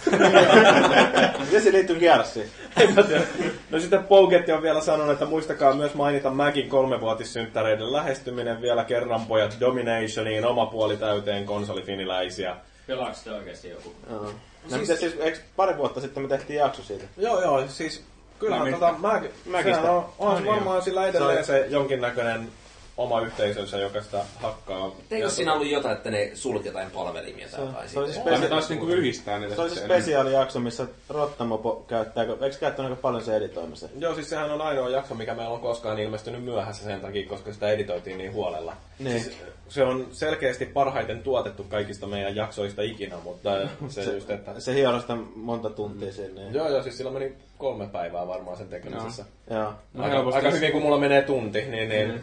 Miten 1.47 1.63
se 1.63 1.73
liittyy 1.73 1.99
Gearsiin? 1.99 2.51
En 2.81 2.95
mä 2.95 3.03
tiedä. 3.03 3.23
No 3.71 3.81
sitten 3.81 4.05
Pougetti 4.05 4.53
on 4.53 4.63
vielä 4.63 4.81
sanonut, 4.81 5.13
että 5.13 5.27
muistakaa 5.27 5.75
myös 5.75 5.95
mainita 5.95 6.31
Mäkin 6.31 6.69
kolmevuotissynttäreiden 6.69 7.93
lähestyminen 7.93 8.61
vielä 8.63 8.85
kerran 8.85 9.27
pojat 9.27 9.57
Dominationiin, 9.61 10.45
oma 10.45 10.67
puoli 10.67 10.97
täyteen 10.97 11.47
konsolifiniläisiä. 11.47 12.57
Pelaako 12.87 13.15
sitä 13.15 13.33
oikeasti 13.35 13.69
joku? 13.69 13.95
Joo. 14.11 14.33
No 14.71 14.79
miten 14.79 14.97
siis, 14.97 15.17
eikö 15.21 15.39
pari 15.57 15.77
vuotta 15.77 16.01
sitten 16.01 16.23
me 16.23 16.29
tehtiin 16.29 16.59
jakso 16.59 16.83
siitä? 16.83 17.05
Joo, 17.17 17.43
joo, 17.43 17.65
siis 17.69 18.05
kyllähän 18.39 18.67
Mäki- 18.67 18.73
tota, 18.73 18.95
Mäk, 18.99 19.23
Mäkistä. 19.47 19.77
sehän 19.77 19.95
on, 19.97 20.13
on 20.19 20.35
niin 20.35 20.47
varmaan 20.47 20.83
sillä 20.83 21.07
edelleen 21.07 21.45
se 21.45 21.67
jonkinnäköinen 21.69 22.49
oma 22.97 23.21
yhteisönsä, 23.21 23.79
joka 23.79 24.03
sitä 24.03 24.25
hakkaa. 24.43 24.91
Eikö 25.11 25.31
siinä 25.31 25.53
ollut 25.53 25.71
jotain, 25.71 25.97
että 25.97 26.11
ne 26.11 26.31
sulki 26.35 26.69
jotain 26.69 26.91
palvelimia 26.91 27.49
tai 27.49 27.61
jotain? 27.67 27.89
Se 27.89 27.99
oli 27.99 28.07
se 28.09 28.13
sitten? 28.15 28.33
Tai 28.33 28.41
me 28.41 28.47
spesi- 28.47 28.51
taas 28.51 28.69
niinku 28.69 28.87
yhdistää 28.87 29.39
niitä. 29.39 29.55
se, 29.55 29.61
oli 29.61 29.71
se 29.71 29.75
sitten 29.75 29.91
spesiaalijakso, 29.91 30.61
missä 30.61 30.87
Rottamopo 31.09 31.85
käyttää, 31.89 32.25
eikö 32.25 32.57
käyttänyt 32.61 32.91
aika 32.91 33.03
paljon 33.03 33.25
se 33.25 33.37
editoimisen? 33.37 33.91
Joo, 33.99 34.15
siis 34.15 34.31
sehän 34.31 34.51
on 34.53 34.61
ainoa 34.61 34.89
jakso, 34.91 35.15
mikä 35.15 35.35
meillä 35.35 35.55
on 35.55 35.61
koskaan 35.61 35.99
ilmestynyt 35.99 36.45
myöhässä 36.45 36.85
sen 36.85 37.01
takia, 37.01 37.29
koska 37.29 37.53
sitä 37.53 37.69
editoitiin 37.71 38.19
niin 38.19 38.33
huolella. 38.33 38.77
Niin. 38.99 39.21
Siis 39.23 39.39
se 39.69 39.85
on 39.85 40.07
selkeästi 40.11 40.67
parhaiten 40.67 41.23
tuotettu 41.23 41.65
kaikista 41.65 42.07
meidän 42.07 42.37
jaksoista 42.37 42.83
ikinä, 42.83 43.17
mutta 43.25 43.51
se, 43.89 44.05
se 44.05 44.13
just, 44.15 44.31
että... 44.31 44.61
Se 44.61 44.75
hiero 44.75 45.01
sitä 45.01 45.17
monta 45.35 45.71
tuntia 45.71 46.13
sinne. 46.13 46.49
Joo, 46.51 46.69
joo, 46.69 46.83
siis 46.83 46.97
sillä 46.97 47.11
meni 47.11 47.33
kolme 47.59 47.87
päivää 47.89 48.27
varmaan 48.27 48.57
sen 48.57 48.69
tekemisessä. 48.69 49.25
Joo. 49.51 49.73
No 49.95 50.05
Aika, 50.05 50.19
aika 50.35 50.49
jos- 50.49 50.55
hyvin, 50.55 50.73
kun 50.73 50.83
mulla 50.83 50.99
menee 50.99 51.23
tunti, 51.23 51.65
niin, 51.65 51.89
niin 51.89 52.23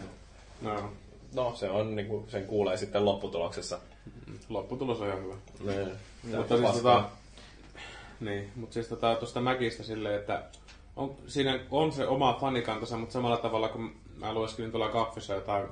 No, 0.64 0.92
no 1.36 1.56
se 1.56 1.70
on, 1.70 1.96
niin 1.96 2.08
kuin 2.08 2.30
sen 2.30 2.46
kuulee 2.46 2.78
sitten 2.78 3.06
lopputuloksessa. 3.06 3.80
lopputulos 4.50 5.02
on 5.02 5.08
ihan 5.08 5.24
hyvä. 5.24 5.36
Niin. 5.64 5.92
Mutta 6.38 6.58
siis 6.58 6.72
tota, 6.72 7.04
niin, 8.20 8.52
mutta 8.56 8.74
siis 8.74 8.88
tota, 8.88 9.16
tuosta 9.16 9.42
Mäkistä 9.42 9.84
silleen, 9.84 10.20
että 10.20 10.44
on, 10.96 11.16
siinä 11.28 11.60
on 11.72 11.92
se 11.92 12.08
oma 12.08 12.38
fanikantansa, 12.42 12.98
mutta 12.98 13.14
samalla 13.14 13.38
tavalla 13.38 13.70
kun 13.70 13.96
mä 14.18 14.34
lueskelin 14.34 14.72
tuolla 14.72 14.90
kaffissa 14.90 15.34
jotain 15.34 15.68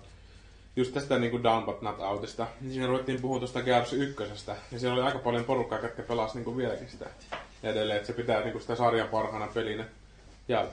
just 0.76 0.94
tästä 0.94 1.20
niin 1.20 1.32
kuin 1.32 1.44
Down 1.44 1.66
But 1.66 1.82
Not 1.82 2.00
Outista, 2.00 2.48
niin 2.62 2.74
siinä 2.74 2.88
ruvettiin 2.88 3.22
puhua 3.22 3.40
tuosta 3.40 3.62
Gears 3.62 3.94
1. 3.94 4.24
Ja 4.72 4.80
siellä 4.80 4.94
oli 4.94 5.08
aika 5.08 5.20
paljon 5.20 5.44
porukkaa, 5.44 5.80
jotka 5.80 6.02
pelasi 6.04 6.36
niin 6.36 6.46
kuin 6.46 6.58
vieläkin 6.58 6.90
sitä 6.90 7.06
edelleen, 7.64 7.98
että 7.98 8.08
se 8.08 8.14
pitää 8.14 8.40
niin 8.40 8.52
kuin 8.52 8.62
sitä 8.62 8.76
sarjan 8.76 9.08
parhaana 9.08 9.48
pelinä. 9.54 9.86
Ja 10.48 10.66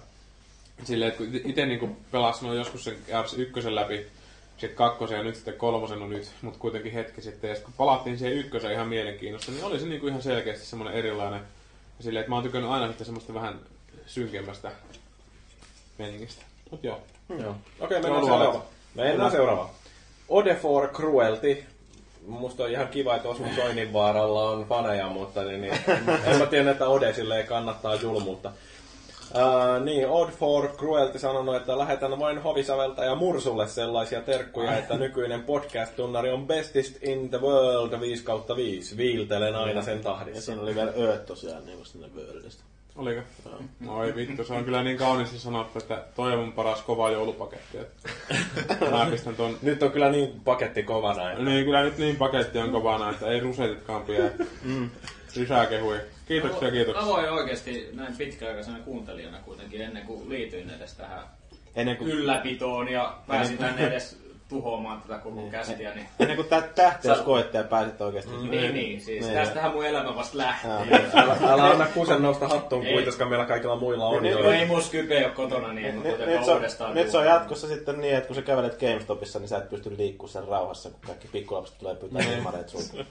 silleen, 0.84 1.08
että 1.08 1.24
kun 1.24 1.40
itse 1.44 1.66
niin 1.66 1.96
pelasin 2.12 2.48
no 2.48 2.54
joskus 2.54 2.84
sen 2.84 2.96
Gears 3.06 3.34
1 3.34 3.74
läpi, 3.74 4.06
sitten 4.58 4.76
kakkosen 4.76 5.18
ja 5.18 5.24
nyt 5.24 5.34
sitten 5.34 5.54
kolmosen 5.54 6.02
on 6.02 6.10
nyt, 6.10 6.30
mutta 6.42 6.58
kuitenkin 6.58 6.92
hetki 6.92 7.22
sitten. 7.22 7.48
Ja 7.48 7.54
sitten 7.54 7.72
kun 7.72 7.86
palattiin 7.86 8.18
siihen 8.18 8.38
ykkösen 8.38 8.72
ihan 8.72 8.88
mielenkiinnosta, 8.88 9.52
niin 9.52 9.64
oli 9.64 9.80
se 9.80 9.86
niinku 9.86 10.06
ihan 10.08 10.22
selkeästi 10.22 10.66
semmoinen 10.66 10.98
erilainen. 10.98 11.40
Ja 11.98 12.04
silleen, 12.04 12.20
että 12.20 12.30
mä 12.30 12.36
oon 12.36 12.44
tykännyt 12.44 12.70
aina 12.70 12.88
sitten 12.88 13.04
semmoista 13.04 13.34
vähän 13.34 13.60
synkemmästä 14.06 14.72
meningistä. 15.98 16.42
Mut 16.70 16.84
joo. 16.84 17.00
Joo. 17.28 17.56
Okei, 17.80 18.00
mennään 18.00 18.20
Joulualet. 18.20 18.44
seuraava. 18.44 18.66
Mennään 18.94 19.30
seuraava. 19.30 19.70
Ode 20.28 20.54
for 20.54 20.88
Cruelty. 20.88 21.64
Musta 22.26 22.64
on 22.64 22.70
ihan 22.70 22.88
kiva, 22.88 23.16
että 23.16 23.28
Osmo 23.28 23.46
Soininvaaralla 23.54 24.50
on 24.50 24.66
faneja, 24.68 25.06
mutta 25.06 25.44
niin, 25.44 25.60
niin, 25.60 25.74
en 26.24 26.38
mä 26.38 26.46
tiedä, 26.46 26.70
että 26.70 26.88
Ode 26.88 27.14
silleen 27.14 27.46
kannattaa 27.46 27.94
julmuutta. 27.94 28.52
Uh, 29.34 29.84
niin, 29.84 30.08
Odd 30.08 30.30
for 30.30 30.68
Cruelty 30.76 31.18
sanonut, 31.18 31.56
että 31.56 31.78
lähetän 31.78 32.18
vain 32.18 32.38
hovisäveltäjä 32.42 33.14
Mursulle 33.14 33.68
sellaisia 33.68 34.20
terkkuja, 34.20 34.78
että 34.78 34.96
nykyinen 34.96 35.42
podcast-tunnari 35.42 36.30
on 36.30 36.46
bestest 36.46 37.02
in 37.02 37.28
the 37.30 37.40
world 37.40 38.00
5 38.00 38.24
kautta 38.24 38.56
5. 38.56 38.96
Viiltelen 38.96 39.54
aina 39.54 39.82
sen 39.82 39.96
Ja 39.96 40.02
tahdissa. 40.02 40.42
siinä 40.42 40.62
oli 40.62 40.74
vielä 40.74 40.92
ööt 40.98 41.26
tosiaan 41.26 41.66
niin 41.66 41.76
kuin 41.76 41.86
sinne 41.86 42.08
Worldista. 42.16 42.64
Oliko? 42.96 43.20
No 43.80 44.04
ei 44.04 44.14
vittu, 44.14 44.44
se 44.44 44.52
on 44.54 44.64
kyllä 44.64 44.82
niin 44.82 44.96
kauniisti 44.98 45.38
sanottu, 45.38 45.78
että 45.78 46.02
toi 46.16 46.32
on 46.32 46.38
mun 46.38 46.52
paras 46.52 46.82
kova 46.82 47.10
joulupaketti. 47.10 47.78
Että 47.78 48.90
mä 48.90 49.06
pistän 49.10 49.36
ton... 49.36 49.56
Nyt 49.62 49.82
on 49.82 49.90
kyllä 49.90 50.10
niin 50.10 50.40
paketti 50.44 50.82
kovana, 50.82 51.30
että 51.32 51.44
Niin 51.44 51.64
kyllä 51.64 51.82
nyt 51.82 51.98
niin 51.98 52.16
paketti 52.16 52.58
on 52.58 52.72
kovana, 52.72 53.10
että 53.10 53.26
ei 53.26 53.40
rusetitkaan 53.40 54.02
pidä. 54.02 54.30
Lisää 55.36 55.66
kehuja. 55.66 56.00
Kiitoksia, 56.28 56.68
Mä 56.68 56.70
kiitoksia. 56.70 57.06
voin 57.06 57.30
oikeasti 57.30 57.88
näin 57.92 58.16
pitkäaikaisena 58.16 58.78
kuuntelijana 58.84 59.38
kuitenkin 59.44 59.80
ennen 59.80 60.02
kuin 60.06 60.28
liityin 60.28 60.70
edes 60.70 60.94
tähän 60.94 61.20
Ennen 61.76 61.96
kuin, 61.96 62.10
ylläpitoon 62.10 62.88
ja 62.88 63.18
pääsin 63.26 63.58
tänne 63.58 63.86
edes 63.86 64.18
tuhoamaan 64.48 65.02
tätä 65.02 65.18
koko 65.18 65.48
kästiä, 65.50 65.94
niin... 65.94 66.06
ennen 66.20 66.36
kuin 66.36 66.48
tä- 66.48 66.68
tähteys 66.74 67.18
koettaa 67.18 67.60
ja 67.60 67.66
pääsit 67.66 68.00
oikeasti. 68.00 68.30
Niin, 68.36 68.74
niin, 68.74 69.00
siis 69.00 69.24
Niin. 69.26 69.34
tästähän 69.38 69.72
mun 69.72 69.86
elämä 69.86 70.14
vasta 70.16 70.38
lähti. 70.38 70.68
älä, 71.14 71.36
älä 71.52 71.64
anna 71.64 71.86
kusen 71.86 72.22
nousta 72.22 72.48
hattuun 72.48 72.86
Ei. 72.86 72.92
kuin, 72.92 73.04
koska 73.04 73.26
meillä 73.26 73.44
kaikilla 73.46 73.76
muilla 73.76 74.06
on. 74.06 74.22
Niin, 74.22 74.32
jo. 74.32 74.42
No 74.42 74.50
ei 74.50 74.66
mun 74.66 74.82
skype 74.82 75.24
ole 75.24 75.34
kotona, 75.34 75.72
niin 75.72 75.86
en 75.86 75.94
mä 75.94 76.02
Nyt, 76.02 76.08
kuitenkaan 76.16 76.40
nyt, 76.46 76.54
uudestaan 76.54 76.94
nyt 76.94 77.10
se 77.10 77.18
on 77.18 77.26
jatkossa 77.26 77.68
sitten 77.68 78.00
niin, 78.00 78.14
että 78.16 78.26
kun 78.26 78.36
sä 78.36 78.42
kävelet 78.42 78.80
GameStopissa, 78.80 79.38
niin 79.38 79.48
sä 79.48 79.58
et 79.58 79.70
pysty 79.70 79.96
liikkumaan 79.98 80.32
sen 80.32 80.48
rauhassa, 80.48 80.90
kun 80.90 81.00
kaikki 81.06 81.28
pikkulapset 81.28 81.78
tulee 81.78 81.94
pyytää 81.94 82.22
ilmareet 82.22 82.68
sulta. 82.68 83.04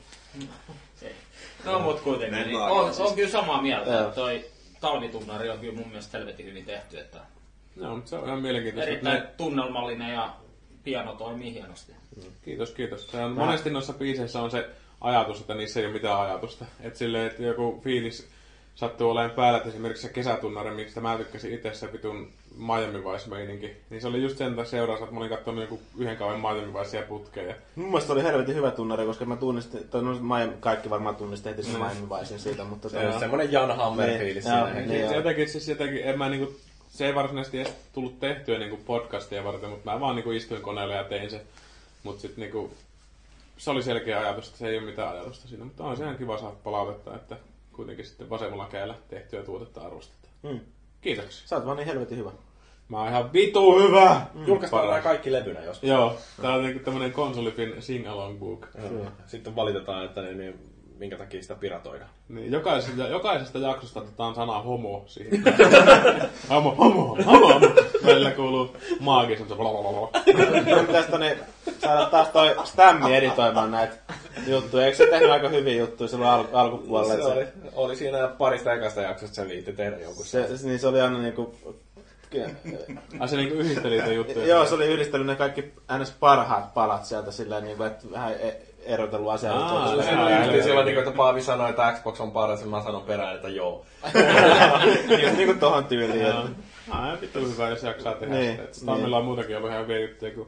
No 1.66 1.80
mut 1.80 2.00
kuitenkin, 2.00 2.48
niin 2.48 2.56
on, 2.60 2.94
siis. 2.94 3.10
on 3.10 3.16
kyllä 3.16 3.30
samaa 3.30 3.62
mieltä. 3.62 3.90
Joo. 3.92 4.02
että 4.02 4.16
Toi 4.16 4.46
talvitunnari 4.82 5.50
on 5.50 5.60
kyllä 5.60 5.74
mun 5.74 5.88
mielestä 5.88 6.18
helvetin 6.18 6.46
hyvin 6.46 6.66
tehty, 6.66 7.00
että 7.00 7.20
Joo, 7.76 7.96
mutta 7.96 8.10
se 8.10 8.16
on 8.16 8.26
ihan 8.28 8.42
mielenkiintoista. 8.42 8.92
erittäin 8.92 9.20
Ne- 9.22 9.28
tunnelmallinen 9.38 10.14
ja 10.14 10.34
piano 10.84 11.14
toimii 11.16 11.54
hienosti. 11.54 11.92
Kiitos, 12.46 12.72
kiitos. 12.72 13.12
Se 13.12 13.18
on, 13.24 13.32
monesti 13.32 13.70
noissa 13.70 13.94
biiseissä 13.94 14.42
on 14.42 14.52
se 14.52 14.70
ajatus, 15.02 15.42
että 15.42 15.54
niissä 15.54 15.80
ei 15.80 15.86
ole 15.86 15.94
mitään 15.94 16.22
ajatusta. 16.22 16.66
Että 16.82 17.00
silleen, 17.00 17.28
että 17.28 17.44
joku 17.44 17.82
fiilis 17.84 18.28
sattuu 18.76 19.10
olemaan 19.10 19.32
päällä, 19.32 19.58
että 19.58 19.70
esimerkiksi 19.70 20.08
se 20.08 20.14
kesätunnari, 20.14 20.72
mistä 20.72 21.02
mä 21.02 21.18
tykkäsin 21.18 21.54
itse 21.54 21.74
se 21.74 21.94
vitun 21.94 22.32
Miami 22.58 23.04
Vice-meininki, 23.04 23.72
niin 23.90 24.02
se 24.02 24.08
oli 24.08 24.24
just 24.24 24.38
sen 24.38 24.66
seurausta, 24.66 25.04
että 25.04 25.14
mä 25.14 25.20
olin 25.20 25.30
katsonut 25.30 25.62
joku 25.62 25.80
yhden 25.98 26.18
kauan 26.18 26.40
Miami 26.40 26.74
Vicea 26.74 27.02
putkeen. 27.04 27.48
Ja 27.48 27.56
Mun 27.76 27.86
mielestä 27.88 28.14
oli 28.14 28.24
helvetin 28.24 28.56
hyvä 28.56 28.72
tunnari, 28.72 29.06
koska 29.06 29.26
mä 29.26 29.36
tunnistin, 29.36 29.88
tai 29.90 30.02
no, 30.02 30.14
Miami, 30.14 30.54
kaikki 30.60 30.90
varmaan 30.90 31.16
tunnisti 31.16 31.50
heti 31.50 31.64
sen 31.64 31.76
Miami 31.76 32.10
Vicein 32.10 32.40
siitä, 32.40 32.64
mutta 32.64 32.90
Se 32.90 32.98
on 33.00 33.12
toi- 33.12 33.20
semmoinen 33.20 33.52
Jan 33.52 33.76
Hammer 33.78 34.10
Niin, 34.10 34.44
siinä. 34.44 34.74
niin. 34.74 34.90
niin, 34.90 35.12
jotenkin, 35.16 35.50
siis 35.50 35.68
jotenkin, 35.68 36.04
en 36.04 36.18
mä 36.18 36.30
niinku, 36.30 36.54
se 36.90 37.06
ei 37.08 37.16
varsinaisesti 37.16 37.60
edes 37.60 37.74
tullut 37.94 38.20
tehtyä 38.20 38.60
niinku 38.60 38.78
podcastia 38.86 39.44
varten, 39.44 39.70
mutta 39.70 39.92
mä 39.92 40.00
vaan 40.00 40.16
niinku 40.16 40.32
istuin 40.32 40.62
koneella 40.62 40.94
ja 40.94 41.04
tein 41.04 41.30
se. 41.30 41.42
Mut 42.04 42.20
sit 42.20 42.38
niinku, 42.38 42.72
se 43.58 43.72
oli 43.72 43.84
selkeä 43.84 44.20
ajatus, 44.20 44.46
että 44.48 44.58
se 44.60 44.68
ei 44.68 44.78
ole 44.78 44.86
mitään 44.86 45.10
ajatusta 45.16 45.48
siinä, 45.48 45.66
mutta 45.66 45.84
on 45.84 45.98
se 45.98 46.04
ihan 46.04 46.18
kiva 46.18 46.38
saada 46.38 46.56
palautetta, 46.64 47.16
että 47.16 47.38
kuitenkin 47.74 48.06
sitten 48.06 48.30
vasemmalla 48.30 48.68
kädellä 48.72 48.96
tehtyä 49.10 49.44
tuotetta 49.44 49.82
arvostetaan. 49.82 50.34
Mm. 50.44 50.60
Kiitoksia. 51.02 51.48
Sä 51.48 51.56
oot 51.56 51.66
vaan 51.66 51.78
niin 51.78 51.88
helvetin 51.88 52.18
hyvä. 52.18 52.32
Mä 52.90 52.98
oon 53.00 53.08
ihan 53.08 53.34
vitu 53.34 53.80
hyvä! 53.80 54.22
Julkaistaan 54.48 54.82
Paras. 54.82 54.90
nämä 54.90 55.02
kaikki 55.04 55.32
levynä 55.32 55.64
joskus. 55.64 55.90
Joo, 55.90 56.16
tää 56.42 56.54
on 56.54 56.64
niinku 56.64 56.84
tämmönen 56.84 57.12
konsolifin 57.12 57.74
sing-along 57.80 58.40
book. 58.40 58.68
Joo. 58.92 59.06
Sitten 59.26 59.56
valitetaan, 59.56 60.06
että 60.06 60.22
ne, 60.22 60.34
niin, 60.34 60.60
minkä 60.98 61.18
takia 61.18 61.42
sitä 61.42 61.56
piratoidaan. 61.56 62.10
Niin, 62.30 62.52
jokaisesta, 62.52 63.08
jokaisesta 63.08 63.60
jaksosta 63.60 64.00
otetaan 64.00 64.36
sana 64.36 64.62
homo 64.62 65.04
siihen. 65.08 65.44
homo, 66.50 66.76
homo, 66.80 67.18
homo, 67.26 67.48
homo. 67.48 67.68
Välillä 68.06 68.32
kuuluu 68.32 68.78
maagisen 69.00 69.48
se 69.50 69.56
blablabla. 69.56 70.10
Pitäis 70.88 71.06
niin 71.20 71.38
saada 71.80 72.06
taas 72.06 72.28
toi 72.28 72.56
Stämmi 72.64 73.16
editoimaan 73.16 73.72
näitä 73.72 73.96
juttuja. 74.48 74.86
Eikö 74.86 74.98
se 74.98 75.08
tehnyt 75.08 75.32
aika 75.32 75.50
hyviä 75.50 75.76
juttuja 75.76 76.08
silloin 76.08 76.32
al- 76.32 76.46
alkupuolella? 76.54 77.14
Se 77.34 77.42
että 77.42 77.60
oli, 77.64 77.72
oli 77.76 77.96
siinä 77.96 78.28
parista 78.28 78.74
ekasta 78.74 79.02
jaksosta 79.02 79.36
se 79.36 79.48
viitti 79.48 79.74
tehdä 79.74 79.98
jonkun. 79.98 80.26
se, 80.26 80.58
se, 80.58 80.68
niin 80.68 80.80
se 80.80 80.88
oli 80.88 81.02
aina 81.02 81.22
niinku... 81.22 81.56
Ai 83.20 83.28
se 83.28 83.36
niinku 83.36 83.56
yhdisteli 83.56 83.96
niitä 83.96 84.14
juttuja. 84.14 84.48
Joo, 84.48 84.66
se 84.66 84.76
oli 84.76 84.86
yhdistellyt 84.86 85.28
ne 85.28 85.36
kaikki 85.36 85.74
ns. 86.02 86.12
parhaat 86.20 86.74
palat 86.74 87.06
sieltä 87.06 87.32
silleen, 87.32 87.64
niinku, 87.64 87.84
että 87.84 88.12
vähän 88.12 88.32
e- 88.34 88.62
erotellut 88.86 89.32
asiaa. 89.32 89.60
Aa, 89.60 89.96
se 89.96 90.04
Se 90.04 90.16
oli 90.18 90.54
just 90.56 90.64
silloin, 90.68 90.86
niin, 90.86 90.98
että 90.98 91.12
Paavi 91.12 91.42
sanoi, 91.42 91.70
että 91.70 91.94
Xbox 91.94 92.20
on 92.20 92.32
paras, 92.32 92.62
ja 92.62 92.68
mä 92.68 92.82
sanon 92.84 93.02
perään, 93.02 93.36
että 93.36 93.50
joo. 93.50 93.86
Just 95.24 95.38
niinku 95.38 95.54
tohon 95.60 95.86
tyyliin. 95.86 96.22
Joo. 96.22 96.40
että- 96.46 96.68
Ah, 96.90 97.22
vittu 97.22 97.40
hyvä, 97.40 97.70
jos 97.70 97.84
jaksaa 97.84 98.14
tehdä 98.14 98.36
Niin, 98.36 98.52
sitä. 98.52 98.64
Et 98.64 98.74
Stammilla 98.74 99.18
on 99.18 99.26
muutakin 99.26 99.58
ollut 99.58 99.70
ihan 99.70 99.84
hyviä 99.84 100.00
juttuja, 100.00 100.32
kun 100.32 100.48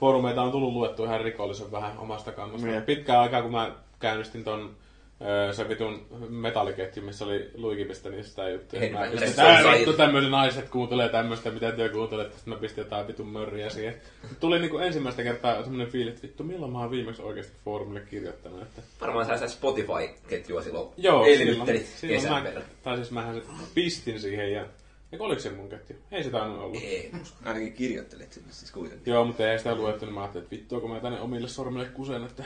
foorumeita 0.00 0.42
on 0.42 0.50
tullut 0.50 0.72
luettua 0.72 1.06
ihan 1.06 1.20
rikollisen 1.20 1.72
vähän 1.72 1.98
omasta 1.98 2.32
kannasta. 2.32 2.66
Niin. 2.66 2.82
Pitkään 2.82 3.20
aikaa, 3.20 3.42
kun 3.42 3.50
mä 3.50 3.70
käynnistin 3.98 4.44
ton 4.44 4.70
öö, 5.20 5.52
se 5.52 5.68
vitun 5.68 6.06
metalliketju, 6.28 7.02
missä 7.02 7.24
oli 7.24 7.50
Luikipistä 7.54 8.10
niistä 8.10 8.30
sitä 8.30 8.48
juttuja. 8.48 8.80
Mä 8.80 8.86
Headbangers 8.86 9.20
pistin, 9.20 9.36
tää 9.36 9.72
vittu 9.72 9.92
tämmöisen 9.92 10.30
naiset 10.30 10.68
kuuntelee 10.68 11.08
tämmöistä, 11.08 11.50
mitä 11.50 11.72
työ 11.72 11.88
kuuntelee, 11.88 12.24
sitten 12.24 12.54
mä 12.54 12.60
pistin 12.60 12.82
jotain 12.82 13.06
vitun 13.06 13.28
mörriä 13.28 13.70
siihen. 13.70 13.94
Tuli 14.40 14.58
niinku 14.58 14.78
ensimmäistä 14.78 15.22
kertaa 15.22 15.62
semmonen 15.62 15.88
fiilis, 15.88 16.14
että 16.14 16.22
vittu 16.22 16.44
milloin 16.44 16.72
mä 16.72 16.78
oon 16.78 16.90
viimeksi 16.90 17.22
oikeasti 17.22 17.52
foorumille 17.64 18.00
kirjoittanut. 18.00 18.62
Että... 18.62 18.82
Varmaan 19.00 19.26
sä 19.26 19.34
sitä 19.34 19.48
Spotify-ketjua 19.48 20.62
silloin 20.62 20.88
Joo, 20.96 21.24
elvyttelit 21.24 21.86
silloin, 21.86 22.20
silloin 22.20 22.42
mä, 22.42 22.50
tai 22.82 22.96
siis 22.96 23.10
mähän 23.10 23.34
se 23.34 23.42
pistin 23.74 24.20
siihen 24.20 24.52
ja... 24.52 24.66
Eikö 25.12 25.24
oliko 25.24 25.40
se 25.40 25.50
mun 25.50 25.68
ketju? 25.68 25.96
Ei 26.12 26.24
se 26.24 26.30
tainnut 26.30 26.60
ollut. 26.60 26.82
Ei, 26.82 27.12
Ainakin 27.44 27.72
kirjoittelit 27.72 28.32
sinne 28.32 28.52
siis 28.52 28.70
kuitenkin. 28.70 29.12
Joo, 29.12 29.24
mutta 29.24 29.50
ei 29.50 29.58
sitä 29.58 29.74
luettu, 29.74 30.04
niin 30.04 30.14
mä 30.14 30.20
ajattelin, 30.20 30.44
että 30.44 30.56
vittua, 30.56 30.80
kun 30.80 30.90
mä 30.90 31.00
tänne 31.00 31.20
omille 31.20 31.48
sormille 31.48 31.86
kusen, 31.86 32.24
että 32.24 32.44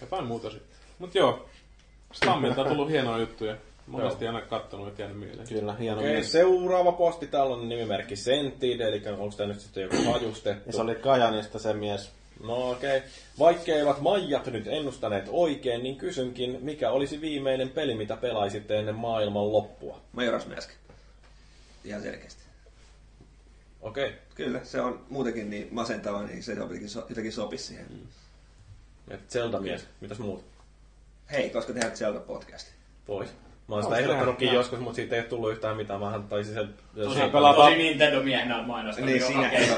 jotain 0.00 0.24
muuta 0.24 0.50
sitten. 0.50 0.76
Mut 0.98 1.14
joo, 1.14 1.48
Stammilta 2.16 2.62
on 2.62 2.68
tullut 2.68 2.90
hienoja 2.90 3.18
juttuja. 3.18 3.56
Monesti 3.86 4.26
aina 4.26 4.40
kattonut, 4.40 4.88
että 4.88 5.02
jäänyt 5.02 5.18
mieleen. 5.18 5.48
Kyllä, 5.48 5.74
hieno 5.74 5.98
Okei, 5.98 6.12
mies. 6.12 6.32
seuraava 6.32 6.92
posti. 6.92 7.26
Täällä 7.26 7.56
on 7.56 7.68
nimimerkki 7.68 8.16
Sentid, 8.16 8.80
eli 8.80 9.02
onko 9.18 9.36
tämä 9.36 9.52
nyt 9.52 9.60
sitten 9.60 9.82
joku 9.82 9.96
hajustettu? 10.12 10.62
Ja 10.66 10.72
se 10.72 10.80
oli 10.80 10.94
Kajanista 10.94 11.58
se 11.58 11.72
mies. 11.72 12.10
No 12.42 12.70
okei. 12.70 12.96
Okay. 12.96 13.08
Vaikkeivat 13.38 14.00
Maijat 14.00 14.46
nyt 14.46 14.66
ennustaneet 14.66 15.24
oikein, 15.30 15.82
niin 15.82 15.96
kysynkin, 15.96 16.58
mikä 16.60 16.90
olisi 16.90 17.20
viimeinen 17.20 17.68
peli, 17.68 17.94
mitä 17.94 18.16
pelaisitte 18.16 18.78
ennen 18.78 18.94
maailman 18.94 19.52
loppua? 19.52 20.00
Majora's 20.16 20.54
Mask. 20.54 20.70
Ihan 21.84 22.02
selkeästi. 22.02 22.42
Okei. 23.80 24.06
Okay. 24.06 24.18
Kyllä, 24.34 24.60
se 24.64 24.80
on 24.80 25.04
muutenkin 25.10 25.50
niin 25.50 25.68
masentava, 25.70 26.22
niin 26.22 26.42
se 26.42 26.52
jotenkin, 26.52 26.88
so, 26.88 27.06
jotenkin 27.08 27.32
sopisi 27.32 27.64
siihen. 27.64 27.86
Mm. 27.90 28.06
Et 29.10 29.30
Zelda-mies. 29.30 29.86
Mitäs 30.00 30.18
muut? 30.18 30.55
Hei, 31.32 31.50
koska 31.50 31.72
tehdään 31.72 31.92
Zelda-podcasti. 31.96 32.70
Pois. 33.06 33.34
Mä 33.68 33.74
oon 33.74 33.84
sitä 33.84 33.96
ehdottanutkin 33.96 34.52
joskus, 34.54 34.78
mutta 34.78 34.96
siitä 34.96 35.14
ei 35.14 35.20
ole 35.20 35.28
tullut 35.28 35.50
yhtään 35.52 35.76
mitään. 35.76 36.00
Mä 36.00 36.20
taisin 36.28 36.54
sen... 36.54 36.74
Tosi, 36.94 37.20
pelaa- 37.32 37.54
tosi 37.54 37.76
Nintendo-miehenä 37.76 38.62
mainostanut 38.62 39.10
Niin, 39.10 39.22
siinä 39.22 39.46
okei. 39.46 39.68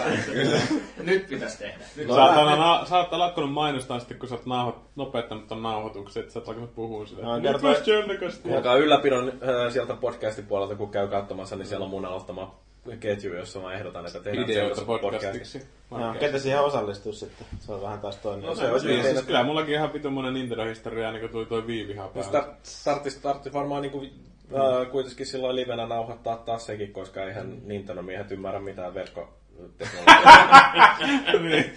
Nyt 1.05 1.29
pitäisi 1.29 1.59
tehdä. 1.59 1.79
Nyt 1.97 2.09
No, 2.09 2.15
sä, 2.15 2.25
oot 2.25 2.37
aina, 2.37 2.57
na- 2.57 2.85
sä 2.85 2.97
oot 2.99 3.13
lakkonut 3.13 3.53
mainostaa 3.53 3.99
sitten, 3.99 4.19
kun 4.19 4.29
sä 4.29 4.35
oot 4.35 4.45
nauho- 4.47 4.81
nopeuttanut 4.97 5.47
ton 5.49 5.63
nauhoituksen, 5.63 6.21
että 6.21 6.33
sä 6.33 6.39
oot 6.39 6.49
alkanut 6.49 6.75
puhua 6.75 7.07
sille. 7.07 7.23
No, 7.23 7.41
kertoo- 7.41 7.53
nyt 7.71 7.79
olisi 7.79 7.91
jännäkästi. 7.91 8.55
Alkaa 8.55 8.77
ylläpidon 8.77 9.29
äh, 9.29 9.73
sieltä 9.73 9.95
podcastin 9.95 10.47
puolelta, 10.47 10.75
kun 10.75 10.91
käy 10.91 11.09
katsomassa, 11.09 11.57
niin 11.57 11.67
siellä 11.67 11.85
on 11.85 11.91
mun 11.91 12.05
aloittama 12.05 12.55
ketju, 12.97 13.35
jossa 13.35 13.61
mä 13.61 13.73
ehdotan, 13.75 14.07
että 14.07 14.21
tehdään 14.21 14.51
Ideoita 14.51 14.83
podcastiksi. 14.85 15.63
Joo, 15.91 16.15
ketä 16.21 16.39
siihen 16.39 16.61
osallistuu 16.61 17.13
sitten? 17.13 17.47
Se 17.59 17.73
on 17.73 17.83
vähän 17.83 18.01
taas 18.01 18.17
toinen. 18.17 18.47
No 18.47 18.55
se 18.55 18.61
asia. 18.61 18.73
olisi 18.73 18.87
Niin, 18.87 19.05
siis 19.05 19.23
kyllä 19.23 19.43
mullakin 19.45 19.75
ihan 19.75 19.93
vitun 19.93 20.13
monen 20.13 20.35
Nintendo-historia, 20.35 21.13
niin 21.13 21.21
kun 21.21 21.31
tuli 21.31 21.47
toi 21.47 21.67
viivihaa 21.67 22.11
Just 22.15 22.33
päälle. 22.33 22.51
tarttis, 22.85 23.17
tarttis 23.17 23.53
varmaan 23.53 23.83
niinku, 23.83 24.07
ää, 24.55 24.85
kuitenkin 24.85 25.27
silloin 25.27 25.57
livenä 25.57 25.87
nauhoittaa 25.87 26.37
taas 26.37 26.67
sekin, 26.67 26.93
koska 26.93 27.25
eihän 27.25 27.59
Nintendo-miehet 27.65 28.31
ymmärrä 28.33 28.61
mitään 28.61 28.95
verkkoteknologiaa. 28.95 29.48
niin, 31.51 31.77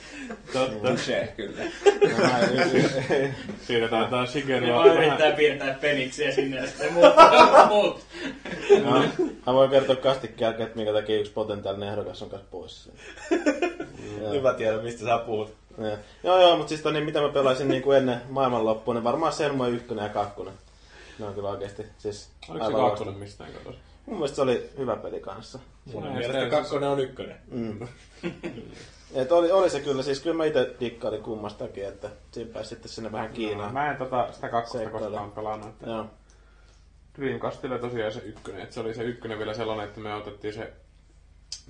totta. 0.54 0.88
Touché, 0.88 1.28
kyllä. 1.36 1.64
Taitaa 3.90 4.22
Ne 4.22 4.28
Shigeru 4.28 4.74
vaan 4.74 4.88
yrittää 4.88 5.32
piirtää 5.32 5.74
peniksiä 5.74 6.32
sinne 6.32 6.58
ja 6.58 6.68
sitten 6.68 6.94
muut. 6.94 7.14
muut. 7.70 8.06
No, 8.84 9.04
mä 9.46 9.54
voin 9.54 9.70
kertoa 9.70 9.96
kastikkeen 9.96 10.48
jälkeen, 10.48 10.68
että 10.68 10.78
minkä 10.78 10.94
takia 10.94 11.20
yksi 11.20 11.32
potentiaalinen 11.32 11.90
ehdokas 11.90 12.22
on 12.22 12.30
kanssa 12.30 12.48
pois. 12.52 12.92
Hyvä 14.32 14.54
tiedä, 14.54 14.78
mistä 14.78 15.06
sä 15.06 15.18
puhut. 15.18 15.54
Ja. 15.78 15.98
Joo, 16.24 16.42
joo, 16.42 16.58
mutta 16.58 16.70
siis 16.70 16.84
niin 16.84 17.06
mitä 17.06 17.22
mä 17.22 17.30
pelaisin 17.30 17.68
niin 17.68 17.82
kuin 17.82 17.98
ennen 17.98 18.22
maailmanloppua, 18.30 18.94
niin 18.94 19.04
varmaan 19.04 19.34
Senmue 19.34 19.70
1 19.70 19.96
ja 19.96 20.10
2. 20.10 20.42
Ne 21.20 21.26
on 21.26 21.34
kyllä 21.34 21.50
oikeesti 21.50 21.86
siis 21.98 22.30
Oliko 22.50 22.66
se 22.66 22.72
kakkonen 22.72 23.14
mistään 23.14 23.52
katos? 23.54 23.76
Mun 24.06 24.16
mielestä 24.16 24.36
se 24.36 24.42
oli 24.42 24.70
hyvä 24.78 24.96
peli 24.96 25.20
kanssa. 25.20 25.60
Mun 25.94 26.08
mielestä 26.08 26.50
kakkonen 26.50 26.90
on 26.90 27.00
ykkönen. 27.00 27.38
Mm. 27.52 27.88
Et 29.14 29.32
oli, 29.32 29.52
oli 29.52 29.70
se 29.70 29.80
kyllä, 29.80 30.04
siis 30.04 30.20
kyllä 30.20 30.36
mä 30.36 30.46
itse 30.46 30.76
dikkailin 30.80 31.24
kummastakin, 31.24 31.88
että 31.88 32.10
siinä 32.32 32.54
pääsi 32.54 32.70
sitten 32.70 32.90
sinne 32.90 33.12
vähän 33.12 33.34
Kiinaan. 33.34 33.74
Mä 33.74 33.92
en 33.92 33.98
tota, 33.98 34.32
sitä 34.32 34.50
kakkosta 34.50 34.90
koskaan 34.90 35.32
pelannut. 35.32 35.70
Että 35.70 35.90
Joo. 35.90 36.06
Dreamcastilla 37.18 37.80
tosiaan 37.80 38.12
se 38.12 38.20
ykkönen. 38.20 38.62
Että 38.62 38.74
se 38.74 38.80
oli 38.80 38.94
se 38.94 39.04
ykkönen 39.04 39.38
vielä 39.38 39.54
sellainen, 39.54 39.86
että 39.86 40.00
me 40.00 40.16
otettiin 40.16 40.54
se... 40.54 40.74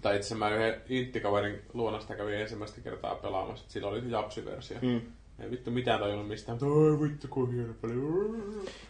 Tai 0.02 0.16
itse 0.16 0.36
mä 0.36 0.50
yhden 0.50 0.82
inttikaverin 0.90 1.62
luonasta 1.74 2.16
kävin 2.16 2.36
ensimmäistä 2.36 2.82
kertaa 2.82 3.16
pelaamassa. 3.16 3.64
Että 3.64 3.74
sillä 3.74 3.88
oli 3.88 4.02
se 4.02 4.08
japsiversio. 4.08 4.78
Mm. 4.82 5.02
Ei 5.44 5.52
vittu 5.52 5.72
mitään 5.72 6.00
tajunnut 6.00 6.28
mistään, 6.28 6.58
mutta 6.62 6.76
oi 6.76 7.02
vittu 7.02 7.28
kun 7.30 7.54
hieno 7.54 7.74
peli. 7.82 7.94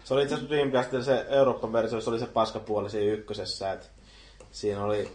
Se 0.03 0.13
oli 0.13 0.23
itse 0.23 0.35
asiassa 0.35 0.55
Dreamcastilla 0.55 1.03
se 1.03 1.25
Euroopan 1.29 1.73
versio, 1.73 2.01
se 2.01 2.09
oli 2.09 2.19
se 2.19 2.25
paskapuoli 2.25 2.89
siinä 2.89 3.13
ykkösessä, 3.13 3.71
että 3.71 3.85
siinä 4.51 4.83
oli 4.83 5.09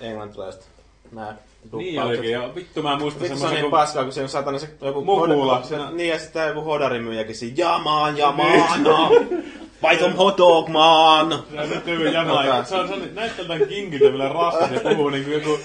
englantilaiset 0.00 0.68
nää 1.12 1.36
Niin 1.72 2.02
olikin, 2.02 2.30
ja 2.30 2.54
vittu 2.54 2.82
mä 2.82 2.98
muistan 2.98 3.22
Vittu 3.22 3.38
se 3.38 3.44
on 3.44 3.50
semmoisen, 3.50 3.54
niin 3.54 3.70
kun... 3.70 3.70
paskaa, 3.70 4.04
kun 4.04 4.12
siinä 4.12 4.24
on 4.24 4.28
satana 4.28 4.58
se 4.58 4.68
joku 4.80 5.04
Mukula. 5.04 5.58
hoda- 5.58 5.66
se, 5.66 5.76
niin 5.92 6.10
ja 6.10 6.18
sitten 6.18 6.48
joku 6.48 6.60
hodarimyyjäkin 6.60 7.36
siinä, 7.36 7.54
jamaan, 7.56 8.16
jamaan, 8.16 8.82
no. 8.82 9.10
Buy 9.80 9.98
some 9.98 10.14
hot 10.14 10.38
dog, 10.38 10.68
man! 10.68 11.44
Se 11.50 11.60
on 11.60 11.70
nyt 11.70 12.12
jamaa. 12.12 12.64
Se 12.64 12.74
on, 12.76 12.88
se 12.88 12.94
on 12.94 13.14
näyttää 13.14 13.44
tältä 13.44 13.66
kinkiltä 13.66 14.04
vielä 14.04 14.28
raskas 14.28 14.70
ja 14.70 14.80
puhuu 14.80 15.08
niinku 15.08 15.30
joku... 15.30 15.58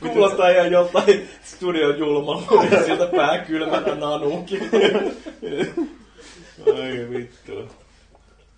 Kuulostaa 0.00 0.48
ihan 0.48 0.72
joltain 0.72 1.28
studion 1.44 1.98
julmalta, 1.98 2.84
sieltä 2.84 3.06
pää 3.16 3.38
kylmänä 3.38 3.94
nanuukin. 3.94 4.70
Ai 6.74 7.06
vittu. 7.10 7.68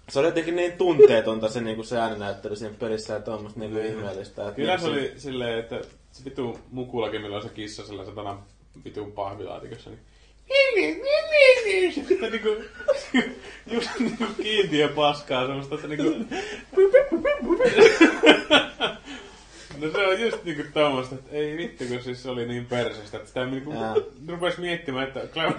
Se 0.08 0.18
oli 0.18 0.26
jotenkin 0.26 0.56
niin 0.56 0.72
tunteetonta 0.72 1.48
se, 1.48 1.60
niinku 1.60 1.82
se 1.82 1.98
ääninäyttely 1.98 2.56
siinä 2.56 2.74
pelissä 2.78 3.14
ja 3.14 3.20
tuommoista 3.20 3.60
niinku 3.60 3.78
ihmeellistä. 3.78 4.52
Kyllä 4.56 4.78
se 4.78 4.84
niinku 4.84 5.00
oli 5.00 5.12
silleen, 5.16 5.58
että 5.58 5.80
se 6.12 6.24
vitu 6.24 6.58
mukulakin, 6.70 7.22
millä 7.22 7.36
on 7.36 7.42
se 7.42 7.48
kissa 7.48 7.86
sillä 7.86 8.04
satana 8.04 8.38
vitun 8.84 9.12
pahvilaatikossa, 9.12 9.90
niin 9.90 10.00
sitten 12.09 12.32
niinku, 12.32 12.48
just 13.66 13.90
niinku 13.98 14.24
kiintiö 14.43 14.89
paskaa 14.89 15.47
semmoista, 15.47 15.74
että 15.74 15.89
niinku... 15.89 16.24
No 19.81 19.90
se 19.93 20.06
on 20.06 20.20
just 20.20 20.44
niinku 20.44 20.62
tommoista, 20.74 21.14
että 21.14 21.31
ei 21.36 21.56
vittu, 21.56 21.85
kun 21.85 22.02
siis 22.02 22.23
se 22.23 22.31
oli 22.31 22.47
niin 22.47 22.66
persestä, 22.66 23.16
että 23.16 23.28
sitä 23.28 23.47
niinku 23.47 23.73
rupes 24.28 24.59
miettimään, 24.59 25.09
että 25.09 25.40
mä 25.40 25.52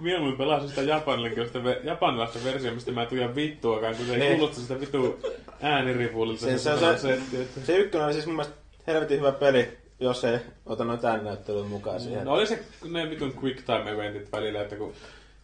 mieluummin 0.00 0.38
pelasin 0.38 0.68
sitä 0.68 0.82
japanilaista, 0.82 1.58
japanilaista 1.84 2.38
versiota, 2.44 2.74
mistä 2.74 2.92
mä 2.92 3.02
en 3.02 3.08
tuja 3.08 3.34
vittuakaan, 3.34 3.96
kun 3.96 4.06
se 4.06 4.12
ei 4.14 4.18
Niin. 4.20 4.36
kuulosta 4.38 4.60
sitä 4.60 4.80
vitu 4.80 5.18
ääniripuulilta. 5.62 6.40
Se- 6.40 6.58
se 6.58 6.70
on 6.72 6.98
se- 6.98 7.18
Se 7.64 7.76
ykkönen 7.76 8.04
oli 8.06 8.12
siis 8.14 8.26
mun 8.26 8.34
mielestä 8.36 8.56
helvetin 8.86 9.18
hyvä 9.18 9.32
peli, 9.32 9.68
jos 10.00 10.24
ei 10.24 10.38
ota 10.66 10.84
noita 10.84 11.08
ääninäyttelyä 11.08 11.64
mukaan 11.64 12.00
siihen. 12.00 12.24
No 12.24 12.32
oli 12.32 12.46
se 12.46 12.64
ne 12.90 13.10
vitun 13.10 13.34
quick 13.42 13.62
time 13.66 13.90
eventit 13.90 14.32
välillä, 14.32 14.62
että 14.62 14.76
kun 14.76 14.92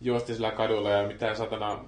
juosti 0.00 0.34
sillä 0.34 0.50
kadulla 0.50 0.90
ja 0.90 1.06
mitään 1.08 1.36
satana 1.36 1.78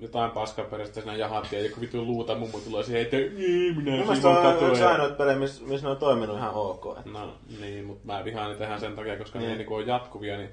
jotain 0.00 0.30
paskaperäistä 0.30 1.00
siinä 1.00 1.16
jahattiin 1.16 1.62
ja 1.62 1.68
joku 1.68 1.80
vitun 1.80 2.06
luuta 2.06 2.34
mummu 2.34 2.60
tulee 2.60 2.82
siihen, 2.82 3.02
että 3.02 3.16
ei, 3.16 3.28
minä 3.76 3.90
mielestä 3.90 4.14
siivon 4.14 4.46
on 4.46 4.68
yksi 4.70 4.82
ja- 4.82 4.88
ainoa 4.90 5.08
pelejä, 5.08 5.38
missä, 5.38 5.64
missä 5.64 5.86
ne 5.86 5.90
on 5.90 5.96
toiminut 5.96 6.36
ihan 6.36 6.54
ok. 6.54 6.98
Että. 6.98 7.10
No 7.10 7.34
niin, 7.60 7.84
mutta 7.84 8.06
mä 8.12 8.24
vihaan 8.24 8.50
ne 8.50 8.56
tehdään 8.56 8.80
sen 8.80 8.96
takia, 8.96 9.16
koska 9.18 9.38
ne 9.38 9.42
Niin. 9.44 9.52
ei 9.52 9.58
niinku 9.58 9.74
ole 9.74 9.84
jatkuvia, 9.84 10.36
niin 10.36 10.50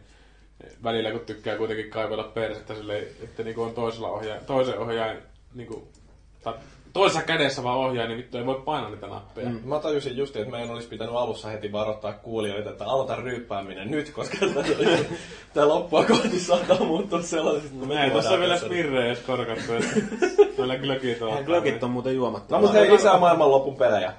välillä 0.84 1.12
kun 1.12 1.20
tykkää 1.20 1.58
kuitenkin 1.58 1.90
kaivella 1.90 2.24
persettä 2.24 2.76
silleen, 2.76 3.04
että 3.24 3.44
niinku 3.44 3.62
on 3.62 3.74
toisella 3.74 4.10
ohjaa, 4.10 4.38
toisen 4.38 4.80
ohjaajan 4.80 5.18
niinku, 5.54 5.88
tai 6.44 6.54
toisessa 6.94 7.22
kädessä 7.22 7.64
vaan 7.64 7.78
ohjaa, 7.78 8.08
niin 8.08 8.18
vittu 8.18 8.38
ei 8.38 8.46
voi 8.46 8.62
painaa 8.66 8.90
niitä 8.90 9.08
nappeja. 9.08 9.50
Mm. 9.50 9.60
Mä 9.64 9.80
tajusin 9.80 10.18
just, 10.18 10.36
että 10.36 10.52
meidän 10.52 10.72
olisi 10.72 10.88
pitänyt 10.88 11.16
alussa 11.16 11.48
heti 11.48 11.72
varoittaa 11.72 12.14
kuulijoita, 12.14 12.70
että 12.70 12.86
aloita 12.86 13.16
ryyppääminen 13.16 13.92
nyt, 13.92 14.10
koska 14.10 14.38
tämä 15.54 15.68
loppua 15.68 16.04
kohti 16.06 16.40
saattaa 16.40 16.78
muuttua 16.80 17.22
sellaiseksi, 17.22 17.76
että 17.76 17.88
me 17.88 18.04
Ei, 18.04 18.12
on 18.12 18.40
vielä 18.40 18.54
tässä- 18.54 18.66
spirrejä 18.66 19.06
edes 19.06 19.20
korkattu, 19.20 19.74
että 19.74 19.96
meillä 20.58 20.78
glökit 20.78 21.22
on. 21.22 21.44
Glögit 21.44 21.84
on 21.84 21.92
muuten 21.92 22.16
juomattu. 22.16 22.56
No 22.56 22.62
mutta 22.62 22.78
hei, 22.78 22.92
lisää 22.92 23.20
maailmanlopun 23.20 23.76
pelejä. 23.76 24.14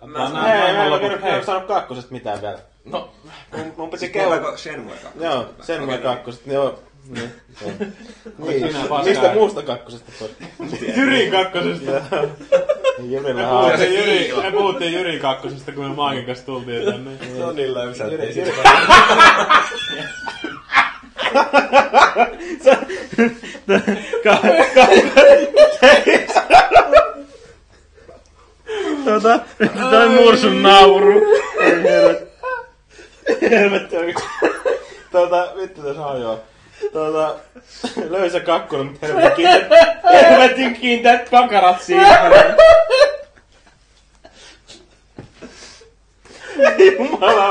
Hei, 0.00 0.72
mä 0.72 0.86
en 0.86 1.20
kerro 1.20 1.44
sanoa 1.44 1.60
kakkosesta 1.60 2.12
mitään 2.12 2.42
vielä. 2.42 2.58
No, 2.84 3.10
Mun, 3.56 3.72
mun 3.76 3.90
piti 3.90 4.08
kello... 4.08 4.34
Kello 4.34 4.56
Shenmue 4.56 4.94
2. 5.02 5.24
Joo, 5.24 5.46
sen 5.60 5.82
okay. 5.82 5.98
kakkoset, 5.98 6.46
joo. 6.46 6.78
Niin, 7.08 7.30
joo. 7.60 7.70
niin. 8.48 8.74
Mistä 9.04 9.32
muusta 9.34 9.62
kakkosesta? 9.62 10.24
Jyrin 10.96 11.30
kakkosesta. 11.30 11.90
Jyrillä 13.08 13.34
Me 13.34 13.46
on 13.46 13.64
puhuttiin, 13.70 13.94
Jyri, 13.94 14.42
me 14.42 14.50
puhuttiin 14.52 14.92
Jyrin 14.92 15.20
kakkosesta, 15.20 15.72
kun 15.72 15.84
me 15.84 15.94
Maakin 15.94 16.26
kanssa 16.26 16.46
tultiin 16.46 16.84
tänne. 16.84 17.10
se 17.36 17.44
on 17.44 17.56
niin 17.56 17.74
löysä, 17.74 18.04
että 18.06 18.22
ei 18.22 18.32
siitä 18.32 18.52
Tota, 29.04 29.40
toi 29.90 30.08
mursun 30.08 30.62
nauru. 30.62 31.22
Ei 31.60 31.82
helvetti. 31.82 32.28
Helvetti. 33.50 33.96
Tota, 35.12 35.52
vittu 35.56 35.82
tässä 35.82 36.06
on 36.06 36.38
Tota, 36.92 37.36
löysä 38.08 38.40
kakkonen, 38.40 38.86
mutta 38.86 39.06
helvetin 39.06 39.36
kiinteät, 39.36 39.68
helvetin 40.12 40.74
kiinteät 40.74 41.28
kakarat 41.28 41.82
siinä. 41.82 42.32
Jumala, 46.98 47.50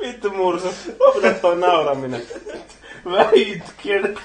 vittu 0.00 0.30
mursu. 0.30 0.74
Lopeta 0.98 1.38
toi 1.40 1.56
nauraminen. 1.56 2.22
Väitken. 3.04 4.18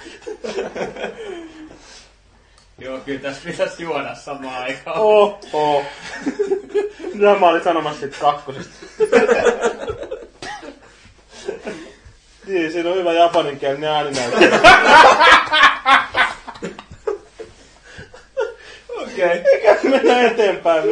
Joo, 2.78 3.00
kyllä 3.00 3.20
tässä 3.20 3.42
pitäisi 3.46 3.84
juoda 3.84 4.16
samaan 4.16 4.64
aikaan. 4.64 5.00
Oh, 5.00 5.40
oh. 5.54 5.84
Mitä 7.14 7.36
mä 7.40 7.50
olin 7.50 7.64
sanomassa 7.64 8.00
siitä 8.00 8.18
kakkosesta? 8.20 8.74
Niin, 12.50 12.72
siinä 12.72 12.90
on 12.90 12.96
hyvä 12.96 13.14
japaninkielinen 13.14 13.90
ääninäyttö. 13.90 14.60
Okei. 19.02 19.44
Eikä 19.54 19.78
mennä 19.84 20.22
eteenpäin. 20.22 20.84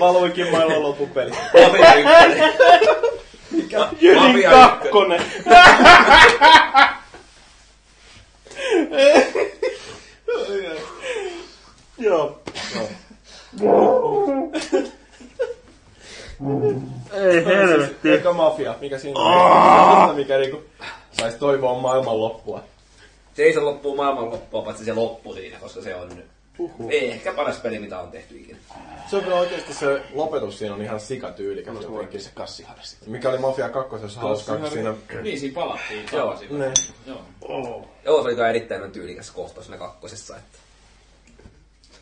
valuikin 0.00 0.50
maailmanlopun 0.50 1.10
peli. 1.10 1.30
Mafia 1.30 1.94
ykkönen. 1.94 2.54
Jyrin 4.00 4.22
Mafia 4.22 4.50
kakkonen. 4.50 5.22
Joo. 11.98 12.42
Ei 17.12 17.44
helvetti. 17.44 18.10
Eikä 18.10 18.32
mafia, 18.32 18.74
mikä 18.80 18.98
siinä 18.98 19.20
on? 19.20 19.26
Oh! 19.26 20.14
Mikä 20.16 20.38
niinku 20.38 20.62
saisi 21.12 21.38
toivoa 21.38 21.80
maailmanloppua. 21.80 22.64
Se 23.34 23.42
ei 23.42 23.52
se 23.52 23.60
loppuu 23.60 23.96
maailmanloppua, 23.96 24.62
paitsi 24.62 24.84
se 24.84 24.94
loppu 24.94 25.34
siinä, 25.34 25.58
koska 25.58 25.82
se 25.82 25.94
on 25.94 26.10
ei 26.90 27.10
ehkä 27.10 27.32
paras 27.32 27.58
peli, 27.58 27.78
mitä 27.78 28.00
on 28.00 28.10
tehty 28.10 28.36
ikinä. 28.38 28.58
Se 29.10 29.16
on 29.16 29.22
kyllä 29.22 29.36
oikeesti 29.36 29.74
se 29.74 30.02
lopetus 30.14 30.58
siinä 30.58 30.74
on 30.74 30.82
ihan 30.82 31.00
sikatyylikäs 31.00 31.74
jotenkin. 31.82 32.20
se 32.20 32.30
kassiharsi. 32.34 32.96
Mikä 33.06 33.28
oli 33.28 33.38
Mafia 33.38 33.68
2 33.68 34.16
hauskaa, 34.16 34.56
kun 34.56 34.70
siinä... 34.70 34.94
Niin, 35.22 35.40
siinä 35.40 35.54
palattiin 35.54 36.06
Joo. 36.12 36.38
Ne. 36.50 36.72
Joo. 37.06 37.88
Joo, 38.04 38.22
se 38.22 38.28
oli 38.28 38.34
kyllä 38.34 38.48
erittäin 38.48 38.92
tyylikäs 38.92 39.30
kohtaus 39.30 39.66
siinä 39.66 39.78
kakkosessa. 39.78 40.36
Että. 40.36 40.58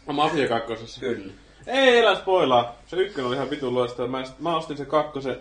No 0.06 0.12
Mafia 0.12 0.48
kakkosessa. 0.48 1.00
Kyllä. 1.00 1.32
Ei 1.66 1.98
elä 1.98 2.14
spoilaa. 2.14 2.76
Se 2.86 2.96
ykkönen 2.96 3.26
oli 3.28 3.36
ihan 3.36 3.50
vitun 3.50 3.74
loistava. 3.74 4.08
Mä, 4.08 4.22
mä 4.38 4.56
ostin 4.56 4.76
se 4.76 4.84
kakkosen 4.84 5.36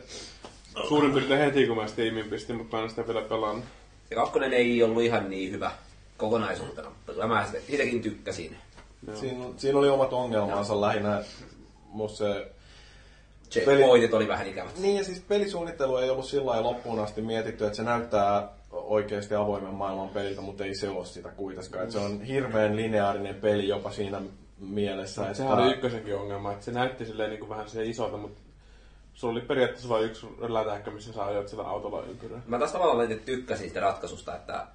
suurin 0.87 1.13
piirtein 1.13 1.39
heti, 1.39 1.67
kun 1.67 1.77
mä 1.77 1.87
Steamin 1.87 2.25
pistin, 2.29 2.55
mutta 2.55 2.77
mä 2.77 2.83
en 2.83 2.89
sitä 2.89 3.07
vielä 3.07 3.21
pelannut. 3.21 3.65
Se 4.09 4.15
kakkonen 4.15 4.53
ei 4.53 4.83
ollut 4.83 5.03
ihan 5.03 5.29
niin 5.29 5.51
hyvä 5.51 5.71
kokonaisuutena. 6.17 6.91
mutta 7.07 7.27
Mä 7.27 7.45
sitä- 7.45 7.59
siitäkin 7.67 8.01
tykkäsin. 8.01 8.57
Siinä, 9.13 9.45
siinä 9.57 9.79
oli 9.79 9.89
omat 9.89 10.13
ongelmansa 10.13 10.81
lähinnä. 10.81 11.23
Musta 11.85 12.17
se... 12.17 12.51
Checkpointit 13.51 14.13
oli 14.13 14.27
vähän 14.27 14.47
ikävät. 14.47 14.77
Niin 14.77 14.97
ja 14.97 15.03
siis 15.03 15.19
pelisuunnittelu 15.19 15.97
ei 15.97 16.09
ollut 16.09 16.25
sillä 16.25 16.45
lailla 16.45 16.69
loppuun 16.69 16.99
asti 16.99 17.21
mietitty, 17.21 17.65
että 17.65 17.75
se 17.77 17.83
näyttää 17.83 18.49
oikeasti 18.71 19.35
avoimen 19.35 19.73
maailman 19.73 20.09
peliltä, 20.09 20.41
mutta 20.41 20.65
ei 20.65 20.75
se 20.75 20.89
ole 20.89 21.05
sitä 21.05 21.29
kuitenkaan. 21.29 21.83
Että 21.83 21.93
se 21.99 22.05
on 22.05 22.21
hirveän 22.21 22.75
lineaarinen 22.75 23.35
peli 23.35 23.67
jopa 23.67 23.91
siinä 23.91 24.21
mielessä, 24.59 25.21
että... 25.21 25.33
Sehän 25.33 25.59
oli 25.59 25.71
ykkösenkin 25.71 26.15
ongelma, 26.15 26.51
että 26.51 26.65
se 26.65 26.71
näytti 26.71 27.05
silleen 27.05 27.29
niin 27.29 27.39
kuin 27.39 27.49
vähän 27.49 27.69
se 27.69 27.85
isolta, 27.85 28.17
mutta 28.17 28.41
sulla 29.13 29.31
oli 29.31 29.41
periaatteessa 29.41 29.89
vain 29.89 30.05
yksi 30.05 30.27
lätähkö, 30.47 30.91
missä 30.91 31.13
sä 31.13 31.25
ajoit 31.25 31.47
sillä 31.47 31.63
autolla 31.63 32.03
ympyrää. 32.03 32.41
Mä 32.47 32.59
taas 32.59 32.71
tavallaan 32.71 33.19
tykkäsin 33.25 33.67
sitä 33.67 33.79
ratkaisusta, 33.79 34.35
että 34.35 34.67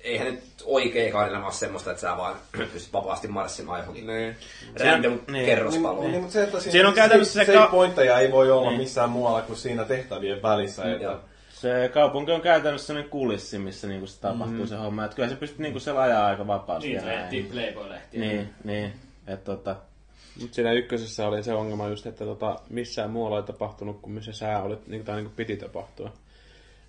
eihän 0.00 0.26
nyt 0.26 0.42
oikeakaan 0.64 1.28
elämä 1.28 1.44
ole 1.44 1.52
semmoista, 1.52 1.90
että 1.90 2.00
sä 2.00 2.16
vaan 2.16 2.36
pystyt 2.72 2.92
vapaasti 2.92 3.28
marssimaan 3.28 3.80
johonkin 3.80 4.06
Niin. 4.06 4.36
random 4.84 5.18
niin, 5.30 5.46
kerrostaloon. 5.46 6.10
Niin, 6.10 6.20
mutta 6.20 6.32
se, 6.32 6.42
että 6.42 6.60
siinä, 6.60 6.72
Siinä 6.72 6.88
on 6.88 6.94
käytännössä 6.94 7.40
se 7.40 7.46
se, 7.46 7.52
ka- 7.52 7.66
pointteja 7.66 8.18
ei 8.18 8.32
voi 8.32 8.50
olla 8.50 8.70
missään 8.70 9.10
muualla 9.10 9.42
kuin 9.42 9.56
siinä 9.56 9.84
tehtävien 9.84 10.42
välissä. 10.42 10.92
Että, 10.92 11.04
Joo. 11.04 11.20
Se 11.50 11.90
kaupunki 11.94 12.32
on 12.32 12.40
käytännössä 12.40 12.86
sellainen 12.86 13.10
kulissi, 13.10 13.58
missä 13.58 13.86
niinku 13.86 14.06
se 14.06 14.20
tapahtuu 14.20 14.66
se 14.66 14.76
homma. 14.76 15.04
Et 15.04 15.14
kyllä 15.14 15.28
se 15.28 15.36
pystyy 15.36 15.62
niinku 15.62 15.80
siellä 15.80 16.00
ajaa 16.00 16.26
aika 16.26 16.46
vapaasti. 16.46 16.88
Niin, 16.88 17.04
ajettiin 17.04 17.46
Playboy-lehtiä. 17.46 18.20
Niin, 18.20 18.54
niin. 18.64 18.92
Et 19.26 19.44
tota, 19.44 19.76
Mutta 20.40 20.54
siinä 20.54 20.72
ykkösessä 20.72 21.28
oli 21.28 21.42
se 21.42 21.54
ongelma 21.54 21.88
just, 21.88 22.06
että 22.06 22.24
tota, 22.24 22.60
missään 22.70 23.10
muualla 23.10 23.36
ei 23.36 23.42
tapahtunut 23.42 24.00
kuin 24.00 24.12
missä 24.12 24.32
sää 24.32 24.62
oli, 24.62 24.78
niin, 24.86 25.04
tai 25.04 25.16
niin 25.16 25.24
kuin 25.24 25.36
piti 25.36 25.56
tapahtua. 25.56 26.12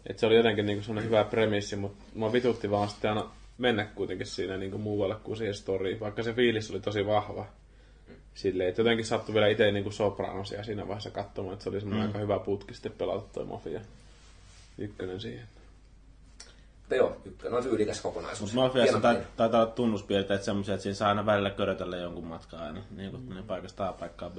Et 0.07 0.19
se 0.19 0.25
oli 0.25 0.35
jotenkin 0.35 0.65
niin 0.65 0.83
sellainen 0.83 1.05
hyvä 1.05 1.23
premissi, 1.23 1.75
mutta 1.75 2.03
mua 2.15 2.33
vitutti 2.33 2.71
vaan 2.71 2.89
sitten 2.89 3.09
aina 3.09 3.31
mennä 3.57 3.85
kuitenkin 3.85 4.27
siinä 4.27 4.57
niin 4.57 4.79
muualle 4.79 5.15
kuin 5.15 5.37
siihen 5.37 5.55
storyin, 5.55 5.99
vaikka 5.99 6.23
se 6.23 6.33
fiilis 6.33 6.71
oli 6.71 6.79
tosi 6.79 7.05
vahva. 7.05 7.45
Silleen, 8.33 8.69
että 8.69 8.81
jotenkin 8.81 9.05
sattui 9.05 9.33
vielä 9.33 9.47
itse 9.47 9.71
niin 9.71 9.93
sopranosia 9.93 10.63
siinä 10.63 10.87
vaiheessa 10.87 11.09
katsomaan, 11.09 11.53
että 11.53 11.63
se 11.63 11.69
oli 11.69 11.79
semmoinen 11.79 12.07
aika 12.07 12.19
hyvä 12.19 12.39
putki 12.39 12.73
sitten 12.73 12.91
pelata 12.91 13.27
toi 13.33 13.45
Mafia 13.45 13.81
ykkönen 14.77 15.19
siihen. 15.19 15.47
Mutta 17.01 17.15
joo, 17.15 17.21
ykkönen 17.25 17.57
on 17.57 17.63
tyylikäs 17.63 18.01
kokonaisuus. 18.01 18.53
Mafiassa 18.53 18.83
Hieno 18.83 18.99
tai, 18.99 19.15
peli. 19.15 19.25
taitaa 19.37 19.61
olla 19.61 19.71
tunnuspiirteitä 19.71 20.43
semmoisia, 20.43 20.73
että 20.73 20.83
siinä 20.83 20.95
saa 20.95 21.09
aina 21.09 21.25
välillä 21.25 21.49
körötellä 21.49 21.97
jonkun 21.97 22.25
matkaa 22.25 22.61
aina. 22.61 22.81
Niin 22.91 23.11
kuin 23.11 23.23
menee 23.23 23.43
paikasta 23.43 23.87
A 23.87 23.93
paikkaan 23.93 24.31
B. 24.31 24.37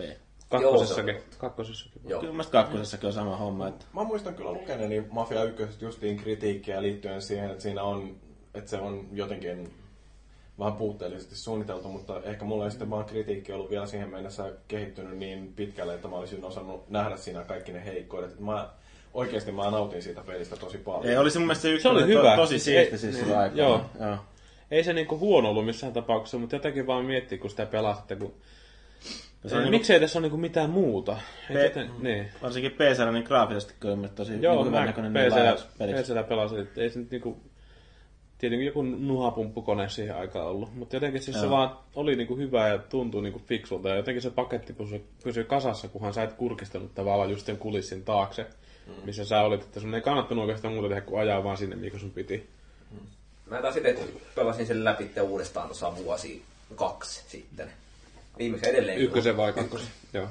Kakkosessakin. 0.49 1.17
Kakkosessakin. 1.39 2.03
Joo. 2.05 2.21
Kyllä 2.21 2.33
mielestä 2.33 2.53
kakkosessakin 2.53 3.07
on 3.07 3.13
sama 3.13 3.37
homma. 3.37 3.69
Että... 3.69 3.85
Mä 3.93 4.05
muistan 4.05 4.35
kyllä 4.35 4.53
lukeneeni 4.53 5.07
Mafia 5.11 5.45
1 5.45 5.85
justiin 5.85 6.17
kritiikkiä 6.17 6.83
liittyen 6.83 7.23
siihen, 7.23 7.51
että 7.51 7.63
siinä 7.63 7.83
on, 7.83 8.17
että 8.55 8.71
se 8.71 8.77
on 8.77 9.09
jotenkin 9.13 9.75
vähän 10.59 10.73
puutteellisesti 10.73 11.37
suunniteltu, 11.37 11.89
mutta 11.89 12.21
ehkä 12.23 12.45
mulla 12.45 12.65
ei 12.65 12.71
sitten 12.71 12.91
vaan 12.91 13.05
kritiikki 13.05 13.53
ollut 13.53 13.71
vielä 13.71 13.87
siihen 13.87 14.09
mennessä 14.09 14.53
kehittynyt 14.69 15.19
niin 15.19 15.53
pitkälle, 15.57 15.95
että 15.95 16.09
mä 16.09 16.17
olisin 16.17 16.45
osannut 16.45 16.91
nähdä 16.91 17.17
siinä 17.17 17.45
kaikki 17.45 17.73
ne 17.73 17.85
heikkoudet. 17.85 18.31
Että 18.31 18.45
mä, 18.45 18.69
oikeasti 19.15 19.53
mä 19.53 19.71
nautin 19.71 20.03
siitä 20.03 20.21
pelistä 20.27 20.57
tosi 20.57 20.79
paljon. 20.79 21.07
Ei, 21.07 21.17
oli 21.17 21.31
se 21.31 21.39
mun 21.39 21.47
mielestä 21.47 21.63
se 21.69 21.79
Se 21.81 21.89
oli 21.89 22.07
hyvä. 22.07 22.31
To, 22.31 22.37
tosi 22.37 22.59
siisti 22.59 22.93
Ei- 22.93 22.99
siis 22.99 23.15
niin, 23.25 23.37
aikaa. 23.39 23.59
joo. 23.59 23.85
joo. 24.01 24.17
Ei 24.71 24.85
se 24.85 24.93
niinku 24.93 25.19
huono 25.19 25.51
ollut 25.51 25.67
missään 25.67 25.93
tapauksessa, 25.93 26.39
mutta 26.39 26.57
jotenkin 26.57 26.87
vaan 26.87 27.05
miettii, 27.05 27.39
kun 27.39 27.51
sitä 27.51 27.67
pelaa, 27.67 27.99
että 27.99 28.17
kun... 28.17 28.35
Se 29.47 29.55
niinku- 29.57 29.71
miksei 29.71 30.01
tässä 30.01 30.19
ole 30.19 30.23
niinku 30.25 30.37
mitään 30.37 30.71
muuta? 30.71 31.17
Ei 31.51 31.57
Pe- 31.57 31.65
joten, 31.65 31.91
niin. 31.99 32.29
Varsinkin 32.43 32.73
PC, 32.73 33.13
niin 33.13 33.25
graafisesti 33.25 33.75
kyllä 33.81 34.09
tosi 34.09 34.43
Joo, 34.43 34.55
niin 34.55 34.67
hyvän 34.67 34.87
näköinen 34.87 35.13
niin 35.13 35.33
PCllä. 35.33 36.03
PCllä 36.03 36.23
pelasin, 36.23 36.59
että 36.61 36.81
ei 36.81 36.91
se 36.91 36.99
nyt 36.99 37.11
niinku... 37.11 37.37
Tietenkin 38.39 38.67
joku 38.67 38.83
nuhapumppukone 38.83 39.89
siihen 39.89 40.17
aikaan 40.17 40.47
ollut, 40.47 40.75
mutta 40.75 40.97
jotenkin 40.97 41.23
siis 41.23 41.41
se 41.41 41.51
vaan 41.51 41.77
oli 41.95 42.17
niinku 42.17 42.37
hyvä 42.37 42.69
ja 42.69 42.79
tuntui 42.79 43.23
niinku 43.23 43.39
fiksulta 43.47 43.89
ja 43.89 43.97
jotenkin 43.97 44.23
se 44.23 44.31
paketti 44.31 44.73
pysyi, 44.73 45.05
pysyi 45.25 45.45
kasassa, 45.45 45.89
kunhan 45.89 46.15
sä 46.15 46.23
et 46.23 46.33
kurkistanut 46.33 46.95
tavallaan 46.95 47.31
just 47.31 47.47
sen 47.47 47.59
kulissin 47.59 48.05
taakse, 48.05 48.47
missä 49.05 49.25
sä 49.25 49.41
olit, 49.41 49.63
että 49.63 49.81
sun 49.81 49.95
ei 49.95 50.01
kannattanut 50.01 50.43
oikeastaan 50.43 50.75
muuta 50.75 50.89
tehdä 50.89 51.01
kuin 51.01 51.21
ajaa 51.21 51.45
vaan 51.45 51.57
sinne, 51.57 51.77
mikä 51.77 51.99
sun 51.99 52.11
piti. 52.11 52.49
Mä 53.51 53.63
taas 53.63 53.77
itse 53.77 53.99
pelasin 54.35 54.67
sen 54.67 54.85
läpi 54.85 55.11
uudestaan 55.23 55.67
tuossa 55.67 55.97
vuosi 55.97 56.43
kaksi 56.75 57.23
sitten. 57.29 57.71
Viimeksi 58.39 58.71
edelleen. 58.71 58.99
Ykkösen 58.99 59.37
vai 59.37 59.53
kakkosen? 59.53 59.89
Joo. 60.13 60.29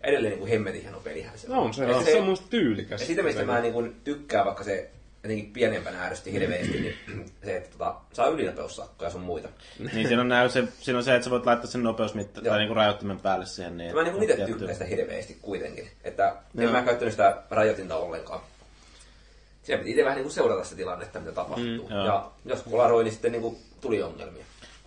Edelleen 0.00 0.30
niin 0.30 0.38
kuin 0.38 0.50
hemmetin 0.50 0.82
hieno 0.82 1.00
pelihän 1.00 1.38
se 1.38 1.48
No 1.48 1.62
on 1.62 1.74
se, 1.74 1.84
Ja 1.84 1.98
se, 1.98 2.04
se 2.04 2.16
on 2.16 2.24
musta 2.24 2.46
tyylikäs. 2.50 3.00
Ja 3.00 3.06
siitä 3.06 3.22
mistä 3.22 3.44
mä 3.44 3.60
niin 3.60 3.72
kuin 3.72 3.96
tykkään, 4.04 4.46
vaikka 4.46 4.64
se, 4.64 4.90
jotenkin 5.26 5.52
pienempänä 5.52 6.04
ärsytti 6.04 6.32
hirveästi, 6.32 6.80
niin 6.80 6.94
se, 7.44 7.56
että 7.56 7.70
tota, 7.70 7.94
saa 8.12 8.26
ylinopeussakkoja 8.26 9.10
sun 9.10 9.20
muita. 9.20 9.48
Niin 9.78 10.08
siinä 10.08 10.20
on, 10.20 10.28
näy, 10.28 10.48
se, 10.48 10.64
siinä 10.80 10.98
on 10.98 11.04
se, 11.04 11.14
että 11.14 11.24
sä 11.24 11.30
voit 11.30 11.46
laittaa 11.46 11.70
sen 11.70 11.82
nopeusmitta 11.82 12.40
tai 12.40 12.58
niinku 12.58 12.74
rajoittimen 12.74 13.20
päälle 13.20 13.46
siihen. 13.46 13.76
Niin, 13.76 13.94
Mä 13.94 14.02
niin 14.02 14.22
että 14.22 14.34
itse 14.34 14.46
tykkään 14.46 14.72
sitä 14.74 14.84
hirveästi 14.84 15.38
kuitenkin. 15.42 15.88
Että 16.04 16.36
en 16.58 16.62
Joo. 16.62 16.72
mä 16.72 16.82
käyttänyt 16.82 17.14
sitä 17.14 17.42
rajoitinta 17.50 17.96
ollenkaan. 17.96 18.40
Siinä 19.62 19.78
piti 19.78 19.90
itse 19.90 20.04
vähän 20.04 20.18
niin 20.18 20.30
seurata 20.30 20.64
sitä 20.64 20.76
tilannetta, 20.76 21.20
mitä 21.20 21.32
tapahtuu. 21.32 21.88
Mm, 21.88 21.96
ja 22.06 22.30
jos 22.44 22.62
polaroi, 22.62 23.04
niin 23.04 23.12
sitten 23.12 23.32
niin 23.32 23.56
tuli 23.80 24.02
ongelmia. 24.02 24.44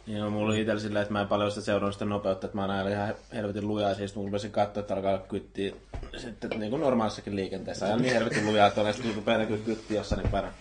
Joo, 0.09 0.29
mulla 0.29 0.45
oli 0.45 0.59
itsellä 0.59 0.81
silleen, 0.81 1.01
että 1.01 1.13
mä 1.13 1.21
en 1.21 1.27
paljon 1.27 1.51
sitä 1.51 1.65
seurannut 1.65 1.93
sitä 1.93 2.05
nopeutta, 2.05 2.45
että 2.47 2.57
mä 2.57 2.61
oon 2.61 2.71
aina 2.71 2.89
ihan 2.89 3.15
helvetin 3.33 3.67
lujaa, 3.67 3.93
siis 3.93 4.11
kun 4.13 4.25
rupesin 4.25 4.51
katsoa, 4.51 4.81
että 4.81 4.95
alkaa 4.95 5.17
kyttiä 5.17 5.73
sitten 6.17 6.49
niin 6.49 6.69
kuin 6.69 6.81
normaalissakin 6.81 7.35
liikenteessä. 7.35 7.85
Ajan 7.85 8.01
niin 8.01 8.13
helvetin 8.13 8.45
lujaa, 8.45 8.67
että 8.67 8.81
olen 8.81 8.93
sitten 8.93 9.15
rupeaa 9.15 9.37
näkyy 9.37 9.57
kytti 9.57 9.95
jossain, 9.95 10.21
niin 10.21 10.31
päivänä 10.31 10.53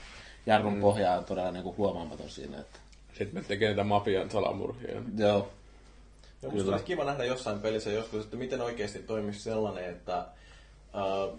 jarrun 0.46 0.74
Mm. 0.74 0.80
pohjaa 0.80 1.18
on 1.18 1.24
todella 1.24 1.50
niin 1.50 1.62
kuin 1.62 1.76
huomaamaton 1.76 2.30
siinä. 2.30 2.58
Että... 2.58 2.78
Sitten 3.08 3.34
me 3.42 3.48
tekee 3.48 3.68
niitä 3.68 3.84
mafian 3.84 4.30
salamurhia. 4.30 5.02
Joo. 5.16 5.50
Ja 6.42 6.48
musta 6.50 6.70
olisi 6.70 6.84
kiva 6.84 7.04
nähdä 7.04 7.24
jossain 7.24 7.58
pelissä 7.60 7.90
joskus, 7.90 8.24
että 8.24 8.36
miten 8.36 8.60
oikeasti 8.60 8.98
toimisi 8.98 9.40
sellainen, 9.40 9.90
että 9.90 10.18
äh, 10.18 11.38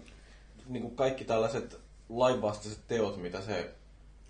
niin 0.68 0.82
kuin 0.82 0.96
kaikki 0.96 1.24
tällaiset 1.24 1.78
lainvastaiset 2.08 2.80
teot, 2.88 3.16
mitä 3.16 3.40
se 3.40 3.70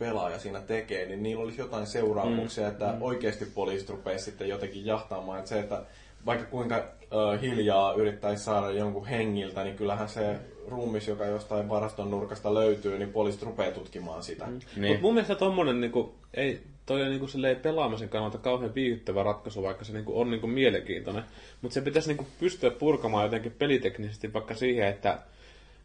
pelaaja 0.01 0.39
siinä 0.39 0.61
tekee, 0.61 1.07
niin 1.07 1.23
niillä 1.23 1.45
olisi 1.45 1.61
jotain 1.61 1.87
seuraamuksia, 1.87 2.65
mm. 2.65 2.70
että 2.70 2.95
oikeasti 3.01 3.47
poliisit 3.47 3.91
rupeaisi 3.91 4.25
sitten 4.25 4.49
jotenkin 4.49 4.87
jahtaamaan. 4.87 5.39
Että 5.39 5.49
se, 5.49 5.61
että 5.61 5.83
vaikka 6.27 6.47
kuinka 6.47 6.77
äh, 6.77 7.41
hiljaa 7.41 7.95
yrittäisi 7.95 8.45
saada 8.45 8.70
jonkun 8.70 9.07
hengiltä, 9.07 9.65
niin 9.65 9.77
kyllähän 9.77 10.09
se 10.09 10.37
ruumis, 10.69 11.09
joka 11.09 11.27
jostain 11.27 11.69
varaston 11.69 12.11
nurkasta 12.11 12.55
löytyy, 12.55 12.99
niin 12.99 13.12
poliisit 13.12 13.43
rupeaa 13.43 13.73
tutkimaan 13.73 14.23
sitä. 14.23 14.47
Mm. 14.47 14.61
Niin. 14.77 14.87
Mutta 14.93 15.03
mun 15.03 15.15
mielestä 15.15 15.35
tommonen 15.35 15.81
niinku, 15.81 16.15
ei, 16.35 16.61
toi 16.87 17.03
on 17.03 17.11
niinku 17.11 17.27
silleen 17.27 17.57
pelaamisen 17.57 18.09
kannalta 18.09 18.39
kauhean 18.39 18.75
viihdyttävä 18.75 19.23
ratkaisu, 19.23 19.62
vaikka 19.62 19.85
se 19.85 19.93
niinku 19.93 20.20
on 20.20 20.31
niinku 20.31 20.47
mielenkiintoinen. 20.47 21.25
Mutta 21.62 21.75
se 21.75 21.81
pitäisi 21.81 22.09
niinku 22.09 22.27
pystyä 22.41 22.70
purkamaan 22.70 23.25
jotenkin 23.25 23.53
peliteknisesti 23.53 24.33
vaikka 24.33 24.55
siihen, 24.55 24.89
että 24.89 25.19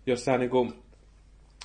jos 0.06 0.26
sä 0.26 0.38
niinku 0.38 0.74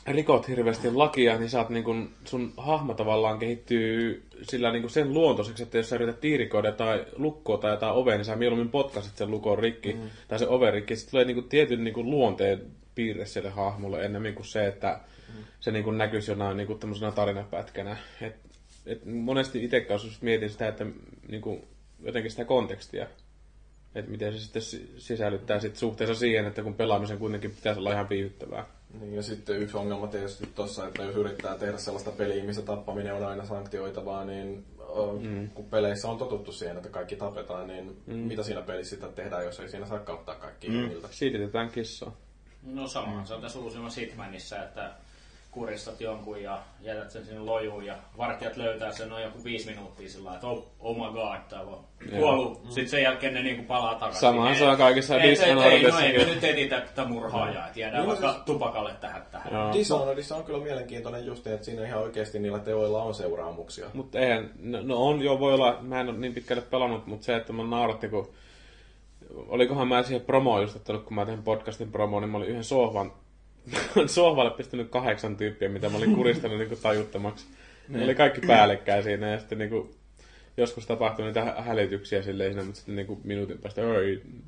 rikot 0.06 0.48
hirveästi 0.48 0.92
lakia, 0.92 1.38
niin 1.38 1.50
saat 1.50 1.70
niinku, 1.70 1.94
sun 2.24 2.52
hahmo 2.56 2.94
tavallaan 2.94 3.38
kehittyy 3.38 4.22
sillä 4.42 4.72
niinku 4.72 4.88
sen 4.88 5.14
luontoiseksi, 5.14 5.62
että 5.62 5.78
jos 5.78 5.88
sä 5.88 5.96
yrität 5.96 6.20
tiirikoida 6.20 6.72
tai 6.72 7.06
lukkoa 7.16 7.58
tai 7.58 7.70
jotain 7.70 7.94
ovea, 7.94 8.16
niin 8.16 8.24
sä 8.24 8.36
mieluummin 8.36 8.70
potkasit 8.70 9.16
sen 9.16 9.30
lukon 9.30 9.58
rikki 9.58 9.92
mm. 9.92 10.10
tai 10.28 10.38
sen 10.38 10.48
oven 10.48 10.72
rikki. 10.72 10.96
Sitten 10.96 11.10
tulee 11.10 11.24
niinku 11.24 11.42
tietyn 11.42 11.84
niinku 11.84 12.02
luonteen 12.04 12.66
piirre 12.94 13.26
sille 13.26 13.50
hahmolle 13.50 14.04
ennemmin 14.04 14.34
kuin 14.34 14.46
se, 14.46 14.66
että 14.66 15.00
mm. 15.28 15.44
se 15.60 15.70
niinku 15.70 15.90
näkyisi 15.90 16.30
jonain 16.30 16.56
niinku 16.56 16.74
tämmöisenä 16.74 17.12
tarinapätkänä. 17.12 17.96
Et, 18.20 18.36
et 18.86 19.04
monesti 19.04 19.64
itse 19.64 19.80
kanssa 19.80 20.08
mietin 20.20 20.50
sitä, 20.50 20.68
että 20.68 20.86
niinku, 21.28 21.68
jotenkin 22.02 22.30
sitä 22.30 22.44
kontekstia, 22.44 23.06
että 23.94 24.10
miten 24.10 24.32
se 24.32 24.38
sitten 24.40 24.62
si- 24.62 24.94
sisällyttää 24.98 25.60
sit 25.60 25.76
suhteessa 25.76 26.14
siihen, 26.14 26.46
että 26.46 26.62
kun 26.62 26.74
pelaamisen 26.74 27.18
kuitenkin 27.18 27.50
pitäisi 27.50 27.80
olla 27.80 27.92
ihan 27.92 28.08
viihdyttävää. 28.08 28.79
Niin, 29.00 29.14
ja 29.14 29.22
sitten 29.22 29.62
yksi 29.62 29.76
ongelma 29.76 30.06
tietysti 30.06 30.46
tuossa, 30.54 30.86
että 30.86 31.02
jos 31.02 31.16
yrittää 31.16 31.58
tehdä 31.58 31.78
sellaista 31.78 32.10
peliä, 32.10 32.44
missä 32.44 32.62
tappaminen 32.62 33.14
on 33.14 33.24
aina 33.24 33.46
sanktioitavaa, 33.46 34.24
niin 34.24 34.64
mm. 35.20 35.50
kun 35.50 35.64
peleissä 35.64 36.08
on 36.08 36.18
totuttu 36.18 36.52
siihen, 36.52 36.76
että 36.76 36.88
kaikki 36.88 37.16
tapetaan, 37.16 37.66
niin 37.66 38.02
mm. 38.06 38.14
mitä 38.14 38.42
siinä 38.42 38.62
pelissä 38.62 38.90
sitten 38.90 39.12
tehdään, 39.12 39.44
jos 39.44 39.60
ei 39.60 39.68
siinä 39.68 39.86
saa 39.86 39.98
kauttaa 39.98 40.34
kaikki 40.34 40.68
mm. 40.68 40.74
ihmiltä? 40.84 41.08
Siitetään 41.10 41.70
kissaa. 41.70 42.16
No 42.62 42.88
sama, 42.88 43.24
se 43.24 43.34
on 43.34 43.40
tässä 43.40 43.58
uusimmassa 43.58 44.00
Hitmanissa, 44.00 44.62
että 44.62 44.94
kuristat 45.50 46.00
jonkun 46.00 46.42
ja 46.42 46.58
jätät 46.80 47.10
sen 47.10 47.24
sinne 47.24 47.40
lojuun 47.40 47.86
ja 47.86 47.94
vartijat 48.18 48.56
löytää 48.56 48.92
sen 48.92 49.08
noin 49.08 49.24
joku 49.24 49.44
viisi 49.44 49.70
minuuttia 49.70 50.08
sillä 50.08 50.34
että 50.34 50.46
oh, 50.46 50.66
oh 50.80 50.96
my 50.96 51.12
god, 51.12 51.38
tää 51.48 51.60
on 51.60 51.84
kuollut. 52.10 52.64
Sitten 52.64 52.88
sen 52.88 53.02
jälkeen 53.02 53.34
ne 53.34 53.42
niinku 53.42 53.64
palaa 53.64 53.94
takaisin. 53.94 54.20
Samahan 54.20 54.56
se 54.56 54.68
on 54.68 54.76
kaikissa 54.76 55.20
Ei, 55.20 55.30
ei, 55.30 55.44
ei, 55.44 55.54
no 55.54 55.98
ei, 55.98 56.18
me 56.18 56.24
nyt 56.24 56.44
etitä 56.44 56.80
tätä 56.80 57.04
murhaajaa, 57.04 57.66
että 57.66 57.80
jäädään 57.80 58.06
vaikka 58.06 58.32
siis- 58.32 58.44
tupakalle 58.44 58.94
tähän 59.00 59.22
tähän. 59.30 59.52
Joo. 59.52 59.72
Dishonoredissa 59.72 60.36
on 60.36 60.44
kyllä 60.44 60.58
mielenkiintoinen 60.64 61.26
just, 61.26 61.46
että 61.46 61.64
siinä 61.64 61.86
ihan 61.86 62.02
oikeasti 62.02 62.38
niillä 62.38 62.58
teoilla 62.58 63.02
on 63.02 63.14
seuraamuksia. 63.14 63.86
Mutta 63.94 64.18
eihän, 64.18 64.50
no, 64.58 64.78
no 64.82 64.96
on 64.96 65.22
jo, 65.22 65.40
voi 65.40 65.54
olla, 65.54 65.78
mä 65.80 66.00
en 66.00 66.08
ole 66.08 66.18
niin 66.18 66.34
pitkälle 66.34 66.62
pelannut, 66.62 67.06
mutta 67.06 67.24
se, 67.24 67.36
että 67.36 67.52
mä 67.52 67.64
nauratti, 67.64 68.08
kun 68.08 68.32
olikohan 69.48 69.88
mä 69.88 70.02
siihen 70.02 70.26
promoon 70.26 70.62
just 70.62 70.76
ottanut, 70.76 71.04
kun 71.04 71.14
mä 71.14 71.26
tein 71.26 71.42
podcastin 71.42 71.92
promoon, 71.92 72.22
niin 72.22 72.30
mä 72.30 72.38
olin 72.38 72.48
yhden 72.48 72.64
sohvan, 72.64 73.12
sohvalle 74.06 74.50
pistänyt 74.50 74.88
kahdeksan 74.90 75.36
tyyppiä, 75.36 75.68
mitä 75.68 75.88
mä 75.88 75.96
olin 75.98 76.14
kuristanut 76.14 76.58
niin 76.58 76.78
tajuttomaksi. 76.82 77.46
Ne 77.88 78.04
oli 78.04 78.14
kaikki 78.14 78.40
päällekkäin 78.46 79.02
siinä 79.02 79.30
ja 79.30 79.38
sitten 79.38 79.58
niin 79.58 79.70
kuin, 79.70 79.90
joskus 80.56 80.86
tapahtui 80.86 81.24
niitä 81.24 81.44
hä- 81.44 81.54
hälytyksiä 81.62 82.22
silleen 82.22 82.50
siinä, 82.52 82.64
mutta 82.64 82.76
sitten 82.78 82.96
niin 82.96 83.06
kuin 83.06 83.20
minuutin 83.24 83.58
päästä, 83.58 83.80
oh, 83.82 83.96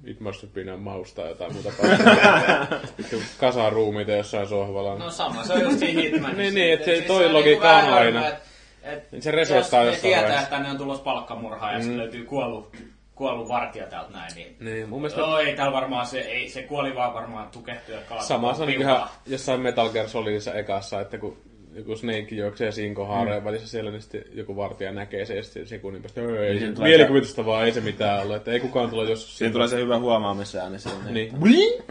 it, 0.06 0.20
must 0.20 0.42
have 0.42 0.52
been 0.54 0.68
a 0.68 0.76
mouse 0.76 1.14
tai 1.14 1.28
jotain 1.28 1.52
muuta 1.52 1.70
kasaa 3.40 3.70
ruumiita 3.70 4.12
jossain 4.12 4.46
sohvalla. 4.48 4.98
No 4.98 5.10
sama, 5.10 5.44
se 5.44 5.52
on 5.52 5.60
just 5.62 5.78
siinä 5.78 6.00
Hitmanissa. 6.02 6.36
Niin, 6.42 6.54
niin, 6.54 6.72
että 6.72 6.84
se 6.86 6.94
Siis 6.96 7.06
toi 7.06 7.26
on 7.26 7.32
logiikka 7.32 7.72
niinku 7.72 7.86
on 7.86 7.92
vähän 7.92 8.06
aina. 8.06 8.28
et- 8.28 8.34
et 8.82 9.12
Niin 9.12 9.22
se 9.22 9.30
resettaa 9.30 9.84
Jos 9.84 9.94
jossain 9.94 9.96
ne 9.96 9.96
tietää, 10.02 10.22
vaiheessa. 10.22 10.42
että 10.42 10.56
tänne 10.56 10.70
on 10.70 10.78
tulossa 10.78 11.04
palkkamurha 11.04 11.72
ja 11.72 11.78
mm. 11.78 11.82
sitten 11.82 11.98
löytyy 11.98 12.24
kuollut, 12.24 12.76
kuollut 13.22 13.48
vartija 13.48 13.86
täältä 13.86 14.12
näin, 14.12 14.34
niin... 14.34 14.56
Niin, 14.60 14.88
mun 14.88 15.00
mielestä 15.00 15.20
No 15.20 15.38
ei 15.38 15.56
täällä 15.56 15.72
varmaan 15.72 16.06
se, 16.06 16.20
ei, 16.20 16.48
se 16.48 16.62
kuoli 16.62 16.94
vaan 16.94 17.14
varmaan 17.14 17.48
tukehtuu 17.48 17.94
ja 17.94 18.00
kaatui. 18.08 18.26
Sama 18.26 18.54
se 18.54 18.62
on 18.62 18.68
piuhaa. 18.68 18.96
ihan 18.96 19.08
jossain 19.26 19.60
Metal 19.60 19.88
Gear 19.88 20.08
Solidissa 20.08 20.54
ekassa, 20.54 21.00
että 21.00 21.18
kun 21.18 21.36
joku 21.74 21.96
Snake 21.96 22.26
juoksee 22.30 22.72
sinkohaareen 22.72 23.42
mm. 23.42 23.44
välissä 23.44 23.68
siellä, 23.68 23.90
niin 23.90 24.02
sitten 24.02 24.24
joku 24.32 24.56
vartija 24.56 24.92
näkee 24.92 25.24
se 25.24 25.36
ja 25.36 25.42
sitten 25.42 25.66
sekunnin 25.66 26.02
päästä, 26.02 26.20
"Öö, 26.20 26.46
ei, 26.46 26.58
Siinä 26.58 26.74
tulee 26.74 26.88
mielikuvitusta 26.88 27.46
vaan, 27.46 27.64
ei 27.64 27.72
se 27.72 27.80
mitään 27.80 28.26
ole, 28.26 28.36
että 28.36 28.50
ei 28.50 28.60
kukaan 28.60 28.90
tule 28.90 29.10
jos 29.10 29.38
Siinä 29.38 29.52
tulee 29.52 29.68
se 29.68 29.76
hyvä 29.76 29.98
huomaamisääni 29.98 30.78
siinä. 30.78 31.10
Niin. 31.10 31.32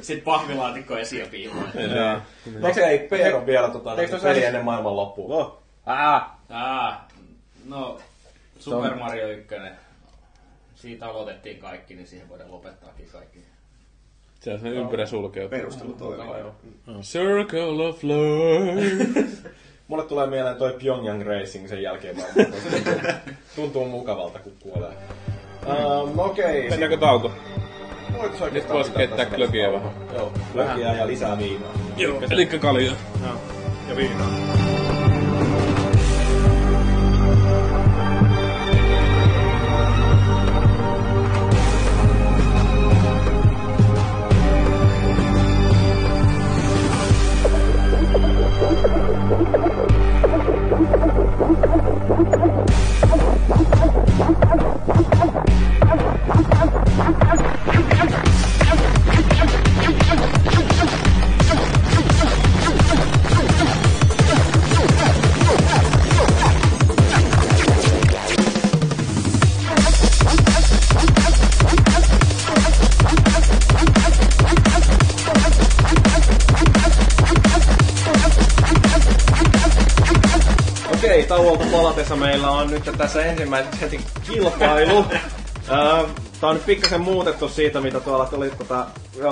Sitten 0.00 0.24
pahvilaatikko 0.24 0.98
esiin 0.98 1.20
ja 1.20 1.26
piiloon. 1.30 1.68
Joo. 1.96 2.20
Eikö 2.68 2.86
ei 2.86 2.98
Peero 2.98 3.46
vielä 3.46 3.68
tota, 3.68 3.96
peli 4.22 4.44
ennen 4.44 4.64
maailman 4.64 4.96
loppua? 4.96 5.36
Oh. 5.36 5.62
Ah. 5.86 6.30
Ah, 6.50 7.00
no, 7.64 7.98
Super 8.58 8.94
Mario 8.94 9.28
1. 9.28 9.54
Siitä 10.84 11.06
aloitettiin 11.06 11.58
kaikki, 11.58 11.94
niin 11.94 12.06
siihen 12.06 12.28
voidaan 12.28 12.50
lopettaakin 12.50 13.08
kaikki. 13.12 13.38
Se 14.40 14.52
on 14.52 14.60
sen 14.60 14.72
ympyrä 14.72 15.06
sulkeutuu. 15.06 15.58
Perustelu 15.58 15.92
toimii. 15.92 16.26
Circle 17.02 17.86
of 17.88 18.02
Life. 18.02 19.24
Mulle 19.88 20.04
tulee 20.04 20.26
mieleen 20.26 20.56
toi 20.56 20.76
Pyongyang 20.82 21.26
Racing 21.26 21.68
sen 21.68 21.82
jälkeen 21.82 22.16
varmaan. 22.16 22.52
Tuntuu, 22.62 23.12
tuntuu 23.56 23.88
mukavalta, 23.88 24.38
kun 24.38 24.52
kuolee. 24.60 24.92
Um, 25.66 26.18
Okei, 26.18 26.58
okay, 26.58 26.70
Mennäänkö 26.70 26.96
tauko? 26.96 27.32
Nyt 28.52 28.68
vois 28.68 28.90
keittää 28.90 29.24
glögiä 29.24 29.72
vähän. 29.72 29.92
Joo, 30.14 30.32
glögiä 30.52 30.92
ja 30.94 31.06
lisää 31.06 31.38
viinaa. 31.38 31.72
Joo. 31.96 32.20
Elikkä 32.30 32.58
kalja. 32.58 32.92
Ja 33.88 33.96
viinaa. 33.96 34.63
Palatessa 81.76 82.16
meillä 82.16 82.50
on 82.50 82.70
nyt 82.70 82.82
tässä 82.98 83.24
ensimmäiseksi 83.24 83.80
heti 83.80 84.00
kilpailu. 84.26 85.04
Ö, 85.68 86.06
Tää 86.40 86.50
on 86.50 86.56
nyt 86.56 86.66
pikkasen 86.66 87.00
muutettu 87.00 87.48
siitä, 87.48 87.80
mitä 87.80 88.00
tuolla 88.00 88.26
tuli 88.26 88.50
tota, 88.50 88.86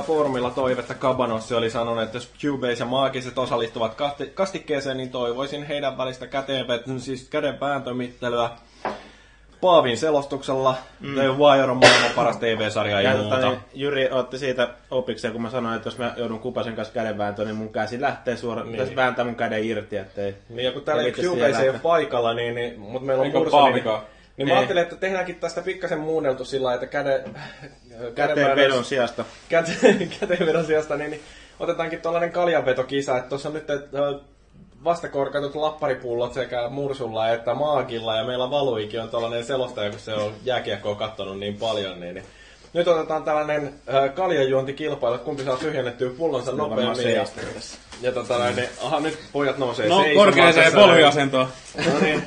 foorumilla 0.07 0.51
toivetta. 0.51 0.95
Kabanossi 0.95 1.55
oli 1.55 1.71
sanonut, 1.71 2.03
että 2.05 2.17
jos 2.17 2.31
Cubase 2.41 2.73
ja 2.79 2.85
maagiset 2.87 3.39
osallistuvat 3.39 3.95
kasti- 3.95 4.27
kastikkeeseen, 4.35 4.97
niin 4.97 5.11
toivoisin 5.11 5.67
heidän 5.67 5.99
välistä 5.99 6.27
käteen, 6.27 6.67
siis 6.99 7.29
käden. 7.29 7.59
Paavin 9.63 9.97
selostuksella. 9.99 10.75
Mm. 11.01 11.15
The 11.15 11.23
Wire 11.29 11.63
on 11.71 11.77
maailman 11.77 12.11
paras 12.17 12.37
TV-sarja 12.37 13.01
ja 13.01 13.11
Ja 13.11 13.17
muuta. 13.17 13.35
tota, 13.37 13.49
niin, 13.49 13.61
Jyri 13.75 14.11
otti 14.11 14.39
siitä 14.39 14.69
opikseen, 14.91 15.33
kun 15.33 15.43
mä 15.43 15.51
sanoin, 15.51 15.77
että 15.77 15.87
jos 15.87 15.99
mä 15.99 16.15
joudun 16.17 16.39
Kupasen 16.41 16.77
kanssa 16.77 16.95
kädenvääntöön, 16.95 17.49
niin 17.49 17.57
mun 17.57 17.73
käsi 17.73 18.01
lähtee 18.01 18.37
suoraan, 18.37 18.67
niin. 18.67 18.73
pitäisi 18.73 18.97
vääntää 18.97 19.25
mun 19.25 19.35
käden 19.35 19.65
irti, 19.65 19.97
ettei... 19.97 20.35
Niin, 20.49 20.65
ja 20.65 20.73
kun 20.73 20.83
täällä 20.83 21.03
Cubase 21.11 21.63
ei 21.63 21.69
ole 21.69 21.79
paikalla, 21.79 22.35
niin, 22.35 22.55
niin 22.55 22.79
mutta 22.81 23.07
meillä 23.07 23.21
on 23.21 23.27
Eikä 23.27 23.39
Mursu, 23.39 23.65
niin, 23.65 23.75
niin 23.75 23.85
mä 23.85 24.01
Niin. 24.37 24.53
ajattelin, 24.53 24.83
että 24.83 24.97
tehdäänkin 24.97 25.37
tästä 25.41 25.63
pikkasen 25.63 25.99
muunneltu 26.01 26.45
sillä 26.45 26.65
lailla, 26.67 26.83
että 26.85 26.93
käde, 26.93 27.25
Käteen 28.15 28.57
vedon 28.57 28.85
sijasta. 28.85 29.25
käteen, 29.49 30.11
käteenvedon 30.21 30.65
sijasta, 30.67 30.97
niin, 30.97 31.11
niin 31.11 31.23
otetaankin 31.61 32.01
tuollainen 32.01 32.33
kaljanvetokisa, 32.33 33.17
että 33.17 33.29
tuossa 33.29 33.49
on 33.49 33.55
nyt 33.55 33.71
että, 33.71 33.99
vastakorkatut 34.85 35.55
lapparipullot 35.55 36.35
sekä 36.35 36.69
Mursulla 36.69 37.29
että 37.29 37.55
Maagilla, 37.55 38.17
ja 38.17 38.25
meillä 38.25 38.51
Valuikin 38.51 39.01
on 39.01 39.09
tuollainen 39.09 39.45
selostaja, 39.45 39.91
kun 39.91 40.01
se 40.01 40.15
on 40.15 40.33
jääkiekkoa 40.45 40.95
kattonut 40.95 41.39
niin 41.39 41.57
paljon, 41.57 42.01
niin, 42.01 42.15
niin 42.15 42.25
nyt 42.73 42.89
otetaan 42.89 43.25
tällainen 43.25 43.75
äh, 43.95 44.15
kaljanjuontikilpailu, 44.15 45.15
että 45.15 45.25
kumpi 45.25 45.45
saa 45.45 45.57
tyhjennettyä 45.57 46.11
pullonsa 46.11 46.53
nopeammin. 46.53 47.15
Ja, 47.15 47.25
ja 48.03 48.13
tota, 48.13 48.39
näin, 48.39 48.57
niin, 48.57 48.69
aha, 48.83 49.01
nyt 49.01 49.19
pojat 49.33 49.59
nousee 49.59 49.89
No, 49.89 50.03
seisomaan 50.03 50.27
korkeaseen 50.27 50.73
polviasentoon. 50.73 51.49
No 51.87 51.99
niin. 52.01 52.23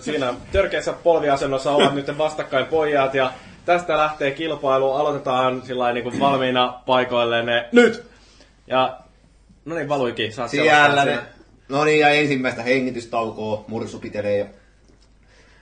Siinä 0.00 0.34
törkeässä 0.52 0.92
polviasennossa 0.92 1.70
ovat 1.70 1.94
nyt 1.94 2.18
vastakkain 2.18 2.66
pojat 2.66 3.14
ja 3.14 3.32
tästä 3.64 3.98
lähtee 3.98 4.30
kilpailu. 4.30 4.92
Aloitetaan 4.92 5.62
sillä 5.62 5.92
niin 5.92 6.04
kuin 6.04 6.20
valmiina 6.20 6.80
paikoilleen 6.86 7.46
nyt! 7.72 8.06
Ja 8.66 8.98
no 9.64 9.74
niin, 9.74 9.88
Valuikin, 9.88 10.32
saat 10.32 10.50
Siellä 10.50 10.82
selostaa 10.82 11.04
ne. 11.04 11.35
No 11.68 11.84
niin, 11.84 12.00
ja 12.00 12.08
ensimmäistä 12.08 12.62
hengitystaukoa 12.62 13.64
mursu 13.68 13.98
pitelee. 13.98 14.38
Ja... 14.38 14.46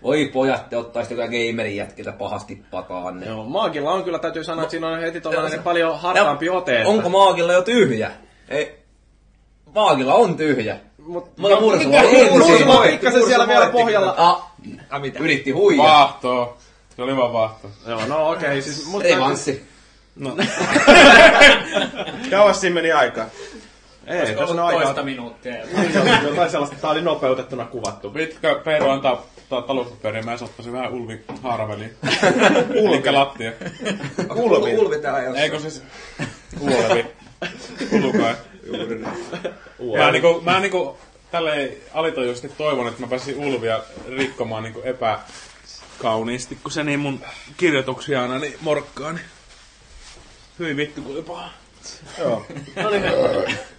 Oi 0.02 0.30
pojat, 0.32 0.68
te 0.70 0.76
ottaisitte 0.76 1.14
kyllä 1.14 1.26
gamerin 1.28 1.76
jätkiltä 1.76 2.12
pahasti 2.12 2.62
pataan. 2.70 3.20
Ne. 3.20 3.26
Joo, 3.26 3.44
Maagilla 3.44 3.90
on 3.92 4.04
kyllä, 4.04 4.18
täytyy 4.18 4.44
sanoa, 4.44 4.62
että 4.62 4.70
siinä 4.70 4.88
on 4.88 5.00
heti 5.00 5.20
tuollainen 5.20 5.62
paljon 5.62 6.00
hartaampi 6.00 6.48
ote. 6.48 6.76
että- 6.76 6.88
Onko 6.88 7.08
maagilla 7.08 7.52
jo 7.52 7.62
tyhjä? 7.62 8.10
Ei. 8.48 8.78
Maagilla 9.74 10.14
on 10.14 10.36
tyhjä. 10.36 10.76
Mut, 11.06 11.38
Mutta 11.38 11.60
Mursulla 11.60 11.96
on 12.00 12.06
Mursulla 12.30 12.52
ensin. 12.52 12.68
on 12.68 12.86
pikkasen 12.88 13.26
siellä 13.26 13.48
vielä 13.48 13.66
pohjalla. 13.70 14.14
Ah, 14.18 14.50
Ah, 14.90 15.00
mitä? 15.00 15.18
yritti 15.18 15.50
huijaa. 15.50 15.84
Vaahto. 15.86 16.58
Se 16.96 17.02
oli 17.02 17.16
vaan 17.16 17.32
vaahto. 17.32 17.68
Joo, 17.88 18.06
no 18.06 18.30
okei, 18.30 18.48
okay, 18.48 18.62
siis... 18.62 18.86
Mutta 18.86 19.08
Revanssi. 19.08 19.64
Kauas 22.30 22.60
siinä 22.60 22.74
meni 22.74 22.92
aikaa. 22.92 23.26
Ei, 24.06 24.18
Olisiko 24.18 24.40
tässä 24.40 24.54
on 24.54 24.60
aikaa. 24.60 24.82
toista 24.82 25.02
minuuttia. 25.02 25.54
Jotain 26.28 26.50
sellaista, 26.50 26.76
tää 26.80 26.90
oli 26.90 27.02
nopeutettuna 27.02 27.64
kuvattu. 27.64 28.10
Pitkö 28.10 28.60
Peiro 28.64 28.90
antaa 28.90 29.26
ta- 29.48 29.62
talouspaperia, 29.62 30.22
mä 30.22 30.36
sottaisin 30.36 30.72
vähän 30.72 30.92
Ulvi 30.92 31.20
Harveliin. 31.42 31.96
Ulvi 32.82 33.10
lattia. 33.10 33.52
Ulvi. 34.34 34.76
Ulvi 34.78 34.98
täällä 34.98 35.20
jossain. 35.20 35.42
Eikö 35.42 35.58
siis 35.60 35.82
Ulvi? 36.60 37.06
Ulukai. 37.92 38.34
Mä 39.98 40.10
niinku, 40.10 40.40
mä 40.40 40.60
niinku 40.60 40.98
tälleen 41.30 41.72
alitoijuisesti 41.94 42.48
toivon, 42.58 42.88
että 42.88 43.00
mä 43.00 43.06
pääsin 43.06 43.36
Ulvia 43.38 43.80
rikkomaan 44.16 44.62
niinku 44.62 44.82
epäkauniisti, 44.84 46.58
kun 46.62 46.72
se 46.72 46.84
niin 46.84 47.00
mun 47.00 47.20
kirjoituksia 47.56 48.22
aina 48.22 48.38
niin 48.38 48.56
morkkaa, 48.60 49.12
niin 49.12 49.24
Hyi 50.58 50.76
vittu, 50.76 51.02
kun 51.02 51.12
oli 51.12 51.22
paha. 51.22 51.50
Joo. 52.18 52.46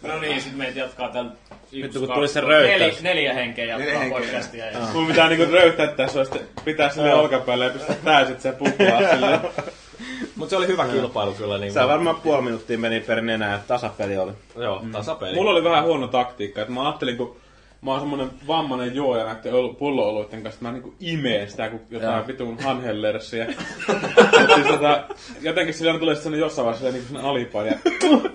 No 0.01 0.19
niin, 0.19 0.42
sit 0.42 0.58
meitä 0.58 0.80
jatkaa 0.80 1.09
tällä 1.09 1.32
Vittu, 1.72 2.00
kun 2.00 2.11
tuli 2.14 2.27
se 2.27 2.42
röyhtäys. 2.42 3.01
Neljä, 3.01 3.01
neljä 3.01 3.34
henkeä 3.34 3.66
jatkaa 3.66 3.85
Neljä 3.85 4.00
henkeä. 4.00 4.19
podcastia. 4.19 4.66
Ja... 4.66 4.80
Mun 4.93 5.08
pitää 5.08 5.30
niinku 5.30 5.53
röyhtää 5.53 5.88
tässä, 5.88 6.24
sitten 6.24 6.42
pitää 6.66 6.90
sille 6.90 7.14
olkapäälle 7.14 7.66
ja 7.66 7.72
pistää 7.72 7.95
täysin 8.03 8.42
se 8.42 8.51
pukkua 8.51 9.09
silleen. 9.11 9.40
Mutta 10.35 10.50
se 10.50 10.58
oli 10.58 10.67
hyvä 10.67 10.85
kilpailu 10.88 11.34
kyllä. 11.34 11.58
Niin 11.58 11.74
Se 11.74 11.88
varmaan 11.88 12.16
puoli 12.16 12.42
minuuttia 12.42 12.77
meni 12.77 13.00
per 13.00 13.22
nenää, 13.22 13.56
että 13.56 13.67
tasapeli 13.67 14.17
oli. 14.17 14.32
Joo, 14.56 14.84
tasapeli. 14.92 15.35
Mulla 15.35 15.51
oli 15.51 15.64
vähän 15.64 15.84
huono 15.84 16.08
taktiikka, 16.08 16.61
että 16.61 16.74
mä 16.74 16.85
ajattelin, 16.88 17.17
kun 17.17 17.38
mä 17.85 17.91
oon 17.91 17.99
semmonen 17.99 18.30
vammainen 18.47 18.95
juoja 18.95 19.25
näiden 19.25 19.53
ol- 19.53 19.73
pullo-oluiden 19.73 20.43
kanssa, 20.43 20.61
mä 20.61 20.72
niinku 20.72 20.93
imeen 20.99 21.49
sitä 21.51 21.69
kuin 21.69 21.81
jotain 21.89 22.27
vitun 22.27 22.59
hanhellersiä. 22.59 23.45
siis 24.55 24.67
tota, 24.67 25.03
jotenkin 25.41 25.73
sillä 25.73 25.99
tulee 25.99 26.15
sellainen 26.15 26.39
jossain 26.39 26.65
vaiheessa 26.65 26.91
niinku 26.91 27.07
sellainen 27.07 27.31
alipaine 27.31 27.69
ja 27.72 27.77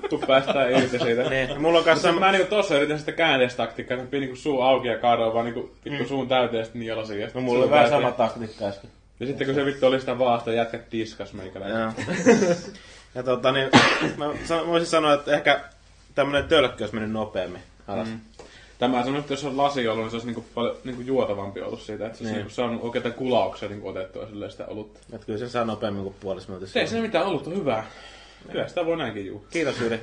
tuu 0.09 0.19
päästään 0.27 0.73
irti 0.73 0.99
siitä. 0.99 1.31
Niin. 1.31 1.49
Ja 1.49 1.59
mulla 1.61 1.79
on 1.79 1.85
kanssa 1.85 2.09
Mutta 2.09 2.27
mä 2.27 2.33
niinku 2.33 2.51
tossa 2.51 2.77
yritin 2.77 2.99
sitä 2.99 3.13
käänteistaktiikkaa, 3.13 3.95
että 3.95 4.05
mä 4.05 4.11
pidin 4.11 4.21
niinku 4.21 4.41
suu 4.41 4.61
auki 4.61 4.89
ja 4.89 4.99
kaadoin 4.99 5.35
vaan 5.35 5.45
niinku 5.45 5.71
vittu 5.85 6.09
suun 6.09 6.29
täyteen 6.29 6.59
ja 6.59 6.65
sitten 6.65 6.81
nielasin. 6.81 7.21
Ja 7.21 7.29
No 7.35 7.41
mulla 7.41 7.59
oli 7.59 7.67
suu 7.67 7.71
vähän 7.71 7.89
sama 7.89 8.13
taktiikka 8.13 8.65
äsken. 8.65 8.91
Ja 9.21 9.27
sitten 9.27 9.47
kun 9.47 9.55
se 9.55 9.65
vittu 9.65 9.87
oli 9.87 10.01
sitä 10.01 10.19
vaasta, 10.19 10.53
jätkät 10.53 10.93
diskas 10.93 11.33
meikäläinen. 11.33 11.81
Joo. 11.81 11.93
ja 13.15 13.23
tota 13.23 13.53
niin, 13.53 13.71
mä 14.17 14.27
voisin 14.67 14.89
sanoa, 14.89 15.15
että 15.15 15.35
ehkä 15.35 15.61
tämmönen 16.15 16.49
tölkki 16.49 16.83
olisi 16.83 16.95
mennyt 16.95 17.13
nopeammin 17.13 17.63
alas. 17.89 18.09
Mm. 18.09 18.21
Tämä 18.81 19.03
sanoin, 19.03 19.21
että 19.21 19.33
jos 19.33 19.45
on 19.45 19.57
lasi 19.57 19.89
ollut, 19.89 20.05
niin 20.05 20.11
se 20.11 20.17
olisi 20.17 20.27
niinku 20.27 20.45
paljon 20.55 20.77
niinku 20.85 21.03
juotavampi 21.03 21.63
ollut 21.63 21.81
siitä, 21.81 22.07
että 22.07 22.19
se 22.19 22.23
olisi 22.25 22.33
Niin. 22.35 22.39
niinku 22.39 22.55
saanut 22.55 22.83
oikeita 22.85 23.11
kulauksia 23.11 23.69
niinku 23.69 23.89
otettua 23.89 24.27
silleen 24.27 24.51
sitä 24.51 24.67
olutta. 24.67 25.01
Että 25.13 25.27
kyllä 25.27 25.39
sen 25.39 25.51
saa 25.51 25.65
nopeammin 25.65 26.03
kuin 26.03 26.15
puolessa 26.21 26.49
minuutissa. 26.49 26.81
Ei 26.81 26.87
se 26.87 27.01
mitään 27.01 27.27
ollut, 27.27 27.47
on 27.47 27.57
hyvää. 27.57 27.87
Kyllä 28.53 28.69
sitä 28.69 28.87
voi 28.87 28.97
näinkin 28.97 29.27
juu. 29.27 29.47
Kiitos 29.51 29.81
Jyri. 29.81 30.01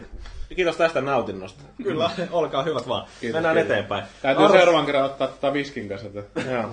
Kiitos 0.55 0.75
tästä 0.77 1.01
nautinnosta. 1.01 1.63
Kyllä, 1.83 2.09
olkaa 2.31 2.63
hyvät 2.63 2.87
vaan. 2.87 3.07
Kiitos, 3.21 3.33
Mennään 3.33 3.55
kiitos. 3.55 3.71
eteenpäin. 3.71 4.03
Täytyy 4.21 4.45
Ar- 4.45 4.51
seuraavan 4.51 4.85
kerran 4.85 5.05
ottaa 5.05 5.27
tätä 5.27 5.53
viskin 5.53 5.89
kanssa. 5.89 6.07
Joo. 6.51 6.69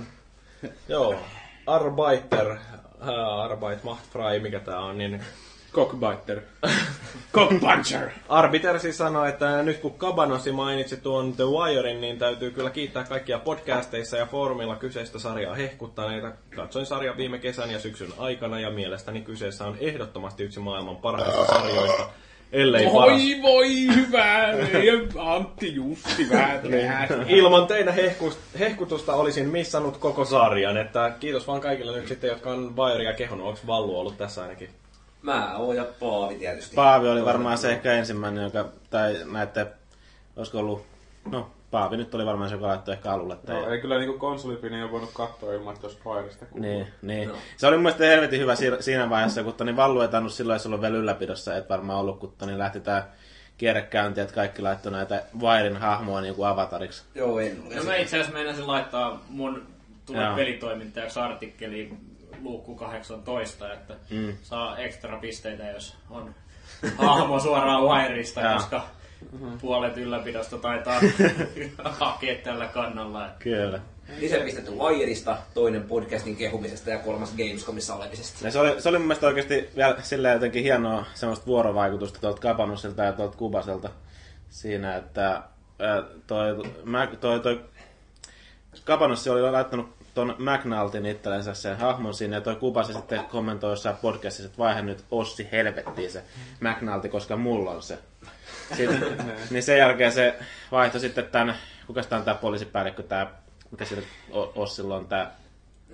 Joo, 0.88 1.14
Arbeiter, 1.66 2.50
äh, 2.50 3.08
Arbeit 3.44 3.84
macht 3.84 4.04
frei, 4.12 4.40
mikä 4.40 4.60
tää 4.60 4.78
on, 4.80 4.98
niin 4.98 5.20
Cockbiter. 5.74 6.40
Cockpuncher. 7.32 8.08
Arbiter 8.28 8.78
siis 8.78 8.98
sanoi, 8.98 9.28
että 9.28 9.62
nyt 9.62 9.78
kun 9.78 9.98
Kabanosi 9.98 10.52
mainitsi 10.52 10.96
tuon 10.96 11.32
The 11.32 11.44
Wirein, 11.44 12.00
niin 12.00 12.18
täytyy 12.18 12.50
kyllä 12.50 12.70
kiittää 12.70 13.04
kaikkia 13.04 13.38
podcasteissa 13.38 14.16
ja 14.16 14.26
foorumilla 14.26 14.76
kyseistä 14.76 15.18
sarjaa 15.18 15.54
hehkuttaneita. 15.54 16.32
Katsoin 16.56 16.86
sarjan 16.86 17.16
viime 17.16 17.38
kesän 17.38 17.70
ja 17.70 17.78
syksyn 17.78 18.12
aikana 18.18 18.60
ja 18.60 18.70
mielestäni 18.70 19.20
kyseessä 19.20 19.64
on 19.64 19.76
ehdottomasti 19.80 20.44
yksi 20.44 20.60
maailman 20.60 20.96
parhaista 20.96 21.46
sarjoista, 21.46 22.08
ellei 22.52 22.84
paras. 22.84 23.22
Voi 23.22 23.42
voi, 23.42 23.96
hyvä. 23.96 24.48
Antti 25.18 25.74
Jussi 25.74 26.30
Vääträä. 26.30 27.08
Ilman 27.28 27.66
teidän 27.66 27.94
hehkutusta 28.58 29.14
olisin 29.14 29.48
missannut 29.48 29.96
koko 29.96 30.24
sarjan, 30.24 30.76
että 30.76 31.12
kiitos 31.20 31.46
vaan 31.46 31.60
kaikille 31.60 31.96
nyt 31.96 32.08
sitten, 32.08 32.28
jotka 32.28 32.50
on 32.50 32.76
Wirea 32.76 33.12
kehonnut. 33.12 33.46
Onko 33.46 33.60
Vallu 33.66 33.98
ollut 33.98 34.18
tässä 34.18 34.42
ainakin? 34.42 34.70
Mä 35.24 35.56
oon 35.56 35.76
ja 35.76 35.84
Paavi 36.00 36.34
tietysti. 36.34 36.74
Paavi 36.74 37.08
oli 37.08 37.24
varmaan 37.24 37.58
se 37.58 37.70
ehkä 37.72 37.92
ensimmäinen, 37.92 38.44
joka, 38.44 38.68
tai 38.90 39.16
näette, 39.32 39.66
olisiko 40.36 40.58
ollut, 40.58 40.86
no 41.30 41.50
Paavi 41.70 41.96
nyt 41.96 42.14
oli 42.14 42.26
varmaan 42.26 42.48
se, 42.50 42.54
joka 42.54 42.66
laittoi 42.66 42.94
ehkä 42.94 43.12
alulle. 43.12 43.36
Tai, 43.36 43.54
No, 43.54 43.70
ei 43.70 43.80
kyllä 43.80 43.98
niinku 43.98 44.18
konsolipini 44.18 44.82
ole 44.82 44.90
voinut 44.90 45.10
katsoa 45.14 45.52
ilman, 45.54 45.74
että 45.74 45.86
olisi 45.86 46.00
Fireista 46.04 46.46
kuuluu. 46.46 46.68
Niin, 46.70 46.86
niin. 47.02 47.30
Se 47.56 47.66
oli 47.66 47.76
mun 47.76 47.82
mielestä 47.82 48.04
helvetin 48.04 48.40
hyvä 48.40 48.54
si- 48.54 48.82
siinä 48.82 49.10
vaiheessa, 49.10 49.42
kun 49.42 49.54
Toni 49.54 49.76
Vallu 49.76 50.00
ei 50.00 50.08
tainnut 50.08 50.32
silloin 50.32 50.54
edes 50.54 50.66
olla 50.66 50.80
vielä 50.80 50.96
ylläpidossa, 50.96 51.56
et 51.56 51.68
varmaan 51.68 51.98
ollut, 52.00 52.18
kun 52.18 52.32
Toni 52.38 52.58
lähti 52.58 52.80
tää 52.80 53.12
kierrekäynti, 53.58 54.20
että 54.20 54.34
kaikki 54.34 54.62
laittoi 54.62 54.92
näitä 54.92 55.22
Wiren 55.40 55.76
hahmoa 55.76 56.20
niin 56.20 56.34
kuin 56.34 56.48
avatariksi. 56.48 57.02
Joo, 57.14 57.38
en 57.38 57.62
ole. 57.66 57.74
No 57.74 57.82
mä 57.82 57.96
itse 57.96 58.16
asiassa 58.16 58.32
meinasin 58.38 58.66
laittaa 58.66 59.24
mun 59.28 59.66
tule 60.06 60.22
Joo. 60.22 60.36
pelitoimittajaksi 60.36 61.20
artikkeliin 61.20 61.98
luukku 62.44 62.74
18, 62.74 63.72
että 63.72 63.94
mm. 64.10 64.36
saa 64.42 64.78
ekstra 64.78 65.18
pisteitä, 65.18 65.64
jos 65.64 65.96
on 66.10 66.34
hahmo 66.96 67.40
suoraan 67.40 67.82
Wireista, 67.82 68.40
koska 68.54 68.86
puolet 69.60 69.96
ylläpidosta 69.96 70.58
taitaa 70.58 71.00
hakea 71.84 72.34
tällä 72.44 72.66
kannalla. 72.66 73.28
Kyllä. 73.38 73.80
Lisä 74.18 74.36
pistetty 74.36 74.70
Wireista, 74.70 75.38
toinen 75.54 75.82
podcastin 75.82 76.36
kehumisesta 76.36 76.90
ja 76.90 76.98
kolmas 76.98 77.34
Gamescomissa 77.36 77.94
olemisesta. 77.94 78.46
Ja 78.46 78.50
se 78.50 78.58
oli, 78.58 78.80
se 78.80 78.88
oli 78.88 78.98
mun 78.98 79.06
mielestä 79.06 79.26
oikeasti 79.26 79.70
vielä 79.76 79.96
silleen 80.02 80.34
jotenkin 80.34 80.62
hienoa 80.62 81.04
semmoista 81.14 81.46
vuorovaikutusta 81.46 82.20
tuolta 82.20 82.40
Kapanusilta 82.40 83.02
ja 83.02 83.12
tuolta 83.12 83.36
Kubaselta 83.36 83.90
siinä, 84.50 84.96
että 84.96 85.42
toi, 86.26 86.62
mä, 86.84 87.08
toi, 87.20 87.40
toi 87.40 87.60
Kapanussi 88.84 89.30
oli 89.30 89.50
laittanut 89.50 90.03
ton 90.14 90.36
McNaltin 90.38 91.06
itsellensä 91.06 91.54
sen 91.54 91.76
hahmon 91.76 92.14
sinne, 92.14 92.36
ja 92.36 92.40
toi 92.40 92.56
Kubasi 92.56 92.92
sitten 92.92 93.24
kommentoi 93.24 93.72
jossain 93.72 93.96
podcastissa, 93.96 94.46
että 94.46 94.58
vaihe 94.58 94.82
nyt 94.82 95.04
Ossi 95.10 95.48
helvettiin 95.52 96.10
se 96.10 96.22
McNalti, 96.60 97.08
koska 97.08 97.36
mulla 97.36 97.70
on 97.70 97.82
se. 97.82 97.98
Sitten, 98.76 99.16
niin 99.50 99.62
sen 99.62 99.78
jälkeen 99.78 100.12
se 100.12 100.34
vaihtoi 100.72 101.00
sitten 101.00 101.26
tämän, 101.26 101.56
kuka 101.86 102.02
tää 102.02 102.18
on 102.18 102.24
tää 102.24 102.34
poliisipäällikkö, 102.34 103.02
tää, 103.02 103.30
mikä 103.70 103.84
sillä 103.84 104.02
Ossilla 104.54 104.96
on 104.96 105.06
tää 105.06 105.36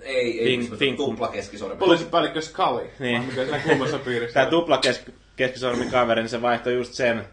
Ei, 0.01 0.41
ei, 0.41 0.57
Fink- 0.57 0.77
Fink, 0.77 0.97
tupla 0.97 1.27
keskisormi. 1.27 1.75
Poliisipäällikkö 1.75 2.41
Scully. 2.41 2.89
Niin. 2.99 3.21
Mikä 3.21 3.43
siinä 3.43 3.59
kummassa 3.59 3.99
piirissä 3.99 4.33
Tämä 4.33 4.45
tupla 4.45 4.81
kesk- 4.85 5.11
keskisormi 5.35 5.85
kaveri, 5.85 6.21
niin 6.21 6.29
se 6.29 6.41
vaihtoi 6.41 6.73
just 6.73 6.93
sen 6.93 7.25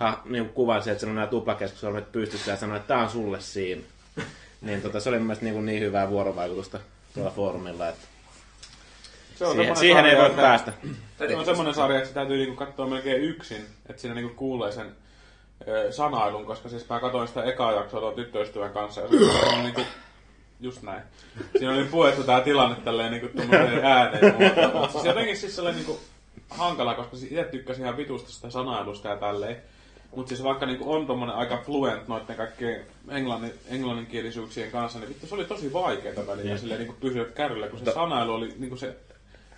ha, 0.00 0.22
niin 0.24 0.48
kuvan 0.48 0.82
se, 0.82 0.90
että 0.90 1.00
se 1.00 1.06
on 1.06 1.14
nämä 1.14 1.26
tuplakeskisormet 1.26 2.12
pystyssä 2.12 2.50
ja 2.50 2.56
sanoi, 2.56 2.76
että 2.76 2.88
tämä 2.88 3.02
on 3.02 3.10
sulle 3.10 3.40
siinä. 3.40 3.82
Niin 4.60 4.82
tota, 4.82 5.00
se 5.00 5.08
oli 5.08 5.18
mun 5.18 5.26
mielestä 5.26 5.44
niin, 5.44 5.66
niin 5.66 5.82
hyvää 5.82 6.10
vuorovaikutusta. 6.10 6.80
tuolla 7.14 7.30
foorumilla. 7.30 7.88
Että 7.88 8.06
Se 9.36 9.46
on 9.46 9.56
siihen, 9.56 9.76
siihen 9.76 10.04
ei 10.04 10.10
sarja, 10.10 10.18
voi 10.22 10.30
että- 10.30 10.42
päästä. 10.42 10.72
Se 11.28 11.36
on 11.36 11.44
semmoinen 11.44 11.74
sarja, 11.74 11.96
että 11.96 12.08
se 12.08 12.14
täytyy 12.14 12.36
niinku 12.36 12.56
katsoa 12.56 12.86
melkein 12.86 13.22
yksin, 13.22 13.66
että 13.88 14.02
siinä 14.02 14.14
niinku 14.14 14.34
kuulee 14.36 14.72
sen 14.72 14.86
ö, 15.68 15.92
sanailun, 15.92 16.46
koska 16.46 16.68
siis 16.68 16.88
mä 16.88 17.00
katsoin 17.00 17.28
sitä 17.28 17.42
ekaa 17.44 17.72
jaksoa 17.72 18.00
tuon 18.00 18.14
tyttöystävän 18.14 18.72
kanssa 18.72 19.00
ja 19.00 19.08
se 19.08 19.46
on 19.56 19.62
niinku 19.64 19.80
just 20.60 20.82
näin. 20.82 21.02
Siinä 21.58 21.72
oli 21.74 21.84
puettu 21.84 22.22
tää 22.24 22.40
tilanne 22.40 22.76
tälleen 22.84 23.10
niinku 23.12 23.28
tuommoiseen 23.36 23.84
ääneen. 23.84 24.34
Mutta, 24.34 24.68
mutta 24.78 24.92
siis 24.92 25.04
jotenkin 25.04 25.36
siis 25.36 25.56
sellainen 25.56 25.78
niinku 25.82 26.00
hankala, 26.50 26.94
koska 26.94 27.16
itse 27.16 27.44
tykkäsin 27.44 27.84
ihan 27.84 27.96
vitusta 27.96 28.30
sitä 28.30 28.50
sanailusta 28.50 29.08
ja 29.08 29.16
tälleen. 29.16 29.56
Mutta 30.16 30.28
siis 30.28 30.42
vaikka 30.42 30.66
niinku 30.66 30.92
on 30.92 31.06
tommonen 31.06 31.34
aika 31.34 31.62
fluent 31.66 32.08
noiden 32.08 32.36
kaikkien 32.36 32.84
englannin, 33.08 33.52
englanninkielisyyksien 33.68 34.70
kanssa, 34.70 34.98
niin 34.98 35.08
vittu 35.08 35.26
se 35.26 35.34
oli 35.34 35.44
tosi 35.44 35.72
vaikeeta 35.72 36.26
välillä 36.26 36.56
silleen 36.56 36.80
niinku 36.80 36.96
pysyä 37.00 37.24
kärryllä, 37.24 37.68
kun 37.68 37.78
se 37.78 37.92
sanailu 37.92 38.34
oli 38.34 38.54
niinku 38.58 38.76
se 38.76 38.96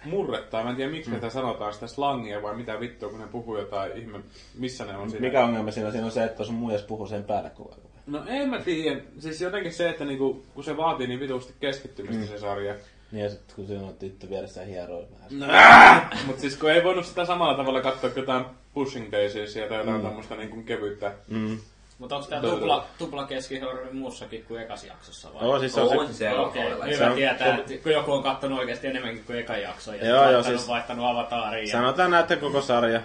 murrettaa. 0.04 0.64
Mä 0.64 0.70
en 0.70 0.76
tiedä 0.76 0.90
miksi 0.90 1.10
mm. 1.10 1.30
sanotaan 1.30 1.74
sitä 1.74 1.86
slangia 1.86 2.42
vai 2.42 2.56
mitä 2.56 2.80
vittua, 2.80 3.08
kun 3.08 3.20
ne 3.20 3.26
puhuu 3.26 3.58
jotain 3.58 3.96
ihme, 3.96 4.20
missä 4.58 4.84
ne 4.84 4.96
on 4.96 5.10
siinä. 5.10 5.26
Mikä 5.26 5.44
ongelma 5.44 5.70
siinä 5.70 5.86
on? 5.86 5.92
Siinä 5.92 6.06
on 6.06 6.12
se, 6.12 6.24
että 6.24 6.44
sun 6.44 6.54
muijas 6.54 6.82
puhuu 6.82 7.06
sen 7.06 7.24
päälle 7.24 7.50
koko 7.50 7.70
ajan. 7.70 7.92
No 8.06 8.22
en 8.26 8.48
mä 8.48 8.60
tiedä. 8.60 9.00
Siis 9.18 9.40
jotenkin 9.40 9.72
se, 9.72 9.88
että 9.88 10.04
niinku, 10.04 10.44
kun 10.54 10.64
se 10.64 10.76
vaatii 10.76 11.06
niin 11.06 11.20
vitusti 11.20 11.54
keskittymistä 11.60 12.22
mm. 12.22 12.28
se 12.28 12.38
sarja. 12.38 12.74
Niin 13.12 13.24
ja 13.24 13.30
sitten 13.30 13.56
kun 13.56 13.66
siinä 13.66 13.82
on 13.86 13.94
tyttö 13.94 14.30
vieressä 14.30 14.62
hieroi 14.62 15.06
vähän. 15.40 16.10
Mutta 16.26 16.40
siis 16.40 16.56
kun 16.56 16.70
ei 16.70 16.84
voinut 16.84 17.06
sitä 17.06 17.24
samalla 17.24 17.56
tavalla 17.56 17.80
katsoa 17.80 18.10
kuin 18.10 18.20
jotain 18.22 18.44
Pushing 18.74 19.12
Daisies 19.12 19.54
tai 19.54 19.62
jotain 19.62 19.96
mm. 19.96 20.02
tämmöistä 20.02 20.34
niinku 20.36 20.62
kevyttä. 20.62 21.12
Mm. 21.28 21.58
Mutta 21.98 22.16
onko 22.16 22.28
tämä 22.28 22.42
tupla, 22.42 22.86
tupla 22.98 23.26
keskihorvi 23.26 23.92
muussakin 23.92 24.44
kuin 24.44 24.62
ekas 24.62 24.84
jaksossa 24.84 25.34
vai? 25.34 25.44
Joo, 25.44 25.58
siis 25.60 25.74
se 25.74 25.80
on 25.80 25.98
On 25.98 26.06
se, 26.06 26.12
se 26.14 26.30
Okei, 26.30 26.38
alkoholilla. 26.38 26.84
hyvä 26.84 26.96
Se 26.96 27.04
on- 27.10 27.14
tietää, 27.16 27.58
että 27.58 27.72
kun 27.82 27.92
joku 27.92 28.12
on 28.12 28.22
kattonut 28.22 28.58
oikeasti 28.58 28.86
enemmänkin 28.86 29.24
kuin 29.24 29.38
eka 29.38 29.56
jakso 29.56 29.94
ja 29.94 30.06
Joo, 30.08 30.18
vaihtanut, 30.20 30.46
joo, 30.46 30.56
siis- 30.58 30.68
vaihtanut 30.68 31.06
avataariin. 31.06 31.66
Ja 31.68 31.72
sanotaan 31.72 32.10
näin, 32.10 32.22
että 32.22 32.36
koko 32.36 32.60
sarja 32.62 33.00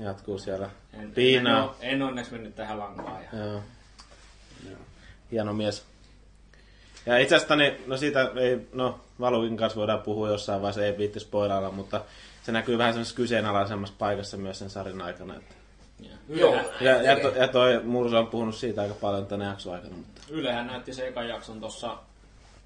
jatkuu 0.00 0.38
siellä. 0.38 0.68
en, 0.94 1.00
en, 1.00 1.10
Piinaa. 1.12 1.76
en, 1.80 1.90
en 1.90 2.02
onneksi 2.02 2.32
mennyt 2.32 2.54
tähän 2.54 2.78
lankaan. 2.78 3.22
Ja... 3.32 3.38
Joo. 3.38 3.60
Hieno 5.32 5.52
mies. 5.52 5.84
Ja 7.06 7.18
itse 7.18 7.36
asiassa, 7.36 7.56
niin, 7.56 7.74
no 7.86 7.96
siitä 7.96 8.30
ei, 8.36 8.58
no 8.72 9.00
Valukin 9.20 9.56
kanssa 9.56 9.78
voidaan 9.78 10.02
puhua 10.02 10.28
jossain 10.28 10.62
vaiheessa, 10.62 10.84
ei 10.84 10.98
viitti 10.98 11.20
spoilailla, 11.20 11.70
mutta 11.70 12.00
se 12.42 12.52
näkyy 12.52 12.78
vähän 12.78 12.92
semmoisessa 12.92 13.16
kyseenalaisemmassa 13.16 13.94
paikassa 13.98 14.36
myös 14.36 14.58
sen 14.58 14.70
sarjan 14.70 15.02
aikana. 15.02 15.34
Että. 15.36 15.54
Joo. 16.28 16.56
Ja, 16.80 17.02
ja, 17.02 17.20
to, 17.20 17.28
ja 17.28 17.48
toi 17.48 17.80
Mursa 17.84 18.18
on 18.18 18.26
puhunut 18.26 18.54
siitä 18.54 18.82
aika 18.82 18.94
paljon 18.94 19.26
tänä 19.26 19.44
jakson 19.44 19.74
aikana, 19.74 19.96
mutta 19.96 20.22
Ylehän 20.30 20.66
näytti 20.66 20.94
se 20.94 21.08
ekan 21.08 21.28
jakson 21.28 21.60
tuossa 21.60 21.98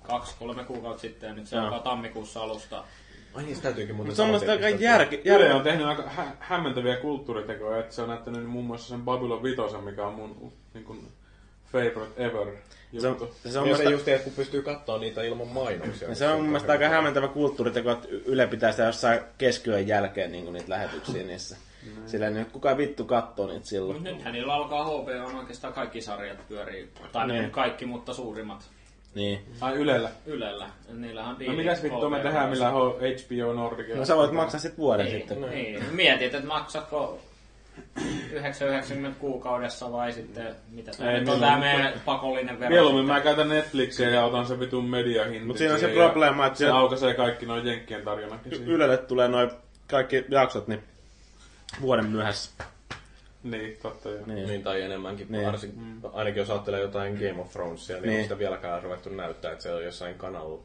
kaksi-kolme 0.03 0.65
kuukautta 0.65 1.01
sitten 1.01 1.29
ja 1.29 1.35
nyt 1.35 1.47
se 1.47 1.57
Joo. 1.57 1.65
alkaa 1.65 1.81
tammikuussa 1.81 2.41
alusta. 2.41 2.85
Ai 3.35 3.43
niin, 3.43 3.57
se 3.57 3.63
täytyykin 3.63 3.95
muuten 3.95 4.09
Mutta 4.11 4.17
se 4.17 4.23
on 4.23 4.35
aika 4.35 4.67
sanoa 4.69 4.81
järki, 4.81 5.17
Yle 5.25 5.45
järki, 5.45 5.55
on 5.55 5.63
tehnyt 5.63 5.87
aika 5.87 6.03
hä- 6.03 6.37
hämmentäviä 6.39 6.97
kulttuuritekoja, 6.97 7.79
että 7.79 7.95
se 7.95 8.03
on 8.03 8.09
näyttänyt 8.09 8.47
muun 8.47 8.65
muassa 8.65 8.89
sen 8.89 9.03
Babylon 9.03 9.43
Vitosen, 9.43 9.85
mikä 9.85 10.07
on 10.07 10.15
mun 10.15 10.53
niin 10.75 10.85
kuin, 10.85 11.09
favorite 11.73 12.25
ever 12.25 12.47
se 12.99 13.09
on, 13.09 13.29
se 13.49 13.59
on, 13.59 13.65
Niin 13.65 13.71
ja 13.71 13.77
se 13.77 13.83
musta, 13.83 13.91
just, 13.91 14.09
että 14.09 14.25
kun 14.25 14.33
pystyy 14.33 14.63
katsoa 14.63 14.99
niitä 14.99 15.23
ilman 15.23 15.49
mainoksia. 15.49 16.15
se 16.15 16.29
on 16.29 16.37
mun 16.41 16.47
mielestä 16.47 16.73
aika 16.73 16.89
hämmentävä 16.89 17.29
kulttuuriteko, 17.29 17.91
että 17.91 18.09
Yle 18.27 18.47
pitää 18.47 18.71
sitä 18.71 18.85
jossain 18.85 19.21
keskiyön 19.39 19.89
jälkeen 19.89 20.33
niin 20.33 20.53
niitä 20.53 20.71
lähetyksiä 20.71 21.23
niissä. 21.23 21.57
Sillä 22.07 22.31
niin 22.31 22.47
kukaan 22.47 22.77
vittu 22.77 23.05
kattoo 23.05 23.47
niitä 23.47 23.67
silloin. 23.67 24.03
Mut 24.03 24.05
nythän 24.13 24.33
niillä 24.33 24.55
alkaa 24.55 24.85
HBO 24.85 25.11
on 25.27 25.35
oikeastaan 25.35 25.73
kaikki 25.73 26.01
sarjat 26.01 26.49
pyörii. 26.49 26.89
Tai 27.13 27.27
Niin. 27.27 27.39
niin. 27.41 27.51
kaikki, 27.51 27.87
mutta 27.87 28.15
suurimmat 28.15 28.71
Niin. 29.15 29.39
Ai 29.61 29.75
Ylellä. 29.75 30.11
Ylellä. 30.27 30.69
Niillähän 30.93 31.37
on 31.41 31.47
No 31.47 31.53
mitäs 31.53 31.83
vittua 31.83 32.11
me 32.11 32.17
HBO 32.17 32.23
tehdään 32.29 32.51
millä 32.51 32.71
HBO 32.71 33.53
Nordic? 33.53 33.95
No 33.97 34.05
sä 34.05 34.17
voit 34.17 34.33
maksaa 34.33 34.61
sit 34.61 34.79
vuoden 34.79 35.07
Niin, 35.07 35.19
sitten. 35.19 35.41
niin. 35.51 35.85
Mietit, 35.93 36.35
että 36.35 36.47
maksatko 36.49 37.19
9,90 37.77 39.15
kuukaudessa 39.19 39.93
vai 39.93 40.13
sitten 40.13 40.55
mitä 40.71 40.91
Ei, 40.91 40.97
tämä 40.99 41.13
nyt 41.13 41.29
on 41.29 41.41
tämä 41.41 41.59
meidän 41.59 41.93
pakollinen 42.05 42.61
vero. 42.61 42.71
Mieluummin 42.71 43.03
sitten. 43.03 43.17
mä 43.17 43.21
käytän 43.21 43.49
Netflixiä 43.49 44.11
ja 44.11 44.25
otan 44.25 44.47
sen 44.47 44.61
vitun 44.61 44.85
mediahintin. 44.85 45.47
Mut 45.47 45.59
siinä 45.59 45.75
on 45.75 45.81
se 45.81 45.89
probleema, 45.89 46.47
että 46.47 46.59
se 46.59 46.65
se- 46.65 46.71
aukaisee 46.71 47.15
kaikki 47.15 47.47
noin 47.47 47.67
jenkkien 47.67 48.03
tarjonnakin 48.03 48.53
siihen. 48.53 48.69
Ylelle 48.69 48.97
tulee 48.99 49.29
noin 49.29 49.51
kaikki 49.91 50.25
jaksot 50.29 50.69
niin 50.69 50.83
vuoden 51.81 52.07
myöhässä. 52.07 52.51
Niin, 53.43 53.77
totta 53.83 54.09
joo. 54.11 54.27
Niin. 54.27 54.47
Niin, 54.49 54.63
tai 54.63 54.83
enemmänkin. 54.83 55.27
Niin. 55.31 55.47
Varsin, 55.47 56.01
ainakin 56.13 56.41
jos 56.41 56.51
ajattelee 56.51 56.81
jotain 56.81 57.15
Game 57.15 57.41
of 57.41 57.53
Thronesia, 57.53 57.97
niin, 57.97 58.09
Niin. 58.09 58.23
sitä 58.23 58.39
vieläkään 58.39 58.83
ruvettu 58.83 59.09
näyttää, 59.11 59.53
että 59.53 59.63
se 59.63 59.73
on 59.75 59.85
jossain 59.85 60.15
kanal 60.15 60.57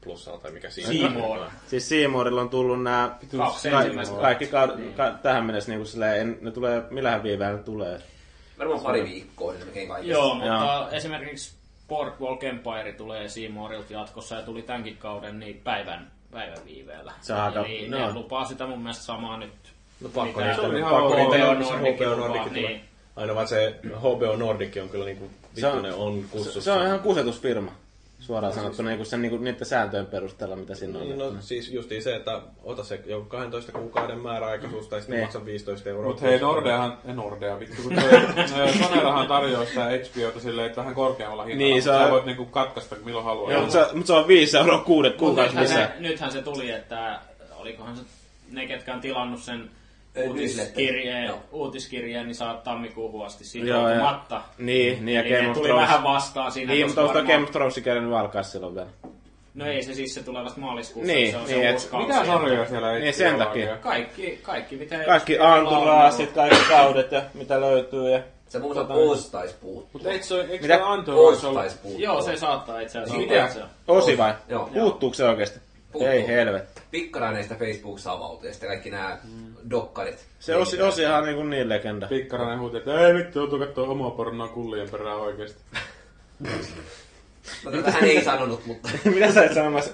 plussalla 0.00 0.38
tai 0.38 0.50
mikä 0.52 0.70
siinä 0.70 0.88
Seymour. 0.92 1.38
on. 1.38 1.46
Siis 1.66 1.88
Seymourilla 1.88 2.40
on 2.40 2.48
tullut 2.50 2.82
nämä 2.82 3.16
Kaksi 3.36 3.70
ka- 3.70 4.20
kaikki 4.20 4.44
kaud- 4.46 4.92
ka- 4.96 5.14
tähän 5.22 5.44
mennessä 5.44 5.72
niin 5.72 5.86
silleen, 5.86 6.20
en, 6.20 6.38
ne 6.40 6.50
tulee, 6.50 6.82
millähän 6.90 7.22
viiveellä 7.22 7.56
ne 7.56 7.62
tulee. 7.62 7.98
Varmaan 8.58 8.80
pari 8.80 9.04
viikkoa, 9.04 9.52
niin 9.52 9.64
melkein 9.64 9.88
kaikista. 9.88 10.12
Joo, 10.12 10.34
mutta 10.34 10.46
Joo. 10.48 10.88
esimerkiksi 10.90 11.54
Boardwalk 11.88 12.44
Empire 12.44 12.92
tulee 12.92 13.28
Seymourilta 13.28 13.92
jatkossa 13.92 14.34
ja 14.34 14.42
tuli 14.42 14.62
tämänkin 14.62 14.96
kauden 14.96 15.38
niin 15.40 15.60
päivän, 15.64 16.10
päivän 16.30 16.58
viiveellä. 16.64 17.12
Se 17.20 17.32
on 17.34 17.40
aika- 17.40 17.60
Eli 17.66 17.88
no. 17.88 17.98
ne 17.98 18.12
lupaa 18.14 18.44
sitä 18.44 18.66
mun 18.66 18.78
mielestä 18.78 19.04
samaa 19.04 19.36
nyt. 19.36 19.52
No 20.00 20.08
pakko 20.08 20.40
niitä 20.40 20.54
Se 20.54 20.60
on 20.60 20.76
ihan 20.76 20.90
Pakko 20.92 21.16
niitä 21.16 21.36
HBO 21.38 22.10
on. 22.12 22.18
Nordic 22.20 22.52
niin. 22.52 22.80
Aina 23.16 23.34
vaan 23.34 23.48
se 23.48 23.74
HBO 23.98 24.36
Nordic 24.36 24.76
on 24.82 24.88
kyllä 24.88 25.04
niinku, 25.04 25.30
Se 25.54 25.66
on- 25.66 25.72
vittu 25.72 25.88
ne 25.88 25.94
on 25.94 26.24
kussussa. 26.30 26.60
Se 26.60 26.72
on 26.72 26.86
ihan 26.86 27.00
kusetusfirma. 27.00 27.72
Suoraan 28.20 28.54
sanottuna 28.54 28.90
niin 28.90 29.06
sen, 29.06 29.22
niin 29.22 29.44
niiden 29.44 29.66
sääntöjen 29.66 30.06
perusteella, 30.06 30.56
mitä 30.56 30.74
siinä 30.74 30.98
on. 30.98 31.04
Niin, 31.04 31.18
no 31.18 31.32
siis 31.40 31.70
justiin 31.72 32.02
se, 32.02 32.16
että 32.16 32.40
ota 32.62 32.84
se 32.84 33.00
joku 33.06 33.28
12 33.28 33.72
kuukauden 33.72 34.18
määräaikaisuus 34.18 34.88
tai 34.88 35.00
sitten 35.00 35.16
Niin. 35.16 35.24
maksa 35.26 35.44
15 35.44 35.88
euroa. 35.90 36.06
Mut 36.06 36.22
hei, 36.22 36.38
Nordeahan, 36.38 36.98
ei 37.08 37.14
Nordea 37.14 37.60
vittu, 37.60 37.82
kun 37.82 37.94
toi, 37.94 38.48
Sonerahan 38.88 39.26
tarjoaa 39.26 39.64
sitä 39.64 39.84
HBOta 39.84 40.40
silleen, 40.40 40.66
että 40.66 40.80
vähän 40.80 40.94
korkeammalla 40.94 41.44
hinnalla. 41.44 41.70
Niin, 41.72 41.82
se 41.82 41.90
on- 41.90 42.04
Sä 42.04 42.10
voit 42.10 42.24
niinku 42.26 42.44
katkaista 42.44 42.96
milloin 43.04 43.24
haluaa. 43.24 43.52
Joo, 43.52 43.60
mutta 43.60 43.72
se, 43.72 43.92
mutta 43.94 44.06
se 44.06 44.12
on 44.12 44.28
5 44.28 44.56
euroa 44.58 44.78
kuudet 44.78 45.16
kuukausi 45.16 45.48
nythän, 45.50 45.68
se, 45.68 45.74
lisää. 45.74 45.94
nythän 45.98 46.32
se 46.32 46.42
tuli, 46.42 46.70
että 46.70 47.20
olikohan 47.56 47.96
se 47.96 48.02
ne, 48.50 48.66
ketkä 48.66 48.94
on 48.94 49.00
tilannut 49.00 49.40
sen 49.40 49.70
uutiskirjeen, 50.26 51.32
uutiskirjeen, 51.52 52.26
niin 52.26 52.34
saa 52.34 52.54
tammikuuhun 52.54 53.26
asti 53.26 53.58
Joo, 53.58 53.66
ja- 53.78 53.84
sitoutumatta. 53.86 54.40
Niin, 54.58 55.04
niin 55.04 55.16
ja 55.16 55.22
Eli 55.22 55.36
Game 55.36 55.48
of 55.50 55.54
tuli 55.56 55.68
Thrones. 55.68 55.88
vähän 55.88 56.02
vastaan 56.02 56.52
siinä. 56.52 56.72
Niin, 56.72 56.86
mutta 56.86 57.00
onko 57.00 57.14
varmaan- 57.14 57.32
Game 57.34 57.44
of 57.44 57.50
Thrones 57.50 57.80
kerännyt 57.82 58.14
alkaa 58.14 58.42
silloin 58.42 58.74
vielä? 58.74 58.88
No 59.54 59.66
ei 59.66 59.82
se 59.82 59.94
siis, 59.94 60.14
se 60.14 60.22
tulee 60.22 60.44
vasta 60.44 60.60
maaliskuussa. 60.60 61.12
Niin, 61.12 61.30
se 61.30 61.36
on 61.36 61.44
niin, 61.44 61.62
se 61.62 61.72
uusi 61.72 61.88
kausi. 61.88 62.06
Mitä 62.06 62.24
sarjoja 62.26 62.68
siellä 62.68 62.92
Niin, 62.98 63.14
sen 63.14 63.36
takia. 63.38 63.76
Kaikki, 63.76 64.38
kaikki 64.42 64.76
mitä... 64.76 64.98
Kaikki 65.04 65.38
Anturaasit, 65.38 66.32
kaikki 66.32 66.64
kaudet 66.68 67.12
ja 67.12 67.22
mitä 67.34 67.60
löytyy. 67.60 68.10
Ja... 68.10 68.22
Se 68.48 68.60
Oz 68.88 69.30
taisi 69.30 69.54
puuttua. 69.60 69.90
Mut 69.92 70.06
eikö 70.06 70.24
se, 70.24 70.40
eikö 70.40 70.62
Mitä? 70.62 70.86
ollut? 70.86 71.54
taisi 71.54 71.78
puuttua. 71.82 72.04
Joo, 72.04 72.22
se 72.22 72.36
saattaa 72.36 72.80
itse 72.80 72.98
asiassa. 72.98 73.16
Mitä? 73.20 73.66
Osi 73.88 74.18
vai? 74.18 74.34
Joo. 74.48 74.70
Puuttuuko 74.74 75.14
se 75.14 75.24
oikeesti? 75.24 75.60
Puuttuu. 75.92 76.12
Ei 76.12 76.26
helvetti. 76.26 76.82
Pikkarainen 76.90 77.42
sitä 77.42 77.54
Facebookissa 77.54 78.12
avautui 78.12 78.46
ja 78.48 78.52
sitten 78.52 78.68
kaikki 78.68 78.90
nämä 78.90 79.18
dokkarit. 79.70 80.26
Se 80.38 80.56
osi, 80.56 80.82
osihan 80.82 81.18
on 81.18 81.24
niinku 81.24 81.42
niin 81.42 81.68
legenda. 81.68 82.06
Pikkarainen 82.06 82.58
huuti, 82.60 82.76
että 82.76 83.06
ei 83.06 83.14
vittu, 83.14 83.38
joutuu 83.38 83.58
kattoo 83.58 83.90
omaa 83.90 84.10
pornoa 84.10 84.48
kullien 84.48 84.90
perään 84.90 85.16
oikeesti. 85.16 85.60
No, 87.64 87.70
tätä 87.70 87.90
hän 87.90 88.04
ei 88.04 88.24
sanonut, 88.24 88.66
mutta 88.66 88.88
mitä 89.14 89.32
sä 89.32 89.44
et 89.44 89.54
sanomassa 89.54 89.90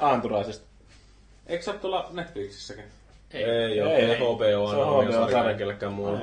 Anturaasista? 0.00 0.66
Eikö 1.46 1.64
sä 1.64 1.70
oo 1.72 1.78
tuolla 1.78 2.08
Netflixissäkin? 2.12 2.84
Ei, 3.30 3.44
ei 3.44 3.82
ole. 3.82 3.96
Ei, 3.96 4.04
Ei, 4.04 4.10
ei. 4.10 4.16
HBO 4.18 4.38
Se 4.70 4.76
on 4.76 5.04
HBO 5.06 5.30
sarja. 5.30 5.56
kellekään 5.56 5.92
muulle. 5.92 6.18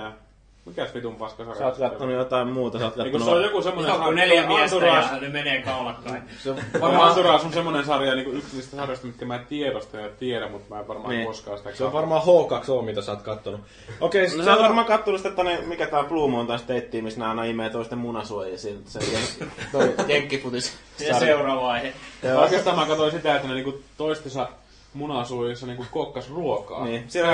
Mikäs 0.65 0.93
vitun 0.93 1.15
paskasarja? 1.15 1.59
Sä 1.59 1.65
oot 1.65 1.77
kattonut 1.77 2.15
jotain 2.15 2.47
muuta, 2.47 2.79
sä 2.79 2.85
oot 2.85 2.95
Niin 2.95 3.03
kattonut... 3.05 3.27
se 3.27 3.35
on 3.35 3.43
joku 3.43 3.61
semmonen 3.61 3.89
Joku 3.91 4.03
sarja- 4.03 4.15
neljä 4.15 4.47
miestä 4.47 4.75
ja 4.85 5.17
ne 5.21 5.29
menee 5.29 5.61
kaulakkain. 5.61 6.21
Se 6.43 6.51
on 6.51 6.57
Varmaan 6.81 7.07
Entourage 7.09 7.45
on 7.45 7.53
semmonen 7.53 7.85
sarja, 7.85 8.15
niin 8.15 8.37
yksi 8.37 8.55
niistä 8.55 8.77
sarjoista, 8.77 9.07
mitkä 9.07 9.25
mä 9.25 9.39
tiedostan 9.49 10.01
ja 10.03 10.09
tiedän, 10.19 10.51
mutta 10.51 10.73
mä 10.75 10.79
en 10.81 10.87
varmaan 10.87 11.09
Niin. 11.09 11.17
niin. 11.17 11.27
koskaan 11.27 11.57
sitä 11.57 11.75
Se 11.75 11.83
on 11.83 11.93
varmaan 11.93 12.21
H2O, 12.21 12.81
mitä 12.81 13.01
sä 13.01 13.11
oot 13.11 13.21
kattonut. 13.21 13.61
Okei, 13.99 14.27
No 14.37 14.43
sä 14.43 14.51
oot 14.53 14.61
varmaan 14.61 14.87
kattonut 14.87 15.19
sitä, 15.21 15.31
tonne, 15.35 15.61
mikä 15.61 15.87
tää 15.87 16.03
Blue 16.03 16.29
Mountain 16.29 16.59
State, 16.59 17.01
missä 17.01 17.19
nää 17.19 17.29
aina 17.29 17.43
imee 17.43 17.69
toisten 17.69 17.97
munasuojia 17.97 18.57
siinä. 18.57 18.79
Se 18.85 18.99
jen- 18.99 19.45
toi 19.71 19.93
jenkkifutis. 20.07 20.77
Ja 21.07 21.19
seuraava 21.19 21.61
vaihe. 21.61 21.93
Ja 22.23 22.39
Oikeastaan 22.39 22.75
mä 22.79 22.85
katsoin 22.85 23.11
sitä, 23.11 23.35
että 23.35 23.47
ne 23.47 23.53
niinku 23.53 23.79
toistensa 23.97 24.47
munasuojissa 24.93 25.65
niinku 25.67 25.85
kokkas 25.91 26.29
ruokaa. 26.29 26.85
Niin. 26.85 27.03
Siellä. 27.07 27.33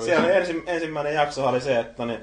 Siellä 0.00 0.28
ensi, 0.32 0.62
ensimmäinen 0.66 1.14
jakso 1.14 1.46
oli 1.46 1.60
se, 1.60 1.78
että 1.80 2.04
ne, 2.06 2.20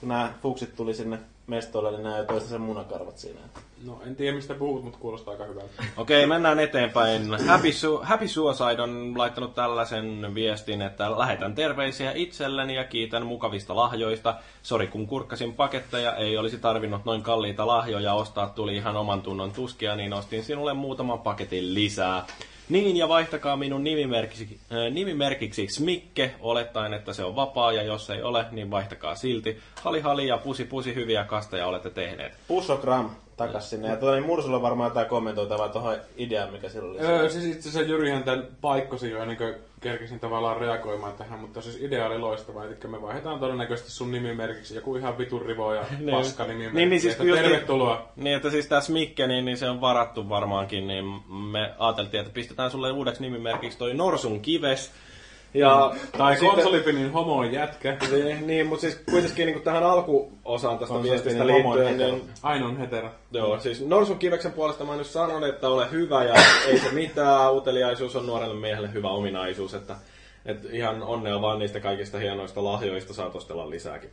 kun 0.00 0.08
nämä 0.08 0.32
fuksit 0.42 0.76
tuli 0.76 0.94
sinne 0.94 1.18
mestolle, 1.46 1.90
niin 1.90 2.02
nämä 2.02 2.18
jo 2.18 2.24
toista 2.24 2.48
sen 2.48 2.60
munakarvat 2.60 3.18
siinä. 3.18 3.40
No 3.86 4.02
en 4.06 4.16
tiedä 4.16 4.36
mistä 4.36 4.54
puhut, 4.54 4.84
mutta 4.84 4.98
kuulostaa 4.98 5.32
aika 5.32 5.44
hyvältä. 5.44 5.84
Okei, 5.96 6.26
mennään 6.26 6.58
eteenpäin. 6.58 7.46
Happy, 7.46 7.68
Su- 7.68 8.04
Happy 8.04 8.28
Suicide 8.28 8.82
on 8.82 9.18
laittanut 9.18 9.54
tällaisen 9.54 10.34
viestin, 10.34 10.82
että 10.82 11.18
lähetän 11.18 11.54
terveisiä 11.54 12.12
itselleni 12.14 12.74
ja 12.74 12.84
kiitän 12.84 13.26
mukavista 13.26 13.76
lahjoista. 13.76 14.34
Sori, 14.62 14.86
kun 14.86 15.06
kurkkasin 15.06 15.54
paketteja, 15.54 16.16
ei 16.16 16.36
olisi 16.38 16.58
tarvinnut 16.58 17.04
noin 17.04 17.22
kalliita 17.22 17.66
lahjoja 17.66 18.14
ostaa, 18.14 18.48
tuli 18.48 18.76
ihan 18.76 18.96
oman 18.96 19.22
tunnon 19.22 19.52
tuskia, 19.52 19.96
niin 19.96 20.12
ostin 20.12 20.44
sinulle 20.44 20.74
muutaman 20.74 21.18
paketin 21.18 21.74
lisää. 21.74 22.26
Niin, 22.70 22.96
ja 22.96 23.08
vaihtakaa 23.08 23.56
minun 23.56 23.84
nimimerkiksi, 23.84 24.58
äh, 24.72 24.92
nimimerkiksi 24.92 25.68
Smikke, 25.68 26.34
olettaen, 26.40 26.94
että 26.94 27.12
se 27.12 27.24
on 27.24 27.36
vapaa, 27.36 27.72
ja 27.72 27.82
jos 27.82 28.10
ei 28.10 28.22
ole, 28.22 28.44
niin 28.50 28.70
vaihtakaa 28.70 29.14
silti. 29.14 29.58
Hali 29.82 30.00
hali 30.00 30.26
ja 30.26 30.38
pusi 30.38 30.64
pusi 30.64 30.94
hyviä 30.94 31.24
kasteja 31.24 31.66
olette 31.66 31.90
tehneet. 31.90 32.32
Pussogram 32.48 33.10
takas 33.46 33.70
sinne. 33.70 33.88
Ja 33.88 33.96
tuota, 33.96 34.14
niin 34.16 34.26
Mursulla 34.26 34.56
on 34.56 34.62
varmaan 34.62 34.90
jotain 34.90 35.06
kommentoitavaa 35.06 35.68
tuohon 35.68 35.96
ideaan, 36.16 36.52
mikä 36.52 36.68
sillä 36.68 36.90
oli. 36.90 37.00
Öö, 37.00 37.28
siis 37.28 37.44
itse 37.44 37.68
asiassa 37.68 37.90
Jyrihän 37.90 38.22
tämän 38.22 38.46
paikkosi 38.60 39.10
jo 39.10 39.22
ennen 39.22 39.36
kuin 39.36 39.54
kerkesin 39.80 40.20
tavallaan 40.20 40.56
reagoimaan 40.56 41.12
tähän, 41.12 41.38
mutta 41.38 41.62
siis 41.62 41.82
idea 41.82 42.06
oli 42.06 42.18
loistava. 42.18 42.64
Eli 42.64 42.76
me 42.88 43.02
vaihdetaan 43.02 43.40
todennäköisesti 43.40 43.90
sun 43.90 44.12
nimimerkiksi 44.12 44.74
joku 44.74 44.96
ihan 44.96 45.18
vitun 45.18 45.42
rivo 45.42 45.74
ja 45.74 45.84
paska 46.10 46.44
nimimerkki. 46.44 46.76
Niin, 46.76 46.90
niin 46.90 47.00
siis 47.00 47.12
että 47.12 47.24
just- 47.24 47.40
tervetuloa. 47.42 48.08
Niin, 48.16 48.36
että 48.36 48.50
siis 48.50 48.66
tämä 48.66 48.80
Smikke, 48.80 49.26
niin, 49.26 49.44
niin 49.44 49.56
se 49.56 49.70
on 49.70 49.80
varattu 49.80 50.28
varmaankin, 50.28 50.86
niin 50.86 51.04
me 51.28 51.74
ajateltiin, 51.78 52.20
että 52.20 52.32
pistetään 52.32 52.70
sulle 52.70 52.92
uudeksi 52.92 53.22
nimimerkiksi 53.22 53.78
toi 53.78 53.94
Norsun 53.94 54.40
kives. 54.40 54.92
Ja 55.54 55.94
Tai 56.18 56.32
sitten- 56.36 56.50
konsolifinin 56.50 57.12
homo 57.12 57.44
jätkä. 57.44 57.96
Niin, 58.10 58.46
niin 58.46 58.66
mutta 58.66 58.80
siis 58.80 59.00
kuitenkin 59.10 59.46
niin 59.46 59.62
tähän 59.62 59.82
alkuosaan 59.82 60.78
tästä 60.78 60.94
On 60.94 61.02
viestistä 61.02 61.46
liittyen, 61.46 61.88
hetero. 61.88 62.10
niin 62.16 62.30
Ainoa 62.42 62.72
hetero. 62.72 63.10
Joo, 63.32 63.60
siis 63.60 63.86
Norsun 63.86 64.18
kiveksen 64.18 64.52
puolesta 64.52 64.84
mä 64.84 64.96
nyt 64.96 65.06
sanon, 65.06 65.44
että 65.44 65.68
ole 65.68 65.90
hyvä 65.90 66.24
ja 66.24 66.34
ei 66.66 66.78
se 66.78 66.90
mitään. 66.92 67.54
Uteliaisuus 67.54 68.16
on 68.16 68.26
nuorelle 68.26 68.54
miehelle 68.60 68.92
hyvä 68.92 69.08
ominaisuus, 69.08 69.74
että, 69.74 69.96
että 70.46 70.68
ihan 70.72 71.02
onnea 71.02 71.40
vaan 71.40 71.58
niistä 71.58 71.80
kaikista 71.80 72.18
hienoista 72.18 72.64
lahjoista 72.64 73.14
saat 73.14 73.34
ostella 73.36 73.70
lisääkin. 73.70 74.10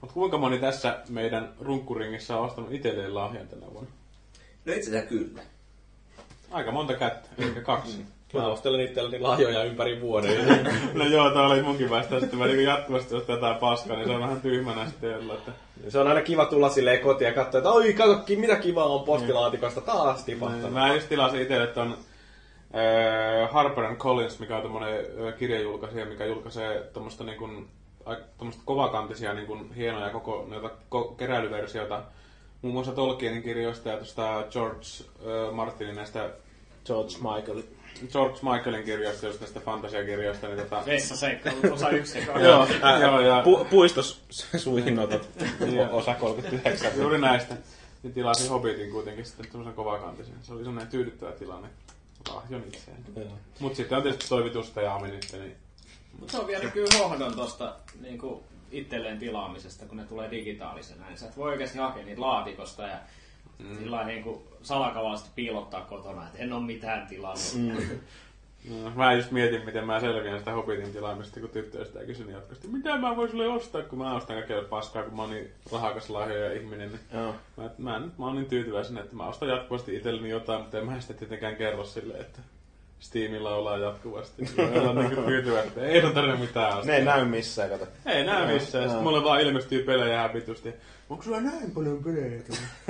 Mutta 0.00 0.14
kuinka 0.14 0.38
moni 0.38 0.58
tässä 0.58 0.98
meidän 1.08 1.52
runkkuringissä 1.60 2.36
on 2.36 2.44
ostanut 2.46 2.72
itselleen 2.72 3.14
lahjan 3.14 3.48
tänä 3.48 3.66
vuonna? 3.72 3.90
No 4.64 4.72
itse 4.72 4.90
asiassa 4.90 5.08
kyllä. 5.08 5.42
Aika 6.50 6.70
monta 6.72 6.94
kättä, 6.94 7.28
eli 7.38 7.50
kaksi. 7.50 8.04
Mä 8.36 8.46
ostelen 8.46 8.80
itselleni 8.80 9.20
lahjoja 9.20 9.64
ympäri 9.64 10.00
vuoden. 10.00 10.66
No 10.94 11.04
joo, 11.04 11.30
tää 11.30 11.46
oli 11.46 11.62
munkin 11.62 11.90
vastaus, 11.90 12.22
että 12.22 12.36
mä 12.36 12.46
niinku 12.46 12.62
jatkuvasti 12.62 13.14
ostan 13.14 13.34
jotain 13.34 13.56
paskaa, 13.56 13.96
niin 13.96 14.08
se 14.08 14.14
on 14.14 14.20
vähän 14.20 14.40
tyhmänä 14.40 14.86
sitten 14.86 15.10
jolla, 15.10 15.34
että... 15.34 15.52
se 15.88 15.98
on 15.98 16.08
aina 16.08 16.22
kiva 16.22 16.44
tulla 16.46 16.68
silleen 16.68 17.00
kotiin 17.00 17.28
ja 17.28 17.34
katsoa, 17.34 17.58
että 17.58 17.70
oi 17.70 17.92
katsokin 17.92 18.40
mitä 18.40 18.56
kivaa 18.56 18.84
on 18.84 19.04
postilaatikosta 19.04 19.80
taas 19.80 20.24
tipahtanut. 20.24 20.72
Mä 20.72 20.94
just 20.94 21.08
tilasin 21.08 21.42
itselle 21.42 21.66
ton 21.66 21.96
äh, 22.74 23.50
Harper 23.50 23.84
and 23.84 23.96
Collins, 23.96 24.38
mikä 24.38 24.56
on 24.56 24.62
tommonen 24.62 25.06
kirjajulkaisija, 25.38 26.06
mikä 26.06 26.24
julkaisee 26.24 26.90
tommosta 26.92 27.24
niin 27.24 27.38
kuin, 27.38 27.68
tommosta 28.38 28.62
kovakantisia 28.64 29.34
niin 29.34 29.46
kuin, 29.46 29.72
hienoja 29.74 30.10
koko 30.10 30.46
noita 30.48 30.68
ko- 30.68 31.14
keräilyversioita. 31.16 32.02
Muun 32.62 32.74
muassa 32.74 32.92
Tolkienin 32.92 33.42
kirjoista 33.42 33.88
ja 33.88 33.96
tuosta 33.96 34.44
George 34.50 34.86
äh, 35.20 35.54
Martinin 35.54 35.96
näistä 35.96 36.30
George 36.86 37.14
Michael. 37.14 37.62
George 38.12 38.38
Michaelin 38.42 38.84
kirjoista, 38.84 39.26
just 39.26 39.40
näistä 39.40 39.60
fantasiakirjoista, 39.60 40.46
niin 40.46 40.58
tota... 40.58 40.82
Vessaseikkailut 40.86 41.64
osa 41.64 41.90
yksi. 41.90 42.18
Joo, 42.42 42.66
joo, 43.00 43.20
ja 43.20 43.42
Pu- 43.42 43.64
puistos 43.64 44.22
suihinotot. 44.56 45.28
Joo. 45.74 45.96
Osa 45.96 46.14
39. 46.14 46.92
juuri 46.96 47.18
näistä. 47.18 47.56
Niin 48.02 48.14
tilasin 48.14 48.50
Hobbitin 48.50 48.90
kuitenkin 48.90 49.24
sitten 49.24 49.46
semmoisen 49.46 49.74
kovakantisen. 49.74 50.34
Se 50.42 50.52
oli 50.52 50.64
semmoinen 50.64 50.90
tyydyttävä 50.90 51.32
tilanne. 51.32 51.68
Lahjon 52.34 52.64
itseen. 52.66 52.96
Mut 53.60 53.76
sitten 53.76 53.96
on 53.96 54.02
tietysti 54.02 54.28
toivitusta 54.28 54.82
ja 54.82 54.94
Ami 54.94 55.08
nyt, 55.08 55.26
niin 55.32 55.56
Mutta 56.18 56.32
se 56.32 56.38
on 56.38 56.46
vielä 56.46 56.70
kyllä 56.70 56.98
hohdon 56.98 57.34
tosta 57.34 57.76
niinku 58.00 58.44
itselleen 58.70 59.18
tilaamisesta, 59.18 59.86
kun 59.86 59.96
ne 59.96 60.04
tulee 60.04 60.30
digitaalisena. 60.30 61.06
Niin 61.06 61.18
sä 61.18 61.26
et 61.26 61.36
voi 61.36 61.50
oikeasti 61.50 61.78
hakea 61.78 62.04
niitä 62.04 62.20
laatikosta 62.20 62.82
ja 62.82 62.98
mm. 63.58 63.78
sillä 63.78 63.96
lailla 63.96 64.12
niinku 64.12 64.42
salakavallisesti 64.62 65.30
piilottaa 65.34 65.80
kotona, 65.80 66.26
että 66.26 66.38
en 66.38 66.52
ole 66.52 66.62
mitään 66.62 67.06
tilannut. 67.06 67.54
Mm. 67.54 67.98
No, 68.70 68.90
mä 68.94 69.12
just 69.12 69.30
mietin, 69.30 69.64
miten 69.64 69.86
mä 69.86 70.00
selviän 70.00 70.38
sitä 70.38 70.52
Hobbitin 70.52 70.92
tilaamista, 70.92 71.40
kun 71.40 71.48
tyttöystä 71.48 72.04
kysyin 72.04 72.30
jatkuvasti, 72.30 72.68
mitä 72.68 72.98
mä 72.98 73.16
voin 73.16 73.30
sulle 73.30 73.48
ostaa, 73.48 73.82
kun 73.82 73.98
mä 73.98 74.14
ostan 74.14 74.36
kaikkea 74.36 74.62
paskaa, 74.62 75.02
kun 75.02 75.16
mä 75.16 75.22
oon 75.22 75.30
niin 75.30 75.50
rahakas 75.72 76.10
lahjoja 76.10 76.52
ihminen. 76.52 76.88
Niin 76.88 77.00
Joo. 77.12 77.34
mä, 77.56 77.70
mä, 77.78 77.98
nyt, 77.98 78.18
mä 78.18 78.26
oon 78.26 78.36
niin 78.36 78.46
tyytyväisenä, 78.46 79.00
että 79.00 79.16
mä 79.16 79.26
ostan 79.26 79.48
jatkuvasti 79.48 79.96
itselleni 79.96 80.28
jotain, 80.28 80.60
mutta 80.60 80.78
en 80.78 80.86
mä 80.86 81.00
sitä 81.00 81.14
tietenkään 81.14 81.56
kerro 81.56 81.84
silleen, 81.84 82.20
että 82.20 82.38
Steamilla 82.98 83.54
ollaan 83.54 83.80
jatkuvasti. 83.80 84.42
Mä 84.56 84.90
olen 84.90 85.08
niin 85.08 85.24
tyytyväinen, 85.26 85.68
että 85.68 85.86
ei 85.86 86.04
ole 86.04 86.12
tarvitse 86.12 86.40
mitään 86.40 86.68
ostaa. 86.68 86.84
Ne 86.84 86.96
ei 86.96 87.04
näy 87.04 87.24
missään, 87.24 87.70
kato. 87.70 87.86
Ei 88.06 88.24
näy 88.24 88.52
missään. 88.52 88.84
Joo. 88.84 88.90
Sitten 88.90 89.04
mulle 89.04 89.24
vaan 89.24 89.40
ilmestyy 89.40 89.82
pelejä 89.82 90.18
ihan 90.18 90.34
vitusti. 90.34 90.74
Onko 91.10 91.22
sulla 91.22 91.40
näin 91.40 91.70
paljon 91.70 92.04
pelejä? 92.04 92.42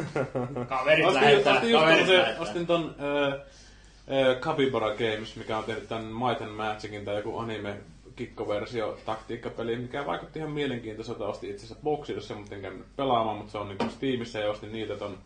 Kaverit 0.69 1.07
Ostin, 1.07 1.23
lähettää, 1.23 1.55
ostin, 1.55 1.71
just 1.71 1.85
kaverit 1.85 2.09
lähettää. 2.09 2.43
ostin 2.43 2.67
ton 2.67 2.95
äh, 3.01 3.33
äh, 3.33 4.37
Capybara 4.41 4.91
Games, 4.91 5.37
mikä 5.37 5.59
on 5.59 5.65
tehnyt 5.65 5.89
tän 5.89 6.05
Might 6.05 6.43
and 6.43 6.51
Magicin 6.51 7.05
tai 7.05 7.17
joku 7.17 7.39
anime 7.39 7.77
kikkoversio 8.17 8.99
taktiikkapeli, 9.07 9.77
mikä 9.77 10.07
vaikutti 10.07 10.39
ihan 10.39 10.51
mielenkiintoiselta. 10.51 11.27
Ostin 11.27 11.51
itse 11.51 11.65
asiassa 11.65 11.83
boksissa, 11.83 12.35
mutta 12.35 12.55
en 12.55 12.63
käynyt 12.63 12.97
pelaamaan, 12.97 13.37
mutta 13.37 13.53
se 13.53 13.59
on 13.59 13.69
niinku 13.69 13.85
Steamissa 13.91 14.39
ja 14.39 14.51
ostin 14.51 14.73
niitä 14.73 14.97
ton 14.97 15.19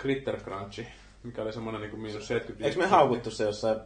Critter 0.00 0.40
Crunchy, 0.40 0.86
mikä 1.22 1.42
oli 1.42 1.52
semmonen 1.52 1.80
niinku 1.80 1.96
miinus 1.96 2.28
70. 2.28 2.68
Eikö 2.68 2.78
me 2.78 2.86
haukuttu 2.86 3.30
se 3.30 3.44
jossain 3.44 3.80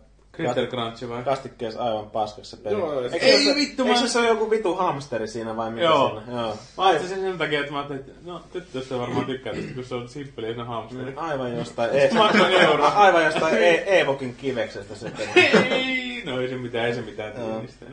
Critter 0.44 0.66
Crunchy 0.66 1.08
vai? 1.08 1.22
kastikkeessa 1.22 1.82
aivan 1.84 2.10
paskaksi 2.10 2.50
se 2.50 2.56
peli? 2.56 2.74
Joo, 2.78 3.02
Eikö 3.02 3.16
ei 3.26 3.44
se- 3.44 3.54
vittu, 3.54 3.82
Eikö 3.86 4.00
mä- 4.00 4.06
se 4.06 4.18
ole 4.18 4.28
joku 4.28 4.50
vitu 4.50 4.74
hamsteri 4.74 5.28
siinä 5.28 5.56
vai 5.56 5.70
mikä 5.70 5.84
Joo. 5.84 6.08
siinä? 6.20 6.40
Joo. 6.40 6.56
Mä 6.78 6.84
ajattelin 6.84 7.08
sen 7.14 7.20
sen 7.20 7.38
takia, 7.38 7.60
että 7.60 7.72
mä 7.72 7.78
ajattelin, 7.78 8.00
että 8.02 8.12
no 8.24 8.40
tyttöystä 8.52 8.98
varmaan 8.98 9.26
tykkää 9.26 9.54
tästä, 9.54 9.74
kun 9.74 9.84
se 9.84 9.94
on 9.94 10.08
simppeli 10.08 10.46
ja 10.48 10.54
se 10.54 10.60
on 10.60 10.66
hamsteri. 10.66 11.12
Aivan 11.16 11.56
jostain, 11.58 11.90
e- 11.92 12.10
Maksan 12.14 12.52
euroa. 12.52 12.88
aivan 13.04 13.24
jostain 13.24 13.54
e- 13.58 14.00
Evokin 14.00 14.34
kiveksestä 14.34 14.94
sitten. 14.94 15.28
Ei, 15.70 16.22
no 16.26 16.40
ei 16.40 16.48
se 16.48 16.56
mitään, 16.56 16.86
ei 16.86 16.94
se 16.94 17.00
mitään 17.00 17.32
tiivistä. 17.32 17.86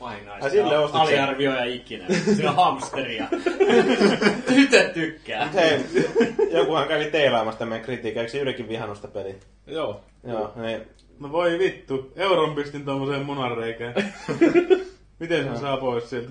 Ai 0.00 0.50
sille 0.50 0.78
ostit 0.78 0.92
sen? 0.92 1.00
Aliarvioija 1.00 1.64
ikinä. 1.64 2.04
Se 2.36 2.48
on 2.48 2.54
hamsteria. 2.56 3.26
Tytöt 4.54 4.92
tykkää. 4.92 5.46
Hei, 5.54 5.80
jokuhan 6.50 6.88
kävi 6.88 7.04
teilaamasta 7.04 7.66
meidän 7.66 7.84
kritiikkiä, 7.84 8.22
eikö 8.22 8.32
se 8.32 8.38
Jyrikin 8.38 8.68
vihannusta 8.68 9.08
peli? 9.08 9.36
Joo. 9.66 10.00
Joo, 10.28 10.52
niin. 10.56 10.82
No 11.20 11.32
voi 11.32 11.58
vittu, 11.58 12.12
euron 12.16 12.54
pistin 12.54 12.84
tommoseen 12.84 13.24
munanreikään. 13.26 13.94
Miten 15.20 15.44
sen 15.44 15.58
saa 15.58 15.76
pois 15.76 16.10
sieltä? 16.10 16.30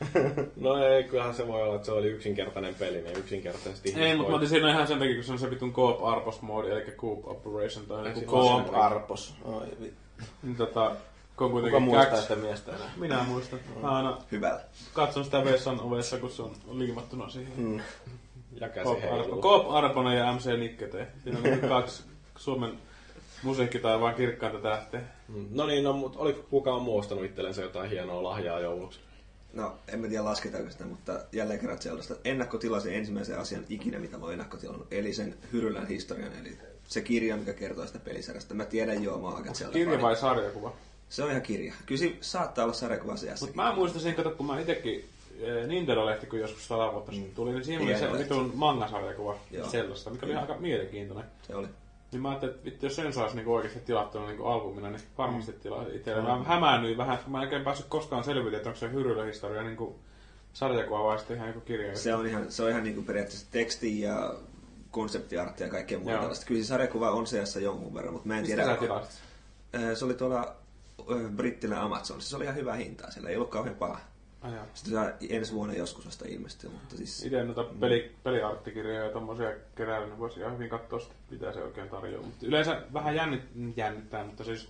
No 0.56 0.84
ei, 0.86 1.04
kyllähän 1.04 1.34
se 1.34 1.48
voi 1.48 1.62
olla, 1.62 1.74
että 1.74 1.86
se 1.86 1.92
oli 1.92 2.06
yksinkertainen 2.08 2.74
peli, 2.74 3.02
niin 3.02 3.16
yksinkertaisesti 3.18 3.92
Ei, 3.96 4.16
mutta 4.16 4.30
mä 4.30 4.36
otin 4.36 4.48
siinä 4.48 4.70
ihan 4.70 4.86
sen 4.86 4.98
takia, 4.98 5.14
kun 5.14 5.24
se 5.24 5.32
on 5.32 5.38
se 5.38 5.50
vitun 5.50 5.72
co-op 5.72 6.04
arpos 6.04 6.42
moodi, 6.42 6.70
eli 6.70 6.80
coop 6.90 7.28
operation 7.28 7.86
tai 7.86 8.08
joku 8.08 8.20
Coop. 8.26 8.74
Arpos. 8.74 9.34
Oi, 9.44 9.66
vi- 9.80 9.92
Niin 10.42 10.56
tota, 10.56 10.80
kun 11.36 11.46
on 11.46 11.50
Kuka 11.50 11.50
kuitenkin 11.50 11.82
muistaa 11.82 12.06
kaksi. 12.06 12.22
sitä 12.22 12.36
miestä 12.36 12.72
enää? 12.72 12.90
Minä 12.96 13.24
muistan. 13.28 13.58
Mä 13.82 13.90
aina 13.96 14.18
Hyvällä. 14.32 14.60
katson 14.92 15.24
sitä 15.24 15.44
vessan 15.44 15.80
ovessa, 15.80 16.18
kun 16.18 16.30
se 16.30 16.42
on 16.42 16.52
liimattuna 16.72 17.28
siihen. 17.28 17.52
Mm. 17.56 17.80
Ja 18.60 18.68
käsi 18.68 18.84
Coop 18.84 18.98
Arpo- 18.98 19.10
heiluu. 19.10 19.42
Coop 19.42 19.70
Arponen 19.70 20.18
ja 20.18 20.32
MC 20.32 20.58
Nikkete. 20.58 21.06
Siinä 21.24 21.38
on 21.38 21.44
niinku 21.44 21.68
kaksi 21.68 22.02
Suomen 22.36 22.72
musiikkitaivaan 23.42 24.14
kirkkaita 24.14 24.58
tähteä. 24.58 25.00
Mm. 25.28 25.46
No 25.50 25.66
niin, 25.66 25.84
no, 25.84 25.92
mutta 25.92 26.18
oliko 26.18 26.42
kukaan 26.50 26.82
muu 26.82 26.98
ostanut 26.98 27.24
itsellensä 27.24 27.62
jotain 27.62 27.90
hienoa 27.90 28.22
lahjaa 28.22 28.60
jouluksi? 28.60 29.00
No, 29.52 29.78
en 29.88 30.00
mä 30.00 30.08
tiedä 30.08 30.24
lasketaanko 30.24 30.70
sitä, 30.70 30.84
mutta 30.84 31.20
jälleen 31.32 31.60
kerran 31.60 31.78
Zeldasta 31.78 32.14
ennakkotilasin 32.24 32.94
ensimmäisen 32.94 33.38
asian 33.38 33.64
ikinä, 33.68 33.98
mitä 33.98 34.18
mä 34.18 34.24
oon 34.24 34.32
ennakkotilannut, 34.32 34.86
eli 34.90 35.12
sen 35.12 35.34
Hyrylän 35.52 35.88
historian, 35.88 36.32
eli 36.40 36.58
se 36.88 37.00
kirja, 37.00 37.36
mikä 37.36 37.52
kertoo 37.52 37.86
sitä 37.86 37.98
pelisarjasta. 37.98 38.54
Mä 38.54 38.64
tiedän 38.64 39.02
joo, 39.02 39.18
mä 39.18 39.26
oon 39.26 39.36
aika 39.36 39.52
Zelda 39.52 39.72
Kirja 39.72 40.02
vai 40.02 40.16
sarjakuva? 40.16 40.72
Se 41.08 41.22
on 41.22 41.30
ihan 41.30 41.42
kirja. 41.42 41.74
Kyllä 41.86 42.14
saattaa 42.20 42.64
olla 42.64 42.74
sarjakuva 42.74 43.16
seassa. 43.16 43.46
Mutta 43.46 43.62
mä 43.62 43.74
muistan 43.74 44.00
sen, 44.02 44.14
kato, 44.14 44.30
kun 44.30 44.46
mä 44.46 44.60
itekin 44.60 45.04
eh, 45.40 45.66
Nintendo-lehti, 45.66 46.26
kun 46.26 46.38
joskus 46.38 46.68
sata 46.68 46.92
vuotta 46.92 47.12
sitten 47.12 47.34
tuli, 47.34 47.52
niin 47.52 47.64
siinä 47.64 47.84
oli 47.84 47.98
se 47.98 48.18
vitun 48.18 48.52
manga-sarjakuva 48.54 49.38
mikä 50.10 50.26
oli 50.26 50.34
aika 50.34 50.56
mielenkiintoinen. 50.58 51.24
Se 51.46 51.54
oli. 51.54 51.68
Niin 52.12 52.22
mä 52.22 52.28
ajattelin, 52.28 52.54
että 52.54 52.64
vittu, 52.64 52.86
jos 52.86 52.96
sen 52.96 53.12
saisi 53.12 53.36
niinku 53.36 53.54
oikeasti 53.54 53.80
tilattuna 53.80 54.26
niinku 54.26 54.46
albumina, 54.46 54.90
niin 54.90 55.00
varmasti 55.18 55.52
tilaisin 55.52 55.94
itselle. 55.94 56.22
Mä 56.22 56.42
hämäännyin 56.44 56.96
vähän, 56.96 57.18
kun 57.18 57.32
mä 57.32 57.38
en 57.38 57.44
oikein 57.44 57.64
päässyt 57.64 57.86
koskaan 57.88 58.24
selville, 58.24 58.56
että 58.56 58.68
onko 58.68 58.78
se 58.80 58.92
Hyrylä 58.92 59.24
historia 59.24 59.62
niinku 59.62 59.98
sarjakuva 60.52 61.04
vai 61.04 61.18
sitten 61.18 61.36
ihan 61.36 61.48
joku 61.48 61.60
kirja. 61.60 61.96
Se 61.96 62.14
on 62.14 62.26
ihan, 62.26 62.52
se 62.52 62.62
on 62.62 62.70
ihan 62.70 62.84
niinku 62.84 63.02
periaatteessa 63.02 63.46
teksti 63.50 64.00
ja 64.00 64.34
konseptiarttia 64.90 65.66
ja 65.66 65.70
kaikkea 65.70 65.98
muuta 65.98 66.12
Joo. 66.12 66.20
tällaista. 66.20 66.46
Kyllä 66.46 66.62
se 66.62 66.66
sarjakuva 66.66 67.10
on 67.10 67.26
seassa 67.26 67.60
jonkun 67.60 67.94
verran, 67.94 68.12
mutta 68.12 68.28
mä 68.28 68.34
en 68.34 68.40
Mistä 68.40 68.56
tiedä. 68.56 68.70
sä 68.74 68.80
tilasit? 68.80 69.20
Se 69.94 70.04
oli 70.04 70.14
tuolla 70.14 70.54
Brittilän 71.36 71.80
Amazonissa. 71.80 72.30
Se 72.30 72.36
oli 72.36 72.44
ihan 72.44 72.56
hyvä 72.56 72.74
hintaa. 72.74 73.10
Siellä 73.10 73.30
ei 73.30 73.36
ollut 73.36 73.50
kauhean 73.50 73.76
paha. 73.76 74.00
Ajaa. 74.42 74.64
Sitten 74.74 74.94
saa 74.94 75.10
ensi 75.30 75.54
vuonna 75.54 75.74
joskus 75.74 76.06
vasta 76.06 76.24
ilmestyy, 76.28 76.70
mutta 76.70 76.96
siis... 76.96 77.24
Itse 77.24 77.44
noita 77.44 77.64
peli, 77.80 78.12
peliarttikirjoja 78.24 79.04
ja 79.04 79.10
tommosia 79.10 79.50
keräällä, 79.74 80.06
niin 80.06 80.18
voisi 80.18 80.40
ihan 80.40 80.52
hyvin 80.54 80.68
katsoa 80.68 80.98
sitten, 81.00 81.16
mitä 81.30 81.52
se 81.52 81.62
oikein 81.62 81.88
tarjoaa. 81.88 82.24
Mutta 82.26 82.46
yleensä 82.46 82.82
vähän 82.92 83.14
jännit, 83.14 83.42
jännittää, 83.76 84.24
mutta 84.24 84.44
siis 84.44 84.68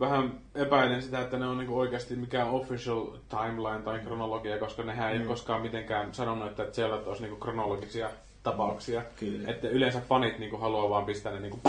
vähän 0.00 0.40
epäilen 0.54 1.02
sitä, 1.02 1.20
että 1.20 1.38
ne 1.38 1.46
on 1.46 1.58
niinku 1.58 1.78
oikeasti 1.78 2.16
mikään 2.16 2.50
official 2.50 3.06
timeline 3.28 3.82
tai 3.84 3.98
kronologia, 3.98 4.58
koska 4.58 4.82
nehän 4.82 5.12
ei 5.12 5.18
Mm. 5.18 5.26
koskaan 5.26 5.62
mitenkään 5.62 6.14
sanonut, 6.14 6.46
että 6.48 6.66
siellä 6.72 6.96
olisi 7.06 7.22
niinku 7.22 7.36
kronologisia 7.38 8.10
tapauksia. 8.42 9.02
Kyllä. 9.20 9.50
Että 9.50 9.68
yleensä 9.68 10.00
fanit 10.08 10.38
niinku 10.38 10.56
haluaa 10.56 10.90
vaan 10.90 11.04
pistää 11.04 11.32
ne 11.32 11.40
niinku, 11.40 11.60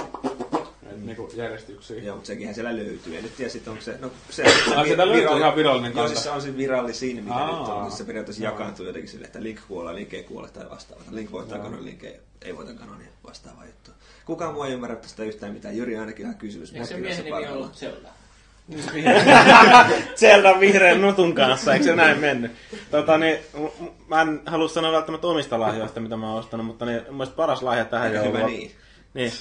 et 0.92 1.06
niinku 1.06 1.32
järjestyksiin. 1.36 2.06
Joo, 2.06 2.16
mutta 2.16 2.28
sekinhän 2.28 2.56
siellä 2.56 2.76
löytyy. 2.76 3.18
En 3.18 3.24
nyt 3.24 3.36
tiedä 3.36 3.52
sit 3.52 3.68
onko 3.68 3.82
se... 3.82 3.96
No, 4.02 4.12
se 4.30 4.44
Ai, 4.76 4.86
sieltä 4.86 5.08
löytyy 5.08 5.38
ihan 5.38 5.56
virallinen 5.56 5.90
Joo, 5.92 5.96
kanta. 5.96 6.10
siis 6.10 6.24
se 6.24 6.30
on 6.30 6.42
se 6.42 6.58
virallisin, 6.58 7.24
mikä 7.24 7.36
Aa. 7.36 7.60
nyt 7.60 7.68
on. 7.70 7.84
Siis 7.86 7.98
se 7.98 8.04
periaatteessa 8.04 8.44
Joo. 8.44 8.52
jakaantuu 8.52 8.86
jotenkin 8.86 9.10
silleen, 9.10 9.26
että 9.28 9.44
Link 9.44 9.60
kuolee, 9.68 9.96
Link 9.96 10.14
ei 10.14 10.24
kuole 10.24 10.50
tai 10.50 10.70
vastaavaa. 10.70 11.06
Link 11.12 11.32
voittaa 11.32 11.58
Joo. 11.58 11.66
kanon, 11.66 11.86
Link 11.86 12.04
ei, 12.04 12.20
ei 12.42 12.58
voita 12.58 12.74
kanonia 12.74 13.08
vastaavaa 13.28 13.66
juttua. 13.66 13.94
Kukaan 14.26 14.54
muu 14.54 14.64
ei 14.64 14.74
ymmärrä 14.74 14.96
tästä 14.96 15.24
yhtään 15.24 15.54
mitään. 15.54 15.78
Jyri 15.78 15.98
ainakin 15.98 16.24
ihan 16.24 16.36
kysymys. 16.38 16.74
Eikö 16.74 16.86
se 16.86 16.98
miehen 16.98 17.26
nimi 17.26 17.48
ollut 17.48 17.76
Zelda? 17.76 18.10
Zelda 20.16 20.60
vihreän 20.60 21.02
nutun 21.02 21.36
kanssa, 21.36 21.74
eikö 21.74 21.86
se 21.86 21.96
näin 21.96 22.20
mennyt? 22.20 22.52
Tota, 22.92 23.18
niin, 23.18 23.38
mä 24.08 24.22
en 24.22 24.42
halua 24.46 24.68
sanoa 24.68 24.92
välttämättä 24.92 25.28
omista 25.28 25.60
lahjoista, 25.60 26.00
mitä 26.00 26.18
mä 26.18 26.30
oon 26.30 26.40
ostanut, 26.40 26.66
mutta 26.66 26.86
niin, 26.86 27.02
mun 27.08 27.16
mielestä 27.16 27.36
paras 27.36 27.62
lahja 27.64 27.86
tähän 27.86 28.14
jouluun. 28.14 28.34
hyvä 28.36 28.46
on- 28.46 28.52
niin. 28.52 28.72
Niin. 29.14 29.32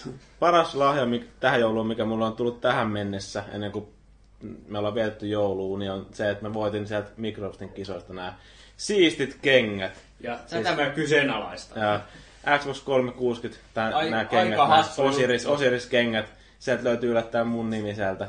Paras 0.41 0.75
lahja 0.75 1.07
mikä, 1.07 1.27
tähän 1.41 1.61
jouluun, 1.61 1.87
mikä 1.87 2.05
mulla 2.05 2.27
on 2.27 2.37
tullut 2.37 2.61
tähän 2.61 2.89
mennessä, 2.89 3.45
ennen 3.53 3.73
kuin 3.73 3.89
me 4.69 4.79
ollaan 4.79 4.95
vietetty 4.95 5.27
jouluun, 5.27 5.79
niin 5.79 5.91
on 5.91 6.07
se, 6.13 6.31
että 6.31 6.49
mä 6.49 6.55
voitin 6.55 6.87
sieltä 6.87 7.11
Microsoftin 7.17 7.69
kisoista 7.69 8.15
nämä 8.15 8.35
siistit 8.77 9.39
kengät. 9.43 9.93
Ja 10.21 10.39
tätä 10.51 10.77
mä 10.77 10.91
kyseenalaistan. 10.91 11.83
Ja 11.83 12.01
Xbox 12.59 12.83
360, 12.83 13.65
tää, 13.75 13.97
Ai- 13.97 14.11
nämä 14.11 14.25
kengät, 14.25 14.59
nämä 14.59 14.85
Osiris, 14.99 15.43
juttu. 15.43 15.55
Osiris-kengät. 15.55 16.33
Sieltä 16.59 16.85
löytyy 16.85 17.11
yllättäen 17.11 17.47
mun 17.47 17.71
nimi 17.71 17.95
sieltä 17.95 18.29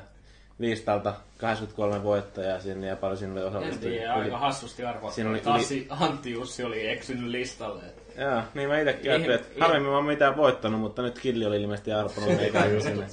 listalta. 0.59 1.13
83 1.37 2.03
voittajaa 2.03 2.59
sinne 2.59 2.87
ja 2.87 2.95
paljon 2.95 3.17
siinä 3.17 3.33
oli 3.33 3.65
En 3.65 3.79
tiedä, 3.79 4.13
aika 4.13 4.37
hassusti 4.37 4.85
arvoa. 4.85 5.11
Siinä 5.11 5.29
oli 5.29 5.39
Tassi 5.39 5.87
Antti 5.89 6.31
Jussi 6.31 6.63
oli 6.63 6.89
eksynyt 6.89 7.29
listalle. 7.29 7.83
Joo, 8.19 8.41
niin 8.53 8.69
mä 8.69 8.79
itekin 8.79 9.11
ajattelin, 9.11 9.35
että 9.35 9.65
harvemmin 9.65 9.89
mä 9.89 9.95
oon 9.95 10.05
mitään 10.05 10.37
voittanut, 10.37 10.79
mutta 10.81 11.01
nyt 11.01 11.19
Killi 11.19 11.45
oli 11.45 11.61
ilmeisesti 11.61 11.91
arponut 11.93 12.35
meikäläisen 12.35 12.81
sinne, 12.81 13.05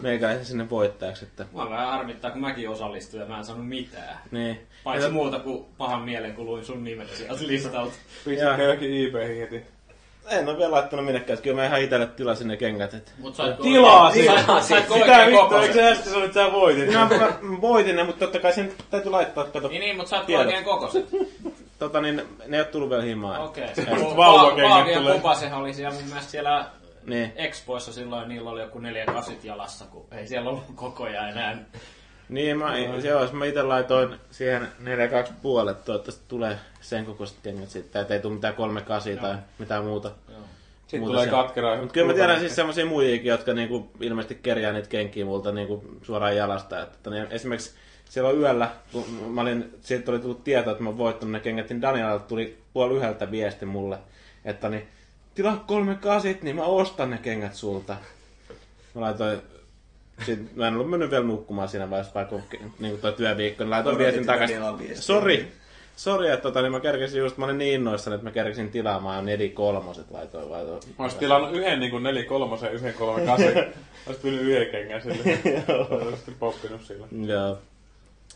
meikäläisen 0.00 0.44
sinne 0.44 0.70
voittajaksi. 0.70 1.24
Että, 1.24 1.46
Mua 1.52 1.70
vähän 1.70 1.88
harmittaa, 1.88 2.30
kun 2.30 2.40
mäkin 2.40 2.68
osallistuin 2.68 3.20
ja 3.20 3.26
mä 3.26 3.38
en 3.38 3.44
saanut 3.44 3.68
mitään. 3.68 4.18
niin. 4.30 4.60
Paitsi 4.84 5.06
Ja- 5.06 5.12
muuta 5.12 5.38
kuin 5.38 5.64
pahan 5.78 6.02
mielen, 6.02 6.34
kun 6.34 6.46
luin 6.46 6.64
sun 6.64 6.84
nimet 6.84 7.08
sieltä 7.14 7.46
listalta. 7.46 7.92
Pistäkää 8.24 8.62
jokin 8.62 8.94
IP 8.94 9.14
heti. 9.40 9.62
En 10.30 10.48
ole 10.48 10.58
vielä 10.58 10.70
laittanut 10.70 11.04
minnekään, 11.04 11.34
että 11.34 11.42
kyllä 11.44 11.56
mä 11.56 11.66
ihan 11.66 11.82
itelle 11.82 12.06
tilasin 12.06 12.48
ne 12.48 12.56
kengät. 12.56 12.94
Että... 12.94 13.10
Mut 13.18 13.40
oikein- 13.40 14.12
siis! 14.12 14.30
Sait- 14.68 14.94
Mitä 14.94 15.26
vittua, 15.26 15.42
kokoiset? 15.42 15.68
eikö 15.68 15.74
se 15.74 15.90
äsken 15.90 16.04
sanonut, 16.12 16.24
että 16.28 16.44
sä 16.46 16.52
voitit? 16.52 16.92
No, 16.92 17.08
mä, 17.08 17.32
mä 17.42 17.60
voitin 17.60 17.96
ne, 17.96 18.04
mutta 18.04 18.18
totta 18.24 18.38
kai 18.40 18.52
sen 18.52 18.72
täytyy 18.90 19.10
laittaa, 19.10 19.44
kato, 19.44 19.68
Niin, 19.68 19.80
niin, 19.80 19.96
mutta 19.96 20.10
saatko 20.10 20.26
Tiedot. 20.26 20.46
oikein 20.46 20.64
kokoiset? 20.64 21.06
Tota, 21.78 22.00
niin, 22.00 22.16
ne 22.46 22.56
ei 22.56 22.60
ole 22.60 22.68
tullut 22.68 22.90
vielä 22.90 23.02
himaan. 23.02 23.40
Okei. 23.40 23.74
Semmoset 23.74 24.16
vauvakengät 24.16 24.70
Paagi 24.70 24.92
ja 24.92 24.98
tulee. 24.98 25.14
Kupasehan 25.14 25.60
oli 25.60 25.74
siellä 25.74 25.94
mun 25.94 26.04
mielestä 26.04 26.30
siellä 26.30 26.66
Niin. 27.06 27.32
Expoissa 27.36 27.92
silloin, 27.92 28.28
niillä 28.28 28.50
oli 28.50 28.60
joku 28.60 28.78
neljä 28.78 29.06
kasit 29.06 29.44
jalassa, 29.44 29.84
kun 29.84 30.06
ei 30.12 30.26
siellä 30.26 30.50
ollut 30.50 30.64
kokoja 30.74 31.28
enää. 31.28 31.58
Niin, 32.28 32.58
mä, 32.58 32.74
se 33.00 33.08
jos 33.08 33.32
mä 33.32 33.44
itse 33.44 33.62
laitoin 33.62 34.16
siihen 34.30 34.68
4-2 35.28 35.32
puolet, 35.42 35.84
toivottavasti 35.84 36.24
tulee 36.28 36.58
sen 36.80 37.06
kokoiset 37.06 37.36
kengät 37.42 37.70
sitten, 37.70 38.02
ettei 38.02 38.20
tule 38.20 38.34
mitään 38.34 38.54
3-8 39.16 39.20
tai 39.20 39.36
mitään 39.58 39.84
muuta. 39.84 40.10
Sitten 40.80 41.00
muuta 41.00 41.12
tulee 41.12 41.26
katkeraa. 41.26 41.76
Mutta 41.76 41.92
kyllä 41.92 42.06
mä 42.06 42.14
tiedän 42.14 42.40
siis 42.40 42.56
semmosia 42.56 42.86
muijakin, 42.86 43.26
jotka 43.26 43.54
niinku 43.54 43.90
ilmeisesti 44.00 44.34
kerjää 44.42 44.72
niitä 44.72 44.88
kenkiä 44.88 45.24
multa 45.24 45.52
niinku 45.52 45.84
suoraan 46.02 46.36
jalasta. 46.36 46.82
Että 46.82 47.10
niin 47.10 47.26
esimerkiksi 47.30 47.74
siellä 48.08 48.30
on 48.30 48.38
yöllä, 48.38 48.70
kun 48.92 49.04
mä 49.28 49.40
olin, 49.40 49.74
siitä 49.80 50.10
oli 50.10 50.18
tullut 50.18 50.44
tieto, 50.44 50.70
että 50.70 50.82
mä 50.82 50.88
oon 50.88 50.98
voittanut 50.98 51.32
ne 51.32 51.40
kengät, 51.40 51.68
niin 51.68 51.82
Danielalta 51.82 52.24
tuli 52.24 52.58
puoli 52.72 52.96
yhdeltä 52.96 53.30
viesti 53.30 53.66
mulle, 53.66 53.98
että 54.44 54.68
niin, 54.68 54.88
tilaa 55.34 55.64
kolme 55.66 55.94
kasit, 55.94 56.42
niin 56.42 56.56
mä 56.56 56.64
ostan 56.64 57.10
ne 57.10 57.18
kengät 57.18 57.54
sulta. 57.54 57.96
Mä 58.94 59.00
laitoin, 59.00 59.38
sit, 60.26 60.56
mä 60.56 60.68
en 60.68 60.74
ollut 60.74 60.90
mennyt 60.90 61.10
vielä 61.10 61.24
nukkumaan 61.24 61.68
siinä 61.68 61.90
vaiheessa, 61.90 62.14
vaikka 62.14 62.36
niin 62.78 62.98
toi 62.98 63.12
työviikko, 63.12 63.64
niin 63.64 63.70
laitoin 63.70 63.98
viestin 63.98 64.26
takaisin. 64.26 64.62
Sori, 64.94 65.52
sori, 65.96 66.30
että 66.30 66.42
tota, 66.42 66.62
niin 66.62 66.72
mä 66.72 66.80
kerkesin 66.80 67.18
just, 67.18 67.36
mä 67.38 67.44
olin 67.44 67.58
niin 67.58 67.74
innoissani, 67.74 68.14
että 68.14 68.24
mä 68.24 68.30
kerkesin 68.30 68.70
tilaamaan 68.70 69.26
neli 69.26 69.48
kolmoset, 69.48 70.10
laitoin, 70.10 70.50
laitoin. 70.50 70.82
Mä 70.98 71.04
olisin 71.04 71.20
tilannut 71.20 71.52
yhden 71.52 71.80
niin 71.80 72.02
4 72.02 72.24
kolmosen 72.24 72.66
ja 72.66 72.72
yhden 72.72 72.94
kolme 72.94 73.26
kasin. 73.26 73.52
Olisit 74.06 74.22
pyynyt 74.22 74.42
yhden 74.42 74.70
kengän 74.70 75.02
sille. 75.02 75.38
Olisit 76.08 76.38
poppinut 76.38 76.82
sillä. 76.82 77.06
Joo. 77.26 77.58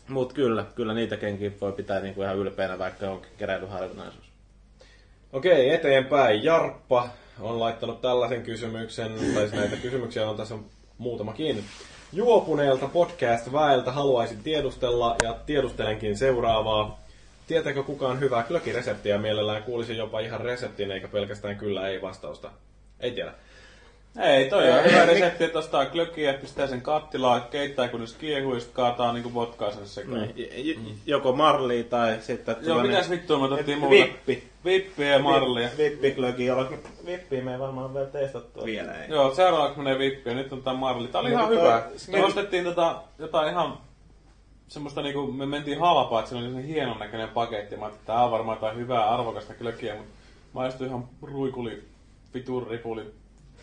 Mut 0.09 0.33
kyllä, 0.33 0.65
kyllä 0.75 0.93
niitä 0.93 1.17
kenkiä 1.17 1.51
voi 1.61 1.71
pitää 1.71 1.99
niinku 1.99 2.21
ihan 2.21 2.37
ylpeänä, 2.37 2.79
vaikka 2.79 3.09
onkin 3.09 3.31
keräilyharvinaisuus. 3.37 4.25
Okei, 5.33 5.73
eteenpäin. 5.73 6.43
Jarppa 6.43 7.09
on 7.39 7.59
laittanut 7.59 8.01
tällaisen 8.01 8.43
kysymyksen, 8.43 9.11
tai 9.33 9.41
siis 9.41 9.51
näitä 9.51 9.75
kysymyksiä 9.75 10.29
on 10.29 10.37
tässä 10.37 10.55
muutamakin. 10.97 11.63
Juopuneelta 12.13 12.87
podcast-väeltä 12.87 13.91
haluaisin 13.91 14.43
tiedustella, 14.43 15.15
ja 15.23 15.35
tiedustelenkin 15.45 16.17
seuraavaa. 16.17 16.99
Tietääkö 17.47 17.83
kukaan 17.83 18.19
hyvää 18.19 18.43
klökireseptiä? 18.43 19.17
Mielellään 19.17 19.63
kuulisin 19.63 19.97
jopa 19.97 20.19
ihan 20.19 20.41
reseptin, 20.41 20.91
eikä 20.91 21.07
pelkästään 21.07 21.55
kyllä 21.55 21.87
ei 21.87 22.01
vastausta. 22.01 22.51
Ei 22.99 23.11
tiedä. 23.11 23.33
Ei, 24.17 24.49
toi 24.49 24.71
on 24.71 24.83
hyvä 24.83 25.05
resepti, 25.05 25.43
että 25.43 25.59
ostaa 25.59 25.85
klökiä, 25.85 26.33
pistää 26.33 26.67
sen 26.67 26.81
kattilaan, 26.81 27.41
keittää 27.51 27.87
kunnes 27.87 28.13
kiehuu 28.13 28.53
ja 28.53 28.59
sitten 28.59 28.75
kaataa 28.75 29.13
niinku 29.13 29.33
vodkaa 29.33 29.71
sen 29.71 29.87
sekaan. 29.87 30.21
Niin, 30.21 30.67
j- 30.67 30.79
joko 31.05 31.33
marli 31.33 31.83
tai 31.83 32.17
sitten... 32.21 32.55
Joo, 32.61 32.81
mitäs 32.81 33.09
vittua 33.09 33.39
me 33.39 33.45
otettiin 33.45 33.79
muuta? 33.79 33.95
Vippi. 33.95 34.43
Vippiä 34.65 35.07
ja 35.07 35.19
marlia. 35.19 35.69
Vippiklöki, 35.77 36.45
jolla 36.45 36.71
vippiä 37.05 37.43
me 37.43 37.53
ei 37.53 37.59
varmaan 37.59 37.93
vielä 37.93 38.07
testattu. 38.07 38.65
Vielä 38.65 38.93
ei. 38.93 39.09
Joo, 39.09 39.35
seuraavaksi 39.35 39.77
menee 39.77 39.99
vippi 39.99 40.29
ja 40.29 40.35
nyt 40.35 40.53
on 40.53 40.63
tää 40.63 40.73
marli. 40.73 41.07
Tää 41.07 41.21
oli 41.21 41.29
ihan 41.31 41.49
hyvä. 41.49 41.83
Me 42.11 42.25
ostettiin 42.25 42.63
tota, 42.63 43.01
jotain 43.19 43.49
ihan 43.49 43.77
semmoista 44.67 45.01
niinku, 45.01 45.31
me 45.31 45.45
mentiin 45.45 45.79
halpaa, 45.79 46.19
että 46.19 46.29
se 46.29 46.37
oli 46.37 46.51
se 46.51 46.67
hienon 46.67 46.99
näköinen 46.99 47.29
paketti. 47.29 47.75
Mä 47.75 47.85
ajattelin, 47.85 48.01
että 48.01 48.13
tää 48.13 48.23
on 48.25 48.31
varmaan 48.31 48.55
jotain 48.57 48.77
hyvää 48.77 49.09
arvokasta 49.09 49.53
klökiä, 49.53 49.95
mutta 49.95 50.13
maistuin 50.53 50.89
ihan 50.89 51.07
ruikuli, 51.21 51.83
vitun 52.33 52.67
ripuli, 52.67 53.03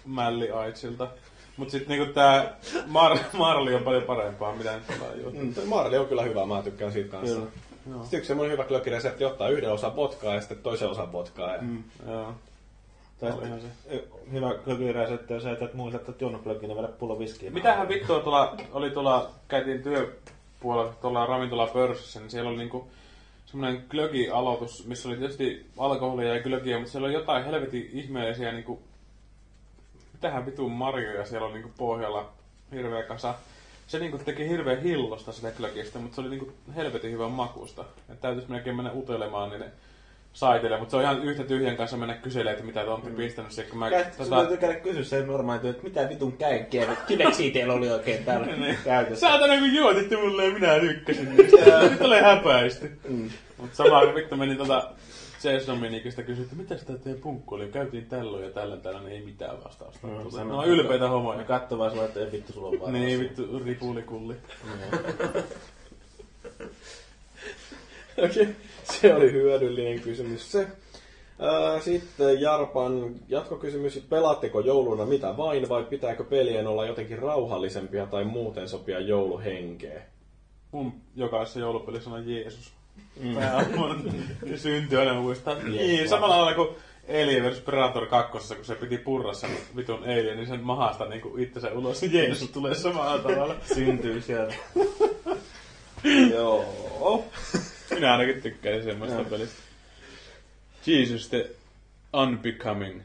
mälli 0.06 0.50
aitsilta. 0.50 1.08
Mut 1.56 1.70
sit 1.70 1.88
niinku 1.88 2.12
tää 2.12 2.56
mar, 2.86 3.18
marli 3.32 3.74
on 3.74 3.82
paljon 3.82 4.02
parempaa, 4.02 4.56
mitä 4.56 4.72
nyt 4.76 5.00
juotu. 5.22 5.38
Mm, 5.38 5.68
Marli 5.68 5.98
on 5.98 6.06
kyllä 6.06 6.22
hyvä, 6.22 6.46
mä 6.46 6.62
tykkään 6.62 6.92
siitä 6.92 7.10
kanssa. 7.10 7.36
Kyllä. 7.36 7.50
Joo. 7.90 8.02
Sitten 8.02 8.18
yksi 8.18 8.28
semmoinen 8.28 8.52
hyvä 8.52 8.64
klökiresepti 8.64 9.24
ottaa 9.24 9.48
yhden 9.48 9.72
osan 9.72 9.96
vodkaa 9.96 10.34
ja 10.34 10.40
sitten 10.40 10.58
toisen 10.58 10.88
osan 10.88 11.12
vodkaa. 11.12 11.54
Ja... 11.54 11.62
Mm, 11.62 11.84
joo. 12.06 12.34
Tai 13.20 13.32
Olihan 13.32 13.60
se. 13.60 13.68
hyvä 14.32 14.54
klökiresepti 14.54 15.34
on 15.34 15.40
se, 15.40 15.50
että 15.50 15.64
et 15.64 15.74
muista, 15.74 15.98
että 15.98 16.24
Jonno 16.24 16.38
klökiin 16.38 16.70
ja 16.70 16.76
vedä 16.76 16.88
pullo 16.88 17.18
viskiä. 17.18 17.50
Mitähän 17.50 17.88
vittua 17.88 18.20
tuolla, 18.20 18.56
oli 18.72 18.90
tuolla, 18.90 19.30
käytiin 19.48 19.82
työpuolella 19.82 20.92
tuolla 21.00 21.26
ravintolapörssissä, 21.26 22.20
niin 22.20 22.30
siellä 22.30 22.50
oli 22.50 22.58
niinku 22.58 22.90
semmoinen 23.46 23.84
glögi-aloitus, 23.88 24.86
missä 24.86 25.08
oli 25.08 25.16
tietysti 25.16 25.66
alkoholia 25.78 26.34
ja 26.34 26.42
glögiä, 26.42 26.78
mutta 26.78 26.92
siellä 26.92 27.06
oli 27.06 27.14
jotain 27.14 27.44
helvetin 27.44 27.90
ihmeellisiä 27.92 28.52
niinku, 28.52 28.82
mitähän 30.16 30.46
vitun 30.46 30.72
marjoja 30.72 31.26
siellä 31.26 31.46
oli 31.46 31.54
niinku 31.54 31.72
pohjalla 31.78 32.32
hirveä 32.72 33.02
kasa. 33.02 33.34
Se 33.86 33.98
niinku 33.98 34.18
teki 34.18 34.48
hirveän 34.48 34.82
hillosta 34.82 35.32
sitä 35.32 35.50
glögistä, 35.50 35.98
mutta 35.98 36.14
se 36.14 36.20
oli 36.20 36.30
niinku 36.30 36.52
helvetin 36.76 37.12
hyvän 37.12 37.30
makusta. 37.30 37.84
Että 38.08 38.22
täytyisi 38.22 38.50
melkein 38.50 38.76
mennä 38.76 38.92
utelemaan 38.92 39.50
niille 39.50 39.66
saiteille, 40.32 40.78
mutta 40.78 40.90
se 40.90 40.96
on 40.96 41.02
ihan 41.02 41.22
yhtä 41.24 41.44
tyhjän 41.44 41.76
kanssa 41.76 41.96
mennä 41.96 42.14
kyselemään, 42.14 42.52
että 42.52 42.66
mitä 42.66 42.84
te 42.84 42.90
olette 42.90 43.10
pistänyt 43.10 43.52
siihen, 43.52 43.70
kun 43.70 43.78
mä... 43.78 43.90
Käy, 43.90 44.04
tota... 44.04 44.24
Sun 44.24 44.36
täytyy 44.36 44.56
käydä 44.56 44.80
kysyä 44.80 45.04
se 45.04 45.26
normaali, 45.26 45.68
että 45.68 45.82
mitä 45.82 46.08
vitun 46.08 46.32
käykkiä, 46.32 46.96
kiveksiä 47.06 47.52
teillä 47.52 47.74
oli 47.74 47.90
oikein 47.90 48.24
täällä 48.24 48.46
käytössä. 48.84 49.28
Saatana 49.28 49.58
kun 49.58 49.74
juotitte 49.74 50.16
mulle 50.16 50.44
ja 50.44 50.52
minä 50.52 50.80
tykkäsin 50.80 51.36
niistä. 51.36 51.80
Nyt 51.90 52.00
olen 52.00 52.24
häpäisty. 52.24 52.98
Mm. 53.08 53.30
Mut 53.56 53.74
samaa 53.74 54.14
vittu 54.14 54.36
meni 54.36 54.56
tota 54.56 54.90
Jason 55.44 55.74
Dominikista 55.76 56.22
kysyi, 56.22 56.44
että 56.44 56.56
mitä 56.56 56.76
sitä 56.76 56.98
teidän 56.98 57.20
punkku 57.22 57.54
oli? 57.54 57.68
Käytiin 57.68 58.06
tällöin 58.06 58.44
ja 58.44 58.50
tällä 58.50 58.76
tällä, 58.76 59.00
niin 59.00 59.12
ei 59.12 59.24
mitään 59.24 59.64
vastausta. 59.64 60.06
No, 60.06 60.22
No, 60.24 60.30
se- 60.30 60.44
no 60.44 60.64
ylpeitä 60.66 61.08
homoja. 61.08 61.44
kattoo 61.44 61.78
vaan 61.78 61.90
sulle, 61.90 62.04
että 62.04 62.20
ei 62.20 62.32
vittu 62.32 62.52
sulla 62.52 62.68
on 62.68 62.80
vaan. 62.80 62.92
Niin 62.92 63.20
vittu 63.20 63.58
ripulikulli. 63.64 64.34
Okei, 68.24 68.48
se 68.84 69.14
oli 69.14 69.32
hyödyllinen 69.32 70.00
kysymys 70.00 70.52
se. 70.52 70.66
Ää, 71.38 71.80
Sitten 71.80 72.40
Jarpan 72.40 73.14
jatkokysymys. 73.28 74.06
Pelaatteko 74.10 74.60
jouluna 74.60 75.06
mitä 75.06 75.36
vain 75.36 75.68
vai 75.68 75.84
pitääkö 75.84 76.24
pelien 76.24 76.66
olla 76.66 76.86
jotenkin 76.86 77.18
rauhallisempia 77.18 78.06
tai 78.06 78.24
muuten 78.24 78.68
sopia 78.68 79.00
jouluhenkeä? 79.00 80.02
Mun 80.72 80.92
jokaisessa 81.16 81.60
joulupelissä 81.60 82.10
on 82.10 82.28
Jeesus. 82.30 82.72
Pääaamuna. 83.34 84.12
Ja 84.46 84.58
syntyy 84.58 85.00
aina 85.00 85.14
muistaa. 85.14 85.54
Niin, 85.54 86.08
samalla 86.08 86.36
lailla 86.36 86.54
kuin 86.54 86.76
Alien 87.08 87.44
vs 87.44 87.60
Predator 87.60 88.06
2, 88.06 88.54
kun 88.54 88.64
se 88.64 88.74
piti 88.74 88.98
purra 88.98 89.34
sen 89.34 89.50
vitun 89.76 90.02
Alien, 90.02 90.36
niin 90.36 90.46
sen 90.46 90.60
mahasta 90.60 91.08
niin 91.08 91.22
itsensä 91.38 91.72
ulos. 91.72 92.02
Niin 92.02 92.12
Jeesus 92.12 92.50
tulee 92.50 92.74
samalla 92.74 93.18
tavalla. 93.18 93.56
Syntyy 93.74 94.20
sieltä. 94.20 94.54
Joo. 96.34 97.24
Minä 97.94 98.12
ainakin 98.12 98.42
tykkäsin 98.42 98.84
semmoista 98.84 99.24
pelistä. 99.24 99.56
Jesus 100.86 101.28
the 101.28 101.50
Unbecoming. 102.22 103.00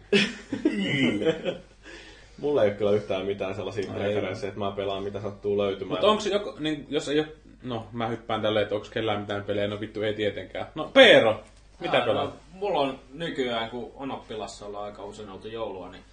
Mulla 2.38 2.64
ei 2.64 2.70
ole 2.70 2.78
kyllä 2.78 2.92
yhtään 2.92 3.26
mitään 3.26 3.56
sellaisia 3.56 3.94
preferenssejä, 3.94 4.50
että 4.50 4.60
mä 4.60 4.72
pelaan 4.72 5.03
mitä 5.03 5.22
sattuu 5.22 5.58
löytymään. 5.58 5.92
Mutta 5.92 6.08
onko 6.08 6.22
se 6.22 6.30
joko, 6.30 6.56
niin, 6.60 6.86
jos 6.90 7.10
ei 7.10 7.20
ole, 7.20 7.28
no 7.64 7.88
mä 7.91 8.07
hyppään 8.07 8.41
tälleen, 8.41 8.64
että 8.64 8.75
onko 8.75 8.88
kellään 8.91 9.19
mitään 9.19 9.43
pelejä, 9.43 9.67
no 9.67 9.80
vittu 9.80 10.01
ei 10.01 10.14
tietenkään. 10.14 10.67
No 10.75 10.90
Peero, 10.93 11.43
mitä 11.80 11.98
Ää, 11.98 12.06
pelaat? 12.06 12.30
No, 12.30 12.35
mulla 12.53 12.80
on 12.80 12.99
nykyään, 13.14 13.69
kun 13.69 13.91
on 13.95 14.11
oppilassa 14.11 14.65
ollaan 14.65 14.85
aika 14.85 15.03
usein 15.03 15.30
oltu 15.30 15.48
joulua, 15.48 15.90
niin 15.90 16.03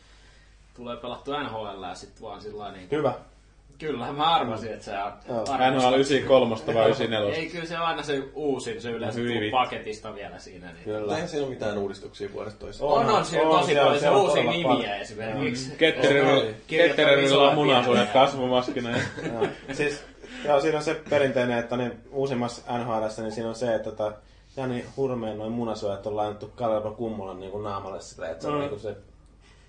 tulee 0.77 0.97
pelattu 0.97 1.33
NHL 1.33 1.83
ja 1.83 1.95
sit 1.95 2.23
vaan 2.23 2.41
sillä 2.41 2.73
niin... 2.73 2.89
Hyvä. 2.91 3.13
Kyllä, 3.79 4.13
mä 4.13 4.35
arvasin, 4.35 4.73
että 4.73 4.85
sä 4.85 5.05
arvostat. 5.05 5.61
NHL 5.75 5.95
93 5.95 6.57
vai 6.67 6.85
94? 6.85 7.35
Ei, 7.35 7.47
kyllä 7.51 7.65
se 7.67 7.79
on 7.79 7.87
aina 7.87 8.03
se 8.03 8.23
uusin, 8.35 8.83
se 8.83 8.91
yleensä 8.91 9.19
Hyvin 9.21 9.33
tuu 9.33 9.41
vittu. 9.41 9.57
paketista 9.57 10.15
vielä 10.15 10.39
siinä. 10.39 10.73
Niin. 10.73 10.85
Kyllä. 10.85 11.15
Eihän 11.15 11.29
siinä 11.29 11.47
ole 11.47 11.55
mitään 11.55 11.79
uudistuksia 11.79 12.33
vuodesta 12.33 12.61
toiseen. 12.61 12.91
On, 12.91 13.07
on, 13.07 13.25
siinä 13.25 13.49
on, 13.49 13.61
tosi 13.61 13.75
paljon 13.75 14.01
se 14.01 14.11
on 14.11 14.23
uusia 14.23 14.51
nimiä 14.51 14.97
esimerkiksi. 14.97 15.73
Ketterillä 16.67 17.49
on 17.49 17.55
munasuojat 17.55 18.11
kasvomaskina. 18.13 18.91
Siis, 19.73 20.05
joo, 20.45 20.61
siinä 20.61 20.79
on 20.79 20.85
se 20.85 21.01
perinteinen, 21.11 21.59
että 21.59 21.77
niin 21.77 21.93
uusimmassa 22.13 22.79
NHLssä, 22.79 23.23
niin 23.23 23.33
siinä 23.33 23.49
on 23.49 23.55
se, 23.55 23.75
että 23.75 23.91
tota, 23.91 24.13
Jani 24.57 24.85
Hurmeen 24.97 25.39
noin 25.39 25.53
munasuojat 25.53 26.07
on 26.07 26.17
lainattu 26.17 26.51
Kalervo 26.57 26.91
Kummolan 26.91 27.41
niin 27.41 27.53
kuin 27.53 27.65
naamalle 27.65 28.01
silleen, 28.01 28.33
että 28.33 28.43
se 28.43 28.49
on 28.49 28.55
Mm. 28.55 28.61
niin 28.61 28.69
kuin 28.71 28.81
se 28.81 28.97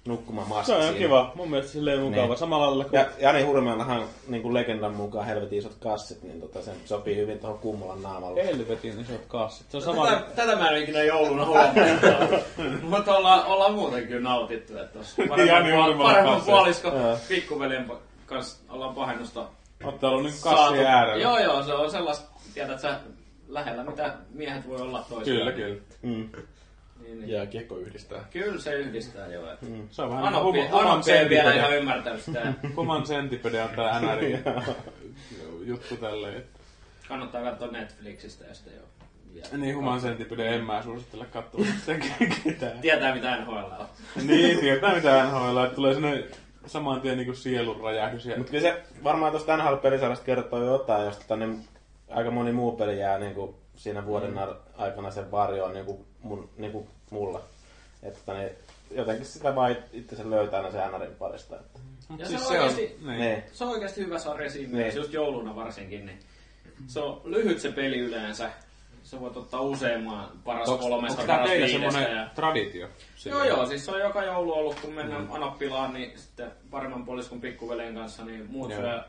nukkuma 0.06 0.46
maski 0.46 0.66
Se 0.66 0.76
on 0.76 0.82
siinä. 0.82 0.98
kiva. 0.98 1.32
Mun 1.36 1.50
mielestä 1.50 1.72
silleen 1.72 2.00
mukava. 2.00 2.28
Niin. 2.28 2.38
Samalla 2.38 2.68
lailla 2.68 2.84
kuin... 2.86 3.00
Ja 3.00 3.06
Jani 3.20 3.42
Hurmeellahan 3.42 4.04
niin 4.28 4.42
kuin 4.42 4.54
legendan 4.54 4.94
mukaan 4.94 5.26
helvetin 5.26 5.60
isot 5.60 5.76
kassit, 5.80 6.24
niin 6.24 6.42
tota, 6.42 6.62
se 6.62 6.72
sopii 6.86 7.16
hyvin 7.16 7.40
tuohon 7.40 7.60
Kummolan 7.60 8.02
naamalle. 8.02 8.46
Helvetin 8.46 9.00
isot 9.02 9.22
kassit. 9.28 9.72
Se 9.72 9.78
on 9.78 9.84
sama... 9.84 10.06
Tätä, 10.08 10.22
tätä 10.36 10.56
mä 10.56 10.68
en 10.68 10.70
ole 10.74 10.80
ikinä 10.80 11.04
jouluna 11.04 11.46
huomannut. 11.46 12.84
Mutta 12.90 13.18
ollaan, 13.18 13.46
ollaan 13.46 13.74
muuten 13.74 14.08
kyllä 14.08 14.30
nautittu. 14.30 14.78
Että 14.78 15.00
Jani 15.18 15.30
paremman, 15.30 15.64
puol- 15.64 15.86
Hurmela 15.88 16.04
paremman 16.10 16.34
kanssa. 16.34 16.52
puolisko 16.52 16.92
pikkuveljen 17.28 17.92
kanssa 18.26 18.58
ollaan 18.70 18.96
pahennusta 18.96 19.46
Olette 19.84 20.06
ollut 20.08 20.32
saatu. 20.32 20.58
kassien 20.58 20.88
äärellä. 20.88 21.24
Joo, 21.24 21.40
joo, 21.40 21.64
se 21.64 21.74
on 21.74 21.92
sellaista, 21.92 22.30
tiedät 22.54 22.80
sä, 22.80 23.00
lähellä 23.48 23.84
mitä 23.84 24.16
miehet 24.34 24.68
voi 24.68 24.82
olla 24.82 25.06
toisiaan. 25.10 25.40
Kyllä, 25.40 25.52
kyllä. 25.52 25.82
Mm. 26.02 26.30
Niin, 27.04 27.20
niin. 27.20 27.30
Jääkiekko 27.30 27.78
yhdistää. 27.78 28.26
Kyllä 28.32 28.60
se 28.60 28.74
yhdistää 28.74 29.28
jo. 29.28 29.54
Että. 29.54 29.66
Se 29.92 30.02
on 30.02 30.10
vähän 30.10 30.26
Anoppi, 30.26 30.52
niin 30.52 30.70
kuin 30.70 30.82
Anoppi 30.82 31.12
ei 31.12 31.30
vielä 31.30 31.54
ihan 31.54 31.78
ymmärtänyt 31.78 32.22
sitä. 32.22 32.54
Kuman 32.76 33.04
centipede 33.04 33.64
on 33.64 33.70
tää 33.70 34.00
NRI 34.00 34.40
juttu 35.70 35.98
tälleen. 35.98 36.44
Kannattaa 37.08 37.44
katsoa 37.44 37.68
Netflixistä 37.68 38.46
ja 38.46 38.54
sitten 38.54 38.74
jo. 38.74 38.82
vielä. 39.34 39.48
Niin, 39.58 39.76
Human 39.76 40.00
Centipede 40.02 40.56
en 40.56 40.64
mä 40.64 40.84
suosittele 40.84 41.26
katsomaan 41.26 41.74
sitä 41.80 42.00
ketään. 42.44 42.80
Tietää 42.80 43.16
mitä 43.16 43.38
NHL 43.38 43.54
on. 43.54 43.88
niin, 44.28 44.60
tietää 44.60 44.96
mitä 44.96 45.24
NHL 45.24 45.58
on, 45.58 45.72
tulee 45.76 45.94
sellainen 45.94 46.24
saman 46.70 47.02
tien 47.02 47.18
niinku 47.18 47.34
sielun 47.34 47.82
räjähdys. 47.82 48.26
Ja... 48.26 48.38
Mutta 48.38 48.52
kyllä 48.52 48.70
se 48.70 48.84
varmaan 49.04 49.32
tuosta 49.32 49.58
NHL-pelisarjasta 49.58 50.26
kertoo 50.26 50.64
jotain, 50.64 51.06
jos 51.06 51.18
tota, 51.18 51.36
niin 51.36 51.66
aika 52.10 52.32
moni 52.32 52.52
muu 52.52 52.72
peli 52.72 53.00
jää 53.00 53.20
niin 53.20 53.34
kuin 53.34 53.56
siinä 53.76 54.06
vuoden 54.06 54.32
mm. 54.32 54.40
aikana 54.78 55.12
sen 55.12 55.32
varjoon 55.32 55.74
niin 55.74 55.86
kuin 55.86 56.06
mun, 56.22 56.50
niin 56.58 56.72
kuin 56.72 56.88
mulla. 57.12 57.42
Että 58.04 58.20
tota, 58.20 58.38
niin, 58.38 58.52
jotenkin 58.92 59.26
sitä 59.26 59.56
vaan 59.56 59.78
itse 59.94 60.16
se 60.16 60.30
löytää 60.30 60.60
aina 60.60 60.72
se 60.72 60.98
NRin 60.98 61.16
parista. 61.16 61.56
Että. 61.56 61.80
Ja 62.18 62.26
siis 62.26 62.48
se, 62.48 62.48
on 62.48 62.56
on, 62.56 62.62
oikeasti, 62.62 62.98
niin. 63.06 63.20
Niin. 63.20 63.44
se 63.52 63.64
on 63.64 63.70
oikeasti 63.70 64.02
hyvä 64.02 64.20
sarja 64.20 64.50
siinä 64.50 64.78
Niin. 64.78 64.96
just 64.96 65.14
jouluna 65.14 65.56
varsinkin. 65.56 66.06
Niin 66.06 66.20
se 66.88 67.00
on 67.00 67.22
lyhyt 67.24 67.60
se 67.60 67.72
peli 67.72 68.00
yleensä. 68.00 68.52
Se 69.10 69.20
voit 69.20 69.38
ottaa 69.38 69.62
useamman 69.62 70.30
paras 70.44 70.70
Onko, 70.70 70.90
kolmesta, 70.90 71.22
onko 71.22 71.34
tää 71.34 71.38
paras 71.38 71.52
viidestä. 71.52 72.00
Ja... 72.00 72.28
traditio? 72.36 72.82
Joo, 72.82 72.90
Silleen? 73.16 73.48
joo, 73.48 73.66
siis 73.66 73.86
se 73.86 73.92
on 73.92 74.00
joka 74.00 74.24
joulu 74.24 74.54
ollut, 74.54 74.80
kun 74.80 74.94
mennään 74.94 75.22
mm. 75.22 75.32
Anoppilaan, 75.32 75.94
niin 75.94 76.20
sitten 76.20 76.52
paremman 76.72 77.06
puoliskon 77.06 77.42
pikkuveljen 77.42 77.96
kanssa, 77.96 78.26
niin 78.26 78.46
muut 78.50 78.72
Joo. 78.72 78.80
syö 78.80 79.04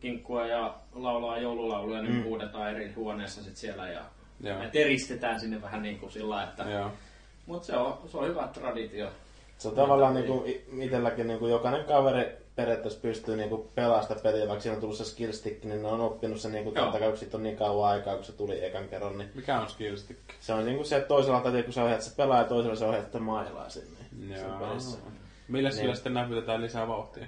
kinkkua 0.00 0.46
ja 0.46 0.74
laulaa 0.94 1.38
joululauluja, 1.38 2.02
niin 2.02 2.14
mm. 2.14 2.24
huudetaan 2.24 2.70
eri 2.70 2.92
huoneessa 2.92 3.42
sit 3.42 3.56
siellä 3.56 3.88
ja 3.88 4.00
Joo. 4.40 4.58
me 4.58 4.68
teristetään 4.68 5.40
sinne 5.40 5.62
vähän 5.62 5.82
niin 5.82 5.98
kuin 5.98 6.12
sillä, 6.12 6.42
että... 6.44 6.62
Joo. 6.62 6.90
Mutta 7.46 7.66
se 7.66 7.76
on, 7.76 7.98
se 8.06 8.16
on 8.16 8.28
hyvä 8.28 8.48
traditio. 8.52 9.08
Se 9.58 9.68
on 9.68 9.74
tavallaan 9.74 10.14
niin 10.14 10.26
kuin, 10.26 10.54
itselläkin 10.82 11.26
niin 11.26 11.38
kuin 11.38 11.52
jokainen 11.52 11.84
kaveri 11.84 12.39
periaatteessa 12.60 13.00
pystyy 13.00 13.36
niin 13.36 13.48
kuin 13.48 13.68
pelaamaan 13.74 14.02
sitä 14.02 14.20
peliä, 14.22 14.48
vaikka 14.48 14.62
siinä 14.62 14.74
on 14.74 14.80
tullut 14.80 14.96
se 14.96 15.04
skillstick, 15.04 15.64
niin 15.64 15.82
ne 15.82 15.88
on 15.88 16.00
oppinut 16.00 16.40
sen 16.40 16.52
niin 16.52 16.64
kuin, 16.64 16.74
Joo. 16.74 16.84
totta 16.84 16.98
kai, 16.98 17.12
on 17.34 17.42
niin 17.42 17.56
kauan 17.56 17.90
aikaa, 17.90 18.14
kun 18.14 18.24
se 18.24 18.32
tuli 18.32 18.64
ekan 18.64 18.88
kerran, 18.88 19.18
niin 19.18 19.30
Mikä 19.34 19.60
on 19.60 19.68
skillstick? 19.70 20.20
se 20.40 20.52
on 20.52 20.64
niin 20.64 20.76
kuin 20.76 20.86
se, 20.86 20.96
että 20.96 21.08
toisella 21.08 21.40
täytyy, 21.40 21.62
kun 21.62 21.72
sä 21.72 21.84
ohjaat 21.84 22.02
se 22.02 22.16
pelaa 22.16 22.38
ja 22.38 22.44
toisella 22.44 22.76
se 22.76 22.84
ohjaat 22.84 23.20
mailaa 23.20 23.68
sinne. 23.68 23.98
sen 24.10 24.30
Joo. 24.30 24.76
Millä 25.48 25.68
Niin. 25.68 25.78
sillä 25.78 25.94
sitten 25.94 26.14
näpytetään 26.14 26.62
lisää 26.62 26.88
vauhtia? 26.88 27.26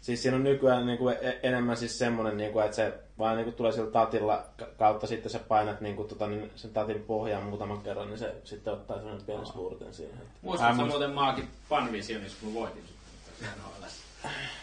Siis 0.00 0.22
siinä 0.22 0.36
on 0.36 0.44
nykyään 0.44 0.86
niin 0.86 0.98
kuin 0.98 1.16
e- 1.20 1.38
enemmän 1.42 1.76
siis 1.76 1.98
semmoinen, 1.98 2.36
niin 2.36 2.52
kuin, 2.52 2.64
että 2.64 2.76
se 2.76 2.92
vaan 3.18 3.36
niin 3.36 3.44
kuin 3.44 3.54
tulee 3.54 3.72
sillä 3.72 3.90
tatilla 3.90 4.44
ka- 4.58 4.66
kautta 4.78 5.06
sitten 5.06 5.32
sä 5.32 5.38
painat 5.38 5.80
niin 5.80 5.96
kuin, 5.96 6.08
tota, 6.08 6.26
niin 6.26 6.50
sen 6.56 6.70
tatin 6.72 7.02
pohjaan 7.02 7.42
muutaman 7.44 7.80
kerran, 7.80 8.08
niin 8.08 8.18
se 8.18 8.34
sitten 8.44 8.72
ottaa 8.72 8.96
semmoinen 8.96 9.26
pienen 9.26 9.46
spurtin 9.46 9.94
siihen. 9.94 10.14
Muistatko 10.42 10.82
muist- 10.82 10.86
muuten 10.88 11.10
maakin 11.10 11.48
Panvisionissa, 11.68 12.38
kun 12.40 12.54
voitin 12.54 12.82
sut 12.86 12.96
NHL:ssä? 13.40 14.01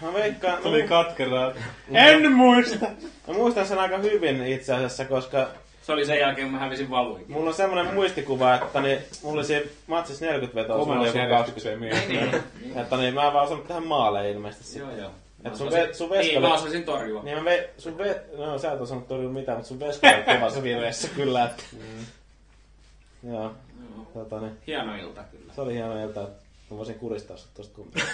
Mä 0.01 0.13
veikkaan, 0.13 0.61
Tuli 0.63 0.83
katkeraa. 0.83 1.53
En 1.93 2.31
muista! 2.31 2.85
mä 3.27 3.33
muistan 3.33 3.65
sen 3.67 3.79
aika 3.79 3.97
hyvin 3.97 4.43
itse 4.45 4.73
asiassa, 4.73 5.05
koska 5.05 5.47
Se 5.81 5.91
oli 5.91 6.05
sen 6.05 6.19
jälkeen, 6.19 6.47
kun 6.47 6.53
mä 6.53 6.59
hävisin 6.59 6.89
valuikin. 6.89 7.31
mulla 7.31 7.47
on 7.49 7.53
semmoinen 7.55 7.93
muistikuva, 7.93 8.55
että 8.55 8.81
niin, 8.81 8.99
mulla 9.23 9.35
oli 9.39 9.45
siinä 9.45 9.65
matsissa 9.87 10.25
40 10.25 10.61
vetoa, 10.61 10.83
sulla 10.83 10.99
oli 10.99 11.07
joku 11.07 11.17
20. 11.17 11.53
Komennusjärjestykseen 11.63 11.79
miehen. 11.79 12.09
Niin, 12.31 12.43
niin. 12.65 12.77
Että 12.79 12.97
niin, 12.97 13.13
mä 13.13 13.27
en 13.27 13.33
vaan 13.33 13.45
osannut 13.45 13.67
tähän 13.67 13.87
maalle 13.87 14.31
ilmeisesti 14.31 14.79
Joo, 14.79 14.87
sitten. 14.87 15.03
joo. 15.03 15.11
Et 15.45 15.55
sun 15.55 15.67
ve- 15.67 15.93
sun 15.93 16.09
Niin, 16.09 16.19
veska- 16.21 16.39
mä 16.39 16.53
osasin 16.53 16.83
torjua. 16.83 17.23
Niin 17.23 17.37
mä 17.37 17.45
ve, 17.45 17.69
sun 17.77 17.97
ve, 17.97 18.21
no 18.37 18.57
sä 18.59 18.71
et 18.71 18.81
osannut 18.81 19.07
torjua 19.07 19.31
mitään, 19.31 19.57
mutta 19.57 19.67
sun 19.69 19.79
veska 19.79 20.07
oli 20.07 20.37
kovassa 20.37 20.63
vireessä 20.63 21.07
kyllä, 21.15 21.43
että... 21.45 21.63
Joo, 23.27 23.41
Joo. 23.41 23.51
tota 24.13 24.39
niin. 24.39 24.57
Hieno 24.67 24.95
ilta 24.95 25.23
kyllä. 25.31 25.53
Se 25.53 25.61
oli 25.61 25.73
hieno 25.73 26.03
ilta, 26.03 26.21
että 26.23 26.43
mä 26.71 26.77
voisin 26.77 26.99
kuristaa 26.99 27.37
sut 27.37 27.53
tosta 27.53 27.75
kuntoon. 27.75 28.05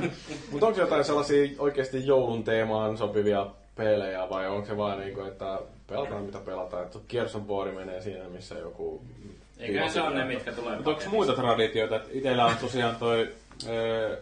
Mutta 0.50 0.66
onko 0.66 0.80
jotain 0.80 1.04
sellaisia 1.04 1.48
oikeasti 1.58 2.06
joulun 2.06 2.44
teemaan 2.44 2.98
sopivia 2.98 3.46
pelejä 3.76 4.30
vai 4.30 4.48
onko 4.48 4.66
se 4.66 4.76
vaan 4.76 5.00
niinku, 5.00 5.20
että 5.20 5.58
pelataan 5.86 6.22
mitä 6.22 6.38
pelataan, 6.38 6.82
että 6.82 6.98
Gears 7.08 7.36
of 7.36 7.42
War 7.48 7.72
menee 7.72 8.00
siinä 8.00 8.28
missä 8.28 8.54
joku... 8.54 9.02
Eiköhän 9.58 9.90
se 9.90 10.00
on 10.00 10.14
ne, 10.14 10.24
mitkä 10.24 10.52
tulee 10.52 10.76
Mutta 10.76 10.90
onko 10.90 11.02
muita 11.10 11.32
traditioita? 11.32 11.96
Et 11.96 12.08
Itellä 12.12 12.44
on 12.44 12.56
tosiaan 12.56 12.96
toi... 12.96 13.28
öö, 13.68 14.16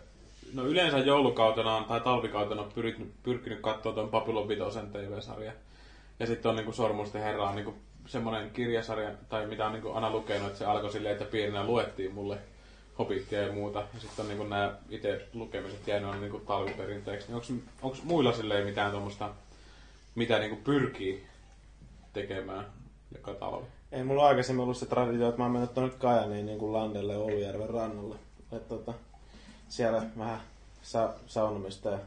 No 0.55 0.67
yleensä 0.67 0.99
joulukautena 0.99 1.77
on, 1.77 1.85
tai 1.85 2.01
talvikautena 2.01 2.63
on 2.63 2.73
pyrkinyt 3.23 3.61
katsoa 3.61 3.93
tuon 3.93 4.11
Babylon 4.11 4.49
Vitosen 4.49 4.91
TV-sarja. 4.91 5.53
Ja 6.21 6.27
sitten 6.27 6.49
on 6.49 6.57
niinku 6.57 6.73
Sormusten 6.73 7.23
herra 7.23 7.49
on 7.49 7.55
niinku 7.55 7.75
semmoinen 8.07 8.51
kirjasarja, 8.51 9.11
tai 9.29 9.47
mitä 9.47 9.67
on 9.67 9.73
niinku 9.73 9.91
aina 9.91 10.11
lukenut, 10.11 10.47
että 10.47 10.59
se 10.59 10.65
alkoi 10.65 10.93
silleen, 10.93 11.13
että 11.13 11.25
pienenä 11.25 11.65
luettiin 11.65 12.15
mulle 12.15 12.39
Hobbitia 13.03 13.43
ja 13.43 13.53
muuta. 13.53 13.79
Ja 13.95 14.01
sitten 14.01 14.23
on 14.23 14.29
niinku 14.29 14.45
nämä 14.45 14.75
itse 14.91 15.29
lukemiset 15.33 15.87
jäänyt 15.87 16.09
aina 16.09 16.21
niinku 16.21 16.39
talviperinteeksi. 16.41 17.33
Niin 17.33 17.63
onko 17.83 17.97
muilla 18.05 18.33
silleen 18.33 18.67
mitään 18.67 18.91
tuommoista, 18.91 19.31
mitä 20.15 20.39
niinku 20.39 20.57
pyrkii 20.65 21.27
tekemään 22.13 22.67
joka 23.15 23.35
talvi? 23.35 23.67
Ei 23.93 24.05
mulla 24.05 24.27
aikaisemmin 24.27 24.63
ollut 24.63 24.77
se 24.77 24.87
traditio, 24.87 25.29
että 25.29 25.39
mä 25.39 25.45
oon 25.45 25.53
mennyt 25.53 25.75
tuonne 25.75 25.95
Kajaniin 25.99 26.47
niin 26.47 26.73
Landelle 26.73 27.17
Oulujärven 27.17 27.71
rannalle. 27.71 28.17
Et, 28.53 28.69
tota, 28.69 28.95
siellä 29.69 30.03
vähän 30.19 30.41
sa- 30.83 31.15
saunomista 31.27 31.89
ja 31.91 31.99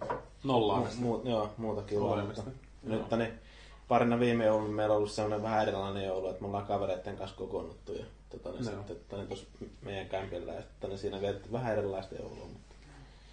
Nollaamista. 0.43 1.01
mu- 1.01 1.05
mu- 1.25 1.29
joo, 1.29 1.49
muutakin 1.57 2.01
vaan. 2.01 2.13
Olemista. 2.13 2.43
Mutta 2.83 3.17
nyt 3.17 3.29
niin, 3.29 3.39
parina 3.87 4.19
viime 4.19 4.45
joulun 4.45 4.69
meillä 4.69 4.93
on 4.93 4.97
ollut 4.97 5.11
sellainen 5.11 5.43
vähän 5.43 5.61
erilainen 5.61 6.05
joulu, 6.05 6.27
että 6.27 6.41
me 6.41 6.47
ollaan 6.47 6.65
kavereiden 6.65 7.17
kanssa 7.17 7.37
kokoonnuttu 7.37 7.93
ja 7.93 8.05
tota, 8.29 8.49
Joo. 8.49 8.63
sitten 8.63 8.85
tota, 8.85 9.17
niin, 9.17 9.27
tuossa 9.27 9.45
meidän 9.81 10.09
kämpillä 10.09 10.53
ja 10.53 10.61
niin 10.87 10.97
siinä 10.97 11.21
vietettiin 11.21 11.51
vähän 11.51 11.73
erilaista 11.73 12.15
joulua. 12.15 12.45
Mutta 12.45 12.75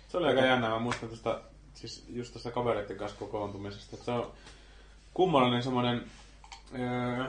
Se 0.09 0.17
oli 0.17 0.27
aika 0.27 0.41
jännä. 0.41 0.69
Mä 0.69 0.79
muistan 0.79 1.09
tuosta, 1.09 1.41
siis 1.75 2.05
just 2.09 2.33
tuosta 2.33 2.51
kavereiden 2.51 2.97
kanssa 2.97 3.19
kokoontumisesta. 3.19 3.97
Että 3.97 4.05
se 4.05 4.11
on 4.11 4.33
kummallinen 5.15 5.63
semmoinen 5.63 6.03
öö, 6.79 7.25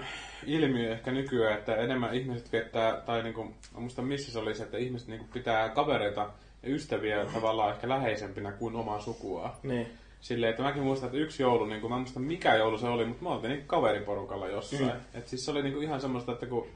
ilmiö 0.46 0.92
ehkä 0.92 1.12
nykyään, 1.12 1.60
että 1.60 1.76
enemmän 1.76 2.16
ihmiset 2.16 2.52
viettää, 2.52 3.02
tai 3.02 3.24
niinku, 3.24 3.44
mä 3.44 3.80
muistan 3.80 4.06
missä 4.06 4.32
se 4.32 4.40
oli 4.40 4.56
se, 4.56 4.64
että 4.64 4.78
ihmiset 4.78 5.08
niinku 5.08 5.26
pitää 5.34 5.70
kavereita 5.70 6.30
ja 6.64 6.70
ystäviä 6.70 7.26
tavallaan 7.26 7.74
ehkä 7.74 7.90
läheisempinä 7.90 8.52
kuin 8.52 8.76
omaa 8.76 9.02
sukua. 9.02 9.60
niin, 9.64 9.88
silleen, 10.24 10.50
että 10.50 10.64
mäkin 10.64 10.84
muistan, 10.84 11.08
että 11.08 11.18
yksi 11.18 11.44
joulu, 11.44 11.66
niin 11.66 11.82
kuin, 11.82 11.92
mä 11.92 11.96
en 11.96 12.02
muista 12.02 12.20
mikä 12.20 12.56
joulu 12.56 12.78
se 12.78 12.88
oli, 12.88 13.06
mutta 13.06 13.24
me 13.24 13.30
oltiin 13.30 13.52
niin 13.52 13.68
kaveriporukalla 13.68 14.48
jossain. 14.48 14.86
Mm. 14.86 14.92
Et 15.14 15.28
siis 15.28 15.46
se 15.46 15.52
oli 15.52 15.64
niin 15.64 15.74
kuin 15.74 15.84
ihan 15.84 16.02
semmoista, 16.02 16.32
että 16.32 16.46
kun 16.46 16.68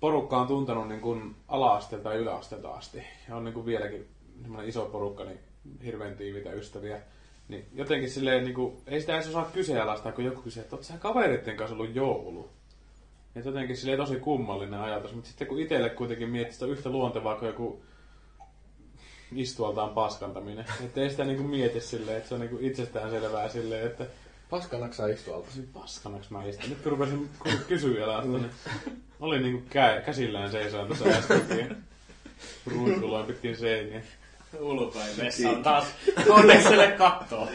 porukka 0.00 0.38
on 0.38 0.46
tuntenut 0.46 0.88
niin 0.88 1.00
kuin 1.00 1.36
ala-asteelta 1.48 2.12
ja 2.12 2.18
yläasteelta 2.18 2.70
asti, 2.70 3.02
ja 3.28 3.36
on 3.36 3.44
niin 3.44 3.54
kuin 3.54 3.66
vieläkin 3.66 4.08
semmoinen 4.42 4.68
iso 4.68 4.84
porukka, 4.84 5.24
niin 5.24 5.40
hirveän 5.84 6.16
tiiviitä 6.16 6.52
ystäviä, 6.52 7.00
niin 7.48 7.66
jotenkin 7.74 8.10
silleen, 8.10 8.44
niin 8.44 8.54
kuin, 8.54 8.76
ei 8.86 9.00
sitä 9.00 9.14
edes 9.14 9.28
osaa 9.28 9.50
kyseenalaistaa, 9.52 10.12
kun 10.12 10.24
joku 10.24 10.42
kysyy, 10.42 10.62
että 10.62 10.76
oot 10.76 10.84
sä 10.84 10.98
kavereiden 10.98 11.56
kanssa 11.56 11.76
ollut 11.76 11.94
joulu? 11.94 12.50
Et 13.36 13.44
jotenkin 13.44 13.76
silleen 13.76 13.98
tosi 13.98 14.16
kummallinen 14.16 14.80
ajatus, 14.80 15.14
mutta 15.14 15.28
sitten 15.28 15.48
kun 15.48 15.58
itselle 15.58 15.90
kuitenkin 15.90 16.28
miettii 16.28 16.54
sitä 16.54 16.66
yhtä 16.66 16.90
luontevaa 16.90 17.36
kuin 17.36 17.46
joku 17.46 17.82
istualtaan 19.32 19.90
paskantaminen. 19.90 20.64
Että 20.84 21.00
ei 21.00 21.10
sitä 21.10 21.24
niinku 21.24 21.42
mieti 21.42 21.80
silleen, 21.80 22.16
että 22.16 22.28
se 22.28 22.34
on 22.34 22.40
niinku 22.40 22.58
itsestään 22.60 23.10
selvää 23.10 23.48
silleen, 23.48 23.86
että 23.86 24.06
Paskanaksi 24.50 24.96
sä 24.96 25.06
istualta? 25.08 25.46
tosi 25.46 25.68
paskanaks 25.72 26.30
mä 26.30 26.44
istun. 26.44 26.70
Nyt 26.70 26.78
kun 26.82 26.92
rupesin 26.92 27.30
kysyä 27.68 28.04
elästä, 28.04 28.28
niin 28.28 28.50
oli 29.20 29.38
niinku 29.42 29.62
kä- 29.68 30.04
käsillään 30.06 30.50
seisoo 30.50 30.86
tuossa 30.86 31.04
äskenkin. 31.04 31.76
Ruikkuloin 32.66 33.26
pitkin 33.26 33.56
seiniä. 33.56 34.02
Ulkoin 34.60 35.06
vessa 35.18 35.50
on 35.50 35.62
taas 35.62 35.84
onneksi 36.28 36.68
sille 36.68 36.90
kattoo. 36.90 37.48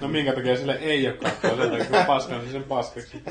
No 0.00 0.08
minkä 0.08 0.32
takia 0.32 0.56
sille 0.56 0.74
ei 0.74 1.08
ole 1.08 1.16
kattoa, 1.16 1.56
sen 1.56 1.70
takia 1.70 1.84
kun 1.84 2.06
paskan 2.06 2.50
sen 2.52 2.62
paskaksi. 2.64 3.22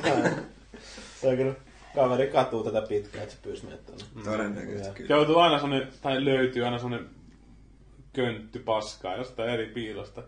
Se 1.22 1.28
on 1.28 1.38
kyllä, 1.38 1.54
kaveri 1.96 2.28
katuu 2.28 2.64
tätä 2.64 2.82
pitkään, 2.82 3.24
että 3.24 3.36
se 3.36 3.42
pyysi 3.44 3.66
meitä 3.66 3.84
tuonne. 3.84 4.06
Todennäköisesti 4.32 4.94
kyllä. 4.94 5.16
Joutuu 5.16 5.38
aina 5.38 5.60
semmonen, 5.60 5.88
tai 6.02 6.26
löytyy 6.26 6.66
aina 6.66 6.80
semmonen 6.80 7.10
köntty 8.14 8.60
paskaa 8.60 9.16
jostain 9.18 9.50
eri 9.50 9.66
piilosta. 9.66 10.24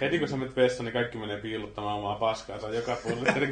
Heti 0.00 0.18
kun 0.18 0.28
sä 0.28 0.36
menet 0.36 0.56
vessaan, 0.56 0.84
niin 0.84 0.92
kaikki 0.92 1.18
menee 1.18 1.36
piilottamaan 1.36 1.98
omaa 1.98 2.14
paskaansa 2.14 2.68
joka 2.68 2.96
puolelle 3.02 3.48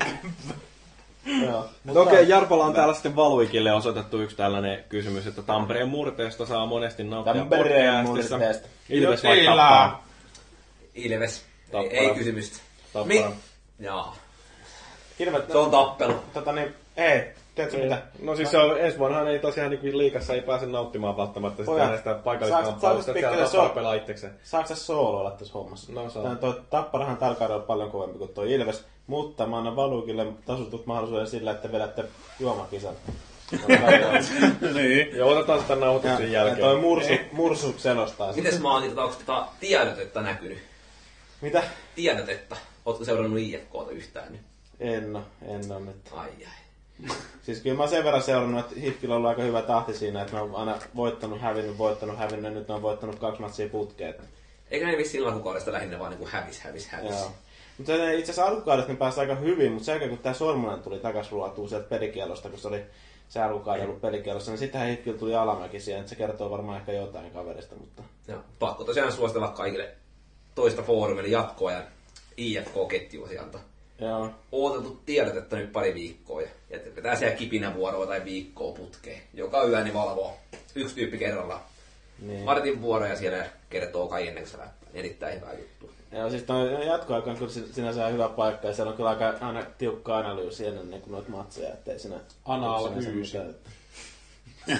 Joo. 1.45 1.69
No 1.85 2.01
okei, 2.01 2.03
okay, 2.03 2.23
Jarpala 2.23 2.65
on 2.65 2.75
täällä 2.75 2.95
sitten 2.95 3.17
Valuikille 3.17 3.73
osoitettu 3.73 4.21
yksi 4.21 4.37
tällainen 4.37 4.85
kysymys, 4.89 5.27
että 5.27 5.43
Tampereen 5.43 5.89
murteesta 5.89 6.47
saa 6.47 6.67
monesti 6.67 7.05
nauttia 7.05 7.35
Tampereen 7.35 8.05
murteesta. 8.05 8.69
Ilves 8.89 9.25
vai 9.25 9.45
tappaa? 9.45 10.09
Ilves. 10.95 11.39
Ei, 11.39 11.73
Tappara. 11.73 12.01
ei 12.01 12.15
kysymystä. 12.15 12.59
Tappara. 12.93 13.29
Mi? 13.29 13.35
Jaa. 13.79 14.17
Hirveet, 15.19 15.53
Se 15.53 15.59
on 15.59 15.71
tappelu. 15.71 16.15
Tota 16.35 16.53
niin, 16.53 16.75
ei, 16.97 17.23
tiedätkö 17.59 17.83
mitä? 17.83 18.03
No 18.23 18.37
siis 18.37 18.51
se 18.51 18.59
on, 18.59 18.81
ensi 18.81 18.99
vuonnahan 18.99 19.29
ei 19.29 19.39
tosiaan 19.39 19.71
niin 19.71 19.99
liikassa 19.99 20.35
ei 20.35 20.41
pääse 20.41 20.67
nauttimaan 20.67 21.17
välttämättä 21.17 21.65
sitä 21.65 21.89
näistä 21.89 22.11
saaks- 22.13 22.23
paikalliskamppailusta, 22.25 23.13
saaks 23.13 23.19
että 23.19 23.31
siellä 23.31 23.51
tappaa 23.51 23.69
pelaa 23.69 23.95
itsekseen. 23.95 24.33
Saako 24.43 24.69
sä 24.69 24.75
sooloilla 24.75 25.31
tässä 25.31 25.55
hommassa? 25.55 25.93
No, 25.93 26.11
saa. 26.11 26.23
Tää 26.23 26.35
toi 26.35 26.61
Tapparahan 26.71 27.17
tällä 27.17 27.35
kaudella 27.35 27.63
paljon 27.63 27.91
kovempi 27.91 28.19
kuin 28.19 28.31
toi 28.35 28.53
Ilves, 28.53 28.85
mutta 29.07 29.47
mä 29.47 29.59
annan 29.59 29.77
Valukille 29.77 30.27
tasutut 30.47 30.87
mahdollisuuden 30.87 31.27
sillä, 31.27 31.51
että 31.51 31.73
vedätte 31.73 32.05
juomakisan. 32.41 32.95
Niin. 34.75 35.17
Ja 35.17 35.25
otetaan 35.27 35.61
sitä 35.61 35.77
nauhoituksen 35.77 36.33
ja 36.33 36.39
jälkeen. 36.39 36.59
toi 36.59 36.81
mursu, 36.81 37.13
mursu 37.33 37.75
selostaa 37.79 38.33
sen. 38.33 38.45
Mites 38.45 38.61
Maanti, 38.61 38.89
tota, 38.89 39.03
onko 39.03 39.17
tota 39.27 39.47
tiedotetta 39.61 40.23
näkynyt? 40.23 40.59
Mitä? 41.41 41.63
Tiedotetta. 41.95 42.57
Ootko 42.85 43.05
seurannut 43.05 43.39
IFKta 43.39 43.91
yhtään 43.91 44.33
nyt? 44.33 44.41
En 44.81 45.17
oo, 45.17 45.23
en 45.49 45.73
oo 45.73 45.79
nyt. 45.79 45.97
Ai 46.13 46.29
ai. 46.39 46.68
Siis 47.43 47.61
kyllä 47.61 47.77
mä 47.77 47.83
oon 47.83 47.91
sen 47.91 48.05
verran 48.05 48.23
seurannut, 48.23 48.61
että 48.61 48.81
Hifkillä 48.81 49.15
on 49.15 49.17
ollut 49.17 49.29
aika 49.29 49.43
hyvä 49.43 49.63
tahti 49.63 49.95
siinä, 49.95 50.23
että 50.23 50.37
ne 50.37 50.43
on 50.43 50.55
aina 50.55 50.79
voittanut, 50.97 51.41
hävinnyt, 51.41 51.79
voittanut, 51.79 52.19
hävinnyt, 52.19 52.53
nyt 52.53 52.69
ne 52.69 52.75
on 52.75 52.83
voittanut 52.83 53.19
kaksi 53.19 53.41
matsia 53.41 53.69
putkeen. 53.69 54.15
Eikö 54.71 54.87
ne 54.87 54.97
vissiin 54.97 55.27
alkukaudesta 55.27 55.73
lähinnä 55.73 55.99
vaan 55.99 56.11
niinku 56.11 56.29
hävis, 56.31 56.61
hävis, 56.61 56.89
hävis? 56.89 57.11
Joo. 57.11 57.33
Mutta 57.79 57.93
itse 57.93 58.23
asiassa 58.23 58.45
alkukaudesta 58.45 58.93
ne 58.93 58.99
pääsi 58.99 59.21
aika 59.21 59.35
hyvin, 59.35 59.73
mutta 59.73 59.85
sen 59.85 59.93
jälkeen 59.93 60.11
kun 60.11 60.19
tämä 60.19 60.35
Sormunen 60.35 60.83
tuli 60.83 60.99
takas 60.99 61.33
ruotuun 61.33 61.69
sieltä 61.69 61.89
pelikielosta, 61.89 62.49
kun 62.49 62.59
se 62.59 62.69
oli 62.69 62.83
se 63.29 63.43
alkukauden 63.43 63.87
ollut 63.87 64.01
pelikielossa, 64.01 64.51
niin 64.51 64.59
sittenhän 64.59 64.91
Hifkillä 64.91 65.19
tuli 65.19 65.35
alamäki 65.35 65.81
siihen, 65.81 66.01
että 66.01 66.11
se 66.11 66.17
kertoo 66.17 66.51
varmaan 66.51 66.79
ehkä 66.79 66.93
jotain 66.93 67.31
kaverista, 67.31 67.77
mutta... 67.77 68.03
Joo. 68.29 68.41
Pakko 68.59 68.85
tosiaan 68.85 69.13
suositella 69.13 69.49
kaikille 69.49 69.91
toista 70.55 70.83
foorumille 70.83 71.29
jatkoa 71.29 71.73
ja 71.73 71.83
IFK-ketjuosialta. 72.37 73.59
Joo. 74.01 74.31
Odotettu 74.53 75.01
tiedotetta 75.07 75.57
nyt 75.57 75.73
pari 75.73 75.95
viikkoa 75.95 76.43
ja, 76.43 76.49
ja 76.71 76.79
vetää 76.97 77.17
siellä 77.17 77.37
kipinä 77.37 77.75
vuoroa 77.75 78.07
tai 78.07 78.25
viikkoa 78.25 78.73
putkeen. 78.73 79.21
Joka 79.35 79.65
yö 79.65 79.85
niin 79.85 79.95
valvoo 79.95 80.37
yksi 80.75 80.95
tyyppi 80.95 81.19
kerrallaan. 81.19 81.61
Niin. 82.19 82.45
Martin 82.45 82.83
vuoroja 82.83 83.17
siellä 83.17 83.47
kertoo 83.71 84.09
kai 84.09 84.29
ennen 84.29 84.43
kuin 84.45 84.51
se 84.51 84.59
läppää. 84.59 84.89
Erittäin 84.95 85.41
hyvä 85.41 85.53
juttu. 85.53 85.91
Joo, 86.13 86.31
siis 86.31 86.43
toi 86.43 86.87
jatkoaika 86.87 87.31
on 87.31 87.37
kyllä 87.37 87.53
sin- 87.53 87.73
sinänsä 87.73 88.09
hyvä 88.09 88.29
paikka 88.29 88.67
ja 88.69 88.75
siellä 88.75 88.91
on 88.91 88.97
kyllä 88.97 89.11
aika 89.11 89.35
aina 89.41 89.63
tiukka 89.79 90.19
analyysi 90.19 90.67
ennen 90.67 91.01
kuin 91.01 91.13
noita 91.13 91.31
matseja, 91.31 91.73
ettei 91.73 91.99
siinä... 91.99 92.17
Analyysi. 92.45 93.39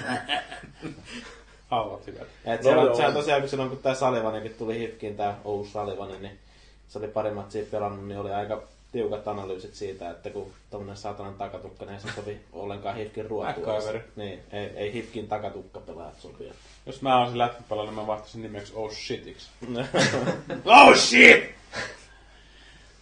Haluat 1.69 2.07
hyvät. 2.07 2.27
Et 2.45 2.59
No 2.59 2.63
siellä, 2.63 2.83
joo. 2.83 2.95
sehän 2.95 3.13
tosiaan, 3.13 3.41
kun 3.41 3.49
silloin 3.49 3.69
kun 3.69 3.79
tää 3.79 3.93
Salivanikin 3.93 4.53
tuli 4.53 4.79
Hifkiin, 4.79 5.17
tää 5.17 5.37
Ous 5.45 5.73
Salivanen, 5.73 6.21
niin 6.21 6.39
se 6.87 6.99
oli 6.99 7.07
pari 7.07 7.31
matsia 7.31 7.65
pelannut, 7.71 8.07
niin 8.07 8.19
oli 8.19 8.31
aika 8.31 8.63
tiukat 8.91 9.27
analyysit 9.27 9.75
siitä, 9.75 10.09
että 10.09 10.29
kun 10.29 10.51
tommonen 10.69 10.97
saatanan 10.97 11.33
takatukka, 11.33 11.85
niin 11.85 11.95
ei 11.95 12.01
se 12.01 12.07
sovi 12.15 12.39
ollenkaan 12.53 12.95
Hifkin 12.95 13.25
ruotuun. 13.25 13.55
Niin, 14.15 14.39
ei, 14.51 14.65
ei 14.75 14.93
Hifkin 14.93 15.27
takatukka 15.27 15.79
pelaajat 15.79 16.19
sovi. 16.19 16.51
Jos 16.85 17.01
mä 17.01 17.19
olisin 17.21 17.37
lätkäpelaaja, 17.37 17.91
niin 17.91 17.99
mä 17.99 18.07
vastaisin 18.07 18.41
nimeksi 18.41 18.73
Oh 18.75 18.91
Shitiksi. 18.91 19.49
Oh 20.65 20.95
shit! 20.97 21.43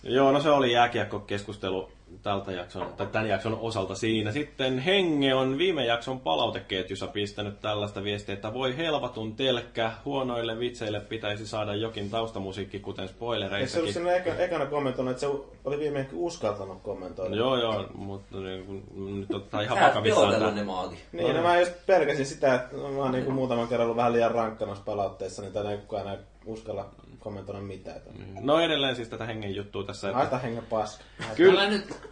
Joo, 0.08 0.32
no 0.32 0.40
se 0.40 0.50
oli 0.50 0.72
jääkiekkokeskustelu 0.72 1.90
tältä 2.24 2.52
jakson, 2.52 2.94
tai 2.98 3.08
tämän 3.08 3.30
jakson 3.30 3.58
osalta 3.62 3.96
siinä. 3.96 4.32
Sitten 4.32 4.80
Henge 4.80 5.34
on 5.34 5.58
viime 5.58 5.86
jakson 5.86 6.20
palauteketjussa 6.20 7.08
pistänyt 7.08 7.62
tällaista 7.62 8.04
viestiä, 8.04 8.36
että 8.36 8.54
voi 8.54 8.78
helvatun 8.78 9.36
telkkä, 9.36 9.92
huonoille 10.06 10.60
vitseille 10.60 11.00
pitäisi 11.00 11.48
saada 11.48 11.76
jokin 11.76 12.10
taustamusiikki, 12.10 12.80
kuten 12.80 13.10
Eikö 13.58 13.68
se 13.68 13.80
ollut 13.80 13.94
sinne 13.94 14.16
eka, 14.16 14.34
ekana 14.34 14.66
kommentoinut, 14.66 15.12
että 15.12 15.22
se 15.22 15.28
oli 15.66 15.80
viimeinkin 15.80 16.18
uskaltanut 16.18 16.82
kommentoida? 16.82 17.36
Joo, 17.36 17.58
joo, 17.58 17.86
mutta 17.96 18.38
niin, 18.38 18.66
kun 18.66 19.20
nyt 19.20 19.34
ottaa 19.34 19.62
ihan 19.62 19.80
vakavissaan. 19.80 20.40
tää. 20.40 20.52
ne 20.52 20.64
maakin. 20.64 20.98
Niin, 21.12 21.36
no 21.36 21.42
mä 21.42 21.60
just 21.60 21.74
pelkäsin 21.86 22.26
sitä, 22.26 22.56
että 22.56 22.78
mä 22.78 22.88
oon 22.88 23.12
niinku 23.12 23.32
muutaman 23.32 23.68
kerran 23.68 23.86
ollut 23.86 23.98
vähän 23.98 24.14
liian 24.14 24.32
rankka 24.32 24.66
noissa 24.66 24.86
palautteissa, 24.86 25.42
niin 25.42 25.54
tänne 25.54 25.72
ei 25.72 25.78
kukaan 25.78 26.02
enää 26.02 26.18
uskalla 26.46 26.90
kommentoida 27.28 27.62
mitään. 27.62 28.02
No 28.42 28.60
edelleen 28.60 28.96
siis 28.96 29.10
tätä 29.10 29.26
hengen 29.26 29.56
juttua 29.56 29.84
tässä. 29.84 30.08
Että 30.08 30.18
Haita 30.18 30.38
hengen 30.38 30.66
paska. 30.66 31.04
Kyllä, 31.36 31.62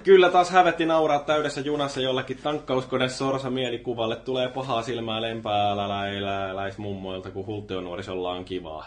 kyllä 0.03 0.29
taas 0.29 0.49
hävetti 0.49 0.85
nauraa 0.85 1.19
täydessä 1.19 1.61
junassa 1.61 2.01
jollekin 2.01 2.39
tankkauskone 2.43 3.09
sorsa 3.09 3.49
mielikuvalle. 3.49 4.15
Tulee 4.15 4.47
pahaa 4.47 4.81
silmää 4.81 5.21
lempääläläismummoilta, 5.21 7.31
kun 7.31 7.45
hulttionuorisolla 7.45 8.31
on 8.31 8.45
kivaa. 8.45 8.85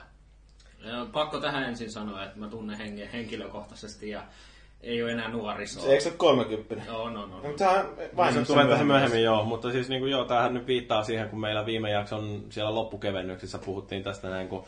Pakko 1.13 1.41
tähän 1.41 1.63
ensin 1.63 1.91
sanoa, 1.91 2.25
että 2.25 2.39
mä 2.39 2.49
tunnen 2.49 2.79
hengen 2.79 3.09
henkilökohtaisesti 3.09 4.11
ja 4.11 4.23
ei 4.81 5.03
ole 5.03 5.13
enää 5.13 5.29
nuorisoa. 5.29 5.83
Se, 5.83 5.91
eikö 5.91 6.03
se 6.03 6.09
ole 6.09 6.17
30? 6.17 6.85
Joo, 6.87 7.11
no, 7.11 7.27
no. 7.27 7.27
No, 7.27 7.49
mutta 7.49 7.59
sehän 7.59 7.87
vain 8.17 8.35
se 8.35 8.45
tulee 8.45 8.67
tässä 8.67 8.85
myöhemmin 8.85 9.23
joo, 9.23 9.45
mutta 9.45 9.73
siis 9.73 9.89
niin 9.89 10.01
kuin, 10.01 10.13
joo, 10.13 10.25
tämähän 10.25 10.55
nyt 10.55 10.67
viittaa 10.67 11.05
siihen, 11.05 11.29
kun 11.29 11.41
meillä 11.41 11.67
viime 11.67 11.91
jakson 11.91 12.45
siellä 12.51 12.75
loppukevennyksissä 12.75 13.59
puhuttiin 13.59 14.03
tästä 14.03 14.31
näin, 14.31 14.49
kun 14.49 14.65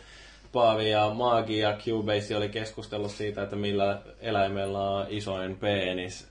Paavi 0.52 0.90
ja 0.90 1.10
Maagi 1.14 1.58
ja 1.58 1.76
Cubase 1.84 2.36
oli 2.36 2.48
keskustellut 2.48 3.10
siitä, 3.10 3.42
että 3.42 3.56
millä 3.56 3.98
eläimellä 4.20 4.90
on 4.90 5.06
isoin 5.08 5.56
penis 5.56 6.26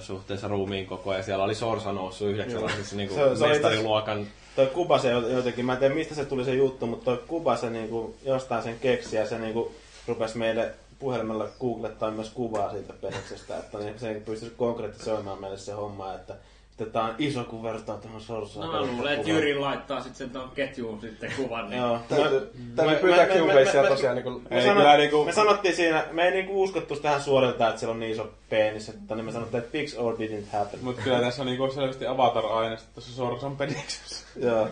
suhteessa 0.00 0.48
ruumiin 0.48 0.86
koko 0.86 1.14
ja 1.14 1.22
siellä 1.22 1.44
oli 1.44 1.54
sorsa 1.54 1.92
noussut 1.92 2.28
yhdeksi 2.28 2.52
sellaisessa 2.52 2.96
niin 2.96 3.08
kuin 3.08 3.20
mestariluokan 3.50 4.26
Toi 4.56 4.66
Kubase 4.66 5.10
jotenkin, 5.10 5.64
mä 5.64 5.72
en 5.72 5.78
tiedä 5.78 5.94
mistä 5.94 6.14
se 6.14 6.24
tuli 6.24 6.44
se 6.44 6.54
juttu, 6.54 6.86
mutta 6.86 7.04
toi 7.04 7.24
Kubase 7.26 7.70
niinku 7.70 8.16
jostain 8.24 8.62
sen 8.62 8.78
keksi 8.78 9.16
ja 9.16 9.26
se 9.26 9.38
niinku 9.38 9.72
rupesi 10.06 10.38
meille 10.38 10.74
puhelimella 10.98 11.48
googlettaa 11.60 12.10
myös 12.10 12.30
kuvaa 12.30 12.70
siitä 12.70 12.92
peniksestä, 12.92 13.58
että 13.58 13.78
niin 13.78 13.98
se 13.98 14.22
pystyisi 14.24 14.54
konkretisoimaan 14.56 15.40
meille 15.40 15.58
se 15.58 15.72
homma, 15.72 16.14
että, 16.14 16.34
että 16.80 16.92
tää 16.92 17.02
on 17.02 17.14
iso 17.18 17.44
kun 17.44 17.62
vertaa 17.62 17.96
tuohon 17.98 18.20
sorsaan. 18.20 18.66
No 18.66 18.72
mä 18.72 18.92
luulen, 18.92 19.14
että 19.14 19.30
Jyri 19.30 19.58
laittaa 19.58 20.00
sitten 20.00 20.16
sen 20.16 20.30
tuon 20.30 20.50
ketjuun 20.50 21.00
sitten 21.00 21.32
kuvan. 21.36 21.70
Niin... 21.70 21.82
Joo. 21.82 22.00
Täytyy- 22.08 22.98
pyytää 23.00 23.26
Cubasea 23.26 23.88
tosiaan 23.88 24.16
niinku- 24.16 24.42
me 24.50 24.60
sanot- 24.60 24.74
kyllä 24.76 24.96
niinku- 24.96 25.24
Me 25.24 25.32
sanottiin 25.32 25.76
siinä, 25.76 26.04
me 26.12 26.24
ei 26.24 26.30
niinku 26.30 26.62
uskottu 26.62 26.96
tähän 26.96 27.22
suorilta, 27.22 27.68
että 27.68 27.80
siellä 27.80 27.92
on 27.92 28.00
niin 28.00 28.12
iso 28.12 28.30
penis, 28.50 28.88
että 28.88 29.14
niin 29.14 29.24
me 29.24 29.32
sanottiin, 29.32 29.58
että 29.58 29.72
fix 29.72 29.94
or 29.94 30.14
didn't 30.14 30.52
happen. 30.52 30.80
Mutta 30.82 31.02
kyllä 31.02 31.20
tässä 31.20 31.42
on 31.42 31.46
niinku 31.46 31.70
selvästi 31.70 32.06
avatar-aineesta 32.06 32.88
tuossa 32.94 33.16
Sorsan 33.16 33.56
pediksessä. 33.56 34.26
Joo. 34.46 34.68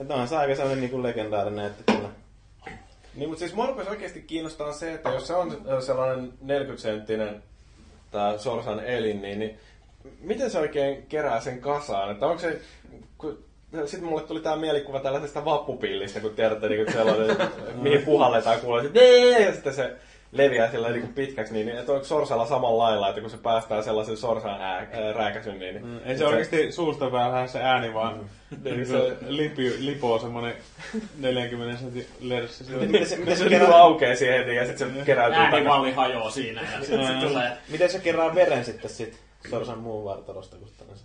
Että 0.00 0.14
onhan 0.14 0.28
se 0.28 0.36
aika 0.36 0.54
sellainen 0.54 0.80
niinku 0.80 1.02
legendaarinen, 1.02 1.66
että 1.66 1.92
kyllä. 1.92 2.08
Niin, 3.14 3.28
mutta 3.28 3.38
siis 3.40 3.54
mua 3.54 3.66
rupesi 3.66 3.90
oikeasti 3.90 4.20
kiinnostaa 4.22 4.72
se, 4.72 4.92
että 4.94 5.08
jos 5.08 5.26
se 5.26 5.34
on 5.34 5.58
sellainen 5.80 6.32
40-senttinen 6.46 7.42
tämä 8.10 8.38
Sorsan 8.38 8.80
elin, 8.84 9.22
niin, 9.22 9.38
niin 9.38 9.58
miten 10.20 10.50
se 10.50 10.58
oikein 10.58 11.06
kerää 11.08 11.40
sen 11.40 11.60
kasaan? 11.60 12.10
Että 12.10 12.26
onko 12.26 12.38
se, 12.38 12.60
kun, 13.18 13.38
sitten 13.86 14.08
mulle 14.08 14.22
tuli 14.22 14.40
tämä 14.40 14.56
mielikuva 14.56 15.00
tällaisesta 15.00 15.44
vappupillistä, 15.44 16.20
kun 16.20 16.34
tiedätte, 16.34 16.68
niin 16.68 16.92
sellainen, 16.92 17.36
mihin 17.82 18.02
puhalletaan 18.02 18.60
kuulee, 18.60 18.82
se, 18.82 18.90
"Nee!" 18.94 19.46
ja 19.46 19.52
sitten 19.52 19.74
se 19.74 19.96
leviää 20.32 20.70
sillä 20.70 20.90
niin 20.90 21.14
pitkäksi, 21.14 21.54
niin 21.54 21.68
että 21.68 21.92
onko 21.92 22.04
sorsalla 22.04 22.46
samalla 22.46 22.84
lailla, 22.84 23.08
että 23.08 23.20
kun 23.20 23.30
se 23.30 23.36
päästää 23.36 23.82
sellaisen 23.82 24.16
sorsan 24.16 24.60
ää, 24.60 24.76
ää, 24.76 25.12
rääkäsyn, 25.12 25.58
niin... 25.58 25.86
Mm, 25.86 25.98
Ei 26.04 26.18
se 26.18 26.26
oikeasti 26.26 26.72
suusta 26.72 27.12
vähän 27.12 27.32
lähde 27.32 27.48
se 27.48 27.62
ääni, 27.62 27.94
vaan 27.94 28.20
niin 28.64 28.86
se 28.86 29.16
lipi, 29.26 29.74
lipoo 29.78 30.18
semmonen 30.18 30.54
40 31.18 31.80
sentin 31.80 32.06
lerssi. 32.20 32.64
Miten 32.64 33.06
se, 33.06 33.16
miten 33.16 33.36
se 33.36 33.48
niinku 33.48 33.72
aukeaa 33.72 34.16
siihen 34.16 34.38
heti 34.38 34.54
ja 34.54 34.66
sitten 34.66 34.94
se 34.94 35.04
keräytyy 35.04 35.38
Äänivalli 35.38 35.92
hajoaa 35.92 36.30
siinä 36.30 36.62
ja 36.62 36.80
sitten 36.80 37.06
se 37.06 37.26
tulee... 37.28 37.52
Miten 37.68 37.90
se 37.90 37.98
kerää 37.98 38.34
veren 38.34 38.64
sitten 38.64 38.90
sit 38.90 39.25
sorsan 39.50 39.78
muun 39.78 40.04
vartalosta, 40.04 40.56
se? 40.94 41.02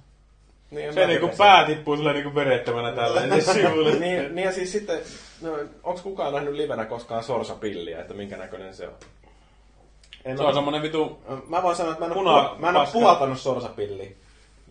Niin, 0.72 0.94
Se 0.94 1.08
niinku 1.08 1.30
pää 1.38 1.66
tippuu 1.66 1.96
silleen 1.96 2.16
niinku 2.16 2.36
verettömänä 2.36 2.92
tällä 2.92 3.22
sivulle. 3.54 3.92
niin, 4.00 4.36
niin 4.36 4.46
ja 4.46 4.52
siis 4.52 4.72
sitten, 4.72 5.00
no, 5.42 5.52
onko 5.84 6.02
kukaan 6.04 6.34
nähnyt 6.34 6.54
livenä 6.54 6.86
koskaan 6.86 7.24
sorsapilliä, 7.24 8.02
että 8.02 8.14
minkä 8.14 8.38
näköinen 8.38 8.76
se 8.76 8.88
on? 8.88 8.94
En 10.26 10.38
Se 10.38 10.44
on 10.44 10.54
semmonen 10.54 10.82
vitu... 10.82 11.22
Mä 11.48 11.64
voin 11.64 11.76
sanoa, 11.76 11.92
että 11.94 12.06
mä 12.06 12.14
en, 12.14 12.18
Puna- 12.20 12.30
oo, 12.30 12.56
mä 12.60 12.70
en 12.70 12.76
oo 12.76 12.88
puhaltanut 12.94 13.40
sorsapilliä. 13.40 14.12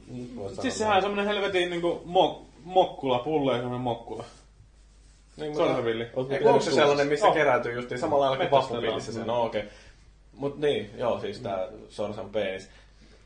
Niin 0.09 0.41
Siis 0.63 0.79
sehän 0.79 0.97
on 0.97 1.03
semmonen 1.03 1.27
helvetin 1.27 1.71
niinku 1.71 2.03
mok, 2.05 2.43
mokkula, 2.65 3.19
pullo 3.19 3.53
ja 3.53 3.59
semmonen 3.59 3.81
mokkula. 3.81 4.25
Niin, 5.37 5.57
Sorsavilli. 5.57 6.05
Ei, 6.31 6.45
onko 6.45 6.61
se 6.61 6.71
sellainen, 6.73 7.07
missä 7.09 7.27
Oh. 7.27 7.35
keräytyy 7.35 7.73
justiin 7.73 7.99
samalla 8.01 8.25
lailla 8.25 8.37
kuin 8.37 8.51
vappupillissä 8.51 9.13
se? 9.13 9.25
No 9.25 9.43
okei. 9.43 9.61
Okay. 9.61 9.73
Mut 10.33 10.59
niin, 10.59 10.91
joo, 10.97 11.21
siis 11.21 11.41
tää 11.41 11.69
sorsan 11.89 12.31
penis. 12.31 12.69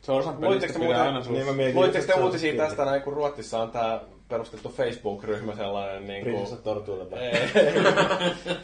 Sorsan 0.05 0.35
pelistä 0.35 0.49
Luitteko 0.49 0.79
te, 0.79 0.87
pitää 0.87 1.05
aina 1.05 1.23
suussa. 1.25 1.53
Niin 1.53 1.75
luitteko 1.75 2.07
te 2.07 2.13
se 2.13 2.19
on 2.19 2.25
uutisia 2.25 2.57
tästä 2.57 2.85
näin, 2.85 3.03
kun 3.03 3.13
Ruotsissa 3.13 3.63
on 3.63 3.71
tää 3.71 4.01
perustettu 4.35 4.69
Facebook-ryhmä 4.69 5.57
sellainen 5.57 6.07
niin 6.07 6.23
kuin... 6.23 6.35
Prinsessa 6.35 6.65
Tortuille 6.65 7.11
vai? 7.11 7.21
Ei, 7.21 7.49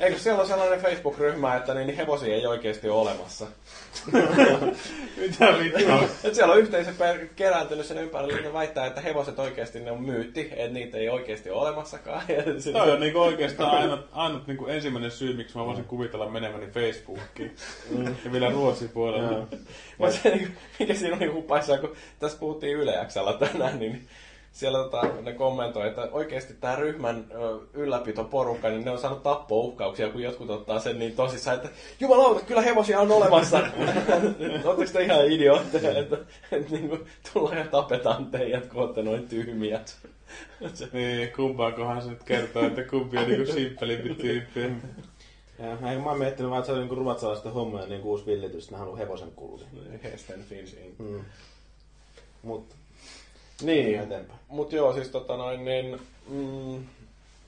Eikö 0.07 0.18
siellä 0.18 0.40
on 0.40 0.49
sellainen 0.49 0.81
Facebook-ryhmä, 0.81 1.57
että 1.57 1.74
niin 1.74 1.97
hevosia 1.97 2.34
ei 2.34 2.47
oikeasti 2.47 2.89
ole 2.89 3.00
olemassa? 3.00 3.47
Mitä 5.16 5.47
vittua? 5.58 6.02
Et 6.24 6.34
siellä 6.34 6.52
on 6.52 6.58
yhteisö 6.60 6.90
kerääntynyt 7.36 7.86
sen 7.86 7.99
ympärille, 7.99 8.34
niin 8.34 8.44
ne 8.44 8.52
väittää, 8.52 8.86
että 8.86 9.00
hevoset 9.00 9.39
oikeasti 9.39 9.81
ne 9.81 9.90
on 9.90 10.02
myytti, 10.02 10.40
että 10.57 10.74
niitä 10.74 10.99
ei 10.99 11.08
oikeasti 11.08 11.50
ole 11.50 11.60
olemassakaan. 11.60 12.23
Ja 12.36 12.60
sit- 12.60 12.73
Toi 12.73 12.92
on 12.92 13.00
niinku 13.00 13.20
oikeastaan 13.20 13.70
ainut, 13.70 14.00
ainut 14.12 14.47
niinku 14.47 14.66
ensimmäinen 14.66 15.10
syy, 15.10 15.36
miksi 15.36 15.58
mä 15.58 15.66
voisin 15.66 15.84
kuvitella 15.84 16.28
meneväni 16.28 16.66
Facebookiin. 16.66 17.55
Ja 18.24 18.32
vielä 18.32 18.50
Ruotsin 18.50 18.89
puolella. 18.89 19.47
Mutta 19.99 20.16
se, 20.16 20.28
niin, 20.31 20.57
mikä 20.78 20.94
siinä 20.94 21.16
oli 21.16 21.26
hupaissa, 21.26 21.78
kun 21.78 21.97
tässä 22.18 22.39
puhuttiin 22.39 22.76
Yle 22.76 22.94
tänään, 23.39 23.78
niin 23.78 24.08
siellä 24.52 24.78
tota, 24.78 25.02
ne 25.22 25.32
kommentoi, 25.32 25.88
että 25.88 26.08
oikeasti 26.12 26.54
tämä 26.54 26.76
ryhmän 26.76 27.24
ö, 27.34 27.58
ylläpitoporukka, 27.74 28.68
niin 28.68 28.84
ne 28.84 28.90
on 28.90 28.98
saanut 28.98 29.22
tappouhkauksia, 29.22 30.08
kun 30.10 30.22
jotkut 30.22 30.50
ottaa 30.50 30.80
sen 30.80 30.98
niin 30.98 31.16
tosissaan, 31.16 31.56
että 31.56 31.68
jumalauta, 32.00 32.44
kyllä 32.46 32.62
hevosia 32.62 33.00
on 33.00 33.12
olemassa. 33.12 33.58
Oletteko 34.64 34.90
te 34.92 35.02
ihan 35.02 35.32
idiootteja, 35.32 35.98
että, 35.98 36.16
että 36.52 36.70
niin 36.74 36.88
kuin, 36.88 37.06
tullaan 37.32 37.58
ja 37.58 37.64
tapetaan 37.64 38.26
teidät, 38.26 38.66
kun 38.66 38.82
olette 38.82 39.02
noin 39.02 39.28
tyhmiä. 39.28 39.80
Se- 40.74 40.88
Niin, 40.92 41.32
kumpaakohan 41.36 42.02
se 42.02 42.10
nyt 42.10 42.22
kertoo, 42.22 42.66
että 42.66 42.82
kumpi 42.84 43.18
on 43.18 43.28
niinku 43.28 43.52
simppelimpi 43.52 44.14
tyyppi. 44.14 44.60
Ja, 45.58 45.76
mä 45.80 46.10
oon 46.10 46.18
miettinyt 46.18 46.50
vaan, 46.50 46.58
että 46.58 46.66
se 46.66 46.72
on 46.72 46.78
niinku 46.78 46.94
ruotsalaisten 46.94 47.52
hommoja 47.52 47.86
niin 47.86 48.02
uusi 48.02 48.26
villitys, 48.26 48.64
että 48.64 48.74
ne 48.74 48.78
haluaa 48.78 48.96
hevosen 48.96 49.30
kulli. 49.36 49.64
Hesten 50.04 50.44
finsin. 50.44 50.94
Mm. 50.98 51.20
Mut 52.42 52.66
Niin, 53.62 54.00
eteenpäin. 54.00 54.40
Mut 54.48 54.72
joo, 54.72 54.92
siis 54.92 55.08
tota 55.08 55.36
noin, 55.36 55.64
niin, 55.64 56.00
mm, 56.28 56.84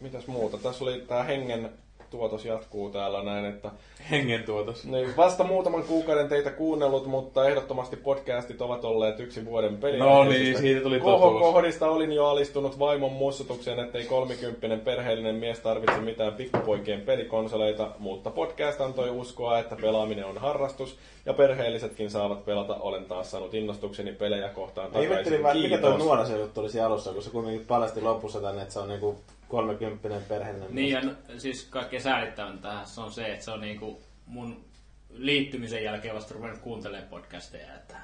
mitäs 0.01 0.27
muuta? 0.27 0.59
Tässä 0.59 0.85
oli 0.85 1.05
tää 1.09 1.23
hengen 1.23 1.71
tuotos 2.13 2.45
jatkuu 2.45 2.91
täällä 2.91 3.23
näin, 3.23 3.45
että 3.45 3.71
Hengen 4.11 4.43
tuotos. 4.45 4.85
niin, 4.85 5.17
vasta 5.17 5.45
muutaman 5.45 5.83
kuukauden 5.83 6.29
teitä 6.29 6.51
kuunnellut, 6.51 7.07
mutta 7.07 7.49
ehdottomasti 7.49 7.97
podcastit 7.97 8.61
ovat 8.61 8.85
olleet 8.85 9.21
yksi 9.21 9.45
vuoden 9.45 9.77
peli. 9.77 9.99
No 9.99 10.25
niin, 10.25 10.59
siitä 10.59 10.81
tuli 10.81 11.01
totuus. 11.01 11.21
Kohokohdista 11.21 11.91
olin 11.91 12.13
jo 12.13 12.27
alistunut 12.27 12.79
vaimon 12.79 13.13
mussutukseen, 13.13 13.79
ettei 13.79 14.05
kolmikymppinen 14.05 14.81
perheellinen 14.81 15.35
mies 15.35 15.59
tarvitse 15.59 16.01
mitään 16.01 16.33
pikkupoikien 16.33 17.01
pelikonsoleita, 17.01 17.91
mutta 17.99 18.31
podcast 18.31 18.81
antoi 18.81 19.11
uskoa, 19.11 19.59
että 19.59 19.77
pelaaminen 19.77 20.25
on 20.25 20.39
harrastus 20.39 20.97
ja 21.27 21.33
perheellisetkin 21.35 22.11
saavat 22.11 22.45
pelata. 22.45 22.75
Olen 22.75 23.05
taas 23.05 23.31
saanut 23.31 23.55
innostukseni 23.55 24.13
pelejä 24.13 24.49
kohtaan 24.49 24.87
takaisin. 24.87 25.11
ihmettelin 25.11 25.43
vaan, 25.43 25.57
että 25.57 25.69
mikä 25.69 25.79
toi 25.79 25.91
Kiitos. 25.91 26.07
nuora 26.07 26.25
se 26.25 26.39
juttu 26.39 26.61
olisi 26.61 26.81
alussa, 26.81 27.13
kun 27.13 27.23
se 27.23 27.31
kuitenkin 27.31 27.67
paljasti 27.67 28.01
lopussa 28.01 28.41
tänne, 28.41 28.63
että 28.63 28.75
se 28.75 28.81
on 28.81 28.89
niinku 28.89 29.17
30 29.53 30.29
perheellinen. 30.29 30.75
Niin 30.75 30.91
ja 30.91 31.01
n- 31.01 31.17
siis 31.39 31.65
kaikkein 31.71 32.03
säälittävän 32.03 32.59
tähän 32.59 32.87
se 32.87 33.01
on 33.01 33.13
se, 33.13 33.33
että 33.33 33.45
se 33.45 33.51
on 33.51 33.61
niinku 33.61 34.03
mun 34.27 34.65
liittymisen 35.11 35.85
jälkeen 35.85 36.15
vasta 36.15 36.35
ruvennut 36.35 36.61
kuuntelemaan 36.61 37.09
podcasteja. 37.11 37.75
Että 37.75 37.97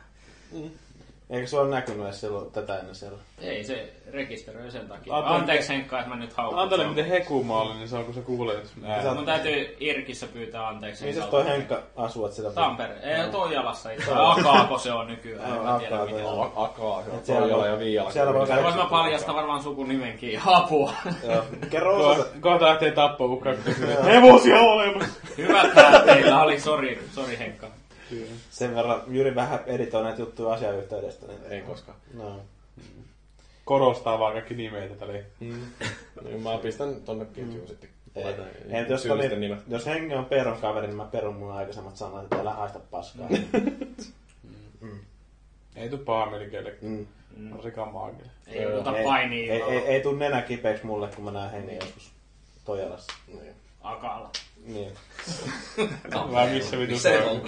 Eikö 1.31 1.47
se 1.47 1.59
ole 1.59 1.71
näkynyt 1.71 2.05
edes 2.05 2.21
silloin 2.21 2.51
tätä 2.51 2.79
ennen 2.79 2.95
siellä? 2.95 3.19
ei 3.41 3.65
se 3.65 3.93
rekisteröi 4.13 4.71
sen 4.71 4.89
takia. 4.89 5.15
Antele- 5.15 5.35
Anteeksi 5.35 5.69
Henkka, 5.69 5.99
että 5.99 6.11
mä 6.11 6.17
nyt 6.17 6.33
haukun. 6.33 6.59
Antele 6.59 6.87
miten 6.89 7.05
heku 7.05 7.45
mä 7.45 7.57
olin, 7.59 7.77
niin 7.79 7.89
se 7.89 7.97
on 7.97 8.05
kun 8.05 8.15
sä 8.15 8.21
kuulet 8.21 8.73
äänen. 8.85 9.15
Mun 9.15 9.25
täytyy 9.25 9.77
Irkissä 9.81 10.27
pyytää 10.27 10.69
anteeksi. 10.69 11.05
Missä 11.07 11.23
toi 11.23 11.45
Henkka 11.47 11.83
asuu, 11.97 12.25
että 12.27 12.37
sitä... 12.37 12.51
Tampere. 12.51 12.95
Ei, 13.03 13.31
Toijalassa 13.31 13.91
itse. 13.91 14.11
Akaako 14.15 14.79
se 14.79 14.93
on 14.93 15.07
nykyään. 15.07 15.53
En 15.57 15.63
mä 15.63 15.79
tiedä 15.79 15.95
Akaako, 15.97 16.13
miten. 16.13 16.27
Akaa, 16.57 17.03
se 17.23 17.33
on 17.33 17.41
Toijala 17.43 17.63
voi- 17.63 17.69
ja 17.69 17.79
Viiala. 17.79 18.11
siellä 18.11 18.35
voi 18.35 18.49
Voisi 18.63 18.79
mä 18.79 18.85
paljastaa 18.91 19.35
varmaan 19.35 19.63
sukunimenkin. 19.63 20.41
Apua. 20.57 20.93
Joo. 21.29 21.45
Kerro 21.71 21.97
osoite. 21.97 22.39
Kohta 22.41 22.65
lähtee 22.65 22.91
tappouhkaa, 22.91 23.55
kun 23.55 23.63
kysyy, 23.65 23.87
hevosia 24.05 24.61
olemassa. 24.61 25.21
Hyvät 25.39 25.75
päät 25.75 26.05
teillä 26.07 26.43
oli, 26.43 26.61
sori, 26.61 27.03
sori 27.15 27.39
Henkka. 27.39 27.67
Sen 28.51 28.75
verran 28.75 29.03
Jyri 29.09 29.35
vähän 29.35 29.61
editoi 29.67 30.03
näitä 30.03 30.20
juttuja 30.20 30.53
asiayhteydestä. 30.53 31.27
Niin... 31.27 31.39
Ei 31.51 31.61
koskaan. 31.61 31.99
No. 32.15 32.41
Korostaa 33.65 34.19
vaan 34.19 34.33
kaikki 34.33 34.55
nimeitä 34.55 34.95
tälle. 34.95 35.25
Niin 36.25 36.43
mä 36.43 36.59
pistän 36.59 36.95
tonne 36.95 37.25
ketjuun 37.25 37.69
sitten. 37.69 37.91
Ei, 38.17 38.25
ei, 38.25 38.87
jos, 38.89 39.03
syyllisten 39.03 39.39
oli, 39.39 39.41
nimet. 39.41 39.59
jos 39.69 39.87
hengi 39.87 40.15
on 40.15 40.25
Peron 40.25 40.59
kaveri, 40.61 40.87
niin 40.87 40.97
mä 40.97 41.05
perun 41.05 41.37
mun 41.37 41.53
aikaisemmat 41.53 41.97
sanat, 41.97 42.23
että 42.23 42.41
älä 42.41 42.53
haista 42.53 42.78
paskaa. 42.78 43.28
Ei 45.77 45.89
tuu 45.89 45.99
paha 45.99 46.31
mieli 46.31 46.51
kellekään. 46.51 46.93
Mm. 47.37 47.51
Varsinkaan 47.55 47.93
maagille. 47.93 48.31
Ei 48.47 48.67
puhuta 48.67 48.99
ei, 48.99 49.05
painia 49.05 49.55
ei, 49.55 49.62
ei, 49.62 49.78
ei 49.78 50.01
tuu 50.01 50.15
nenä 50.15 50.43
kipeäksi 50.43 50.87
mulle, 50.87 51.09
kun 51.09 51.25
mä 51.25 51.31
näen 51.31 51.51
hengen 51.51 51.77
joskus 51.77 52.12
Tojalassa. 52.65 53.12
Niin. 53.28 53.55
Akalla. 53.92 54.31
Niin. 54.67 54.92
Vai 56.33 56.49
missä 56.49 56.78
vitu 56.78 56.99
se 56.99 57.10
ne 57.10 57.25
on? 57.25 57.31
on? 57.31 57.41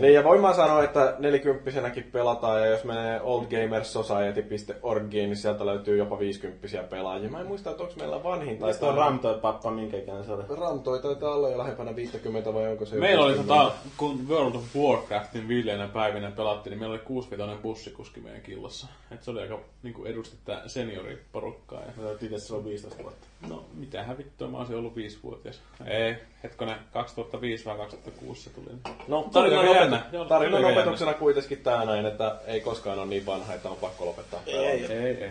Niin, 0.00 0.14
ja 0.14 0.24
voin 0.24 0.40
mä 0.40 0.54
sanoa, 0.54 0.84
että 0.84 1.14
nelikymppisenäkin 1.18 2.04
pelataan, 2.04 2.60
ja 2.60 2.66
jos 2.66 2.84
menee 2.84 3.20
oldgamersociety.orgiin, 3.20 5.28
niin 5.28 5.36
sieltä 5.36 5.66
löytyy 5.66 5.96
jopa 5.96 6.18
viisikymppisiä 6.18 6.82
pelaajia. 6.82 7.30
Mä 7.30 7.40
en 7.40 7.46
muista, 7.46 7.70
että 7.70 7.82
onko 7.82 7.94
meillä 7.96 8.22
vanhin 8.22 8.58
tai 8.58 8.68
Mistä 8.68 8.86
on 8.86 8.94
Ram 8.94 9.18
toi 9.18 9.38
pappa, 9.38 9.70
minkä 9.70 9.96
ikäinen 9.96 10.24
se 10.24 10.32
oli? 10.32 10.42
Ramtoi 10.60 11.02
taitaa 11.02 11.34
olla 11.34 11.48
jo 11.48 11.58
lähempänä 11.58 11.96
50 11.96 12.54
vai 12.54 12.68
onko 12.68 12.86
se 12.86 12.96
Meillä 12.96 13.24
oli 13.24 13.34
60? 13.34 13.64
tota, 13.64 13.76
kun 13.96 14.28
World 14.28 14.54
of 14.54 14.76
Warcraftin 14.76 15.48
viileänä 15.48 15.88
päivinä 15.88 16.30
pelattiin, 16.30 16.70
niin 16.70 16.78
meillä 16.78 16.92
oli 16.94 17.02
kuusivitoinen 17.02 17.58
bussikuski 17.58 18.20
meidän 18.20 18.42
killossa. 18.42 18.86
Et 19.10 19.22
se 19.22 19.30
oli 19.30 19.40
aika 19.40 19.58
niinku 19.82 20.04
edusti 20.04 20.36
tää 20.44 20.68
senioriporukkaa. 20.68 21.80
Ja, 21.80 21.92
itse 22.22 22.38
silloin 22.38 22.64
15 22.64 23.02
vuotta. 23.02 23.26
No, 23.48 23.64
mitähän 23.74 24.18
vittua, 24.18 24.48
mä 24.48 24.58
olisin 24.58 24.76
ollut 24.76 24.96
viisivuotias. 24.96 25.60
Ei, 25.86 26.16
hetkone, 26.42 26.76
2005 26.92 27.64
vai 27.64 27.76
2006 27.76 28.42
se 28.42 28.50
tuli. 28.50 28.66
No, 29.08 29.28
tarinan, 29.32 29.66
opet- 29.66 30.28
tarinan 30.28 30.64
opetuksena 30.64 31.14
kuitenkin 31.14 31.58
tää 31.58 31.84
näin, 31.84 32.06
että 32.06 32.40
ei 32.46 32.60
koskaan 32.60 32.98
ole 32.98 33.06
niin 33.06 33.26
vanha, 33.26 33.54
että 33.54 33.68
on 33.68 33.76
pakko 33.76 34.06
lopettaa 34.06 34.40
pelaaminen. 34.46 34.90
Ei, 34.90 35.06
ei. 35.06 35.24
ei. 35.24 35.30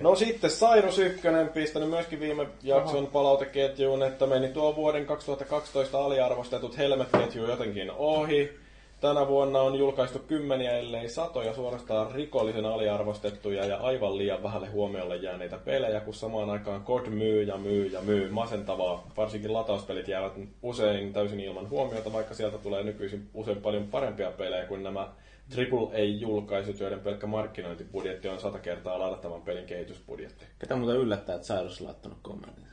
No 0.00 0.14
sitten 0.16 0.50
Sairus 0.50 0.98
Ykkönen 0.98 1.48
pistänyt 1.48 1.90
myöskin 1.90 2.20
viime 2.20 2.46
jakson 2.62 3.06
palauteketjuun, 3.06 4.02
että 4.02 4.26
meni 4.26 4.48
tuo 4.48 4.76
vuoden 4.76 5.06
2012 5.06 6.04
aliarvostetut 6.04 6.78
Helmet-ketju 6.78 7.46
jotenkin 7.46 7.90
ohi. 7.90 8.61
Tänä 9.02 9.28
vuonna 9.28 9.60
on 9.60 9.78
julkaistu 9.78 10.18
kymmeniä, 10.18 10.78
ellei 10.78 11.08
satoja 11.08 11.54
suorastaan 11.54 12.12
rikollisen 12.12 12.66
aliarvostettuja 12.66 13.64
ja 13.64 13.76
aivan 13.76 14.18
liian 14.18 14.42
vähälle 14.42 14.68
huomiolle 14.68 15.16
jääneitä 15.16 15.58
pelejä, 15.58 16.00
kun 16.00 16.14
samaan 16.14 16.50
aikaan 16.50 16.84
COD 16.84 17.06
myy 17.06 17.42
ja 17.42 17.56
myy 17.56 17.86
ja 17.86 18.00
myy. 18.00 18.30
Masentavaa. 18.30 19.06
Varsinkin 19.16 19.52
latauspelit 19.52 20.08
jäävät 20.08 20.32
usein 20.62 21.12
täysin 21.12 21.40
ilman 21.40 21.70
huomiota, 21.70 22.12
vaikka 22.12 22.34
sieltä 22.34 22.58
tulee 22.58 22.82
nykyisin 22.82 23.28
usein 23.34 23.62
paljon 23.62 23.88
parempia 23.88 24.30
pelejä 24.30 24.66
kuin 24.66 24.82
nämä 24.82 25.08
AAA-julkaisut, 25.56 26.80
joiden 26.80 27.00
pelkkä 27.00 27.26
markkinointibudjetti 27.26 28.28
on 28.28 28.40
sata 28.40 28.58
kertaa 28.58 28.98
ladattavan 28.98 29.42
pelin 29.42 29.66
kehitysbudjetti. 29.66 30.44
Ketä 30.58 30.76
muuten 30.76 30.96
yllättää, 30.96 31.36
että 31.36 31.60
on 31.60 31.70
laittanut 31.80 32.18
kommentin? 32.22 32.71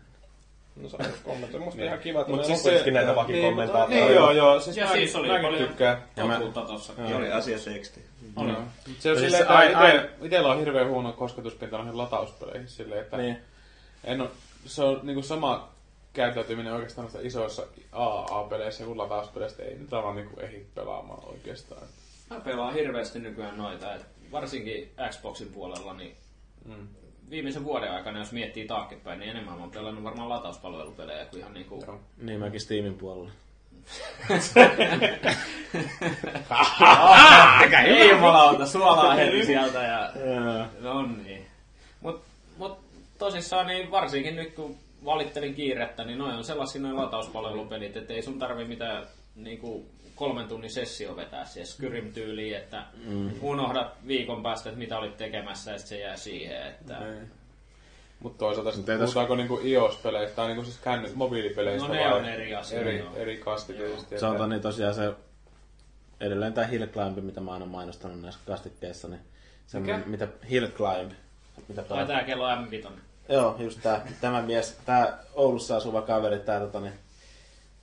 No 0.75 0.89
saa 0.89 0.99
kommentoida. 1.23 1.65
Musta 1.65 1.83
ihan 1.83 1.99
kiva, 1.99 2.19
että 2.22 2.31
Mut 2.31 2.39
meillä 2.41 2.56
siis 2.57 2.73
on 2.77 2.83
se- 2.83 2.91
näitä 2.91 3.07
Niin, 3.07 3.15
vakikommentaattoreita. 3.15 4.06
niin, 4.06 4.15
joo, 4.15 4.31
joo. 4.31 4.59
Siis 4.59 4.77
Ja 4.77 4.85
mäkin, 4.85 5.01
siis 5.01 5.15
oli 5.15 5.27
mäkin 5.27 5.45
paljon 5.45 5.67
tykkään. 5.67 6.03
totuutta 6.15 6.61
tossa. 6.61 6.93
Oli 7.15 7.31
asiateksti. 7.31 8.06
Oli. 8.35 8.53
Se 8.99 9.11
on 9.11 9.17
siis 9.19 9.31
silleen, 9.38 9.67
että 9.72 10.09
itellä 10.22 10.51
on 10.51 10.59
hirveän 10.59 10.89
huono 10.89 11.14
kosketuspinta 11.14 11.77
noihin 11.77 11.98
latauspeleihin 11.98 12.67
silleen, 12.67 13.01
että 13.01 13.17
Niin. 13.17 13.38
en 14.03 14.22
oo, 14.22 14.27
se 14.65 14.83
on 14.83 14.99
niinku 15.03 15.22
sama 15.22 15.69
käyttäytyminen 16.14 16.73
oikeastaan 16.73 17.03
noissa 17.06 17.19
isoissa 17.27 17.64
AAA-peleissä 17.91 18.83
kuin 18.83 18.98
latauspeleissä 18.98 19.64
ei 19.64 19.75
nyt 19.75 19.93
aivan 19.93 20.15
niinku 20.15 20.39
ehdi 20.39 20.65
pelaamaan 20.75 21.27
oikeastaan. 21.30 21.81
Mä 22.30 22.39
pelaan 22.39 22.73
hirveästi 22.73 23.19
nykyään 23.19 23.57
noita, 23.57 23.95
et 23.95 24.06
varsinkin 24.31 24.91
Xboxin 25.09 25.48
puolella, 25.48 25.93
niin 25.93 26.15
Mm. 26.65 26.88
Viimeisen 27.30 27.64
vuoden 27.64 27.91
aikana, 27.91 28.19
jos 28.19 28.32
miettii 28.32 28.67
taaksepäin, 28.67 29.19
niin 29.19 29.32
enemmän 29.32 29.56
mä 29.56 29.61
oon 29.61 29.72
pelannut 29.72 30.03
varmaan 30.03 30.30
latauspalvelupelejä 30.30 31.25
kuin 31.25 31.40
ihan 31.40 31.53
niinku... 31.53 32.01
Niin 32.17 32.40
mäkin 32.40 32.59
Steamin 32.59 32.93
puolella. 32.93 33.32
Ei 37.85 38.09
jumalauta, 38.09 38.66
suolaa 38.77 39.14
heti 39.14 39.45
sieltä 39.45 39.82
ja... 39.82 40.11
No 40.80 41.01
niin. 41.01 41.45
Mut, 42.01 42.22
mut 42.58 42.80
tosissaan 43.17 43.67
niin 43.67 43.91
varsinkin 43.91 44.35
nyt 44.35 44.53
kun 44.53 44.75
valittelin 45.06 45.56
kiirettä, 45.56 46.03
niin 46.03 46.17
noin 46.17 46.35
on 46.35 46.43
sellaisia 46.43 46.82
noin 46.82 46.95
latauspalvelupelit, 46.95 47.98
että 47.98 48.14
ei 48.14 48.22
sun 48.22 48.40
tarvi 48.40 48.66
mitään 48.66 49.08
niinku 49.35 49.85
kolmen 50.19 50.48
tunnin 50.48 50.72
sessio 50.72 51.15
vetää 51.15 51.45
siihen 51.45 51.67
Skyrim 51.67 52.14
tyyliin, 52.14 52.57
että 52.57 52.83
mm. 53.06 53.31
unohdat 53.41 54.07
viikon 54.07 54.43
päästä, 54.43 54.69
että 54.69 54.80
mitä 54.80 54.98
olit 54.98 55.17
tekemässä, 55.17 55.72
ja 55.72 55.77
sit 55.77 55.88
se 55.88 55.99
jää 55.99 56.17
siihen, 56.17 56.67
että... 56.67 56.99
Mutta 58.19 58.38
toisaalta 58.39 58.72
sitten 58.72 58.93
ei 58.93 58.99
tässä- 58.99 59.14
puhutaanko 59.14 59.35
niinku 59.35 59.59
iOS-peleistä 59.64 60.35
tai 60.35 60.48
niinku 60.48 60.64
siis 60.64 60.77
känny- 60.77 61.11
mobiilipeleistä 61.15 61.88
No 61.88 61.93
ne 61.93 61.99
vai 61.99 62.14
on 62.14 62.25
eri 62.25 62.56
asia, 62.56 62.80
eri, 62.80 62.99
joo. 62.99 63.15
eri 63.15 63.38
kasti 63.38 63.73
tietysti. 63.73 64.19
Se 64.19 64.25
on 64.25 64.35
että- 64.35 64.48
niin 64.48 64.61
tosiaan 64.61 64.93
se 64.93 65.14
edelleen 66.19 66.53
tämä 66.53 66.67
Hill 66.67 66.85
Climb, 66.88 67.17
mitä 67.17 67.41
mä 67.41 67.53
aina 67.53 67.65
mainostanut 67.65 68.22
näissä 68.22 68.39
kastikkeissa, 68.48 69.07
niin 69.07 69.22
se, 69.67 69.80
Mikä? 69.80 69.99
mitä 70.06 70.27
Hill 70.49 70.67
Climb, 70.67 71.11
mitä 71.67 71.81
Tai 71.81 71.88
pelaa. 71.89 72.06
tää 72.06 72.23
kello 72.23 72.56
M5. 72.56 72.89
Joo, 73.30 73.56
just 73.59 73.80
tää, 73.83 74.07
tämä 74.22 74.41
mies, 74.41 74.77
tää 74.85 75.17
Oulussa 75.33 75.77
asuva 75.77 76.01
kaveri, 76.01 76.39
tää 76.39 76.59
tota, 76.59 76.80
niin, 76.80 76.93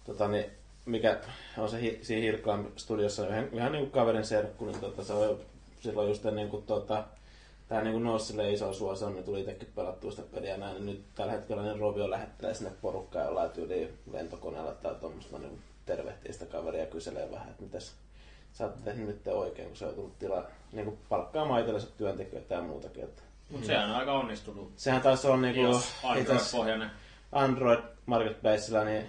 tota, 0.07 0.29
niin, 0.29 0.45
mikä 0.87 1.21
on 1.59 1.69
se 1.69 1.81
hi, 1.81 1.99
siinä 2.03 2.39
Climb 2.39 2.67
studiossa, 2.77 3.29
ihan, 3.29 3.49
ihan 3.53 3.73
niin 3.73 3.83
kuin 3.83 3.91
kaverin 3.91 4.25
serkku, 4.25 4.65
niin 4.65 4.81
tota, 4.81 5.05
se 5.05 5.13
on 5.13 5.25
jo 5.25 5.41
silloin 5.81 6.09
just 6.09 6.27
ennen 6.27 6.49
kuin 6.49 6.63
tota, 6.63 7.05
tää 7.69 7.83
niin 7.83 7.93
kuin 7.93 8.05
nousi 8.05 8.27
silleen 8.27 8.55
iso 8.55 8.73
suosio, 8.73 9.11
niin 9.11 9.25
tuli 9.25 9.41
itsekin 9.41 9.73
pelattua 9.75 10.11
sitä 10.11 10.23
peliä 10.35 10.57
näin. 10.57 10.75
niin 10.75 10.87
Nyt 10.87 11.05
tällä 11.15 11.33
hetkellä 11.33 11.63
niin 11.63 11.79
Rovio 11.79 12.11
lähettelee 12.11 12.55
sinne 12.55 12.73
porukkaa 12.83 13.25
jollain 13.25 13.51
tyyliin 13.51 13.99
lentokoneella 14.13 14.73
tai 14.73 14.95
tuommoista 14.95 15.39
niin 15.39 15.59
tervehtii 15.87 16.33
sitä 16.33 16.47
kaveria 16.47 16.81
ja 16.81 16.87
kyselee 16.87 17.31
vähän, 17.31 17.49
että 17.49 17.63
mitäs 17.63 17.95
sä 18.53 18.65
oot 18.65 18.85
tehnyt 18.85 19.07
nyt 19.07 19.27
oikein, 19.27 19.69
kun 19.69 19.77
sä 19.77 19.87
oot 19.87 19.95
tullut 19.95 20.19
tilaa 20.19 20.45
niin 20.73 20.85
kuin 20.85 20.99
palkkaamaan 21.09 21.61
itsellensä 21.61 21.89
työntekijöitä 21.97 22.55
ja 22.55 22.61
muutakin. 22.61 23.05
Että. 23.05 23.23
Mut 23.51 23.65
sehän 23.65 23.91
on 23.91 23.97
aika 23.97 24.13
onnistunut. 24.13 24.73
Sehän 24.77 25.01
taisi 25.03 25.27
olla 25.27 25.37
niinku, 25.37 25.61
Jos 25.61 25.93
itse 26.17 26.33
asiassa 26.33 26.57
Android-pohjainen. 26.57 26.91
Android 27.33 27.81
Marketplacella 28.07 28.85
niin 28.85 29.07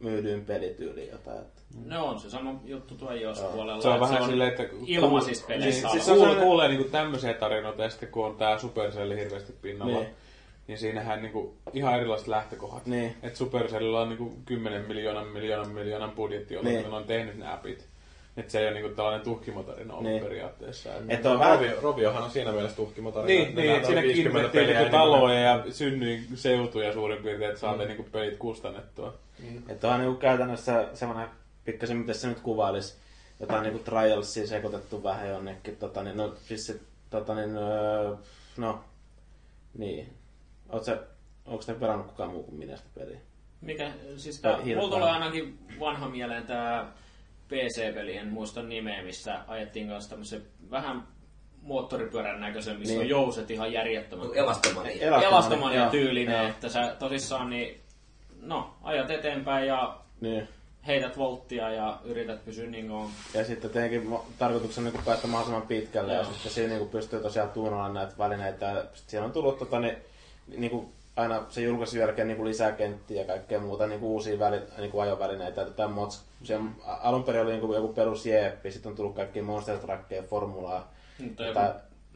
myydyin 0.00 0.44
pelityyli 0.44 1.08
jotain. 1.10 1.38
Että. 1.38 1.60
No 1.86 2.04
on 2.06 2.20
se 2.20 2.30
sama 2.30 2.60
juttu 2.64 2.94
tuo 2.94 3.12
Joo. 3.12 3.34
puolella. 3.52 3.82
Se 3.82 3.88
on 3.88 3.94
että 3.94 4.08
vähän 4.08 4.24
silleen, 4.24 4.50
että... 4.50 4.62
ilmaisissa 4.86 5.46
peleissä 5.46 5.80
Niin, 5.88 5.90
siis 5.90 6.06
se 6.06 6.12
kuulee, 6.12 6.34
kuulee 6.36 6.68
niinku 6.68 6.88
tämmöisiä 6.90 7.34
tarinoita 7.34 7.82
ja 7.82 7.90
sitten 7.90 8.08
kun 8.08 8.26
on 8.26 8.36
tää 8.36 8.58
Supercell 8.58 9.16
hirveästi 9.16 9.52
pinnalla, 9.62 9.92
Niin. 9.92 10.04
niin, 10.04 10.16
niin 10.66 10.78
siinähän 10.78 11.22
niinku 11.22 11.56
ihan 11.72 11.94
erilaiset 11.94 12.28
lähtökohdat. 12.28 12.86
Niin. 12.86 13.16
Et 13.22 13.36
Supercellilla 13.36 14.00
on 14.00 14.08
niinku 14.08 14.32
10 14.44 14.84
miljoonan 14.88 15.26
miljoonan 15.26 15.68
miljoonan 15.70 16.12
budjetti, 16.12 16.54
jolla 16.54 16.68
Niin. 16.68 16.80
niin. 16.80 16.90
ne 16.90 16.96
on 16.96 17.04
tehnyt 17.04 17.36
ne 17.36 17.52
appit. 17.52 17.88
Et 18.36 18.50
se 18.50 18.58
ei 18.60 18.64
ole 18.68 18.74
niinku 18.74 18.96
tällainen 18.96 19.24
tuhkimotarina 19.24 19.94
ollut 19.94 20.10
Niin. 20.10 20.22
periaatteessa. 20.22 20.90
Et 20.94 21.02
Et 21.08 21.26
on 21.26 21.38
vähän, 21.38 21.58
Rovio, 21.58 21.80
Roviohan 21.80 22.22
on 22.22 22.30
siinä 22.30 22.52
mielessä 22.52 22.76
tuhkimotarina. 22.76 23.26
Niin, 23.26 23.48
että 23.48 23.60
niin 23.60 23.74
että 23.74 23.86
siinä 23.86 24.02
50 24.02 24.24
kiinnitettiin 24.32 24.66
peliä 24.66 24.78
niinku 24.80 24.96
taloja 24.96 25.40
ja 25.40 25.64
synnyin 25.70 26.26
seutuja 26.34 26.92
suurin 26.92 27.22
piirtein, 27.22 27.48
että 27.50 27.60
saatiin 27.60 27.88
niinku 27.88 28.06
pelit 28.12 28.36
kustannettua. 28.36 29.14
että 29.68 29.88
on 29.94 30.00
niinku 30.00 30.18
käytännössä 30.18 30.88
semmoinen, 30.94 31.28
pikkasen 31.64 31.96
miten 31.96 32.14
se 32.14 32.28
nyt 32.28 32.40
kuvailisi, 32.40 32.94
jotain 33.40 33.62
niinku 33.62 33.78
trialsia 33.78 34.46
sekoitettu 34.46 35.02
vähän 35.02 35.28
jonnekin. 35.28 35.76
Tota, 35.76 36.02
niin, 36.02 36.16
no 36.16 36.34
siis 36.42 36.66
se, 36.66 36.80
tota, 37.10 37.34
niin, 37.34 37.56
öö, 37.56 38.14
no, 38.56 38.80
niin. 39.78 40.12
Oot 40.68 40.84
sä, 40.84 40.98
onko 41.46 41.64
te 41.64 41.74
pelannut 41.74 42.06
kukaan 42.06 42.30
muu 42.30 42.42
kuin 42.42 42.54
minä 42.54 42.76
sitä 42.76 42.88
peliä? 42.94 43.18
Mikä, 43.60 43.90
siis 44.16 44.40
tää, 44.40 44.56
Hill 44.56 44.80
mulla 44.80 44.94
tulee 44.96 45.10
ainakin 45.10 45.58
vanha 45.80 46.08
mieleen 46.08 46.46
tää 46.46 46.92
PC-peli, 47.48 48.16
en 48.16 48.28
muista 48.28 48.62
nimeä, 48.62 49.02
missä 49.02 49.40
ajettiin 49.48 49.88
kanssa 49.88 50.10
tämmöisen 50.10 50.42
vähän 50.70 51.02
moottoripyörän 51.62 52.40
näköisen, 52.40 52.78
missä 52.78 52.94
Niin. 52.94 53.00
on 53.02 53.08
jouset 53.08 53.50
ihan 53.50 53.72
järjettömän. 53.72 54.26
Elastomania. 54.34 54.92
Elastomania, 54.92 55.28
Elastomania 55.28 55.90
tyylinen, 55.90 56.38
joo. 56.38 56.48
että 56.48 56.68
sä 56.68 56.96
tosissaan 56.98 57.50
niin, 57.50 57.80
no, 58.40 58.74
ajat 58.82 59.10
eteenpäin 59.10 59.66
ja 59.68 59.98
Niin. 60.20 60.48
heität 60.86 61.18
volttia 61.18 61.70
ja 61.70 62.00
yrität 62.04 62.44
pysyä 62.44 62.66
niin 62.66 62.88
kuin 62.88 63.10
Ja 63.34 63.44
sitten 63.44 63.70
tietenkin 63.70 64.18
tarkoituksena 64.38 64.90
niin 64.90 65.04
päästä 65.04 65.26
mahdollisimman 65.26 65.68
pitkälle 65.68 66.12
ja 66.12 66.20
Joo. 66.22 66.32
sitten 66.32 66.52
siinä 66.52 66.74
niin 66.76 66.88
pystyy 66.88 67.20
tosiaan 67.20 67.50
tuunaamaan 67.50 67.94
näitä 67.94 68.12
välineitä. 68.18 68.66
Ja 68.66 68.80
sitten 68.82 69.10
siinä 69.10 69.24
on 69.26 69.32
tullut 69.32 69.58
tota, 69.58 69.80
niin, 69.80 69.96
niin 70.56 70.70
kuin 70.70 70.88
aina 71.16 71.46
se 71.48 71.60
julkaisun 71.60 72.00
jälkeen 72.00 72.28
niin 72.28 72.36
kuin 72.36 72.48
lisää 72.48 72.72
kenttiä 72.72 73.20
ja 73.20 73.26
kaikkea 73.26 73.60
muuta 73.60 73.86
niin 73.86 74.00
kuin 74.00 74.10
uusia 74.10 74.38
väli, 74.38 74.60
niin 74.78 74.90
kuin 74.90 75.02
ajovälineitä. 75.02 75.64
Tätä 75.64 75.88
mods, 75.88 76.24
se 76.42 76.58
alun 76.86 77.24
perin 77.24 77.42
oli 77.42 77.50
niin 77.50 77.60
kuin 77.60 77.76
joku 77.76 77.92
perus 77.92 78.26
jeppi, 78.26 78.70
sitten 78.70 78.90
on 78.90 78.96
tullut 78.96 79.16
kaikki 79.16 79.42
monster 79.42 79.78
truckeja, 79.78 80.22
formulaa, 80.22 80.92
joku, 81.18 81.60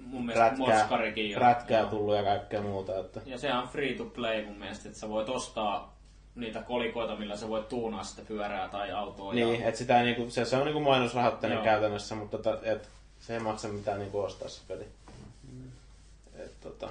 mun 0.02 0.26
mielestä 0.26 0.48
rätkää, 0.48 0.78
Moskarikin 0.78 1.30
jo. 1.30 1.38
rätkää 1.38 1.80
Joo. 1.80 1.90
tullut 1.90 2.16
ja 2.16 2.22
kaikkea 2.22 2.62
muuta. 2.62 2.98
Että. 2.98 3.20
Ja 3.26 3.38
sehän 3.38 3.62
on 3.62 3.68
free 3.68 3.94
to 3.94 4.04
play 4.04 4.44
mun 4.44 4.58
mielestä, 4.58 4.88
että 4.88 5.00
sä 5.00 5.08
voit 5.08 5.28
ostaa 5.28 5.98
niitä 6.34 6.62
kolikoita, 6.62 7.16
millä 7.16 7.36
sä 7.36 7.48
voit 7.48 7.68
tuunaa 7.68 8.04
sitä 8.04 8.22
pyörää 8.28 8.68
tai 8.68 8.92
autoa. 8.92 9.34
Niin, 9.34 9.60
ja, 9.60 9.68
että 9.68 9.78
sitä 9.78 9.98
ei, 9.98 10.04
niin 10.04 10.16
kuin, 10.16 10.30
se, 10.30 10.44
se 10.44 10.56
on 10.56 10.66
niin 10.66 10.82
mainosrahoitteinen 10.82 11.56
Joo. 11.56 11.64
käytännössä, 11.64 12.14
mutta 12.14 12.38
tota, 12.38 12.58
et, 12.62 12.88
se 13.20 13.34
ei 13.34 13.40
maksa 13.40 13.68
mitään 13.68 13.98
niin 13.98 14.10
kuin 14.10 14.24
ostaa 14.24 14.48
se 14.48 14.60
peli. 14.68 14.86
Et, 16.34 16.60
tota, 16.60 16.88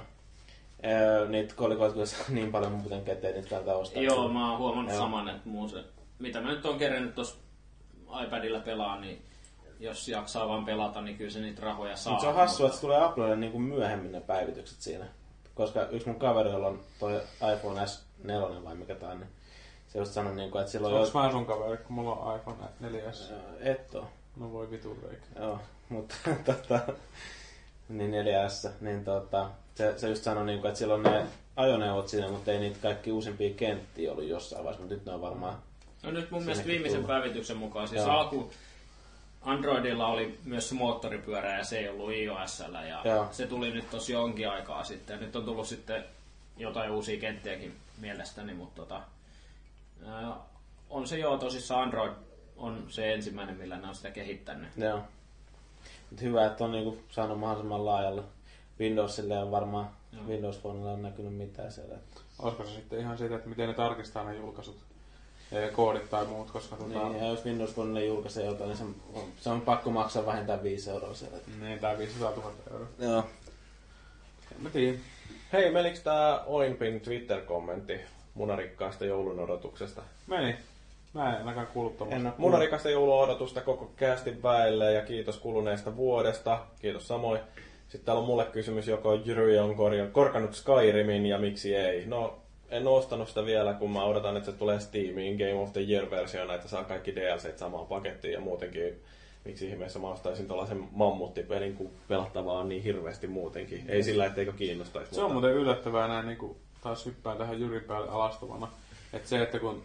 ää, 0.82 1.24
niitä 1.28 1.54
kolikoita 1.54 2.00
niin 2.28 2.52
paljon 2.52 2.72
muuten 2.72 3.04
käteen, 3.04 3.34
niitä 3.34 3.48
täältä 3.48 3.74
ostaa. 3.74 4.02
Joo, 4.02 4.28
mä 4.28 4.50
oon 4.50 4.58
huomannut 4.58 4.92
Joo. 4.92 5.02
saman, 5.02 5.28
että 5.28 5.48
muu 5.48 5.68
se, 5.68 5.84
mitä 6.18 6.40
mä 6.40 6.48
nyt 6.48 6.66
on 6.66 6.78
kerännyt 6.78 7.14
tuossa 7.14 7.36
iPadilla 8.24 8.60
pelaa, 8.60 9.00
niin 9.00 9.22
jos 9.80 10.08
jaksaa 10.08 10.48
vaan 10.48 10.64
pelata, 10.64 11.00
niin 11.00 11.16
kyllä 11.16 11.30
se 11.30 11.40
niitä 11.40 11.62
rahoja 11.62 11.96
saa. 11.96 12.12
Mutta 12.12 12.22
se 12.22 12.28
on 12.28 12.34
hassua, 12.34 12.66
että 12.66 12.76
se 12.76 12.80
tulee 12.80 13.04
Applelle 13.04 13.36
niin 13.36 13.52
kuin 13.52 13.62
myöhemmin 13.62 14.12
ne 14.12 14.20
päivitykset 14.20 14.80
siinä. 14.80 15.04
Koska 15.54 15.86
yksi 15.86 16.08
mun 16.08 16.18
kaveri, 16.18 16.50
jolla 16.50 16.68
on 16.68 16.80
toi 16.98 17.20
iPhone 17.54 17.84
S4 17.84 18.64
vai 18.64 18.74
mikä 18.74 18.94
tää 18.94 19.10
on, 19.10 19.20
niin 19.20 19.30
se 19.88 19.98
just 19.98 20.12
sanoi, 20.12 20.34
niin 20.34 20.50
kuin, 20.50 20.60
että 20.60 20.72
silloin... 20.72 20.94
Onko 20.94 21.18
mä 21.18 21.30
sun 21.30 21.46
kaveri, 21.46 21.76
kun 21.76 21.94
mulla 21.94 22.14
on 22.14 22.36
iPhone 22.36 22.56
4S? 22.82 23.32
Et 23.60 23.94
oo. 23.94 24.08
No 24.36 24.52
voi 24.52 24.70
vitun 24.70 24.98
reikä. 25.02 25.26
Joo, 25.38 25.60
mutta 25.88 26.14
tota, 26.44 26.80
niin 27.88 28.10
4S, 28.10 28.70
niin 28.80 29.04
tota, 29.04 29.50
se, 29.78 29.98
se 29.98 30.08
just 30.08 30.22
sanoi, 30.22 30.46
niin 30.46 30.60
kuin, 30.60 30.68
että 30.68 30.78
silloin 30.78 31.02
ne 31.02 31.26
ajoneuvot 31.56 32.08
siinä, 32.08 32.28
mutta 32.28 32.52
ei 32.52 32.58
niitä 32.58 32.78
kaikki 32.82 33.12
uusimpia 33.12 33.54
kenttiä 33.54 34.12
ollut 34.12 34.24
jossain 34.24 34.64
vaiheessa, 34.64 34.82
mutta 34.82 34.94
nyt 34.94 35.06
ne 35.06 35.12
on 35.12 35.20
varmaan... 35.20 35.58
No 36.02 36.10
nyt 36.10 36.30
mun 36.30 36.42
mielestä 36.42 36.66
viimeisen 36.66 37.00
tullut. 37.00 37.08
päivityksen 37.08 37.56
mukaan, 37.56 37.88
siis 37.88 38.00
Joo. 38.00 38.10
alku 38.10 38.50
Androidilla 39.42 40.06
oli 40.06 40.38
myös 40.44 40.72
moottoripyörä 40.72 41.58
ja 41.58 41.64
se 41.64 41.78
ei 41.78 41.88
ollut 41.88 42.12
iOSllä 42.12 42.82
ja 42.82 43.00
Joo. 43.04 43.28
se 43.30 43.46
tuli 43.46 43.70
nyt 43.70 43.90
tosi 43.90 44.12
jonkin 44.12 44.48
aikaa 44.48 44.84
sitten 44.84 45.20
nyt 45.20 45.36
on 45.36 45.44
tullut 45.44 45.66
sitten 45.66 46.04
jotain 46.56 46.90
uusia 46.90 47.20
kenttiäkin 47.20 47.76
mielestäni, 47.98 48.54
mutta 48.54 48.76
tota, 48.82 49.00
ää, 50.06 50.36
on 50.90 51.08
se 51.08 51.18
joo 51.18 51.38
tosissaan 51.38 51.82
Android 51.82 52.12
on 52.56 52.84
se 52.88 53.14
ensimmäinen, 53.14 53.56
millä 53.56 53.76
ne 53.76 53.88
on 53.88 53.94
sitä 53.94 54.10
kehittänyt. 54.10 54.68
Joo. 54.76 55.00
Mut 56.10 56.20
hyvä, 56.20 56.46
että 56.46 56.64
on 56.64 56.72
niinku 56.72 56.98
saanut 57.10 57.40
mahdollisimman 57.40 57.84
laajalla. 57.84 58.24
Windowsille 58.80 59.38
on 59.38 59.50
varmaan, 59.50 59.90
Windows 60.26 60.58
Phoneilla 60.58 60.92
on 60.92 61.02
näkynyt 61.02 61.36
mitään 61.36 61.72
siellä. 61.72 61.94
Olisiko 62.38 62.64
se 62.64 62.70
sitten 62.70 63.00
ihan 63.00 63.18
siitä, 63.18 63.36
että 63.36 63.48
miten 63.48 63.68
ne 63.68 63.74
tarkistaa 63.74 64.24
ne 64.24 64.36
julkaisut? 64.36 64.76
Koodit 65.72 66.10
tai 66.10 66.24
muut, 66.24 66.50
koska 66.50 66.76
tota... 66.76 67.08
Niin, 67.08 67.18
ja 67.18 67.26
jos 67.26 67.44
Windows 67.44 67.74
Phonelle 67.74 68.04
julkaisee 68.04 68.46
jotain, 68.46 68.68
niin 68.68 68.78
se 68.78 68.84
on, 68.84 68.94
se 69.40 69.50
on 69.50 69.60
pakko 69.60 69.90
maksaa 69.90 70.26
vähintään 70.26 70.62
5 70.62 70.90
euroa 70.90 71.14
siellä. 71.14 71.38
Niin, 71.60 71.78
tää 71.78 71.98
500 71.98 72.30
000 72.30 72.52
euroa. 72.70 72.88
Joo. 72.98 73.24
En 74.56 74.62
mä 74.62 74.70
tiedä. 74.70 74.98
Hei, 75.52 75.70
menikö 75.70 75.98
tää 75.98 76.44
Oinpin 76.44 77.00
Twitter-kommentti 77.00 78.00
munarikkaasta 78.34 79.04
joulun 79.04 79.40
odotuksesta? 79.40 80.02
Meni. 80.26 80.56
Mä 81.14 81.32
en 81.32 81.38
ainakaan 81.38 81.66
kuullut 81.66 81.98
tommoista. 81.98 82.32
Munarikasta 82.38 82.90
joulun 82.90 83.20
odotusta 83.20 83.60
koko 83.60 83.90
kästin 83.96 84.42
väelle 84.42 84.92
ja 84.92 85.02
kiitos 85.02 85.36
kuluneesta 85.36 85.96
vuodesta. 85.96 86.60
Kiitos 86.80 87.08
samoin. 87.08 87.40
Sitten 87.88 88.04
täällä 88.04 88.20
on 88.20 88.26
mulle 88.26 88.44
kysymys, 88.44 88.88
joko 88.88 89.14
Jyry 89.14 89.58
on 89.58 89.76
korkannut 90.12 90.54
Skyrimin 90.54 91.26
ja 91.26 91.38
miksi 91.38 91.76
ei. 91.76 92.06
No, 92.06 92.38
en 92.70 92.86
ostanut 92.86 93.28
sitä 93.28 93.44
vielä, 93.44 93.74
kun 93.74 93.90
mä 93.90 94.04
odotan, 94.04 94.36
että 94.36 94.50
se 94.50 94.56
tulee 94.56 94.80
Steamiin 94.80 95.36
Game 95.36 95.54
of 95.54 95.72
the 95.72 95.80
Year-versiona, 95.80 96.54
että 96.54 96.68
saa 96.68 96.84
kaikki 96.84 97.16
DLCt 97.16 97.58
samaan 97.58 97.86
pakettiin 97.86 98.32
ja 98.32 98.40
muutenkin 98.40 99.02
miksi 99.44 99.68
ihmeessä 99.68 99.98
mä 99.98 100.08
ostaisin 100.08 100.46
tuollaisen 100.46 100.88
mammuttipelin, 100.92 101.76
kun 101.76 101.90
pelattavaa 102.08 102.58
on 102.58 102.68
niin 102.68 102.82
hirveästi 102.82 103.26
muutenkin. 103.26 103.84
Ei 103.88 104.02
sillä, 104.02 104.26
etteikö 104.26 104.52
kiinnostaisi. 104.52 105.14
Se 105.14 105.22
on 105.22 105.32
muuten 105.32 105.52
yllättävää 105.52 106.08
näin, 106.08 106.26
niin 106.26 106.38
kuin 106.38 106.56
taas 106.82 107.06
hyppään 107.06 107.38
tähän 107.38 107.60
Jyrin 107.60 107.84
päälle 107.84 108.08
alastomana. 108.08 108.68
Että 109.12 109.28
se, 109.28 109.42
että 109.42 109.58
kun 109.58 109.82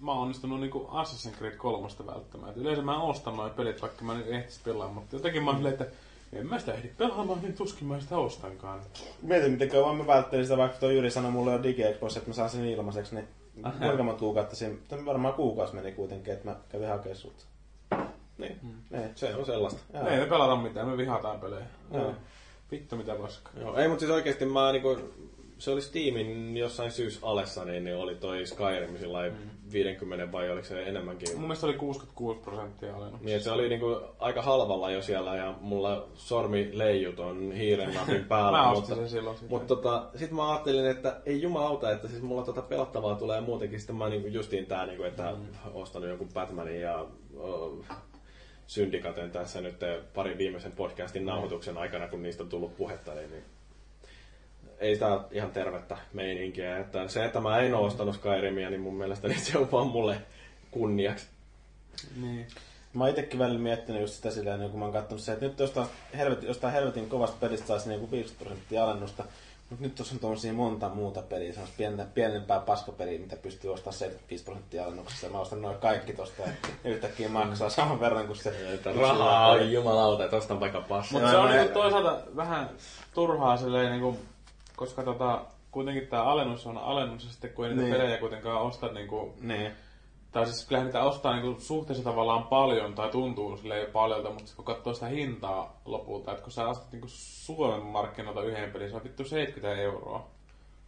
mä 0.00 0.12
oon 0.12 0.20
onnistunut 0.20 0.60
niinku 0.60 0.88
Assassin's 0.92 1.38
Creed 1.38 1.56
3 1.56 1.88
välttämään. 2.06 2.50
Et 2.50 2.56
yleensä 2.56 2.82
mä 2.82 3.02
ostan 3.02 3.36
noin 3.36 3.52
pelit, 3.52 3.82
vaikka 3.82 4.04
mä 4.04 4.14
nyt 4.14 4.28
ehtis 4.28 4.60
pelaamaan, 4.64 4.94
mutta 4.94 5.16
jotenkin 5.16 5.42
mä 5.42 5.50
oon 5.50 5.56
silleen, 5.56 5.72
että 5.72 5.86
en 6.32 6.46
mä 6.46 6.58
sitä 6.58 6.72
ehdi 6.74 6.88
pelaamaan, 6.88 7.40
niin 7.42 7.54
tuskin 7.54 7.88
mä 7.88 8.00
sitä 8.00 8.18
ostankaan. 8.18 8.80
Mietin, 9.22 9.52
miten 9.52 9.68
kauan 9.68 9.96
mä 9.96 10.06
välttelin 10.06 10.44
sitä, 10.44 10.56
vaikka 10.56 10.78
tuo 10.78 10.90
Jyri 10.90 11.10
sanoi 11.10 11.30
mulle 11.30 11.52
jo 11.52 11.62
DigiExpossa, 11.62 12.18
että 12.18 12.30
mä 12.30 12.34
saan 12.34 12.50
sen 12.50 12.64
ilmaiseksi, 12.64 13.14
niin 13.14 13.28
kuinka 13.78 14.02
monta 14.02 14.20
kuukautta 14.20 14.56
siinä, 14.56 14.74
tai 14.88 15.04
varmaan 15.04 15.34
kuukausi 15.34 15.74
meni 15.74 15.92
kuitenkin, 15.92 16.32
että 16.32 16.48
mä 16.50 16.56
kävin 16.68 16.88
hakemaan 16.88 17.16
sut. 17.16 17.46
Niin, 18.38 18.60
Niin. 18.90 19.10
se 19.14 19.34
on 19.34 19.46
sellaista. 19.46 19.80
Joo. 19.94 20.08
Ei 20.08 20.20
me 20.20 20.26
pelata 20.26 20.56
mitään, 20.56 20.88
me 20.88 20.96
vihataan 20.96 21.40
pelejä. 21.40 21.66
Joo. 21.92 22.14
Vittu 22.70 22.96
mitä 22.96 23.14
paskaa. 23.14 23.52
Joo, 23.60 23.76
ei, 23.76 23.88
mutta 23.88 24.00
siis 24.00 24.12
oikeesti 24.12 24.44
mä 24.46 24.72
niinku, 24.72 24.98
se 25.60 25.70
oli 25.70 25.82
Steamin 25.82 26.56
jossain 26.56 26.90
syysalessa, 26.90 27.64
niin, 27.64 27.84
niin 27.84 27.96
oli 27.96 28.14
toi 28.14 28.46
Skyrim 28.46 28.98
sillä 28.98 29.28
mm. 29.28 29.36
50 29.72 30.32
vai 30.32 30.50
oliko 30.50 30.66
se 30.66 30.82
enemmänkin? 30.82 31.28
Mun 31.32 31.40
mielestä 31.40 31.66
oli 31.66 31.74
66 31.74 32.40
prosenttia 32.40 32.96
alennus. 32.96 33.20
Niin, 33.20 33.40
se 33.40 33.50
oli 33.50 33.68
niinku 33.68 34.00
aika 34.18 34.42
halvalla 34.42 34.90
jo 34.90 35.02
siellä 35.02 35.36
ja 35.36 35.54
mulla 35.60 36.08
sormi 36.14 36.70
leijut 36.72 37.20
on 37.20 37.52
hiiren 37.52 37.94
päällä. 38.28 38.58
Mä 38.58 38.72
mutta, 38.74 38.94
sen 38.94 39.08
silloin 39.08 39.36
sitä. 39.36 39.50
Mutta 39.50 39.66
tota, 39.66 40.08
sit 40.16 40.30
mä 40.30 40.50
ajattelin, 40.50 40.86
että 40.86 41.20
ei 41.26 41.42
jumalauta, 41.42 41.90
että 41.90 42.08
siis 42.08 42.22
mulla 42.22 42.42
tota 42.42 42.62
pelattavaa 42.62 43.14
tulee 43.14 43.40
muutenkin. 43.40 43.80
Sitten 43.80 43.96
mä 43.96 44.08
niinku 44.08 44.28
justiin 44.28 44.66
tää, 44.66 44.86
niinku, 44.86 45.02
että 45.02 45.32
mm. 45.32 45.46
ostanut 45.74 46.08
jonkun 46.08 46.28
Batmanin 46.34 46.80
ja 46.80 47.06
uh, 47.34 47.84
Syndikaten 48.66 49.30
tässä 49.30 49.60
nyt 49.60 49.76
parin 50.14 50.38
viimeisen 50.38 50.72
podcastin 50.72 51.26
nauhoituksen 51.26 51.78
aikana, 51.78 52.08
kun 52.08 52.22
niistä 52.22 52.42
on 52.42 52.48
tullut 52.48 52.76
puhetta, 52.76 53.14
niin, 53.14 53.30
niin 53.30 53.44
ei 54.80 54.94
sitä 54.94 55.20
ihan 55.30 55.50
tervettä 55.50 55.96
meininkiä. 56.12 56.78
Että 56.78 57.08
se, 57.08 57.24
että 57.24 57.40
mä 57.40 57.58
en 57.58 57.74
ole 57.74 57.86
ostanut 57.86 58.14
Skyrimia, 58.14 58.70
niin 58.70 58.80
mun 58.80 58.94
mielestä 58.94 59.28
niin 59.28 59.40
se 59.40 59.58
on 59.58 59.72
vaan 59.72 59.86
mulle 59.86 60.16
kunniaksi. 60.70 61.26
Niin. 62.20 62.46
Mä 62.94 63.04
oon 63.04 63.10
itekin 63.10 63.38
välillä 63.38 63.60
miettinyt 63.60 64.00
just 64.00 64.14
sitä 64.14 64.30
silleen, 64.30 64.60
niin 64.60 64.70
kun 64.70 64.78
mä 64.78 64.84
oon 64.84 64.94
katsonut 64.94 65.22
se, 65.22 65.32
että 65.32 65.46
nyt 65.46 65.58
jostain 65.58 65.86
helvetin, 66.16 66.48
jostain 66.48 66.72
helvetin 66.72 67.08
kovasta 67.08 67.36
pelistä 67.40 67.66
saisi 67.66 67.88
niin 67.88 68.10
50 68.10 68.44
prosenttia 68.44 68.84
alennusta, 68.84 69.24
mutta 69.70 69.84
nyt 69.84 69.94
tuossa 69.94 70.14
on 70.14 70.20
tommosia 70.20 70.52
monta 70.52 70.88
muuta 70.88 71.22
peliä, 71.22 71.52
semmoista 71.52 71.76
pientä, 71.76 72.06
pienempää 72.14 72.60
paskapeliä, 72.60 73.18
mitä 73.18 73.36
pystyy 73.36 73.72
ostamaan 73.72 73.98
75 73.98 74.44
prosenttia 74.44 74.84
alennuksessa. 74.84 75.26
Ja 75.26 75.32
mä 75.32 75.40
ostan 75.40 75.62
noin 75.62 75.78
kaikki 75.78 76.12
tosta 76.12 76.42
ja 76.42 76.48
yhtäkkiä 76.84 77.28
maksaa 77.28 77.70
saman 77.70 78.00
verran 78.00 78.26
kuin 78.26 78.36
se. 78.36 78.78
Rahaa 79.00 79.48
on 79.48 79.72
jumalauta, 79.72 80.24
että 80.24 80.36
ostan 80.36 80.60
vaikka 80.60 80.80
passia. 80.80 81.18
Mutta 81.18 81.30
se 81.30 81.36
on 81.36 81.50
niinku 81.50 81.74
toisaalta 81.74 82.18
vähän 82.36 82.70
turhaa 83.14 83.56
silleen, 83.56 83.90
niinku, 83.90 84.18
koska 84.80 85.02
tota, 85.02 85.44
kuitenkin 85.70 86.06
tämä 86.06 86.22
alennus 86.22 86.66
on 86.66 86.78
alennus, 86.78 87.24
ja 87.24 87.30
sitten 87.30 87.50
kun 87.52 87.64
ei 87.64 87.70
niitä 87.70 87.82
Niin. 87.84 87.94
pelejä 87.96 88.18
kuitenkaan 88.18 88.62
osta, 88.62 88.92
niinku, 88.92 89.34
Niin. 89.40 89.72
tai 90.32 90.46
siis 90.46 90.66
kyllähän 90.66 90.86
niitä 90.86 91.02
ostaa 91.02 91.36
niinku, 91.36 91.60
suhteessa 91.60 92.04
tavallaan 92.04 92.42
paljon, 92.44 92.94
tai 92.94 93.08
tuntuu 93.10 93.56
silleen 93.56 93.92
paljolta, 93.92 94.30
mutta 94.30 94.52
kun 94.56 94.64
katsoo 94.64 94.94
sitä 94.94 95.06
hintaa 95.06 95.80
lopulta, 95.84 96.30
että 96.30 96.42
kun 96.42 96.52
sä 96.52 96.68
ostat 96.68 96.92
niinku 96.92 97.06
Suomen 97.10 97.82
markkinoilta 97.82 98.42
yhden 98.42 98.70
pelin, 98.70 98.90
se 98.90 98.96
on 98.96 99.04
vittu 99.04 99.24
70 99.24 99.80
euroa. 99.82 100.26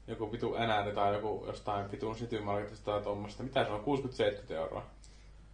Joku 0.07 0.33
vitu 0.33 0.55
enää 0.55 0.91
tai 0.91 1.15
joku 1.15 1.45
jostain 1.47 1.93
vitun 1.93 2.15
Citymarketista 2.15 2.91
tai 2.93 3.03
tuommoista. 3.03 3.43
Mitä 3.43 3.65
se 3.65 3.71
on? 3.73 3.81
60-70 3.81 4.53
euroa. 4.55 4.83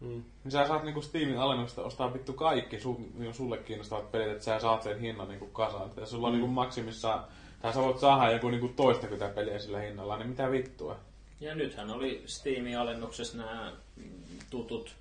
Mm. 0.01 0.23
Niin 0.45 0.53
sä 0.53 0.67
saat 0.67 0.85
niinku 0.85 1.03
Steamin 1.03 1.39
alennuksesta 1.39 1.83
ostaa 1.83 2.13
vittu 2.15 2.33
kaikki 2.33 2.81
su, 2.81 3.01
niinku 3.15 3.35
sulle 3.35 3.59
kiinnostavat 3.59 4.13
pelit, 4.13 4.29
että 4.29 4.45
sä 4.45 4.61
saat 4.61 4.83
sen 4.83 5.01
hinnan 5.01 5.29
niinku 5.29 5.47
kasaan. 5.47 5.87
Että 5.87 6.01
jos 6.01 6.11
sulla 6.11 6.27
on 6.27 6.33
niinku 6.33 6.47
maksimissaan, 6.49 7.25
tai 7.63 7.73
sä 7.73 7.81
voit 7.81 7.99
saada 7.99 8.33
joku 8.33 8.49
niinku 8.51 8.69
toistakymmentä 8.69 9.35
peliä 9.35 9.59
sillä 9.59 9.81
hinnalla, 9.81 10.17
niin 10.17 10.29
mitä 10.29 10.51
vittua? 10.51 10.97
Ja 11.41 11.55
nythän 11.55 11.91
oli 11.91 12.23
Steamin 12.27 12.79
alennuksessa 12.79 13.37
nämä 13.39 13.73
tutut 14.51 14.95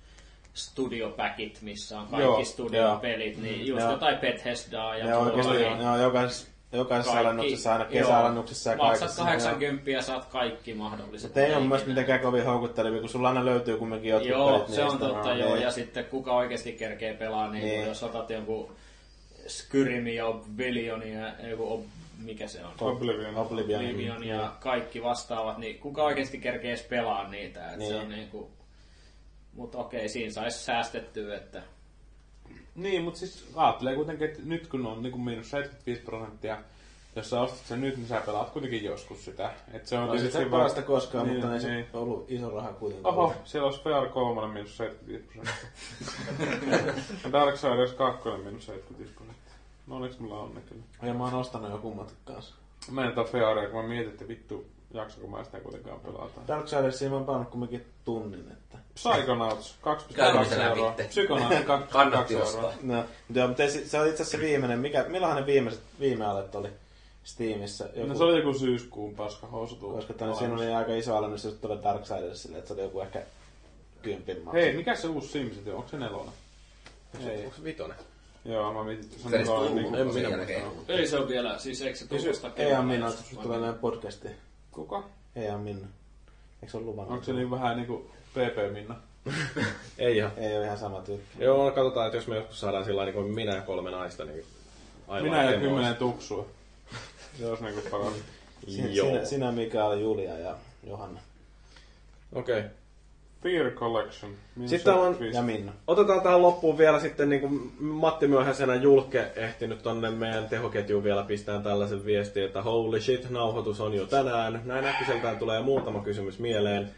studiopäkit, 0.54 1.58
missä 1.62 2.00
on 2.00 2.06
kaikki 2.06 2.26
Joo, 2.28 2.44
studiopelit, 2.44 3.38
niin 3.42 3.66
just 3.66 3.80
Joo. 3.80 3.90
jotain 3.92 4.18
Bethesdaa 4.18 4.96
ja 4.96 5.04
Bully. 5.20 5.76
ne 5.76 5.88
on 5.88 6.00
jokaisessa, 6.00 6.48
jokaisessa 6.72 7.12
Kaikki- 7.12 7.26
alennuksessa, 7.28 7.72
aina 7.72 7.84
joo. 7.84 7.92
kesäalennuksessa 7.92 8.70
ja 8.70 8.76
Maksat 8.76 9.00
kaikessa. 9.00 9.22
80 9.24 9.90
ja 9.90 10.02
saat 10.02 10.24
kaikki 10.24 10.74
mahdolliset. 10.74 11.28
Mutta 11.30 11.40
ei 11.40 11.54
ole 11.54 11.60
mielestä 11.64 11.88
mitenkään 11.88 12.20
kovin 12.20 12.44
houkuttelevia, 12.44 13.00
kun 13.00 13.08
sulla 13.08 13.28
aina 13.28 13.44
löytyy 13.44 13.76
kumminkin 13.78 14.10
jotkut 14.10 14.30
Joo, 14.30 14.52
pelit 14.58 14.74
se 14.74 14.84
on 14.84 14.98
totta, 14.98 15.34
joo. 15.34 15.52
niin. 15.54 15.62
Ja 15.62 15.70
sitten 15.70 16.04
kuka 16.04 16.36
oikeasti 16.36 16.72
kerkee 16.72 17.14
pelaa, 17.14 17.50
niin, 17.50 17.64
Niin. 17.64 17.86
jos 17.86 18.02
otat 18.02 18.30
jonkun 18.30 18.70
Skyrimi 19.46 20.14
ja 20.14 20.26
Oblivion 20.26 21.08
ja 21.08 21.48
joku, 21.50 21.86
mikä 22.24 22.46
se 22.48 22.64
on? 22.64 22.72
Oblivion. 22.80 23.36
Oblivion. 23.36 23.80
Oblivion 23.84 24.24
ja 24.24 24.52
kaikki 24.60 25.02
vastaavat, 25.02 25.58
niin 25.58 25.78
kuka 25.78 26.02
oikeasti 26.04 26.38
kerkee 26.38 26.76
pelaa 26.88 27.28
niitä. 27.28 27.70
Et 27.72 27.78
Niin. 27.78 27.90
se 27.92 27.96
on 28.00 28.08
niinku, 28.08 28.50
mutta 29.54 29.78
okei, 29.78 30.08
siinä 30.08 30.32
saisi 30.32 30.58
säästettyä, 30.64 31.36
että 31.36 31.62
Niin, 32.74 33.02
mutta 33.04 33.18
siis 33.18 33.50
ajattelee 33.56 33.94
kuitenkin, 33.94 34.28
että 34.28 34.42
nyt 34.44 34.66
kun 34.66 34.86
on 34.86 35.02
niinku 35.02 35.18
miinus 35.18 35.50
75 35.50 36.00
prosenttia, 36.02 36.58
jos 37.16 37.30
sä 37.30 37.40
ostat 37.40 37.66
sen 37.66 37.80
nyt, 37.80 37.96
niin 37.96 38.06
sä 38.06 38.22
pelaat 38.26 38.50
kuitenkin 38.50 38.84
joskus 38.84 39.24
sitä. 39.24 39.52
Et 39.72 39.86
se 39.86 39.98
on 39.98 40.06
No, 40.06 40.12
se 40.12 40.18
tietysti 40.18 40.42
ei 40.42 40.48
parasta 40.50 40.82
koskaan, 40.82 41.26
Niin, 41.26 41.36
mutta 41.40 41.54
ei 41.54 41.60
se 41.60 41.70
niin. 41.70 41.86
ollut 41.92 42.30
iso 42.30 42.50
raha 42.50 42.72
kuitenkaan. 42.72 43.14
Oho, 43.14 43.34
siellä 43.44 43.66
olisi 43.66 43.80
VR3 43.80 44.46
miinus 44.52 44.76
75 44.76 45.24
prosenttia. 45.32 45.68
ja 47.24 47.32
Darksiders 47.32 47.92
2 47.92 48.28
miinus 48.28 48.66
75 48.66 49.12
prosenttia. 49.14 49.27
No 49.88 49.96
onneksi 49.96 50.22
mulla 50.22 50.38
on 50.40 50.54
ne 50.54 50.60
kyllä. 50.60 50.82
Ja 51.02 51.14
mä 51.14 51.24
oon 51.24 51.34
ostanut 51.34 51.70
jo 51.70 51.78
kummat 51.78 52.14
kanssa. 52.24 52.54
Mä 52.90 53.04
en 53.04 53.16
VR, 53.16 53.70
kun 53.70 53.82
mä 53.82 53.88
mietin, 53.88 54.10
että 54.10 54.28
vittu, 54.28 54.64
jaksako 54.94 55.26
mä 55.26 55.44
sitä 55.44 55.60
kuitenkaan 55.60 56.00
pelata. 56.00 56.40
Darksidersia 56.48 57.08
mä 57.10 57.16
oon 57.16 57.24
pannut 57.24 57.48
kumminkin 57.50 57.84
tunnin, 58.04 58.44
että... 58.52 58.78
Psychonauts, 58.94 59.78
Käydään 60.14 60.44
2,2 60.44 60.48
se 60.48 60.58
läpi 60.58 60.68
euroa. 60.68 60.90
itse. 60.90 61.04
Psychonauts, 61.04 61.54
2,2 61.54 61.86
Kannatti 61.90 62.34
euroa. 62.34 62.48
ostaa. 62.48 62.72
No, 62.82 62.94
mutta 62.96 63.38
joo, 63.38 63.48
mutta 63.48 63.62
ei 63.62 63.70
se, 63.70 63.88
se 63.88 64.00
oli 64.00 64.08
itse 64.10 64.22
asiassa 64.22 64.38
se 64.38 64.44
viimeinen. 64.44 64.78
Mikä, 64.78 65.04
milloinhan 65.08 65.40
ne 65.40 65.46
viimeiset, 65.46 65.80
viime 66.00 66.24
alet 66.26 66.54
oli 66.54 66.68
Steamissa? 67.24 67.84
Joku, 67.94 68.08
No 68.08 68.14
se 68.14 68.24
oli 68.24 68.38
joku 68.38 68.58
syyskuun 68.58 69.14
paska 69.14 69.46
housutu. 69.46 69.90
Koska 69.90 70.14
tänne 70.14 70.34
siinä 70.34 70.54
oli 70.54 70.74
aika 70.74 70.94
iso 70.94 71.16
alennus 71.16 71.44
just 71.44 71.60
tuolle 71.60 71.82
Darksidersille, 71.82 72.58
että 72.58 72.68
se 72.68 72.74
oli 72.74 72.82
joku 72.82 73.00
ehkä 73.00 73.22
kympin 74.02 74.36
maksu. 74.44 74.60
Hei, 74.60 74.72
mikä 74.76 74.94
se 74.94 75.08
uusi 75.08 75.28
Simsit 75.28 75.68
on? 75.68 75.74
Onko 75.74 75.88
se 75.88 75.96
nelonen? 75.98 76.32
Ei. 77.26 77.44
Onko 77.44 77.56
se 77.56 77.64
vitonen? 77.64 77.96
Joo, 78.48 78.72
mä 78.72 78.84
mietin, 78.84 79.04
että 79.04 79.16
se 79.30 79.44
Se 79.44 79.50
on 79.50 79.58
tullut 79.58 79.74
niin 79.74 79.94
en 79.94 80.12
sen 80.12 80.22
minä 80.22 80.36
jälkeen. 80.36 80.62
ei 80.88 81.06
se 81.06 81.16
ole 81.16 81.28
vielä, 81.28 81.58
siis 81.58 81.82
eikö 81.82 81.98
se 81.98 82.08
tulosta 82.08 82.50
Ei 82.56 82.68
ihan 82.68 82.86
minna, 82.86 83.08
että 83.08 83.22
susta 83.22 83.42
tulee 83.42 83.60
näin 83.60 83.74
podcastiin. 83.74 84.34
Kuka? 84.70 85.04
Ei 85.36 85.56
minna. 85.56 85.86
Eikö 86.62 86.70
se 86.70 86.76
ole 86.76 86.86
luvannut? 86.86 87.12
Onko 87.12 87.24
se 87.24 87.32
niin 87.32 87.50
vähän 87.50 87.76
niinku 87.76 88.10
PP 88.32 88.72
Minna? 88.72 88.96
Ei 89.98 90.16
ihan. 90.16 90.32
Ei 90.36 90.56
ole 90.56 90.64
ihan 90.64 90.78
sama 90.78 91.00
tyyppi. 91.00 91.44
Joo, 91.44 91.70
katsotaan, 91.70 92.06
että 92.06 92.16
jos 92.16 92.26
me 92.26 92.36
joskus 92.36 92.60
saadaan 92.60 92.84
sillä 92.84 93.04
niin 93.04 93.14
kuin 93.14 93.34
minä 93.34 93.54
ja 93.54 93.62
kolme 93.62 93.90
naista, 93.90 94.24
niin 94.24 94.44
aivan 95.08 95.30
Minä 95.30 95.52
ja 95.52 95.60
kymmenen 95.60 95.96
tuksua. 95.96 96.46
Se 97.38 97.46
olisi 97.46 97.64
niinku 97.64 97.80
paras. 97.90 98.12
Sinä, 98.68 98.88
Joo. 98.88 99.06
sinä, 99.06 99.24
sinä 99.24 99.52
Mikael, 99.52 100.00
Julia 100.00 100.38
ja 100.38 100.56
Johanna. 100.86 101.20
Okei. 102.32 102.58
Okay. 102.58 102.70
Beer 103.42 103.70
Collection. 103.70 104.32
Miinus 104.56 104.70
Sitten 104.70 104.84
täällä 104.92 105.08
on- 105.08 105.14
75. 105.14 105.36
Ja 105.38 105.42
Minna. 105.42 105.72
Otetaan 105.86 106.22
tähän 106.22 106.42
loppuun 106.42 106.78
vielä 106.78 107.00
sitten, 107.00 107.28
niin 107.28 107.40
kuin 107.40 107.72
Matti 107.80 108.26
myöhäisenä 108.26 108.74
Julke 108.74 109.26
ehtinyt 109.36 109.82
tonne 109.82 110.10
meidän 110.10 110.48
tehoketjuun 110.48 111.04
vielä 111.04 111.22
pistää 111.22 111.60
tällaisen 111.62 112.04
viestin, 112.04 112.44
että 112.44 112.62
holy 112.62 113.00
shit, 113.00 113.30
nauhoitus 113.30 113.80
on 113.80 113.94
jo 113.94 114.06
tänään. 114.06 114.62
Näin 114.64 114.84
äkkiseltään 114.84 115.38
tulee 115.38 115.60
muutama 115.62 116.00
kysymys 116.00 116.38
mieleen. 116.38 116.90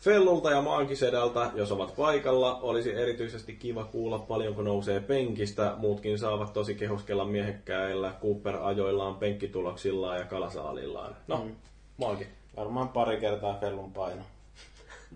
Fellulta 0.00 0.50
ja 0.50 0.62
Maankisedältä, 0.62 1.50
jos 1.54 1.72
ovat 1.72 1.96
paikalla, 1.96 2.58
olisi 2.62 2.92
erityisesti 2.92 3.52
kiva 3.52 3.84
kuulla 3.84 4.18
paljonko 4.18 4.62
nousee 4.62 5.00
penkistä. 5.00 5.74
Muutkin 5.76 6.18
saavat 6.18 6.52
tosi 6.52 6.74
kehuskella 6.74 7.24
miehekkäillä 7.24 8.14
Cooper-ajoillaan, 8.22 9.14
penkkituloksillaan 9.16 10.18
ja 10.18 10.24
kalasaalillaan. 10.24 11.16
No, 11.28 11.36
mm. 11.44 11.52
Maankin. 11.96 12.26
Varmaan 12.56 12.88
pari 12.88 13.16
kertaa 13.20 13.58
Fellun 13.60 13.92
paino. 13.92 14.22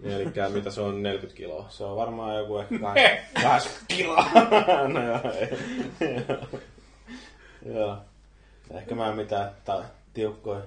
Eli 0.03 0.53
mitä 0.53 0.71
se 0.71 0.81
on 0.81 1.03
40 1.03 1.37
kiloa. 1.37 1.67
Se 1.69 1.85
on 1.85 1.97
varmaan 1.97 2.37
joku 2.37 2.59
ehkä 2.59 2.75
80 3.43 3.85
kiloa. 3.89 4.25
no 4.95 5.03
joo, 5.05 5.21
ei. 5.33 5.49
joo. 7.75 7.97
Ehkä 8.71 8.95
mä 8.95 9.09
en 9.09 9.17
mitään 9.17 9.51
ta- 9.65 9.85
tiukkoja 10.15 10.63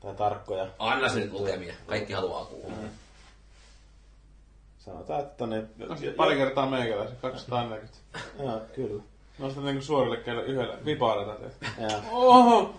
tai 0.00 0.14
tarkkoja. 0.14 0.66
Anna 0.78 1.08
se 1.08 1.20
nyt 1.20 1.32
lukemia. 1.32 1.74
Kaikki 1.86 2.12
haluaa 2.12 2.44
kuulla. 2.44 2.76
Sanotaan, 4.78 5.20
että 5.20 5.34
tonne... 5.36 5.64
No, 5.76 5.96
pari 6.16 6.36
kertaa 6.36 6.70
meikäläisen, 6.70 7.16
240. 7.22 7.98
Joo, 8.38 8.60
kyllä. 8.74 9.02
Nostat 9.38 9.64
niinku 9.64 9.82
suorille 9.82 10.16
käydä 10.16 10.42
yhdellä 10.42 10.78
vipaarata 10.84 11.34
teet. 11.40 11.56
Joo. 11.80 12.00
Oho! 12.12 12.74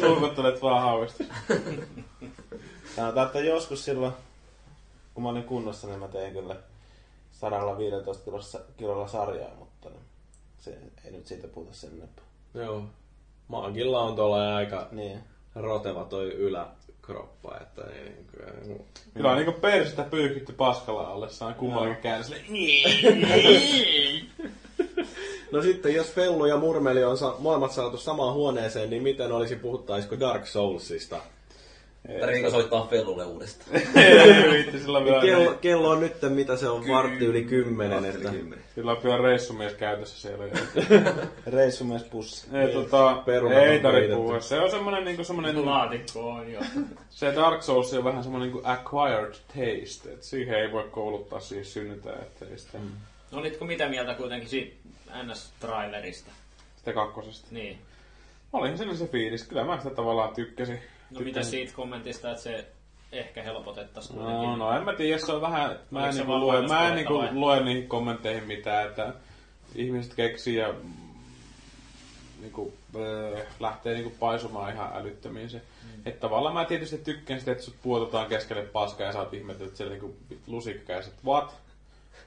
Sulkottelet 0.00 0.62
vaan 0.62 0.82
hauista. 0.82 1.24
Sanotaan, 2.96 3.26
että 3.26 3.40
joskus 3.40 3.84
silloin, 3.84 4.12
kun 5.14 5.22
mä 5.22 5.28
olin 5.28 5.44
kunnossa, 5.44 5.86
niin 5.86 5.98
mä 6.00 6.08
tein 6.08 6.32
kyllä 6.32 6.56
115 7.32 8.24
kilossa, 8.24 8.60
kilolla 8.76 9.08
sarjaa, 9.08 9.54
mutta 9.58 9.88
niin 9.88 10.02
se 10.58 10.78
ei 11.04 11.10
nyt 11.12 11.26
siitä 11.26 11.48
puhuta 11.48 11.74
sen 11.74 11.90
enempää. 11.96 12.24
Joo. 12.54 12.82
Maankilla 13.48 14.00
on 14.00 14.16
tuolla 14.16 14.56
aika 14.56 14.88
Niin. 14.92 15.18
roteva 15.54 16.04
toi 16.04 16.32
yläkroppa, 16.32 17.56
että 17.60 17.82
ei 17.84 18.04
niin 18.04 18.26
kuin, 18.66 18.84
Kyllä 19.14 19.30
on 19.30 19.36
niinku 19.36 19.60
persettä 19.60 20.02
pyyhkitty 20.02 20.52
paskalla 20.52 21.02
alle, 21.06 21.28
saa 21.30 21.54
kummallakin 21.54 21.96
käydä 22.02 22.22
silleen, 22.22 22.46
No 25.52 25.62
sitten, 25.62 25.94
jos 25.94 26.06
Fellu 26.12 26.46
ja 26.46 26.56
Murmeli 26.56 27.04
on 27.04 27.18
sa- 27.18 27.34
molemmat 27.38 27.72
saatu 27.72 27.96
samaan 27.96 28.34
huoneeseen, 28.34 28.90
niin 28.90 29.02
miten 29.02 29.32
olisi 29.32 29.56
puhuttaisiko 29.56 30.20
Dark 30.20 30.46
Soulsista? 30.46 31.20
Tarviiko 32.20 32.50
soittaa 32.50 32.86
Fellulle 32.86 33.24
uudestaan? 33.24 33.76
ei 33.94 34.80
sillä. 34.80 35.20
Kello, 35.20 35.54
kello 35.60 35.90
on 35.90 36.00
nyt, 36.00 36.12
mitä 36.28 36.56
se 36.56 36.68
on, 36.68 36.88
vartti 36.88 37.24
yli 37.24 37.44
kymmenen. 37.44 38.04
Että... 38.04 38.32
Sillä 38.74 38.90
on 38.90 38.96
kyllä 38.96 39.16
reissumies 39.16 39.74
käytössä 39.74 40.20
siellä. 40.20 40.44
jo. 40.46 40.52
Reissumies 41.56 42.02
pussi. 42.02 42.46
ei, 42.56 42.72
tota, 42.72 43.22
Perunat 43.24 43.58
ei 43.58 43.80
tarvitse 43.80 44.16
puhua. 44.16 44.40
Se 44.40 44.60
on 44.60 44.70
semmonen, 44.70 45.04
niinku, 45.04 45.24
semmonen 45.24 45.66
Laatikko 45.66 46.30
on 46.30 46.52
jo. 46.52 46.60
se 47.10 47.34
Dark 47.36 47.62
Souls 47.62 47.94
on 47.94 48.04
vähän 48.04 48.22
semmonen 48.22 48.52
niinku 48.52 48.68
acquired 48.68 49.34
taste, 49.34 50.12
että 50.12 50.26
siihen 50.26 50.58
ei 50.58 50.72
voi 50.72 50.88
kouluttaa 50.90 51.40
siihen 51.40 51.64
synnytään, 51.64 52.22
että 52.22 52.44
ei 52.50 52.58
sitä, 52.58 52.78
No 53.32 53.38
olitko 53.38 53.64
mitä 53.64 53.88
mieltä 53.88 54.14
kuitenkin 54.14 54.48
siitä 54.48 54.76
NS-trailerista? 55.22 56.30
sitä 56.76 56.92
kakkosesta. 56.92 57.48
Niin. 57.50 57.78
Olihan 58.52 58.78
siinä 58.78 58.94
se 58.94 59.06
fiilis, 59.06 59.44
kyllä 59.44 59.64
mä 59.64 59.78
sitä 59.78 59.94
tavallaan 59.94 60.34
tykkäsin. 60.34 60.78
No 61.12 61.20
mitä 61.20 61.42
siitä 61.42 61.72
kommentista, 61.74 62.30
että 62.30 62.42
se 62.42 62.66
ehkä 63.12 63.42
helpotettaisiin 63.42 64.18
kuitenkin? 64.18 64.48
No, 64.48 64.56
no 64.56 64.76
en 64.76 64.84
mä 64.84 64.92
tiedä, 64.92 65.18
se 65.18 65.32
on 65.32 65.40
vähän, 65.40 65.78
mä 65.90 66.08
en, 66.08 66.14
niinku 66.14 66.38
lue, 66.38 66.68
mä 66.68 66.88
en 66.88 66.94
niinku 66.94 67.24
lue 67.32 67.60
niihin 67.60 67.88
kommentteihin 67.88 68.44
mitään, 68.44 68.88
että 68.88 69.14
ihmiset 69.74 70.14
keksii 70.14 70.56
ja 70.56 70.74
niinku, 72.40 72.72
äh, 72.96 73.46
lähtee 73.60 73.94
niinku 73.94 74.12
paisumaan 74.20 74.72
ihan 74.72 74.90
älyttömiin 74.94 75.50
se. 75.50 75.58
Mm. 75.58 76.02
Että 76.06 76.20
tavallaan 76.20 76.54
mä 76.54 76.64
tietysti 76.64 76.98
tykkään 76.98 77.40
sitä, 77.40 77.52
että 77.52 77.64
sut 77.64 77.74
puotetaan 77.82 78.28
keskelle 78.28 78.62
paskaa 78.62 79.06
ja 79.06 79.12
sä 79.12 79.18
oot 79.18 79.34
ihmetellyt, 79.34 79.68
että 79.68 79.76
siellä 79.76 79.92
niinku 79.92 80.16
lusikkäiset 80.46 81.14
what? 81.24 81.54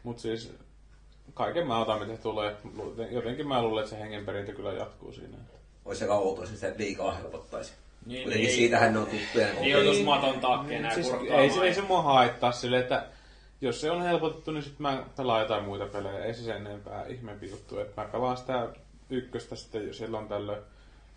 Mut 0.03 0.19
siis 0.19 0.53
kaiken 1.33 1.67
mä 1.67 1.80
otan, 1.80 1.99
mitä 1.99 2.17
tulee. 2.17 2.55
Jotenkin 3.11 3.47
mä 3.47 3.61
luulen, 3.61 3.83
että 3.83 3.95
se 3.95 4.01
hengenperintö 4.01 4.53
kyllä 4.53 4.73
jatkuu 4.73 5.11
siinä. 5.11 5.38
Olisi 5.85 5.99
se 5.99 6.11
outoa, 6.11 6.43
jos 6.43 6.59
se 6.59 6.75
liikaa 6.77 7.11
helpottaisi. 7.11 7.73
Niin, 8.06 8.24
Kuitenkin 8.24 8.48
niin. 8.48 8.56
siitähän 8.56 8.93
ne 8.93 9.00
on 9.00 9.08
tuttuja. 9.08 9.48
Niin 9.53 9.72
joutuisi 9.72 10.03
maton 10.03 10.40
takkeen 10.40 10.82
näin 10.82 10.93
Siis 10.93 11.08
kurkkaamaan. 11.08 11.43
ei, 11.43 11.50
se, 11.50 11.61
ei 11.61 11.74
se 11.74 11.82
mua 11.82 12.01
haittaa 12.01 12.51
silleen, 12.51 12.82
että 12.82 13.06
jos 13.61 13.82
se 13.82 13.92
on 13.92 14.01
helpotettu, 14.01 14.51
niin 14.51 14.64
sitten 14.64 14.82
mä 14.82 15.03
pelaan 15.17 15.42
jotain 15.42 15.64
muita 15.64 15.85
pelejä. 15.85 16.25
Ei 16.25 16.34
se 16.34 16.43
sen 16.43 16.56
enempää 16.56 17.06
ihmeempi 17.06 17.50
juttu. 17.50 17.80
Että 17.80 18.01
mä 18.01 18.08
pelaan 18.08 18.38
sitä 18.38 18.69
ykköstä 19.09 19.56
sitten 19.56 19.88
jo 19.88 19.93
silloin 19.93 20.27
tällöin. 20.27 20.64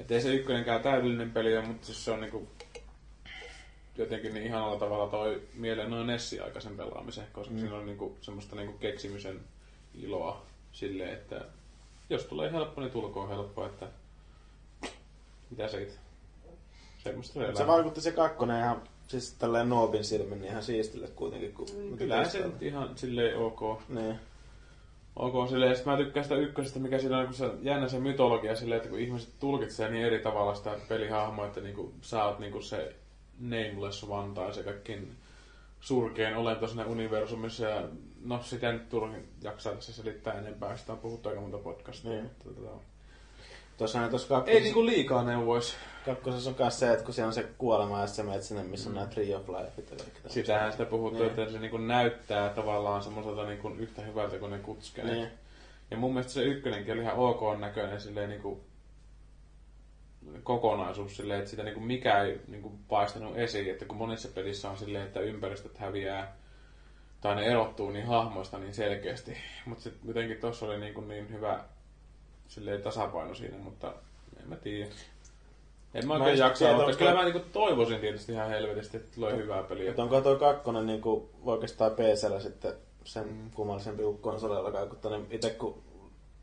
Että 0.00 0.14
ei 0.14 0.20
se 0.20 0.34
ykkönenkään 0.34 0.80
täydellinen 0.80 1.30
peli 1.30 1.56
ole, 1.56 1.66
mutta 1.66 1.86
siis 1.86 2.04
se 2.04 2.10
on 2.10 2.20
niinku 2.20 2.48
jotenkin 3.98 4.34
niin 4.34 4.46
ihanalla 4.46 4.78
tavalla 4.78 5.10
toi 5.10 5.42
mieleen 5.54 5.90
noin 5.90 6.06
Nessi 6.06 6.40
aikaisen 6.40 6.76
pelaamisen, 6.76 7.26
koska 7.32 7.54
mm. 7.54 7.60
siinä 7.60 7.76
on 7.76 7.86
niinku 7.86 8.16
semmoista 8.20 8.56
niinku 8.56 8.78
keksimisen 8.78 9.40
iloa 9.94 10.46
silleen, 10.72 11.12
että 11.12 11.40
jos 12.10 12.24
tulee 12.24 12.52
helppo, 12.52 12.80
niin 12.80 12.90
tulkoon 12.90 13.28
helppo, 13.28 13.66
että 13.66 13.86
mitä 15.50 15.68
siitä. 15.68 15.92
Semmoista 17.08 17.40
se 17.52 17.54
Se 17.54 17.66
vaikutti 17.66 18.00
se 18.00 18.12
kakkonen 18.12 18.60
ihan, 18.60 18.82
siis 19.08 19.32
tälleen 19.32 19.68
Noobin 19.68 20.04
silmin 20.04 20.40
niin 20.40 20.50
ihan 20.50 20.62
siistille 20.62 21.08
kuitenkin. 21.08 21.52
Kun 21.52 21.66
Kyllähän 21.98 22.30
se 22.30 22.38
nyt 22.38 22.62
ihan 22.62 22.90
silleen 22.96 23.38
ok. 23.38 23.60
Niin. 23.88 24.18
Ok, 25.16 25.48
silleen, 25.48 25.76
sit 25.76 25.86
mä 25.86 25.96
tykkään 25.96 26.24
sitä 26.24 26.36
ykkösestä, 26.36 26.78
mikä 26.78 26.98
siinä 26.98 27.18
on 27.18 27.26
kun 27.26 27.34
se, 27.34 27.50
jännä 27.62 27.88
se 27.88 27.98
mytologia 27.98 28.56
silleen, 28.56 28.76
että 28.76 28.90
kun 28.90 28.98
ihmiset 28.98 29.28
tulkitsee 29.40 29.90
niin 29.90 30.06
eri 30.06 30.18
tavalla 30.18 30.54
sitä 30.54 30.76
pelihahmoa, 30.88 31.46
että 31.46 31.60
niinku, 31.60 31.92
sä 32.00 32.24
oot 32.24 32.38
niinku 32.38 32.60
se 32.60 32.94
nameless 33.40 34.04
one 34.04 34.34
tai 34.34 34.54
se 34.54 34.62
kaikkein 34.62 35.16
surkein 35.80 36.36
olento 36.36 36.66
siinä 36.66 36.86
universumissa 36.86 37.64
ja 37.64 37.88
no 38.24 38.42
sitä 38.42 38.72
nyt 38.72 38.88
turhin 38.88 39.28
jaksaa 39.42 39.74
tässä 39.74 39.92
selittää 39.92 40.34
enempää, 40.34 40.76
sitä 40.76 40.92
on 40.92 40.98
puhuttu 40.98 41.28
aika 41.28 41.40
monta 41.40 41.58
podcastia. 41.58 42.10
Niin. 42.10 42.22
Mutta, 42.22 42.44
tota, 42.44 42.76
Tuossahan 43.78 44.10
tuossa 44.10 44.34
ei 44.34 44.38
kakkosessa, 44.38 44.62
niinku 44.64 44.86
liikaa 44.86 45.22
neuvois. 45.24 45.76
kakkosessa 46.04 46.50
on 46.50 46.56
myös 46.58 46.78
se, 46.80 46.92
että 46.92 47.04
kun 47.04 47.14
siellä 47.14 47.26
on 47.26 47.32
se 47.32 47.46
kuolema 47.58 48.00
ja 48.00 48.06
sä 48.06 48.22
menet 48.22 48.42
sinne, 48.42 48.62
missä 48.62 48.88
on 48.88 48.94
nämä 48.94 49.06
Tree 49.06 49.36
of 49.36 49.48
Life. 49.48 49.82
Sitähän 50.26 50.72
sitä 50.72 50.84
puhuttu, 50.84 51.18
Niin. 51.22 51.28
että 51.28 51.52
se 51.52 51.58
niinku 51.58 51.78
näyttää 51.78 52.48
tavallaan 52.48 53.02
semmoiselta 53.02 53.44
niinku 53.44 53.68
yhtä 53.68 54.02
hyvältä 54.02 54.38
kuin 54.38 54.50
ne 54.50 54.58
kutskeet. 54.58 55.06
Niin. 55.06 55.28
Ja 55.90 55.96
mun 55.96 56.12
mielestä 56.12 56.32
se 56.32 56.42
ykkönenkin 56.42 56.94
oli 56.94 57.02
ihan 57.02 57.16
ok 57.16 57.60
näköinen 57.60 58.00
silleen 58.00 58.28
niinku 58.28 58.60
kokonaisuus 60.42 61.16
silleen, 61.16 61.38
että 61.38 61.50
sitä 61.50 61.62
niinku 61.62 61.80
mikä 61.80 62.22
ei 62.22 62.40
niinku 62.48 62.72
paistanut 62.88 63.38
esiin, 63.38 63.70
että 63.70 63.84
kun 63.84 63.96
monissa 63.96 64.28
pelissä 64.28 64.70
on 64.70 64.76
silleen, 64.78 65.06
että 65.06 65.20
ympäristöt 65.20 65.78
häviää 65.78 66.36
tai 67.20 67.34
ne 67.36 67.46
erottuu 67.46 67.90
niin 67.90 68.06
hahmoista 68.06 68.58
niin 68.58 68.74
selkeästi. 68.74 69.36
Mutta 69.66 69.82
sitten 69.84 70.08
jotenkin 70.08 70.40
tossa 70.40 70.66
oli 70.66 70.80
niinku 70.80 71.00
niin 71.00 71.30
hyvä 71.30 71.64
silleen 72.48 72.82
tasapaino 72.82 73.34
siinä, 73.34 73.58
mutta 73.58 73.94
en 74.42 74.48
mä 74.48 74.56
tiedä. 74.56 74.90
En 75.94 76.06
mä 76.06 76.18
Mä 76.18 76.24
oikein 76.24 76.38
jaksa 76.38 76.70
onko- 76.70 76.96
Kyllä 76.98 77.14
mä 77.14 77.24
niinku 77.24 77.40
toivoisin 77.52 78.00
tietysti 78.00 78.32
ihan 78.32 78.48
helvetisti, 78.48 78.96
että 78.96 79.14
tulee 79.14 79.36
hyvää 79.36 79.62
peliä. 79.62 79.86
Mutta 79.86 80.02
onko 80.02 80.20
toi 80.20 80.36
kakkonen 80.36 80.86
niin 80.86 81.00
kuin 81.00 81.28
oikeastaan 81.42 81.90
PCllä 81.92 82.40
sitten 82.40 82.72
sen 83.04 83.28
mm. 83.28 83.50
kummallisempi 83.50 84.02
kuin 84.02 84.18
konsoleilla 84.18 84.72
kaikuttanut. 84.72 85.26
Itse 85.30 85.50
kun 85.50 85.82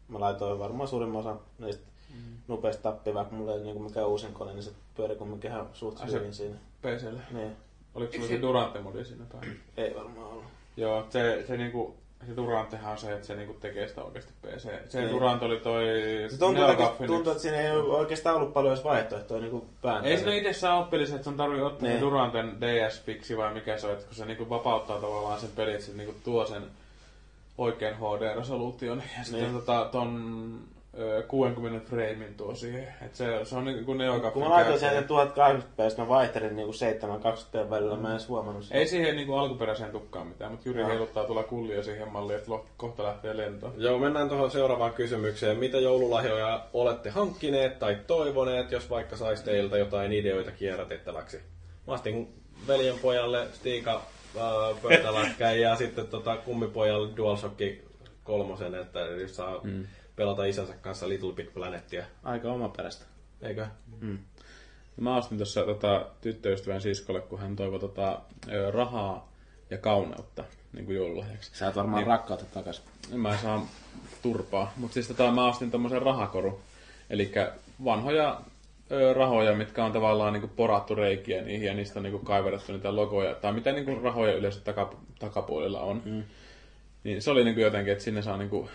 mä 0.08 0.20
laitoin 0.20 0.60
varmaan 0.60 0.88
suurimman 0.88 1.20
osan 1.20 1.40
niistä 1.60 1.84
mm. 2.10 2.38
nopeasti 2.48 2.84
tappi, 2.84 3.14
vaikka 3.14 3.36
mulla 3.36 3.54
ei 3.54 3.60
niin 3.60 3.82
mikään 3.82 4.08
uusin 4.08 4.34
kone, 4.34 4.54
niin 4.54 4.64
se 4.64 4.72
pyöri 4.96 5.16
kumminkin 5.16 5.52
ihan 5.52 5.70
suht 5.74 6.00
Ai 6.02 6.12
hyvin 6.12 6.34
siinä. 6.34 6.56
PClle. 6.82 7.20
Niin, 7.32 7.52
Oliko 7.96 8.14
sulla 8.14 8.28
se 8.28 8.42
Durante-modi 8.42 9.06
siinä 9.06 9.26
päin? 9.32 9.60
ei 9.78 9.96
varmaan 9.96 10.28
ollut. 10.28 10.46
Joo, 10.78 11.06
se, 11.10 11.44
se, 11.48 11.58
niinku, 11.58 11.96
se 12.28 12.36
Durantehan 12.36 12.92
on 12.92 12.98
se, 12.98 13.14
että 13.14 13.28
se 13.28 13.36
niinku 13.36 13.54
tekee 13.54 13.88
sitä 13.88 14.04
oikeasti 14.04 14.34
PC. 14.42 14.70
Se 14.90 15.00
Niin. 15.02 15.12
Durant 15.12 15.44
oli 15.44 15.60
toi 15.60 15.86
Se 16.30 16.38
tuntuu, 16.40 16.64
että, 16.66 16.90
tuntuu, 17.08 17.32
että 17.32 17.42
siinä 17.42 17.58
ei 17.62 17.72
oikeastaan 17.72 18.36
ollut 18.36 18.54
paljon 18.54 18.74
edes 18.74 18.84
vaihtoehtoja 18.86 19.42
niin 19.42 19.62
pään. 19.82 20.06
Ei 20.06 20.18
siinä 20.18 20.34
itsessään 20.36 20.78
ole 20.78 20.86
pelissä, 20.86 21.16
että 21.16 21.24
sun 21.24 21.38
tarvii 21.38 21.62
ottaa 21.62 21.90
Niin. 21.90 22.02
Duranten 22.02 22.58
DS-fiksi 22.62 23.38
vai 23.38 23.54
mikä 23.54 23.78
se 23.78 23.88
on, 23.88 23.94
että 23.94 24.06
kun 24.06 24.16
se 24.16 24.26
niinku 24.26 24.50
vapauttaa 24.50 25.00
tavallaan 25.02 25.40
sen 25.40 25.50
pelin, 25.56 25.74
että 25.74 25.86
se 25.86 25.94
niinku 25.94 26.16
tuo 26.24 26.46
sen 26.46 26.64
oikean 27.58 27.96
HD-resoluution 27.96 29.04
ja 29.18 29.24
sitten 29.24 29.42
Niin. 29.42 29.54
tota, 29.54 29.90
ton 29.92 30.60
60 31.28 31.90
framein 31.90 32.36
tuo 32.38 32.56
siihen. 32.56 32.88
Et 33.02 33.16
se, 33.16 33.40
se 33.44 33.56
on 33.56 33.66
niinku 33.66 33.94
Neo 33.94 34.14
Kun 34.14 34.22
Gaffin 34.22 34.44
mä 34.44 34.50
laitoin 34.50 34.80
käyttäjä. 34.80 35.02
sen 35.02 35.98
1080p, 35.98 36.02
mä 36.02 36.08
vaihtelin 36.08 36.56
niin 36.56 36.68
720p 36.68 37.70
välillä, 37.70 37.96
mä 37.96 38.08
en 38.08 38.12
edes 38.12 38.28
huomannut 38.30 38.64
sitä. 38.64 38.76
Ei 38.76 38.88
siihen 38.88 39.16
niinku 39.16 39.34
alkuperäiseen 39.34 39.92
tukkaan 39.92 40.28
mitään, 40.28 40.52
mutta 40.52 40.70
Jyri 40.70 40.82
Joo. 40.82 40.90
heiluttaa 40.90 41.24
tuolla 41.24 41.44
kullia 41.44 41.84
siihen 41.84 42.12
malliin, 42.12 42.40
että 42.40 42.52
kohta 42.78 43.04
lähtee 43.04 43.38
lentoon. 43.38 43.74
Joo, 43.78 44.00
mennään 44.00 44.30
tuohon 44.30 44.52
seuraavaan 44.52 44.94
kysymykseen. 44.94 45.58
Mitä 45.58 45.78
joululahjoja 45.78 46.66
olette 46.74 47.10
hankkineet 47.10 47.80
tai 47.80 47.98
toivoneet, 48.08 48.72
jos 48.72 48.90
vaikka 48.90 49.18
saisi 49.18 49.44
teiltä 49.44 49.78
jotain 49.78 50.14
ideoita 50.14 50.52
kierrätettäväksi? 50.52 51.38
Mä 51.88 51.94
ostin 51.94 52.34
veljen 52.68 53.00
pojalle 53.02 53.48
Stiika 53.54 54.02
äh, 54.38 54.82
pöytälätkän 54.82 55.60
ja 55.60 55.76
sitten 55.76 56.08
tota, 56.08 56.38
kummipojalle 56.38 57.18
DualShock 57.18 57.62
kolmosen, 58.24 58.76
että 58.76 59.00
jos 59.00 59.36
saa 59.36 59.60
mm. 59.64 59.86
Pelata 60.16 60.46
isänsä 60.46 60.74
kanssa 60.74 61.10
Little 61.10 61.34
Big 61.34 61.54
Planetia. 61.54 62.06
Aika 62.24 62.52
omaperäistä. 62.52 63.06
Eikö? 63.42 63.68
Mä 64.98 65.18
ostin 65.18 65.38
tuossa 65.38 65.64
tota, 65.64 66.06
tyttöystävän 66.22 66.82
siskolle, 66.82 67.22
kun 67.22 67.40
hän 67.40 67.56
toivoi 67.56 67.80
tota, 67.80 68.20
rahaa 68.72 69.32
ja 69.70 69.78
kauneutta 69.78 70.44
niin 70.74 70.86
kuin 70.86 70.96
joululahjaksi. 70.96 71.52
Sä 71.54 71.68
et 71.68 71.76
varmaan 71.76 71.98
Niin. 72.02 72.08
rakkautta 72.08 72.46
takas. 72.54 72.82
Mä 73.14 73.38
saan 73.38 73.62
turpaa. 74.22 74.74
Mutta 74.78 74.94
siis 74.94 75.08
tota, 75.08 75.32
mä 75.32 75.48
ostin 75.48 75.72
tommosen 75.72 76.02
rahakoru. 76.02 76.62
Eli 77.10 77.32
vanhoja 77.86 78.42
ö, 78.92 79.14
rahoja, 79.14 79.56
mitkä 79.56 79.86
on 79.86 79.92
tavallaan 79.92 80.34
niinku 80.34 80.48
porattu 80.48 80.96
reikiä 80.96 81.42
niihin 81.42 81.68
ja 81.68 81.74
niistä 81.74 82.00
on 82.00 82.04
niinku 82.04 82.20
kaiverrettu 82.20 82.72
niitä 82.72 82.96
logoja. 82.96 83.36
Tai 83.36 83.54
mitä 83.54 83.72
niinku 83.72 83.96
rahoja 84.04 84.34
yleensä 84.34 84.60
taka, 84.60 84.96
takapuolella 85.20 85.80
on. 85.82 86.02
Mm. 86.06 86.24
Niin 87.04 87.22
se 87.22 87.32
oli 87.32 87.44
niinku 87.44 87.62
jotenkin, 87.62 87.92
että 87.94 88.04
sinne 88.04 88.22
saa 88.22 88.38
niinku 88.38 88.70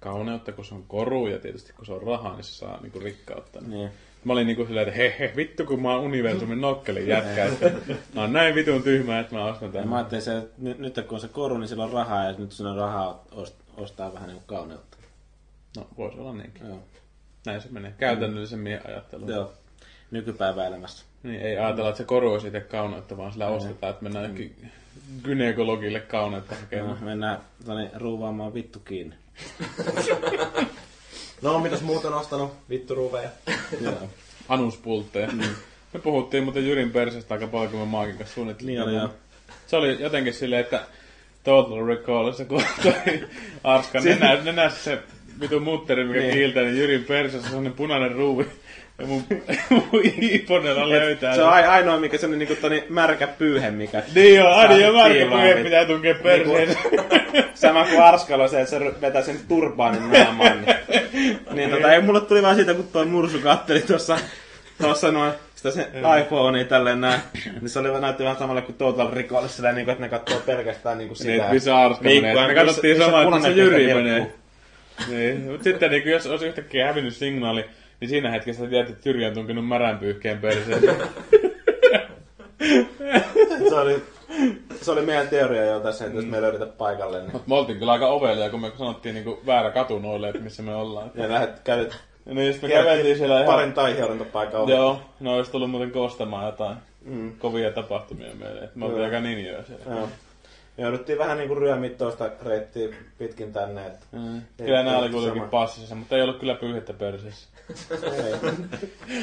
kauneutta, 0.00 0.52
kun 0.52 0.64
se 0.64 0.74
on 0.74 0.84
koru 0.88 1.26
ja 1.26 1.38
tietysti 1.38 1.72
kun 1.72 1.86
se 1.86 1.92
on 1.92 2.02
rahaa, 2.02 2.34
niin 2.34 2.44
se 2.44 2.52
saa 2.52 2.78
niinku 2.82 3.00
rikkautta. 3.00 3.60
Niin. 3.60 3.90
Mä 4.24 4.32
olin 4.32 4.46
niinku 4.46 4.64
silleen, 4.66 4.88
että 4.88 4.98
he, 5.00 5.16
he 5.18 5.32
vittu 5.36 5.64
kun 5.66 5.82
mä 5.82 5.94
oon 5.94 6.04
universumin 6.04 6.60
nokkelin 6.60 7.06
jätkä. 7.08 7.44
että 7.44 7.70
mä 8.14 8.20
oon 8.20 8.32
näin 8.32 8.54
vitun 8.54 8.82
tyhmä, 8.82 9.20
että 9.20 9.34
mä 9.34 9.44
ostan 9.44 9.68
Ja 9.68 9.72
tämän. 9.72 9.88
mä 9.88 9.96
ajattelin 9.96 10.22
se, 10.22 10.36
että 10.38 10.54
nyt, 10.78 10.94
kun 10.94 11.14
on 11.14 11.20
se 11.20 11.28
koru, 11.28 11.58
niin 11.58 11.68
sillä 11.68 11.84
on 11.84 11.92
rahaa 11.92 12.24
ja 12.24 12.32
nyt 12.38 12.52
siinä 12.52 12.70
on 12.70 12.76
rahaa 12.76 13.24
ost- 13.32 13.62
ostaa 13.76 14.14
vähän 14.14 14.28
niin 14.28 14.36
kuin 14.46 14.46
kauneutta. 14.58 14.96
No, 15.76 15.86
voisi 15.98 16.18
olla 16.18 16.32
niinkin. 16.32 16.66
Joo. 16.68 16.78
Näin 17.46 17.60
se 17.60 17.68
menee. 17.70 17.94
Käytännöllisemmin 17.98 18.80
ajattelu. 18.86 19.30
Joo. 19.30 19.52
Nykypäiväelämässä. 20.10 21.04
Niin, 21.22 21.40
ei 21.40 21.58
ajatella, 21.58 21.88
että 21.88 21.98
se 21.98 22.04
koru 22.04 22.32
on 22.32 22.40
siitä 22.40 22.60
kauneutta, 22.60 23.16
vaan 23.16 23.32
sillä 23.32 23.46
ostetaan, 23.46 23.90
että 23.90 24.02
mennään 24.02 24.22
johonkin 24.24 24.70
gynekologille 25.24 26.00
kauneutta 26.00 26.54
No, 26.54 26.60
hakemaan. 26.60 27.04
mennään 27.04 27.38
toni, 27.64 27.88
ruuvaamaan 27.94 28.54
vittu 28.54 28.78
kiinni. 28.78 29.14
No, 31.42 31.58
mitäs 31.58 31.82
muuten 31.82 32.14
ostanut? 32.14 32.52
Vittu 32.70 32.94
ruveja. 32.94 33.28
Joo. 33.80 34.08
Anuspultteja. 34.48 35.28
Me 35.92 36.00
puhuttiin 36.00 36.44
muuten 36.44 36.66
Jyrin 36.66 36.90
persestä 36.90 37.34
aika 37.34 37.46
paljon, 37.46 37.70
kun 37.70 37.80
me 37.80 37.86
Maakin 37.86 38.18
kanssa 38.18 38.34
suunnittelin. 38.34 38.86
Niin. 38.86 39.08
Se 39.66 39.76
oli 39.76 40.02
jotenkin 40.02 40.34
silleen, 40.34 40.60
että 40.60 40.86
Total 41.44 41.86
Recallissa, 41.86 42.44
kun 42.44 42.62
toi 42.82 42.92
Arskan 43.64 44.04
nenä, 44.04 44.34
nenässä 44.44 44.84
se 44.84 44.98
vitu 45.40 45.60
mutteri, 45.60 46.04
mikä 46.04 46.20
niin. 46.20 46.32
kiiltää, 46.32 46.62
niin 46.62 46.76
Jyrin 46.76 47.04
persessä 47.04 47.38
on 47.38 47.44
sellainen 47.44 47.72
punainen 47.72 48.12
ruuvi. 48.12 48.46
Ja 48.98 49.06
mun, 49.06 49.24
mun 49.70 50.02
Iiponella 50.22 50.88
löytää. 50.88 51.34
Se 51.34 51.42
on 51.42 51.52
ai- 51.52 51.66
ainoa, 51.66 51.98
mikä 52.00 52.18
se 52.18 52.26
on 52.26 52.38
niinku 52.38 52.56
toni 52.60 52.84
märkä 52.88 53.26
pyyhe, 53.26 53.70
mikä... 53.70 54.02
Niin 54.14 54.36
joo, 54.36 54.48
aina 54.54 54.76
jo 54.76 54.92
saa 54.92 55.08
märkä 55.08 55.24
niin- 55.54 55.64
pitää 55.64 55.84
tunkea 55.84 56.14
perseeseen. 56.22 56.78
Sama 57.54 57.84
kuin 57.84 58.02
Arskalla 58.02 58.48
se, 58.48 58.60
että 58.60 58.70
se 58.70 58.80
vetää 59.00 59.22
sen 59.22 59.36
turbaanin 59.48 60.10
naamaan. 60.12 60.58
Niin, 61.12 61.38
niin 61.54 61.70
tota, 61.70 61.92
ei 61.92 62.00
mulle 62.00 62.20
tuli 62.20 62.42
vaan 62.42 62.56
siitä, 62.56 62.74
kun 62.74 62.88
toi 62.92 63.04
mursu 63.06 63.38
katteli 63.38 63.80
tuossa 63.80 64.18
tuossa 64.82 65.12
noin 65.12 65.32
sitä 65.54 65.70
se 65.70 65.88
iPhonea 66.20 66.64
tälleen 66.64 67.00
näin, 67.00 67.20
niin 67.60 67.68
se 67.68 67.78
oli 67.78 68.00
näytti 68.00 68.24
vähän 68.24 68.36
samalle 68.36 68.62
kuin 68.62 68.76
Total 68.76 69.10
Recall, 69.10 69.48
sillä 69.48 69.72
niin 69.72 69.84
kuin, 69.84 69.92
että 69.92 70.04
ne 70.04 70.08
katsoo 70.08 70.40
pelkästään 70.46 70.98
niin 70.98 71.08
kuin 71.08 71.18
sitä. 71.18 71.30
Niin, 71.30 71.44
missä 71.50 71.76
Arska 71.76 72.04
menee. 72.04 72.22
Viikkoa, 72.22 72.48
Me 72.48 72.54
katsottiin 72.54 72.98
samaa, 72.98 73.22
että 73.22 73.40
se 73.40 73.50
Jyri 73.50 73.94
menee. 73.94 74.32
Niin, 75.08 75.40
mutta 75.40 75.64
sitten 75.64 75.90
niin 75.90 76.10
jos 76.10 76.26
olisi 76.26 76.46
yhtäkkiä 76.46 76.86
hävinnyt 76.86 77.16
signaali, 77.16 77.64
niin 78.00 78.08
siinä 78.08 78.30
hetkessä 78.30 78.66
tiedät, 78.66 78.90
että 78.90 79.08
Jyri 79.08 79.26
on 79.26 79.34
tunkenut 79.34 79.68
märän 79.68 79.98
pyyhkeen 79.98 80.38
perseen. 80.38 80.82
Se 83.68 83.74
oli, 83.74 84.02
se 84.82 84.90
oli 84.90 85.02
meidän 85.02 85.28
teoria 85.28 85.64
jo 85.64 85.80
tässä, 85.80 86.04
että 86.06 86.18
jos 86.18 86.26
me 86.26 86.36
ei 86.36 86.42
löydetä 86.42 86.66
paikalle, 86.66 87.18
niin... 87.18 87.32
Mutta 87.32 87.48
me 87.48 87.54
oltiin 87.54 87.78
kyllä 87.78 87.92
aika 87.92 88.08
ovelia, 88.08 88.50
kun 88.50 88.60
me 88.60 88.72
sanottiin 88.78 89.14
niinku 89.14 89.40
väärä 89.46 89.70
katu 89.70 89.98
noille, 89.98 90.28
että 90.28 90.40
missä 90.40 90.62
me 90.62 90.74
ollaan. 90.74 91.10
Ja 91.14 91.28
lähdet, 91.28 91.60
kävit 91.64 91.96
Ja 92.26 92.34
niin 92.34 92.52
sitten 92.52 92.70
me 92.70 92.76
käveltiin 92.76 93.18
siellä 93.18 93.40
ihan... 93.40 93.54
parin 93.54 93.72
taiheurintopaikkaa 93.72 94.60
ohi. 94.60 94.72
Joo, 94.72 95.00
ne 95.20 95.30
olisi 95.30 95.50
tullut 95.50 95.70
muuten 95.70 95.90
kostamaan 95.90 96.46
jotain 96.46 96.76
mm. 97.04 97.32
kovia 97.38 97.70
tapahtumia 97.70 98.34
meille. 98.34 98.60
Et 98.60 98.76
me 98.76 98.84
oltiin 98.84 99.04
aika 99.04 99.20
ninjoja 99.20 99.64
siellä. 99.64 99.84
Joo. 99.86 100.08
Me 100.76 100.82
jouduttiin 100.82 101.18
vähän 101.18 101.38
niinku 101.38 101.54
ryömittoista 101.54 102.30
reittiä 102.44 102.88
pitkin 103.18 103.52
tänne. 103.52 103.86
Että 103.86 104.06
Mm. 104.12 104.42
Kyllä 104.56 104.82
nämä 104.82 104.98
oli 104.98 105.08
kuitenkin 105.08 105.48
passissa, 105.48 105.94
mutta 105.94 106.16
ei 106.16 106.22
ollut 106.22 106.38
kyllä 106.38 106.54
pyyhettä 106.54 106.92
perseessä. 106.92 107.48
Ei. 108.02 108.34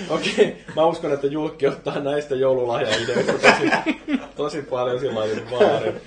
Okei, 0.10 0.64
mä 0.76 0.86
uskon, 0.86 1.14
että 1.14 1.28
Julkki 1.28 1.68
ottaa 1.68 2.00
näistä 2.00 2.36
joululahjaideoista 2.36 3.34
tosi, 3.34 3.70
tosi 4.36 4.62
paljon 4.62 5.00
sillä 5.00 5.22
vaarin. 5.52 6.02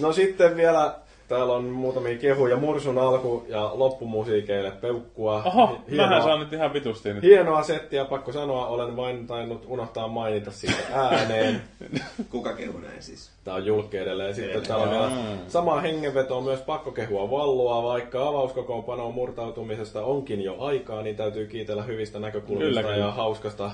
No 0.00 0.12
sitten 0.12 0.56
vielä, 0.56 0.94
täällä 1.32 1.52
on 1.52 1.64
muutamia 1.64 2.18
kehuja, 2.18 2.56
Mursun 2.56 2.98
alku- 2.98 3.44
ja 3.48 3.70
loppumusiikeille 3.74 4.70
peukkua. 4.70 5.42
Oho, 5.46 5.78
Hi- 5.90 5.96
mähän 5.96 6.22
saan 6.22 6.40
nyt 6.40 6.52
ihan 6.52 6.72
vitusti 6.72 7.12
nyt. 7.14 7.22
Hienoa 7.22 7.62
settiä, 7.62 8.04
pakko 8.04 8.32
sanoa, 8.32 8.66
olen 8.66 8.96
vain 8.96 9.26
tainnut 9.26 9.64
unohtaa 9.68 10.08
mainita 10.08 10.50
siitä 10.50 10.82
ääneen. 10.94 11.60
Kuka 12.30 12.52
kehu 12.52 12.78
näin 12.78 13.02
siis? 13.02 13.30
Tää 13.44 13.54
on 13.54 13.66
julkki 13.66 13.96
edelleen. 13.96 14.34
Sitten 14.34 14.62
täällä 14.62 14.84
on 14.84 14.90
vielä 14.90 15.10
samaa 15.48 15.80
hengenvetoa 15.80 16.40
myös 16.40 16.60
pakko 16.60 16.90
kehua 16.92 17.30
vallua, 17.30 17.82
vaikka 17.82 18.28
avauskokoonpanoon 18.28 19.14
murtautumisesta 19.14 20.04
onkin 20.04 20.42
jo 20.42 20.56
aikaa, 20.58 21.02
niin 21.02 21.16
täytyy 21.16 21.46
kiitellä 21.46 21.82
hyvistä 21.82 22.18
näkökulmista 22.18 22.66
Kyllä, 22.68 22.82
kyllä. 22.82 22.96
ja 22.96 23.10
hauskasta 23.10 23.70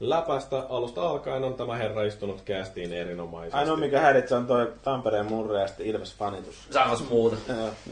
läpästä. 0.00 0.66
Alusta 0.68 1.02
alkaen 1.02 1.44
on 1.44 1.54
tämä 1.54 1.76
herra 1.76 2.02
istunut 2.02 2.40
kästiin 2.40 2.92
erinomaisesti. 2.92 3.58
Ainoa 3.58 3.76
mikä 3.76 4.00
häiritsee 4.00 4.38
on 4.38 4.46
toi 4.46 4.72
Tampereen 4.82 5.26
murre 5.26 5.60
ja 5.60 5.66
sitten 5.66 5.86
Ilves 5.86 6.14
fanitus. 6.14 6.54
Sanois 6.70 7.08
muuta. 7.08 7.36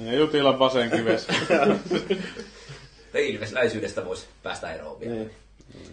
Ja 0.04 0.12
Jutila 0.12 0.58
vasen 0.58 0.90
kivessä. 0.90 1.32
Ei 3.14 3.34
ilvesläisyydestä 3.34 4.04
voisi 4.04 4.26
päästä 4.42 4.72
eroon 4.72 5.00
vielä. 5.00 5.14
Niin. 5.14 5.30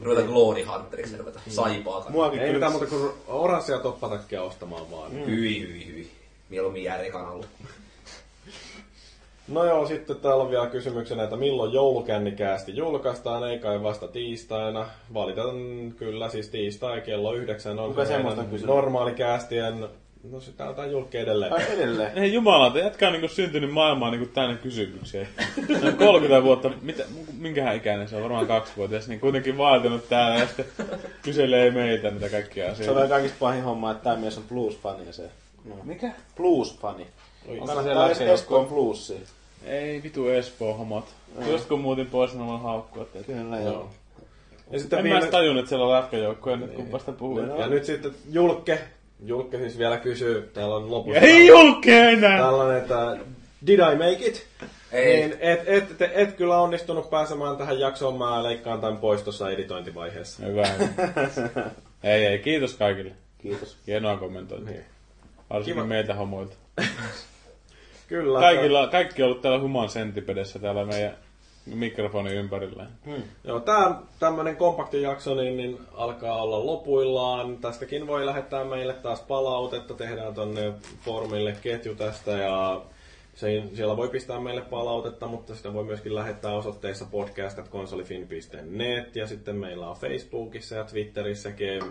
Ruveta 0.02 0.27
Glory 0.27 0.64
Hunteriksi, 0.64 1.18
ruveta 1.18 1.40
saipaa. 1.50 2.06
Muakin 2.10 2.40
Ei 2.40 2.45
kyllä 2.45 2.58
mitään 2.58 2.72
muuta 2.72 2.88
kuin 2.88 3.11
oranssia 3.27 3.80
toppatakkia 3.80 4.44
ostamaan 4.44 4.92
vaan. 4.92 5.11
Mm. 5.11 5.26
Hyi, 5.26 5.61
hyi, 5.61 5.88
hyi. 5.88 6.11
Mieluummin 6.50 6.84
jää 6.84 6.98
rekanalle. 6.98 7.45
No 9.48 9.66
joo, 9.66 9.88
sitten 9.88 10.16
täällä 10.16 10.43
on 10.43 10.50
vielä 10.50 10.67
kysymyksenä, 10.67 11.24
että 11.24 11.35
milloin 11.35 11.74
joulukännikäästi 11.74 12.77
julkaistaan, 12.77 13.50
ei 13.50 13.59
kai 13.59 13.84
vasta 13.84 14.08
tiistaina. 14.08 14.85
Valitan 15.14 15.56
kyllä, 15.98 16.30
siis 16.30 16.50
tiistai 16.50 17.01
kello 17.01 17.34
yhdeksän 17.34 17.80
on 17.80 18.08
semmoista 18.08 18.43
kysynyt? 18.43 18.76
normaalikäästien, 18.76 19.88
no 20.32 20.40
se 20.40 20.51
täällä 20.51 20.84
on 20.84 20.92
julkki 20.92 21.17
edelleen. 21.17 21.53
Ai 21.53 21.74
edelleen. 21.74 22.17
Ei 22.17 22.34
jumala, 22.34 22.80
jätkä 22.80 23.08
on 23.08 23.14
niinku 23.14 23.27
syntynyt 23.27 23.72
maailmaan 23.72 24.11
niinku 24.11 24.34
täynnä 24.34 24.56
kysymyksiä. 24.56 25.27
Ne 25.82 25.88
on 25.88 25.98
30 25.98 26.43
vuotta, 26.43 26.72
mitä, 26.82 27.03
minkähän 27.38 27.76
ikäinen 27.76 28.08
se 28.08 28.16
on, 28.16 28.22
varmaan 28.24 28.48
kaksivuotias, 28.48 29.08
niin 29.08 29.19
kuitenkin 29.19 29.58
vaatinut 29.58 30.09
täällä 30.09 30.40
ja 30.40 30.48
sitten 30.48 30.66
kyselee 31.22 31.72
meitä 31.72 32.11
niitä 32.11 32.30
kaikkia 32.30 32.66
Se 32.66 32.69
on 32.69 32.74
asioita. 32.74 33.08
kaikista 33.09 33.38
pahin 33.40 33.64
homma, 33.64 33.92
että 33.92 34.03
tämä 34.03 34.16
mies 34.16 34.38
on 34.38 34.43
blues-fani 34.50 35.06
ja 35.08 35.14
se... 35.14 35.30
No. 35.66 35.76
Mikä? 35.84 36.11
Blues-fani. 36.35 37.08
Onko 37.48 37.84
siellä 37.84 38.14
se 38.14 38.34
Espoon 38.34 38.66
bluesia. 38.66 39.19
Ei 39.66 40.03
vitu 40.03 40.30
Espoo 40.30 40.74
homot. 40.74 41.06
Just 41.51 41.67
kun 41.67 41.80
muutin 41.82 42.08
pois, 42.08 42.32
niin 42.34 42.42
mä 42.42 42.48
voin 42.48 42.61
haukkua 42.61 43.06
teitä. 43.06 43.34
Kyllä 43.34 43.59
joo. 43.59 43.90
Ja 44.72 44.80
sitten 44.80 45.00
En 45.00 45.03
mä 45.03 45.03
viime... 45.03 45.19
edes 45.19 45.32
tajunnut, 45.32 45.59
että 45.59 45.69
siellä 45.69 45.85
on 45.85 45.92
lätkäjoukkoja 45.92 46.56
nyt, 46.58 46.74
kun 46.74 46.92
vasta 46.92 47.11
puhuin. 47.11 47.50
Ja 47.58 47.67
nyt 47.67 47.85
sitten 47.85 48.11
Julkke. 48.32 48.80
Julkke 49.26 49.58
siis 49.58 49.77
vielä 49.77 49.98
kysyy, 49.98 50.50
täällä 50.53 50.76
on 50.76 50.92
lopussa 50.92 51.19
Ei 51.19 51.48
julkea 51.48 52.09
enää! 52.09 52.38
tällainen, 52.38 52.77
että 52.77 53.17
did 53.67 53.80
I 53.80 53.95
make 53.95 54.27
it? 54.27 54.45
Ei. 54.92 55.16
Niin, 55.16 55.38
et, 55.40 55.59
et, 55.66 56.01
et, 56.01 56.11
et, 56.14 56.35
kyllä 56.35 56.61
onnistunut 56.61 57.09
pääsemään 57.09 57.58
tähän 57.58 57.80
jaksoon, 57.80 58.17
mä 58.17 58.43
leikkaan 58.43 58.82
tämän 58.82 58.98
pois 58.98 59.22
tuossa 59.22 59.50
editointivaiheessa. 59.50 60.45
Hyvä. 60.45 60.67
ei, 62.03 62.26
ei, 62.26 62.40
kiitos 62.40 62.74
kaikille. 62.74 63.11
Kiitos. 63.38 63.77
Hienoa 63.88 64.17
kommentointia. 64.17 64.82
Varsinkin 65.50 65.76
Kiva. 65.76 65.88
meiltä 65.88 66.14
homoilta. 66.14 66.56
Kyllä. 68.08 68.40
Kaikilla, 68.40 68.88
kaikki 68.88 69.24
on 69.24 69.30
ollut 69.30 69.42
täällä 69.42 69.60
human 69.60 69.90
sentipedessä 69.90 70.60
täällä 70.60 70.86
meidän 70.86 71.18
mikrofonin 71.66 72.34
ympärillä. 72.34 72.86
Joo, 73.44 73.60
tää 73.60 74.02
tämmönen 74.19 74.56
kompakti 74.56 75.02
jakso 75.02 75.36
niin, 75.36 75.58
niin 75.58 75.80
alkaa 75.94 76.42
olla 76.42 76.66
lopuillaan. 76.66 77.58
Tästäkin 77.58 78.08
voi 78.08 78.26
lähettää 78.26 78.64
meille 78.64 78.94
taas 78.94 79.22
palautetta. 79.22 79.94
Tehdään 79.94 80.34
tonne 80.34 80.74
formille 81.06 81.56
ketju 81.61 81.95
tästä 81.95 82.32
ja 82.32 82.82
se, 83.36 83.64
siellä 83.74 83.98
voi 83.98 84.10
pistää 84.10 84.40
meille 84.40 84.61
palautetta, 84.61 85.27
mutta 85.27 85.56
sitä 85.56 85.74
voi 85.74 85.84
myöskin 85.84 86.16
lähettää 86.16 86.52
osoitteessa 86.52 87.06
podcast.konsolifin.net 87.11 89.16
ja 89.16 89.27
sitten 89.27 89.56
meillä 89.56 89.90
on 89.90 89.95
Facebookissa 89.95 90.76
ja 90.76 90.84
Twitterissäkin. 90.84 91.84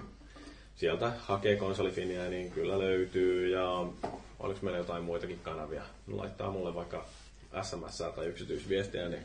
Sieltä 0.74 1.12
hakee 1.18 1.56
konsolifinia, 1.56 2.30
niin 2.30 2.50
kyllä 2.50 2.78
löytyy. 2.78 3.48
Ja 3.48 3.86
oliko 4.46 4.60
meillä 4.62 4.78
jotain 4.78 5.04
muitakin 5.04 5.38
kanavia? 5.42 5.82
Laittaa 6.12 6.50
mulle 6.50 6.74
vaikka 6.74 7.04
SMS 7.62 8.02
tai 8.16 8.26
yksityisviestiä, 8.26 9.08
niin 9.08 9.22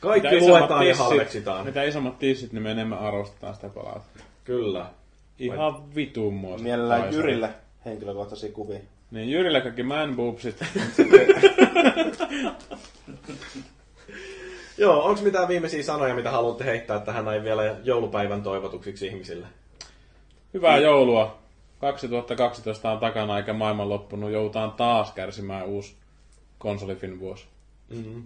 kaikki 0.00 0.28
Mitä 0.30 0.46
luetaan 0.46 0.88
ja 0.88 0.96
halveksitaan. 0.96 1.66
Mitä 1.66 1.82
isommat 1.82 2.18
tissit, 2.18 2.52
niin 2.52 2.62
me 2.62 2.70
enemmän 2.70 2.98
arvostetaan 2.98 3.54
sitä 3.54 3.68
palautetta. 3.68 4.24
Kyllä. 4.44 4.86
Ihan 5.38 5.94
vitun 5.94 6.34
mua. 6.34 6.58
Mielellään 6.58 7.14
Jyrille 7.14 7.50
henkilökohtaisia 7.84 8.52
kuvia. 8.52 8.78
Niin 9.10 9.30
Jyrillä 9.30 9.60
kaikki 9.60 9.82
man 9.82 10.16
boobsit. 10.16 10.56
Joo, 14.78 15.04
onko 15.04 15.22
mitään 15.22 15.48
viimeisiä 15.48 15.82
sanoja, 15.82 16.14
mitä 16.14 16.30
haluatte 16.30 16.64
heittää 16.64 17.00
tähän 17.00 17.24
näin 17.24 17.44
vielä 17.44 17.76
joulupäivän 17.84 18.42
toivotuksiksi 18.42 19.06
ihmisille? 19.06 19.46
Hyvää 20.54 20.78
joulua. 20.78 21.45
2012 21.78 22.90
on 22.90 22.98
takana 22.98 23.38
eikä 23.38 23.52
maailman 23.52 23.88
loppunut. 23.88 24.30
Joudutaan 24.30 24.72
taas 24.72 25.12
kärsimään 25.12 25.66
uusi 25.66 25.96
konsolifin 26.58 27.20
vuosi. 27.20 27.46
Mm-hmm. 27.88 28.24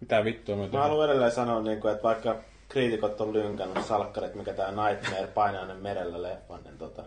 Mitä 0.00 0.24
vittua 0.24 0.56
me 0.56 0.68
Mä 0.68 0.82
haluan 0.82 1.10
edelleen 1.10 1.32
sanoa, 1.32 1.62
niin 1.62 1.80
kuin, 1.80 1.92
että 1.92 2.02
vaikka 2.02 2.36
kriitikot 2.68 3.20
on 3.20 3.32
lynkannut 3.32 3.86
salkkarit, 3.86 4.34
mikä 4.34 4.52
tää 4.52 4.70
Nightmare 4.70 5.26
painainen 5.26 5.76
merellä 5.76 6.22
leffan, 6.22 6.60
niin 6.64 6.78
tota, 6.78 7.02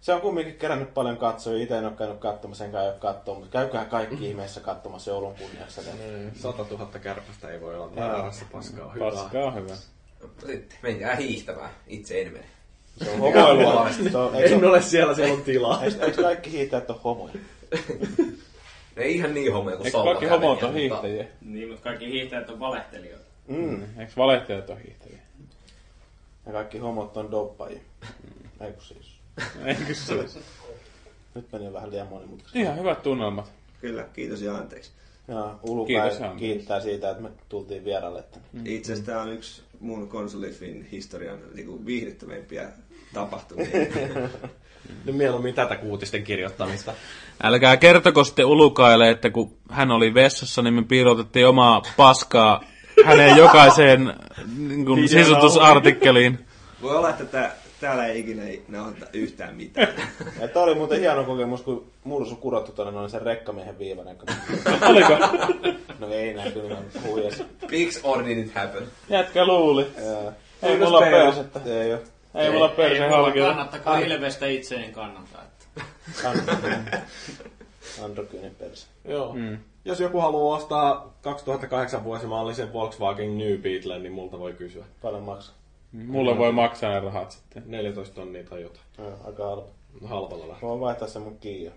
se 0.00 0.14
on 0.14 0.20
kumminkin 0.20 0.54
kerännyt 0.54 0.94
paljon 0.94 1.16
katsojia. 1.16 1.62
Itse 1.62 1.78
en 1.78 1.84
ole 1.84 1.92
käynyt 1.92 2.18
katsomassa, 2.18 2.64
enkä 2.64 2.80
ole 2.80 2.94
katsoa, 2.98 3.34
mutta 3.34 3.50
käyköhän 3.50 3.86
kaikki 3.86 4.28
ihmeessä 4.28 4.60
katsomassa 4.60 5.10
joulun 5.10 5.34
kunniaksi. 5.34 5.80
Niin. 5.98 6.32
100 6.34 6.66
000 6.70 6.86
kärpästä 6.86 7.48
ei 7.48 7.60
voi 7.60 7.78
olla 7.78 7.96
väärässä 7.96 8.44
paskaa. 8.52 8.92
Hyvä. 8.92 9.10
Paskaa 9.10 9.50
hyvä. 9.50 9.74
Sitten 10.46 10.78
menkää 10.82 11.16
hiihtämään. 11.16 11.70
Itse 11.86 12.22
en 12.22 12.32
mene. 12.32 12.44
Se 12.96 13.10
on 13.10 13.18
homoilua. 13.18 13.88
Se 14.10 14.18
on, 14.18 14.34
eikö, 14.34 14.54
En 14.54 14.64
ole 14.64 14.82
siellä, 14.82 15.14
siellä 15.14 15.34
on 15.34 15.42
tilaa. 15.42 15.84
eikö, 15.84 16.04
eikö 16.04 16.22
kaikki 16.22 16.50
hiihtäjät 16.50 16.90
ole 16.90 16.98
homoja? 17.04 17.34
Ei 18.96 19.14
ihan 19.16 19.34
niin 19.34 19.52
homoja 19.52 19.76
kuin 19.76 19.86
Eikö 19.86 19.98
kaikki 19.98 20.26
homot 20.26 20.62
on 20.62 20.74
hiihtäjiä? 20.74 21.24
Niin, 21.40 21.68
mutta 21.68 21.84
kaikki 21.84 22.06
hiihtäjät 22.06 22.50
on 22.50 22.60
valehtelijoita. 22.60 23.24
Mm. 23.48 23.82
Eikö 23.82 24.12
valehtelijat 24.16 24.70
on 24.70 24.78
hiihtäjiä? 24.78 25.18
Ja 26.46 26.52
kaikki 26.52 26.78
homot 26.78 27.16
on 27.16 27.30
doppajia. 27.30 27.80
Eikö 28.60 28.80
siis? 28.80 29.06
Eikö 29.64 29.82
olisi? 30.20 30.38
Nyt 31.34 31.52
meni 31.52 31.72
vähän 31.72 31.90
liian 31.90 32.06
monimutkaisesti. 32.06 32.60
Ihan 32.60 32.78
hyvät 32.78 33.02
tunnelmat. 33.02 33.52
Kyllä, 33.80 34.04
kiitos 34.12 34.42
ja 34.42 34.54
anteeksi. 34.54 34.90
Ja 35.28 35.54
Ulu 35.62 35.86
Kiitos, 35.86 36.18
kiittää 36.38 36.80
siitä, 36.80 37.10
että 37.10 37.22
me 37.22 37.30
tultiin 37.48 37.84
vieraille 37.84 38.22
tänne. 38.22 38.48
Itse 38.64 38.92
asiassa 38.92 39.12
tämä 39.12 39.22
on 39.22 39.32
yksi 39.32 39.62
mun 39.82 40.08
konsolifin 40.08 40.88
historian 40.92 41.38
niin 41.54 41.86
viihdyttävimpiä 41.86 42.68
tapahtumia. 43.12 43.66
Nyt 45.04 45.16
mieluummin 45.16 45.54
tätä 45.54 45.76
kuutisten 45.76 46.24
kirjoittamista. 46.24 46.92
Älkää 47.42 47.76
kertoko 47.76 48.24
sitten 48.24 48.46
Ulukaille, 48.46 49.10
että 49.10 49.30
kun 49.30 49.56
hän 49.70 49.90
oli 49.90 50.14
vessassa, 50.14 50.62
niin 50.62 50.74
me 50.74 50.82
piilotettiin 50.82 51.46
omaa 51.46 51.82
paskaa 51.96 52.64
hänen 53.06 53.36
jokaiseen 53.36 54.14
niin 54.56 54.86
kuin, 54.86 55.08
sisutusartikkeliin. 55.08 56.38
Voi 56.82 56.96
olla, 56.96 57.10
että 57.10 57.24
tää, 57.24 57.54
täällä 57.82 58.06
ei 58.06 58.20
ikinä 58.20 58.44
ei 58.44 58.62
nauhoita 58.68 59.06
yhtään 59.12 59.54
mitään. 59.56 59.88
Ja 60.40 60.48
tää 60.48 60.62
oli 60.62 60.74
muuten 60.74 61.00
hieno 61.00 61.24
kokemus, 61.24 61.62
kun 61.62 61.90
mursu 62.04 62.36
kurottu 62.36 62.72
tonne 62.72 62.92
noin 62.92 63.10
sen 63.10 63.22
rekkamiehen 63.22 63.78
viivainen. 63.78 64.16
Oliko? 64.90 65.18
No 65.98 66.08
ei 66.08 66.34
näin, 66.34 66.52
kyllä 66.52 66.68
mä 66.68 66.80
huijasin. 67.06 67.46
Pigs 67.70 68.00
or 68.02 68.24
did 68.24 68.38
it 68.38 68.54
happen? 68.54 68.82
Jätkä 69.08 69.46
luuli. 69.46 69.86
Joo. 70.04 70.32
Ei 70.62 70.78
mulla 70.78 70.98
ole 70.98 71.10
persettä. 71.10 71.60
Ei 71.66 71.92
oo. 71.92 71.98
Ei 72.34 72.46
Ei 72.46 72.50
mulla 72.50 73.16
halkilla. 73.16 73.46
kannattakaa 73.48 73.98
Ilvestä 73.98 74.46
itse 74.46 74.74
en 74.76 74.92
kannata. 74.92 75.38
Että. 75.42 75.90
Androkyinen 78.04 78.54
perse. 78.54 78.86
Joo. 79.04 79.32
Mm. 79.34 79.58
Jos 79.84 80.00
joku 80.00 80.20
haluaa 80.20 80.56
ostaa 80.56 81.14
2008 81.22 82.04
vuosimallisen 82.04 82.72
Volkswagen 82.72 83.38
New 83.38 83.58
Beetle, 83.58 83.98
niin 83.98 84.12
multa 84.12 84.38
voi 84.38 84.52
kysyä. 84.52 84.84
Paljon 85.02 85.22
maksaa. 85.22 85.61
Mulle 85.92 86.38
voi 86.38 86.52
maksaa 86.52 86.90
ne 86.90 87.00
rahat 87.00 87.30
sitten. 87.30 87.62
14 87.66 88.14
tonnia 88.14 88.44
tai 88.44 88.62
jotain. 88.62 88.86
Joo, 88.98 89.18
aika 89.24 89.44
halpa. 89.44 89.68
Halvalla 90.04 90.48
lähtee. 90.48 90.68
Voin 90.68 90.80
vaihtaa 90.80 91.08
sen 91.08 91.22
mun 91.22 91.38
Kia. 91.38 91.72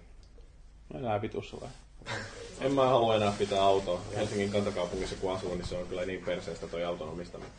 Elää 0.94 1.22
vitussa 1.22 1.58
vai? 1.62 1.70
En 2.62 2.74
mä 2.74 2.86
halua 2.88 3.16
enää 3.16 3.34
pitää 3.38 3.62
autoa. 3.62 4.00
Helsingin 4.16 4.52
kantakaupungissa 4.52 5.16
kun 5.22 5.34
asuu, 5.34 5.56
niin 5.56 5.68
se 5.68 5.78
on 5.78 5.88
kyllä 5.88 6.06
niin 6.06 6.24
perseestä 6.26 6.68
toi 6.68 6.84
auton 6.84 7.10
omistaminen. 7.10 7.52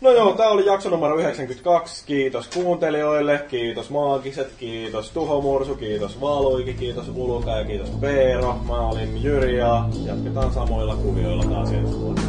No 0.00 0.10
joo, 0.10 0.32
tää 0.32 0.48
oli 0.48 0.66
jakso 0.66 0.90
numero 0.90 1.18
92. 1.18 2.06
Kiitos 2.06 2.48
kuuntelijoille, 2.48 3.44
kiitos 3.50 3.90
Maagiset, 3.90 4.52
kiitos 4.58 5.10
Tuho 5.10 5.40
Mursu, 5.40 5.74
kiitos 5.74 6.20
Valuiki, 6.20 6.74
kiitos 6.74 7.08
Uluka 7.08 7.50
ja 7.50 7.64
kiitos 7.64 8.00
Veero. 8.00 8.54
Mä 8.54 8.88
olin 8.88 9.22
Jyri 9.22 9.58
ja 9.58 9.88
jatketaan 10.04 10.52
samoilla 10.52 10.96
kuvioilla 10.96 11.44
taas 11.44 11.72
ensi 11.72 11.98
vuonna. 12.00 12.22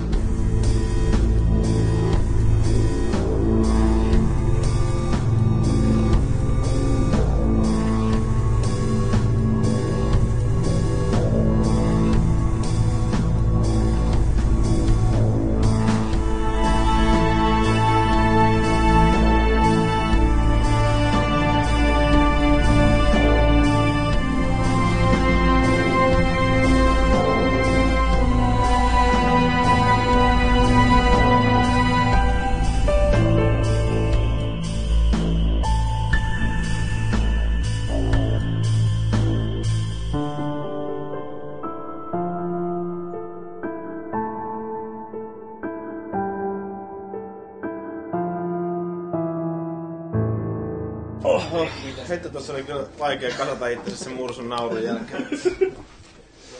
Hitto 52.29 52.39
tuossa 52.39 52.53
oli 52.53 52.63
kyllä 52.63 52.85
vaikea 52.99 53.37
kasata 53.37 53.67
itsensä 53.67 54.03
sen 54.03 54.13
mursun 54.13 54.49
naurun 54.49 54.83
jälkeen. 54.83 55.27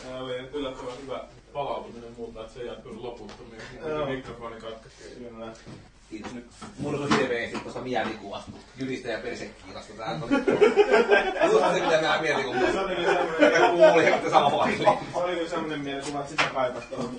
Tämä 0.02 0.18
oli 0.18 0.36
yllättävän 0.36 0.92
hyvä 1.02 1.24
palautuminen 1.52 2.12
multa, 2.16 2.40
että 2.40 2.52
se 2.52 2.60
ei 2.60 2.66
jatkunut 2.66 3.02
loputtomiin. 3.02 3.62
Joo. 3.86 4.06
Mikrofoni 4.06 4.60
katkesi. 4.60 4.96
Kyllä. 5.18 5.52
Kiitos 6.10 6.34
nyt. 6.34 6.44
Mulla 6.78 7.04
on 7.04 7.18
hirveästi 7.18 7.58
tuossa 7.58 7.80
mielikuvasta. 7.80 8.50
Jyristä 8.76 9.08
ja 9.08 9.18
persekiilasta 9.18 9.92
täällä 9.92 10.20
on. 10.24 10.28
Tuossa 11.50 11.74
se 11.74 11.80
mitä 11.80 12.00
mä 12.00 12.18
mielikuvasta. 12.22 12.72
Se 12.72 12.80
oli 12.80 12.96
kyllä 12.96 13.12
semmonen, 13.14 13.52
Ja 13.52 13.68
kuuli, 13.68 14.06
että 14.06 14.30
sama 14.30 14.66
se 14.66 14.88
oli 15.14 15.34
kyllä 15.34 15.48
semmonen 15.48 15.80
mielikuva, 15.80 16.20
että 16.20 16.30
sitä 16.30 16.44
kaipasi 16.54 16.86
tuohon. 16.86 17.16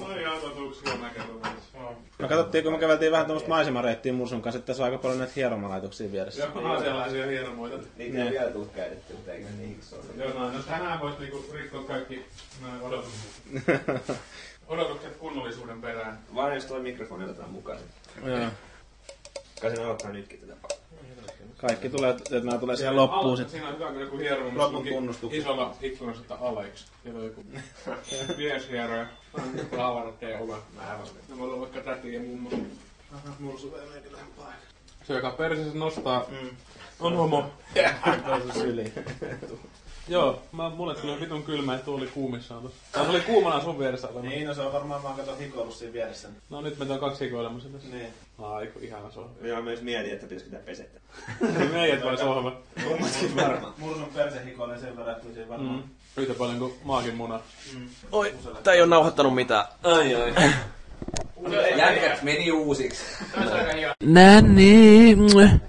Oli 0.00 0.26
ototuksia 0.26 0.94
näkökulmassa. 0.96 1.78
Me 2.18 2.28
katsottiin, 2.28 2.64
kun 2.64 2.72
me 2.72 2.78
käveltiin 2.78 3.12
vähän 3.12 3.26
tuommoista 3.26 3.48
maisemareittiä 3.48 4.12
mursun 4.12 4.42
kanssa, 4.42 4.58
että 4.58 4.66
tässä 4.66 4.82
on 4.82 4.84
aika 4.84 5.02
paljon 5.02 5.18
näitä 5.18 5.32
hieromalaitoksia 5.36 6.12
vieressä. 6.12 6.42
Joo, 6.54 6.72
on 6.72 6.82
sellaisia 6.82 7.26
hienomoita. 7.26 7.78
Niitä 7.96 8.24
ei 8.24 8.30
vielä 8.30 8.50
tullut 8.50 8.72
käytetty, 8.72 9.12
mutta 9.12 9.32
eikö 9.32 9.44
ne 9.50 9.66
niiksi 9.66 9.94
ole? 9.94 10.04
Joo, 10.16 10.38
no, 10.38 10.52
no 10.52 10.62
tänään 10.62 11.00
voisi 11.00 11.18
niinku 11.18 11.44
rikkoa 11.52 11.82
kaikki 11.82 12.24
noin 12.62 12.82
odotukset. 12.82 14.16
Odotukset 14.68 15.16
kunnollisuuden 15.16 15.80
perään. 15.80 16.18
Vaan 16.34 16.54
jos 16.54 16.64
toi 16.64 16.80
mikrofoni 16.80 17.24
otetaan 17.24 17.50
mukaan. 17.50 17.78
Joo. 18.24 18.38
Kai 19.60 19.76
se 19.76 19.82
aloittaa 19.84 20.10
nytkin 20.12 20.40
tätä. 20.40 20.54
Kaikki 21.56 21.88
tulee, 21.90 22.10
että 22.10 22.40
nämä 22.40 22.58
tulee 22.58 22.76
siihen 22.76 22.96
loppuun 22.96 23.36
sitten. 23.36 23.52
Siinä 23.52 23.68
on 23.68 23.74
hyvä, 23.74 23.90
kun 23.92 24.00
joku 24.00 24.18
hieromus 24.18 24.54
Lopun 24.54 24.76
onkin 24.76 24.92
tunnustukset. 24.94 25.40
isolla 25.40 25.74
ikkunassa, 25.82 26.22
että 26.22 26.34
Alex. 26.34 26.84
Siellä 27.02 27.18
on 27.20 27.24
joku 27.26 27.44
mieshieroja. 28.36 29.06
Haavarat 29.76 30.20
tee 30.20 30.38
omat 30.40 30.62
määrällä. 30.76 31.10
Ne 31.28 31.38
voi 31.38 31.48
olla 31.48 31.60
vaikka 31.60 31.80
täti 31.80 32.14
ja 32.14 32.20
mummo. 32.20 32.50
Se, 35.06 35.14
joka 35.14 35.30
persessä 35.30 35.78
nostaa, 35.78 36.24
on 37.00 37.16
homo. 37.16 37.50
Toisen 38.26 38.52
syliin. 38.54 38.92
Joo, 40.08 40.42
mä, 40.52 40.70
mulle 40.70 40.94
tuli 40.94 41.20
vitun 41.20 41.42
kylmä 41.42 41.72
ja 41.72 41.78
tuuli 41.78 42.06
kuumissaan 42.06 42.62
tossa. 42.62 42.78
Tai 42.92 43.04
se 43.04 43.10
oli 43.10 43.20
kuumana 43.20 43.60
sun 43.60 43.78
vieressä 43.78 44.08
olema. 44.08 44.28
Niin, 44.28 44.46
no 44.46 44.54
se 44.54 44.60
on 44.60 44.72
varmaan 44.72 45.02
vaan 45.02 45.14
kato 45.14 45.36
hikoillut 45.36 45.74
siinä 45.74 45.92
vieressä. 45.92 46.28
No 46.50 46.60
nyt 46.60 46.78
meitä 46.78 46.94
on 46.94 47.00
kaksi 47.00 47.24
hikoilemassa 47.24 47.68
tässä. 47.68 47.88
Niin. 47.88 48.08
Aiku, 48.38 48.78
ihana 48.82 49.10
sohva. 49.10 49.30
Minä 49.40 49.60
myös 49.60 49.82
mietin, 49.82 50.12
että 50.12 50.26
pitäisikö 50.26 50.50
tämä 50.50 50.62
pesettä. 50.62 51.00
Meidät 51.72 52.04
vai 52.04 52.18
sohva. 52.18 52.52
Kummatkin 52.88 53.36
varmaan. 53.36 53.74
Mursun 53.78 54.08
perse 54.14 54.44
hikoilee 54.44 54.78
sen 54.78 54.96
verran, 54.96 55.16
että 55.16 55.34
se 55.34 55.48
varmaan. 55.48 55.76
Mm. 55.76 55.82
Yhtä 56.16 56.34
paljon 56.34 56.58
kuin 56.58 56.74
maakin 56.84 57.14
muna. 57.14 57.40
Oi, 58.12 58.34
tää 58.62 58.74
ei 58.74 58.80
oo 58.80 58.86
nauhoittanut 58.86 59.34
mitään. 59.34 59.64
Ai 59.82 60.14
ai. 60.14 60.32
Jätkät 61.78 62.22
meni 62.22 62.52
uusiksi. 62.52 63.04
Nänni. 64.04 65.16